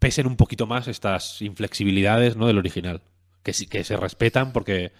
pesen 0.00 0.26
un 0.26 0.36
poquito 0.36 0.66
más 0.66 0.88
estas 0.88 1.40
inflexibilidades 1.42 2.36
¿no? 2.36 2.48
del 2.48 2.58
original, 2.58 3.02
que 3.44 3.52
sí 3.52 3.66
que 3.68 3.84
se 3.84 3.96
respetan 3.96 4.52
porque 4.52 4.92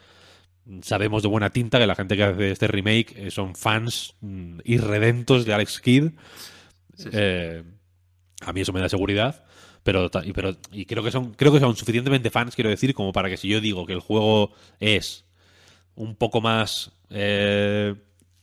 sabemos 0.83 1.23
de 1.23 1.29
buena 1.29 1.51
tinta 1.51 1.79
que 1.81 1.87
la 1.87 1.97
gente 1.97 2.17
que 2.17 2.23
hace 2.23 2.51
este 2.53 2.69
remake 2.69 3.15
eh, 3.17 3.31
son 3.33 3.57
fans 3.57 4.15
mm, 4.21 4.61
irredentos 4.65 5.45
de 5.45 5.55
Alex 5.55 5.81
Kidd. 5.81 6.13
Eh, 7.13 7.65
A 8.43 8.53
mí 8.53 8.61
eso 8.61 8.73
me 8.73 8.81
da 8.81 8.89
seguridad, 8.89 9.45
pero, 9.83 10.11
y, 10.25 10.33
pero 10.33 10.57
y 10.73 10.87
creo 10.87 11.03
que 11.03 11.11
son 11.11 11.35
creo 11.35 11.53
que 11.53 11.61
son 11.61 11.77
suficientemente 11.77 12.31
fans, 12.31 12.55
quiero 12.55 12.71
decir, 12.71 12.95
como 12.95 13.13
para 13.13 13.29
que 13.29 13.37
si 13.37 13.49
yo 13.49 13.61
digo 13.61 13.87
que 13.87 13.93
el 13.95 14.01
juego 14.01 14.53
es 14.81 15.25
un 15.95 16.15
poco 16.17 16.41
más 16.41 16.93
eh, 17.11 17.95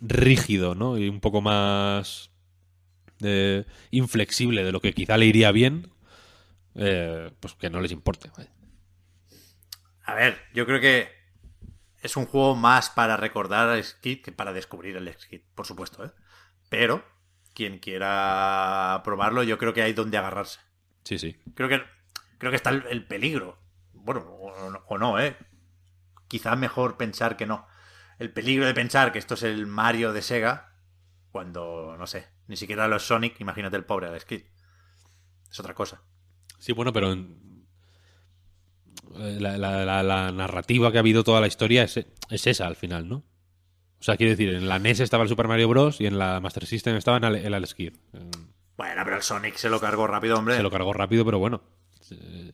rígido, 0.01 0.75
¿no? 0.75 0.97
Y 0.97 1.09
un 1.09 1.19
poco 1.19 1.41
más 1.41 2.29
eh, 3.23 3.65
inflexible 3.91 4.63
de 4.63 4.71
lo 4.71 4.81
que 4.81 4.93
quizá 4.93 5.17
le 5.17 5.25
iría 5.27 5.51
bien, 5.51 5.89
eh, 6.77 7.31
pues 7.39 7.53
que 7.55 7.69
no 7.69 7.81
les 7.81 7.91
importe. 7.91 8.31
A 10.05 10.15
ver, 10.15 10.39
yo 10.53 10.65
creo 10.65 10.79
que 10.79 11.09
es 12.01 12.17
un 12.17 12.25
juego 12.25 12.55
más 12.55 12.89
para 12.89 13.17
recordar 13.17 13.69
al 13.69 13.83
Skid 13.83 14.23
que 14.23 14.31
para 14.31 14.53
descubrir 14.53 14.97
el 14.97 15.13
Skid, 15.19 15.41
por 15.55 15.65
supuesto, 15.65 16.05
¿eh? 16.05 16.11
Pero 16.69 17.03
quien 17.53 17.79
quiera 17.79 19.01
probarlo, 19.03 19.43
yo 19.43 19.57
creo 19.57 19.73
que 19.73 19.81
hay 19.83 19.93
donde 19.93 20.17
agarrarse. 20.17 20.59
Sí, 21.03 21.17
sí. 21.17 21.35
Creo 21.55 21.69
que, 21.69 21.83
creo 22.37 22.51
que 22.51 22.57
está 22.57 22.69
el, 22.71 22.85
el 22.89 23.07
peligro. 23.07 23.59
Bueno, 23.93 24.21
o, 24.21 24.69
no- 24.71 24.83
o 24.87 24.97
no, 24.97 25.19
¿eh? 25.19 25.37
Quizá 26.27 26.55
mejor 26.55 26.97
pensar 26.97 27.37
que 27.37 27.45
no. 27.47 27.67
El 28.19 28.31
peligro 28.33 28.65
de 28.65 28.73
pensar 28.73 29.11
que 29.11 29.19
esto 29.19 29.35
es 29.35 29.43
el 29.43 29.67
Mario 29.67 30.13
de 30.13 30.21
Sega, 30.23 30.75
cuando, 31.31 31.95
no 31.97 32.07
sé, 32.07 32.27
ni 32.47 32.57
siquiera 32.57 32.87
los 32.87 33.03
Sonic, 33.07 33.39
imagínate 33.41 33.77
el 33.77 33.85
pobre 33.85 34.07
Alex 34.07 34.25
Kidd. 34.25 34.43
Es 35.51 35.59
otra 35.59 35.73
cosa. 35.73 36.01
Sí, 36.57 36.71
bueno, 36.73 36.91
pero 36.93 37.11
en- 37.13 37.65
eh, 39.15 39.37
la, 39.39 39.57
la- 39.57 39.85
la- 39.85 40.03
la 40.03 40.31
narrativa 40.31 40.91
que 40.91 40.97
ha 40.97 41.01
habido 41.01 41.23
toda 41.23 41.41
la 41.41 41.47
historia 41.47 41.83
es, 41.83 41.97
es 41.97 42.47
esa 42.47 42.67
al 42.67 42.75
final, 42.75 43.07
¿no? 43.07 43.17
O 43.99 44.03
sea, 44.03 44.15
quiero 44.15 44.31
decir, 44.31 44.53
en 44.53 44.67
la 44.67 44.77
NES 44.79 44.99
estaba 44.99 45.23
el 45.23 45.29
Super 45.29 45.47
Mario 45.47 45.69
Bros. 45.69 45.99
y 46.01 46.05
en 46.05 46.17
la 46.19 46.39
Master 46.39 46.65
System 46.67 46.95
estaba 46.97 47.17
el, 47.17 47.53
Alex 47.53 47.73
Kidd. 47.73 47.93
Bueno, 48.77 49.01
pero 49.03 49.15
el 49.15 49.23
Sonic 49.23 49.55
se 49.55 49.69
lo 49.69 49.79
cargó 49.79 50.05
rápido, 50.05 50.37
hombre. 50.37 50.55
Se 50.55 50.61
lo 50.63 50.69
cargó 50.69 50.93
rápido, 50.93 51.25
pero 51.25 51.39
bueno. 51.39 51.63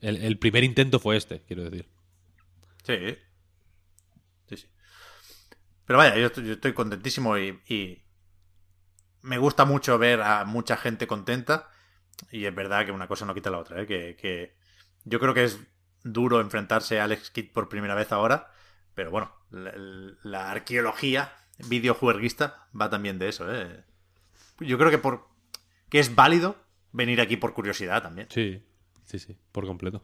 El, 0.01 0.17
el 0.23 0.39
primer 0.39 0.63
intento 0.63 0.99
fue 0.99 1.17
este, 1.17 1.41
quiero 1.41 1.63
decir. 1.63 1.87
Sí. 2.83 2.95
Sí, 4.49 4.55
sí. 4.57 4.67
Pero 5.85 5.99
vaya, 5.99 6.17
yo 6.17 6.27
estoy, 6.27 6.45
yo 6.47 6.53
estoy 6.53 6.73
contentísimo 6.73 7.37
y, 7.37 7.59
y 7.67 8.03
me 9.21 9.37
gusta 9.37 9.65
mucho 9.65 9.97
ver 9.97 10.21
a 10.21 10.45
mucha 10.45 10.77
gente 10.77 11.07
contenta. 11.07 11.69
Y 12.31 12.45
es 12.45 12.55
verdad 12.55 12.85
que 12.85 12.91
una 12.91 13.07
cosa 13.07 13.25
no 13.25 13.33
quita 13.33 13.49
la 13.51 13.59
otra, 13.59 13.81
¿eh? 13.81 13.85
que, 13.85 14.15
que 14.15 14.53
yo 15.05 15.19
creo 15.19 15.33
que 15.33 15.43
es 15.43 15.59
duro 16.03 16.41
enfrentarse 16.41 16.99
a 16.99 17.05
Alex 17.05 17.29
Kidd 17.31 17.51
por 17.51 17.69
primera 17.69 17.95
vez 17.95 18.11
ahora. 18.11 18.51
Pero 18.95 19.11
bueno, 19.11 19.31
la, 19.51 19.73
la 20.23 20.51
arqueología 20.51 21.31
videojueguista 21.67 22.67
va 22.79 22.89
también 22.89 23.19
de 23.19 23.29
eso. 23.29 23.45
¿eh? 23.53 23.83
Yo 24.59 24.77
creo 24.77 24.91
que 24.91 24.97
por 24.99 25.27
que 25.89 25.99
es 25.99 26.13
válido 26.15 26.55
venir 26.91 27.21
aquí 27.21 27.37
por 27.37 27.53
curiosidad 27.53 28.01
también. 28.03 28.27
Sí, 28.29 28.63
sí, 29.05 29.19
sí, 29.19 29.35
por 29.51 29.65
completo. 29.65 30.03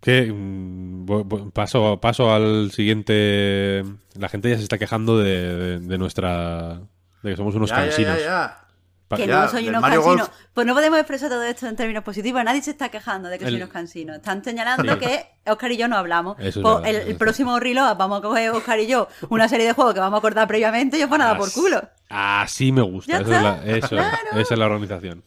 Que 0.00 0.30
mm, 0.32 1.50
paso, 1.52 2.00
paso 2.00 2.32
al 2.32 2.70
siguiente. 2.70 3.82
La 4.18 4.28
gente 4.28 4.50
ya 4.50 4.56
se 4.56 4.62
está 4.62 4.78
quejando 4.78 5.18
de, 5.18 5.56
de- 5.56 5.78
de 5.80 5.98
nuestra. 5.98 6.80
de 7.22 7.30
que 7.30 7.36
somos 7.36 7.54
unos 7.54 7.70
ya, 7.70 7.76
cansinos. 7.76 8.18
ya, 8.18 8.24
ya. 8.24 8.65
Que 9.14 9.26
Ya, 9.28 9.42
no 9.42 9.48
soy 9.48 9.68
unos 9.68 9.82
cansinos. 9.82 10.04
Golf. 10.16 10.28
Pues 10.52 10.66
no 10.66 10.74
podemos 10.74 10.98
expresar 10.98 11.28
todo 11.28 11.42
esto 11.44 11.68
en 11.68 11.76
términos 11.76 12.02
positivos. 12.02 12.42
Nadie 12.42 12.60
se 12.60 12.72
está 12.72 12.88
quejando 12.88 13.28
de 13.28 13.38
que 13.38 13.44
El- 13.44 13.50
soy 13.52 13.62
unos 13.62 13.72
cansinos. 13.72 14.16
Están 14.16 14.42
señalando 14.42 14.94
Sí. 14.94 14.98
que 14.98 15.26
Oscar 15.48 15.70
y 15.70 15.76
yo 15.76 15.86
no 15.86 15.96
hablamos. 15.96 16.36
Eso 16.40 16.60
Pues 16.60 16.82
verdad, 16.82 17.02
el, 17.08 17.16
próximo 17.16 17.60
reload 17.60 17.96
vamos 17.96 18.18
a 18.18 18.22
coger 18.22 18.50
Oscar 18.50 18.80
y 18.80 18.88
yo 18.88 19.06
una 19.28 19.48
serie 19.48 19.66
de 19.66 19.74
juegos 19.74 19.94
que 19.94 20.00
vamos 20.00 20.16
a 20.16 20.18
acordar 20.18 20.48
previamente 20.48 20.96
y 20.96 21.00
yo 21.00 21.08
para 21.08 21.22
nada 21.24 21.38
por 21.38 21.52
culo. 21.52 21.88
Así 22.08 22.72
me 22.72 22.82
gusta. 22.82 23.20
Eso 23.20 23.32
es, 23.32 23.42
la, 23.42 23.64
eso 23.64 23.88
Claro. 23.90 24.16
esa 24.40 24.54
es 24.54 24.58
la 24.58 24.66
organización. 24.66 25.22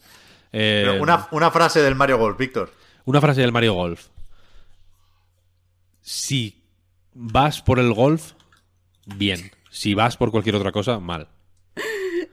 Eh, 0.52 0.82
Pero 0.86 1.02
una, 1.02 1.28
una 1.30 1.50
frase 1.50 1.80
del 1.80 1.94
Mario 1.94 2.18
Golf, 2.18 2.36
Víctor. 2.36 2.72
Una 3.06 3.20
frase 3.22 3.40
del 3.40 3.52
Mario 3.52 3.72
Golf. 3.74 4.08
Si 6.02 6.62
vas 7.14 7.62
por 7.62 7.78
el 7.78 7.92
golf, 7.94 8.32
bien. 9.06 9.52
Si 9.70 9.94
vas 9.94 10.16
por 10.16 10.30
cualquier 10.30 10.56
otra 10.56 10.72
cosa, 10.72 10.98
mal. 10.98 11.28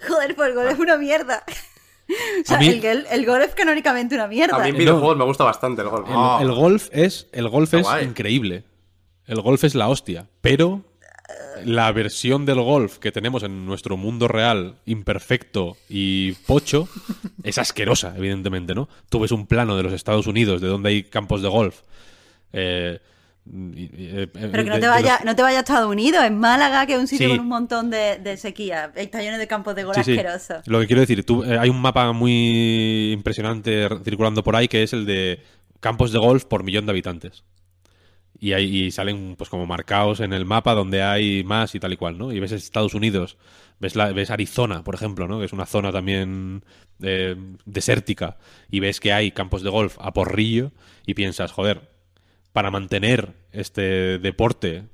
Joder, 0.08 0.36
pues 0.36 0.50
el 0.50 0.56
gol 0.56 0.68
es 0.68 0.80
una 0.80 0.98
mierda. 0.98 1.44
O 2.10 2.46
sea, 2.46 2.58
mí- 2.58 2.68
el, 2.70 2.84
el, 2.86 3.06
el 3.10 3.26
gol 3.26 3.42
es 3.42 3.54
canónicamente 3.54 4.16
una 4.16 4.28
mierda. 4.28 4.56
A 4.58 4.64
mí 4.64 4.70
en 4.70 4.78
videojuegos 4.78 5.18
me 5.18 5.26
gusta 5.26 5.44
bastante 5.44 5.82
el 5.82 5.90
golf. 5.90 6.08
El, 6.08 6.14
Ah. 6.16 6.40
el 6.42 6.52
golf 6.52 6.88
es, 6.92 7.28
el 7.32 7.50
golf 7.50 7.74
es 7.74 7.84
guay. 7.84 8.06
increíble. 8.06 8.64
El 9.26 9.42
golf 9.42 9.64
es 9.64 9.76
la 9.76 9.90
hostia. 9.90 10.28
Pero 10.42 10.84
la 11.66 11.92
versión 11.92 12.46
del 12.46 12.62
golf 12.62 12.98
que 13.00 13.12
tenemos 13.12 13.44
en 13.44 13.66
nuestro 13.66 13.98
mundo 13.98 14.28
real, 14.30 14.76
imperfecto 14.86 15.76
y 15.90 16.32
pocho, 16.46 16.88
es 17.44 17.58
asquerosa, 17.58 18.14
evidentemente, 18.16 18.74
¿no? 18.74 18.88
Tú 19.10 19.20
ves 19.20 19.32
un 19.32 19.46
plano 19.48 19.76
de 19.76 19.84
los 19.84 19.92
Estados 19.92 20.28
Unidos, 20.28 20.62
de 20.62 20.68
donde 20.68 20.90
hay 20.90 21.04
campos 21.04 21.42
de 21.42 21.50
golf. 21.50 21.82
eh, 22.54 23.00
Pero 23.52 24.50
de- 24.52 24.64
que 24.64 24.70
no 24.70 24.76
te 24.76 24.82
de 24.82 24.88
vaya, 24.88 25.16
los- 25.18 25.26
no 25.26 25.36
te 25.36 25.42
vaya 25.42 25.58
a 25.58 25.62
Estados 25.62 25.90
Unidos, 25.92 26.24
en 26.24 26.38
Málaga, 26.40 26.86
que 26.86 26.94
es 26.94 27.00
un 27.00 27.08
sitio 27.08 27.28
Sí. 27.30 27.32
con 27.36 27.42
un 27.42 27.50
montón 27.50 27.90
de, 27.90 28.18
de 28.18 28.38
sequía. 28.38 28.92
Está 28.96 29.22
lleno 29.22 29.38
de 29.38 29.48
campos 29.48 29.76
de 29.76 29.84
gol 29.84 29.96
Sí, 29.96 30.04
sí. 30.04 30.12
asquerosos. 30.12 30.68
Lo 30.68 30.80
que 30.80 30.88
quiero 30.88 31.02
decir, 31.02 31.24
tú, 31.26 31.44
eh, 31.44 31.58
hay 31.58 31.70
un 31.70 31.82
mapa 31.82 32.12
muy 32.14 33.12
impresionante 33.14 33.88
circulando 34.04 34.44
por 34.44 34.56
ahí 34.56 34.68
que 34.68 34.84
es 34.84 34.94
el 34.94 35.06
de 35.06 35.42
campos 35.80 36.12
de 36.12 36.20
golf 36.20 36.46
por 36.46 36.64
millón 36.64 36.86
de 36.86 36.92
habitantes. 36.92 37.44
Y, 38.40 38.54
ahí 38.54 38.86
y 38.86 38.92
salen 38.92 39.36
pues 39.36 39.50
como 39.50 39.66
marcados 39.66 40.20
en 40.20 40.32
el 40.32 40.46
mapa 40.46 40.76
donde 40.76 41.02
hay 41.02 41.44
más 41.44 41.74
y 41.74 41.80
tal 41.80 41.94
y 41.94 41.98
cual, 41.98 42.20
¿no? 42.20 42.32
Y 42.32 42.40
ves 42.40 42.52
Estados 42.52 42.94
Unidos, 42.94 43.36
ves, 43.80 43.96
la, 43.96 44.12
ves 44.12 44.30
Arizona, 44.30 44.84
por 44.84 44.94
ejemplo, 44.94 45.28
¿no? 45.28 45.40
Que 45.40 45.46
es 45.46 45.54
una 45.54 45.66
zona 45.66 45.92
también 45.92 46.64
eh, 47.02 47.36
desértica. 47.66 48.38
Y 48.70 48.80
ves 48.80 49.00
que 49.00 49.12
hay 49.12 49.32
campos 49.32 49.64
de 49.64 49.72
golf 49.72 49.98
a 50.00 50.14
porrillo 50.14 50.72
y 51.08 51.16
piensas, 51.16 51.52
joder, 51.52 51.90
para 52.58 52.72
mantener 52.72 53.34
este 53.52 54.18
deporte 54.18 54.86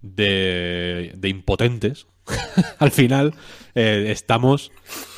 de, 0.00 1.12
de 1.16 1.28
impotentes, 1.28 2.06
al 2.78 2.92
final 2.92 3.34
eh, 3.74 4.06
estamos 4.10 4.70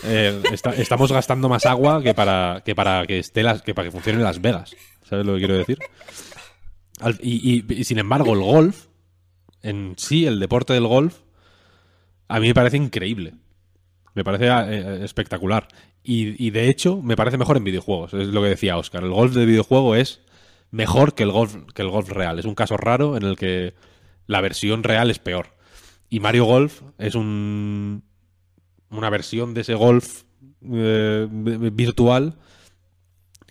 eh, 0.05 0.41
esta- 0.55 0.71
estamos 0.75 1.13
gastando 1.13 1.51
más 1.51 1.67
agua 1.67 2.03
que 2.03 2.15
para 2.15 2.63
que 2.65 2.75
para 2.75 3.07
que 3.07 3.19
esté 3.19 3.43
las 3.43 3.61
que 3.61 3.75
para 3.75 3.89
que 3.89 3.93
funcione 3.93 4.23
Las 4.23 4.41
Vegas. 4.41 4.75
¿Sabes 5.07 5.27
lo 5.27 5.35
que 5.35 5.41
quiero 5.41 5.59
decir? 5.59 5.79
Y 7.21 7.85
sin 7.85 7.99
embargo, 7.99 8.33
el 8.33 8.41
golf, 8.41 8.87
en 9.63 9.93
sí, 9.99 10.25
el 10.25 10.41
deporte 10.41 10.73
del 10.73 10.87
golf, 10.87 11.19
a 12.29 12.41
mí 12.41 12.47
me 12.49 12.55
parece 12.55 12.79
increíble. 12.79 13.35
Me 14.15 14.25
parece 14.25 14.47
eh, 14.49 15.05
espectacular. 15.05 15.69
Y, 16.03 16.43
y 16.43 16.49
de 16.53 16.71
hecho, 16.71 17.03
me 17.03 17.17
parece 17.17 17.37
mejor 17.37 17.59
en 17.59 17.65
videojuegos. 17.65 18.15
Es 18.15 18.29
lo 18.29 18.41
que 18.43 18.49
decía 18.49 18.79
Oscar. 18.79 19.03
El 19.05 19.11
golf 19.11 19.35
de 19.35 19.45
videojuego 19.45 19.95
es 19.95 20.23
mejor 20.73 21.15
que 21.15 21.23
el 21.23 21.31
golf, 21.31 21.55
que 21.75 21.83
el 21.83 21.89
golf 21.91 22.09
real. 22.11 22.41
Es 22.41 22.45
un 22.47 22.57
caso 22.57 22.77
raro 22.77 23.17
en 23.17 23.23
el 23.23 23.37
que 23.37 23.75
la 24.27 24.41
versión 24.41 24.83
real 24.83 25.11
es 25.11 25.21
peor. 25.21 25.55
Y 26.11 26.19
Mario 26.21 26.45
Golf 26.47 26.83
es 26.99 27.15
un, 27.15 28.03
una 28.91 29.11
versión 29.11 29.55
de 29.55 29.61
ese 29.63 29.75
golf 29.75 30.25
eh, 30.73 31.29
virtual 31.31 32.37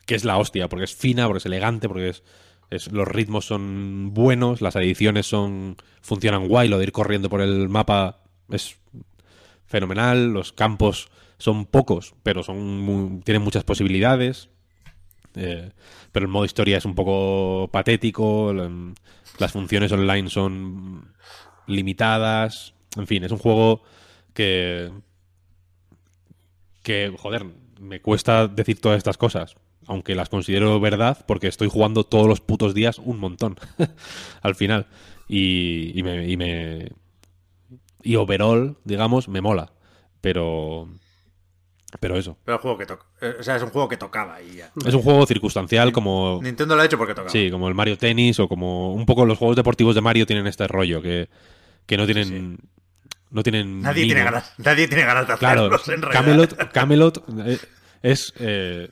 que 0.06 0.16
es 0.16 0.26
la 0.26 0.38
hostia, 0.38 0.68
porque 0.68 0.86
es 0.86 0.96
fina, 0.96 1.26
porque 1.28 1.38
es 1.40 1.46
elegante, 1.46 1.88
porque 1.88 2.10
es, 2.10 2.24
es- 2.70 2.92
los 2.92 3.08
ritmos 3.08 3.46
son 3.46 4.14
buenos, 4.14 4.62
las 4.62 4.76
ediciones 4.76 5.26
son 5.28 5.78
funcionan 6.02 6.48
guay, 6.48 6.68
lo 6.68 6.78
de 6.78 6.84
ir 6.86 6.92
corriendo 6.92 7.30
por 7.30 7.42
el 7.42 7.70
mapa 7.70 8.22
es 8.50 8.78
fenomenal, 9.66 10.34
los 10.34 10.52
campos 10.54 11.10
son 11.38 11.66
pocos, 11.66 12.14
pero 12.24 12.44
son 12.44 13.22
tienen 13.24 13.42
muchas 13.42 13.64
posibilidades. 13.64 14.50
eh, 15.36 15.72
pero 16.12 16.26
el 16.26 16.32
modo 16.32 16.46
historia 16.46 16.78
es 16.78 16.86
un 16.86 16.96
poco 16.96 17.70
patético, 17.72 18.54
la- 18.54 18.70
las 19.40 19.52
funciones 19.52 19.92
online 19.92 20.30
son 20.30 21.14
limitadas, 21.68 22.74
en 22.98 23.08
fin, 23.08 23.24
es 23.24 23.32
un 23.32 23.38
juego 23.40 23.84
que 24.34 24.92
que, 26.84 27.14
joder, 27.18 27.46
me 27.80 28.02
cuesta 28.02 28.48
decir 28.48 28.80
todas 28.80 28.98
estas 28.98 29.18
cosas, 29.18 29.56
aunque 29.88 30.16
las 30.16 30.30
considero 30.30 30.80
verdad, 30.80 31.24
porque 31.28 31.48
estoy 31.48 31.68
jugando 31.70 32.04
todos 32.04 32.28
los 32.28 32.42
putos 32.42 32.74
días 32.74 33.00
un 33.00 33.20
montón, 33.20 33.58
al 34.42 34.56
final. 34.56 34.88
Y, 35.28 35.98
y 35.98 36.04
me, 36.04 36.28
y 36.30 36.38
me... 36.38 36.90
Y 38.04 38.16
overall, 38.16 38.78
digamos, 38.84 39.28
me 39.28 39.42
mola. 39.42 39.72
Pero... 40.22 40.90
Pero 42.00 42.18
eso. 42.18 42.38
Pero 42.46 42.56
el 42.58 42.62
juego 42.62 42.78
que 42.78 42.86
toca. 42.86 43.06
eh, 43.22 43.36
O 43.40 43.44
sea, 43.44 43.56
es 43.58 43.64
un 43.64 43.70
juego 43.70 43.90
que 43.90 43.98
tocaba 43.98 44.42
y 44.42 44.58
ya. 44.58 44.72
Es 44.86 44.94
un 44.94 45.02
juego 45.02 45.26
circunstancial 45.26 45.92
como... 45.92 46.40
Nintendo 46.42 46.76
lo 46.76 46.82
ha 46.82 46.86
hecho 46.86 46.98
porque 46.98 47.14
tocaba. 47.14 47.30
Sí, 47.30 47.52
como 47.52 47.68
el 47.68 47.76
Mario 47.76 47.98
Tennis 47.98 48.40
o 48.40 48.48
como... 48.48 48.94
Un 48.94 49.06
poco 49.06 49.26
los 49.26 49.38
juegos 49.38 49.56
deportivos 49.58 49.94
de 49.96 50.02
Mario 50.02 50.26
tienen 50.26 50.48
este 50.48 50.68
rollo, 50.68 51.02
que, 51.02 51.30
que 51.86 51.98
no 51.98 52.06
tienen... 52.06 52.58
No 53.30 53.44
tienen... 53.44 53.82
Nadie 53.82 54.04
mimo. 54.04 54.14
tiene 54.14 54.24
ganas, 54.26 54.54
nadie 54.58 54.88
tiene 54.88 55.04
ganas 55.06 55.28
de 55.28 55.36
Claro, 55.36 55.62
hacerlos 55.74 55.88
en 55.90 56.02
realidad. 56.02 56.22
Camelot, 56.24 56.72
Camelot 56.72 57.24
eh, 57.46 57.60
es 58.02 58.34
eh, 58.40 58.90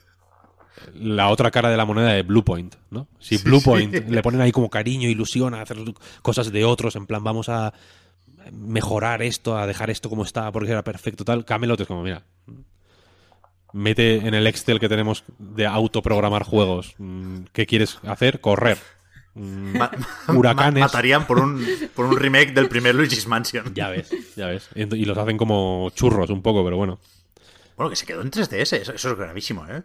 la 0.94 1.28
otra 1.30 1.52
cara 1.52 1.70
de 1.70 1.78
la 1.78 1.86
moneda 1.86 2.14
de 2.14 2.24
Bluepoint, 2.24 2.76
¿no? 2.90 3.08
Si 3.20 3.38
Bluepoint 3.38 3.94
le 4.10 4.22
ponen 4.22 4.40
ahí 4.42 4.52
como 4.54 4.70
cariño, 4.70 5.10
ilusión 5.10 5.54
a 5.56 5.62
hacer 5.62 5.78
cosas 6.22 6.52
de 6.54 6.64
otros, 6.64 6.96
en 6.96 7.06
plan 7.06 7.22
vamos 7.24 7.50
a 7.50 7.74
mejorar 8.54 9.22
esto, 9.22 9.58
a 9.58 9.68
dejar 9.68 9.90
esto 9.90 10.10
como 10.10 10.24
está 10.24 10.52
porque 10.52 10.72
era 10.72 10.84
perfecto 10.84 11.26
tal, 11.26 11.44
Camelot 11.46 11.82
es 11.82 11.88
como, 11.88 12.02
mira, 12.02 12.24
mete 13.74 14.18
en 14.28 14.34
el 14.34 14.48
Excel 14.48 14.80
que 14.80 14.90
tenemos 14.90 15.24
de 15.38 15.66
autoprogramar 15.66 16.44
juegos. 16.44 16.96
mm, 16.98 17.44
¿Qué 17.54 17.66
quieres 17.66 18.00
hacer? 18.04 18.42
Correr. 18.42 18.78
Mm, 19.36 19.78
Ma- 19.78 19.92
huracanes. 20.36 20.82
ma- 20.82 20.88
matarían 20.88 21.26
por 21.28 21.40
un, 21.40 21.66
por 21.96 22.06
un 22.06 22.18
remake 22.18 22.52
del 22.54 22.68
primer 22.68 22.96
Luigi's 22.96 23.28
Mansion. 23.28 23.74
Ya 23.76 23.90
ves, 23.90 24.10
ya 24.36 24.48
ves. 24.48 24.70
Y 24.76 25.06
los 25.06 25.18
hacen 25.18 25.38
como 25.38 25.92
churros 25.96 26.30
un 26.30 26.42
poco, 26.42 26.64
pero 26.64 26.78
bueno. 26.78 27.00
Bueno, 27.78 27.90
que 27.92 27.96
se 27.96 28.06
quedó 28.06 28.22
en 28.22 28.32
3DS. 28.32 28.74
Eso, 28.78 28.94
eso 28.94 29.12
es 29.12 29.18
gravísimo, 29.18 29.66
¿eh? 29.68 29.84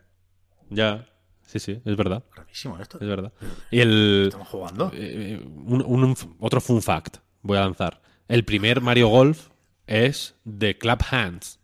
Ya. 0.70 1.06
Sí, 1.47 1.59
sí, 1.61 1.81
es 1.85 1.97
verdad. 1.97 2.24
Gravísimo 2.35 2.78
esto. 2.81 2.98
Es 3.01 3.06
verdad. 3.06 3.32
Y 3.70 3.81
el. 3.81 4.24
Estamos 4.28 4.48
jugando. 4.48 4.90
eh, 4.94 5.40
un- 5.44 5.85
un- 5.86 6.36
otro 6.40 6.61
fun 6.61 6.82
fact 6.82 7.19
voy 7.43 7.59
a 7.59 7.61
lanzar. 7.61 8.01
El 8.27 8.44
primer 8.44 8.81
Mario 8.81 9.09
Golf 9.09 9.48
es 9.86 10.35
de 10.44 10.77
Club 10.78 10.98
Hands. 11.11 11.61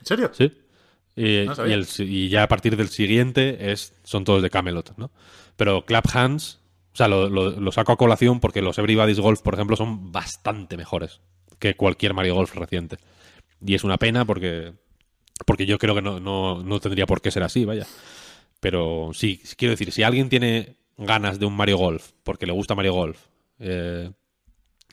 ¿En 0.00 0.06
serio? 0.06 0.30
¿Sí? 0.34 0.52
Y, 1.16 1.44
No 1.46 1.54
sabía. 1.54 1.70
y 1.70 1.78
el 1.78 1.86
si- 1.86 2.04
y 2.04 2.28
ya 2.28 2.42
a 2.42 2.48
partir 2.48 2.76
del 2.76 2.88
siguiente 2.88 3.70
es, 3.72 3.94
son 4.02 4.24
todos 4.24 4.42
de 4.42 4.50
Camelot, 4.50 4.96
¿no? 4.96 5.10
Pero 5.56 5.84
Club 5.86 6.02
Hands, 6.12 6.58
o 6.92 6.96
sea, 6.96 7.06
lo, 7.08 7.28
lo- 7.28 7.50
lo 7.50 7.72
saco 7.72 7.92
a 7.92 7.96
colación 7.96 8.40
porque 8.40 8.62
los 8.62 8.78
Everybody's 8.78 9.20
Golf, 9.20 9.40
por 9.42 9.54
ejemplo, 9.54 9.76
son 9.76 10.10
bastante 10.12 10.76
mejores 10.76 11.20
que 11.58 11.74
cualquier 11.76 12.14
Mario 12.14 12.34
Golf 12.34 12.54
reciente. 12.56 12.96
Y 13.64 13.74
es 13.74 13.84
una 13.84 13.96
pena 13.96 14.24
porque, 14.24 14.72
porque 15.46 15.66
yo 15.66 15.78
creo 15.78 15.94
que 15.94 16.02
no, 16.02 16.18
no, 16.20 16.62
no 16.62 16.80
tendría 16.80 17.06
por 17.06 17.20
qué 17.22 17.30
ser 17.30 17.44
así, 17.44 17.64
vaya. 17.64 17.86
Pero 18.60 19.10
sí, 19.14 19.40
quiero 19.56 19.70
decir, 19.72 19.92
si 19.92 20.02
alguien 20.02 20.28
tiene 20.28 20.76
ganas 20.96 21.38
de 21.38 21.46
un 21.46 21.56
Mario 21.56 21.78
Golf, 21.78 22.10
porque 22.24 22.46
le 22.46 22.52
gusta 22.52 22.74
Mario 22.74 22.94
Golf, 22.94 23.18
eh, 23.60 24.10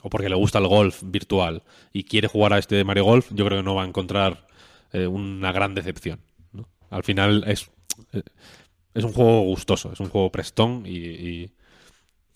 o 0.03 0.10
porque 0.10 0.30
le 0.30 0.35
gusta 0.35 0.60
el 0.60 0.68
golf 0.68 1.02
virtual 1.03 1.64
y 1.93 2.03
quiere 2.03 2.27
jugar 2.27 2.53
a 2.53 2.57
este 2.57 2.84
Mario 2.84 3.06
Golf, 3.06 3.27
yo 3.31 3.45
creo 3.45 3.60
que 3.60 3.64
no 3.64 3.76
va 3.76 3.84
a 3.84 3.88
encontrar 3.88 4.48
eh, 4.93 5.07
una 5.07 5.51
gran 5.51 5.76
decepción. 5.76 6.19
¿no? 6.53 6.68
Al 6.89 7.03
final 7.03 7.43
es, 7.47 7.69
eh, 8.13 8.22
es 8.93 9.03
un 9.03 9.13
juego 9.13 9.41
gustoso, 9.41 9.91
es 9.93 9.99
un 9.99 10.09
juego 10.09 10.31
prestón 10.31 10.84
y, 10.85 10.97
y, 10.97 11.51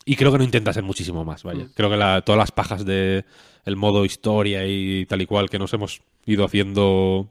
y 0.06 0.16
creo 0.16 0.32
que 0.32 0.38
no 0.38 0.44
intenta 0.44 0.74
ser 0.74 0.84
muchísimo 0.84 1.26
más. 1.26 1.44
Vaya. 1.44 1.68
Creo 1.76 1.90
que 1.90 1.98
la- 1.98 2.22
todas 2.22 2.40
las 2.40 2.52
pajas 2.52 2.86
de 2.86 3.26
el 3.66 3.76
modo 3.76 4.06
historia 4.06 4.66
y 4.68 5.06
tal 5.08 5.22
y 5.22 5.26
cual 5.26 5.50
que 5.50 5.60
nos 5.60 5.74
hemos 5.74 6.02
ido 6.26 6.46
haciendo 6.46 7.30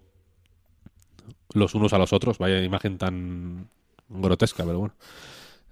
los 1.55 1.74
unos 1.74 1.92
a 1.92 1.98
los 1.98 2.12
otros, 2.12 2.38
vaya 2.38 2.62
imagen 2.62 2.98
tan 2.98 3.68
grotesca, 4.09 4.64
pero 4.64 4.78
bueno. 4.80 4.94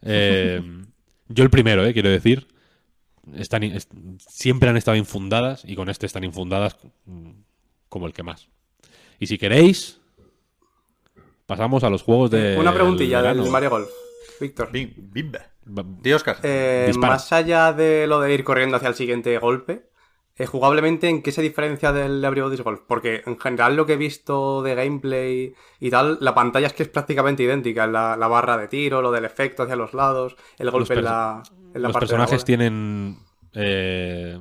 Eh, 0.03 0.63
yo 1.29 1.45
el 1.45 1.51
primero, 1.51 1.85
eh, 1.85 1.93
quiero 1.93 2.09
decir, 2.11 2.47
están, 3.35 3.63
siempre 4.19 4.69
han 4.69 4.77
estado 4.77 4.97
infundadas 4.97 5.65
y 5.67 5.75
con 5.75 5.89
este 5.89 6.07
están 6.07 6.25
infundadas 6.25 6.77
mm, 7.07 7.31
como 7.89 8.07
el 8.07 8.13
que 8.13 8.23
más. 8.23 8.49
Y 9.23 9.29
si 9.29 9.39
queréis, 9.39 10.01
pasamos 11.47 11.85
a 11.85 11.91
los 11.91 12.03
juegos 12.03 12.29
de. 12.33 12.57
Una 12.59 12.75
preguntilla 12.75 13.23
del 13.23 13.49
Mario 13.49 13.71
Golf. 13.71 13.89
Víctor. 14.41 14.73
Bim, 14.73 14.93
bimbe. 14.97 15.39
Va- 15.65 15.85
Di, 15.87 16.13
Oscar. 16.13 16.39
Eh, 16.43 16.91
más 16.99 17.33
allá 17.33 17.73
de 17.73 18.09
lo 18.09 18.19
de 18.19 18.35
ir 18.35 18.43
corriendo 18.43 18.79
hacia 18.79 18.89
el 18.89 18.97
siguiente 18.97 19.39
golpe, 19.39 19.91
eh, 20.35 20.47
jugablemente, 20.47 21.09
¿en 21.09 21.23
qué 21.23 21.31
se 21.31 21.41
diferencia 21.41 21.93
del 21.93 22.25
Everybody's 22.25 22.63
Golf? 22.63 22.81
Porque 22.85 23.23
en 23.25 23.39
general 23.39 23.77
lo 23.77 23.87
que 23.87 23.93
he 23.93 23.97
visto 23.97 24.61
de 24.61 24.75
gameplay 24.75 25.55
y 25.79 25.91
tal, 25.91 26.19
la 26.21 26.35
pantalla 26.35 26.67
es 26.67 26.73
que 26.73 26.83
es 26.83 26.89
prácticamente 26.89 27.45
idéntica. 27.45 27.87
La, 27.87 28.17
la 28.17 28.27
barra 28.27 28.57
de 28.59 28.67
tiro, 28.67 29.03
lo 29.03 29.13
del 29.13 29.25
efecto 29.25 29.63
hacia 29.63 29.77
los 29.77 29.95
lados, 29.95 30.35
el 30.59 30.69
golpe 30.73 30.95
en 30.95 31.05
la, 31.05 31.45
en 31.75 31.81
la 31.83 31.89
los 31.91 31.93
parte 31.93 32.07
de 32.07 32.13
la 32.19 32.19
personajes 32.27 32.45
tienen 32.45 33.19
eh, 33.53 34.41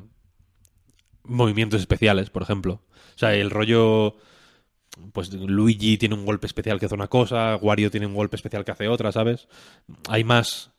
movimientos 1.25 1.79
especiales, 1.79 2.31
por 2.31 2.41
ejemplo. 2.41 2.81
O 3.15 3.19
sea, 3.19 3.35
el 3.35 3.51
rollo. 3.51 4.15
Pues 5.13 5.31
Luigi 5.33 5.97
tiene 5.97 6.15
un 6.15 6.25
golpe 6.25 6.47
especial 6.47 6.79
que 6.79 6.85
hace 6.85 6.95
una 6.95 7.07
cosa, 7.07 7.55
Wario 7.57 7.89
tiene 7.89 8.07
un 8.07 8.13
golpe 8.13 8.35
especial 8.35 8.65
que 8.65 8.71
hace 8.71 8.87
otra, 8.87 9.11
¿sabes? 9.11 9.47
Hay 10.09 10.23
más. 10.23 10.71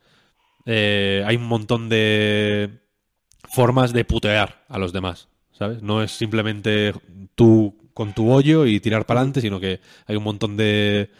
eh, 0.66 1.24
hay 1.26 1.36
un 1.36 1.46
montón 1.46 1.88
de 1.88 2.82
formas 3.54 3.92
de 3.92 4.04
putear 4.04 4.64
a 4.68 4.78
los 4.78 4.92
demás, 4.92 5.28
¿sabes? 5.52 5.82
No 5.82 6.02
es 6.02 6.12
simplemente 6.12 6.92
tú 7.34 7.90
con 7.94 8.12
tu 8.14 8.30
hoyo 8.30 8.66
y 8.66 8.80
tirar 8.80 9.06
para 9.06 9.20
adelante, 9.20 9.40
sino 9.40 9.60
que 9.60 9.80
hay 10.06 10.16
un 10.16 10.24
montón 10.24 10.56
de 10.56 11.10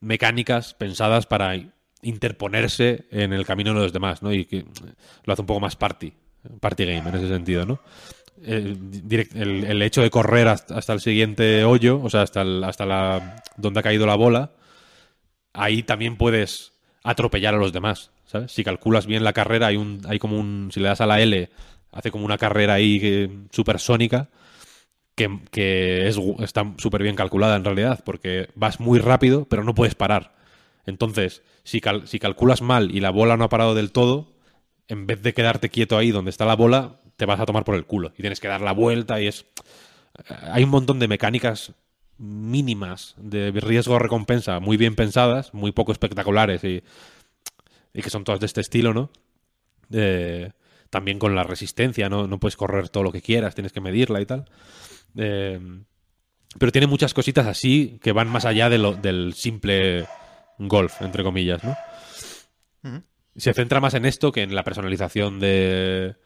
mecánicas 0.00 0.74
pensadas 0.74 1.26
para 1.26 1.54
interponerse 2.02 3.06
en 3.10 3.32
el 3.32 3.44
camino 3.44 3.74
de 3.74 3.80
los 3.80 3.92
demás, 3.92 4.22
¿no? 4.22 4.32
Y 4.32 4.44
que 4.44 4.64
lo 5.24 5.32
hace 5.32 5.42
un 5.42 5.46
poco 5.46 5.60
más 5.60 5.76
party, 5.76 6.12
party 6.60 6.84
game 6.84 7.08
en 7.08 7.14
ese 7.16 7.28
sentido, 7.28 7.66
¿no? 7.66 7.80
El, 8.44 9.02
el- 9.34 9.82
hecho 9.82 10.02
de 10.02 10.10
correr 10.10 10.48
hasta, 10.48 10.76
hasta 10.78 10.92
el 10.94 11.00
siguiente 11.00 11.64
hoyo, 11.64 12.00
o 12.02 12.08
sea, 12.08 12.22
hasta, 12.22 12.42
hasta 12.66 12.86
la 12.86 13.42
donde 13.56 13.80
ha 13.80 13.82
caído 13.82 14.06
la 14.06 14.14
bola, 14.14 14.52
ahí 15.52 15.82
también 15.82 16.16
puedes 16.16 16.72
atropellar 17.02 17.54
a 17.54 17.58
los 17.58 17.72
demás, 17.72 18.10
¿sabes? 18.26 18.52
Si 18.52 18.64
calculas 18.64 19.06
bien 19.06 19.24
la 19.24 19.32
carrera, 19.32 19.68
hay 19.68 19.76
un, 19.76 20.02
hay 20.08 20.18
como 20.18 20.38
un, 20.38 20.70
si 20.72 20.80
le 20.80 20.88
das 20.88 21.00
a 21.00 21.06
la 21.06 21.20
L, 21.20 21.50
hace 21.92 22.10
como 22.10 22.24
una 22.24 22.38
carrera 22.38 22.74
ahí 22.74 23.00
que- 23.00 23.30
supersónica 23.50 24.28
que, 25.16 25.40
que 25.50 26.08
es, 26.08 26.18
está 26.40 26.72
súper 26.78 27.02
bien 27.02 27.16
calculada 27.16 27.56
en 27.56 27.64
realidad, 27.64 28.02
porque 28.04 28.48
vas 28.54 28.80
muy 28.80 28.98
rápido, 28.98 29.46
pero 29.46 29.64
no 29.64 29.74
puedes 29.74 29.94
parar. 29.94 30.34
Entonces, 30.86 31.42
si, 31.64 31.80
cal- 31.80 32.06
si 32.08 32.18
calculas 32.18 32.62
mal 32.62 32.94
y 32.94 33.00
la 33.00 33.10
bola 33.10 33.36
no 33.36 33.44
ha 33.44 33.48
parado 33.48 33.74
del 33.74 33.92
todo, 33.92 34.32
en 34.88 35.06
vez 35.06 35.22
de 35.22 35.34
quedarte 35.34 35.68
quieto 35.70 35.98
ahí 35.98 36.10
donde 36.10 36.30
está 36.30 36.46
la 36.46 36.56
bola, 36.56 36.99
te 37.20 37.26
vas 37.26 37.38
a 37.38 37.44
tomar 37.46 37.64
por 37.64 37.74
el 37.74 37.84
culo 37.84 38.12
y 38.16 38.22
tienes 38.22 38.40
que 38.40 38.48
dar 38.48 38.62
la 38.62 38.72
vuelta 38.72 39.20
y 39.20 39.26
es... 39.28 39.44
Hay 40.52 40.64
un 40.64 40.70
montón 40.70 40.98
de 40.98 41.06
mecánicas 41.06 41.72
mínimas 42.18 43.14
de 43.18 43.50
riesgo-recompensa 43.52 44.58
muy 44.58 44.76
bien 44.76 44.96
pensadas, 44.96 45.52
muy 45.54 45.70
poco 45.72 45.92
espectaculares 45.92 46.64
y, 46.64 46.82
y 47.92 48.02
que 48.02 48.10
son 48.10 48.24
todas 48.24 48.40
de 48.40 48.46
este 48.46 48.60
estilo, 48.62 48.92
¿no? 48.94 49.10
Eh, 49.92 50.50
también 50.88 51.18
con 51.18 51.34
la 51.34 51.44
resistencia, 51.44 52.08
¿no? 52.08 52.26
No 52.26 52.40
puedes 52.40 52.56
correr 52.56 52.88
todo 52.88 53.04
lo 53.04 53.12
que 53.12 53.20
quieras, 53.22 53.54
tienes 53.54 53.72
que 53.72 53.80
medirla 53.80 54.20
y 54.20 54.26
tal. 54.26 54.46
Eh, 55.16 55.60
pero 56.58 56.72
tiene 56.72 56.86
muchas 56.86 57.14
cositas 57.14 57.46
así 57.46 57.98
que 58.02 58.12
van 58.12 58.28
más 58.28 58.44
allá 58.46 58.68
de 58.68 58.78
lo- 58.78 58.94
del 58.94 59.34
simple 59.34 60.06
golf, 60.58 61.00
entre 61.02 61.22
comillas, 61.22 61.62
¿no? 61.62 61.76
Se 63.36 63.54
centra 63.54 63.80
más 63.80 63.94
en 63.94 64.06
esto 64.06 64.32
que 64.32 64.42
en 64.42 64.54
la 64.54 64.64
personalización 64.64 65.38
de, 65.38 66.16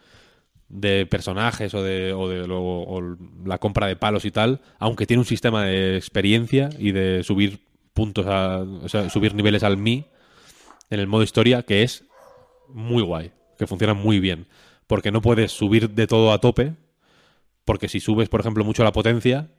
de 0.74 1.06
personajes 1.06 1.72
o 1.72 1.84
de, 1.84 2.12
o 2.12 2.28
de 2.28 2.46
o 2.50 3.16
la 3.46 3.58
compra 3.58 3.86
de 3.86 3.94
palos 3.94 4.24
y 4.24 4.32
tal, 4.32 4.60
aunque 4.80 5.06
tiene 5.06 5.20
un 5.20 5.26
sistema 5.26 5.64
de 5.64 5.96
experiencia 5.96 6.68
y 6.78 6.90
de 6.90 7.22
subir 7.22 7.60
puntos, 7.92 8.26
a, 8.26 8.58
o 8.58 8.88
sea, 8.88 9.08
subir 9.08 9.34
niveles 9.34 9.62
al 9.62 9.76
Mi 9.76 10.04
en 10.90 10.98
el 10.98 11.06
modo 11.06 11.22
historia, 11.22 11.62
que 11.62 11.84
es 11.84 12.04
muy 12.68 13.02
guay, 13.02 13.30
que 13.56 13.68
funciona 13.68 13.94
muy 13.94 14.18
bien, 14.18 14.46
porque 14.88 15.12
no 15.12 15.22
puedes 15.22 15.52
subir 15.52 15.90
de 15.90 16.08
todo 16.08 16.32
a 16.32 16.40
tope, 16.40 16.74
porque 17.64 17.88
si 17.88 18.00
subes, 18.00 18.28
por 18.28 18.40
ejemplo, 18.40 18.64
mucho 18.64 18.82
la 18.82 18.92
potencia, 18.92 19.50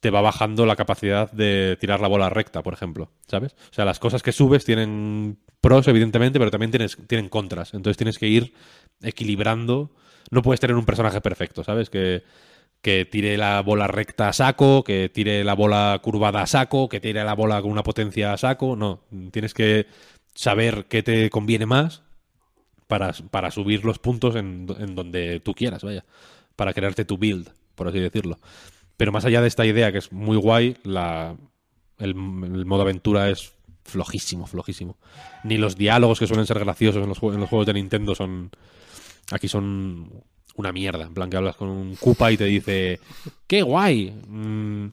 te 0.00 0.10
va 0.10 0.20
bajando 0.20 0.66
la 0.66 0.76
capacidad 0.76 1.32
de 1.32 1.78
tirar 1.80 2.00
la 2.00 2.08
bola 2.08 2.28
recta, 2.28 2.62
por 2.62 2.74
ejemplo, 2.74 3.10
¿sabes? 3.26 3.54
O 3.70 3.74
sea, 3.74 3.86
las 3.86 3.98
cosas 3.98 4.22
que 4.22 4.32
subes 4.32 4.66
tienen 4.66 5.38
pros, 5.62 5.88
evidentemente, 5.88 6.38
pero 6.38 6.50
también 6.50 6.70
tienes, 6.70 6.98
tienen 7.06 7.30
contras. 7.30 7.72
Entonces 7.72 7.96
tienes 7.96 8.18
que 8.18 8.28
ir 8.28 8.52
equilibrando. 9.02 9.90
No 10.30 10.42
puedes 10.42 10.60
tener 10.60 10.76
un 10.76 10.84
personaje 10.84 11.20
perfecto, 11.20 11.64
¿sabes? 11.64 11.90
Que, 11.90 12.22
que 12.82 13.04
tire 13.04 13.36
la 13.36 13.62
bola 13.62 13.86
recta 13.86 14.28
a 14.28 14.32
saco, 14.32 14.84
que 14.84 15.08
tire 15.08 15.44
la 15.44 15.54
bola 15.54 15.98
curvada 16.02 16.42
a 16.42 16.46
saco, 16.46 16.88
que 16.88 17.00
tire 17.00 17.24
la 17.24 17.34
bola 17.34 17.62
con 17.62 17.70
una 17.70 17.82
potencia 17.82 18.32
a 18.32 18.36
saco. 18.36 18.76
No, 18.76 19.00
tienes 19.30 19.54
que 19.54 19.86
saber 20.34 20.86
qué 20.88 21.02
te 21.02 21.30
conviene 21.30 21.66
más 21.66 22.02
para, 22.86 23.12
para 23.30 23.50
subir 23.50 23.84
los 23.84 23.98
puntos 23.98 24.36
en, 24.36 24.66
en 24.78 24.94
donde 24.94 25.40
tú 25.40 25.54
quieras, 25.54 25.82
vaya. 25.82 26.04
Para 26.54 26.72
crearte 26.72 27.04
tu 27.04 27.18
build, 27.18 27.50
por 27.74 27.88
así 27.88 27.98
decirlo. 27.98 28.38
Pero 28.96 29.12
más 29.12 29.24
allá 29.24 29.40
de 29.40 29.48
esta 29.48 29.66
idea, 29.66 29.92
que 29.92 29.98
es 29.98 30.12
muy 30.12 30.36
guay, 30.36 30.76
la, 30.82 31.36
el, 31.98 32.14
modo 32.14 32.82
aventura 32.82 33.30
es 33.30 33.52
flojísimo, 33.84 34.46
flojísimo. 34.46 34.96
Ni 35.44 35.58
los 35.58 35.76
diálogos 35.76 36.18
que 36.18 36.26
suelen 36.26 36.46
ser 36.46 36.58
graciosos 36.58 37.02
en 37.02 37.08
los, 37.08 37.22
en 37.22 37.40
los 37.40 37.48
juegos 37.48 37.66
de 37.66 37.74
Nintendo 37.74 38.14
son... 38.14 38.50
Aquí 39.32 39.48
son 39.48 40.10
una 40.56 40.72
mierda. 40.72 41.04
En 41.04 41.14
plan 41.14 41.28
que 41.30 41.36
hablas 41.36 41.56
con 41.56 41.68
un 41.68 41.96
Koopa 41.96 42.30
y 42.32 42.36
te 42.36 42.44
dice, 42.44 43.00
¡qué 43.46 43.62
guay! 43.62 44.10
Mm, 44.28 44.86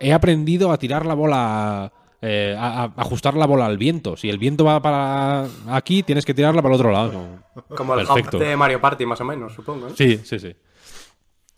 he 0.00 0.12
aprendido 0.12 0.70
a 0.72 0.78
tirar 0.78 1.04
la 1.06 1.14
bola... 1.14 1.92
eh, 2.22 2.56
a, 2.58 2.84
a 2.84 2.92
ajustar 2.96 3.34
la 3.34 3.46
bola 3.46 3.66
al 3.66 3.78
viento. 3.78 4.16
Si 4.16 4.28
el 4.28 4.38
viento 4.38 4.64
va 4.64 4.80
para 4.82 5.46
aquí, 5.68 6.02
tienes 6.02 6.24
que 6.24 6.34
tirarla 6.34 6.62
para 6.62 6.74
el 6.74 6.80
otro 6.80 6.90
lado. 6.92 7.12
Como- 7.12 7.76
Como 7.76 7.94
el 7.94 8.06
Perfecto. 8.06 8.36
hub 8.38 8.40
de 8.42 8.56
Mario 8.56 8.80
Party, 8.80 9.04
más 9.06 9.20
o 9.20 9.24
menos, 9.24 9.52
supongo. 9.54 9.90
Sí, 9.90 10.18
sí, 10.24 10.38
sí. 10.38 10.54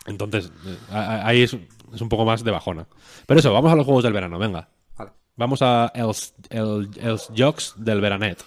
Entonces, 0.06 0.50
eh, 0.66 0.76
ahí 0.92 1.42
es, 1.42 1.56
es 1.94 2.00
un 2.00 2.08
poco 2.08 2.24
más 2.24 2.42
de 2.42 2.50
bajona. 2.50 2.86
Pero 3.26 3.40
eso, 3.40 3.52
vamos 3.52 3.70
a 3.72 3.76
los 3.76 3.84
juegos 3.84 4.02
del 4.04 4.12
verano, 4.14 4.38
venga. 4.38 4.68
Vale. 4.96 5.12
Vamos 5.36 5.60
a 5.62 5.90
els, 5.94 6.34
el, 6.50 6.90
els 7.00 7.30
jocs 7.36 7.74
del 7.76 8.00
veranet. 8.00 8.42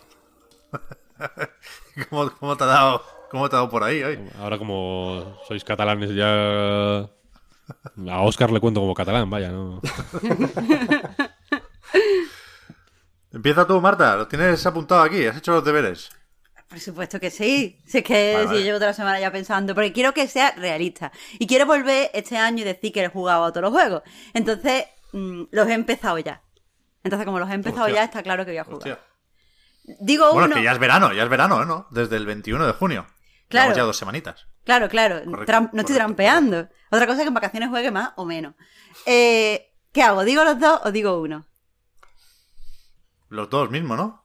¿Cómo, 2.10 2.32
cómo 2.40 2.58
te 2.58 2.64
ha 2.64 2.68
dado, 2.68 3.04
¿Cómo 3.34 3.50
te 3.50 3.56
ha 3.56 3.58
dado 3.58 3.70
por 3.72 3.84
ahí 3.84 4.04
hoy? 4.04 4.20
Ahora 4.40 4.60
como 4.60 5.40
sois 5.48 5.64
catalanes 5.64 6.14
ya 6.14 7.00
A 7.00 8.22
Oscar 8.22 8.52
le 8.52 8.60
cuento 8.60 8.80
como 8.80 8.94
catalán, 8.94 9.28
vaya, 9.28 9.50
¿no? 9.52 9.82
Empieza 13.32 13.66
tú, 13.66 13.82
Marta. 13.82 14.16
Lo 14.18 14.28
tienes 14.28 14.64
apuntado 14.68 15.02
aquí. 15.02 15.26
Has 15.26 15.38
hecho 15.38 15.54
los 15.54 15.66
deberes. 15.66 16.12
Por 16.70 16.80
supuesto 16.80 17.20
que 17.20 17.32
sí. 17.32 17.80
Si 17.88 17.98
es 17.98 18.04
que 18.04 18.34
Vale, 18.36 18.44
si 18.44 18.54
vale. 18.54 18.64
llevo 18.66 18.78
toda 18.78 18.90
la 18.92 18.94
semana 18.94 19.20
ya 19.20 19.32
pensando, 19.32 19.74
porque 19.74 19.92
quiero 19.94 20.14
que 20.14 20.28
sea 20.28 20.52
realista. 20.52 21.12
Y 21.40 21.48
quiero 21.48 21.66
volver 21.66 22.12
este 22.14 22.38
año 22.38 22.60
y 22.62 22.66
decir 22.66 22.94
que 22.94 23.04
he 23.04 23.08
jugado 23.08 23.46
a 23.46 23.52
todos 23.52 23.64
los 23.64 23.72
juegos. 23.74 24.04
Entonces, 24.36 24.86
mm, 25.12 25.46
los 25.50 25.68
he 25.68 25.74
empezado 25.74 26.20
ya. 26.20 26.44
Entonces, 27.04 27.26
como 27.26 27.40
los 27.40 27.50
he 27.50 27.54
empezado 27.56 27.86
Hostia. 27.86 27.96
ya, 27.96 28.04
está 28.04 28.22
claro 28.22 28.46
que 28.46 28.52
voy 28.52 28.58
a 28.60 28.64
jugar. 28.64 28.78
Hostia. 28.78 29.00
Digo 30.00 30.26
Bueno, 30.34 30.46
uno. 30.46 30.56
es 30.56 30.60
que 30.60 30.66
ya 30.66 30.72
es 30.74 30.80
verano, 30.80 31.12
ya 31.14 31.24
es 31.24 31.30
verano, 31.30 31.66
¿no? 31.66 31.88
Desde 31.90 32.16
el 32.18 32.28
21 32.28 32.68
de 32.68 32.74
junio. 32.74 33.08
Claro. 33.54 33.68
Llevamos 33.68 33.78
ya 33.78 33.84
dos 33.84 33.98
semanitas. 33.98 34.48
Claro, 34.66 34.90
claro. 34.90 35.24
Correcto, 35.26 35.52
Tram- 35.52 35.70
no 35.74 35.82
estoy 35.82 35.96
correcto, 35.96 35.96
trampeando. 35.96 36.70
Otra 36.92 37.06
cosa 37.08 37.20
es 37.20 37.24
que 37.24 37.28
en 37.30 37.34
vacaciones 37.34 37.70
juegue 37.70 37.92
más 37.92 38.12
o 38.18 38.26
menos. 38.26 38.54
Eh, 39.06 39.72
¿Qué 39.92 40.02
hago? 40.04 40.24
¿Digo 40.24 40.44
los 40.44 40.60
dos 40.60 40.82
o 40.84 40.92
digo 40.92 41.20
uno? 41.22 41.46
Los 43.30 43.50
dos 43.50 43.70
mismos, 43.72 43.98
¿no? 43.98 44.24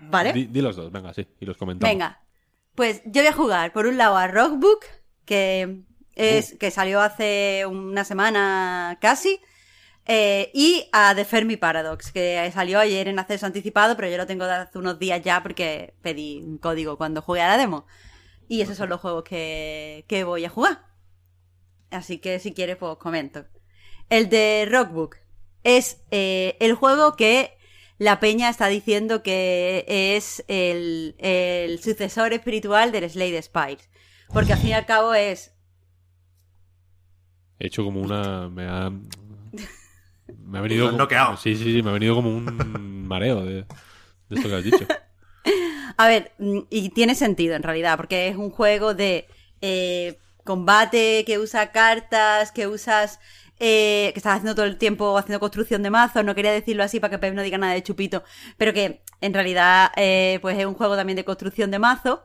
¿Vale? 0.00 0.32
Di, 0.32 0.46
di 0.46 0.60
los 0.60 0.74
dos, 0.74 0.90
venga, 0.90 1.12
sí, 1.14 1.26
y 1.40 1.46
los 1.46 1.56
comentamos. 1.56 1.92
Venga, 1.92 2.20
pues 2.74 3.02
yo 3.04 3.22
voy 3.22 3.28
a 3.28 3.32
jugar 3.32 3.72
por 3.72 3.86
un 3.86 3.96
lado 3.98 4.16
a 4.16 4.26
Rockbook, 4.26 4.84
que 5.24 5.82
es 6.16 6.56
que 6.58 6.70
salió 6.70 7.00
hace 7.00 7.64
una 7.66 8.04
semana 8.04 8.98
casi, 9.00 9.40
eh, 10.06 10.50
y 10.54 10.88
a 10.92 11.14
The 11.14 11.24
Fermi 11.24 11.56
Paradox, 11.56 12.10
que 12.10 12.50
salió 12.52 12.80
ayer 12.80 13.06
en 13.06 13.20
acceso 13.20 13.46
anticipado, 13.46 13.94
pero 13.96 14.08
yo 14.08 14.16
lo 14.16 14.26
tengo 14.26 14.44
de 14.44 14.52
hace 14.54 14.76
unos 14.78 14.98
días 14.98 15.22
ya 15.22 15.40
porque 15.42 15.94
pedí 16.02 16.42
un 16.42 16.58
código 16.58 16.96
cuando 16.98 17.22
jugué 17.22 17.42
a 17.42 17.48
la 17.48 17.56
demo. 17.58 17.86
Y 18.48 18.60
esos 18.60 18.76
son 18.76 18.88
los 18.88 19.00
juegos 19.00 19.24
que, 19.24 20.04
que 20.08 20.24
voy 20.24 20.44
a 20.44 20.50
jugar. 20.50 20.86
Así 21.90 22.18
que 22.18 22.38
si 22.38 22.52
quieres, 22.52 22.76
pues 22.76 22.92
os 22.92 22.98
comento. 22.98 23.46
El 24.08 24.28
de 24.28 24.66
Rockbook 24.70 25.16
es 25.62 26.02
eh, 26.10 26.56
el 26.60 26.74
juego 26.74 27.16
que 27.16 27.56
la 27.98 28.20
peña 28.20 28.48
está 28.48 28.66
diciendo 28.68 29.22
que 29.22 29.84
es 29.88 30.44
el, 30.48 31.14
el 31.18 31.78
sucesor 31.80 32.32
espiritual 32.32 32.92
del 32.92 33.08
Slade 33.08 33.42
Spire. 33.42 33.78
Porque 34.32 34.54
al 34.54 34.58
fin 34.58 34.70
y 34.70 34.72
al 34.74 34.86
cabo 34.86 35.14
es 35.14 35.52
He 37.62 37.68
hecho 37.68 37.84
como 37.84 38.00
una. 38.00 38.48
Me 38.48 38.66
ha. 38.66 38.90
Me 38.90 40.58
ha 40.58 40.60
venido. 40.62 40.90
Noqueado. 40.90 41.36
Sí, 41.36 41.54
sí, 41.54 41.62
sí, 41.62 41.80
me 41.80 41.90
ha 41.90 41.92
venido 41.92 42.16
como 42.16 42.28
un 42.28 43.06
mareo 43.06 43.44
de, 43.44 43.54
de 43.54 43.66
esto 44.30 44.48
que 44.48 44.54
has 44.56 44.64
dicho. 44.64 44.84
A 45.96 46.08
ver, 46.08 46.32
mm, 46.38 46.60
y 46.70 46.90
tiene 46.90 47.14
sentido 47.14 47.54
en 47.56 47.62
realidad, 47.62 47.96
porque 47.96 48.28
es 48.28 48.36
un 48.36 48.50
juego 48.50 48.94
de 48.94 49.26
eh, 49.60 50.18
combate 50.44 51.24
que 51.26 51.38
usa 51.38 51.72
cartas, 51.72 52.52
que 52.52 52.66
usas. 52.66 53.20
eh, 53.64 54.10
que 54.12 54.18
estás 54.18 54.32
haciendo 54.36 54.56
todo 54.56 54.66
el 54.66 54.76
tiempo 54.76 55.16
haciendo 55.16 55.38
construcción 55.38 55.82
de 55.84 55.90
mazos, 55.90 56.24
no 56.24 56.34
quería 56.34 56.50
decirlo 56.52 56.82
así 56.82 56.98
para 56.98 57.12
que 57.12 57.18
Pep 57.20 57.32
no 57.34 57.42
diga 57.42 57.58
nada 57.58 57.74
de 57.74 57.82
chupito, 57.84 58.24
pero 58.56 58.72
que 58.72 59.02
en 59.20 59.32
realidad 59.34 59.92
eh, 59.96 60.38
pues 60.42 60.58
es 60.58 60.66
un 60.66 60.74
juego 60.74 60.96
también 60.96 61.14
de 61.16 61.24
construcción 61.24 61.70
de 61.70 61.78
mazos 61.78 62.18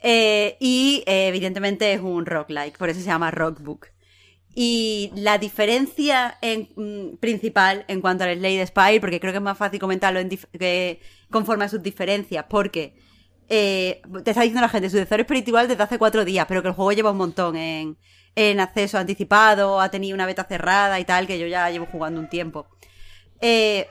eh, 0.00 0.56
y 0.60 1.02
eh, 1.06 1.28
evidentemente 1.28 1.92
es 1.92 2.00
un 2.00 2.26
roguelike, 2.26 2.78
por 2.78 2.88
eso 2.88 3.00
se 3.00 3.06
llama 3.06 3.30
Rockbook. 3.30 3.86
Y 4.54 5.12
la 5.14 5.38
diferencia 5.38 6.38
en- 6.42 6.70
mm, 6.76 7.18
principal 7.18 7.84
en 7.88 8.00
cuanto 8.00 8.24
al 8.24 8.36
Slade 8.38 8.66
Spire, 8.66 9.00
porque 9.00 9.20
creo 9.20 9.32
que 9.32 9.38
es 9.38 9.42
más 9.44 9.58
fácil 9.58 9.80
comentarlo 9.80 10.20
en 10.20 10.28
que 10.30 11.00
conforme 11.30 11.64
a 11.64 11.68
sus 11.68 11.82
diferencias, 11.82 12.44
porque 12.48 12.94
eh, 13.48 14.02
te 14.24 14.30
está 14.30 14.42
diciendo 14.42 14.60
la 14.60 14.68
gente, 14.68 14.90
sucesor 14.90 15.20
espiritual 15.20 15.68
desde 15.68 15.82
hace 15.82 15.98
cuatro 15.98 16.24
días, 16.24 16.46
pero 16.48 16.62
que 16.62 16.68
el 16.68 16.74
juego 16.74 16.92
lleva 16.92 17.10
un 17.12 17.16
montón 17.18 17.56
en, 17.56 17.96
en 18.34 18.60
acceso 18.60 18.98
anticipado, 18.98 19.80
ha 19.80 19.90
tenido 19.90 20.14
una 20.14 20.26
beta 20.26 20.44
cerrada 20.44 21.00
y 21.00 21.04
tal, 21.04 21.26
que 21.26 21.38
yo 21.38 21.46
ya 21.46 21.70
llevo 21.70 21.86
jugando 21.86 22.20
un 22.20 22.28
tiempo. 22.28 22.68
Eh, 23.40 23.88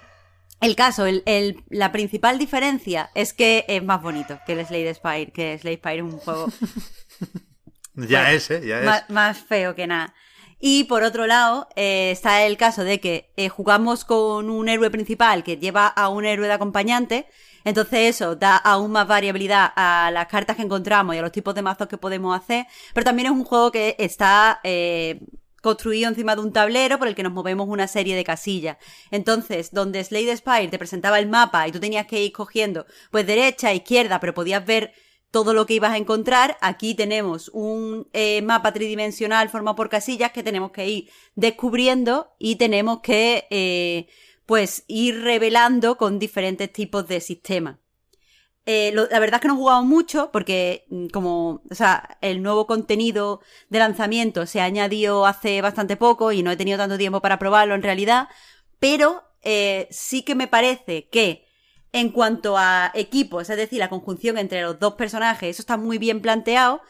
el 0.61 0.76
caso, 0.76 1.05
el- 1.05 1.23
el- 1.26 1.64
la 1.69 1.91
principal 1.91 2.39
diferencia 2.39 3.09
es 3.15 3.34
que 3.34 3.65
es 3.68 3.84
más 3.84 4.01
bonito 4.01 4.39
que 4.45 4.53
el 4.53 4.65
Slade 4.65 4.93
Spire, 4.95 5.31
que 5.31 5.57
Slade 5.57 5.77
Spire 5.77 5.97
es 5.97 6.03
un 6.03 6.18
juego 6.18 6.47
Ya 7.95 8.22
Bueno, 8.22 8.35
es, 8.35 8.51
¿eh? 8.51 8.61
Ya 8.65 8.80
es. 8.80 8.85
más, 8.85 9.09
más 9.09 9.38
feo 9.39 9.73
que 9.76 9.88
nada. 9.88 10.14
Y 10.59 10.85
por 10.85 11.03
otro 11.03 11.27
lado, 11.27 11.67
eh, 11.75 12.11
está 12.11 12.45
el 12.45 12.57
caso 12.57 12.84
de 12.84 12.99
que 12.99 13.31
eh, 13.38 13.49
jugamos 13.49 14.05
con 14.05 14.49
un 14.49 14.69
héroe 14.69 14.89
principal 14.89 15.43
que 15.43 15.57
lleva 15.57 15.88
a 15.88 16.09
un 16.09 16.25
héroe 16.25 16.47
de 16.47 16.53
acompañante. 16.53 17.27
Entonces 17.63 18.15
eso 18.15 18.35
da 18.35 18.55
aún 18.57 18.91
más 18.91 19.07
variabilidad 19.07 19.71
a 19.75 20.09
las 20.11 20.27
cartas 20.27 20.55
que 20.55 20.63
encontramos 20.63 21.13
y 21.15 21.19
a 21.19 21.21
los 21.21 21.31
tipos 21.31 21.53
de 21.53 21.61
mazos 21.61 21.88
que 21.88 21.97
podemos 21.97 22.35
hacer. 22.35 22.65
Pero 22.93 23.03
también 23.05 23.27
es 23.27 23.31
un 23.34 23.43
juego 23.43 23.71
que 23.71 23.95
está 23.99 24.59
eh, 24.63 25.19
construido 25.61 26.07
encima 26.09 26.35
de 26.35 26.41
un 26.41 26.53
tablero 26.53 26.97
por 26.97 27.07
el 27.07 27.15
que 27.15 27.23
nos 27.23 27.34
movemos 27.34 27.67
una 27.67 27.88
serie 27.88 28.15
de 28.15 28.23
casillas. 28.23 28.77
Entonces, 29.11 29.71
donde 29.71 30.03
Slade 30.03 30.38
Spire 30.38 30.69
te 30.69 30.79
presentaba 30.79 31.19
el 31.19 31.27
mapa 31.27 31.67
y 31.67 31.71
tú 31.71 31.79
tenías 31.79 32.07
que 32.07 32.23
ir 32.23 32.31
cogiendo 32.31 32.86
pues 33.11 33.27
derecha, 33.27 33.73
izquierda, 33.73 34.19
pero 34.19 34.34
podías 34.34 34.65
ver 34.65 34.94
todo 35.37 35.53
lo 35.53 35.67
que 35.67 35.75
ibas 35.75 35.91
a 35.91 35.97
encontrar. 35.97 36.57
Aquí 36.61 36.95
tenemos 36.95 37.51
un 37.53 38.07
eh, 38.11 38.41
mapa 38.41 38.73
tridimensional 38.73 39.49
formado 39.49 39.75
por 39.75 39.87
casillas 39.87 40.31
que 40.31 40.41
tenemos 40.41 40.71
que 40.71 40.87
ir 40.87 41.09
descubriendo 41.35 42.31
y 42.39 42.55
tenemos 42.55 43.01
que 43.01 43.45
eh, 43.51 44.07
pues 44.47 44.83
ir 44.87 45.21
revelando 45.21 45.95
con 45.95 46.17
diferentes 46.17 46.73
tipos 46.73 47.07
de 47.07 47.21
sistemas. 47.21 47.77
Eh, 48.65 48.91
la 48.95 49.19
verdad 49.19 49.35
es 49.35 49.41
que 49.41 49.47
no 49.47 49.53
he 49.53 49.57
jugado 49.57 49.83
mucho 49.83 50.31
porque 50.31 50.85
mm, 50.89 51.09
como, 51.09 51.61
o 51.69 51.75
sea, 51.75 52.17
el 52.21 52.41
nuevo 52.41 52.65
contenido 52.65 53.41
de 53.69 53.77
lanzamiento 53.77 54.47
se 54.47 54.59
añadió 54.59 55.27
hace 55.27 55.61
bastante 55.61 55.97
poco 55.97 56.31
y 56.31 56.41
no 56.41 56.49
he 56.49 56.57
tenido 56.57 56.79
tanto 56.79 56.97
tiempo 56.97 57.21
para 57.21 57.37
probarlo 57.37 57.75
en 57.75 57.83
realidad, 57.83 58.27
pero 58.79 59.21
sí 59.91 60.23
que 60.23 60.35
me 60.35 60.47
parece 60.47 61.07
que 61.09 61.46
en 61.91 62.09
cuanto 62.09 62.57
a 62.57 62.91
equipos, 62.93 63.49
es 63.49 63.57
decir, 63.57 63.79
la 63.79 63.89
conjunción 63.89 64.37
entre 64.37 64.61
los 64.61 64.79
dos 64.79 64.95
personajes, 64.95 65.49
eso 65.49 65.61
está 65.61 65.77
muy 65.77 65.97
bien 65.97 66.21
planteado, 66.21 66.81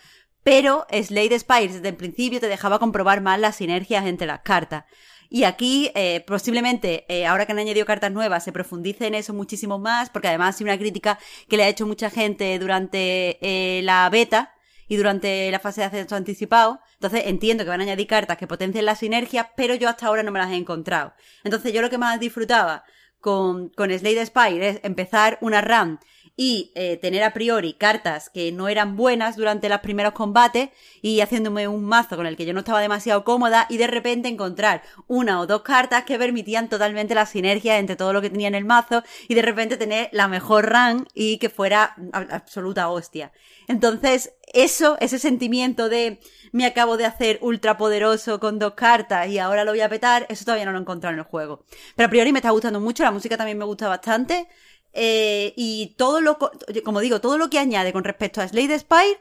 pero 0.44 0.86
Slade 0.92 1.40
Spire 1.40 1.74
desde 1.74 1.90
el 1.90 1.96
principio 1.96 2.40
te 2.40 2.48
dejaba 2.48 2.80
comprobar 2.80 3.22
más 3.22 3.40
las 3.40 3.58
sinergias 3.58 4.06
entre 4.06 4.28
las 4.28 4.42
cartas. 4.42 4.86
Y 5.30 5.44
aquí, 5.44 5.92
eh, 5.94 6.24
posiblemente, 6.26 7.06
eh, 7.10 7.26
ahora 7.26 7.46
que 7.46 7.52
han 7.52 7.60
añadido 7.60 7.86
cartas 7.86 8.12
nuevas, 8.12 8.44
se 8.44 8.54
profundice 8.54 9.08
en 9.08 9.16
eso 9.16 9.34
muchísimo 9.34 9.78
más, 9.78 10.10
porque 10.10 10.30
además 10.30 10.56
ha 10.56 10.58
sido 10.58 10.70
una 10.70 10.80
crítica 10.80 11.20
que 11.50 11.58
le 11.58 11.64
ha 11.64 11.68
hecho 11.68 11.86
mucha 11.86 12.10
gente 12.10 12.58
durante 12.60 13.38
eh, 13.42 13.82
la 13.84 14.10
beta 14.10 14.54
y 14.88 14.96
durante 14.96 15.52
la 15.52 15.60
fase 15.60 15.82
de 15.82 15.88
acceso 15.88 16.16
anticipado. 16.16 16.80
Entonces 16.94 17.24
entiendo 17.26 17.66
que 17.66 17.70
van 17.70 17.82
a 17.82 17.84
añadir 17.84 18.08
cartas 18.08 18.38
que 18.38 18.48
potencien 18.48 18.86
las 18.86 19.00
sinergias, 19.00 19.48
pero 19.58 19.76
yo 19.76 19.90
hasta 19.90 20.08
ahora 20.08 20.24
no 20.24 20.32
me 20.32 20.40
las 20.40 20.52
he 20.52 20.56
encontrado. 20.56 21.14
Entonces 21.44 21.74
yo 21.74 21.82
lo 21.82 21.90
que 21.90 21.98
más 21.98 22.20
disfrutaba 22.20 22.86
con, 23.20 23.70
con 23.70 23.92
Slade 23.92 24.26
Spire 24.26 24.80
empezar 24.84 25.38
una 25.42 25.62
run 25.62 26.00
y 26.40 26.72
eh, 26.76 26.98
tener 26.98 27.24
a 27.24 27.34
priori 27.34 27.74
cartas 27.74 28.30
que 28.30 28.52
no 28.52 28.70
eran 28.70 28.96
buenas 28.96 29.36
durante 29.36 29.68
los 29.68 29.80
primeros 29.80 30.14
combates 30.14 30.70
y 31.02 31.20
haciéndome 31.20 31.68
un 31.68 31.84
mazo 31.84 32.16
con 32.16 32.28
el 32.28 32.38
que 32.38 32.46
yo 32.46 32.54
no 32.54 32.60
estaba 32.60 32.80
demasiado 32.80 33.24
cómoda 33.24 33.66
y 33.70 33.78
de 33.78 33.88
repente 33.88 34.30
encontrar 34.30 34.84
una 35.08 35.42
o 35.42 35.48
dos 35.48 35.64
cartas 35.64 36.04
que 36.04 36.20
permitían 36.20 36.70
totalmente 36.70 37.16
la 37.16 37.26
sinergia 37.26 37.80
entre 37.80 37.96
todo 37.96 38.14
lo 38.14 38.22
que 38.22 38.30
tenía 38.30 38.48
en 38.48 38.56
el 38.56 38.66
mazo 38.66 39.04
y 39.28 39.34
de 39.34 39.42
repente 39.42 39.78
tener 39.78 40.10
la 40.12 40.28
mejor 40.28 40.72
run 40.72 41.08
y 41.16 41.40
que 41.40 41.50
fuera 41.50 41.96
absoluta 42.14 42.88
hostia. 42.90 43.32
Entonces, 43.68 44.34
eso, 44.54 44.96
ese 45.00 45.18
sentimiento 45.18 45.90
de 45.90 46.20
me 46.52 46.66
acabo 46.66 46.98
de 46.98 47.06
hacer 47.06 47.40
ultra 47.42 47.78
poderoso 47.78 48.40
con 48.40 48.60
dos 48.60 48.74
cartas 48.76 49.28
y 49.28 49.40
ahora 49.40 49.64
lo 49.64 49.72
voy 49.72 49.82
a 49.82 49.90
petar, 49.90 50.28
eso 50.30 50.46
todavía 50.46 50.66
no 50.66 50.72
lo 50.72 50.78
he 50.78 50.82
encontrado 50.82 51.14
en 51.14 51.20
el 51.20 51.26
juego. 51.26 51.66
Pero 51.96 52.08
a 52.08 52.10
priori 52.10 52.32
me 52.32 52.40
está 52.40 52.52
gustando 52.52 52.80
mucho, 52.80 53.04
la 53.04 53.12
música 53.12 53.38
también 53.38 53.58
me 53.58 53.66
gusta 53.66 53.88
bastante. 53.88 54.48
Eh, 54.94 55.54
y 55.56 55.96
todo 55.98 56.22
lo, 56.22 56.38
co- 56.38 56.52
como 56.84 57.00
digo, 57.00 57.22
todo 57.22 57.38
lo 57.38 57.50
que 57.50 57.60
añade 57.60 57.94
con 57.94 58.04
respecto 58.04 58.42
a 58.42 58.48
Slade 58.48 58.80
Spire 58.80 59.20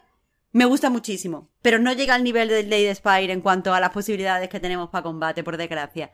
me 0.53 0.65
gusta 0.65 0.89
muchísimo. 0.91 1.51
Pero 1.63 1.79
no 1.79 1.93
llega 1.93 2.15
al 2.15 2.25
nivel 2.25 2.49
de 2.49 2.63
Slade 2.63 2.95
Spire 2.95 3.33
en 3.33 3.41
cuanto 3.43 3.75
a 3.75 3.81
las 3.81 3.91
posibilidades 3.91 4.49
que 4.49 4.61
tenemos 4.61 4.89
para 4.91 5.03
combate, 5.03 5.45
por 5.45 5.57
desgracia. 5.57 6.13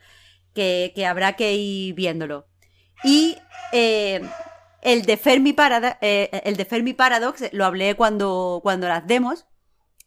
Que, 0.53 0.93
que 0.95 1.07
habrá 1.07 1.35
que 1.35 1.55
ir 1.55 1.95
viéndolo. 1.95 2.47
Y 3.05 3.37
eh, 3.73 4.21
el 4.83 5.03
de 5.03 5.17
Fermi 5.17 5.53
Paradox, 5.53 5.97
el 6.01 6.57
de 6.57 6.65
Fermi 6.65 6.93
Paradox 6.93 7.45
lo 7.53 7.65
hablé 7.65 7.95
cuando, 7.95 8.61
cuando 8.63 8.89
las 8.89 9.07
demos. 9.07 9.47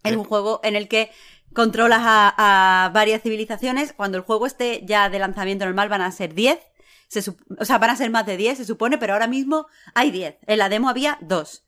Es 0.03 0.15
un 0.15 0.23
juego 0.25 0.59
en 0.63 0.75
el 0.75 0.87
que 0.87 1.09
controlas 1.53 2.01
a, 2.03 2.85
a 2.85 2.89
varias 2.89 3.21
civilizaciones. 3.23 3.93
Cuando 3.93 4.17
el 4.17 4.23
juego 4.23 4.45
esté 4.45 4.81
ya 4.85 5.09
de 5.09 5.17
lanzamiento 5.17 5.65
normal 5.65 5.89
van 5.89 6.01
a 6.01 6.11
ser 6.11 6.33
10. 6.35 6.59
Se 7.07 7.23
o 7.59 7.65
sea, 7.65 7.77
van 7.77 7.91
a 7.91 7.95
ser 7.95 8.09
más 8.09 8.25
de 8.25 8.37
10, 8.37 8.57
se 8.57 8.65
supone, 8.65 8.97
pero 8.97 9.13
ahora 9.13 9.27
mismo 9.27 9.67
hay 9.93 10.11
10. 10.11 10.37
En 10.47 10.57
la 10.57 10.69
demo 10.69 10.89
había 10.89 11.17
2. 11.21 11.65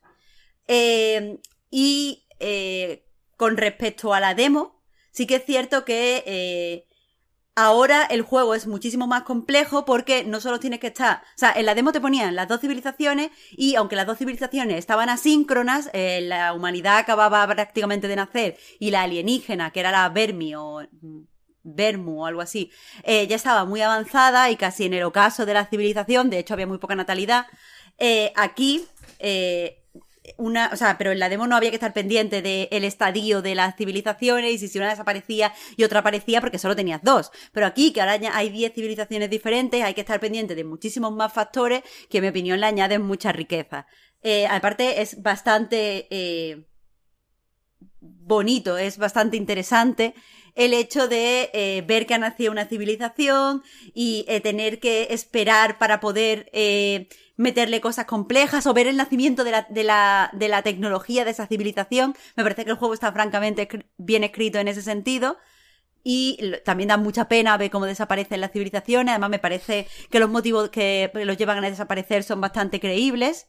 Eh, 0.68 1.38
y 1.70 2.26
eh, 2.40 3.04
con 3.36 3.56
respecto 3.56 4.14
a 4.14 4.20
la 4.20 4.34
demo, 4.34 4.82
sí 5.12 5.26
que 5.26 5.36
es 5.36 5.44
cierto 5.44 5.84
que 5.84 6.22
eh, 6.26 6.88
ahora 7.54 8.04
el 8.04 8.22
juego 8.22 8.54
es 8.54 8.66
muchísimo 8.66 9.06
más 9.06 9.22
complejo 9.22 9.84
porque 9.84 10.24
no 10.24 10.40
solo 10.40 10.60
tienes 10.60 10.80
que 10.80 10.88
estar, 10.88 11.22
o 11.22 11.38
sea, 11.38 11.52
en 11.52 11.66
la 11.66 11.74
demo 11.74 11.92
te 11.92 12.00
ponían 12.00 12.36
las 12.36 12.48
dos 12.48 12.60
civilizaciones 12.60 13.30
y 13.50 13.74
aunque 13.74 13.96
las 13.96 14.06
dos 14.06 14.18
civilizaciones 14.18 14.78
estaban 14.78 15.08
asíncronas, 15.08 15.90
eh, 15.92 16.20
la 16.22 16.52
humanidad 16.54 16.98
acababa 16.98 17.46
prácticamente 17.46 18.06
de 18.06 18.16
nacer 18.16 18.58
y 18.78 18.90
la 18.90 19.02
alienígena, 19.02 19.72
que 19.72 19.80
era 19.80 19.90
la 19.90 20.08
Vermi 20.08 20.54
o 20.54 20.82
Bermu 21.62 22.22
o 22.22 22.26
algo 22.26 22.40
así, 22.40 22.70
eh, 23.02 23.26
ya 23.26 23.36
estaba 23.36 23.64
muy 23.64 23.82
avanzada 23.82 24.50
y 24.50 24.56
casi 24.56 24.86
en 24.86 24.94
el 24.94 25.02
ocaso 25.02 25.46
de 25.46 25.54
la 25.54 25.66
civilización, 25.66 26.30
de 26.30 26.38
hecho 26.38 26.54
había 26.54 26.66
muy 26.66 26.78
poca 26.78 26.94
natalidad. 26.94 27.46
Eh, 27.98 28.32
aquí, 28.36 28.86
eh, 29.18 29.82
una, 30.36 30.70
o 30.72 30.76
sea, 30.76 30.98
pero 30.98 31.10
en 31.10 31.18
la 31.18 31.28
demo 31.28 31.46
no 31.46 31.56
había 31.56 31.70
que 31.70 31.76
estar 31.76 31.92
pendiente 31.92 32.42
del 32.42 32.84
estadio 32.84 33.40
de 33.40 33.54
las 33.54 33.76
civilizaciones 33.76 34.62
y 34.62 34.68
si 34.68 34.78
una 34.78 34.90
desaparecía 34.90 35.54
y 35.76 35.84
otra 35.84 36.00
aparecía 36.00 36.40
porque 36.40 36.58
solo 36.58 36.76
tenías 36.76 37.02
dos. 37.02 37.30
Pero 37.52 37.66
aquí, 37.66 37.92
que 37.92 38.02
ahora 38.02 38.18
hay 38.34 38.50
10 38.50 38.74
civilizaciones 38.74 39.30
diferentes, 39.30 39.82
hay 39.82 39.94
que 39.94 40.02
estar 40.02 40.20
pendiente 40.20 40.54
de 40.54 40.64
muchísimos 40.64 41.12
más 41.12 41.32
factores 41.32 41.82
que, 42.10 42.18
en 42.18 42.24
mi 42.24 42.28
opinión, 42.28 42.60
le 42.60 42.66
añaden 42.66 43.02
mucha 43.02 43.32
riqueza. 43.32 43.86
Aparte, 44.50 45.00
es 45.00 45.22
bastante 45.22 46.66
bonito, 48.00 48.76
es 48.76 48.98
bastante 48.98 49.38
interesante 49.38 50.14
el 50.58 50.74
hecho 50.74 51.06
de 51.06 51.50
eh, 51.52 51.84
ver 51.86 52.04
que 52.04 52.14
ha 52.14 52.18
nacido 52.18 52.50
una 52.50 52.66
civilización 52.66 53.62
y 53.94 54.24
eh, 54.26 54.40
tener 54.40 54.80
que 54.80 55.06
esperar 55.10 55.78
para 55.78 56.00
poder 56.00 56.50
eh, 56.52 57.08
meterle 57.36 57.80
cosas 57.80 58.06
complejas 58.06 58.66
o 58.66 58.74
ver 58.74 58.88
el 58.88 58.96
nacimiento 58.96 59.44
de 59.44 59.52
la, 59.52 59.66
de, 59.70 59.84
la, 59.84 60.30
de 60.32 60.48
la 60.48 60.62
tecnología 60.62 61.24
de 61.24 61.30
esa 61.30 61.46
civilización. 61.46 62.16
Me 62.34 62.42
parece 62.42 62.64
que 62.64 62.72
el 62.72 62.76
juego 62.76 62.92
está 62.92 63.12
francamente 63.12 63.68
bien 63.98 64.24
escrito 64.24 64.58
en 64.58 64.66
ese 64.66 64.82
sentido. 64.82 65.38
Y 66.02 66.54
también 66.64 66.88
da 66.88 66.96
mucha 66.96 67.28
pena 67.28 67.56
ver 67.56 67.70
cómo 67.70 67.86
desaparecen 67.86 68.40
las 68.40 68.50
civilizaciones. 68.50 69.12
Además, 69.12 69.30
me 69.30 69.38
parece 69.38 69.86
que 70.10 70.18
los 70.18 70.30
motivos 70.30 70.70
que 70.70 71.10
los 71.14 71.36
llevan 71.36 71.62
a 71.62 71.70
desaparecer 71.70 72.24
son 72.24 72.40
bastante 72.40 72.80
creíbles. 72.80 73.46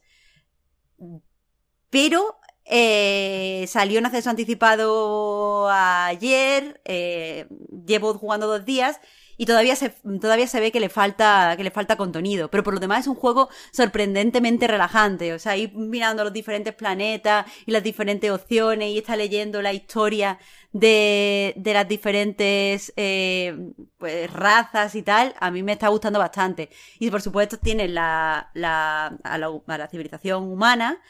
Pero 1.88 2.39
eh, 2.70 3.64
salió 3.68 3.98
en 3.98 4.06
acceso 4.06 4.30
anticipado 4.30 5.68
ayer. 5.70 6.80
eh, 6.84 7.46
llevo 7.86 8.14
jugando 8.14 8.46
dos 8.46 8.64
días. 8.64 9.00
Y 9.36 9.46
todavía 9.46 9.74
se, 9.74 9.88
todavía 10.20 10.46
se 10.46 10.60
ve 10.60 10.70
que 10.70 10.80
le 10.80 10.90
falta, 10.90 11.54
que 11.56 11.64
le 11.64 11.70
falta 11.70 11.96
contenido. 11.96 12.50
Pero 12.50 12.62
por 12.62 12.74
lo 12.74 12.80
demás 12.80 13.00
es 13.00 13.06
un 13.06 13.14
juego 13.14 13.48
sorprendentemente 13.72 14.66
relajante. 14.66 15.32
O 15.32 15.38
sea, 15.38 15.56
ir 15.56 15.72
mirando 15.74 16.24
los 16.24 16.32
diferentes 16.34 16.74
planetas 16.74 17.46
y 17.64 17.72
las 17.72 17.82
diferentes 17.82 18.30
opciones 18.30 18.90
y 18.90 18.98
está 18.98 19.16
leyendo 19.16 19.62
la 19.62 19.72
historia 19.72 20.38
de, 20.72 21.54
de 21.56 21.72
las 21.72 21.88
diferentes 21.88 22.92
eh, 22.96 23.72
pues, 23.98 24.30
razas 24.32 24.94
y 24.94 25.02
tal, 25.02 25.34
a 25.40 25.50
mí 25.50 25.62
me 25.62 25.72
está 25.72 25.88
gustando 25.88 26.18
bastante. 26.18 26.68
Y 26.98 27.10
por 27.10 27.22
supuesto 27.22 27.58
tiene 27.58 27.88
la, 27.88 28.50
la, 28.54 29.06
a, 29.24 29.38
la, 29.38 29.48
a 29.66 29.78
la 29.78 29.88
civilización 29.88 30.44
humana 30.52 31.00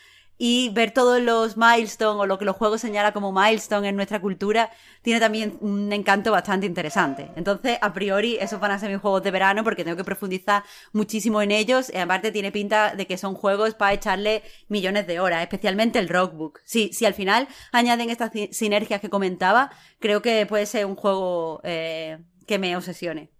y 0.43 0.70
ver 0.70 0.93
todos 0.93 1.20
los 1.20 1.59
milestones 1.59 2.23
o 2.23 2.25
lo 2.25 2.39
que 2.39 2.47
los 2.47 2.57
juegos 2.57 2.81
señalan 2.81 3.12
como 3.12 3.31
milestone 3.31 3.91
en 3.91 3.97
nuestra 3.97 4.23
cultura 4.23 4.70
tiene 5.02 5.20
también 5.20 5.59
un 5.60 5.93
encanto 5.93 6.33
bastante 6.33 6.65
interesante. 6.65 7.31
Entonces, 7.36 7.77
a 7.83 7.93
priori, 7.93 8.39
esos 8.41 8.59
van 8.59 8.70
a 8.70 8.78
ser 8.78 8.91
mis 8.91 9.02
juegos 9.02 9.23
de 9.23 9.33
verano 9.33 9.62
porque 9.62 9.85
tengo 9.85 9.99
que 9.99 10.05
profundizar 10.05 10.65
muchísimo 10.94 11.43
en 11.43 11.51
ellos. 11.51 11.93
Y 11.93 11.99
aparte, 11.99 12.33
tiene 12.33 12.52
pinta 12.52 12.94
de 12.94 13.07
que 13.07 13.19
son 13.19 13.35
juegos 13.35 13.75
para 13.75 13.93
echarle 13.93 14.43
millones 14.69 15.07
de 15.07 15.20
horas, 15.20 15.43
especialmente 15.43 15.99
el 15.99 16.09
Rockbook. 16.09 16.60
Sí, 16.65 16.89
si 16.94 17.05
al 17.05 17.12
final 17.12 17.47
añaden 17.70 18.09
estas 18.09 18.31
sinergias 18.52 19.02
que 19.02 19.10
comentaba, 19.10 19.70
creo 19.99 20.23
que 20.23 20.47
puede 20.47 20.65
ser 20.65 20.86
un 20.86 20.97
juego 20.97 21.60
eh, 21.65 22.17
que 22.47 22.59
me 22.59 22.75
obsesione. 22.78 23.31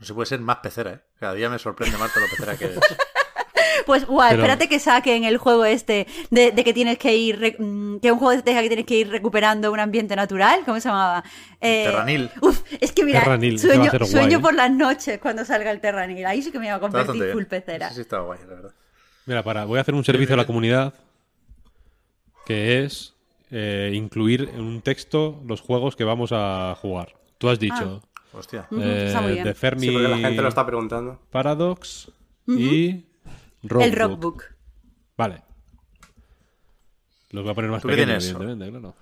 No 0.00 0.06
se 0.06 0.14
puede 0.14 0.26
ser 0.26 0.40
más 0.40 0.56
pecera, 0.56 0.90
¿eh? 0.94 1.00
Cada 1.20 1.34
día 1.34 1.48
me 1.48 1.60
sorprende 1.60 1.96
más 1.96 2.10
lo 2.16 2.26
pecera 2.26 2.56
que 2.56 2.64
eres. 2.64 2.80
Pues 3.90 4.06
guau, 4.06 4.28
Pero- 4.30 4.42
espérate 4.42 4.68
que 4.68 4.78
saquen 4.78 5.24
el 5.24 5.36
juego 5.36 5.64
este 5.64 6.06
de, 6.30 6.52
de 6.52 6.62
que 6.62 6.72
tienes 6.72 6.96
que 6.96 7.16
ir, 7.16 7.56
mm, 7.58 7.98
que 7.98 8.06
es 8.06 8.12
un 8.12 8.20
juego 8.20 8.36
de 8.36 8.42
deja 8.42 8.62
que 8.62 8.68
tienes 8.68 8.86
que 8.86 8.98
ir 8.98 9.08
recuperando 9.08 9.72
un 9.72 9.80
ambiente 9.80 10.14
natural, 10.14 10.60
¿cómo 10.64 10.78
se 10.78 10.88
llamaba? 10.90 11.24
Eh, 11.60 11.86
Terranil. 11.86 12.30
Uf, 12.40 12.62
es 12.80 12.92
que 12.92 13.04
mira, 13.04 13.18
Terranil, 13.18 13.58
sueño, 13.58 13.90
ser 13.90 13.98
guay, 13.98 14.10
sueño 14.12 14.40
por 14.40 14.54
las 14.54 14.70
noches 14.70 15.18
cuando 15.18 15.44
salga 15.44 15.72
el 15.72 15.80
Terranil, 15.80 16.24
ahí 16.24 16.40
sí 16.40 16.52
que 16.52 16.60
me 16.60 16.68
va 16.70 16.76
a 16.76 16.80
convertir 16.80 17.32
full 17.32 17.46
pecera. 17.46 17.88
Sí, 17.88 17.96
sí, 17.96 18.00
está 18.02 18.20
guay, 18.20 18.38
la 18.48 18.54
verdad. 18.54 18.70
Mira, 19.26 19.42
para, 19.42 19.64
voy 19.64 19.78
a 19.78 19.80
hacer 19.80 19.94
un 19.94 20.04
servicio 20.04 20.34
a 20.34 20.36
la 20.36 20.46
comunidad 20.46 20.94
que 22.46 22.84
es 22.84 23.14
eh, 23.50 23.90
incluir 23.92 24.50
en 24.54 24.60
un 24.60 24.82
texto 24.82 25.42
los 25.48 25.60
juegos 25.60 25.96
que 25.96 26.04
vamos 26.04 26.30
a 26.32 26.76
jugar. 26.80 27.14
Tú 27.38 27.48
has 27.48 27.58
dicho 27.58 28.02
Hostia. 28.32 28.68
Ujú, 28.70 28.80
eh, 28.80 29.06
está 29.08 29.20
muy 29.20 29.32
bien. 29.32 29.44
The 29.44 29.54
Fermi 29.54 29.86
Sí, 29.86 29.92
porque 29.92 30.06
la 30.08 30.18
gente 30.18 30.42
lo 30.42 30.48
está 30.48 30.64
preguntando. 30.64 31.18
Paradox 31.30 32.12
y 32.46 33.04
Rockbook. 33.62 33.82
El 33.86 33.92
Rockbook. 33.96 34.44
Vale. 35.16 35.42
Los 37.30 37.44
voy 37.44 37.52
a 37.52 37.54
poner 37.54 37.70
más 37.70 37.82
¿Tú 37.82 37.88
qué 37.88 37.94
pequeños, 37.96 38.24
tienes? 38.24 38.40
evidentemente, 38.40 38.80
claro. 38.80 38.96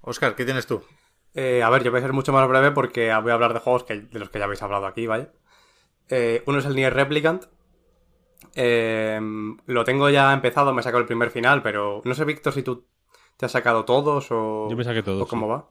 Oscar, 0.00 0.34
¿qué 0.34 0.44
tienes 0.44 0.66
tú? 0.66 0.82
Eh, 1.34 1.62
a 1.62 1.68
ver, 1.70 1.82
yo 1.84 1.90
voy 1.90 1.98
a 1.98 2.02
ser 2.02 2.12
mucho 2.12 2.32
más 2.32 2.48
breve 2.48 2.70
porque 2.72 3.14
voy 3.20 3.30
a 3.30 3.34
hablar 3.34 3.52
de 3.52 3.60
juegos 3.60 3.84
que, 3.84 4.00
de 4.00 4.18
los 4.18 4.30
que 4.30 4.38
ya 4.38 4.46
habéis 4.46 4.62
hablado 4.62 4.86
aquí, 4.86 5.06
¿vale? 5.06 5.30
Eh, 6.08 6.42
uno 6.46 6.58
es 6.58 6.64
el 6.64 6.74
Nier 6.74 6.94
Replicant. 6.94 7.44
Eh, 8.54 9.20
lo 9.66 9.84
tengo 9.84 10.08
ya 10.08 10.32
empezado, 10.32 10.72
me 10.72 10.80
he 10.80 10.84
sacado 10.84 11.00
el 11.00 11.06
primer 11.06 11.30
final, 11.30 11.62
pero 11.62 12.00
no 12.04 12.14
sé, 12.14 12.24
Víctor, 12.24 12.52
si 12.54 12.62
tú 12.62 12.86
te 13.36 13.46
has 13.46 13.52
sacado 13.52 13.84
todos 13.84 14.28
o, 14.30 14.68
Yo 14.70 14.76
me 14.76 14.84
saqué 14.84 15.02
todos, 15.02 15.22
o 15.22 15.26
cómo 15.26 15.46
sí. 15.46 15.50
va. 15.50 15.68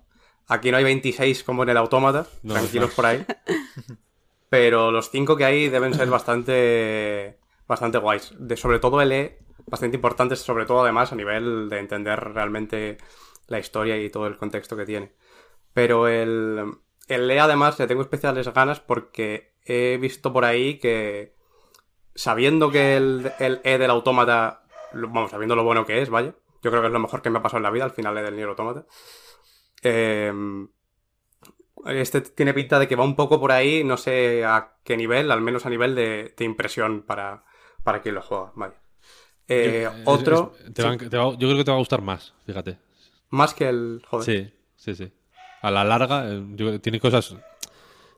Aquí 0.48 0.72
no 0.72 0.78
hay 0.78 0.84
26 0.84 1.44
como 1.44 1.64
en 1.64 1.70
el 1.70 1.78
Autómata, 1.78 2.28
No, 2.44 2.54
tranquilos 2.54 2.90
no. 2.92 2.96
por 2.96 3.06
ahí. 3.08 3.26
Pero 4.50 4.92
los 4.92 5.10
5 5.10 5.36
que 5.36 5.44
hay 5.46 5.70
deben 5.70 5.94
ser 5.94 6.10
bastante 6.10 7.40
bastante 7.68 7.98
guays. 7.98 8.34
De, 8.38 8.58
sobre 8.58 8.80
todo 8.80 9.02
el 9.02 9.12
E, 9.12 9.40
bastante 9.66 9.98
importantes, 9.98 10.40
sobre 10.40 10.66
todo 10.66 10.82
además 10.82 11.12
a 11.12 11.16
nivel 11.16 11.70
de 11.70 11.80
entender 11.80 12.20
realmente 12.20 12.98
la 13.48 13.60
historia 13.60 13.98
y 13.98 14.10
todo 14.10 14.28
el 14.28 14.38
contexto 14.38 14.76
que 14.76 14.86
tiene. 14.86 15.14
Pero 15.74 16.08
el, 16.08 16.64
el 17.08 17.32
E 17.32 17.40
además 17.40 17.78
le 17.80 17.88
tengo 17.88 18.02
especiales 18.02 18.52
ganas 18.54 18.80
porque 18.80 19.54
he 19.66 19.98
visto 19.98 20.34
por 20.34 20.46
ahí 20.46 20.80
que 20.80 21.36
sabiendo 22.16 22.72
que 22.72 22.98
el, 22.98 23.32
el 23.40 23.62
E 23.64 23.78
del 23.78 23.92
autómata, 23.92 24.64
vamos, 24.94 25.32
sabiendo 25.32 25.56
lo 25.56 25.64
bueno 25.64 25.86
que 25.86 26.02
es, 26.02 26.10
vaya, 26.10 26.34
yo 26.64 26.72
creo 26.72 26.82
que 26.82 26.88
es 26.88 26.94
lo 26.94 27.00
mejor 27.00 27.22
que 27.22 27.30
me 27.30 27.40
ha 27.40 27.44
pasado 27.44 27.60
en 27.60 27.64
la 27.64 27.72
vida 27.72 27.86
al 27.86 27.92
final 27.92 28.18
E 28.18 28.24
del 28.24 28.36
Nier 28.36 28.50
Automata. 28.50 28.86
Eh, 29.84 30.34
este 31.86 32.22
tiene 32.22 32.54
pinta 32.54 32.80
de 32.80 32.88
que 32.88 32.96
va 32.96 33.04
un 33.04 33.16
poco 33.16 33.40
por 33.40 33.52
ahí, 33.52 33.84
no 33.84 33.98
sé 33.98 34.44
a 34.44 34.78
qué 34.84 34.98
nivel, 34.98 35.32
al 35.32 35.42
menos 35.42 35.66
a 35.66 35.70
nivel 35.70 35.96
de, 35.96 36.34
de 36.36 36.46
impresión 36.46 37.04
para, 37.04 37.46
para 37.88 38.02
quien 38.02 38.16
lo 38.16 38.22
juega, 38.22 38.52
vaya. 38.56 38.74
Eh, 39.48 39.84
Yo- 39.86 40.12
otro, 40.12 40.54
es- 40.68 40.74
te 40.74 40.84
va- 40.84 40.98
te 40.98 41.18
va- 41.18 41.32
yo 41.32 41.38
creo 41.38 41.56
que 41.56 41.64
te 41.64 41.72
va 41.72 41.78
a 41.78 41.80
gustar 41.80 42.02
más, 42.02 42.34
fíjate. 42.46 42.78
más 43.30 43.54
que 43.54 43.70
el... 43.70 44.02
Joder. 44.06 44.26
Sí, 44.26 44.54
sí, 44.76 44.94
sí. 44.94 45.10
A 45.62 45.72
la 45.72 45.86
larga, 45.86 46.26
eh, 46.30 46.44
yo- 46.56 46.82
tiene 46.82 47.00
cosas. 47.00 47.34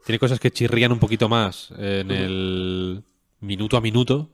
Tiene 0.06 0.18
cosas 0.18 0.40
que 0.40 0.50
chirrían 0.50 0.92
un 0.92 0.98
poquito 0.98 1.30
más 1.30 1.70
en 1.78 2.10
el 2.10 3.04
minuto 3.42 3.78
a 3.78 3.82
minuto. 3.82 4.28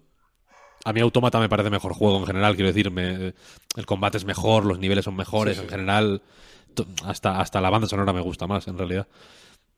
A 0.86 0.94
mí 0.94 1.02
Autómata 1.02 1.38
me 1.40 1.50
parece 1.50 1.70
mejor 1.70 1.94
juego 1.94 2.18
en 2.20 2.26
general, 2.28 2.56
quiero 2.56 2.70
decir, 2.70 2.90
me- 2.92 3.34
el 3.76 3.86
combate 3.86 4.18
es 4.18 4.24
mejor, 4.24 4.64
los 4.66 4.80
niveles 4.80 5.04
son 5.04 5.18
mejores, 5.18 5.56
Sí, 5.56 5.60
sí. 5.62 5.66
en 5.66 5.70
general, 5.72 6.22
hasta, 7.04 7.42
hasta 7.42 7.60
la 7.60 7.70
banda 7.70 7.88
sonora 7.90 8.14
me 8.14 8.22
gusta 8.22 8.48
más, 8.48 8.70
en 8.70 8.78
realidad. 8.78 9.06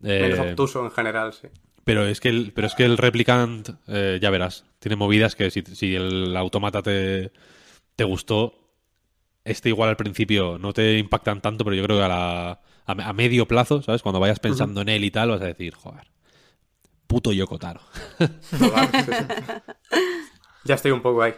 Menos 0.02 0.38
Eh, 0.38 0.50
obtuso 0.52 0.84
en 0.86 0.92
general, 0.92 1.34
sí. 1.34 1.48
Pero 1.88 2.06
es 2.06 2.20
que 2.20 2.28
el, 2.28 2.52
pero 2.54 2.68
es 2.68 2.76
que 2.76 2.84
el 2.84 2.98
Replicant, 2.98 3.70
eh, 3.88 4.20
ya 4.22 4.30
verás, 4.30 4.66
tiene 4.80 4.98
movidas 4.98 5.38
que 5.38 5.50
si, 5.52 5.62
si 5.62 5.96
el 5.96 6.36
automata 6.36 6.82
te, 6.82 7.32
te 7.96 8.04
gustó, 8.04 8.74
este 9.46 9.70
igual 9.70 9.88
al 9.88 9.96
principio 9.96 10.58
no 10.60 10.74
te 10.74 10.98
impactan 10.98 11.40
tanto, 11.40 11.64
pero 11.64 11.78
yo 11.78 11.84
creo 11.84 11.98
que 11.98 12.04
a, 12.04 12.10
la, 12.10 12.50
a, 12.50 12.60
a 12.92 13.14
medio 13.14 13.48
plazo, 13.48 13.82
¿sabes? 13.82 14.02
Cuando 14.02 14.20
vayas 14.20 14.42
pensando 14.42 14.82
en 14.82 14.90
él 14.90 15.06
y 15.06 15.12
tal, 15.12 15.30
vas 15.30 15.42
a 15.42 15.46
decir, 15.46 15.76
joder, 15.76 16.12
puto 17.08 17.32
Yoko 17.32 17.58
Taro. 17.58 17.80
Total, 18.60 18.90
sí, 19.06 19.14
sí. 19.14 19.24
Ya 20.66 20.76
estoy 20.76 20.92
un 20.92 21.02
poco 21.02 21.22
ahí. 21.22 21.36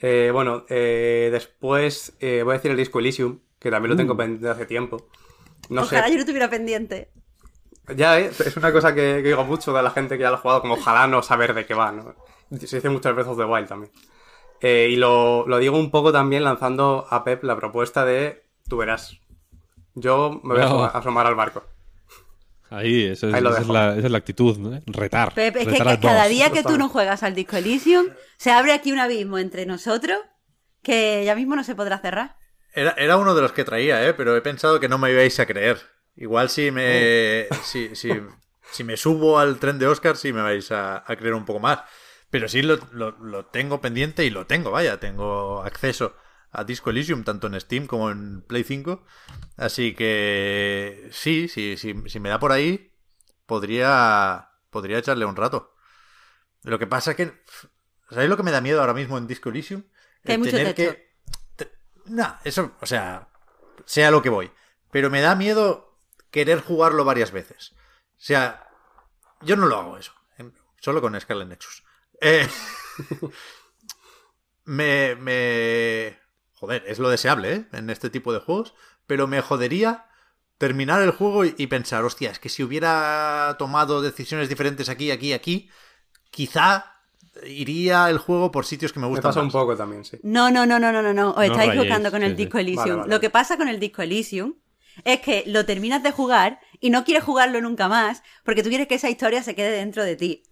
Eh, 0.00 0.30
bueno, 0.32 0.64
eh, 0.70 1.28
después 1.30 2.16
eh, 2.20 2.40
voy 2.44 2.52
a 2.52 2.56
decir 2.56 2.70
el 2.70 2.78
disco 2.78 2.98
Elysium, 2.98 3.40
que 3.58 3.70
también 3.70 3.90
lo 3.90 3.96
tengo 3.96 4.16
pendiente 4.16 4.48
hace 4.48 4.64
tiempo. 4.64 5.06
No 5.68 5.82
Ojalá 5.82 6.06
sé. 6.06 6.12
yo 6.14 6.18
no 6.18 6.24
tuviera 6.24 6.48
pendiente. 6.48 7.10
Ya, 7.96 8.18
¿eh? 8.20 8.30
es 8.44 8.56
una 8.56 8.72
cosa 8.72 8.94
que, 8.94 9.20
que 9.22 9.28
digo 9.28 9.44
mucho 9.44 9.72
de 9.72 9.82
la 9.82 9.90
gente 9.90 10.16
que 10.16 10.22
ya 10.22 10.30
lo 10.30 10.36
ha 10.36 10.38
jugado, 10.40 10.60
como 10.62 10.74
ojalá 10.74 11.06
no 11.06 11.22
saber 11.22 11.54
de 11.54 11.66
qué 11.66 11.74
va, 11.74 11.92
¿no? 11.92 12.14
Se 12.58 12.76
dice 12.76 12.88
muchas 12.88 13.14
veces 13.14 13.36
de 13.36 13.44
Wild 13.44 13.68
también. 13.68 13.92
Eh, 14.60 14.88
y 14.90 14.96
lo, 14.96 15.46
lo 15.46 15.58
digo 15.58 15.78
un 15.78 15.90
poco 15.90 16.12
también 16.12 16.44
lanzando 16.44 17.06
a 17.08 17.24
Pep 17.24 17.42
la 17.44 17.56
propuesta 17.56 18.04
de 18.04 18.44
tú 18.68 18.76
verás. 18.76 19.18
Yo 19.94 20.40
me 20.44 20.54
voy 20.54 20.62
a 20.62 20.66
No. 20.66 20.84
asomar- 20.84 20.90
asomar 20.94 21.26
al 21.26 21.34
barco. 21.34 21.64
Ahí, 22.70 23.06
eso 23.06 23.26
es, 23.28 23.34
Ahí 23.34 23.40
esa, 23.44 23.60
es 23.60 23.66
la, 23.68 23.96
esa 23.96 24.06
es 24.06 24.12
la 24.12 24.18
actitud, 24.18 24.56
¿no? 24.58 24.80
Retar. 24.86 25.34
Pep, 25.34 25.56
es 25.56 25.64
que 25.64 25.70
retar 25.72 25.88
al 25.88 26.00
cada 26.00 26.26
día 26.26 26.50
que 26.50 26.62
tú 26.62 26.78
no 26.78 26.88
juegas 26.88 27.22
al 27.24 27.34
Disco 27.34 27.56
Elysium, 27.56 28.06
se 28.36 28.52
abre 28.52 28.72
aquí 28.72 28.92
un 28.92 29.00
abismo 29.00 29.38
entre 29.38 29.66
nosotros 29.66 30.18
que 30.82 31.24
ya 31.24 31.34
mismo 31.34 31.56
no 31.56 31.64
se 31.64 31.74
podrá 31.74 31.98
cerrar. 31.98 32.36
Era, 32.72 32.92
era 32.92 33.16
uno 33.16 33.34
de 33.34 33.42
los 33.42 33.50
que 33.52 33.64
traía, 33.64 34.06
¿eh? 34.06 34.14
pero 34.14 34.36
he 34.36 34.40
pensado 34.40 34.78
que 34.78 34.88
no 34.88 34.98
me 34.98 35.10
ibais 35.10 35.40
a 35.40 35.46
creer. 35.46 35.80
Igual 36.20 36.50
si 36.50 36.70
me, 36.70 37.48
si, 37.64 37.96
si, 37.96 38.12
si 38.72 38.84
me 38.84 38.96
subo 38.96 39.38
al 39.40 39.58
tren 39.58 39.78
de 39.80 39.88
Oscar, 39.88 40.16
sí 40.16 40.32
me 40.32 40.42
vais 40.42 40.70
a, 40.70 40.98
a 40.98 41.16
creer 41.16 41.34
un 41.34 41.46
poco 41.46 41.60
más. 41.60 41.80
Pero 42.30 42.48
sí 42.48 42.62
lo, 42.62 42.76
lo- 42.92 43.12
lo 43.18 43.46
tengo 43.46 43.80
pendiente 43.80 44.24
y 44.24 44.30
lo 44.30 44.46
tengo, 44.46 44.70
vaya, 44.70 45.00
tengo 45.00 45.62
acceso 45.62 46.14
a 46.52 46.64
Disco 46.64 46.90
Elysium, 46.90 47.24
tanto 47.24 47.48
en 47.48 47.60
Steam 47.60 47.86
como 47.88 48.10
en 48.10 48.42
Play 48.42 48.64
5. 48.64 49.04
Así 49.56 49.94
que 49.94 51.08
sí, 51.12 51.48
sí, 51.48 51.76
sí, 51.76 51.94
si 52.06 52.20
me 52.20 52.28
da 52.28 52.38
por 52.38 52.52
ahí, 52.52 52.92
podría, 53.46 54.50
podría 54.70 54.98
echarle 54.98 55.24
un 55.26 55.36
rato. 55.36 55.74
Lo 56.62 56.78
que 56.78 56.86
pasa 56.86 57.12
es 57.12 57.16
que, 57.16 57.32
¿sabéis 58.10 58.30
lo 58.30 58.36
que 58.36 58.42
me 58.42 58.50
da 58.52 58.60
miedo 58.60 58.80
ahora 58.80 58.94
mismo 58.94 59.18
en 59.18 59.26
Disco 59.26 59.48
Elysium? 59.48 59.84
Que 60.24 60.32
hay 60.32 60.38
mucho 60.38 60.50
tener 60.56 60.74
que... 60.74 61.14
te- 61.56 61.72
Nah, 62.06 62.34
eso, 62.44 62.76
o 62.80 62.86
sea, 62.86 63.28
sea 63.86 64.10
lo 64.10 64.22
que 64.22 64.30
voy. 64.30 64.50
Pero 64.90 65.10
me 65.10 65.20
da 65.20 65.34
miedo 65.34 65.89
querer 66.30 66.60
jugarlo 66.60 67.04
varias 67.04 67.30
veces. 67.32 67.72
O 68.12 68.22
sea, 68.22 68.68
yo 69.42 69.56
no 69.56 69.66
lo 69.66 69.76
hago 69.76 69.96
eso. 69.98 70.12
em, 70.38 70.52
Solo 70.80 71.00
con 71.00 71.18
Scarlet 71.20 71.48
Nexus. 71.48 71.82
Eh, 72.20 72.46
me, 74.64 75.16
me... 75.16 76.18
Joder, 76.54 76.84
es 76.86 76.98
lo 76.98 77.08
deseable, 77.08 77.52
¿eh? 77.54 77.66
En 77.72 77.90
este 77.90 78.10
tipo 78.10 78.32
de 78.32 78.40
juegos. 78.40 78.74
Pero 79.06 79.26
me 79.26 79.40
jodería 79.40 80.06
terminar 80.58 81.00
el 81.02 81.10
juego 81.10 81.44
y, 81.44 81.54
y 81.56 81.66
pensar, 81.68 82.04
hostia, 82.04 82.30
es 82.30 82.38
que 82.38 82.50
si 82.50 82.62
hubiera 82.62 83.56
tomado 83.58 84.02
decisiones 84.02 84.48
diferentes 84.48 84.88
aquí, 84.90 85.10
aquí, 85.10 85.32
aquí, 85.32 85.70
quizá 86.30 86.96
iría 87.44 88.10
el 88.10 88.18
juego 88.18 88.50
por 88.52 88.66
sitios 88.66 88.92
que 88.92 89.00
me 89.00 89.06
Me 89.06 89.10
gustan 89.10 89.30
pasa 89.30 89.40
un 89.40 89.46
más. 89.46 89.52
poco 89.54 89.74
también, 89.76 90.04
sí. 90.04 90.18
No, 90.22 90.50
no, 90.50 90.66
no, 90.66 90.78
no, 90.78 90.92
no, 90.92 91.00
no, 91.00 91.14
no. 91.14 91.30
Os 91.30 91.44
estáis 91.44 91.70
rayéis, 91.70 91.86
jugando 91.86 92.10
con 92.10 92.20
sí, 92.20 92.26
el 92.26 92.32
sí. 92.32 92.36
Disco 92.36 92.58
Elysium. 92.58 92.84
Vale, 92.84 92.96
vale, 93.00 93.10
Lo 93.14 93.20
que 93.20 93.30
pasa 93.30 93.56
con 93.56 93.68
el 93.68 93.80
Disco 93.80 94.02
Elysium 94.02 94.54
es 95.04 95.20
que 95.20 95.44
lo 95.46 95.64
terminas 95.66 96.02
de 96.02 96.12
jugar 96.12 96.60
y 96.80 96.90
no 96.90 97.04
quieres 97.04 97.24
jugarlo 97.24 97.60
nunca 97.60 97.88
más 97.88 98.22
porque 98.44 98.62
tú 98.62 98.68
quieres 98.68 98.88
que 98.88 98.94
esa 98.94 99.10
historia 99.10 99.42
se 99.42 99.54
quede 99.54 99.72
dentro 99.72 100.04
de 100.04 100.16
ti. 100.16 100.42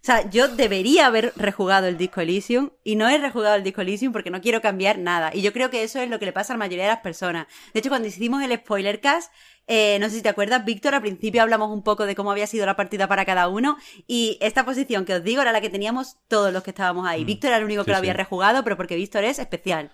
O 0.00 0.06
sea, 0.08 0.30
yo 0.30 0.46
debería 0.48 1.06
haber 1.06 1.32
rejugado 1.36 1.88
el 1.88 1.98
Disco 1.98 2.20
Elysium 2.20 2.70
y 2.84 2.94
no 2.94 3.08
he 3.08 3.18
rejugado 3.18 3.56
el 3.56 3.64
Disco 3.64 3.80
Elysium 3.80 4.12
porque 4.12 4.30
no 4.30 4.40
quiero 4.40 4.60
cambiar 4.60 4.96
nada. 4.98 5.32
Y 5.34 5.42
yo 5.42 5.52
creo 5.52 5.70
que 5.70 5.82
eso 5.82 6.00
es 6.00 6.08
lo 6.08 6.20
que 6.20 6.24
le 6.24 6.32
pasa 6.32 6.52
a 6.52 6.56
la 6.56 6.60
mayoría 6.60 6.84
de 6.84 6.90
las 6.90 7.00
personas. 7.00 7.48
De 7.74 7.80
hecho, 7.80 7.88
cuando 7.88 8.06
hicimos 8.06 8.42
el 8.42 8.54
spoiler 8.56 9.00
cast, 9.00 9.32
eh, 9.66 9.98
no 10.00 10.08
sé 10.08 10.16
si 10.16 10.22
te 10.22 10.28
acuerdas, 10.28 10.64
Víctor, 10.64 10.94
al 10.94 11.02
principio 11.02 11.42
hablamos 11.42 11.70
un 11.70 11.82
poco 11.82 12.06
de 12.06 12.14
cómo 12.14 12.30
había 12.30 12.46
sido 12.46 12.64
la 12.64 12.76
partida 12.76 13.08
para 13.08 13.24
cada 13.24 13.48
uno 13.48 13.76
y 14.06 14.38
esta 14.40 14.64
posición 14.64 15.04
que 15.04 15.14
os 15.14 15.24
digo 15.24 15.42
era 15.42 15.52
la 15.52 15.60
que 15.60 15.68
teníamos 15.68 16.16
todos 16.28 16.52
los 16.52 16.62
que 16.62 16.70
estábamos 16.70 17.06
ahí. 17.06 17.24
Víctor 17.24 17.48
era 17.48 17.58
el 17.58 17.64
único 17.64 17.84
que 17.84 17.90
lo 17.90 17.98
había 17.98 18.12
sí. 18.12 18.18
rejugado, 18.18 18.62
pero 18.62 18.76
porque 18.76 18.94
Víctor 18.94 19.24
es 19.24 19.40
especial. 19.40 19.90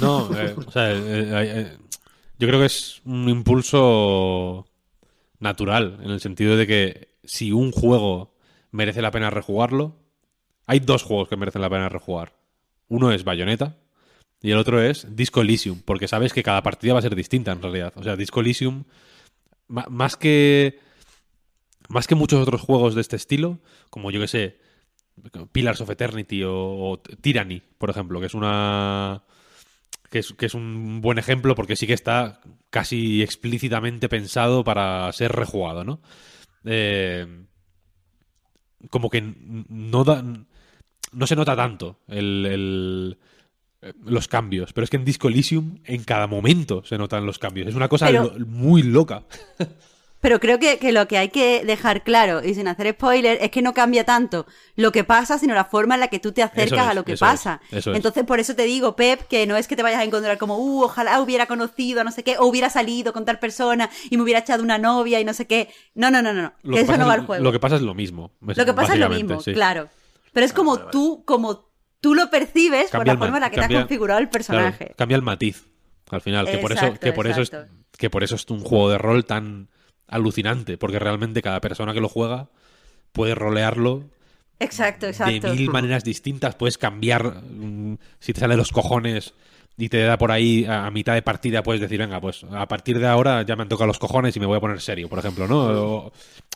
No, 0.00 0.30
eh, 0.38 0.54
o 0.56 0.70
sea, 0.70 0.90
eh, 0.90 0.98
eh, 1.02 1.78
yo 2.38 2.48
creo 2.48 2.60
que 2.60 2.66
es 2.66 3.00
un 3.04 3.28
impulso 3.28 4.66
natural, 5.38 5.98
en 6.02 6.10
el 6.10 6.20
sentido 6.20 6.56
de 6.56 6.66
que 6.66 7.08
si 7.24 7.52
un 7.52 7.72
juego 7.72 8.34
merece 8.70 9.02
la 9.02 9.10
pena 9.10 9.30
rejugarlo, 9.30 9.96
hay 10.66 10.80
dos 10.80 11.02
juegos 11.02 11.28
que 11.28 11.36
merecen 11.36 11.62
la 11.62 11.70
pena 11.70 11.88
rejugar. 11.88 12.32
Uno 12.88 13.12
es 13.12 13.24
Bayonetta 13.24 13.76
y 14.40 14.50
el 14.50 14.58
otro 14.58 14.82
es 14.82 15.06
Disco 15.14 15.40
Elysium, 15.42 15.80
porque 15.84 16.08
sabes 16.08 16.32
que 16.32 16.42
cada 16.42 16.62
partida 16.62 16.92
va 16.92 16.98
a 16.98 17.02
ser 17.02 17.14
distinta 17.14 17.52
en 17.52 17.62
realidad. 17.62 17.92
O 17.96 18.02
sea, 18.02 18.16
Disco 18.16 18.40
Elysium, 18.40 18.84
más 19.68 20.16
que 20.16 20.80
más 21.88 22.06
que 22.06 22.14
muchos 22.14 22.40
otros 22.40 22.62
juegos 22.62 22.94
de 22.94 23.02
este 23.02 23.16
estilo, 23.16 23.58
como 23.90 24.10
yo 24.10 24.20
que 24.20 24.28
sé, 24.28 24.58
Pillars 25.52 25.80
of 25.82 25.90
Eternity 25.90 26.42
o, 26.42 26.54
o 26.54 26.98
Tyranny, 26.98 27.62
por 27.78 27.90
ejemplo, 27.90 28.20
que 28.20 28.26
es 28.26 28.34
una 28.34 29.22
que 30.14 30.20
es, 30.20 30.32
que 30.32 30.46
es 30.46 30.54
un 30.54 31.00
buen 31.00 31.18
ejemplo 31.18 31.56
porque 31.56 31.74
sí 31.74 31.88
que 31.88 31.92
está 31.92 32.40
casi 32.70 33.20
explícitamente 33.20 34.08
pensado 34.08 34.62
para 34.62 35.12
ser 35.12 35.32
rejugado, 35.32 35.82
¿no? 35.82 36.00
Eh, 36.64 37.26
como 38.90 39.10
que 39.10 39.20
no 39.68 40.04
da, 40.04 40.22
no 41.12 41.26
se 41.26 41.34
nota 41.34 41.56
tanto 41.56 41.98
el, 42.06 42.46
el- 42.46 43.18
eh, 43.82 43.92
los 44.04 44.28
cambios, 44.28 44.72
pero 44.72 44.84
es 44.84 44.90
que 44.90 44.98
en 44.98 45.04
Disco 45.04 45.26
Elysium 45.28 45.78
en 45.84 46.04
cada 46.04 46.26
momento 46.28 46.84
se 46.84 46.96
notan 46.96 47.26
los 47.26 47.38
cambios. 47.40 47.66
Es 47.68 47.74
una 47.74 47.88
cosa 47.88 48.06
Pero- 48.06 48.32
lo- 48.38 48.46
muy 48.46 48.82
loca. 48.84 49.24
Pero 50.24 50.40
creo 50.40 50.58
que, 50.58 50.78
que 50.78 50.90
lo 50.90 51.06
que 51.06 51.18
hay 51.18 51.28
que 51.28 51.66
dejar 51.66 52.02
claro, 52.02 52.42
y 52.42 52.54
sin 52.54 52.66
hacer 52.66 52.94
spoiler, 52.94 53.36
es 53.42 53.50
que 53.50 53.60
no 53.60 53.74
cambia 53.74 54.04
tanto 54.04 54.46
lo 54.74 54.90
que 54.90 55.04
pasa, 55.04 55.38
sino 55.38 55.52
la 55.52 55.66
forma 55.66 55.96
en 55.96 56.00
la 56.00 56.08
que 56.08 56.18
tú 56.18 56.32
te 56.32 56.42
acercas 56.42 56.84
es, 56.86 56.88
a 56.88 56.94
lo 56.94 57.04
que 57.04 57.12
eso 57.12 57.26
pasa. 57.26 57.60
es, 57.70 57.80
eso 57.80 57.90
es. 57.90 57.96
Entonces, 57.96 58.24
por 58.24 58.40
eso 58.40 58.56
te 58.56 58.62
digo, 58.62 58.96
Pep, 58.96 59.28
que 59.28 59.46
no 59.46 59.54
es 59.54 59.68
que 59.68 59.76
te 59.76 59.82
vayas 59.82 60.00
a 60.00 60.04
encontrar 60.04 60.38
como, 60.38 60.56
uh, 60.56 60.84
ojalá 60.84 61.20
hubiera 61.20 61.44
conocido 61.44 62.00
a 62.00 62.04
no 62.04 62.10
sé 62.10 62.22
qué, 62.22 62.38
o 62.38 62.46
hubiera 62.46 62.70
salido 62.70 63.12
con 63.12 63.26
tal 63.26 63.38
persona 63.38 63.90
y 64.08 64.16
me 64.16 64.22
hubiera 64.22 64.40
echado 64.40 64.62
una 64.62 64.78
novia 64.78 65.20
y 65.20 65.26
no 65.26 65.34
sé 65.34 65.46
qué. 65.46 65.68
No, 65.94 66.10
no, 66.10 66.22
no, 66.22 66.32
no, 66.32 66.54
Lo 66.62 66.70
que 66.70 66.76
que 66.76 66.80
eso 66.90 66.96
no 66.96 67.06
va 67.06 67.12
es- 67.16 67.20
al 67.20 67.26
juego. 67.26 67.44
Lo 67.44 67.52
que 67.52 67.60
pasa 67.60 67.76
es 67.76 67.82
lo 67.82 67.92
mismo. 67.92 68.32
Lo 68.40 68.64
que 68.64 68.72
pasa 68.72 68.94
es 68.94 69.00
lo 69.00 69.10
mismo, 69.10 69.42
sí. 69.42 69.52
claro. 69.52 69.90
Pero 70.32 70.46
es 70.46 70.54
como 70.54 70.78
tú, 70.88 71.22
como 71.26 71.70
tú 72.00 72.14
lo 72.14 72.30
percibes 72.30 72.90
por 72.90 73.06
la 73.06 73.18
forma 73.18 73.36
en 73.36 73.42
la 73.42 73.50
que 73.50 73.56
te 73.56 73.64
has 73.66 73.80
configurado 73.82 74.20
el 74.20 74.30
personaje. 74.30 74.86
Claro, 74.86 74.94
cambia 74.96 75.16
el 75.16 75.22
matiz 75.22 75.66
al 76.08 76.22
final, 76.22 76.46
que 76.46 76.56
por 76.56 76.72
eso, 76.72 76.94
que 76.98 77.12
por 77.12 77.26
eso 77.26 77.42
es, 77.42 77.52
que 77.98 78.08
por 78.08 78.24
eso 78.24 78.36
es 78.36 78.46
un 78.48 78.60
juego 78.60 78.88
de 78.88 78.96
rol 78.96 79.26
tan 79.26 79.68
alucinante, 80.14 80.78
porque 80.78 80.98
realmente 80.98 81.42
cada 81.42 81.60
persona 81.60 81.92
que 81.92 82.00
lo 82.00 82.08
juega 82.08 82.48
puede 83.12 83.34
rolearlo 83.34 84.04
Exacto, 84.60 85.06
exacto. 85.06 85.48
de 85.48 85.56
mil 85.56 85.70
maneras 85.70 86.04
distintas, 86.04 86.54
puedes 86.54 86.78
cambiar 86.78 87.42
mm, 87.42 87.96
si 88.18 88.32
te 88.32 88.40
sale 88.40 88.56
los 88.56 88.72
cojones 88.72 89.34
y 89.76 89.88
te 89.88 89.98
da 90.02 90.16
por 90.18 90.30
ahí 90.30 90.64
a, 90.66 90.86
a 90.86 90.90
mitad 90.90 91.14
de 91.14 91.22
partida 91.22 91.62
puedes 91.62 91.80
decir, 91.80 91.98
venga, 91.98 92.20
pues 92.20 92.44
a 92.50 92.66
partir 92.68 92.98
de 92.98 93.06
ahora 93.08 93.42
ya 93.42 93.56
me 93.56 93.62
han 93.62 93.68
tocado 93.68 93.88
los 93.88 93.98
cojones 93.98 94.36
y 94.36 94.40
me 94.40 94.46
voy 94.46 94.56
a 94.56 94.60
poner 94.60 94.80
serio, 94.80 95.08
por 95.08 95.18
ejemplo, 95.18 95.48
¿no? 95.48 95.58
O- 96.06 96.12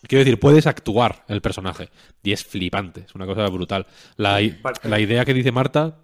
quiero 0.07 0.25
decir, 0.25 0.39
puedes 0.39 0.67
actuar 0.67 1.25
el 1.29 1.41
personaje 1.41 1.89
y 2.23 2.33
es 2.33 2.45
flipante, 2.45 3.01
es 3.07 3.15
una 3.15 3.27
cosa 3.27 3.47
brutal. 3.49 3.87
La, 4.17 4.41
la 4.85 5.01
idea 5.01 5.25
que 5.25 5.35
dice 5.35 5.51
Marta 5.53 5.99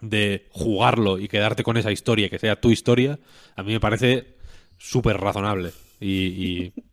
de 0.00 0.48
jugarlo 0.50 1.18
y 1.18 1.28
quedarte 1.28 1.62
con 1.62 1.76
esa 1.76 1.92
historia, 1.92 2.28
que 2.30 2.38
sea 2.38 2.60
tu 2.60 2.70
historia, 2.70 3.18
a 3.56 3.62
mí 3.62 3.72
me 3.72 3.80
parece 3.80 4.36
súper 4.78 5.18
razonable. 5.18 5.72
Y, 6.00 6.08
y, 6.26 6.72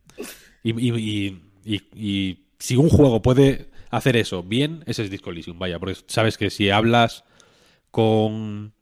y, 0.63 0.71
y- 0.79 0.95
y- 0.95 1.41
y- 1.65 1.81
y 1.93 2.45
si 2.59 2.75
un 2.75 2.89
juego 2.89 3.21
puede 3.21 3.69
hacer 3.89 4.15
eso 4.17 4.43
bien, 4.43 4.83
ese 4.87 5.03
es 5.03 5.09
Disco 5.09 5.29
Elysium, 5.31 5.59
vaya, 5.59 5.79
porque 5.79 5.97
sabes 6.07 6.37
que 6.37 6.49
si 6.49 6.69
hablas 6.69 7.23
con 7.91 8.73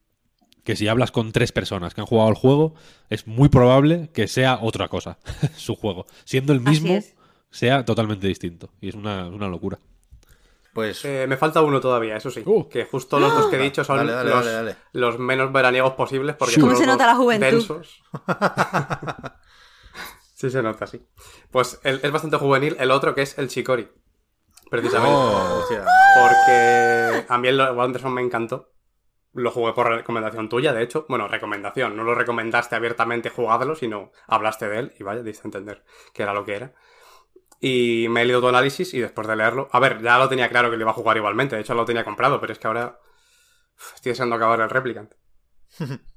que 0.64 0.76
si 0.76 0.88
hablas 0.88 1.12
con 1.12 1.32
tres 1.32 1.52
personas 1.52 1.94
que 1.94 2.02
han 2.02 2.08
jugado 2.08 2.30
el 2.30 2.36
juego, 2.36 2.74
es 3.12 3.28
muy 3.28 3.50
probable 3.50 4.10
que 4.14 4.28
sea 4.28 4.58
otra 4.62 4.88
cosa 4.88 5.20
su 5.56 5.76
juego. 5.76 6.08
Siendo 6.24 6.54
el 6.54 6.60
mismo, 6.62 6.98
sea 7.52 7.86
totalmente 7.86 8.28
distinto. 8.28 8.72
Y 8.82 8.90
es 8.90 8.96
una, 8.96 9.28
una 9.28 9.48
locura. 9.48 9.78
Pues 10.74 11.06
Eh, 11.06 11.26
me 11.28 11.38
falta 11.38 11.62
uno 11.62 11.80
todavía, 11.80 12.18
eso 12.18 12.32
sí. 12.32 12.42
Uh. 12.46 12.68
Que 12.68 12.84
justo 12.84 13.20
los 13.20 13.32
dos 13.34 13.46
que 13.46 13.58
he 13.58 13.60
dicho 13.64 13.84
son 13.84 13.98
Dale, 13.98 14.12
dale, 14.12 14.30
los, 14.32 14.44
dale, 14.44 14.52
dale. 14.58 14.76
los 14.94 15.20
menos 15.20 15.54
veraniegos 15.54 15.94
posibles 15.94 16.36
porque 16.36 16.60
¿Cómo 16.60 16.74
se 16.76 16.80
los 16.86 16.88
nota 16.96 17.06
la 17.06 17.16
juventud? 17.16 17.46
densos. 17.46 18.02
sí 20.50 20.52
se 20.52 20.62
nota, 20.64 20.88
sí. 20.88 21.06
Pues 21.52 21.80
el- 21.84 22.00
es 22.04 22.12
bastante 22.12 22.38
juvenil 22.38 22.76
el 22.80 22.92
otro 22.92 23.14
que 23.16 23.22
es 23.22 23.38
el 23.38 23.48
Chicori. 23.48 23.90
Precisamente. 24.70 25.16
Oh. 25.16 25.64
Porque 25.70 27.26
a 27.28 27.38
mí 27.38 27.48
el 27.48 27.60
Wanderson 27.60 28.14
me 28.14 28.22
encantó. 28.22 28.72
Lo 29.34 29.52
jugué 29.52 29.74
por 29.74 29.88
recomendación 29.90 30.48
tuya, 30.50 30.74
de 30.74 30.82
hecho. 30.82 31.06
Bueno, 31.10 31.28
recomendación. 31.28 31.96
No 31.96 32.04
lo 32.04 32.16
recomendaste 32.16 32.76
abiertamente 32.76 33.30
jugadlo, 33.30 33.76
sino 33.76 34.12
hablaste 34.28 34.70
de 34.70 34.80
él 34.80 34.94
y 34.98 35.04
vaya, 35.04 35.24
diste 35.24 35.42
a 35.44 35.48
entender 35.50 35.84
que 36.14 36.24
era 36.24 36.34
lo 36.34 36.46
que 36.46 36.56
era. 36.56 36.74
Y 37.60 38.08
me 38.10 38.22
he 38.22 38.26
leído 38.26 38.42
tu 38.42 38.48
análisis 38.48 38.94
y 38.94 39.00
después 39.00 39.28
de 39.28 39.36
leerlo... 39.36 39.70
A 39.72 39.80
ver, 39.80 40.02
ya 40.02 40.18
lo 40.18 40.30
tenía 40.30 40.50
claro 40.50 40.70
que 40.70 40.78
lo 40.78 40.84
iba 40.84 40.92
a 40.92 40.96
jugar 40.96 41.18
igualmente. 41.18 41.56
De 41.56 41.62
hecho, 41.62 41.74
lo 41.74 41.86
tenía 41.86 42.04
comprado, 42.04 42.40
pero 42.40 42.54
es 42.54 42.60
que 42.60 42.68
ahora... 42.68 43.00
Estoy 43.96 44.12
deseando 44.12 44.36
acabar 44.36 44.62
el 44.62 44.70
Replicant. 44.70 45.14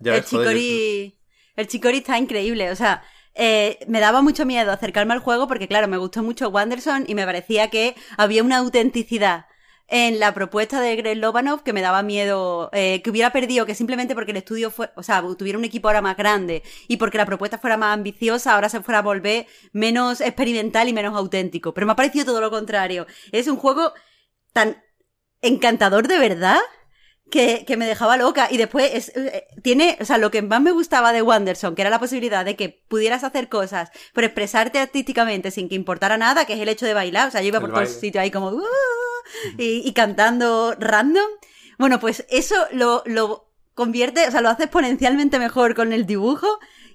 Ya 0.00 0.14
el 0.14 0.20
ves, 0.20 0.28
Chicori. 0.28 1.15
El 1.56 1.66
Chicori 1.66 1.98
está 1.98 2.18
increíble. 2.18 2.70
O 2.70 2.76
sea, 2.76 3.02
eh, 3.34 3.78
me 3.88 4.00
daba 4.00 4.22
mucho 4.22 4.46
miedo 4.46 4.72
acercarme 4.72 5.14
al 5.14 5.20
juego 5.20 5.48
porque, 5.48 5.68
claro, 5.68 5.88
me 5.88 5.98
gustó 5.98 6.22
mucho 6.22 6.48
Wanderson 6.48 7.04
y 7.06 7.14
me 7.14 7.26
parecía 7.26 7.68
que 7.70 7.94
había 8.16 8.42
una 8.42 8.58
autenticidad 8.58 9.46
en 9.88 10.18
la 10.18 10.34
propuesta 10.34 10.80
de 10.80 10.96
Greg 10.96 11.18
Lobanov 11.18 11.62
que 11.62 11.72
me 11.72 11.80
daba 11.80 12.02
miedo 12.02 12.70
eh, 12.72 13.02
que 13.02 13.10
hubiera 13.10 13.30
perdido, 13.30 13.66
que 13.66 13.74
simplemente 13.74 14.14
porque 14.14 14.32
el 14.32 14.38
estudio 14.38 14.70
fue, 14.70 14.90
o 14.96 15.02
sea, 15.02 15.22
tuviera 15.38 15.58
un 15.58 15.64
equipo 15.64 15.88
ahora 15.88 16.02
más 16.02 16.16
grande 16.16 16.62
y 16.88 16.96
porque 16.96 17.18
la 17.18 17.26
propuesta 17.26 17.58
fuera 17.58 17.76
más 17.76 17.94
ambiciosa, 17.94 18.54
ahora 18.54 18.68
se 18.68 18.80
fuera 18.80 18.98
a 18.98 19.02
volver 19.02 19.46
menos 19.72 20.20
experimental 20.20 20.88
y 20.88 20.92
menos 20.92 21.16
auténtico. 21.16 21.72
Pero 21.72 21.86
me 21.86 21.92
ha 21.92 21.96
parecido 21.96 22.24
todo 22.24 22.40
lo 22.40 22.50
contrario. 22.50 23.06
Es 23.32 23.46
un 23.46 23.56
juego 23.56 23.92
tan 24.52 24.82
encantador 25.42 26.08
de 26.08 26.18
verdad 26.18 26.60
que, 27.30 27.64
que 27.66 27.76
me 27.76 27.86
dejaba 27.86 28.16
loca. 28.16 28.48
Y 28.50 28.56
después 28.56 28.90
es, 28.94 29.12
eh, 29.16 29.46
tiene, 29.62 29.96
o 30.00 30.04
sea, 30.04 30.18
lo 30.18 30.30
que 30.30 30.42
más 30.42 30.60
me 30.60 30.70
gustaba 30.72 31.12
de 31.12 31.22
Wanderson, 31.22 31.74
que 31.74 31.82
era 31.82 31.90
la 31.90 31.98
posibilidad 31.98 32.44
de 32.44 32.56
que 32.56 32.82
pudieras 32.88 33.24
hacer 33.24 33.48
cosas, 33.48 33.90
pero 34.14 34.26
expresarte 34.26 34.78
artísticamente 34.78 35.50
sin 35.50 35.68
que 35.68 35.74
importara 35.74 36.16
nada, 36.18 36.44
que 36.46 36.54
es 36.54 36.60
el 36.60 36.68
hecho 36.68 36.86
de 36.86 36.94
bailar. 36.94 37.28
O 37.28 37.30
sea, 37.30 37.40
yo 37.42 37.48
iba 37.48 37.58
El 37.58 37.62
por 37.62 37.70
todos 37.70 37.84
baile. 37.88 38.00
sitios 38.00 38.22
ahí 38.22 38.30
como 38.30 38.48
"Uh", 38.50 38.62
y, 39.58 39.82
y 39.86 39.92
cantando 39.92 40.74
random. 40.78 41.26
Bueno, 41.78 42.00
pues 42.00 42.24
eso 42.30 42.54
lo, 42.72 43.02
lo 43.06 43.50
convierte, 43.74 44.26
o 44.26 44.30
sea, 44.30 44.40
lo 44.40 44.48
hace 44.48 44.62
exponencialmente 44.64 45.38
mejor 45.38 45.74
con 45.74 45.92
el 45.92 46.06
dibujo. 46.06 46.46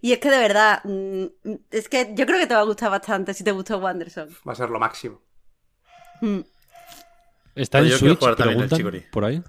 Y 0.03 0.13
es 0.13 0.19
que 0.19 0.31
de 0.31 0.39
verdad, 0.39 0.81
mm, 0.83 1.25
es 1.69 1.87
que 1.87 2.13
yo 2.15 2.25
creo 2.25 2.39
que 2.39 2.47
te 2.47 2.55
va 2.55 2.61
a 2.61 2.63
gustar 2.63 2.89
bastante 2.89 3.33
si 3.35 3.43
te 3.43 3.51
gustó 3.51 3.77
Wanderson. 3.77 4.29
Va 4.47 4.53
a 4.53 4.55
ser 4.55 4.69
lo 4.69 4.79
máximo. 4.79 5.21
Mm. 6.21 6.39
¿Está 7.53 7.79
Pues 7.79 7.91
en 7.91 7.91
yo 7.91 7.99
quiero 7.99 8.13
Switch? 8.15 8.19
jugar 8.19 8.35
también 8.35 8.61
el 8.61 8.69
Preguntan 8.69 9.09
por 9.11 9.25
ahí. 9.25 9.43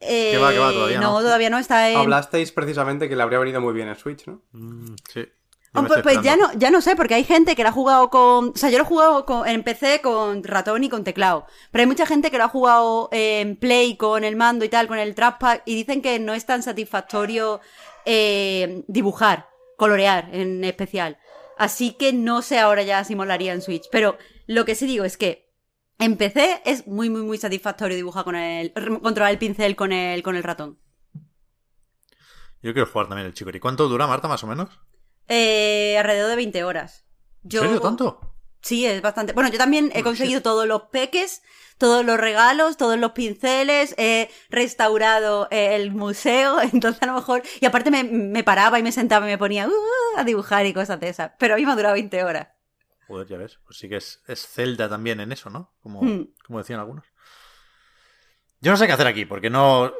Eh, 0.00 0.38
va, 0.38 0.52
que 0.52 0.58
va? 0.58 0.72
Todavía 0.72 1.00
no. 1.00 1.20
todavía 1.20 1.50
no 1.50 1.58
está 1.58 1.90
en... 1.90 1.96
Hablasteis 1.96 2.52
precisamente 2.52 3.08
que 3.08 3.16
le 3.16 3.22
habría 3.22 3.38
venido 3.38 3.60
muy 3.60 3.74
bien 3.74 3.88
en 3.88 3.96
Switch, 3.96 4.26
¿no? 4.26 4.42
Mm, 4.52 4.94
sí. 5.12 5.28
Oh, 5.74 5.84
pues, 5.84 6.02
pues 6.02 6.22
ya 6.22 6.36
no, 6.36 6.50
ya 6.54 6.70
no 6.70 6.80
sé, 6.80 6.96
porque 6.96 7.14
hay 7.14 7.24
gente 7.24 7.54
que 7.54 7.62
lo 7.62 7.68
ha 7.68 7.72
jugado 7.72 8.08
con. 8.08 8.48
O 8.48 8.52
sea, 8.54 8.70
yo 8.70 8.78
lo 8.78 8.84
he 8.84 8.86
jugado 8.86 9.26
con, 9.26 9.46
en 9.46 9.62
PC 9.62 10.00
con 10.00 10.42
ratón 10.42 10.82
y 10.82 10.88
con 10.88 11.04
teclado. 11.04 11.46
Pero 11.70 11.82
hay 11.82 11.86
mucha 11.86 12.06
gente 12.06 12.30
que 12.30 12.38
lo 12.38 12.44
ha 12.44 12.48
jugado 12.48 13.10
en 13.12 13.56
Play 13.56 13.96
con 13.96 14.24
el 14.24 14.34
mando 14.34 14.64
y 14.64 14.70
tal, 14.70 14.88
con 14.88 14.98
el 14.98 15.14
trackpad, 15.14 15.60
y 15.66 15.74
dicen 15.74 16.00
que 16.00 16.18
no 16.18 16.32
es 16.32 16.46
tan 16.46 16.62
satisfactorio 16.62 17.60
eh, 18.06 18.82
dibujar, 18.88 19.50
colorear 19.76 20.30
en 20.32 20.64
especial. 20.64 21.18
Así 21.58 21.92
que 21.92 22.12
no 22.14 22.40
sé 22.40 22.58
ahora 22.58 22.82
ya 22.82 23.04
si 23.04 23.14
molaría 23.14 23.52
en 23.52 23.60
Switch. 23.60 23.88
Pero 23.92 24.16
lo 24.46 24.64
que 24.64 24.74
sí 24.74 24.86
digo 24.86 25.04
es 25.04 25.18
que 25.18 25.47
en 25.98 26.16
PC 26.16 26.62
es 26.64 26.86
muy, 26.86 27.10
muy, 27.10 27.22
muy 27.22 27.38
satisfactorio 27.38 27.96
dibujar 27.96 28.24
con 28.24 28.36
el. 28.36 28.72
controlar 29.02 29.32
el 29.32 29.38
pincel 29.38 29.76
con 29.76 29.92
el, 29.92 30.22
con 30.22 30.36
el 30.36 30.42
ratón. 30.42 30.78
Yo 32.62 32.72
quiero 32.72 32.86
jugar 32.86 33.08
también 33.08 33.26
el 33.26 33.34
chico. 33.34 33.50
¿Y 33.50 33.60
cuánto 33.60 33.88
dura, 33.88 34.06
Marta, 34.06 34.26
más 34.28 34.42
o 34.42 34.46
menos? 34.46 34.68
Eh, 35.28 35.96
alrededor 35.98 36.30
de 36.30 36.36
20 36.36 36.64
horas. 36.64 37.04
Yo... 37.42 37.60
¿En 37.62 37.68
serio 37.68 37.80
tanto? 37.80 38.34
Sí, 38.60 38.84
es 38.84 39.00
bastante. 39.00 39.32
Bueno, 39.32 39.50
yo 39.50 39.58
también 39.58 39.92
he 39.94 40.02
conseguido 40.02 40.42
todos 40.42 40.66
los 40.66 40.82
peques, 40.90 41.42
todos 41.78 42.04
los 42.04 42.18
regalos, 42.18 42.76
todos 42.76 42.98
los 42.98 43.12
pinceles, 43.12 43.94
he 43.98 44.28
restaurado 44.50 45.46
eh, 45.52 45.76
el 45.76 45.92
museo, 45.92 46.60
entonces 46.72 47.00
a 47.02 47.06
lo 47.06 47.14
mejor. 47.14 47.42
Y 47.60 47.66
aparte 47.66 47.92
me, 47.92 48.02
me 48.02 48.42
paraba 48.42 48.80
y 48.80 48.82
me 48.82 48.90
sentaba 48.90 49.26
y 49.26 49.30
me 49.30 49.38
ponía 49.38 49.68
"Uh", 49.68 50.18
a 50.18 50.24
dibujar 50.24 50.66
y 50.66 50.74
cosas 50.74 50.98
de 50.98 51.08
esas. 51.08 51.32
Pero 51.38 51.54
a 51.54 51.56
mí 51.56 51.64
me 51.64 51.70
ha 51.72 51.76
durado 51.76 51.94
20 51.94 52.24
horas. 52.24 52.48
Joder, 53.08 53.26
ya 53.26 53.38
ves. 53.38 53.58
Pues 53.64 53.78
sí 53.78 53.88
que 53.88 53.96
es, 53.96 54.22
es 54.28 54.46
Zelda 54.46 54.88
también 54.88 55.18
en 55.20 55.32
eso, 55.32 55.50
¿no? 55.50 55.72
Como, 55.82 56.02
Hmm. 56.02 56.26
como 56.46 56.58
decían 56.58 56.78
algunos. 56.80 57.04
Yo 58.60 58.70
no 58.70 58.76
sé 58.76 58.86
qué 58.86 58.92
hacer 58.92 59.06
aquí, 59.06 59.24
porque 59.24 59.50
no. 59.50 59.92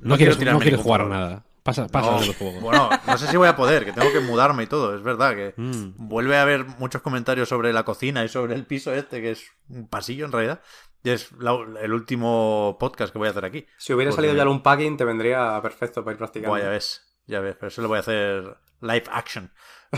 No, 0.00 0.16
quiero 0.16 0.34
quieres, 0.36 0.54
no 0.54 0.60
quieres 0.60 0.80
jugar 0.80 1.02
juego. 1.02 1.14
nada. 1.14 1.44
Pasa, 1.62 1.86
pasa 1.88 2.10
No, 2.26 2.32
juego. 2.32 2.60
Bueno, 2.60 2.88
no 3.06 3.18
sé 3.18 3.26
si 3.26 3.36
voy 3.36 3.46
a 3.48 3.54
poder, 3.54 3.84
que 3.84 3.92
tengo 3.92 4.10
que 4.12 4.20
mudarme 4.20 4.62
y 4.62 4.66
todo. 4.66 4.94
Es 4.96 5.02
verdad 5.02 5.34
que 5.34 5.52
Mm. 5.56 6.08
vuelve 6.08 6.36
a 6.38 6.42
haber 6.42 6.64
muchos 6.64 7.02
comentarios 7.02 7.48
sobre 7.50 7.72
la 7.72 7.84
cocina 7.84 8.24
y 8.24 8.28
sobre 8.28 8.54
el 8.54 8.64
piso 8.66 8.94
este, 8.94 9.20
que 9.20 9.32
es 9.32 9.44
un 9.68 9.86
pasillo 9.88 10.24
en 10.24 10.32
realidad. 10.32 10.62
Y 11.02 11.10
es 11.10 11.32
la- 11.32 11.58
el 11.82 11.92
último 11.92 12.76
podcast 12.80 13.12
que 13.12 13.18
voy 13.18 13.28
a 13.28 13.30
hacer 13.30 13.44
aquí. 13.44 13.66
Si 13.78 13.92
hubiera 13.92 14.10
Porque- 14.10 14.16
salido 14.22 14.34
ya 14.34 14.42
el 14.42 14.48
unpacking, 14.48 14.96
te 14.96 15.04
vendría 15.04 15.60
perfecto 15.62 16.02
para 16.02 16.12
ir 16.12 16.18
practicando. 16.18 16.50
Buah, 16.50 16.60
ya 16.62 16.68
ves, 16.70 17.02
ya 17.26 17.40
ves, 17.40 17.56
pero 17.56 17.68
eso 17.68 17.82
lo 17.82 17.88
voy 17.88 17.98
a 17.98 18.00
hacer 18.00 18.56
live 18.80 19.04
action. 19.10 19.52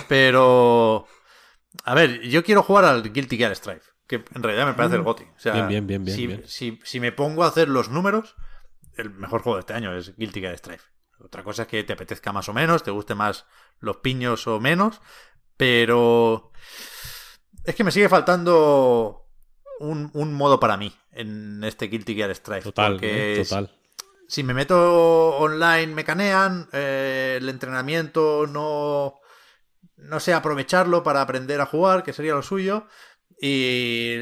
Pero, 0.09 1.07
a 1.85 1.95
ver, 1.95 2.21
yo 2.23 2.45
quiero 2.45 2.63
jugar 2.63 2.85
al 2.85 3.13
Guilty 3.13 3.37
Gear 3.37 3.55
Strive, 3.57 3.83
que 4.07 4.25
en 4.35 4.43
realidad 4.43 4.67
me 4.67 4.75
parece 4.75 4.97
el 4.97 5.03
GOTY. 5.03 5.25
O 5.25 5.39
sea, 5.39 5.53
Mm. 5.53 5.69
Bien, 5.69 5.69
bien, 5.69 5.87
bien, 5.87 6.05
bien, 6.05 6.17
si, 6.17 6.27
bien. 6.27 6.43
Si, 6.47 6.81
si 6.85 7.01
me 7.01 7.13
pongo 7.13 7.45
a 7.45 7.49
hacer 7.49 7.69
los 7.69 7.89
números, 7.91 8.37
el 8.97 9.11
mejor 9.11 9.43
juego 9.43 9.57
de 9.57 9.61
este 9.61 9.75
año 9.75 9.97
es 9.97 10.17
Guilty 10.17 10.41
Gear 10.41 10.57
Strive. 10.59 10.83
Otra 11.21 11.43
cosa 11.45 11.63
es 11.63 11.69
que 11.69 11.85
te 11.85 11.93
apetezca 11.93 12.33
más 12.33 12.49
o 12.49 12.53
menos, 12.53 12.83
te 12.83 12.91
guste 12.91 13.15
más 13.15 13.47
los 13.79 13.99
piños 13.99 14.47
o 14.47 14.59
menos, 14.61 15.01
pero 15.57 16.51
es 17.65 17.75
que 17.75 17.85
me 17.85 17.93
sigue 17.93 18.09
faltando 18.09 19.29
un, 19.79 20.11
un 20.15 20.35
modo 20.35 20.59
para 20.59 20.77
mí 20.77 20.93
en 21.13 21.63
este 21.65 21.87
Guilty 21.87 22.15
Gear 22.15 22.35
Strive. 22.35 22.63
Total, 22.63 22.93
porque 22.95 23.41
¿eh? 23.41 23.45
total. 23.45 23.71
si 24.27 24.43
me 24.43 24.53
meto 24.55 25.37
online 25.39 25.89
me 25.95 26.05
canean, 26.05 26.69
eh, 26.73 27.39
el 27.41 27.49
entrenamiento 27.49 28.47
no, 28.49 29.21
no 30.03 30.21
sé 30.21 30.35
aprovecharlo 30.35 31.03
para 31.03 31.23
aprender 31.23 31.61
a 31.61 31.67
jugar, 31.67 32.03
que 32.03 32.13
sería 32.13 32.35
lo 32.35 32.43
suyo, 32.43 32.87
y 33.41 34.15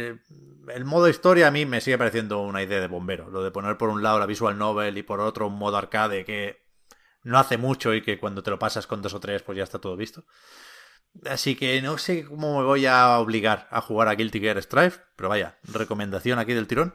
el 0.75 0.84
modo 0.84 1.09
historia 1.09 1.49
a 1.49 1.50
mí 1.50 1.67
me 1.67 1.81
sigue 1.81 1.99
pareciendo 1.99 2.41
una 2.41 2.62
idea 2.62 2.81
de 2.81 2.86
bombero, 2.86 3.31
lo 3.31 3.42
de 3.42 3.50
poner 3.50 3.76
por 3.76 3.89
un 3.89 4.02
lado 4.02 4.18
la 4.18 4.26
visual 4.26 4.57
novel 4.57 4.97
y 4.99 5.02
por 5.02 5.20
otro 5.20 5.47
un 5.47 5.59
modo 5.59 5.76
arcade 5.76 6.25
que 6.25 6.62
no 7.23 7.39
hace 7.39 7.59
mucho 7.59 7.94
y 7.94 8.02
que 8.02 8.18
cuando 8.18 8.42
te 8.42 8.50
lo 8.50 8.59
pasas 8.59 8.86
con 8.86 9.02
dos 9.02 9.15
o 9.15 9.20
tres 9.20 9.42
pues 9.42 9.59
ya 9.59 9.65
está 9.65 9.78
todo 9.78 9.97
visto. 9.97 10.25
Así 11.28 11.57
que 11.57 11.83
no 11.83 11.99
sé 11.99 12.25
cómo 12.25 12.60
me 12.60 12.65
voy 12.65 12.86
a 12.86 13.18
obligar 13.18 13.67
a 13.70 13.81
jugar 13.81 14.09
a 14.09 14.15
Guilty 14.15 14.41
Gear 14.41 14.62
Strive, 14.62 14.94
pero 15.17 15.28
vaya, 15.28 15.59
recomendación 15.65 16.39
aquí 16.39 16.55
del 16.55 16.68
tirón. 16.68 16.94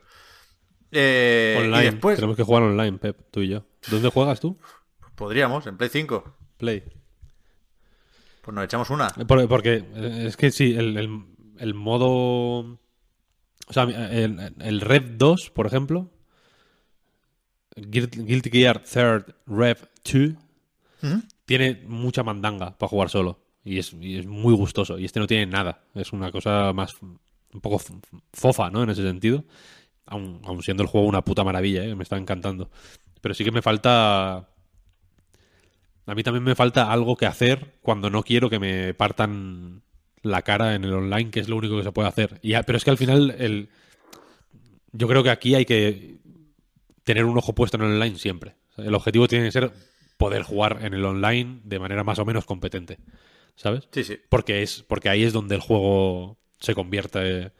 Eh, 0.91 1.57
Online. 1.59 1.81
y 1.81 1.85
después 1.91 2.15
Tenemos 2.15 2.37
que 2.37 2.43
jugar 2.43 2.63
online, 2.63 2.97
Pep, 2.97 3.29
tú 3.29 3.41
y 3.41 3.49
yo. 3.49 3.65
¿Dónde 3.89 4.09
juegas 4.09 4.39
tú? 4.39 4.57
podríamos, 5.15 5.65
en 5.67 5.77
Play 5.77 5.89
5. 5.89 6.37
Play. 6.57 6.83
Pues 8.45 8.53
nos 8.53 8.63
echamos 8.65 8.89
una. 8.91 9.07
Por- 9.09 9.47
Porque 9.47 9.83
eh, 9.95 10.25
es 10.27 10.37
que 10.37 10.51
sí, 10.51 10.75
el, 10.77 10.95
el- 10.97 11.25
el 11.57 11.73
modo. 11.73 12.59
O 13.67 13.73
sea, 13.73 13.83
el, 13.83 14.53
el 14.59 14.81
Rev 14.81 15.17
2, 15.17 15.49
por 15.49 15.65
ejemplo. 15.65 16.11
Guil- 17.75 18.09
Guilty 18.25 18.49
Gear 18.51 18.79
Third 18.83 19.35
Rev 19.47 19.77
2. 20.03 20.33
Ujú. 21.03 21.21
Tiene 21.45 21.83
mucha 21.87 22.23
mandanga 22.23 22.77
para 22.77 22.87
jugar 22.89 23.09
solo. 23.09 23.39
Y 23.63 23.79
es, 23.79 23.93
y 23.99 24.19
es 24.19 24.27
muy 24.27 24.53
gustoso. 24.53 24.99
Y 24.99 25.05
este 25.05 25.19
no 25.19 25.27
tiene 25.27 25.47
nada. 25.47 25.83
Es 25.95 26.13
una 26.13 26.31
cosa 26.31 26.71
más. 26.73 26.95
Un 27.01 27.61
poco 27.61 27.81
fofa, 28.33 28.69
¿no? 28.69 28.83
En 28.83 28.89
ese 28.91 29.01
sentido. 29.01 29.43
Aun, 30.05 30.41
aun 30.45 30.61
siendo 30.61 30.83
el 30.83 30.89
juego 30.89 31.07
una 31.07 31.23
puta 31.23 31.43
maravilla, 31.43 31.83
¿eh? 31.83 31.95
Me 31.95 32.03
está 32.03 32.17
encantando. 32.17 32.69
Pero 33.21 33.33
sí 33.33 33.43
que 33.43 33.51
me 33.51 33.61
falta. 33.63 34.49
A 36.07 36.13
mí 36.15 36.23
también 36.23 36.43
me 36.43 36.55
falta 36.55 36.91
algo 36.91 37.15
que 37.17 37.25
hacer 37.25 37.73
cuando 37.81 38.09
no 38.09 38.23
quiero 38.23 38.49
que 38.49 38.59
me 38.59 38.93
partan 38.93 39.81
la 40.21 40.41
cara 40.43 40.75
en 40.75 40.83
el 40.83 40.93
online, 40.93 41.31
que 41.31 41.39
es 41.39 41.49
lo 41.49 41.55
único 41.57 41.77
que 41.77 41.83
se 41.83 41.91
puede 41.91 42.07
hacer. 42.07 42.39
Y, 42.41 42.53
pero 42.63 42.77
es 42.77 42.83
que 42.83 42.91
al 42.91 42.97
final 42.97 43.31
el, 43.37 43.69
yo 44.91 45.07
creo 45.07 45.23
que 45.23 45.29
aquí 45.31 45.55
hay 45.55 45.65
que 45.65 46.17
tener 47.03 47.25
un 47.25 47.37
ojo 47.37 47.53
puesto 47.53 47.77
en 47.77 47.83
el 47.83 47.91
online 47.93 48.17
siempre. 48.17 48.55
El 48.77 48.93
objetivo 48.95 49.27
tiene 49.27 49.45
que 49.45 49.51
ser 49.51 49.71
poder 50.17 50.43
jugar 50.43 50.79
en 50.81 50.93
el 50.93 51.03
online 51.05 51.61
de 51.63 51.79
manera 51.79 52.03
más 52.03 52.19
o 52.19 52.25
menos 52.25 52.45
competente. 52.45 52.97
¿Sabes? 53.55 53.87
Sí, 53.91 54.03
sí. 54.03 54.19
Porque 54.29 54.61
es 54.63 54.83
porque 54.83 55.07
ahí 55.09 55.23
es 55.23 55.31
donde 55.33 55.55
el 55.55 55.61
juego 55.61 56.37
se 56.59 56.75
convierte 56.75 57.51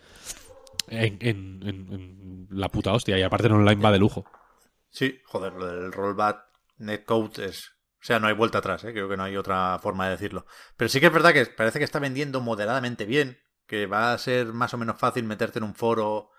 en, 0.89 1.17
en- 1.21 1.63
en- 1.63 1.93
en 1.93 2.47
la 2.51 2.69
puta 2.69 2.91
hostia. 2.93 3.17
Y 3.17 3.21
aparte 3.21 3.47
el 3.47 3.53
online 3.53 3.81
va 3.81 3.91
de 3.91 3.99
lujo. 3.99 4.25
Sí, 4.89 5.19
joder, 5.25 5.53
lo 5.53 5.65
del 5.67 5.91
rollback 5.91 6.43
netcode 6.79 7.45
es... 7.45 7.71
O 8.05 8.07
sea, 8.07 8.19
no 8.19 8.27
hay 8.27 8.35
vuelta 8.35 8.59
atrás, 8.59 8.83
¿eh? 8.83 8.91
creo 8.91 9.09
que 9.09 9.17
no 9.17 9.23
hay 9.23 9.35
otra 9.35 9.79
forma 9.81 10.05
de 10.05 10.11
decirlo. 10.11 10.45
Pero 10.77 10.89
sí 10.89 10.99
que 10.99 11.07
es 11.07 11.11
verdad 11.11 11.33
que 11.33 11.47
parece 11.47 11.79
que 11.79 11.85
está 11.85 11.97
vendiendo 11.97 12.39
moderadamente 12.39 13.05
bien, 13.05 13.39
que 13.65 13.87
va 13.87 14.13
a 14.13 14.17
ser 14.19 14.53
más 14.53 14.75
o 14.75 14.77
menos 14.77 14.99
fácil 14.99 15.23
meterte 15.23 15.57
en 15.57 15.63
un 15.63 15.73
foro 15.73 16.29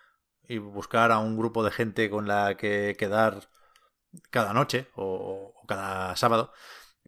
y 0.44 0.58
buscar 0.58 1.10
a 1.10 1.18
un 1.18 1.36
grupo 1.36 1.64
de 1.64 1.72
gente 1.72 2.08
con 2.08 2.28
la 2.28 2.56
que 2.56 2.94
quedar 2.96 3.50
cada 4.30 4.52
noche 4.52 4.86
o, 4.94 5.54
cada 5.66 6.14
sábado. 6.14 6.52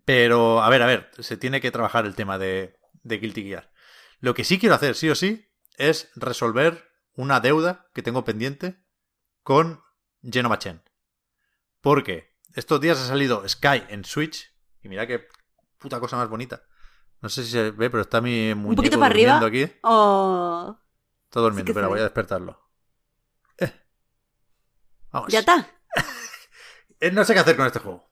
Pero, 0.04 0.60
a 0.60 0.68
ver, 0.70 0.82
a 0.82 0.86
ver, 0.86 1.08
se 1.20 1.36
tiene 1.36 1.60
que 1.60 1.70
trabajar 1.70 2.04
el 2.04 2.16
tema 2.16 2.36
de, 2.36 2.80
de 3.04 3.18
Guilty 3.18 3.44
Gear. 3.44 3.70
Lo 4.18 4.34
que 4.34 4.42
sí 4.42 4.58
quiero 4.58 4.74
hacer, 4.74 4.96
sí 4.96 5.08
o 5.08 5.14
sí, 5.14 5.52
es 5.76 6.10
resolver 6.16 6.90
una 7.14 7.38
deuda 7.38 7.86
que 7.94 8.02
tengo 8.02 8.24
pendiente 8.24 8.82
con 9.44 9.84
Genova 10.20 10.58
Chen. 10.58 10.82
Porque 11.80 12.27
estos 12.54 12.80
días 12.80 12.98
ha 12.98 13.06
salido 13.06 13.46
Sky 13.48 13.84
en 13.88 14.04
Switch. 14.04 14.52
Y 14.82 14.88
mira 14.88 15.06
qué 15.06 15.28
puta 15.78 16.00
cosa 16.00 16.16
más 16.16 16.28
bonita. 16.28 16.62
No 17.20 17.28
sé 17.28 17.44
si 17.44 17.50
se 17.50 17.70
ve, 17.72 17.90
pero 17.90 18.02
está 18.02 18.20
mi 18.20 18.54
muñeco 18.54 18.68
Un 18.70 18.76
poquito 18.76 18.98
para 18.98 19.10
arriba. 19.12 19.44
aquí. 19.44 19.66
Oh, 19.82 20.78
Está 21.24 21.40
durmiendo, 21.40 21.70
se 21.70 21.74
pero 21.74 21.88
voy 21.88 21.98
a 22.00 22.04
despertarlo. 22.04 22.60
Eh. 23.58 23.72
Vamos. 25.10 25.28
ya 25.32 25.40
está. 25.40 25.68
Eh, 27.00 27.12
No 27.12 27.24
sé 27.24 27.32
qué 27.34 27.40
hacer 27.40 27.56
con 27.56 27.66
este 27.66 27.78
juego. 27.78 28.10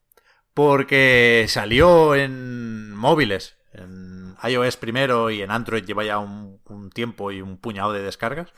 Porque 0.55 1.47
salió 1.48 2.15
en 2.15 2.94
móviles. 2.94 3.56
En 3.73 4.36
iOS 4.42 4.76
primero 4.76 5.31
y 5.31 5.42
en 5.42 5.50
Android 5.50 5.84
lleva 5.84 6.05
ya 6.05 6.18
un, 6.18 6.60
un 6.66 6.90
tiempo 6.90 7.31
y 7.32 7.42
un 7.42 7.58
puñado 7.58 7.92
de 7.92 8.02
descargas. 8.02 8.52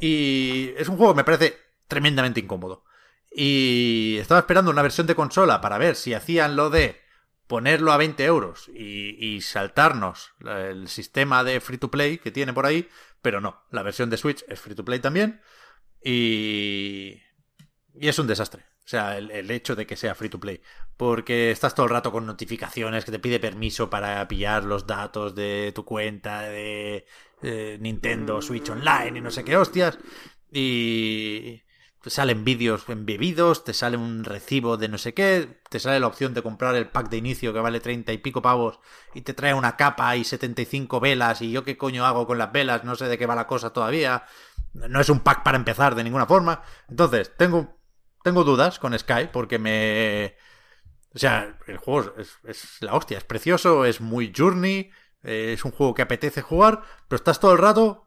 Y 0.00 0.72
es 0.76 0.88
un 0.88 0.96
juego 0.96 1.12
que 1.12 1.18
me 1.18 1.24
parece 1.24 1.56
tremendamente 1.88 2.40
incómodo. 2.40 2.84
Y 3.30 4.16
estaba 4.20 4.40
esperando 4.40 4.70
una 4.70 4.82
versión 4.82 5.06
de 5.06 5.14
consola 5.14 5.60
para 5.60 5.78
ver 5.78 5.96
si 5.96 6.14
hacían 6.14 6.56
lo 6.56 6.70
de 6.70 7.00
ponerlo 7.46 7.92
a 7.92 7.96
20 7.96 8.24
euros 8.24 8.68
y, 8.68 9.40
saltarnos 9.40 10.32
el 10.44 10.88
sistema 10.88 11.44
de 11.44 11.60
free 11.60 11.78
to 11.78 11.90
play 11.90 12.18
que 12.18 12.30
tiene 12.30 12.52
por 12.52 12.66
ahí. 12.66 12.88
Pero 13.22 13.40
no, 13.40 13.62
la 13.70 13.82
versión 13.82 14.10
de 14.10 14.16
Switch 14.16 14.44
es 14.48 14.60
free 14.60 14.74
to 14.74 14.84
play 14.84 15.00
también. 15.00 15.40
Y, 16.02 17.20
y 17.94 18.08
es 18.08 18.18
un 18.18 18.26
desastre. 18.26 18.64
O 18.84 18.90
sea, 18.90 19.18
el, 19.18 19.30
el 19.30 19.50
hecho 19.50 19.76
de 19.76 19.86
que 19.86 19.96
sea 19.96 20.14
free 20.14 20.30
to 20.30 20.40
play. 20.40 20.62
Porque 20.96 21.50
estás 21.50 21.74
todo 21.74 21.86
el 21.86 21.92
rato 21.92 22.12
con 22.12 22.26
notificaciones 22.26 23.04
que 23.04 23.12
te 23.12 23.18
pide 23.18 23.40
permiso 23.40 23.90
para 23.90 24.26
pillar 24.28 24.64
los 24.64 24.86
datos 24.86 25.34
de 25.34 25.72
tu 25.74 25.84
cuenta 25.84 26.42
de 26.42 27.06
eh, 27.42 27.78
Nintendo 27.80 28.42
Switch 28.42 28.68
Online 28.70 29.18
y 29.18 29.20
no 29.20 29.30
sé 29.30 29.44
qué 29.44 29.56
hostias. 29.56 29.98
Y 30.50 31.62
salen 32.06 32.44
vídeos 32.44 32.88
embebidos, 32.88 33.64
te 33.64 33.74
sale 33.74 33.96
un 33.96 34.24
recibo 34.24 34.76
de 34.76 34.88
no 34.88 34.98
sé 34.98 35.14
qué, 35.14 35.60
te 35.68 35.80
sale 35.80 36.00
la 36.00 36.06
opción 36.06 36.32
de 36.34 36.42
comprar 36.42 36.74
el 36.76 36.88
pack 36.88 37.10
de 37.10 37.16
inicio 37.18 37.52
que 37.52 37.60
vale 37.60 37.80
30 37.80 38.12
y 38.12 38.18
pico 38.18 38.40
pavos 38.40 38.80
y 39.14 39.22
te 39.22 39.34
trae 39.34 39.54
una 39.54 39.76
capa 39.76 40.16
y 40.16 40.24
75 40.24 41.00
velas 41.00 41.42
y 41.42 41.50
yo 41.50 41.64
qué 41.64 41.76
coño 41.76 42.06
hago 42.06 42.26
con 42.26 42.38
las 42.38 42.52
velas, 42.52 42.84
no 42.84 42.94
sé 42.94 43.06
de 43.06 43.18
qué 43.18 43.26
va 43.26 43.34
la 43.34 43.46
cosa 43.46 43.72
todavía. 43.72 44.24
No 44.74 45.00
es 45.00 45.08
un 45.08 45.20
pack 45.20 45.42
para 45.42 45.58
empezar 45.58 45.94
de 45.94 46.04
ninguna 46.04 46.26
forma. 46.26 46.62
Entonces, 46.88 47.32
tengo 47.36 47.78
tengo 48.22 48.44
dudas 48.44 48.78
con 48.78 48.98
Sky 48.98 49.30
porque 49.32 49.58
me... 49.58 50.36
O 51.14 51.18
sea, 51.18 51.58
el 51.66 51.78
juego 51.78 52.12
es, 52.18 52.38
es 52.44 52.76
la 52.80 52.94
hostia, 52.94 53.18
es 53.18 53.24
precioso, 53.24 53.84
es 53.84 54.00
muy 54.00 54.32
journey, 54.36 54.90
eh, 55.22 55.52
es 55.54 55.64
un 55.64 55.72
juego 55.72 55.94
que 55.94 56.02
apetece 56.02 56.42
jugar, 56.42 56.82
pero 57.08 57.16
estás 57.16 57.40
todo 57.40 57.52
el 57.52 57.58
rato 57.58 58.06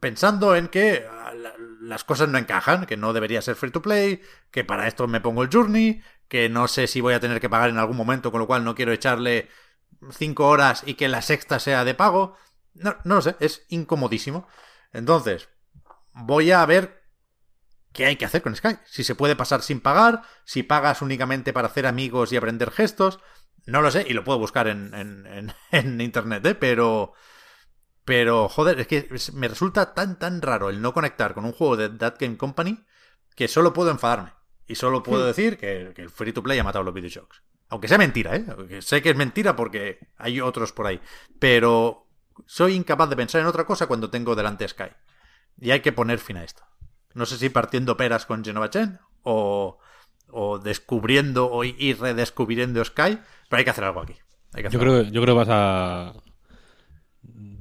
pensando 0.00 0.56
en 0.56 0.68
que 0.68 1.06
las 1.82 2.04
cosas 2.04 2.28
no 2.28 2.38
encajan, 2.38 2.86
que 2.86 2.96
no 2.96 3.12
debería 3.12 3.42
ser 3.42 3.56
free 3.56 3.70
to 3.70 3.82
play, 3.82 4.22
que 4.50 4.64
para 4.64 4.88
esto 4.88 5.08
me 5.08 5.20
pongo 5.20 5.42
el 5.42 5.50
journey, 5.52 6.02
que 6.28 6.48
no 6.48 6.68
sé 6.68 6.86
si 6.86 7.00
voy 7.00 7.14
a 7.14 7.20
tener 7.20 7.40
que 7.40 7.50
pagar 7.50 7.70
en 7.70 7.78
algún 7.78 7.96
momento, 7.96 8.30
con 8.32 8.40
lo 8.40 8.46
cual 8.46 8.64
no 8.64 8.74
quiero 8.74 8.92
echarle 8.92 9.48
cinco 10.10 10.48
horas 10.48 10.82
y 10.86 10.94
que 10.94 11.08
la 11.08 11.22
sexta 11.22 11.58
sea 11.58 11.84
de 11.84 11.94
pago. 11.94 12.36
No, 12.74 12.96
no 13.04 13.16
lo 13.16 13.22
sé, 13.22 13.36
es 13.40 13.64
incomodísimo. 13.68 14.46
Entonces, 14.92 15.48
voy 16.14 16.52
a 16.52 16.64
ver 16.66 17.02
qué 17.92 18.06
hay 18.06 18.16
que 18.16 18.24
hacer 18.24 18.42
con 18.42 18.56
Sky. 18.56 18.76
Si 18.86 19.04
se 19.04 19.14
puede 19.14 19.36
pasar 19.36 19.62
sin 19.62 19.80
pagar, 19.80 20.22
si 20.44 20.62
pagas 20.62 21.02
únicamente 21.02 21.52
para 21.52 21.68
hacer 21.68 21.86
amigos 21.86 22.32
y 22.32 22.36
aprender 22.36 22.70
gestos. 22.70 23.20
No 23.66 23.80
lo 23.82 23.90
sé, 23.90 24.04
y 24.08 24.12
lo 24.14 24.24
puedo 24.24 24.38
buscar 24.38 24.68
en, 24.68 24.92
en- 24.94 25.26
en- 25.26 25.54
en 25.72 26.00
internet, 26.00 26.44
¿eh? 26.46 26.54
Pero. 26.54 27.12
Pero, 28.04 28.48
joder, 28.48 28.80
es 28.80 28.86
que 28.86 29.08
me 29.34 29.48
resulta 29.48 29.94
tan, 29.94 30.18
tan 30.18 30.42
raro 30.42 30.70
el 30.70 30.82
no 30.82 30.92
conectar 30.92 31.34
con 31.34 31.44
un 31.44 31.52
juego 31.52 31.76
de 31.76 31.88
That 31.88 32.16
Game 32.18 32.36
Company 32.36 32.84
que 33.36 33.48
solo 33.48 33.72
puedo 33.72 33.90
enfadarme. 33.90 34.32
Y 34.66 34.74
solo 34.74 35.02
puedo 35.02 35.26
decir 35.26 35.58
que, 35.58 35.92
que 35.94 36.02
el 36.02 36.10
free 36.10 36.32
to 36.32 36.42
play 36.42 36.58
ha 36.58 36.64
matado 36.64 36.84
los 36.84 36.94
videojuegos. 36.94 37.42
Aunque 37.68 37.88
sea 37.88 37.98
mentira, 37.98 38.36
¿eh? 38.36 38.44
Aunque 38.48 38.82
sé 38.82 39.02
que 39.02 39.10
es 39.10 39.16
mentira 39.16 39.56
porque 39.56 39.98
hay 40.16 40.40
otros 40.40 40.72
por 40.72 40.86
ahí. 40.86 41.00
Pero 41.38 42.06
soy 42.46 42.74
incapaz 42.74 43.08
de 43.08 43.16
pensar 43.16 43.40
en 43.40 43.46
otra 43.46 43.64
cosa 43.64 43.86
cuando 43.86 44.10
tengo 44.10 44.34
delante 44.34 44.68
Sky. 44.68 44.90
Y 45.58 45.70
hay 45.70 45.80
que 45.80 45.92
poner 45.92 46.18
fin 46.18 46.36
a 46.36 46.44
esto. 46.44 46.62
No 47.14 47.26
sé 47.26 47.36
si 47.36 47.48
partiendo 47.50 47.96
peras 47.96 48.26
con 48.26 48.44
Genova 48.44 48.70
Chen 48.70 48.98
o, 49.22 49.78
o 50.28 50.58
descubriendo 50.58 51.50
o, 51.50 51.64
y 51.64 51.94
redescubriendo 51.94 52.84
Sky, 52.84 53.18
pero 53.48 53.58
hay 53.58 53.64
que 53.64 53.70
hacer 53.70 53.84
algo 53.84 54.00
aquí. 54.00 54.16
Hay 54.54 54.62
que 54.62 54.68
hacer 54.68 54.80
Yo 54.80 54.86
creo, 54.86 55.02
yo 55.02 55.22
creo 55.22 55.34
que 55.34 55.38
vas 55.38 55.48
a 55.50 56.12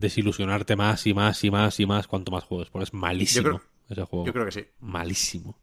desilusionarte 0.02 0.76
más 0.76 1.08
y 1.08 1.14
más 1.14 1.42
y 1.44 1.50
más 1.52 1.80
y 1.80 1.86
más 1.86 2.08
cuanto 2.08 2.32
más 2.32 2.44
juegos, 2.44 2.70
porque 2.70 2.84
es 2.84 2.94
malísimo 2.94 3.44
Yo 3.44 3.50
creo- 3.58 3.62
ese 3.90 4.04
juego. 4.04 4.26
Yo 4.26 4.34
creo 4.34 4.46
que 4.46 4.52
sí. 4.52 4.66
Malísimo. 4.82 5.58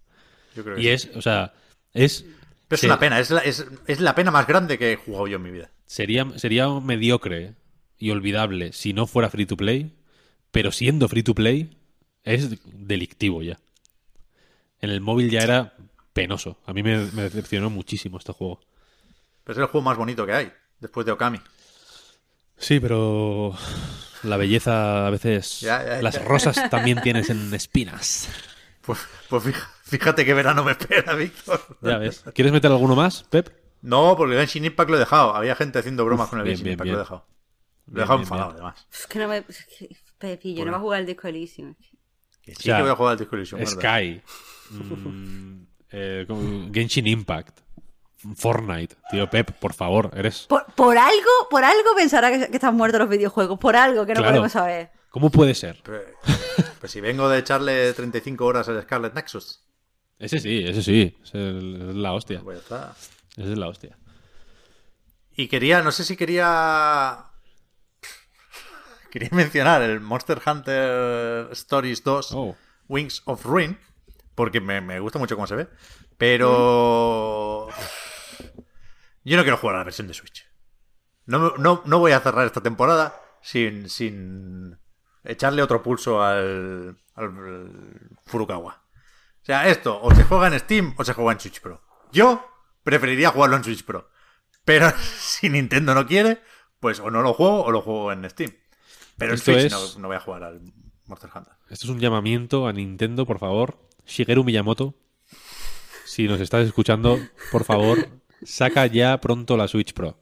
Yo 0.57 0.65
creo 0.65 0.77
que 0.77 0.81
Y 0.81 0.85
sí. 0.85 0.91
es, 0.91 1.11
o 1.17 1.21
sea, 1.23 1.53
es... 1.93 2.23
Pero 2.69 2.75
es 2.77 2.81
se- 2.81 2.87
una 2.87 2.99
pena, 2.99 3.19
es 3.21 3.31
la, 3.31 3.41
es, 3.41 3.67
es 3.87 4.01
la 4.01 4.15
pena 4.15 4.31
más 4.31 4.47
grande 4.47 4.79
que 4.79 4.93
he 4.93 4.97
jugado 4.97 5.27
yo 5.27 5.37
en 5.37 5.43
mi 5.43 5.51
vida. 5.51 5.71
Sería, 5.87 6.27
sería 6.39 6.69
mediocre 6.69 7.55
y 7.99 8.11
olvidable 8.11 8.73
si 8.73 8.93
no 8.93 9.07
fuera 9.07 9.31
free 9.31 9.47
to 9.47 9.57
play, 9.57 9.93
pero 10.51 10.71
siendo 10.73 11.09
free 11.09 11.23
to 11.23 11.35
play 11.35 11.77
es 12.25 12.51
delictivo 12.65 13.43
ya. 13.43 13.59
En 14.81 14.91
el 14.91 15.01
móvil 15.01 15.31
ya 15.31 15.41
era 15.41 15.75
penoso. 16.13 16.59
A 16.67 16.73
mí 16.73 16.83
me, 16.83 16.99
me 17.13 17.23
decepcionó 17.23 17.71
muchísimo 17.71 18.19
este 18.19 18.33
juego. 18.33 18.61
Pero 19.45 19.59
es 19.59 19.63
el 19.65 19.71
juego 19.71 19.85
más 19.85 19.97
bonito 19.97 20.27
que 20.27 20.33
hay, 20.33 20.53
después 20.79 21.07
de 21.07 21.13
Okami. 21.13 21.41
Sí, 22.59 22.79
pero 22.81 23.57
la 24.23 24.37
belleza 24.37 25.07
a 25.07 25.11
veces... 25.11 25.61
Ya, 25.61 25.85
ya, 25.85 26.03
las 26.03 26.25
rosas 26.25 26.69
también 26.71 27.01
tienen 27.03 27.25
espinas. 27.55 28.29
Pues, 28.83 29.01
pues 29.29 29.45
fíjate 29.85 30.25
qué 30.25 30.35
verano 30.35 30.65
me 30.65 30.73
espera, 30.73 31.15
Víctor. 31.15 31.61
Ya 31.83 31.99
ves. 31.99 32.25
¿Quieres 32.35 32.53
meter 32.53 32.71
alguno 32.71 32.97
más, 32.97 33.25
Pep? 33.25 33.51
No, 33.83 34.17
porque 34.17 34.35
el 34.35 34.41
Genshin 34.41 34.65
Impact 34.65 34.91
lo 34.91 34.97
he 34.97 35.01
dejado. 35.01 35.35
Había 35.35 35.55
gente 35.55 35.79
haciendo 35.79 36.05
bromas 36.05 36.25
Uf, 36.25 36.31
con 36.31 36.39
el 36.41 36.45
bien, 36.45 36.57
Genshin 36.57 36.65
bien, 36.65 36.73
Impact, 36.75 36.85
bien. 36.85 36.93
lo 36.95 36.99
he 36.99 37.05
dejado. 37.05 37.27
Lo 37.87 37.97
he 37.99 38.01
dejado 38.01 38.19
bien, 38.19 38.25
enfadado, 38.25 38.49
bien. 38.53 38.65
además. 38.65 38.87
Es 38.93 39.07
que 39.07 39.19
no 39.19 39.29
me. 39.29 39.45
Pepillo, 40.19 40.65
no 40.65 40.73
va 40.73 40.79
a 40.79 40.81
jugar 40.81 40.99
al 41.01 41.07
disco 41.07 41.29
Elysium. 41.29 41.75
Sí 41.79 42.53
O 42.57 42.61
sea, 42.61 42.77
que 42.77 42.83
voy 42.83 42.91
a 42.91 42.97
jugar 42.97 43.13
al 43.13 43.19
Disco 43.19 43.37
Elysium, 43.37 43.59
¿verdad? 43.61 43.75
Sky. 43.75 44.23
mm, 44.71 45.67
eh, 45.91 46.27
Genshin 46.73 47.07
Impact. 47.07 47.61
Fortnite. 48.37 48.97
Tío, 49.11 49.29
Pep, 49.31 49.53
por 49.53 49.75
favor, 49.75 50.11
eres... 50.17 50.47
Por, 50.49 50.65
por 50.75 50.99
algo, 50.99 51.31
por 51.51 51.65
algo 51.65 51.95
pensará 51.97 52.31
que, 52.31 52.49
que 52.49 52.57
están 52.57 52.75
muertos 52.77 53.01
los 53.01 53.09
videojuegos. 53.09 53.59
Por 53.59 53.77
algo 53.77 54.05
que 54.07 54.13
no 54.15 54.21
Claro. 54.21 54.33
podemos 54.33 54.53
saber. 54.53 54.91
¿Cómo 55.11 55.31
puede 55.31 55.55
ser? 55.55 55.81
Pero- 55.85 56.03
Pues 56.81 56.93
si 56.93 57.01
vengo 57.01 57.29
de 57.29 57.39
echarle 57.39 57.93
35 57.93 58.45
horas 58.45 58.69
al 58.69 58.83
Scarlet 58.83 59.15
Nexus, 59.15 59.65
Ese 60.19 60.39
sí, 60.41 60.65
ese 60.67 60.83
sí. 60.83 61.17
Es, 61.23 61.35
el- 61.35 61.91
es 61.91 61.95
la 61.97 62.13
hostia. 62.13 62.41
pues 62.43 62.59
ya 62.59 62.63
está. 62.63 62.95
Esa 63.37 63.53
es 63.53 63.59
la 63.59 63.69
hostia. 63.69 63.97
Y 65.37 65.47
quería, 65.49 65.83
no 65.83 65.93
sé 65.93 66.05
si 66.05 66.17
quería. 66.17 67.25
Quería 69.13 69.29
mencionar 69.33 69.81
el 69.83 70.01
Monster 70.01 70.41
Hunter 70.45 71.49
Stories 71.53 72.03
2 72.05 72.33
Oh. 72.35 72.57
Wings 72.89 73.23
of 73.27 73.45
Ruin, 73.45 73.79
porque 74.35 74.61
me, 74.61 74.81
me 74.81 74.99
gusta 75.01 75.19
mucho 75.21 75.37
cómo 75.37 75.47
se 75.47 75.55
ve. 75.55 75.69
Pero. 76.19 77.69
Yo 79.25 79.37
no 79.37 79.43
quiero 79.43 79.57
jugar 79.59 79.77
a 79.77 79.79
la 79.81 79.85
versión 79.85 80.07
de 80.09 80.15
Switch. 80.15 80.47
No, 81.27 81.55
no, 81.59 81.83
no 81.85 81.99
voy 81.99 82.13
a 82.13 82.21
cerrar 82.21 82.47
esta 82.47 82.63
temporada 82.63 83.21
sin, 83.43 83.89
sin 83.91 84.79
echarle 85.25 85.63
otro 85.63 85.83
pulso 85.83 86.23
al, 86.23 86.97
al 87.15 88.11
Furukawa. 88.25 88.83
O 89.43 89.45
sea, 89.45 89.69
esto 89.69 90.01
o 90.01 90.15
se 90.15 90.25
juega 90.25 90.49
en 90.49 90.59
Steam 90.59 90.95
o 90.97 91.05
se 91.05 91.13
juega 91.15 91.33
en 91.33 91.41
Switch 91.41 91.61
Pro. 91.61 91.83
Yo 92.13 92.47
preferiría 92.83 93.31
jugarlo 93.31 93.57
en 93.57 93.65
Switch 93.65 93.85
Pro. 93.85 94.09
Pero 94.65 94.91
si 95.19 95.49
Nintendo 95.51 95.95
no 95.95 96.07
quiere, 96.07 96.41
pues 96.81 97.01
o 97.01 97.11
no 97.11 97.21
lo 97.23 97.35
juego 97.35 97.65
o 97.65 97.71
lo 97.71 97.83
juego 97.83 98.13
en 98.13 98.29
Steam. 98.31 98.53
Pero 99.19 99.33
en 99.33 99.39
Esto 99.39 99.53
Switch 99.53 99.67
es- 99.67 99.73
no, 99.97 100.03
no 100.03 100.09
voy 100.09 100.17
a 100.17 100.21
jugar 100.21 100.45
al 100.45 100.61
Monster 101.07 101.31
Hunter. 101.35 101.53
Esto 101.69 101.87
es 101.87 101.91
un 101.91 102.01
llamamiento 102.01 102.67
a 102.67 102.73
Nintendo, 102.73 103.27
por 103.27 103.39
favor. 103.39 103.79
Shigeru 104.07 104.45
Miyamoto, 104.45 104.95
si 106.07 106.27
nos 106.27 106.41
estás 106.41 106.67
escuchando, 106.67 107.19
por 107.53 107.65
favor, 107.65 108.09
saca 108.45 108.87
ya 108.87 109.19
pronto 109.21 109.57
la 109.57 109.69
Switch 109.69 109.93
Pro. 109.93 110.17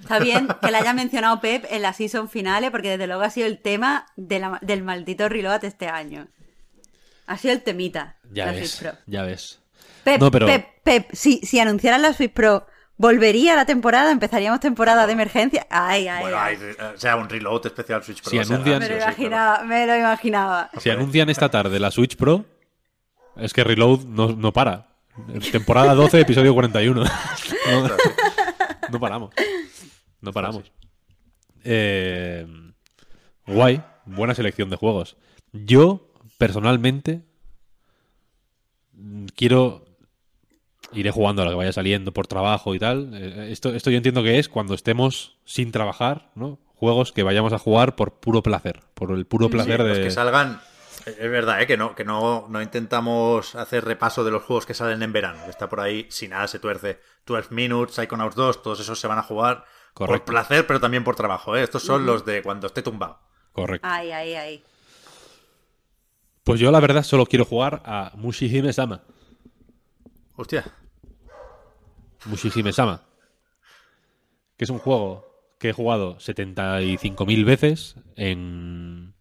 Está 0.00 0.20
bien 0.20 0.46
que 0.62 0.70
le 0.70 0.76
haya 0.76 0.92
mencionado 0.92 1.40
Pep 1.40 1.64
en 1.70 1.82
la 1.82 1.92
season 1.92 2.28
finales, 2.28 2.70
porque 2.70 2.90
desde 2.90 3.06
luego 3.08 3.22
ha 3.22 3.30
sido 3.30 3.46
el 3.48 3.58
tema 3.58 4.06
de 4.16 4.38
la- 4.38 4.58
del 4.62 4.82
maldito 4.84 5.28
reload 5.28 5.64
este 5.64 5.88
año. 5.88 6.28
Ha 7.26 7.36
sido 7.36 7.52
el 7.54 7.62
temita. 7.62 8.16
Ya 8.30 8.46
la 8.46 8.52
ves, 8.52 8.70
Switch 8.70 8.82
Pro. 8.90 8.98
ya 9.06 9.22
ves. 9.24 9.60
Pep, 10.04 10.20
No, 10.20 10.30
pero- 10.30 10.46
Pep, 10.46 10.66
Pep, 10.84 11.08
si, 11.12 11.40
si 11.40 11.58
anunciaran 11.58 12.00
la 12.00 12.12
Switch 12.12 12.32
Pro, 12.32 12.66
¿volvería 12.96 13.54
la 13.56 13.66
temporada? 13.66 14.10
¿Empezaríamos 14.12 14.60
temporada 14.60 15.06
de 15.06 15.12
emergencia? 15.14 15.66
Ay, 15.68 16.06
ay, 16.08 16.22
Bueno, 16.22 16.38
ay. 16.38 16.56
hay, 16.56 16.62
eh, 16.62 16.76
o 16.94 16.98
sea, 16.98 17.16
un 17.16 17.28
reload 17.28 17.66
especial 17.66 18.02
Switch 18.04 18.22
Pro. 18.22 18.30
Si 18.30 18.38
o 18.38 18.44
sea, 18.44 18.56
anuncian- 18.56 18.78
Me 18.78 18.88
lo 18.88 18.96
imaginaba, 18.96 19.64
me 19.64 19.86
lo 19.86 19.96
imaginaba. 19.96 20.70
Si 20.78 20.88
anuncian 20.90 21.28
esta 21.28 21.50
tarde 21.50 21.78
la 21.80 21.90
Switch 21.90 22.16
Pro, 22.16 22.44
es 23.36 23.52
que 23.52 23.64
Reload 23.64 24.04
no, 24.04 24.28
no 24.28 24.52
para. 24.52 24.86
Temporada 25.52 25.94
12, 25.94 26.20
episodio 26.20 26.54
41. 26.54 27.04
No, 27.70 27.86
no 28.92 29.00
paramos. 29.00 29.34
No 30.22 30.32
paramos. 30.32 30.72
Eh, 31.64 32.46
guay, 33.46 33.82
buena 34.06 34.34
selección 34.34 34.70
de 34.70 34.76
juegos. 34.76 35.18
Yo, 35.52 36.10
personalmente, 36.38 37.22
mm, 38.92 39.26
quiero. 39.36 39.84
Iré 40.94 41.10
jugando 41.10 41.42
a 41.42 41.44
lo 41.44 41.50
que 41.50 41.56
vaya 41.58 41.72
saliendo 41.72 42.14
por 42.14 42.26
trabajo 42.26 42.74
y 42.74 42.78
tal. 42.78 43.10
Eh, 43.12 43.52
Esto, 43.52 43.74
esto 43.74 43.90
yo 43.90 43.98
entiendo 43.98 44.22
que 44.22 44.38
es 44.38 44.48
cuando 44.48 44.72
estemos 44.72 45.36
sin 45.44 45.70
trabajar, 45.70 46.30
¿no? 46.34 46.58
Juegos 46.74 47.12
que 47.12 47.22
vayamos 47.22 47.52
a 47.52 47.58
jugar 47.58 47.94
por 47.96 48.20
puro 48.20 48.42
placer. 48.42 48.80
Por 48.94 49.12
el 49.12 49.26
puro 49.26 49.50
placer 49.50 49.82
de. 49.82 50.04
que 50.04 50.10
salgan. 50.10 50.60
Es 51.06 51.30
verdad, 51.30 51.62
¿eh? 51.62 51.66
que, 51.66 51.76
no, 51.76 51.94
que 51.94 52.04
no, 52.04 52.46
no 52.48 52.60
intentamos 52.60 53.54
hacer 53.54 53.84
repaso 53.84 54.24
de 54.24 54.30
los 54.30 54.42
juegos 54.42 54.66
que 54.66 54.74
salen 54.74 55.02
en 55.02 55.12
verano. 55.12 55.42
que 55.44 55.50
Está 55.50 55.68
por 55.68 55.80
ahí, 55.80 56.06
si 56.10 56.28
nada 56.28 56.46
se 56.48 56.58
tuerce. 56.58 57.00
12 57.26 57.54
Minutes, 57.54 57.94
Psychonauts 57.94 58.34
2, 58.36 58.62
todos 58.62 58.80
esos 58.80 58.98
se 58.98 59.06
van 59.06 59.18
a 59.18 59.22
jugar 59.22 59.64
Correcto. 59.94 60.24
por 60.26 60.34
placer, 60.34 60.66
pero 60.66 60.80
también 60.80 61.04
por 61.04 61.16
trabajo. 61.16 61.56
¿eh? 61.56 61.62
Estos 61.62 61.82
son 61.82 62.04
los 62.04 62.24
de 62.24 62.42
cuando 62.42 62.66
esté 62.66 62.82
tumbado. 62.82 63.20
Correcto. 63.52 63.86
Ay, 63.90 64.10
ay, 64.10 64.34
ay. 64.34 64.64
Pues 66.44 66.60
yo 66.60 66.70
la 66.70 66.80
verdad 66.80 67.02
solo 67.02 67.26
quiero 67.26 67.44
jugar 67.44 67.82
a 67.84 68.12
Mushihime-sama. 68.14 69.02
Hostia, 70.36 70.64
Mushihime-sama. 72.24 73.02
Que 74.56 74.64
es 74.64 74.70
un 74.70 74.78
juego 74.78 75.26
que 75.58 75.70
he 75.70 75.72
jugado 75.72 76.16
75.000 76.18 77.44
veces 77.44 77.96
en, 78.16 79.14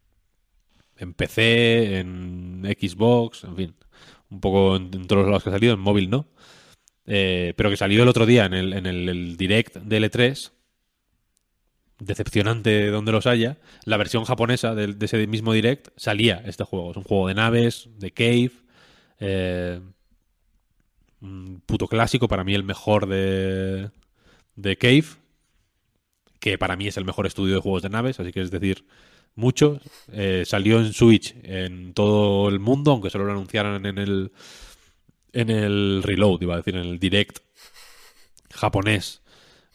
en 0.97 1.13
PC, 1.13 1.99
en 1.99 2.63
Xbox, 2.79 3.43
en 3.43 3.55
fin. 3.55 3.75
Un 4.29 4.41
poco 4.41 4.75
en, 4.75 4.91
todos 5.07 5.21
los 5.21 5.27
lados 5.27 5.43
que 5.43 5.49
ha 5.49 5.53
salido, 5.53 5.73
en 5.73 5.79
móvil 5.79 6.09
no. 6.09 6.27
Eh, 7.05 7.53
pero 7.55 7.69
que 7.69 7.77
salió 7.77 8.03
el 8.03 8.09
otro 8.09 8.25
día 8.25 8.45
en 8.45 8.53
el, 8.53 8.73
en 8.73 8.85
el, 8.85 9.37
direct 9.37 9.77
de 9.77 10.01
L3. 10.01 10.51
Decepcionante 11.99 12.87
donde 12.87 13.11
los 13.11 13.25
haya. 13.27 13.57
La 13.85 13.97
versión 13.97 14.25
japonesa 14.25 14.75
de, 14.75 14.95
ese 14.99 15.25
mismo 15.27 15.53
direct 15.53 15.89
salía 15.95 16.43
este 16.45 16.63
juego. 16.63 16.91
Es 16.91 16.97
un 16.97 17.03
juego 17.03 17.27
de 17.27 17.33
naves, 17.35 17.89
de 17.97 18.11
cave. 18.11 18.51
eh, 19.19 19.79
un 21.21 21.61
puto 21.65 21.87
clásico, 21.87 22.27
para 22.27 22.43
mí 22.43 22.53
el 22.53 22.63
mejor 22.63 23.07
de, 23.07 23.89
de 24.55 24.77
Cave, 24.77 25.05
que 26.39 26.57
para 26.57 26.75
mí 26.75 26.87
es 26.87 26.97
el 26.97 27.05
mejor 27.05 27.25
estudio 27.25 27.55
de 27.55 27.61
juegos 27.61 27.83
de 27.83 27.89
naves, 27.89 28.19
así 28.19 28.31
que 28.31 28.41
es 28.41 28.51
decir, 28.51 28.85
mucho. 29.37 29.79
Eh, 30.11 30.43
salió 30.45 30.79
en 30.79 30.93
Switch 30.93 31.35
en 31.43 31.93
todo 31.93 32.49
el 32.49 32.59
mundo, 32.59 32.91
aunque 32.91 33.09
solo 33.09 33.25
lo 33.25 33.31
anunciaran 33.31 33.85
en 33.85 33.97
el 33.97 34.31
en 35.33 35.49
el 35.49 36.01
Reload, 36.03 36.41
iba 36.41 36.55
a 36.55 36.57
decir, 36.57 36.75
en 36.75 36.81
el 36.81 36.99
Direct 36.99 37.39
japonés, 38.51 39.21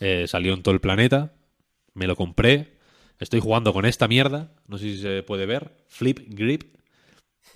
eh, 0.00 0.26
salió 0.26 0.54
en 0.54 0.62
todo 0.62 0.74
el 0.74 0.80
planeta. 0.80 1.32
Me 1.94 2.06
lo 2.06 2.16
compré. 2.16 2.78
Estoy 3.18 3.40
jugando 3.40 3.72
con 3.72 3.84
esta 3.84 4.08
mierda. 4.08 4.52
No 4.66 4.78
sé 4.78 4.84
si 4.84 5.00
se 5.00 5.22
puede 5.22 5.46
ver. 5.46 5.76
Flip 5.86 6.18
Grip. 6.28 6.76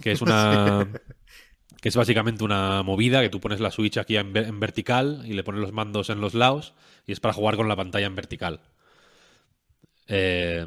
Que 0.00 0.12
es 0.12 0.22
una. 0.22 0.88
que 1.80 1.88
es 1.88 1.96
básicamente 1.96 2.44
una 2.44 2.82
movida 2.82 3.22
que 3.22 3.30
tú 3.30 3.40
pones 3.40 3.60
la 3.60 3.70
Switch 3.70 3.96
aquí 3.98 4.16
en, 4.16 4.36
en 4.36 4.60
vertical 4.60 5.22
y 5.26 5.32
le 5.32 5.42
pones 5.42 5.60
los 5.60 5.72
mandos 5.72 6.10
en 6.10 6.20
los 6.20 6.34
lados 6.34 6.74
y 7.06 7.12
es 7.12 7.20
para 7.20 7.34
jugar 7.34 7.56
con 7.56 7.68
la 7.68 7.76
pantalla 7.76 8.06
en 8.06 8.14
vertical. 8.14 8.60
Eh, 10.08 10.64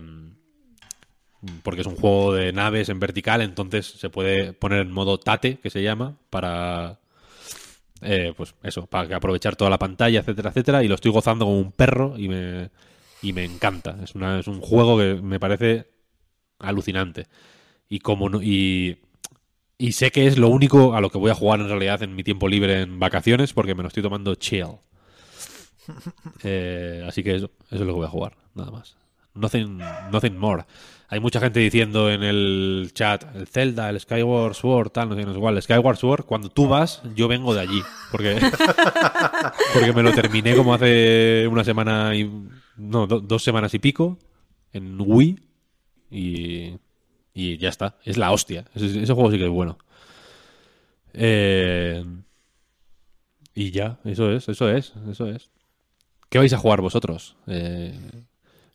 porque 1.64 1.82
es 1.82 1.88
un 1.88 1.95
juego 1.95 2.34
de 2.34 2.53
naves 2.53 2.90
en 2.90 3.00
vertical, 3.00 3.42
entonces 3.42 3.85
se 3.88 4.09
puede 4.09 4.53
poner 4.53 4.82
en 4.82 4.92
modo 4.92 5.19
tate, 5.19 5.58
que 5.59 5.69
se 5.69 5.84
llama, 5.84 6.18
para 6.30 7.00
eh, 8.01 8.34
pues 8.35 8.56
eso, 8.64 8.85
para 8.88 9.18
aprovechar 9.18 9.56
toda 9.56 9.69
la 9.69 9.80
pantalla, 9.80 10.19
etcétera, 10.19 10.50
etcétera, 10.50 10.84
y 10.84 10.88
lo 10.88 10.95
estoy 10.95 11.11
gozando 11.11 11.45
como 11.45 11.59
un 11.59 11.72
perro 11.72 12.14
y 12.18 12.30
me, 12.30 12.69
y 13.22 13.34
me 13.34 13.43
encanta. 13.43 13.98
Es, 14.03 14.16
una, 14.16 14.40
es 14.40 14.48
un 14.48 14.61
juego 14.61 14.98
que 14.98 15.16
me 15.16 15.40
parece 15.40 15.88
alucinante. 16.59 17.27
Y 17.90 18.00
como 18.00 18.30
no- 18.30 18.42
y, 18.43 19.00
y 19.77 19.93
sé 19.93 20.11
que 20.11 20.27
es 20.27 20.38
lo 20.38 20.50
único 20.50 20.95
a 20.95 21.01
lo 21.01 21.09
que 21.11 21.19
voy 21.19 21.32
a 21.32 21.35
jugar 21.35 21.61
en 21.61 21.69
realidad 21.69 22.03
en 22.03 22.16
mi 22.16 22.24
tiempo 22.24 22.50
libre 22.50 22.82
en 22.84 23.00
vacaciones, 23.00 23.53
porque 23.53 23.76
me 23.76 23.84
lo 23.84 23.90
estoy 23.90 24.03
tomando 24.03 24.35
chill. 24.35 24.68
Eh, 26.43 27.03
así 27.08 27.24
que 27.24 27.35
eso, 27.35 27.51
eso 27.68 27.76
es 27.76 27.80
lo 27.82 27.88
que 27.88 27.92
voy 28.00 28.06
a 28.06 28.09
jugar, 28.09 28.38
nada 28.56 28.72
más. 28.72 28.95
Nothing, 29.40 29.77
nothing 30.11 30.38
more. 30.38 30.66
Hay 31.08 31.19
mucha 31.19 31.40
gente 31.40 31.59
diciendo 31.59 32.11
en 32.11 32.22
el 32.22 32.92
chat, 32.93 33.35
el 33.35 33.48
Zelda, 33.48 33.90
el 33.90 34.00
Skyward 34.00 34.53
Sword, 34.53 34.92
tal, 34.92 35.09
no 35.09 35.16
sé, 35.16 35.26
no 35.26 35.34
sé 35.34 35.40
cuál. 35.40 35.59
Skyward 35.61 35.98
Sword, 35.98 36.26
cuando 36.26 36.50
tú 36.50 36.68
vas, 36.68 37.01
yo 37.16 37.27
vengo 37.27 37.53
de 37.56 37.61
allí. 37.61 37.82
Porque, 38.11 38.40
porque 39.74 39.93
me 39.93 40.03
lo 40.03 40.11
terminé 40.14 40.56
como 40.56 40.74
hace 40.74 41.48
una 41.51 41.64
semana 41.64 42.16
y. 42.16 42.30
No, 42.77 43.08
do- 43.08 43.19
dos 43.22 43.43
semanas 43.43 43.74
y 43.74 43.80
pico 43.80 44.18
en 44.72 44.98
Wii. 45.01 45.40
Y, 46.11 46.77
y 47.34 47.58
ya 47.58 47.69
está. 47.69 47.98
Es 48.06 48.18
la 48.18 48.32
hostia. 48.32 48.66
Ese, 48.76 48.85
ese 49.03 49.14
juego 49.14 49.32
sí 49.32 49.38
que 49.38 49.45
es 49.45 49.50
bueno. 49.50 49.77
Eh, 51.14 52.06
y 53.56 53.72
ya, 53.72 54.00
eso 54.06 54.32
es, 54.32 54.48
eso 54.48 54.69
es, 54.69 54.93
eso 55.09 55.27
es. 55.27 55.50
¿Qué 56.30 56.38
vais 56.38 56.53
a 56.53 56.58
jugar 56.58 56.82
vosotros, 56.82 57.35
eh, 57.48 57.93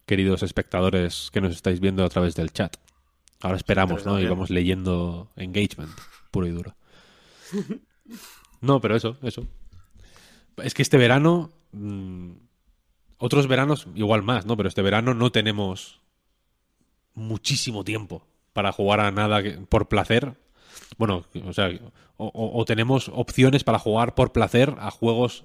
queridos 0.07 0.43
espectadores 0.43 1.31
que 1.33 1.41
nos 1.41 1.53
estáis 1.53 1.81
viendo 1.81 2.05
a 2.05 2.09
través 2.09 2.35
del 2.35 2.53
chat? 2.53 2.77
Ahora 3.43 3.57
esperamos, 3.57 4.05
¿no? 4.07 4.19
Y 4.21 4.25
vamos 4.31 4.51
leyendo 4.51 5.31
engagement, 5.37 5.93
puro 6.31 6.47
y 6.47 6.51
duro. 6.51 6.75
No, 8.61 8.81
pero 8.81 8.97
eso, 8.97 9.17
eso. 9.23 9.47
Es 10.63 10.73
que 10.75 10.83
este 10.83 10.97
verano, 10.97 11.51
mm, 11.73 12.31
otros 13.19 13.47
veranos 13.47 13.87
igual 13.95 14.23
más, 14.23 14.47
¿no? 14.47 14.57
Pero 14.57 14.69
este 14.69 14.83
verano 14.83 15.15
no 15.15 15.31
tenemos 15.33 16.01
muchísimo 17.15 17.85
tiempo 17.85 18.27
para 18.53 18.73
jugar 18.73 19.01
a 19.01 19.11
nada 19.11 19.43
que- 19.43 19.53
por 19.53 19.89
placer. 19.89 20.35
Bueno, 20.97 21.25
o 21.45 21.53
sea, 21.53 21.69
o, 22.17 22.27
o- 22.27 22.59
o 22.61 22.65
tenemos 22.65 23.11
opciones 23.13 23.65
para 23.65 23.79
jugar 23.79 24.15
por 24.15 24.33
placer 24.33 24.75
a 24.79 24.91
juegos 24.91 25.45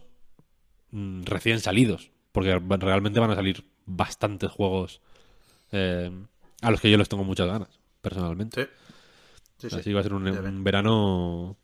mm, 0.91 1.23
recién 1.23 1.59
salidos. 1.59 2.11
Porque 2.31 2.59
realmente 2.59 3.19
van 3.19 3.31
a 3.31 3.35
salir 3.35 3.65
bastantes 3.85 4.51
juegos 4.51 5.01
eh, 5.71 6.11
a 6.61 6.71
los 6.71 6.79
que 6.81 6.91
yo 6.91 6.97
les 6.97 7.09
tengo 7.09 7.23
muchas 7.23 7.47
ganas, 7.47 7.79
personalmente. 8.01 8.65
Sí. 8.65 8.69
Sí, 9.57 9.69
sí. 9.69 9.75
Así 9.75 9.89
que 9.89 9.93
va 9.93 9.99
a 9.99 10.03
ser 10.03 10.13
un 10.13 10.63
verano 10.63 11.57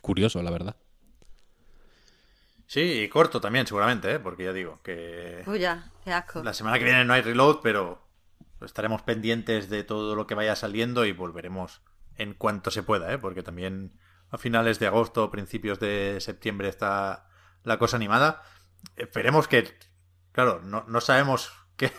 curioso, 0.00 0.40
la 0.42 0.52
verdad. 0.52 0.76
Sí, 2.66 2.80
y 2.80 3.08
corto 3.08 3.40
también, 3.40 3.66
seguramente, 3.66 4.14
¿eh? 4.14 4.18
porque 4.18 4.44
ya 4.44 4.52
digo 4.52 4.80
que 4.82 5.42
Uy, 5.46 5.60
ya, 5.60 5.90
qué 6.04 6.12
asco. 6.12 6.42
la 6.42 6.52
semana 6.52 6.78
que 6.78 6.84
viene 6.84 7.04
no 7.04 7.12
hay 7.12 7.22
reload, 7.22 7.60
pero 7.62 8.02
estaremos 8.60 9.02
pendientes 9.02 9.68
de 9.68 9.84
todo 9.84 10.16
lo 10.16 10.26
que 10.26 10.34
vaya 10.34 10.56
saliendo 10.56 11.04
y 11.04 11.12
volveremos 11.12 11.80
en 12.16 12.34
cuanto 12.34 12.70
se 12.70 12.82
pueda, 12.82 13.12
¿eh? 13.12 13.18
porque 13.18 13.42
también 13.42 13.92
a 14.30 14.38
finales 14.38 14.78
de 14.80 14.88
agosto, 14.88 15.30
principios 15.30 15.78
de 15.78 16.18
septiembre 16.20 16.68
está 16.68 17.28
la 17.62 17.78
cosa 17.78 17.96
animada. 17.96 18.42
Esperemos 18.94 19.48
que, 19.48 19.68
claro, 20.32 20.60
no, 20.62 20.84
no 20.86 21.00
sabemos 21.00 21.52
qué, 21.76 21.92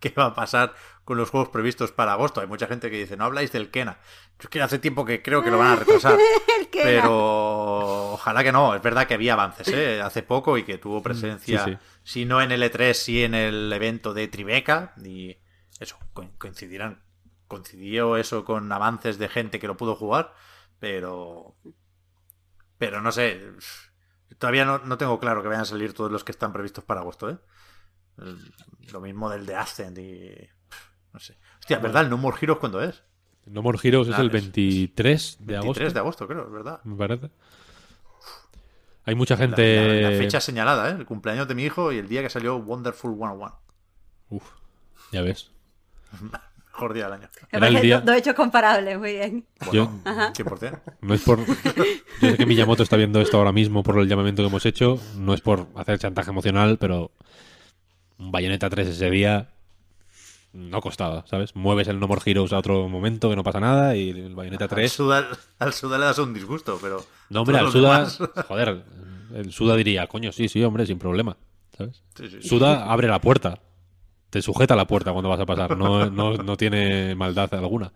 qué 0.00 0.10
va 0.10 0.26
a 0.26 0.34
pasar 0.34 0.74
con 1.04 1.18
los 1.18 1.30
juegos 1.30 1.48
previstos 1.50 1.92
para 1.92 2.12
agosto. 2.12 2.40
Hay 2.40 2.46
mucha 2.46 2.66
gente 2.66 2.90
que 2.90 2.98
dice, 2.98 3.16
no 3.16 3.24
habláis 3.24 3.52
del 3.52 3.70
Kena. 3.70 3.98
Yo 4.38 4.44
es 4.44 4.48
que 4.48 4.62
hace 4.62 4.78
tiempo 4.78 5.04
que 5.04 5.22
creo 5.22 5.42
que 5.42 5.50
lo 5.50 5.58
van 5.58 5.72
a 5.72 5.76
retrasar. 5.76 6.18
Pero 6.72 8.12
ojalá 8.12 8.42
que 8.42 8.52
no. 8.52 8.74
Es 8.74 8.82
verdad 8.82 9.06
que 9.06 9.14
había 9.14 9.34
avances 9.34 9.68
¿eh? 9.68 10.00
hace 10.02 10.22
poco 10.22 10.58
y 10.58 10.64
que 10.64 10.78
tuvo 10.78 11.02
presencia, 11.02 11.64
sí, 11.64 11.70
sí. 11.72 11.78
si 12.02 12.24
no 12.24 12.40
en 12.42 12.50
el 12.52 12.62
E3, 12.62 12.92
sí 12.94 13.22
en 13.22 13.34
el 13.34 13.72
evento 13.72 14.12
de 14.14 14.28
Tribeca. 14.28 14.94
Y 15.04 15.38
eso, 15.78 15.98
co- 16.12 16.30
coincidirán. 16.38 17.02
Coincidió 17.46 18.16
eso 18.16 18.44
con 18.44 18.72
avances 18.72 19.18
de 19.18 19.28
gente 19.28 19.60
que 19.60 19.66
lo 19.66 19.76
pudo 19.76 19.94
jugar. 19.94 20.34
Pero. 20.80 21.56
Pero 22.78 23.00
no 23.00 23.12
sé. 23.12 23.40
Todavía 24.38 24.64
no, 24.64 24.78
no 24.78 24.98
tengo 24.98 25.18
claro 25.20 25.42
que 25.42 25.48
vayan 25.48 25.62
a 25.62 25.66
salir 25.66 25.92
todos 25.94 26.10
los 26.10 26.24
que 26.24 26.32
están 26.32 26.52
previstos 26.52 26.84
para 26.84 27.00
agosto, 27.00 27.30
¿eh? 27.30 27.38
Lo 28.92 29.00
mismo 29.00 29.28
del 29.30 29.46
de 29.46 29.56
Ascent 29.56 29.98
y. 29.98 30.34
No 31.12 31.20
sé. 31.20 31.36
Hostia, 31.60 31.78
¿verdad? 31.78 32.02
¿El 32.04 32.10
No 32.10 32.18
More 32.18 32.36
Heroes 32.40 32.58
cuándo 32.58 32.82
es? 32.82 33.02
No 33.46 33.62
More 33.62 33.78
Heroes 33.82 34.08
es 34.08 34.18
el 34.18 34.26
es- 34.26 34.32
23 34.32 35.36
de 35.40 35.44
23 35.46 35.64
agosto, 35.64 35.94
de 35.94 36.00
agosto, 36.00 36.28
creo, 36.28 36.50
verdad. 36.50 36.80
me 36.84 36.96
parece. 36.96 37.30
Hay 39.06 39.14
mucha 39.14 39.34
La, 39.34 39.38
gente... 39.38 40.00
la- 40.02 40.10
la 40.10 40.16
fecha 40.18 40.40
señalada, 40.40 40.90
¿eh? 40.90 40.92
El 40.98 41.04
cumpleaños 41.06 41.46
de 41.46 41.54
mi 41.54 41.64
hijo 41.64 41.92
y 41.92 41.98
el 41.98 42.08
día 42.08 42.22
que 42.22 42.30
salió 42.30 42.56
Wonderful 42.56 43.14
101. 43.16 43.60
Uf, 44.30 44.50
ya 45.12 45.20
ves. 45.22 45.50
Mejor 46.74 46.92
día 46.92 47.04
del 47.04 47.12
año. 47.14 47.28
Era 47.52 47.68
el 47.68 47.80
día- 47.80 48.00
do- 48.00 48.06
dos 48.06 48.16
hechos 48.16 48.34
comparables, 48.34 48.98
muy 48.98 49.12
bien. 49.12 49.46
Yo, 49.72 49.86
Bueno, 49.86 50.32
100%. 50.34 50.80
no 51.02 51.14
es 51.14 51.22
por... 51.22 51.38
Yo 51.46 52.30
sé 52.30 52.36
que 52.36 52.46
Miyamoto 52.46 52.82
está 52.82 52.96
viendo 52.96 53.20
esto 53.20 53.38
ahora 53.38 53.52
mismo 53.52 53.82
por 53.84 53.98
el 54.00 54.08
llamamiento 54.08 54.42
que 54.42 54.48
hemos 54.48 54.66
hecho. 54.66 54.98
No 55.16 55.34
es 55.34 55.40
por 55.40 55.68
hacer 55.76 55.98
chantaje 56.00 56.30
emocional, 56.30 56.76
pero 56.78 57.12
un 58.18 58.32
Bayonetta 58.32 58.68
3 58.68 58.88
ese 58.88 59.08
día 59.10 59.50
no 60.52 60.80
costaba, 60.80 61.24
¿sabes? 61.28 61.54
Mueves 61.54 61.86
el 61.88 61.98
No 62.00 62.08
More 62.08 62.22
Heroes 62.24 62.52
a 62.52 62.58
otro 62.58 62.88
momento 62.88 63.30
que 63.30 63.36
no 63.36 63.42
pasa 63.44 63.60
nada 63.60 63.94
y 63.96 64.10
el 64.10 64.34
Bayonetta 64.34 64.64
Al 64.64 64.70
3... 64.70 64.92
Suda, 64.92 65.28
al 65.60 65.72
Suda 65.72 65.98
le 65.98 66.04
das 66.06 66.18
un 66.18 66.34
disgusto, 66.34 66.78
pero. 66.82 67.04
No, 67.30 67.40
hombre, 67.42 67.58
al 67.58 67.70
Suda... 67.70 67.98
demás- 67.98 68.18
Joder, 68.48 68.84
el 69.34 69.52
Suda 69.52 69.76
diría, 69.76 70.06
coño, 70.08 70.32
sí, 70.32 70.48
sí, 70.48 70.62
hombre, 70.64 70.86
sin 70.86 70.98
problema, 70.98 71.36
¿sabes? 71.78 72.02
Sí, 72.16 72.28
sí. 72.28 72.48
Suda 72.48 72.90
abre 72.90 73.06
la 73.08 73.20
puerta. 73.20 73.60
Te 74.34 74.42
sujeta 74.42 74.74
la 74.74 74.84
puerta 74.84 75.12
cuando 75.12 75.28
vas 75.28 75.38
a 75.38 75.46
pasar. 75.46 75.76
No, 75.76 76.10
no, 76.10 76.32
no 76.34 76.56
tiene 76.56 77.14
maldad 77.14 77.54
alguna. 77.54 77.92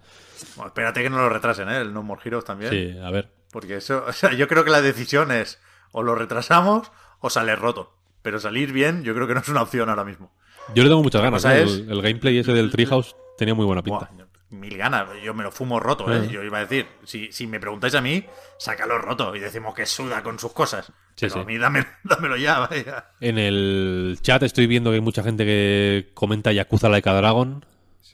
Bueno, 0.55 0.68
espérate 0.68 1.02
que 1.02 1.10
no 1.10 1.17
lo 1.18 1.28
retrasen, 1.28 1.68
¿eh? 1.68 1.78
El 1.78 1.92
No 1.92 2.05
More 2.05 2.20
Heroes 2.25 2.44
también. 2.44 2.70
Sí, 2.70 2.97
a 3.02 3.10
ver. 3.10 3.28
Porque 3.50 3.75
eso. 3.75 4.05
O 4.07 4.12
sea, 4.12 4.33
yo 4.34 4.47
creo 4.47 4.62
que 4.62 4.70
la 4.70 4.81
decisión 4.81 5.33
es 5.33 5.58
o 5.91 6.05
lo 6.05 6.15
retrasamos 6.15 6.92
o 7.18 7.28
sale 7.28 7.57
roto. 7.57 7.92
Pero 8.23 8.39
salir 8.39 8.70
bien, 8.73 9.02
yo 9.02 9.17
creo 9.17 9.26
que 9.26 9.34
no 9.34 9.41
es 9.41 9.49
una 9.49 9.62
opción 9.62 9.89
ahora 9.91 10.05
mismo. 10.05 10.31
Yo 10.76 10.84
le 10.84 10.89
tengo 10.91 11.02
muchas 11.02 11.23
ganas. 11.23 11.44
¿eh? 11.44 11.65
es- 11.65 11.73
El, 11.78 11.91
el 11.91 12.02
gameplay 12.02 12.39
ese 12.39 12.52
del 12.52 12.70
Treehouse 12.70 13.17
tenía 13.36 13.57
muy 13.57 13.67
buena 13.67 13.83
pinta. 13.83 14.08
Buah, 14.15 14.26
mil 14.50 14.76
ganas, 14.78 15.08
yo 15.25 15.34
me 15.34 15.42
lo 15.42 15.50
fumo 15.50 15.81
roto, 15.81 16.08
¿eh? 16.12 16.26
Eh. 16.26 16.28
Yo 16.31 16.44
iba 16.44 16.58
a 16.58 16.60
decir, 16.60 16.86
si, 17.02 17.33
si 17.33 17.49
me 17.49 17.58
preguntáis 17.58 17.97
a 17.97 18.00
mí, 18.00 18.25
sácalo 18.58 18.97
roto 18.99 19.34
y 19.34 19.41
decimos 19.41 19.75
que 19.75 19.86
suda 19.86 20.23
con 20.23 20.39
sus 20.39 20.52
cosas. 20.52 20.92
Sí, 21.18 21.26
Pero 21.26 21.34
sí. 21.34 21.40
a 21.40 21.44
mí 21.44 21.58
dámelo, 21.58 21.86
dámelo 22.05 22.36
ya, 22.36 22.60
vaya. 22.60 23.06
En 23.20 23.38
el 23.38 24.18
chat 24.22 24.42
estoy 24.44 24.66
viendo 24.66 24.90
que 24.90 24.94
hay 24.97 25.00
mucha 25.00 25.22
gente 25.22 25.44
que 25.44 26.10
comenta 26.14 26.52
Yakuza 26.52 26.88
Like 26.88 27.08
a 27.10 27.14
Dragon. 27.14 27.64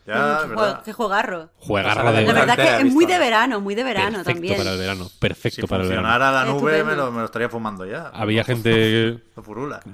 Ya, 0.07 0.41
qué, 0.42 0.49
¿verdad? 0.49 0.83
qué. 0.84 0.92
Juegarra 0.92 2.05
La 2.05 2.12
de 2.12 2.26
La 2.26 2.33
verdad 2.34 2.57
que 2.57 2.86
es 2.86 2.92
muy 2.92 3.07
de 3.07 3.18
verano, 3.18 3.60
muy 3.62 3.74
de 3.74 3.84
verano 3.84 4.18
perfecto 4.18 4.33
también. 4.33 4.57
para 4.58 4.73
el 4.73 4.78
verano. 4.78 5.10
Perfecto 5.18 5.62
Si 5.62 5.66
para 5.66 5.83
el 5.83 5.89
verano. 5.89 6.08
funcionara 6.08 6.44
la 6.44 6.52
nube, 6.52 6.84
me 6.84 6.94
lo, 6.94 7.10
me 7.10 7.20
lo 7.20 7.24
estaría 7.24 7.49
fumando 7.49 7.86
ya. 7.86 8.08
Había 8.08 8.44
gente, 8.44 9.23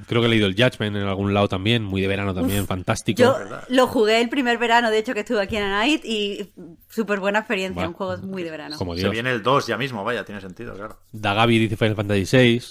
creo 0.09 0.21
que 0.21 0.27
he 0.27 0.29
leído 0.29 0.49
el 0.49 0.55
Judgment 0.57 0.97
en 0.97 1.05
algún 1.05 1.33
lado 1.33 1.47
también, 1.49 1.85
muy 1.85 2.01
de 2.01 2.09
verano 2.09 2.35
también, 2.35 2.67
fantástico. 2.67 3.23
Yo 3.23 3.37
lo 3.69 3.87
jugué 3.87 4.21
el 4.21 4.29
primer 4.29 4.59
verano, 4.59 4.91
de 4.91 4.99
hecho, 4.99 5.15
que 5.15 5.21
estuve 5.21 5.43
aquí 5.43 5.57
en 5.57 5.71
Night 5.71 6.05
y 6.05 6.53
súper 6.89 7.21
buena 7.21 7.41
experiencia. 7.41 7.87
Un 7.87 7.95
juego 7.95 8.17
muy 8.19 8.43
de 8.43 8.51
verano. 8.51 8.77
Como 8.79 8.97
Se 8.97 9.09
viene 9.11 9.31
el 9.31 9.45
2 9.45 9.69
ya 9.69 9.77
mismo, 9.77 10.03
vaya, 10.03 10.25
tiene 10.25 10.41
sentido, 10.41 10.75
claro. 10.75 10.99
Dagabi 11.13 11.59
dice 11.61 11.77
Final 11.77 11.95
Fantasy 11.95 12.25
VI. 12.37 12.63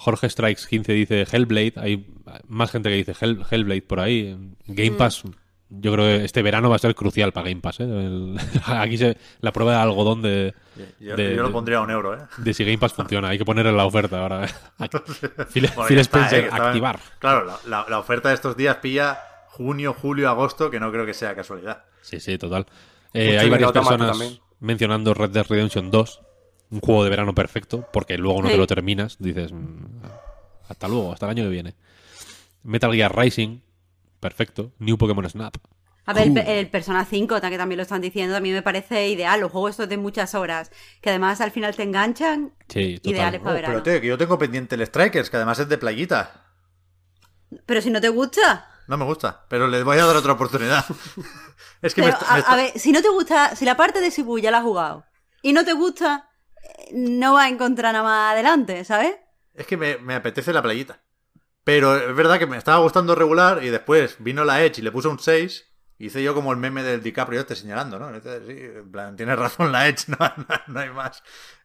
Jorge 0.00 0.30
Strikes 0.30 0.62
15 0.68 0.92
dice 0.92 1.26
Hellblade. 1.30 1.72
Hay 1.76 2.06
más 2.46 2.70
gente 2.70 2.88
que 2.88 2.94
dice 2.94 3.12
Hell- 3.20 3.44
Hellblade 3.50 3.82
por 3.82 3.98
ahí. 4.00 4.36
Game 4.66 4.92
Pass, 4.92 5.24
yo 5.70 5.92
creo 5.92 6.04
que 6.06 6.24
este 6.24 6.40
verano 6.42 6.70
va 6.70 6.76
a 6.76 6.78
ser 6.78 6.94
crucial 6.94 7.32
para 7.32 7.48
Game 7.48 7.60
Pass. 7.60 7.80
¿eh? 7.80 7.84
El- 7.84 8.38
aquí 8.66 8.96
se, 8.96 9.16
la 9.40 9.52
prueba 9.52 9.72
de 9.72 9.78
algodón 9.78 10.22
de, 10.22 10.54
Yo, 11.00 11.16
de- 11.16 11.34
yo 11.34 11.42
lo 11.42 11.50
pondría 11.52 11.78
a 11.78 11.80
un 11.80 11.90
euro, 11.90 12.14
¿eh? 12.14 12.20
de 12.38 12.54
si 12.54 12.64
Game 12.64 12.78
Pass 12.78 12.92
funciona. 12.92 13.28
Hay 13.30 13.38
que 13.38 13.44
poner 13.44 13.66
en 13.66 13.76
la 13.76 13.84
oferta 13.86 14.20
ahora. 14.22 14.46
Phil, 15.52 15.68
Bueno, 15.74 15.84
Phil 15.88 15.96
ya 15.96 16.00
está, 16.02 16.26
Spencer, 16.26 16.44
¿eh? 16.44 16.48
Activar. 16.52 17.00
Claro, 17.18 17.44
la, 17.44 17.58
la- 17.66 17.86
la 17.88 17.98
oferta 17.98 18.28
de 18.28 18.36
estos 18.36 18.56
días 18.56 18.76
pilla 18.76 19.18
junio, 19.48 19.92
julio, 19.92 20.28
agosto, 20.28 20.70
que 20.70 20.78
no 20.78 20.92
creo 20.92 21.04
que 21.04 21.14
sea 21.14 21.34
casualidad. 21.34 21.82
Sí, 22.02 22.20
sí, 22.20 22.38
total. 22.38 22.66
Eh, 23.12 23.36
hay 23.38 23.50
varias 23.50 23.72
personas 23.72 24.10
también. 24.12 24.38
mencionando 24.60 25.12
Red 25.12 25.30
Dead 25.30 25.44
Redemption 25.48 25.90
2. 25.90 26.20
Un 26.70 26.80
juego 26.80 27.04
de 27.04 27.10
verano 27.10 27.34
perfecto, 27.34 27.88
porque 27.92 28.18
luego 28.18 28.42
no 28.42 28.48
Sí. 28.48 28.52
te 28.54 28.58
lo 28.58 28.66
terminas, 28.66 29.16
dices, 29.18 29.52
"Mm, 29.52 30.02
hasta 30.68 30.88
luego, 30.88 31.12
hasta 31.12 31.26
el 31.26 31.30
año 31.30 31.44
que 31.44 31.50
viene. 31.50 31.74
Metal 32.62 32.92
Gear 32.92 33.16
Rising, 33.16 33.60
perfecto. 34.20 34.72
New 34.78 34.98
Pokémon 34.98 35.28
Snap. 35.28 35.56
A 36.04 36.14
ver, 36.14 36.28
el, 36.28 36.32
pe- 36.34 36.58
el 36.60 36.68
Persona 36.70 37.04
5, 37.04 37.38
ta- 37.40 37.50
que 37.50 37.58
también 37.58 37.76
lo 37.76 37.82
están 37.82 38.00
diciendo, 38.00 38.34
a 38.36 38.40
mí 38.40 38.50
me 38.50 38.62
parece 38.62 39.08
ideal. 39.08 39.40
Los 39.40 39.52
juegos 39.52 39.72
estos 39.72 39.88
de 39.90 39.98
muchas 39.98 40.34
horas, 40.34 40.70
que 41.02 41.10
además 41.10 41.40
al 41.42 41.50
final 41.50 41.76
te 41.76 41.82
enganchan, 41.82 42.52
Sí, 42.68 42.96
total. 42.96 43.12
ideales 43.12 43.40
para 43.40 43.50
Oh, 43.50 43.54
verano. 43.54 43.74
pero 43.74 43.82
tío, 43.82 44.00
que 44.00 44.06
yo 44.06 44.16
tengo 44.18 44.38
pendiente 44.38 44.74
el 44.74 44.86
Strikers, 44.86 45.28
que 45.28 45.36
además 45.36 45.58
es 45.58 45.68
de 45.68 45.76
playita. 45.78 46.44
Pero 47.66 47.80
si 47.80 47.90
no 47.90 48.00
te 48.00 48.08
gusta. 48.08 48.66
No 48.88 48.96
me 48.96 49.04
gusta, 49.04 49.44
pero 49.48 49.68
le 49.68 49.82
voy 49.82 49.98
a 49.98 50.06
dar 50.06 50.16
otra 50.16 50.32
oportunidad. 50.32 50.84
es 51.82 51.94
que 51.94 52.02
me 52.02 52.08
está- 52.08 52.26
a, 52.30 52.32
me 52.34 52.38
está- 52.40 52.52
a 52.52 52.56
ver, 52.56 52.78
si 52.78 52.90
no 52.92 53.02
te 53.02 53.08
gusta, 53.10 53.54
si 53.54 53.64
la 53.66 53.76
parte 53.76 54.00
de 54.00 54.10
Shibuya 54.10 54.44
ya 54.44 54.50
la 54.50 54.58
has 54.58 54.64
jugado 54.64 55.04
y 55.42 55.52
no 55.52 55.64
te 55.64 55.74
gusta, 55.74 56.27
no 56.92 57.34
vas 57.34 57.46
a 57.46 57.48
encontrar 57.48 57.92
nada 57.92 58.04
más 58.04 58.32
adelante, 58.32 58.84
¿sabes? 58.84 59.16
Es 59.54 59.66
que 59.66 59.76
me, 59.76 59.98
me 59.98 60.14
apetece 60.14 60.52
la 60.52 60.62
playita. 60.62 61.00
Pero 61.64 61.96
es 61.96 62.14
verdad 62.16 62.38
que 62.38 62.46
me 62.46 62.56
estaba 62.56 62.78
gustando 62.78 63.14
regular 63.14 63.62
y 63.62 63.68
después 63.68 64.16
vino 64.20 64.44
la 64.44 64.62
Edge 64.64 64.78
y 64.78 64.82
le 64.82 64.92
puso 64.92 65.10
un 65.10 65.18
6. 65.18 65.66
Hice 65.98 66.22
yo 66.22 66.32
como 66.34 66.52
el 66.52 66.58
meme 66.58 66.82
del 66.82 67.02
DiCaprio 67.02 67.40
este 67.40 67.56
señalando, 67.56 67.98
¿no? 67.98 68.08
Entonces, 68.14 68.46
sí, 68.46 68.56
en 68.78 68.90
plan, 68.90 69.16
tienes 69.16 69.38
razón 69.38 69.72
la 69.72 69.88
Edge, 69.88 70.04
no, 70.08 70.16
no- 70.18 70.46
no 70.68 70.80
hay 70.80 70.90
más. 70.90 71.22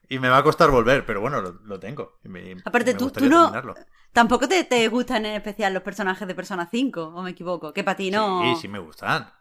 Y 0.09 0.19
me 0.19 0.27
va 0.29 0.37
a 0.39 0.43
costar 0.43 0.71
volver, 0.71 1.05
pero 1.05 1.21
bueno, 1.21 1.41
lo, 1.41 1.53
lo 1.63 1.79
tengo. 1.79 2.19
Y 2.23 2.29
me- 2.29 2.57
Aparte, 2.65 2.93
me 2.93 2.99
tú, 2.99 3.11
tú 3.11 3.25
no. 3.29 3.43
terminarlo. 3.43 3.75
Tampoco 4.11 4.47
te, 4.47 4.63
te 4.65 4.87
gustan 4.89 5.25
en 5.25 5.35
especial 5.35 5.73
los 5.73 5.83
personajes 5.83 6.27
de 6.27 6.35
Persona 6.35 6.67
5, 6.69 7.01
o 7.15 7.21
me 7.23 7.31
equivoco. 7.31 7.73
Que 7.73 7.83
para 7.83 7.95
ti 7.97 8.11
no. 8.11 8.41
Sí, 8.55 8.61
sí 8.63 8.67
me 8.67 8.79
gustan. 8.79 9.31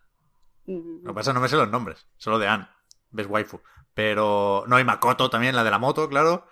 Mm, 0.66 1.04
Lo 1.04 1.10
que 1.12 1.14
pasa 1.14 1.30
es 1.30 1.32
que 1.32 1.34
no 1.34 1.40
me 1.40 1.48
sé 1.48 1.56
los 1.56 1.68
nombres, 1.70 2.06
solo 2.16 2.38
de 2.38 2.46
Anne, 2.48 2.68
ves 3.10 3.26
waifu. 3.28 3.60
Pero 3.94 4.64
no, 4.68 4.78
y 4.80 4.84
Makoto 4.84 5.28
también, 5.30 5.54
la 5.54 5.64
de 5.64 5.70
la 5.70 5.78
moto, 5.78 6.08
claro. 6.08 6.46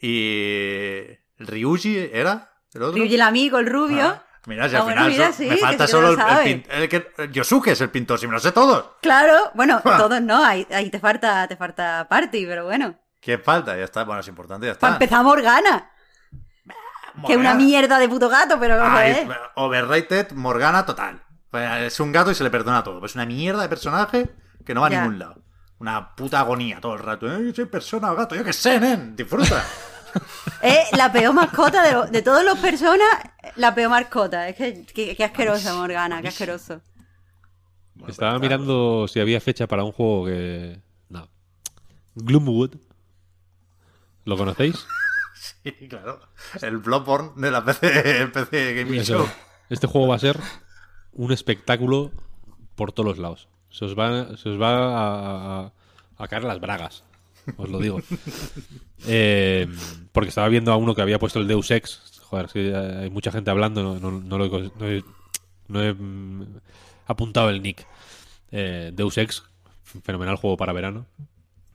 Y 0.00 1.06
Ryuji 1.38 2.10
era 2.12 2.52
el 2.74 2.82
otro. 2.82 2.96
Ryuji 2.96 3.14
el 3.14 3.22
amigo, 3.22 3.58
el 3.58 3.66
rubio. 3.66 4.06
Ah, 4.06 4.22
mira, 4.46 4.68
si 4.68 4.76
Ah, 4.76 4.78
al 4.80 4.84
bueno, 4.84 5.00
final 5.06 5.12
mira, 5.12 5.26
so- 5.28 5.32
sí, 5.38 5.46
me 5.48 5.56
falta 5.56 5.86
sí 5.86 5.90
solo 5.92 6.12
lo 6.12 6.40
el, 6.40 6.64
el 6.70 7.06
el 7.18 7.32
Yosuke 7.32 7.68
es 7.68 7.80
el 7.80 7.90
pintor, 7.90 8.18
si 8.18 8.26
me 8.26 8.32
lo 8.34 8.40
sé 8.40 8.52
todos. 8.52 8.96
Claro, 9.00 9.50
bueno, 9.54 9.80
Ah. 9.84 9.96
todos 9.98 10.20
no, 10.20 10.44
ahí, 10.44 10.66
ahí 10.70 10.90
te 10.90 10.98
falta, 11.00 11.46
te 11.48 11.56
falta 11.56 12.06
party, 12.08 12.44
pero 12.46 12.64
bueno. 12.64 12.94
¿Qué 13.20 13.38
falta? 13.38 13.76
Ya 13.76 13.84
está, 13.84 14.04
bueno, 14.04 14.20
es 14.20 14.28
importante, 14.28 14.66
ya 14.66 14.72
está. 14.72 14.80
Para 14.80 14.94
empezar, 14.94 15.22
Morgana. 15.24 15.90
Que 17.26 17.34
es 17.34 17.38
una 17.38 17.54
mierda 17.54 17.98
de 17.98 18.08
puto 18.08 18.28
gato, 18.28 18.58
pero 18.58 18.82
Ay, 18.82 19.28
overrated, 19.54 20.32
Morgana 20.32 20.84
total. 20.86 21.22
Pues 21.50 21.70
Es 21.82 22.00
un 22.00 22.10
gato 22.10 22.30
y 22.30 22.34
se 22.34 22.42
le 22.42 22.50
perdona 22.50 22.82
todo. 22.82 23.04
Es 23.04 23.14
una 23.14 23.26
mierda 23.26 23.62
de 23.62 23.68
personaje 23.68 24.30
que 24.64 24.72
no 24.74 24.80
va 24.80 24.86
a 24.86 24.90
ningún 24.90 25.18
lado. 25.18 25.41
Una 25.82 26.14
puta 26.14 26.38
agonía 26.38 26.80
todo 26.80 26.94
el 26.94 27.00
rato. 27.00 27.26
¿eh? 27.26 27.52
Soy 27.52 27.64
persona 27.64 28.12
o 28.12 28.14
gato. 28.14 28.36
Yo 28.36 28.44
qué 28.44 28.52
sé, 28.52 28.78
nen. 28.78 29.16
Disfruta. 29.16 29.64
Es 30.62 30.92
la 30.96 31.10
peor 31.10 31.32
mascota 31.34 31.82
de, 31.82 32.10
de 32.10 32.22
todos 32.22 32.44
los 32.44 32.58
personas, 32.58 33.08
la 33.56 33.74
peor 33.74 33.90
mascota. 33.90 34.48
Es 34.48 34.54
que, 34.54 34.84
que, 34.84 35.16
que 35.16 35.24
asquerosa, 35.24 35.74
Morgana, 35.74 36.22
qué 36.22 36.28
asqueroso. 36.28 36.82
Estaba 38.06 38.38
mirando 38.38 39.08
si 39.08 39.18
había 39.18 39.40
fecha 39.40 39.66
para 39.66 39.82
un 39.82 39.90
juego 39.90 40.26
que. 40.26 40.80
No. 41.08 41.28
Gloomwood. 42.14 42.76
¿Lo 44.24 44.36
conocéis? 44.36 44.86
Sí, 45.64 45.72
claro. 45.88 46.20
El 46.60 46.78
Bloodborne 46.78 47.32
de 47.34 47.50
la 47.50 47.64
PC, 47.64 48.28
PC 48.32 48.74
Gaming. 48.74 49.02
Show. 49.02 49.26
Este 49.70 49.88
juego 49.88 50.06
va 50.06 50.14
a 50.14 50.20
ser 50.20 50.38
un 51.12 51.32
espectáculo 51.32 52.12
por 52.76 52.92
todos 52.92 53.08
los 53.08 53.18
lados. 53.18 53.48
Se 53.72 53.84
os 53.86 53.98
va, 53.98 54.36
se 54.36 54.48
os 54.50 54.60
va 54.60 54.68
a, 54.70 55.60
a- 55.66 55.72
a 56.18 56.28
caer 56.28 56.44
las 56.44 56.60
bragas. 56.60 57.02
Os 57.56 57.68
lo 57.68 57.78
digo. 57.78 58.00
Eh, 59.08 59.66
porque 60.12 60.28
estaba 60.28 60.46
viendo 60.48 60.70
a 60.72 60.76
uno 60.76 60.94
que 60.94 61.02
había 61.02 61.18
puesto 61.18 61.40
el 61.40 61.48
Deus 61.48 61.70
Ex. 61.72 62.20
Joder, 62.22 62.46
es 62.46 62.52
que 62.52 62.72
hay 62.76 63.10
mucha 63.10 63.32
gente 63.32 63.50
hablando. 63.50 63.82
No, 63.82 63.98
no- 63.98 64.20
no 64.20 64.38
lo 64.38 64.44
he, 64.44 64.70
no 64.78 64.88
he- 64.88 65.04
no 65.66 65.82
he, 65.82 65.92
mm, 65.92 66.46
apuntado 67.06 67.50
el 67.50 67.62
nick. 67.62 67.84
Eh, 68.52 68.92
Deus 68.94 69.18
Ex, 69.18 69.42
fenomenal 70.04 70.36
juego 70.36 70.56
para 70.56 70.72
verano. 70.72 71.06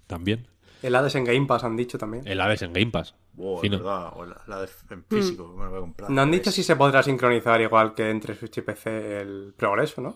También. 0.07 0.47
El 0.81 0.95
Hades 0.95 1.15
en 1.15 1.25
Game 1.25 1.45
Pass 1.47 1.63
han 1.65 1.75
dicho 1.75 1.97
también. 1.97 2.25
El 2.27 2.39
Hades 2.39 2.61
en 2.61 2.71
Game 2.71 2.91
Pass. 2.91 3.13
Wow, 3.33 3.55
es 3.55 3.61
Fino. 3.61 3.77
verdad. 3.79 4.13
O 4.15 4.25
la, 4.25 4.41
la 4.47 4.61
de 4.61 4.69
en 4.91 5.03
físico. 5.03 5.53
me 5.57 5.65
lo 5.65 5.69
voy 5.71 5.77
a 5.79 5.81
comprar. 5.81 6.09
No 6.09 6.21
han 6.21 6.31
dicho 6.31 6.49
si 6.51 6.63
se 6.63 6.75
podrá 6.77 7.03
sincronizar 7.03 7.59
igual 7.59 7.93
que 7.93 8.09
entre 8.09 8.35
Switch 8.35 8.59
y 8.59 8.61
PC 8.61 9.19
el 9.21 9.53
progreso, 9.57 9.99
¿no? 10.01 10.15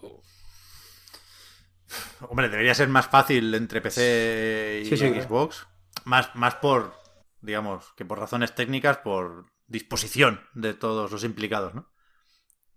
Hombre, 2.30 2.50
debería 2.50 2.74
ser 2.74 2.90
más 2.90 3.08
fácil 3.08 3.53
entre 3.53 3.82
PC 3.82 4.82
y 4.84 4.86
Sí, 4.86 4.98
sí, 4.98 5.22
Xbox. 5.22 5.68
Más, 6.06 6.34
más 6.36 6.56
por, 6.56 6.94
digamos, 7.42 7.94
que 7.95 8.06
por 8.06 8.20
razones 8.20 8.56
técnicas, 8.56 8.98
por 8.98 9.45
disposición 9.68 10.42
de 10.53 10.74
todos 10.74 11.11
los 11.11 11.24
implicados, 11.24 11.74
¿no? 11.74 11.92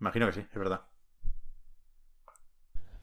Imagino 0.00 0.26
que 0.26 0.32
sí, 0.32 0.40
es 0.40 0.58
verdad. 0.58 0.82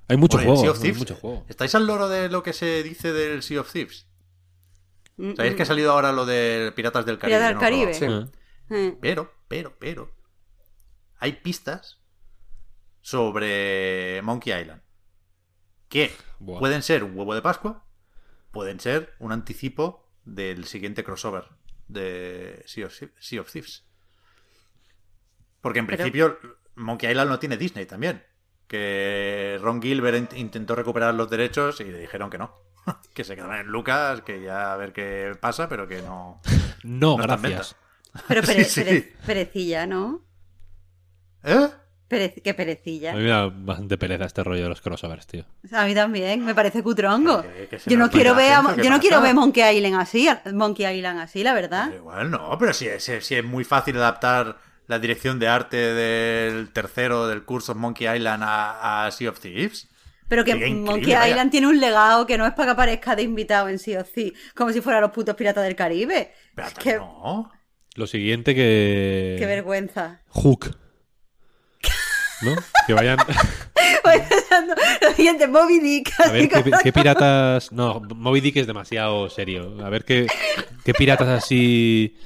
Hay 0.07 0.17
mucho 0.17 0.37
Bueno, 0.37 0.73
hay 0.83 0.93
mucho 0.93 1.15
juego. 1.15 1.45
¿Estáis 1.47 1.73
al 1.75 1.87
loro 1.87 2.09
de 2.09 2.29
lo 2.29 2.43
que 2.43 2.53
se 2.53 2.83
dice 2.83 3.13
del 3.13 3.43
Sea 3.43 3.61
of 3.61 3.71
Thieves? 3.71 4.07
Mm, 5.17 5.35
¿Sabéis 5.35 5.53
mm. 5.53 5.57
que 5.57 5.63
ha 5.63 5.65
salido 5.65 5.91
ahora 5.91 6.11
lo 6.11 6.25
de 6.25 6.73
Piratas 6.75 7.05
del 7.05 7.17
Caribe? 7.17 7.37
Piratas 7.37 7.47
del 7.47 7.55
no 7.55 7.61
Caribe. 7.61 7.93
Sí. 7.93 8.05
Eh. 8.75 8.97
Pero, 9.01 9.33
pero, 9.47 9.75
pero. 9.79 10.11
Hay 11.19 11.33
pistas 11.33 12.01
sobre 13.01 14.21
Monkey 14.21 14.53
Island. 14.53 14.81
Que 15.91 16.11
Buah. 16.39 16.57
pueden 16.59 16.81
ser 16.81 17.03
un 17.03 17.15
huevo 17.15 17.35
de 17.35 17.41
Pascua, 17.43 17.85
pueden 18.51 18.79
ser 18.79 19.13
un 19.19 19.31
anticipo 19.31 20.07
del 20.25 20.65
siguiente 20.65 21.03
crossover 21.03 21.45
de 21.87 22.63
Sea 22.65 22.87
of, 22.87 22.93
Sea 23.19 23.41
of 23.41 23.51
Thieves. 23.51 23.83
Porque 25.61 25.79
en 25.79 25.85
Pero- 25.85 25.97
principio 25.97 26.39
Monkey 26.75 27.09
Island 27.11 27.29
no 27.29 27.37
tiene 27.39 27.57
Disney 27.57 27.85
también. 27.85 28.23
Que 28.67 29.59
Ron 29.61 29.81
Gilbert 29.81 30.17
int- 30.31 30.37
intentó 30.37 30.75
recuperar 30.75 31.13
los 31.13 31.29
derechos 31.29 31.79
y 31.81 31.83
le 31.83 31.99
dijeron 31.99 32.29
que 32.29 32.37
no. 32.37 32.55
que 33.13 33.23
se 33.23 33.35
quedaran 33.35 33.59
en 33.59 33.67
Lucas, 33.67 34.21
que 34.21 34.41
ya 34.41 34.73
a 34.73 34.77
ver 34.77 34.93
qué 34.93 35.35
pasa, 35.39 35.67
pero 35.69 35.87
que 35.87 36.01
no. 36.01 36.41
No, 36.83 37.17
No 37.17 37.17
gracias. 37.17 37.75
Pero 38.27 38.41
pere- 38.43 38.63
Sí, 38.63 38.81
sí. 38.81 38.81
pere- 38.81 39.13
perecilla, 39.25 39.85
¿no? 39.85 40.23
¿Eh? 41.43 41.69
Pere- 42.11 42.41
qué 42.43 42.49
A 42.49 42.55
perecilla. 42.55 43.13
mí 43.13 43.23
me 43.23 43.29
da 43.29 43.47
bastante 43.47 43.97
pereza 43.97 44.25
este 44.25 44.43
rollo 44.43 44.63
de 44.63 44.69
los 44.69 44.81
crossovers, 44.81 45.25
tío. 45.27 45.45
A 45.71 45.85
mí 45.85 45.95
también, 45.95 46.43
me 46.43 46.53
parece 46.53 46.83
cutrongo. 46.83 47.41
Que- 47.41 47.79
Yo 47.87 47.97
no 47.97 48.09
quiero 48.11 48.35
ver, 48.35 48.51
a- 48.51 48.61
gente, 48.63 48.75
¿qué 48.81 48.83
yo 48.83 48.89
no 48.89 48.99
quiero 48.99 49.21
ver 49.21 49.33
Monkey 49.33 49.77
Island 49.77 49.95
así, 50.01 50.27
Monkey 50.53 50.85
Island 50.97 51.19
así, 51.21 51.41
la 51.43 51.53
verdad. 51.53 51.85
Pero 51.87 51.97
igual 52.01 52.29
no, 52.29 52.57
pero 52.59 52.73
si 52.73 52.87
es, 52.87 53.03
si 53.03 53.35
es 53.35 53.43
muy 53.45 53.63
fácil 53.63 53.95
adaptar 53.97 54.57
la 54.87 54.99
dirección 54.99 55.39
de 55.39 55.47
arte 55.47 55.77
del 55.77 56.69
tercero 56.73 57.27
del 57.27 57.43
curso 57.45 57.73
Monkey 57.75 58.07
Island 58.13 58.43
a, 58.45 59.05
a 59.05 59.11
Sea 59.11 59.29
of 59.29 59.39
Thieves. 59.39 59.87
Pero 60.27 60.43
que 60.43 60.55
Monkey 60.55 61.13
vaya. 61.13 61.29
Island 61.29 61.51
tiene 61.51 61.67
un 61.67 61.79
legado 61.79 62.25
que 62.25 62.37
no 62.37 62.45
es 62.45 62.53
para 62.53 62.65
que 62.67 62.71
aparezca 62.71 63.15
de 63.15 63.23
invitado 63.23 63.69
en 63.69 63.79
sí 63.79 63.95
o 63.95 64.03
sí, 64.03 64.33
como 64.55 64.71
si 64.73 64.81
fueran 64.81 65.01
los 65.01 65.11
putos 65.11 65.35
piratas 65.35 65.63
del 65.63 65.75
Caribe. 65.75 66.33
Pero 66.55 66.67
Es 66.67 66.73
que, 66.73 66.95
no. 66.97 67.51
Lo 67.95 68.07
siguiente 68.07 68.55
que. 68.55 69.35
qué 69.39 69.45
vergüenza. 69.45 70.21
Hook. 70.29 70.77
¿No? 72.43 72.55
Que 72.87 72.93
vayan. 72.93 73.17
Voy 74.03 74.19
pensando, 74.27 74.73
lo 75.01 75.11
siguiente, 75.13 75.47
Moby 75.47 75.79
Dick. 75.79 76.11
A 76.19 76.31
ver 76.31 76.49
qué, 76.83 76.91
piratas. 76.91 77.71
No, 77.71 78.01
Moby 78.15 78.41
Dick 78.41 78.57
es 78.57 78.67
demasiado 78.67 79.29
serio. 79.29 79.77
A 79.83 79.89
ver 79.89 80.03
qué, 80.05 80.27
qué 80.83 80.93
piratas 80.93 81.27
así. 81.27 82.17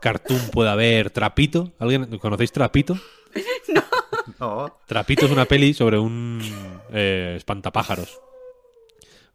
Cartoon 0.00 0.40
puede 0.52 0.70
haber. 0.70 1.10
Trapito. 1.10 1.72
¿Alguien 1.78 2.18
conocéis 2.18 2.52
Trapito? 2.52 2.98
No. 4.40 4.80
Trapito 4.86 5.24
es 5.26 5.32
una 5.32 5.44
peli 5.46 5.72
sobre 5.72 5.98
un 5.98 6.40
eh, 6.92 7.34
espantapájaros. 7.36 8.20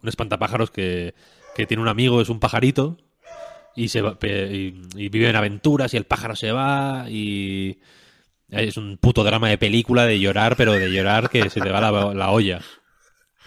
Un 0.04 0.10
espantapájaros 0.10 0.70
que, 0.70 1.16
que 1.56 1.66
tiene 1.66 1.82
un 1.82 1.88
amigo, 1.90 2.22
es 2.22 2.30
un 2.30 2.40
pajarito, 2.40 2.98
y, 3.76 3.88
se 3.88 4.02
va- 4.02 4.20
pe- 4.20 4.50
y, 4.52 4.82
y 4.96 5.10
vive 5.10 5.30
en 5.30 5.36
aventuras 5.38 5.94
y 5.94 5.98
el 5.98 6.04
pájaro 6.04 6.36
se 6.36 6.52
va 6.52 7.06
y 7.10 7.80
es 8.52 8.78
un 8.78 8.98
puto 8.98 9.24
drama 9.24 9.50
de 9.50 9.58
película 9.58 10.06
de 10.06 10.20
llorar, 10.20 10.56
pero 10.56 10.74
de 10.74 10.92
llorar 10.92 11.30
que 11.30 11.50
se 11.50 11.62
te 11.62 11.70
va 11.70 11.82
la, 11.82 12.14
la 12.14 12.30
olla. 12.32 12.62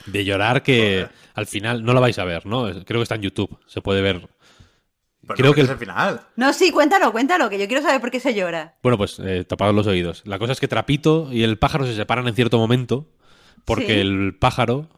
De 0.06 0.24
llorar 0.24 0.62
que 0.62 1.06
al 1.34 1.46
final 1.46 1.84
no 1.84 1.92
la 1.94 2.00
vais 2.00 2.18
a 2.18 2.24
ver, 2.24 2.44
¿no? 2.46 2.64
Creo 2.84 2.98
que 3.00 3.02
está 3.04 3.14
en 3.14 3.22
YouTube, 3.22 3.58
se 3.66 3.80
puede 3.80 4.02
ver. 4.02 4.28
Pues 5.26 5.38
Creo 5.38 5.50
no, 5.50 5.54
que 5.54 5.62
es 5.62 5.68
el- 5.68 5.72
el 5.72 5.78
final. 5.78 6.20
No, 6.36 6.52
sí, 6.52 6.70
cuéntalo, 6.70 7.10
cuéntalo, 7.10 7.48
que 7.48 7.58
yo 7.58 7.66
quiero 7.66 7.82
saber 7.82 8.00
por 8.00 8.10
qué 8.10 8.20
se 8.20 8.34
llora. 8.34 8.74
Bueno, 8.82 8.98
pues 8.98 9.18
eh, 9.20 9.44
tapados 9.44 9.74
los 9.74 9.86
oídos. 9.86 10.22
La 10.26 10.38
cosa 10.38 10.52
es 10.52 10.60
que 10.60 10.68
Trapito 10.68 11.32
y 11.32 11.42
el 11.42 11.56
pájaro 11.58 11.86
se 11.86 11.94
separan 11.94 12.28
en 12.28 12.34
cierto 12.34 12.58
momento 12.58 13.08
porque 13.64 13.86
Sí. 13.86 14.00
el 14.00 14.36
pájaro 14.38 14.88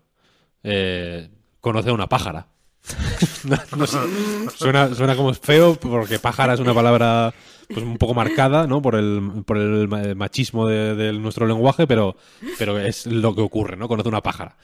eh, 0.64 1.30
conoce 1.60 1.90
a 1.90 1.92
una 1.92 2.08
pájara. 2.08 2.48
suena, 4.56 4.94
suena 4.94 5.16
como 5.16 5.32
feo 5.34 5.74
porque 5.76 6.18
pájara 6.18 6.54
es 6.54 6.60
una 6.60 6.74
palabra 6.74 7.34
pues, 7.68 7.84
un 7.84 7.98
poco 7.98 8.14
marcada 8.14 8.66
¿no? 8.66 8.80
por 8.82 8.94
el, 8.94 9.42
por 9.44 9.58
el 9.58 9.88
ma- 9.88 10.14
machismo 10.14 10.66
de, 10.66 10.94
de 10.94 11.12
nuestro 11.12 11.46
lenguaje, 11.46 11.86
pero, 11.86 12.16
pero 12.58 12.78
es 12.78 13.06
lo 13.06 13.34
que 13.34 13.40
ocurre, 13.42 13.76
¿no? 13.76 13.88
Conoce 13.88 14.08
una 14.08 14.22
pájara. 14.22 14.56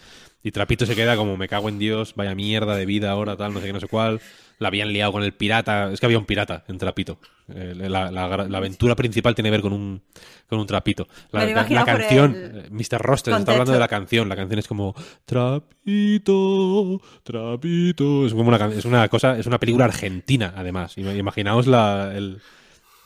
Y 0.45 0.51
Trapito 0.51 0.87
se 0.87 0.97
queda 0.97 1.17
como 1.17 1.37
me 1.37 1.49
cago 1.49 1.69
en 1.69 1.79
Dios, 1.79 2.15
vaya 2.17 2.35
mierda 2.35 2.75
de 2.75 2.85
vida 2.85 3.11
ahora, 3.13 3.37
tal, 3.37 3.55
no 3.55 3.61
sé 3.61 3.67
qué, 3.67 3.73
no 3.73 3.81
sé 3.81 3.87
cuál. 3.87 4.21
La 4.59 4.69
habían 4.69 4.93
liado 4.93 5.13
con 5.13 5.23
el 5.23 5.33
pirata. 5.33 5.91
Es 5.93 6.01
que 6.01 6.07
había 6.07 6.19
un 6.19 6.27
pirata 6.27 6.65
en 6.69 6.79
Trapito. 6.79 7.19
Eh, 7.55 7.75
la, 7.77 8.11
la- 8.11 8.29
la 8.49 8.59
aventura 8.59 8.95
principal 8.97 9.35
tiene 9.35 9.49
que 9.49 9.53
ver 9.53 9.61
con 9.63 9.73
un, 9.73 10.01
con 10.49 10.59
un 10.61 10.67
trapito. 10.67 11.09
La, 11.33 11.85
canción, 11.85 12.35
el 12.35 12.59
eh, 12.59 12.69
Mr. 12.71 12.99
Roster 13.03 13.35
está 13.35 13.53
hablando 13.53 13.73
de 13.73 13.79
la 13.81 13.89
canción. 13.89 14.29
La 14.29 14.37
canción 14.37 14.59
es 14.61 14.69
como 14.69 14.95
Trapito, 15.25 17.01
Trapito. 17.23 18.27
Es 18.27 18.33
como 18.33 18.49
una, 18.49 18.67
es 18.69 18.85
una 18.85 19.09
cosa, 19.09 19.39
es 19.39 19.47
una 19.47 19.59
película 19.59 19.85
argentina, 19.87 20.53
además. 20.57 20.97
Ima- 20.97 21.17
Imaginaos 21.17 21.67
la, 21.67 22.13
el- 22.15 22.41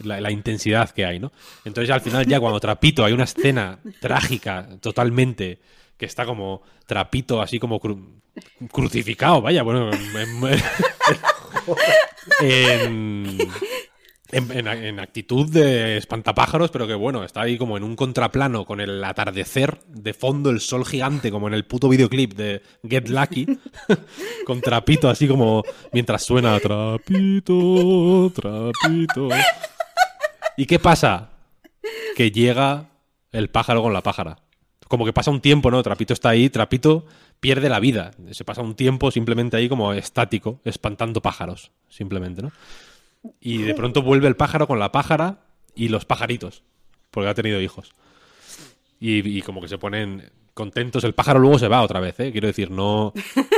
la, 0.00 0.20
la 0.20 0.30
intensidad 0.30 0.90
que 0.90 1.06
hay, 1.06 1.18
¿no? 1.18 1.32
Entonces 1.64 1.90
al 1.92 2.00
final 2.02 2.26
ya 2.26 2.38
cuando 2.38 2.60
Trapito 2.60 3.04
hay 3.04 3.12
una 3.14 3.24
escena 3.24 3.78
trágica 4.00 4.68
totalmente 4.80 5.58
que 5.96 6.04
está 6.04 6.26
como 6.26 6.60
Trapito 6.86 7.40
así 7.40 7.58
como 7.58 7.80
cru- 7.80 8.20
crucificado, 8.70 9.40
vaya, 9.40 9.62
bueno, 9.62 9.90
en, 9.94 10.40
en- 12.40 13.38
actitud 15.00 15.50
de 15.50 15.96
espantapájaros, 15.96 16.70
pero 16.70 16.86
que 16.86 16.94
bueno, 16.94 17.24
está 17.24 17.42
ahí 17.42 17.56
como 17.56 17.76
en 17.76 17.84
un 17.84 17.96
contraplano 17.96 18.64
con 18.64 18.80
el 18.80 19.02
atardecer 19.04 19.78
de 19.88 20.14
fondo, 20.14 20.50
el 20.50 20.60
sol 20.60 20.84
gigante, 20.84 21.30
como 21.30 21.48
en 21.48 21.54
el 21.54 21.64
puto 21.64 21.88
videoclip 21.88 22.34
de 22.34 22.62
Get 22.88 23.08
Lucky, 23.08 23.46
con 24.46 24.60
Trapito 24.60 25.08
así 25.08 25.28
como 25.28 25.62
mientras 25.92 26.24
suena 26.24 26.58
Trapito, 26.60 28.32
Trapito. 28.34 29.28
¿Y 30.56 30.66
qué 30.66 30.78
pasa? 30.78 31.30
Que 32.16 32.30
llega 32.30 32.88
el 33.32 33.48
pájaro 33.48 33.82
con 33.82 33.92
la 33.92 34.02
pájara. 34.02 34.38
Como 34.88 35.04
que 35.04 35.12
pasa 35.12 35.30
un 35.30 35.40
tiempo, 35.40 35.70
¿no? 35.70 35.82
Trapito 35.82 36.12
está 36.14 36.30
ahí, 36.30 36.48
Trapito 36.48 37.06
pierde 37.46 37.68
la 37.68 37.78
vida. 37.78 38.10
Se 38.32 38.44
pasa 38.44 38.60
un 38.60 38.74
tiempo 38.74 39.12
simplemente 39.12 39.56
ahí 39.56 39.68
como 39.68 39.92
estático, 39.92 40.58
espantando 40.64 41.22
pájaros, 41.22 41.70
simplemente, 41.88 42.42
¿no? 42.42 42.50
Y 43.40 43.58
de 43.58 43.72
pronto 43.72 44.02
vuelve 44.02 44.26
el 44.26 44.34
pájaro 44.34 44.66
con 44.66 44.80
la 44.80 44.90
pájara 44.90 45.44
y 45.76 45.86
los 45.86 46.04
pajaritos, 46.04 46.64
porque 47.12 47.28
ha 47.28 47.34
tenido 47.34 47.60
hijos. 47.60 47.92
Y, 48.98 49.38
y 49.38 49.42
como 49.42 49.60
que 49.60 49.68
se 49.68 49.78
ponen 49.78 50.28
contentos. 50.54 51.04
El 51.04 51.14
pájaro 51.14 51.38
luego 51.38 51.60
se 51.60 51.68
va 51.68 51.82
otra 51.82 52.00
vez, 52.00 52.18
¿eh? 52.18 52.32
Quiero 52.32 52.48
decir, 52.48 52.72
no, 52.72 53.12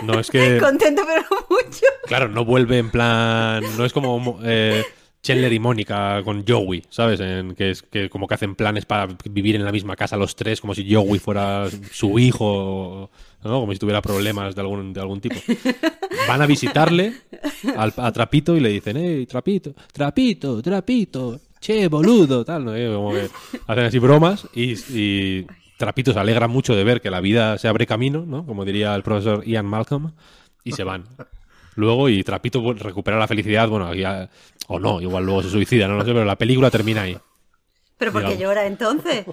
no 0.04 0.20
es 0.20 0.30
que... 0.30 0.58
Contento, 0.60 1.04
pero 1.06 1.22
mucho. 1.48 1.86
Claro, 2.04 2.28
no 2.28 2.44
vuelve 2.44 2.76
en 2.76 2.90
plan. 2.90 3.64
No 3.78 3.86
es 3.86 3.94
como 3.94 4.38
eh, 4.42 4.84
Chandler 5.22 5.52
y 5.52 5.58
Mónica 5.58 6.22
con 6.22 6.44
Joey, 6.46 6.82
¿sabes? 6.90 7.20
Que 7.56 7.70
es 7.70 7.82
que 7.82 8.08
como 8.08 8.26
que 8.28 8.34
hacen 8.34 8.54
planes 8.54 8.86
para 8.86 9.08
vivir 9.30 9.56
en 9.56 9.64
la 9.64 9.72
misma 9.72 9.96
casa 9.96 10.16
los 10.16 10.36
tres, 10.36 10.60
como 10.60 10.74
si 10.74 10.92
Joey 10.92 11.18
fuera 11.18 11.66
su 11.92 12.18
hijo, 12.18 13.10
¿no? 13.44 13.60
Como 13.60 13.72
si 13.72 13.78
tuviera 13.78 14.00
problemas 14.00 14.54
de 14.54 14.60
algún, 14.60 14.92
de 14.92 15.00
algún 15.00 15.20
tipo. 15.20 15.36
Van 16.28 16.40
a 16.40 16.46
visitarle 16.46 17.12
al, 17.76 17.92
a 17.96 18.12
Trapito 18.12 18.56
y 18.56 18.60
le 18.60 18.68
dicen, 18.70 18.96
¡eh, 18.96 19.26
Trapito! 19.26 19.74
¡Trapito! 19.92 20.62
¡Trapito! 20.62 21.40
¡Che, 21.60 21.88
boludo! 21.88 22.44
Tal, 22.44 22.64
¿no? 22.64 22.76
Eh, 22.76 23.28
hacen 23.66 23.84
así 23.84 23.98
bromas 23.98 24.46
y, 24.54 24.74
y 24.96 25.46
Trapito 25.76 26.12
se 26.12 26.18
alegra 26.20 26.46
mucho 26.46 26.74
de 26.76 26.84
ver 26.84 27.00
que 27.00 27.10
la 27.10 27.20
vida 27.20 27.58
se 27.58 27.66
abre 27.66 27.86
camino, 27.86 28.24
¿no? 28.24 28.46
Como 28.46 28.64
diría 28.64 28.94
el 28.94 29.02
profesor 29.02 29.44
Ian 29.44 29.66
Malcolm, 29.66 30.12
y 30.64 30.72
se 30.72 30.84
van 30.84 31.04
luego 31.74 32.08
y 32.08 32.22
Trapito 32.24 32.72
recupera 32.74 33.18
la 33.18 33.26
felicidad, 33.28 33.68
bueno, 33.68 33.94
ya- 33.94 34.28
o 34.68 34.78
no, 34.78 35.00
igual 35.00 35.24
luego 35.24 35.42
se 35.42 35.50
suicida, 35.50 35.88
no 35.88 35.96
lo 35.96 36.04
sé, 36.04 36.12
pero 36.12 36.24
la 36.24 36.36
película 36.36 36.70
termina 36.70 37.02
ahí. 37.02 37.18
Pero 37.96 38.12
¿por 38.12 38.24
qué 38.24 38.38
llora 38.38 38.64
entonces? 38.66 39.24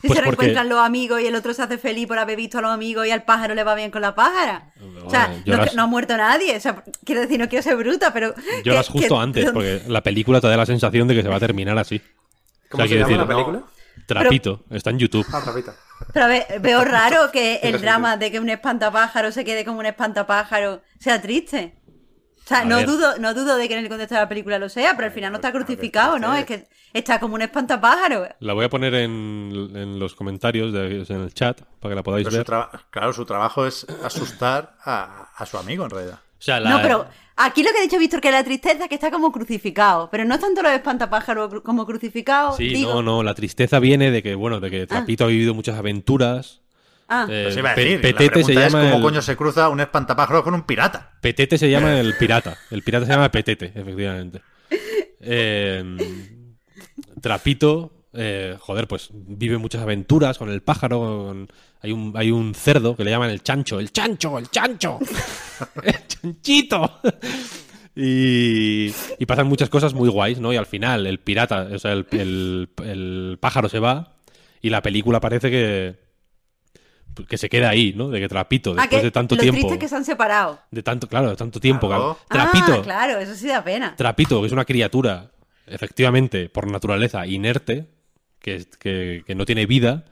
Si 0.00 0.06
Pues 0.06 0.16
se 0.16 0.22
porque- 0.24 0.30
reencuentran 0.30 0.68
los 0.68 0.78
amigos 0.78 1.20
y 1.20 1.26
el 1.26 1.34
otro 1.34 1.52
se 1.52 1.60
hace 1.62 1.76
feliz 1.76 2.06
por 2.06 2.20
haber 2.20 2.36
visto 2.36 2.58
a 2.58 2.60
los 2.62 2.70
amigos 2.70 3.04
y 3.04 3.10
al 3.10 3.24
pájaro 3.24 3.56
le 3.56 3.64
va 3.64 3.74
bien 3.74 3.90
con 3.90 4.00
la 4.00 4.14
pájara. 4.14 4.72
O 5.04 5.10
sea, 5.10 5.34
no, 5.74 5.82
ha 5.82 5.86
muerto 5.86 6.16
nadie. 6.16 6.56
O 6.56 6.60
sea, 6.60 6.84
quiero 7.04 7.20
decir, 7.22 7.40
no 7.40 7.48
quiero 7.48 7.64
ser 7.64 7.76
bruta, 7.76 8.12
pero. 8.12 8.32
Lloras 8.62 8.86
que- 8.86 8.92
justo 8.92 9.16
que- 9.16 9.20
antes, 9.20 9.44
¿dónde- 9.46 9.80
porque 9.80 9.90
la 9.92 10.00
película 10.02 10.40
te 10.40 10.46
da 10.46 10.56
la 10.56 10.66
sensación 10.66 11.08
de 11.08 11.16
que 11.16 11.22
se 11.22 11.28
va 11.28 11.34
a 11.36 11.40
terminar 11.40 11.76
así. 11.78 12.00
¿Cómo 12.68 12.84
se 12.84 12.88
quiero 12.90 13.08
llama 13.08 13.22
la 13.24 13.26
película? 13.28 13.62
Trapito, 14.06 14.64
está 14.70 14.90
en 14.90 14.98
YouTube. 15.00 15.26
Ah, 15.32 15.40
Trapito. 15.42 15.72
Pero 16.12 16.26
a 16.26 16.28
ver, 16.28 16.46
veo 16.60 16.84
raro 16.84 17.32
que 17.32 17.56
el 17.64 17.80
drama 17.80 18.16
de 18.16 18.30
que 18.30 18.38
un 18.38 18.48
espantapájaro 18.50 19.32
se 19.32 19.44
quede 19.44 19.64
como 19.64 19.80
un 19.80 19.86
espantapájaro 19.86 20.80
sea 21.00 21.20
triste. 21.20 21.74
O 22.48 22.54
sea, 22.54 22.60
A 22.60 22.64
no 22.64 22.76
ver. 22.76 22.86
dudo, 22.86 23.18
no 23.18 23.34
dudo 23.34 23.56
de 23.56 23.68
que 23.68 23.74
en 23.76 23.80
el 23.84 23.88
contexto 23.90 24.14
de 24.14 24.22
la 24.22 24.28
película 24.28 24.58
lo 24.58 24.70
sea, 24.70 24.94
pero 24.96 25.04
al 25.08 25.12
final 25.12 25.32
no 25.32 25.36
está 25.36 25.52
crucificado, 25.52 26.18
¿no? 26.18 26.34
Es 26.34 26.46
que 26.46 26.66
está 26.94 27.20
como 27.20 27.34
un 27.34 27.42
espantapájaro. 27.42 28.26
La 28.40 28.54
voy 28.54 28.64
a 28.64 28.70
poner 28.70 28.94
en, 28.94 29.70
en 29.74 29.98
los 29.98 30.14
comentarios, 30.14 30.72
de- 30.72 31.04
en 31.06 31.20
el 31.20 31.34
chat, 31.34 31.60
para 31.78 31.92
que 31.92 31.96
la 31.96 32.02
podáis 32.02 32.26
Pero 32.26 32.38
ver. 32.38 32.80
claro, 32.88 33.12
su 33.12 33.26
trabajo 33.26 33.66
es 33.66 33.86
asustar 34.02 34.76
a, 34.82 35.28
a 35.36 35.44
su 35.44 35.58
amigo, 35.58 35.84
en 35.84 35.90
realidad. 35.90 36.20
O 36.38 36.42
sea, 36.42 36.58
la- 36.58 36.70
No, 36.70 36.80
pero 36.80 37.06
aquí 37.36 37.62
lo 37.62 37.70
que 37.70 37.80
ha 37.80 37.82
dicho 37.82 37.98
Víctor, 37.98 38.22
que 38.22 38.30
la 38.30 38.42
tristeza 38.44 38.84
es 38.84 38.88
que 38.88 38.94
está 38.94 39.10
como 39.10 39.30
crucificado. 39.30 40.08
Pero 40.10 40.24
no 40.24 40.34
es 40.36 40.40
tanto 40.40 40.62
los 40.62 40.72
espantapájaros 40.72 41.50
cru- 41.52 41.62
como 41.62 41.84
crucificado. 41.84 42.56
Sí, 42.56 42.68
digo. 42.70 42.94
no, 42.94 43.02
no, 43.02 43.22
la 43.22 43.34
tristeza 43.34 43.78
viene 43.78 44.10
de 44.10 44.22
que, 44.22 44.34
bueno, 44.34 44.58
de 44.60 44.70
que 44.70 44.86
Trapito 44.86 45.24
ha 45.24 45.28
vivido 45.28 45.52
muchas 45.52 45.76
aventuras. 45.78 46.62
Ah, 47.08 47.26
Eh, 47.28 47.44
Pues 47.44 47.56
iba 47.56 47.70
a 47.72 47.74
Pe- 47.74 47.80
decir, 47.84 48.00
Petete 48.02 48.40
la 48.40 48.44
se 48.46 48.52
es 48.52 48.58
llama 48.58 48.82
cómo 48.84 48.96
el- 48.96 49.02
coño 49.02 49.22
se 49.22 49.34
cruza 49.36 49.68
un 49.70 49.80
espantapájaro 49.80 50.44
con 50.44 50.54
un 50.54 50.62
pirata. 50.62 51.12
Petete 51.20 51.56
se 51.58 51.70
llama 51.70 51.98
el 51.98 52.14
pirata. 52.18 52.56
El 52.70 52.82
pirata 52.82 53.06
se 53.06 53.12
llama 53.12 53.30
Petete, 53.30 53.72
efectivamente. 53.74 54.42
Eh, 55.20 55.96
Trapito, 57.20 57.92
eh, 58.12 58.56
joder, 58.60 58.86
pues 58.86 59.08
vive 59.12 59.58
muchas 59.58 59.82
aventuras 59.82 60.38
con 60.38 60.50
el 60.50 60.62
pájaro. 60.62 60.98
con- 61.28 61.48
Hay, 61.80 61.92
un, 61.92 62.12
hay 62.16 62.30
un 62.30 62.54
cerdo 62.54 62.96
que 62.96 63.04
le 63.04 63.10
llaman 63.10 63.30
el 63.30 63.42
chancho. 63.42 63.78
¡El 63.80 63.90
chancho! 63.92 64.38
¡El 64.38 64.50
chancho! 64.50 64.98
¡El 65.82 66.06
chanchito! 66.08 67.00
Y, 67.96 68.92
y 69.18 69.26
pasan 69.26 69.46
muchas 69.48 69.68
cosas 69.70 69.94
muy 69.94 70.08
guays, 70.08 70.38
¿no? 70.40 70.52
Y 70.52 70.56
al 70.56 70.66
final 70.66 71.06
el 71.06 71.18
pirata, 71.18 71.68
o 71.72 71.78
sea, 71.78 71.92
el, 71.92 72.06
el- 72.12 72.68
el 72.84 73.38
pájaro 73.40 73.68
se 73.68 73.78
va 73.80 74.14
y 74.62 74.70
la 74.70 74.82
película 74.82 75.20
parece 75.20 75.50
que 75.50 75.96
que 77.26 77.38
se 77.38 77.48
queda 77.48 77.70
ahí, 77.70 77.92
¿no? 77.96 78.08
De 78.08 78.20
que 78.20 78.28
Trapito, 78.28 78.72
Ah, 78.72 78.82
después 78.82 79.00
que 79.00 79.04
de 79.06 79.10
tanto 79.10 79.34
lo 79.34 79.40
tiempo... 79.42 79.58
triste 79.60 79.74
es 79.74 79.80
que 79.80 79.88
se 79.88 79.96
han 79.96 80.04
separado. 80.04 80.60
De 80.70 80.82
tanto, 80.82 81.06
claro, 81.08 81.30
de 81.30 81.36
tanto 81.36 81.58
tiempo. 81.60 81.88
Claro. 81.88 82.18
claro. 82.28 82.50
Trapito, 82.52 82.80
Ah, 82.80 82.82
claro, 82.82 83.18
eso 83.18 83.34
sí 83.34 83.48
da 83.48 83.62
pena. 83.64 83.94
Trapito, 83.96 84.40
que 84.40 84.46
es 84.46 84.52
una 84.52 84.64
criatura, 84.64 85.30
efectivamente, 85.66 86.48
por 86.48 86.70
naturaleza, 86.70 87.26
inerte, 87.26 87.86
que, 88.40 88.64
que- 88.78 89.22
que 89.26 89.34
no 89.34 89.44
tiene 89.44 89.66
vida, 89.66 90.04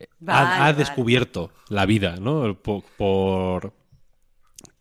ha- 0.00 0.06
Vale, 0.20 0.48
ha, 0.54 0.58
vale. 0.60 0.78
descubierto 0.78 1.50
la 1.68 1.86
vida, 1.86 2.16
¿no? 2.20 2.54
Por. 2.60 2.82
por, 2.96 3.72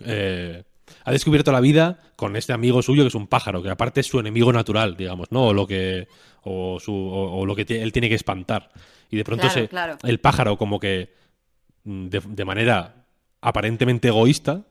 eh, 0.06 0.64
ha 1.06 1.12
descubierto 1.12 1.52
la 1.52 1.60
vida 1.60 2.00
con 2.16 2.36
este 2.36 2.54
amigo 2.54 2.82
suyo 2.82 3.04
que 3.04 3.08
es 3.10 3.16
un 3.16 3.28
pájaro, 3.28 3.62
que 3.62 3.70
aparte 3.70 4.00
es 4.02 4.08
su 4.08 4.20
enemigo 4.20 4.52
natural, 4.54 4.96
digamos, 4.96 5.32
¿no? 5.32 5.48
O 5.48 5.54
lo 5.54 5.68
que. 5.68 6.08
O, 6.46 6.78
su, 6.80 6.94
o, 6.94 7.40
o 7.40 7.46
lo 7.46 7.56
que 7.56 7.66
él 7.82 7.92
tiene 7.94 8.10
que 8.10 8.16
espantar. 8.16 8.70
Y 9.10 9.16
de 9.18 9.24
pronto 9.24 9.44
Claro, 9.48 9.54
se, 9.62 9.68
claro. 9.70 9.98
el 10.04 10.20
pájaro, 10.20 10.58
como 10.58 10.78
que 10.80 11.14
de, 11.84 12.22
de 12.26 12.46
manera 12.46 12.96
aparentemente 13.42 14.08
egoísta, 14.10 14.62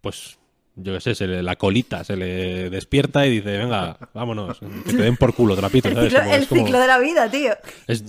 pues 0.00 0.38
yo 0.74 0.94
qué 0.94 1.00
sé, 1.00 1.14
se 1.14 1.26
le, 1.26 1.42
la 1.42 1.56
colita 1.56 2.02
se 2.02 2.16
le 2.16 2.70
despierta 2.70 3.26
y 3.26 3.30
dice, 3.40 3.58
venga, 3.58 3.96
vámonos, 4.14 4.58
que 4.58 4.92
te 4.92 5.02
den 5.02 5.16
por 5.16 5.34
culo, 5.34 5.54
trapito, 5.54 5.88
El, 5.88 5.94
¿sabes? 5.94 6.10
ciclo, 6.10 6.20
Como- 6.22 6.34
el 6.34 6.48
como- 6.48 6.60
ciclo 6.64 6.78
de 6.80 6.86
la 6.86 6.98
vida, 6.98 7.30
tío. 7.30 7.52
es- 7.86 8.04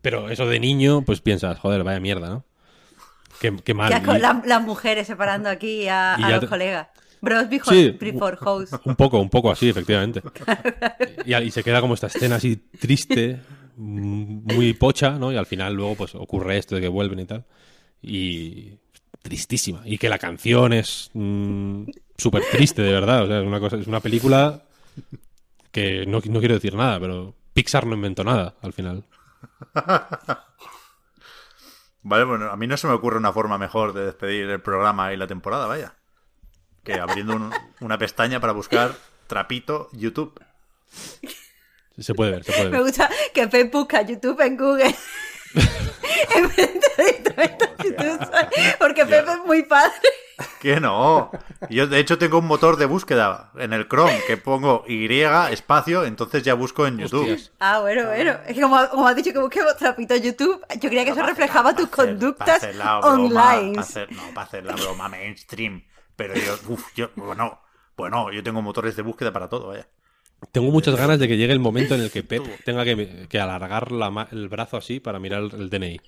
pero 0.00 0.30
eso 0.30 0.46
de 0.46 0.58
niño, 0.60 1.02
pues 1.02 1.20
piensas, 1.20 1.58
joder, 1.58 1.82
vaya 1.84 2.00
mierda, 2.00 2.28
¿no? 2.30 2.44
Qué, 3.40 3.54
qué 3.64 3.74
mal. 3.74 3.90
Y- 3.92 4.18
la- 4.20 4.42
las 4.46 4.62
mujeres 4.62 5.06
separando 5.06 5.48
aquí 5.50 5.88
a, 5.88 6.14
a 6.14 6.30
los 6.30 6.40
te- 6.40 6.46
colegas. 6.46 6.88
Bros 7.20 7.48
before, 7.48 7.76
Sí. 7.76 7.90
before 8.00 8.36
hoes. 8.40 8.70
Un 8.84 8.96
poco, 8.96 9.18
un 9.20 9.28
poco 9.30 9.50
así, 9.50 9.68
efectivamente. 9.68 10.22
Y, 11.26 11.34
y 11.34 11.50
se 11.50 11.62
queda 11.62 11.80
como 11.80 11.94
esta 11.94 12.06
escena 12.08 12.36
así 12.36 12.56
triste, 12.56 13.34
mm, 13.36 13.61
muy 13.82 14.74
pocha, 14.74 15.10
¿no? 15.18 15.32
Y 15.32 15.36
al 15.36 15.46
final 15.46 15.74
luego 15.74 15.96
pues 15.96 16.14
ocurre 16.14 16.58
esto 16.58 16.74
de 16.74 16.80
que 16.80 16.88
vuelven 16.88 17.20
y 17.20 17.24
tal. 17.26 17.44
Y 18.00 18.78
tristísima. 19.22 19.82
Y 19.84 19.98
que 19.98 20.08
la 20.08 20.18
canción 20.18 20.72
es 20.72 21.10
mm, 21.14 21.84
súper 22.16 22.42
triste, 22.50 22.82
de 22.82 22.92
verdad. 22.92 23.24
O 23.24 23.26
sea, 23.26 23.40
es 23.40 23.46
una, 23.46 23.60
cosa, 23.60 23.76
es 23.76 23.86
una 23.86 24.00
película 24.00 24.62
que 25.70 26.04
no, 26.06 26.20
no 26.24 26.38
quiero 26.40 26.54
decir 26.54 26.74
nada, 26.74 26.98
pero 27.00 27.34
Pixar 27.54 27.86
no 27.86 27.94
inventó 27.94 28.24
nada 28.24 28.54
al 28.62 28.72
final. 28.72 29.04
Vale, 32.04 32.24
bueno, 32.24 32.50
a 32.50 32.56
mí 32.56 32.66
no 32.66 32.76
se 32.76 32.88
me 32.88 32.94
ocurre 32.94 33.18
una 33.18 33.32
forma 33.32 33.58
mejor 33.58 33.92
de 33.92 34.04
despedir 34.06 34.48
el 34.50 34.60
programa 34.60 35.12
y 35.12 35.16
la 35.16 35.26
temporada, 35.28 35.66
vaya. 35.66 35.94
Que 36.82 36.94
abriendo 36.94 37.36
un- 37.36 37.52
una 37.80 37.96
pestaña 37.96 38.40
para 38.40 38.52
buscar 38.52 38.96
Trapito 39.28 39.88
YouTube. 39.92 40.38
Se 41.98 42.14
puede 42.14 42.30
ver, 42.32 42.44
se 42.44 42.52
puede 42.52 42.64
Me 42.64 42.70
ver. 42.70 42.82
gusta 42.82 43.10
que 43.34 43.48
Pep 43.48 43.72
busca 43.72 44.02
YouTube 44.02 44.40
en 44.40 44.56
Google. 44.56 44.94
en 46.34 46.48
vez 46.48 46.56
de 46.56 47.04
directamente 47.04 47.64
en 47.78 47.84
YouTube, 47.84 48.26
¿sabes? 48.26 48.76
Porque 48.78 49.06
Pep 49.06 49.28
es 49.28 49.44
muy 49.44 49.62
padre. 49.62 49.92
Que 50.60 50.80
no. 50.80 51.30
Yo, 51.68 51.86
de 51.86 51.98
hecho, 51.98 52.18
tengo 52.18 52.38
un 52.38 52.46
motor 52.46 52.76
de 52.76 52.86
búsqueda 52.86 53.50
en 53.56 53.72
el 53.72 53.86
Chrome 53.86 54.20
que 54.26 54.36
pongo 54.36 54.84
Y 54.88 55.06
espacio, 55.50 56.04
entonces 56.04 56.42
ya 56.42 56.54
busco 56.54 56.86
en 56.86 56.98
YouTube. 56.98 57.30
Hostias. 57.30 57.52
Ah, 57.60 57.80
bueno, 57.80 58.06
bueno. 58.06 58.36
Es 58.46 58.54
que 58.54 58.60
como, 58.60 58.88
como 58.88 59.06
has 59.06 59.16
dicho 59.16 59.32
que 59.32 59.38
busquemos 59.38 59.76
trapito 59.76 60.14
en 60.14 60.22
YouTube, 60.22 60.64
yo 60.80 60.88
creía 60.88 61.04
que 61.04 61.10
eso 61.10 61.22
reflejaba 61.22 61.74
tus 61.76 61.88
conductas 61.88 62.56
hacer 62.56 62.76
la 62.76 62.98
broma, 62.98 63.14
online. 63.14 63.82
no, 64.10 64.22
para 64.34 64.46
hacer 64.46 64.64
la 64.64 64.74
broma 64.74 65.08
mainstream. 65.08 65.84
Pero 66.16 66.34
yo, 66.34 66.56
uff, 66.68 66.94
yo, 66.94 67.10
bueno, 67.16 67.60
Bueno, 67.96 68.32
yo 68.32 68.42
tengo 68.42 68.62
motores 68.62 68.96
de 68.96 69.02
búsqueda 69.02 69.32
para 69.32 69.48
todo, 69.48 69.68
vaya. 69.68 69.86
Tengo 70.50 70.70
muchas 70.70 70.96
ganas 70.96 71.18
de 71.18 71.28
que 71.28 71.36
llegue 71.36 71.52
el 71.52 71.60
momento 71.60 71.94
en 71.94 72.00
el 72.02 72.10
que 72.10 72.22
Pep 72.24 72.42
tenga 72.64 72.84
que, 72.84 73.26
que 73.28 73.40
alargar 73.40 73.92
la 73.92 74.28
el 74.32 74.48
brazo 74.48 74.76
así 74.76 74.98
para 75.00 75.18
mirar 75.18 75.42
el, 75.42 75.54
el 75.54 75.70
DNI. 75.70 76.00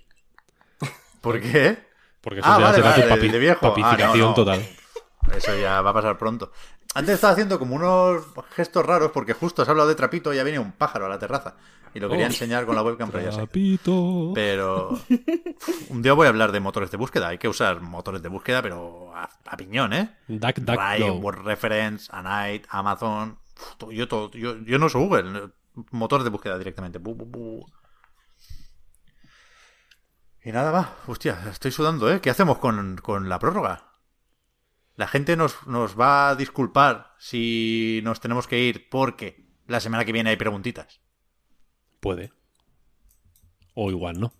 ¿Por 1.20 1.40
qué? 1.40 1.78
Porque 2.20 2.40
eso 2.40 2.48
Ah, 2.48 2.58
ya 2.58 2.64
vale, 2.64 2.76
será 2.76 2.90
vale, 2.90 3.08
papi- 3.22 3.30
de 3.32 3.38
viejo. 3.38 3.58
Ah, 3.66 3.68
papificación 3.74 4.18
no, 4.18 4.28
no. 4.28 4.34
total. 4.34 4.60
Eso 5.34 5.56
ya 5.58 5.80
va 5.80 5.90
a 5.90 5.94
pasar 5.94 6.18
pronto. 6.18 6.52
Antes 6.94 7.14
estaba 7.14 7.32
haciendo 7.32 7.58
como 7.58 7.74
unos 7.76 8.24
gestos 8.54 8.84
raros 8.84 9.10
porque 9.10 9.32
justo 9.32 9.62
has 9.62 9.68
hablado 9.70 9.88
de 9.88 9.94
trapito 9.94 10.32
y 10.32 10.36
ya 10.36 10.44
venía 10.44 10.60
un 10.60 10.72
pájaro 10.72 11.06
a 11.06 11.08
la 11.08 11.18
terraza. 11.18 11.56
Y 11.94 12.00
lo 12.00 12.10
quería 12.10 12.26
Oh. 12.26 12.28
enseñar 12.28 12.66
con 12.66 12.74
la 12.76 12.82
webcam, 12.82 13.10
pero 13.10 13.24
ya 13.24 13.32
sé. 13.32 13.46
Pero 14.34 14.98
un 15.88 16.02
día 16.02 16.12
voy 16.12 16.26
a 16.26 16.28
hablar 16.28 16.52
de 16.52 16.60
motores 16.60 16.90
de 16.90 16.96
búsqueda. 16.98 17.28
Hay 17.28 17.38
que 17.38 17.48
usar 17.48 17.80
motores 17.80 18.22
de 18.22 18.28
búsqueda, 18.28 18.60
pero 18.60 19.12
a, 19.14 19.28
a 19.46 19.56
piñón, 19.56 19.92
¿eh? 19.94 20.14
Duck, 20.28 20.56
duck, 20.56 20.78
go. 20.98 21.12
Word 21.14 21.42
Reference, 21.44 22.10
Anite, 22.12 22.66
Amazon. 22.68 23.38
Yo, 23.91 24.08
todo- 24.08 24.31
yo, 24.33 24.57
yo 24.65 24.78
no 24.78 24.86
uso 24.86 24.99
Google. 25.00 25.50
Motor 25.91 26.23
de 26.23 26.31
búsqueda 26.31 26.58
directamente. 26.58 27.00
Y 30.44 30.52
nada 30.52 30.70
va. 30.70 30.97
Hostia, 31.07 31.42
estoy 31.50 31.70
sudando, 31.73 32.10
¿eh? 32.12 32.20
¿Qué 32.20 32.31
hacemos 32.31 32.58
con, 32.58 32.97
con 32.97 33.28
la 33.28 33.39
prórroga? 33.39 33.92
La 34.97 35.08
gente 35.08 35.36
nos, 35.36 35.66
nos 35.66 35.99
va 35.99 36.28
a 36.31 36.36
disculpar 36.36 37.15
si 37.18 38.00
nos 38.05 38.20
tenemos 38.20 38.47
que 38.47 38.60
ir 38.60 38.89
porque 38.89 39.50
la 39.66 39.81
semana 39.81 40.05
que 40.05 40.12
viene 40.12 40.31
hay 40.31 40.36
preguntitas. 40.36 41.00
Puede. 42.00 42.33
O 43.74 43.91
igual 43.91 44.20
no. 44.20 44.33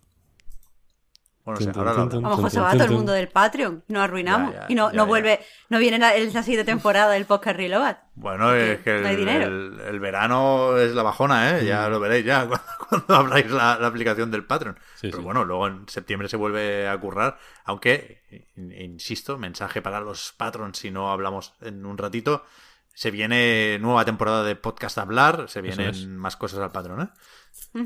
Bueno, 1.45 1.59
o 1.59 1.63
sea, 1.63 1.73
ahora 1.75 1.93
lo. 1.93 2.01
A 2.01 2.05
lo 2.05 2.21
mejor 2.21 2.49
se 2.51 2.59
va 2.59 2.71
todo 2.73 2.85
el 2.85 2.91
mundo 2.91 3.11
del 3.11 3.27
Patreon. 3.29 3.83
Nos 3.87 4.01
arruinamos. 4.03 4.51
Ya, 4.53 4.61
ya, 4.61 4.65
y 4.67 4.73
no, 4.75 4.89
ya, 4.89 4.97
no 4.97 5.03
ya. 5.03 5.07
vuelve, 5.07 5.39
no 5.69 5.77
viene 5.77 5.99
la, 5.99 6.17
la 6.17 6.41
siguiente 6.43 6.63
temporada 6.71 7.11
del 7.13 7.25
podcast 7.25 7.55
Reload. 7.55 7.95
Bueno, 8.15 8.53
es 8.55 8.79
que 8.79 8.95
el, 8.95 9.03
no 9.03 9.07
hay 9.09 9.15
dinero. 9.15 9.45
el- 9.45 9.79
el 9.79 9.99
verano 9.99 10.75
es 10.77 10.93
la 10.95 11.03
bajona, 11.03 11.57
¿eh? 11.59 11.65
Ya 11.65 11.87
lo 11.87 11.99
veréis 11.99 12.25
ya 12.25 12.47
cuando, 12.47 12.65
cuando 12.89 13.15
abráis 13.15 13.51
la, 13.51 13.77
la 13.79 13.87
aplicación 13.87 14.31
del 14.31 14.43
Patreon. 14.45 14.75
Sí, 14.95 15.07
Pero 15.09 15.17
sí. 15.19 15.23
bueno, 15.23 15.45
luego 15.45 15.67
en 15.67 15.87
septiembre 15.87 16.27
se 16.29 16.37
vuelve 16.37 16.87
a 16.89 16.97
currar. 16.99 17.37
Aunque, 17.65 18.23
in- 18.55 18.71
insisto, 18.71 19.37
mensaje 19.37 19.81
para 19.83 19.99
los 19.99 20.33
patrons 20.35 20.79
si 20.79 20.89
no 20.89 21.11
hablamos 21.11 21.53
en 21.61 21.85
un 21.85 21.97
ratito. 21.97 22.43
Se 22.95 23.11
viene 23.11 23.77
nueva 23.79 24.05
temporada 24.05 24.43
de 24.45 24.55
podcast 24.55 24.97
a 24.97 25.01
hablar, 25.01 25.45
se 25.49 25.61
vienen 25.61 25.89
es. 25.89 26.07
más 26.07 26.37
cosas 26.37 26.59
al 26.59 26.71
Patreon, 26.71 27.01
¿eh? 27.01 27.09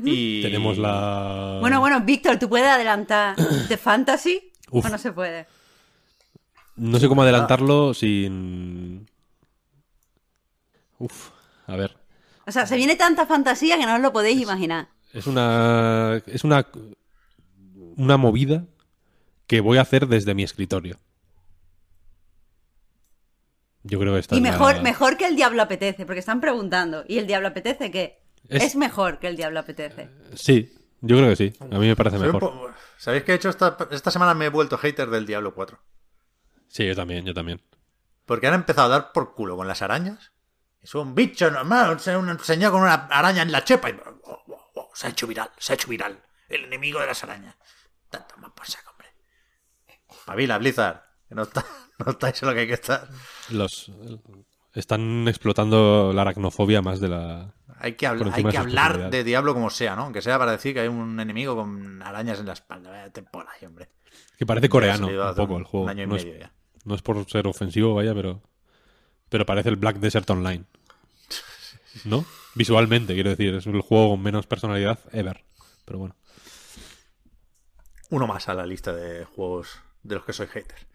Y 0.04 0.40
Tenemos 0.42 0.78
la. 0.78 1.58
Bueno, 1.60 1.80
bueno, 1.80 2.00
Víctor, 2.02 2.38
¿tú 2.38 2.48
puedes 2.48 2.68
adelantar 2.68 3.34
The 3.66 3.76
Fantasy? 3.76 4.52
Uf. 4.70 4.86
¿O 4.86 4.88
no 4.88 4.98
se 4.98 5.12
puede? 5.12 5.48
No 6.76 7.00
sé 7.00 7.08
cómo 7.08 7.22
adelantarlo 7.24 7.92
sin. 7.92 9.10
Uf, 10.98 11.30
a 11.66 11.74
ver. 11.74 11.96
O 12.46 12.52
sea, 12.52 12.66
se 12.66 12.76
viene 12.76 12.94
tanta 12.94 13.26
fantasía 13.26 13.76
que 13.78 13.86
no 13.86 13.96
os 13.96 14.00
lo 14.00 14.12
podéis 14.12 14.40
imaginar. 14.40 14.90
Es 15.12 15.26
una. 15.26 16.22
Es 16.26 16.44
una. 16.44 16.68
Una 17.96 18.16
movida 18.16 18.64
que 19.48 19.60
voy 19.60 19.78
a 19.78 19.82
hacer 19.82 20.06
desde 20.06 20.34
mi 20.34 20.44
escritorio. 20.44 20.98
Yo 23.82 23.98
creo 23.98 24.12
que 24.14 24.20
está. 24.20 24.36
Y 24.36 24.40
mejor, 24.40 24.82
mejor 24.82 25.16
que 25.16 25.26
el 25.26 25.36
Diablo 25.36 25.62
Apetece, 25.62 26.04
porque 26.06 26.20
están 26.20 26.40
preguntando. 26.40 27.04
¿Y 27.08 27.18
el 27.18 27.26
Diablo 27.26 27.48
Apetece 27.48 27.90
qué? 27.90 28.22
Es- 28.48 28.62
Es, 28.62 28.76
mejor 28.76 29.18
que 29.18 29.28
el 29.28 29.36
Diablo 29.36 29.60
Apetece. 29.60 30.10
Sí, 30.34 30.74
yo 31.00 31.16
creo 31.16 31.28
que 31.30 31.36
sí. 31.36 31.52
A 31.60 31.78
mí 31.78 31.86
me 31.88 31.96
parece 31.96 32.18
soy 32.18 32.26
mejor. 32.26 32.40
po- 32.40 32.70
¿Sabéis 32.98 33.22
qué 33.24 33.32
he 33.32 33.34
hecho 33.36 33.48
esta, 33.48 33.76
esta 33.90 34.10
semana? 34.10 34.34
Me 34.34 34.46
he 34.46 34.48
vuelto 34.50 34.76
hater 34.76 35.08
del 35.08 35.24
Diablo 35.26 35.54
4. 35.54 35.78
Sí, 36.68 36.86
yo 36.86 36.94
también, 36.94 37.24
yo 37.24 37.32
también. 37.34 37.62
Porque 38.26 38.46
han 38.46 38.54
empezado 38.54 38.86
a 38.92 38.98
dar 38.98 39.12
por 39.12 39.34
culo 39.34 39.56
con 39.56 39.66
las 39.66 39.82
arañas. 39.82 40.32
Es 40.82 40.94
un 40.94 41.14
bicho 41.14 41.50
normal, 41.50 41.90
un 41.92 41.98
señor 42.40 42.72
con 42.72 42.82
una 42.82 42.94
araña 42.94 43.42
en 43.42 43.52
la 43.52 43.64
chepa. 43.64 43.90
Y... 43.90 43.92
oh, 44.24 44.42
oh, 44.46 44.70
oh, 44.74 44.90
se 44.94 45.06
ha 45.06 45.10
hecho 45.10 45.26
viral, 45.26 45.50
se 45.58 45.72
ha 45.72 45.74
hecho 45.74 45.88
viral. 45.88 46.22
El 46.48 46.64
enemigo 46.64 47.00
de 47.00 47.06
las 47.06 47.22
arañas. 47.24 47.56
Tanto 48.10 48.36
más 48.38 48.50
por 48.52 48.66
saco, 48.66 48.90
hombre. 48.90 49.08
Pavila, 50.26 50.58
Blizzard. 50.58 51.02
Que 51.28 51.34
no, 51.34 51.42
está, 51.42 51.64
no 52.06 52.12
estáis 52.12 52.42
en 52.42 52.48
lo 52.48 52.54
que 52.54 52.60
hay 52.60 52.66
que 52.66 52.74
estar. 52.74 53.08
Los. 53.50 53.90
Están 54.74 55.26
explotando 55.28 56.12
la 56.14 56.22
aracnofobia 56.22 56.82
más 56.82 57.00
de 57.00 57.08
la. 57.08 57.54
Hay 57.78 57.94
que, 57.94 58.06
hablar, 58.06 58.26
hay 58.26 58.30
encima 58.30 58.50
que 58.50 58.56
de 58.58 58.62
hablar 58.62 59.24
Diablo 59.24 59.54
como 59.54 59.70
sea, 59.70 59.96
¿no? 59.96 60.02
Aunque 60.02 60.20
sea 60.20 60.38
para 60.38 60.52
decir 60.52 60.74
que 60.74 60.80
hay 60.80 60.88
un 60.88 61.18
enemigo 61.18 61.56
con 61.56 62.02
arañas 62.02 62.38
en 62.38 62.46
la 62.46 62.52
espalda. 62.52 62.90
Vaya 62.90 63.10
temporada, 63.10 63.56
hombre. 63.66 63.88
Que 64.36 64.44
parece 64.46 64.68
coreano 64.68 65.06
un 65.06 65.34
poco 65.34 65.54
un- 65.54 65.60
el 65.60 65.64
juego. 65.66 65.84
un 65.84 65.90
año 65.90 66.04
y 66.04 66.06
no, 66.06 66.16
es, 66.16 66.24
medio 66.24 66.40
ya. 66.40 66.52
no 66.84 66.94
es 66.94 67.02
por 67.02 67.28
ser 67.30 67.46
ofensivo, 67.46 67.94
vaya, 67.94 68.14
pero. 68.14 68.42
Pero 69.28 69.46
parece 69.46 69.70
el 69.70 69.76
Black 69.76 69.96
Desert 69.96 70.28
Online. 70.30 70.64
¿No? 72.04 72.24
Visualmente, 72.54 73.14
quiero 73.14 73.30
decir. 73.30 73.54
Es 73.54 73.66
el 73.66 73.80
juego 73.80 74.10
con 74.10 74.22
menos 74.22 74.46
personalidad 74.46 74.98
ever. 75.12 75.44
Pero 75.84 75.98
bueno. 76.00 76.16
Uno 78.10 78.26
más 78.26 78.48
a 78.48 78.54
la 78.54 78.66
lista 78.66 78.92
de 78.92 79.24
juegos 79.24 79.80
de 80.02 80.16
los 80.16 80.24
que 80.24 80.32
soy 80.32 80.48
hater. 80.48 80.89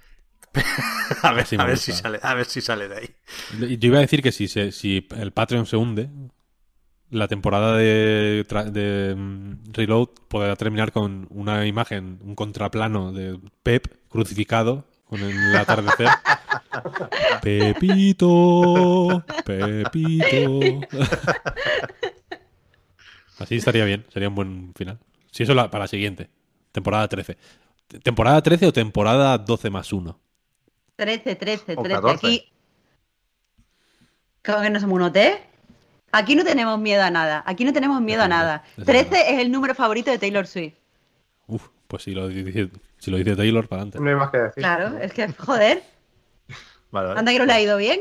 a 1.21 1.33
ver, 1.33 1.45
a 1.57 1.65
ver 1.65 1.77
si 1.77 1.91
sale, 1.91 2.19
a 2.21 2.33
ver 2.33 2.45
si 2.45 2.61
sale 2.61 2.87
de 2.87 2.97
ahí. 2.97 3.09
Yo 3.77 3.87
iba 3.89 3.97
a 3.97 4.01
decir 4.01 4.21
que 4.21 4.31
si, 4.31 4.47
se- 4.47 4.71
si 4.71 5.07
el 5.17 5.31
Patreon 5.31 5.65
se 5.65 5.77
hunde, 5.77 6.09
la 7.09 7.27
temporada 7.27 7.77
de 7.77 9.15
mm, 9.15 9.71
Reload 9.73 10.09
podrá 10.27 10.55
terminar 10.55 10.91
con 10.91 11.27
una 11.29 11.65
imagen, 11.65 12.19
un 12.23 12.35
contraplano 12.35 13.11
de 13.11 13.39
Pep 13.63 13.87
crucificado 14.09 14.85
con 15.05 15.21
el 15.21 15.55
atardecer. 15.55 16.07
Pepito, 17.41 19.23
Pepito. 19.45 20.81
Así 23.39 23.55
estaría 23.55 23.85
bien, 23.85 24.05
sería 24.13 24.29
un 24.29 24.35
buen 24.35 24.73
final. 24.75 24.99
Si 25.31 25.43
eso 25.43 25.53
la- 25.53 25.69
para 25.69 25.83
la 25.83 25.87
siguiente, 25.87 26.29
temporada 26.71 27.07
13. 27.07 27.37
¿Temporada 28.01 28.41
13 28.41 28.65
o 28.67 28.73
temporada 28.73 29.37
12 29.37 29.69
más 29.69 29.91
1? 29.93 30.19
13, 30.95 31.35
13, 31.35 31.73
O 31.77 31.83
13. 31.83 31.89
14. 32.01 32.15
Aquí. 32.27 32.51
¿Cómo 34.45 34.61
que 34.61 34.69
no 34.69 34.79
somos 34.79 34.95
un 34.95 35.01
hotel? 35.03 35.37
Aquí 36.11 36.35
no 36.35 36.43
tenemos 36.43 36.79
miedo 36.79 37.03
a 37.03 37.09
nada. 37.09 37.43
Aquí 37.45 37.65
no 37.65 37.73
tenemos 37.73 37.99
miedo 38.01 38.21
a 38.23 38.27
nada. 38.27 38.63
es 38.77 38.85
13 38.85 39.09
verdad. 39.09 39.29
es 39.29 39.39
el 39.41 39.51
número 39.51 39.75
favorito 39.75 40.11
de 40.11 40.19
Taylor 40.19 40.47
Swift. 40.47 40.75
Uf, 41.47 41.67
pues 41.87 42.03
si 42.03 42.11
lo 42.11 42.27
dice, 42.27 42.69
si 42.97 43.11
lo 43.11 43.17
dice 43.17 43.35
Taylor, 43.35 43.67
para 43.67 43.81
adelante. 43.81 43.99
No 43.99 44.09
hay 44.09 44.15
más 44.15 44.29
que 44.29 44.37
decir. 44.37 44.61
Claro, 44.63 44.97
es 44.99 45.11
que, 45.13 45.27
joder, 45.33 45.83
Vale, 46.91 47.07
vale. 47.09 47.19
anda 47.19 47.31
que 47.31 47.39
no 47.39 47.45
le 47.45 47.53
ha 47.53 47.61
ido 47.61 47.77
bien. 47.77 47.99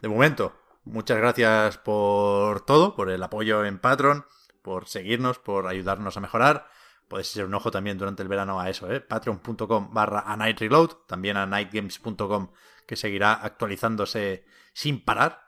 De 0.00 0.08
momento, 0.08 0.54
muchas 0.84 1.18
gracias 1.18 1.76
por 1.78 2.64
todo, 2.64 2.94
por 2.94 3.10
el 3.10 3.22
apoyo 3.22 3.64
en 3.64 3.78
Patreon, 3.78 4.24
por 4.62 4.88
seguirnos, 4.88 5.38
por 5.38 5.66
ayudarnos 5.66 6.16
a 6.16 6.20
mejorar. 6.20 6.66
Podéis 7.14 7.30
echar 7.36 7.46
un 7.46 7.54
ojo 7.54 7.70
también 7.70 7.96
durante 7.96 8.24
el 8.24 8.28
verano 8.28 8.58
a 8.58 8.68
eso, 8.68 8.90
¿eh? 8.92 9.00
Patreon.com 9.00 9.94
barra 9.94 10.24
a 10.26 10.36
Night 10.36 10.58
Reload, 10.58 10.90
también 11.06 11.36
a 11.36 11.46
nightgames.com 11.46 12.50
que 12.88 12.96
seguirá 12.96 13.34
actualizándose 13.34 14.44
sin 14.72 15.04
parar. 15.04 15.42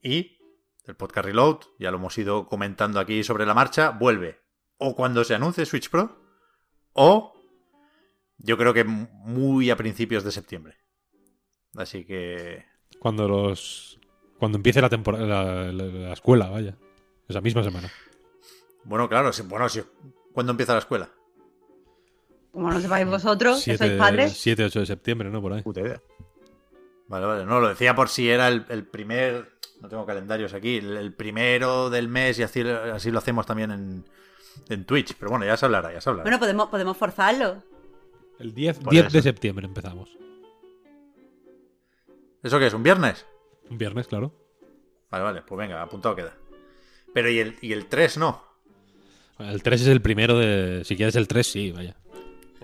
Y 0.00 0.38
el 0.84 0.94
podcast 0.94 1.26
Reload, 1.26 1.58
ya 1.80 1.90
lo 1.90 1.96
hemos 1.96 2.16
ido 2.18 2.46
comentando 2.46 3.00
aquí 3.00 3.24
sobre 3.24 3.46
la 3.46 3.54
marcha, 3.54 3.90
vuelve 3.90 4.38
o 4.76 4.94
cuando 4.94 5.24
se 5.24 5.34
anuncie 5.34 5.66
Switch 5.66 5.90
Pro 5.90 6.22
o 6.92 7.34
yo 8.36 8.56
creo 8.56 8.72
que 8.72 8.84
muy 8.84 9.70
a 9.70 9.76
principios 9.76 10.22
de 10.22 10.30
septiembre. 10.30 10.76
Así 11.74 12.04
que 12.04 12.64
Cuando 13.00 13.26
los. 13.26 13.98
Cuando 14.38 14.56
empiece 14.56 14.80
la 14.80 14.88
temporada. 14.88 15.26
La, 15.26 15.72
la- 15.72 15.84
la 15.84 16.12
escuela, 16.12 16.48
vaya. 16.48 16.76
Esa 17.26 17.40
misma 17.40 17.64
semana. 17.64 17.90
Bueno, 18.84 19.08
claro, 19.08 19.32
sí, 19.32 19.42
bueno, 19.42 19.68
sí. 19.68 19.82
¿Cuándo 20.38 20.52
empieza 20.52 20.72
la 20.72 20.78
escuela? 20.78 21.10
Como 22.52 22.70
no 22.70 22.80
sepáis 22.80 23.04
vosotros, 23.08 23.56
que 23.56 23.76
7, 23.76 23.78
sois 23.78 23.98
padres. 23.98 24.32
7, 24.38 24.66
8 24.66 24.78
de 24.78 24.86
septiembre, 24.86 25.30
¿no? 25.30 25.42
Por 25.42 25.52
ahí. 25.52 25.62
Puta 25.62 25.80
idea. 25.80 26.00
Vale, 27.08 27.26
vale, 27.26 27.44
no, 27.44 27.58
lo 27.58 27.68
decía 27.68 27.96
por 27.96 28.08
si 28.08 28.30
era 28.30 28.46
el, 28.46 28.64
el 28.68 28.86
primer, 28.86 29.58
no 29.80 29.88
tengo 29.88 30.06
calendarios 30.06 30.54
aquí, 30.54 30.76
el, 30.76 30.96
el 30.96 31.12
primero 31.12 31.90
del 31.90 32.06
mes 32.06 32.38
y 32.38 32.44
así, 32.44 32.60
así 32.60 33.10
lo 33.10 33.18
hacemos 33.18 33.46
también 33.46 33.72
en, 33.72 34.04
en 34.68 34.84
Twitch, 34.84 35.16
pero 35.18 35.30
bueno, 35.30 35.44
ya 35.44 35.56
se 35.56 35.64
hablará, 35.64 35.92
ya 35.92 36.00
se 36.00 36.08
hablará. 36.08 36.22
Bueno, 36.22 36.38
podemos, 36.38 36.68
podemos 36.68 36.96
forzarlo. 36.96 37.64
El 38.38 38.54
10, 38.54 38.78
Por 38.78 38.92
10 38.92 39.12
de 39.12 39.22
septiembre 39.22 39.66
empezamos. 39.66 40.08
¿Eso 42.44 42.60
qué 42.60 42.68
es? 42.68 42.74
¿Un 42.74 42.84
viernes? 42.84 43.26
Un 43.68 43.76
viernes, 43.76 44.06
claro. 44.06 44.32
Vale, 45.10 45.24
vale, 45.24 45.42
pues 45.42 45.58
venga, 45.58 45.82
apuntado 45.82 46.14
queda. 46.14 46.36
Pero 47.12 47.28
¿y 47.28 47.40
el, 47.40 47.56
y 47.60 47.72
el 47.72 47.86
3 47.86 48.18
no? 48.18 48.47
El 49.38 49.62
3 49.62 49.80
es 49.82 49.86
el 49.88 50.00
primero 50.02 50.38
de. 50.38 50.82
Si 50.84 50.96
quieres 50.96 51.14
el 51.16 51.28
3, 51.28 51.46
sí, 51.46 51.72
vaya. 51.72 51.94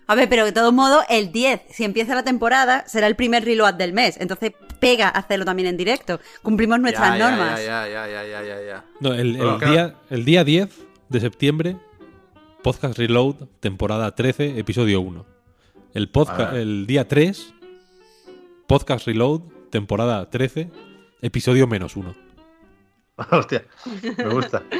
A 0.07 0.15
ver, 0.15 0.29
pero 0.29 0.45
de 0.45 0.53
todos 0.53 0.73
modos, 0.73 1.03
el 1.09 1.33
10, 1.33 1.63
si 1.71 1.85
empieza 1.85 2.15
la 2.15 2.23
temporada, 2.25 2.85
será 2.87 3.07
el 3.07 3.17
primer 3.17 3.43
reload 3.45 3.75
del 3.75 3.93
mes. 3.95 4.17
Entonces 4.21 4.53
pega 4.79 5.09
hacerlo 5.09 5.45
también 5.47 5.69
en 5.69 5.77
directo. 5.79 6.21
Cumplimos 6.43 6.79
nuestras 6.81 7.13
Ya, 7.13 7.19
ya, 7.19 7.31
normas. 7.31 7.59
Ya, 7.65 7.89
ya, 7.89 8.07
ya, 8.09 8.25
ya, 8.27 8.43
ya, 8.43 8.63
ya. 8.67 8.85
No, 9.01 9.15
el, 9.15 9.37
el 9.37 9.61
día, 9.61 9.95
el 10.11 10.25
día 10.27 10.45
10 10.45 10.69
de 11.09 11.21
septiembre, 11.21 11.77
Podcast 12.63 12.99
Reload, 12.99 13.37
temporada 13.61 14.15
13, 14.15 14.59
episodio 14.59 15.01
1. 15.01 15.25
El, 15.95 16.11
podca- 16.13 16.49
Vale. 16.49 16.63
el 16.63 16.87
día 16.87 17.09
3, 17.09 17.55
Podcast 18.67 19.07
Reload, 19.07 19.41
temporada 19.71 20.29
13, 20.29 20.71
Episodio 21.23 21.67
menos 21.67 21.97
uno. 21.97 22.15
Hostia, 23.31 23.65
me 24.19 24.29
gusta. 24.29 24.63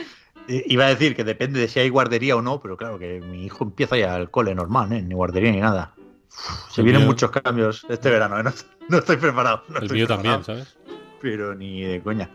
I- 0.49 0.65
Iba 0.73 0.87
a 0.87 0.89
decir 0.89 1.15
que 1.17 1.25
depende 1.25 1.61
de 1.61 1.69
si 1.69 1.81
hay 1.81 1.89
guardería 1.89 2.37
o 2.37 2.43
no, 2.43 2.61
pero 2.61 2.77
claro 2.77 2.99
que 2.99 3.21
mi 3.21 3.45
hijo 3.47 3.65
empieza 3.65 3.97
ya 3.97 4.15
al 4.15 4.31
cole 4.31 4.55
normal, 4.55 4.93
¿eh? 4.93 5.03
ni 5.03 5.15
guardería 5.15 5.51
ni 5.53 5.61
nada. 5.61 5.95
Uf, 6.29 6.73
se 6.73 6.81
El 6.81 6.85
vienen 6.87 7.03
mío- 7.03 7.11
muchos 7.11 7.31
cambios 7.31 7.87
este 7.89 8.11
verano, 8.11 8.39
¿eh? 8.39 8.43
no, 8.43 8.53
no 8.89 8.99
estoy 8.99 9.17
preparado. 9.17 9.63
no 9.69 9.79
El 9.79 9.83
estoy 9.85 9.99
mío 9.99 10.07
preparado, 10.07 10.43
también, 10.43 10.65
¿sabes? 10.67 10.77
Pero 11.23 11.55
ni 11.55 11.83
de 11.83 12.03
coña. 12.03 12.29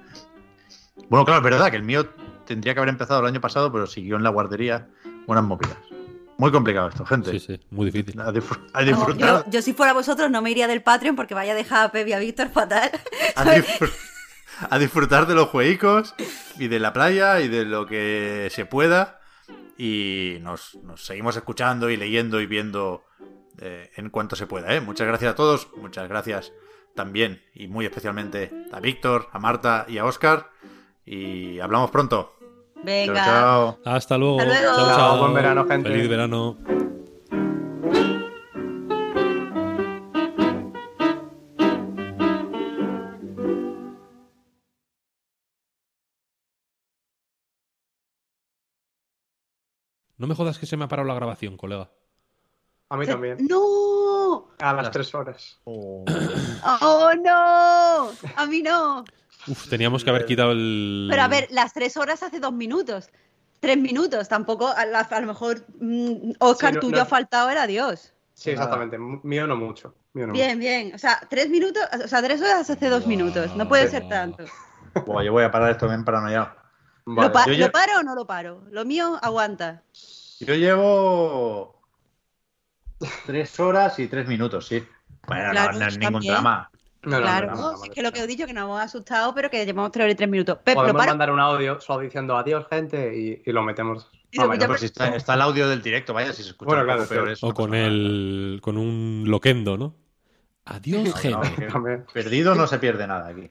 Bueno, 1.09 1.25
claro, 1.25 1.39
es 1.39 1.43
verdad 1.43 1.69
que 1.71 1.77
el 1.77 1.83
mío 1.83 2.07
tendría 2.45 2.73
que 2.73 2.79
haber 2.79 2.89
empezado 2.89 3.19
el 3.21 3.27
año 3.27 3.39
pasado, 3.41 3.71
pero 3.71 3.85
siguió 3.87 4.15
en 4.15 4.23
la 4.23 4.29
guardería 4.29 4.87
unas 5.27 5.43
movidas. 5.43 5.77
Muy 6.37 6.51
complicado 6.51 6.87
esto, 6.87 7.05
gente. 7.05 7.31
Sí, 7.31 7.39
sí, 7.39 7.59
muy 7.69 7.91
difícil. 7.91 8.19
A, 8.21 8.31
disfr- 8.31 8.59
a 8.73 8.81
No, 8.83 9.13
yo, 9.17 9.43
yo 9.51 9.61
si 9.61 9.73
fuera 9.73 9.91
vosotros 9.93 10.31
no 10.31 10.41
me 10.41 10.49
iría 10.51 10.67
del 10.67 10.81
Patreon 10.81 11.15
porque 11.15 11.33
vaya 11.33 11.51
a 11.51 11.55
dejar 11.55 11.85
a 11.87 11.91
Pepe 11.91 12.11
y 12.11 12.13
a 12.13 12.19
Víctor 12.19 12.49
fatal. 12.49 12.89
a, 13.35 13.43
a 14.69 14.79
disfrutar 14.79 15.27
de 15.27 15.35
los 15.35 15.49
jueguicos 15.49 16.15
y 16.57 16.67
de 16.67 16.79
la 16.79 16.93
playa 16.93 17.39
y 17.41 17.47
de 17.47 17.65
lo 17.65 17.85
que 17.85 18.47
se 18.51 18.65
pueda. 18.65 19.19
Y 19.77 20.37
nos, 20.41 20.75
nos 20.83 21.05
seguimos 21.05 21.35
escuchando 21.37 21.89
y 21.89 21.97
leyendo 21.97 22.41
y 22.41 22.45
viendo 22.45 23.05
eh, 23.59 23.89
en 23.95 24.09
cuanto 24.09 24.35
se 24.35 24.47
pueda. 24.47 24.73
¿eh? 24.75 24.81
Muchas 24.81 25.07
gracias 25.07 25.31
a 25.31 25.35
todos. 25.35 25.69
Muchas 25.77 26.07
gracias 26.09 26.51
también 26.95 27.41
y 27.53 27.67
muy 27.67 27.85
especialmente 27.85 28.51
a 28.71 28.79
Víctor, 28.79 29.29
a 29.31 29.39
Marta 29.39 29.85
y 29.87 29.97
a 29.97 30.05
Oscar. 30.05 30.49
Y 31.05 31.59
hablamos 31.59 31.91
pronto. 31.91 32.35
Venga. 32.83 33.15
Chao, 33.25 33.79
chao. 33.83 33.93
Hasta 33.93 34.17
luego. 34.17 34.39
Hasta 34.39 34.53
luego. 34.53 34.75
Chao, 34.75 34.87
Chao, 34.87 34.97
chao. 34.97 35.19
buen 35.19 35.33
verano, 35.33 35.65
gente. 35.65 35.89
Feliz 35.89 36.09
verano. 36.09 36.57
No 50.19 50.27
me 50.27 50.35
jodas 50.35 50.59
que 50.59 50.65
se 50.67 50.77
me 50.77 50.83
ha 50.85 50.87
parado 50.87 51.07
la 51.07 51.15
grabación, 51.15 51.57
colega. 51.57 51.89
A 52.89 52.97
mí 52.97 53.05
también. 53.07 53.37
¡No! 53.49 54.49
A 54.59 54.73
las 54.73 54.91
tres 54.91 55.13
horas. 55.15 55.59
¡Oh, 55.63 56.03
no! 57.23 58.09
A 58.35 58.45
mí 58.47 58.61
no. 58.61 59.03
Uf, 59.47 59.69
teníamos 59.69 60.03
que 60.03 60.09
haber 60.09 60.25
quitado 60.25 60.51
el. 60.51 61.07
Pero 61.09 61.21
a 61.21 61.27
ver, 61.27 61.47
las 61.51 61.73
tres 61.73 61.97
horas 61.97 62.21
hace 62.23 62.39
dos 62.39 62.51
minutos. 62.53 63.09
Tres 63.61 63.77
minutos, 63.77 64.27
tampoco, 64.29 64.67
a, 64.67 64.85
la- 64.85 64.99
a 65.01 65.19
lo 65.21 65.27
mejor 65.27 65.65
mm, 65.79 66.31
Oscar, 66.39 66.69
Sí, 66.69 66.75
no- 66.75 66.81
tuyo 66.81 66.95
no- 66.97 67.01
ha 67.01 67.05
faltado, 67.05 67.49
era 67.49 67.67
Dios. 67.67 68.13
Sí, 68.33 68.51
exactamente. 68.51 68.97
Mío 68.97 69.47
no 69.47 69.55
mucho. 69.57 69.93
Mío 70.13 70.27
no 70.27 70.33
Bien, 70.33 70.57
bien. 70.59 70.93
O 70.95 70.97
sea, 70.97 71.19
tres 71.29 71.49
minutos, 71.49 71.83
o 72.03 72.07
sea, 72.07 72.21
tres 72.21 72.41
horas 72.41 72.69
hace 72.69 72.89
dos 72.89 73.05
minutos. 73.05 73.53
No 73.55 73.67
puede 73.67 73.87
ser 73.89 74.07
tanto. 74.07 74.45
Buah, 75.05 75.23
yo 75.23 75.31
voy 75.33 75.43
a 75.43 75.51
parar 75.51 75.71
esto 75.71 75.87
bien 75.87 76.03
paranoiado. 76.05 76.51
¿Lo, 77.15 77.31
pa- 77.31 77.45
yo 77.45 77.51
¿lo 77.53 77.57
ya- 77.57 77.71
paro 77.71 77.99
o 77.99 78.03
no 78.03 78.15
lo 78.15 78.25
paro? 78.25 78.63
Lo 78.71 78.85
mío 78.85 79.17
aguanta. 79.21 79.83
Yo 80.39 80.53
llevo 80.55 81.81
tres 83.25 83.59
horas 83.59 83.99
y 83.99 84.07
tres 84.07 84.27
minutos, 84.27 84.67
sí. 84.67 84.83
Bueno, 85.27 85.51
Claro, 85.51 85.73
no, 85.73 85.79
no 85.79 85.85
es 85.85 85.97
ningún 85.97 86.13
también. 86.13 86.33
drama. 86.33 86.69
No, 87.01 87.11
no, 87.11 87.17
no, 87.17 87.21
claro, 87.23 87.47
no, 87.47 87.55
no, 87.55 87.71
no, 87.77 87.83
es 87.85 87.89
que 87.91 88.01
lo 88.03 88.11
que 88.11 88.19
he 88.19 88.27
dicho 88.27 88.45
que 88.45 88.51
nos 88.53 88.63
hemos 88.65 88.81
asustado, 88.81 89.33
pero 89.33 89.49
que 89.49 89.65
llevamos 89.65 89.91
tres 89.91 90.03
horas 90.03 90.13
y 90.13 90.17
tres 90.17 90.29
minutos. 90.29 90.57
Pep, 90.57 90.75
¿lo 90.75 90.81
Podemos 90.81 90.99
paro? 90.99 91.11
mandar 91.11 91.31
un 91.31 91.39
audio 91.39 91.79
solo 91.79 92.01
diciendo 92.01 92.37
adiós, 92.37 92.65
gente, 92.69 93.17
y, 93.17 93.41
y 93.45 93.51
lo 93.53 93.63
metemos. 93.63 94.09
Y 94.31 94.37
lo 94.37 94.51
Ah, 94.51 94.67
Pues 94.67 94.81
si 94.81 94.87
está, 94.87 95.07
está 95.15 95.33
el 95.35 95.41
audio 95.41 95.69
del 95.69 95.81
directo, 95.81 96.13
vaya, 96.13 96.33
si 96.33 96.43
se 96.43 96.49
escucha 96.49 96.67
Bueno, 96.67 96.83
claro, 96.83 97.07
peor 97.07 97.29
eso, 97.29 97.47
O 97.47 97.53
con 97.53 97.73
el. 97.73 98.59
con 98.61 98.77
un 98.77 99.23
loquendo, 99.27 99.77
¿no? 99.77 99.95
Adiós, 100.65 101.05
No, 101.05 101.41
gente. 101.41 102.03
perdido 102.13 102.53
no 102.53 102.67
se 102.67 102.79
pierde 102.79 103.07
nada 103.07 103.29
aquí. 103.29 103.49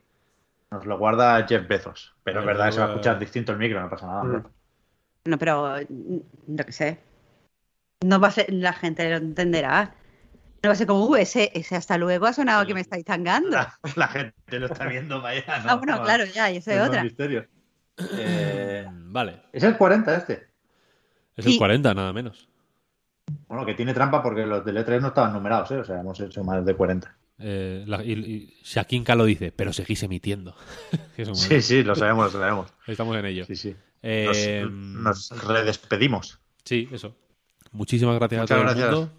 Nos 0.70 0.84
lo 0.86 0.98
guarda 0.98 1.46
Jeff 1.46 1.66
Bezos. 1.66 2.14
Pero 2.24 2.40
es 2.40 2.46
verdad 2.46 2.66
que 2.66 2.72
se 2.72 2.80
va 2.80 2.86
a 2.86 2.88
eh, 2.88 2.92
escuchar 2.92 3.18
distinto 3.18 3.52
el 3.52 3.58
micro, 3.58 3.80
no 3.80 3.88
pasa 3.88 4.06
nada. 4.06 4.24
Mm. 4.24 4.44
No, 5.24 5.38
pero 5.38 5.76
mm, 5.88 6.56
lo 6.56 6.64
que 6.64 6.72
sé. 6.72 6.98
No 8.04 8.20
va 8.20 8.28
a 8.28 8.32
ser, 8.32 8.52
la 8.52 8.72
gente 8.72 9.08
lo 9.10 9.16
entenderá. 9.16 9.94
No 10.62 10.68
va 10.68 10.72
a 10.72 10.76
ser 10.76 10.86
como, 10.86 11.06
uh, 11.06 11.16
ese, 11.16 11.50
ese 11.54 11.76
hasta 11.76 11.96
luego 11.98 12.26
ha 12.26 12.32
sonado 12.32 12.66
que 12.66 12.74
me 12.74 12.80
estáis 12.80 13.04
tangando. 13.04 13.50
La, 13.50 13.78
la 13.96 14.08
gente 14.08 14.58
lo 14.58 14.66
está 14.66 14.86
viendo, 14.86 15.20
vaya. 15.22 15.44
¿no? 15.64 15.70
ah, 15.70 15.74
bueno, 15.76 16.02
claro, 16.02 16.24
ya, 16.24 16.50
y 16.50 16.58
eso 16.58 16.70
es 16.70 16.78
No 16.78 16.84
otra. 16.84 17.02
misterio. 17.02 17.46
Eh, 18.12 18.86
Vale. 18.90 19.42
es 19.52 19.62
el 19.64 19.76
40 19.76 20.16
este. 20.16 20.48
Es 21.36 21.46
el 21.46 21.56
40, 21.56 21.94
nada 21.94 22.12
menos. 22.12 22.48
Bueno, 23.46 23.64
que 23.66 23.74
tiene 23.74 23.94
trampa 23.94 24.22
porque 24.22 24.46
los 24.46 24.64
del 24.64 24.78
E3 24.78 25.00
no 25.00 25.08
estaban 25.08 25.32
numerados, 25.32 25.70
¿eh? 25.70 25.78
O 25.78 25.84
sea, 25.84 26.00
hemos 26.00 26.18
hecho 26.20 26.42
más 26.44 26.64
de 26.64 26.74
40. 26.74 27.16
Eh, 27.40 27.84
la- 27.86 28.02
y, 28.04 28.12
y 28.12 29.14
lo 29.16 29.24
dice, 29.24 29.52
pero 29.52 29.72
seguís 29.72 30.02
emitiendo. 30.02 30.54
Sí, 31.34 31.60
sí, 31.62 31.82
lo 31.82 31.94
sabemos, 31.96 32.32
lo 32.32 32.38
sabemos. 32.40 32.72
Estamos 32.86 33.16
en 33.16 33.24
ello. 33.26 33.44
Sí, 33.44 33.56
sí. 33.56 33.76
Eh, 34.02 34.64
Nos, 34.70 35.32
nos 35.32 35.44
redespedimos. 35.44 36.38
Sí, 36.64 36.88
eso. 36.92 37.16
Muchísimas 37.72 38.16
gracias 38.16 38.40
Muchas 38.42 38.54
a 38.56 38.60
todo 38.60 38.64
gracias. 38.64 38.88
el 38.88 38.94
mundo. 38.94 39.12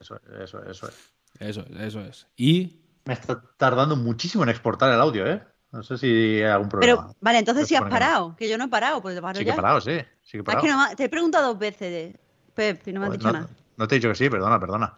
Eso, 0.00 0.20
eso, 0.42 0.64
eso 0.70 0.88
es. 0.88 0.94
Eso, 1.40 1.64
eso 1.78 2.00
es. 2.02 2.26
Y 2.36 2.80
Me 3.06 3.14
está 3.14 3.42
tardando 3.56 3.96
muchísimo 3.96 4.44
en 4.44 4.50
exportar 4.50 4.92
el 4.94 5.00
audio, 5.00 5.26
¿eh? 5.26 5.42
No 5.72 5.82
sé 5.82 5.98
si 5.98 6.06
hay 6.06 6.42
algún 6.42 6.68
problema. 6.68 7.02
Pero, 7.08 7.16
vale, 7.20 7.38
entonces 7.38 7.66
si 7.66 7.74
has 7.76 7.82
parado, 7.88 8.34
que 8.36 8.48
yo 8.48 8.56
no 8.58 8.64
he 8.64 8.68
parado, 8.68 9.00
pues 9.02 9.20
paro 9.20 9.38
sí 9.38 9.44
que 9.44 9.50
he 9.50 9.54
parado, 9.54 9.80
sí. 9.80 9.98
Sí 10.22 10.32
que 10.32 10.38
he 10.38 10.40
Ah, 10.40 10.42
es 10.42 10.44
parado. 10.44 10.62
que 10.62 10.68
no 10.70 10.96
te 10.96 11.04
he 11.04 11.08
preguntado 11.08 11.48
dos 11.48 11.58
veces, 11.58 11.90
de- 11.90 12.20
Pep, 12.54 12.86
y 12.88 12.92
no 12.92 13.00
me 13.00 13.06
has 13.06 13.12
dicho 13.12 13.26
no, 13.28 13.32
nada. 13.32 13.48
no 13.76 13.88
te 13.88 13.94
he 13.94 13.98
dicho 13.98 14.08
que 14.08 14.14
sí, 14.16 14.28
perdona, 14.28 14.58
perdona. 14.60 14.94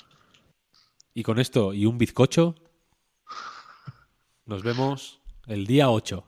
Y 1.15 1.23
con 1.23 1.39
esto 1.39 1.73
y 1.74 1.86
un 1.86 1.99
bizcocho, 1.99 2.55
nos 4.47 4.62
vemos 4.62 5.20
el 5.47 5.66
día 5.66 5.91
8. 5.91 6.24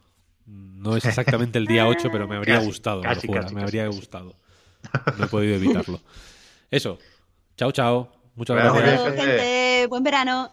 No 0.47 0.97
es 0.97 1.05
exactamente 1.07 1.59
el 1.59 1.67
día 1.67 1.87
8, 1.87 2.09
pero 2.13 2.29
me 2.29 2.37
habría 2.37 2.57
Casi, 2.57 2.67
gustado. 2.67 3.01
casi, 3.03 3.29
casi, 3.29 3.55
me 3.55 3.63
habría 3.63 3.87
casi. 3.87 3.97
gustado. 3.99 4.37
No 5.19 5.25
he 5.25 5.29
podido 5.29 5.55
evitarlo. 5.57 6.01
Eso. 6.71 6.99
Chao, 7.57 7.73
chao. 7.73 8.13
Muchas 8.35 8.57
gracias. 8.57 9.01
gente. 9.05 9.21
gente, 9.23 9.87
buen 9.89 10.03
verano. 10.03 10.53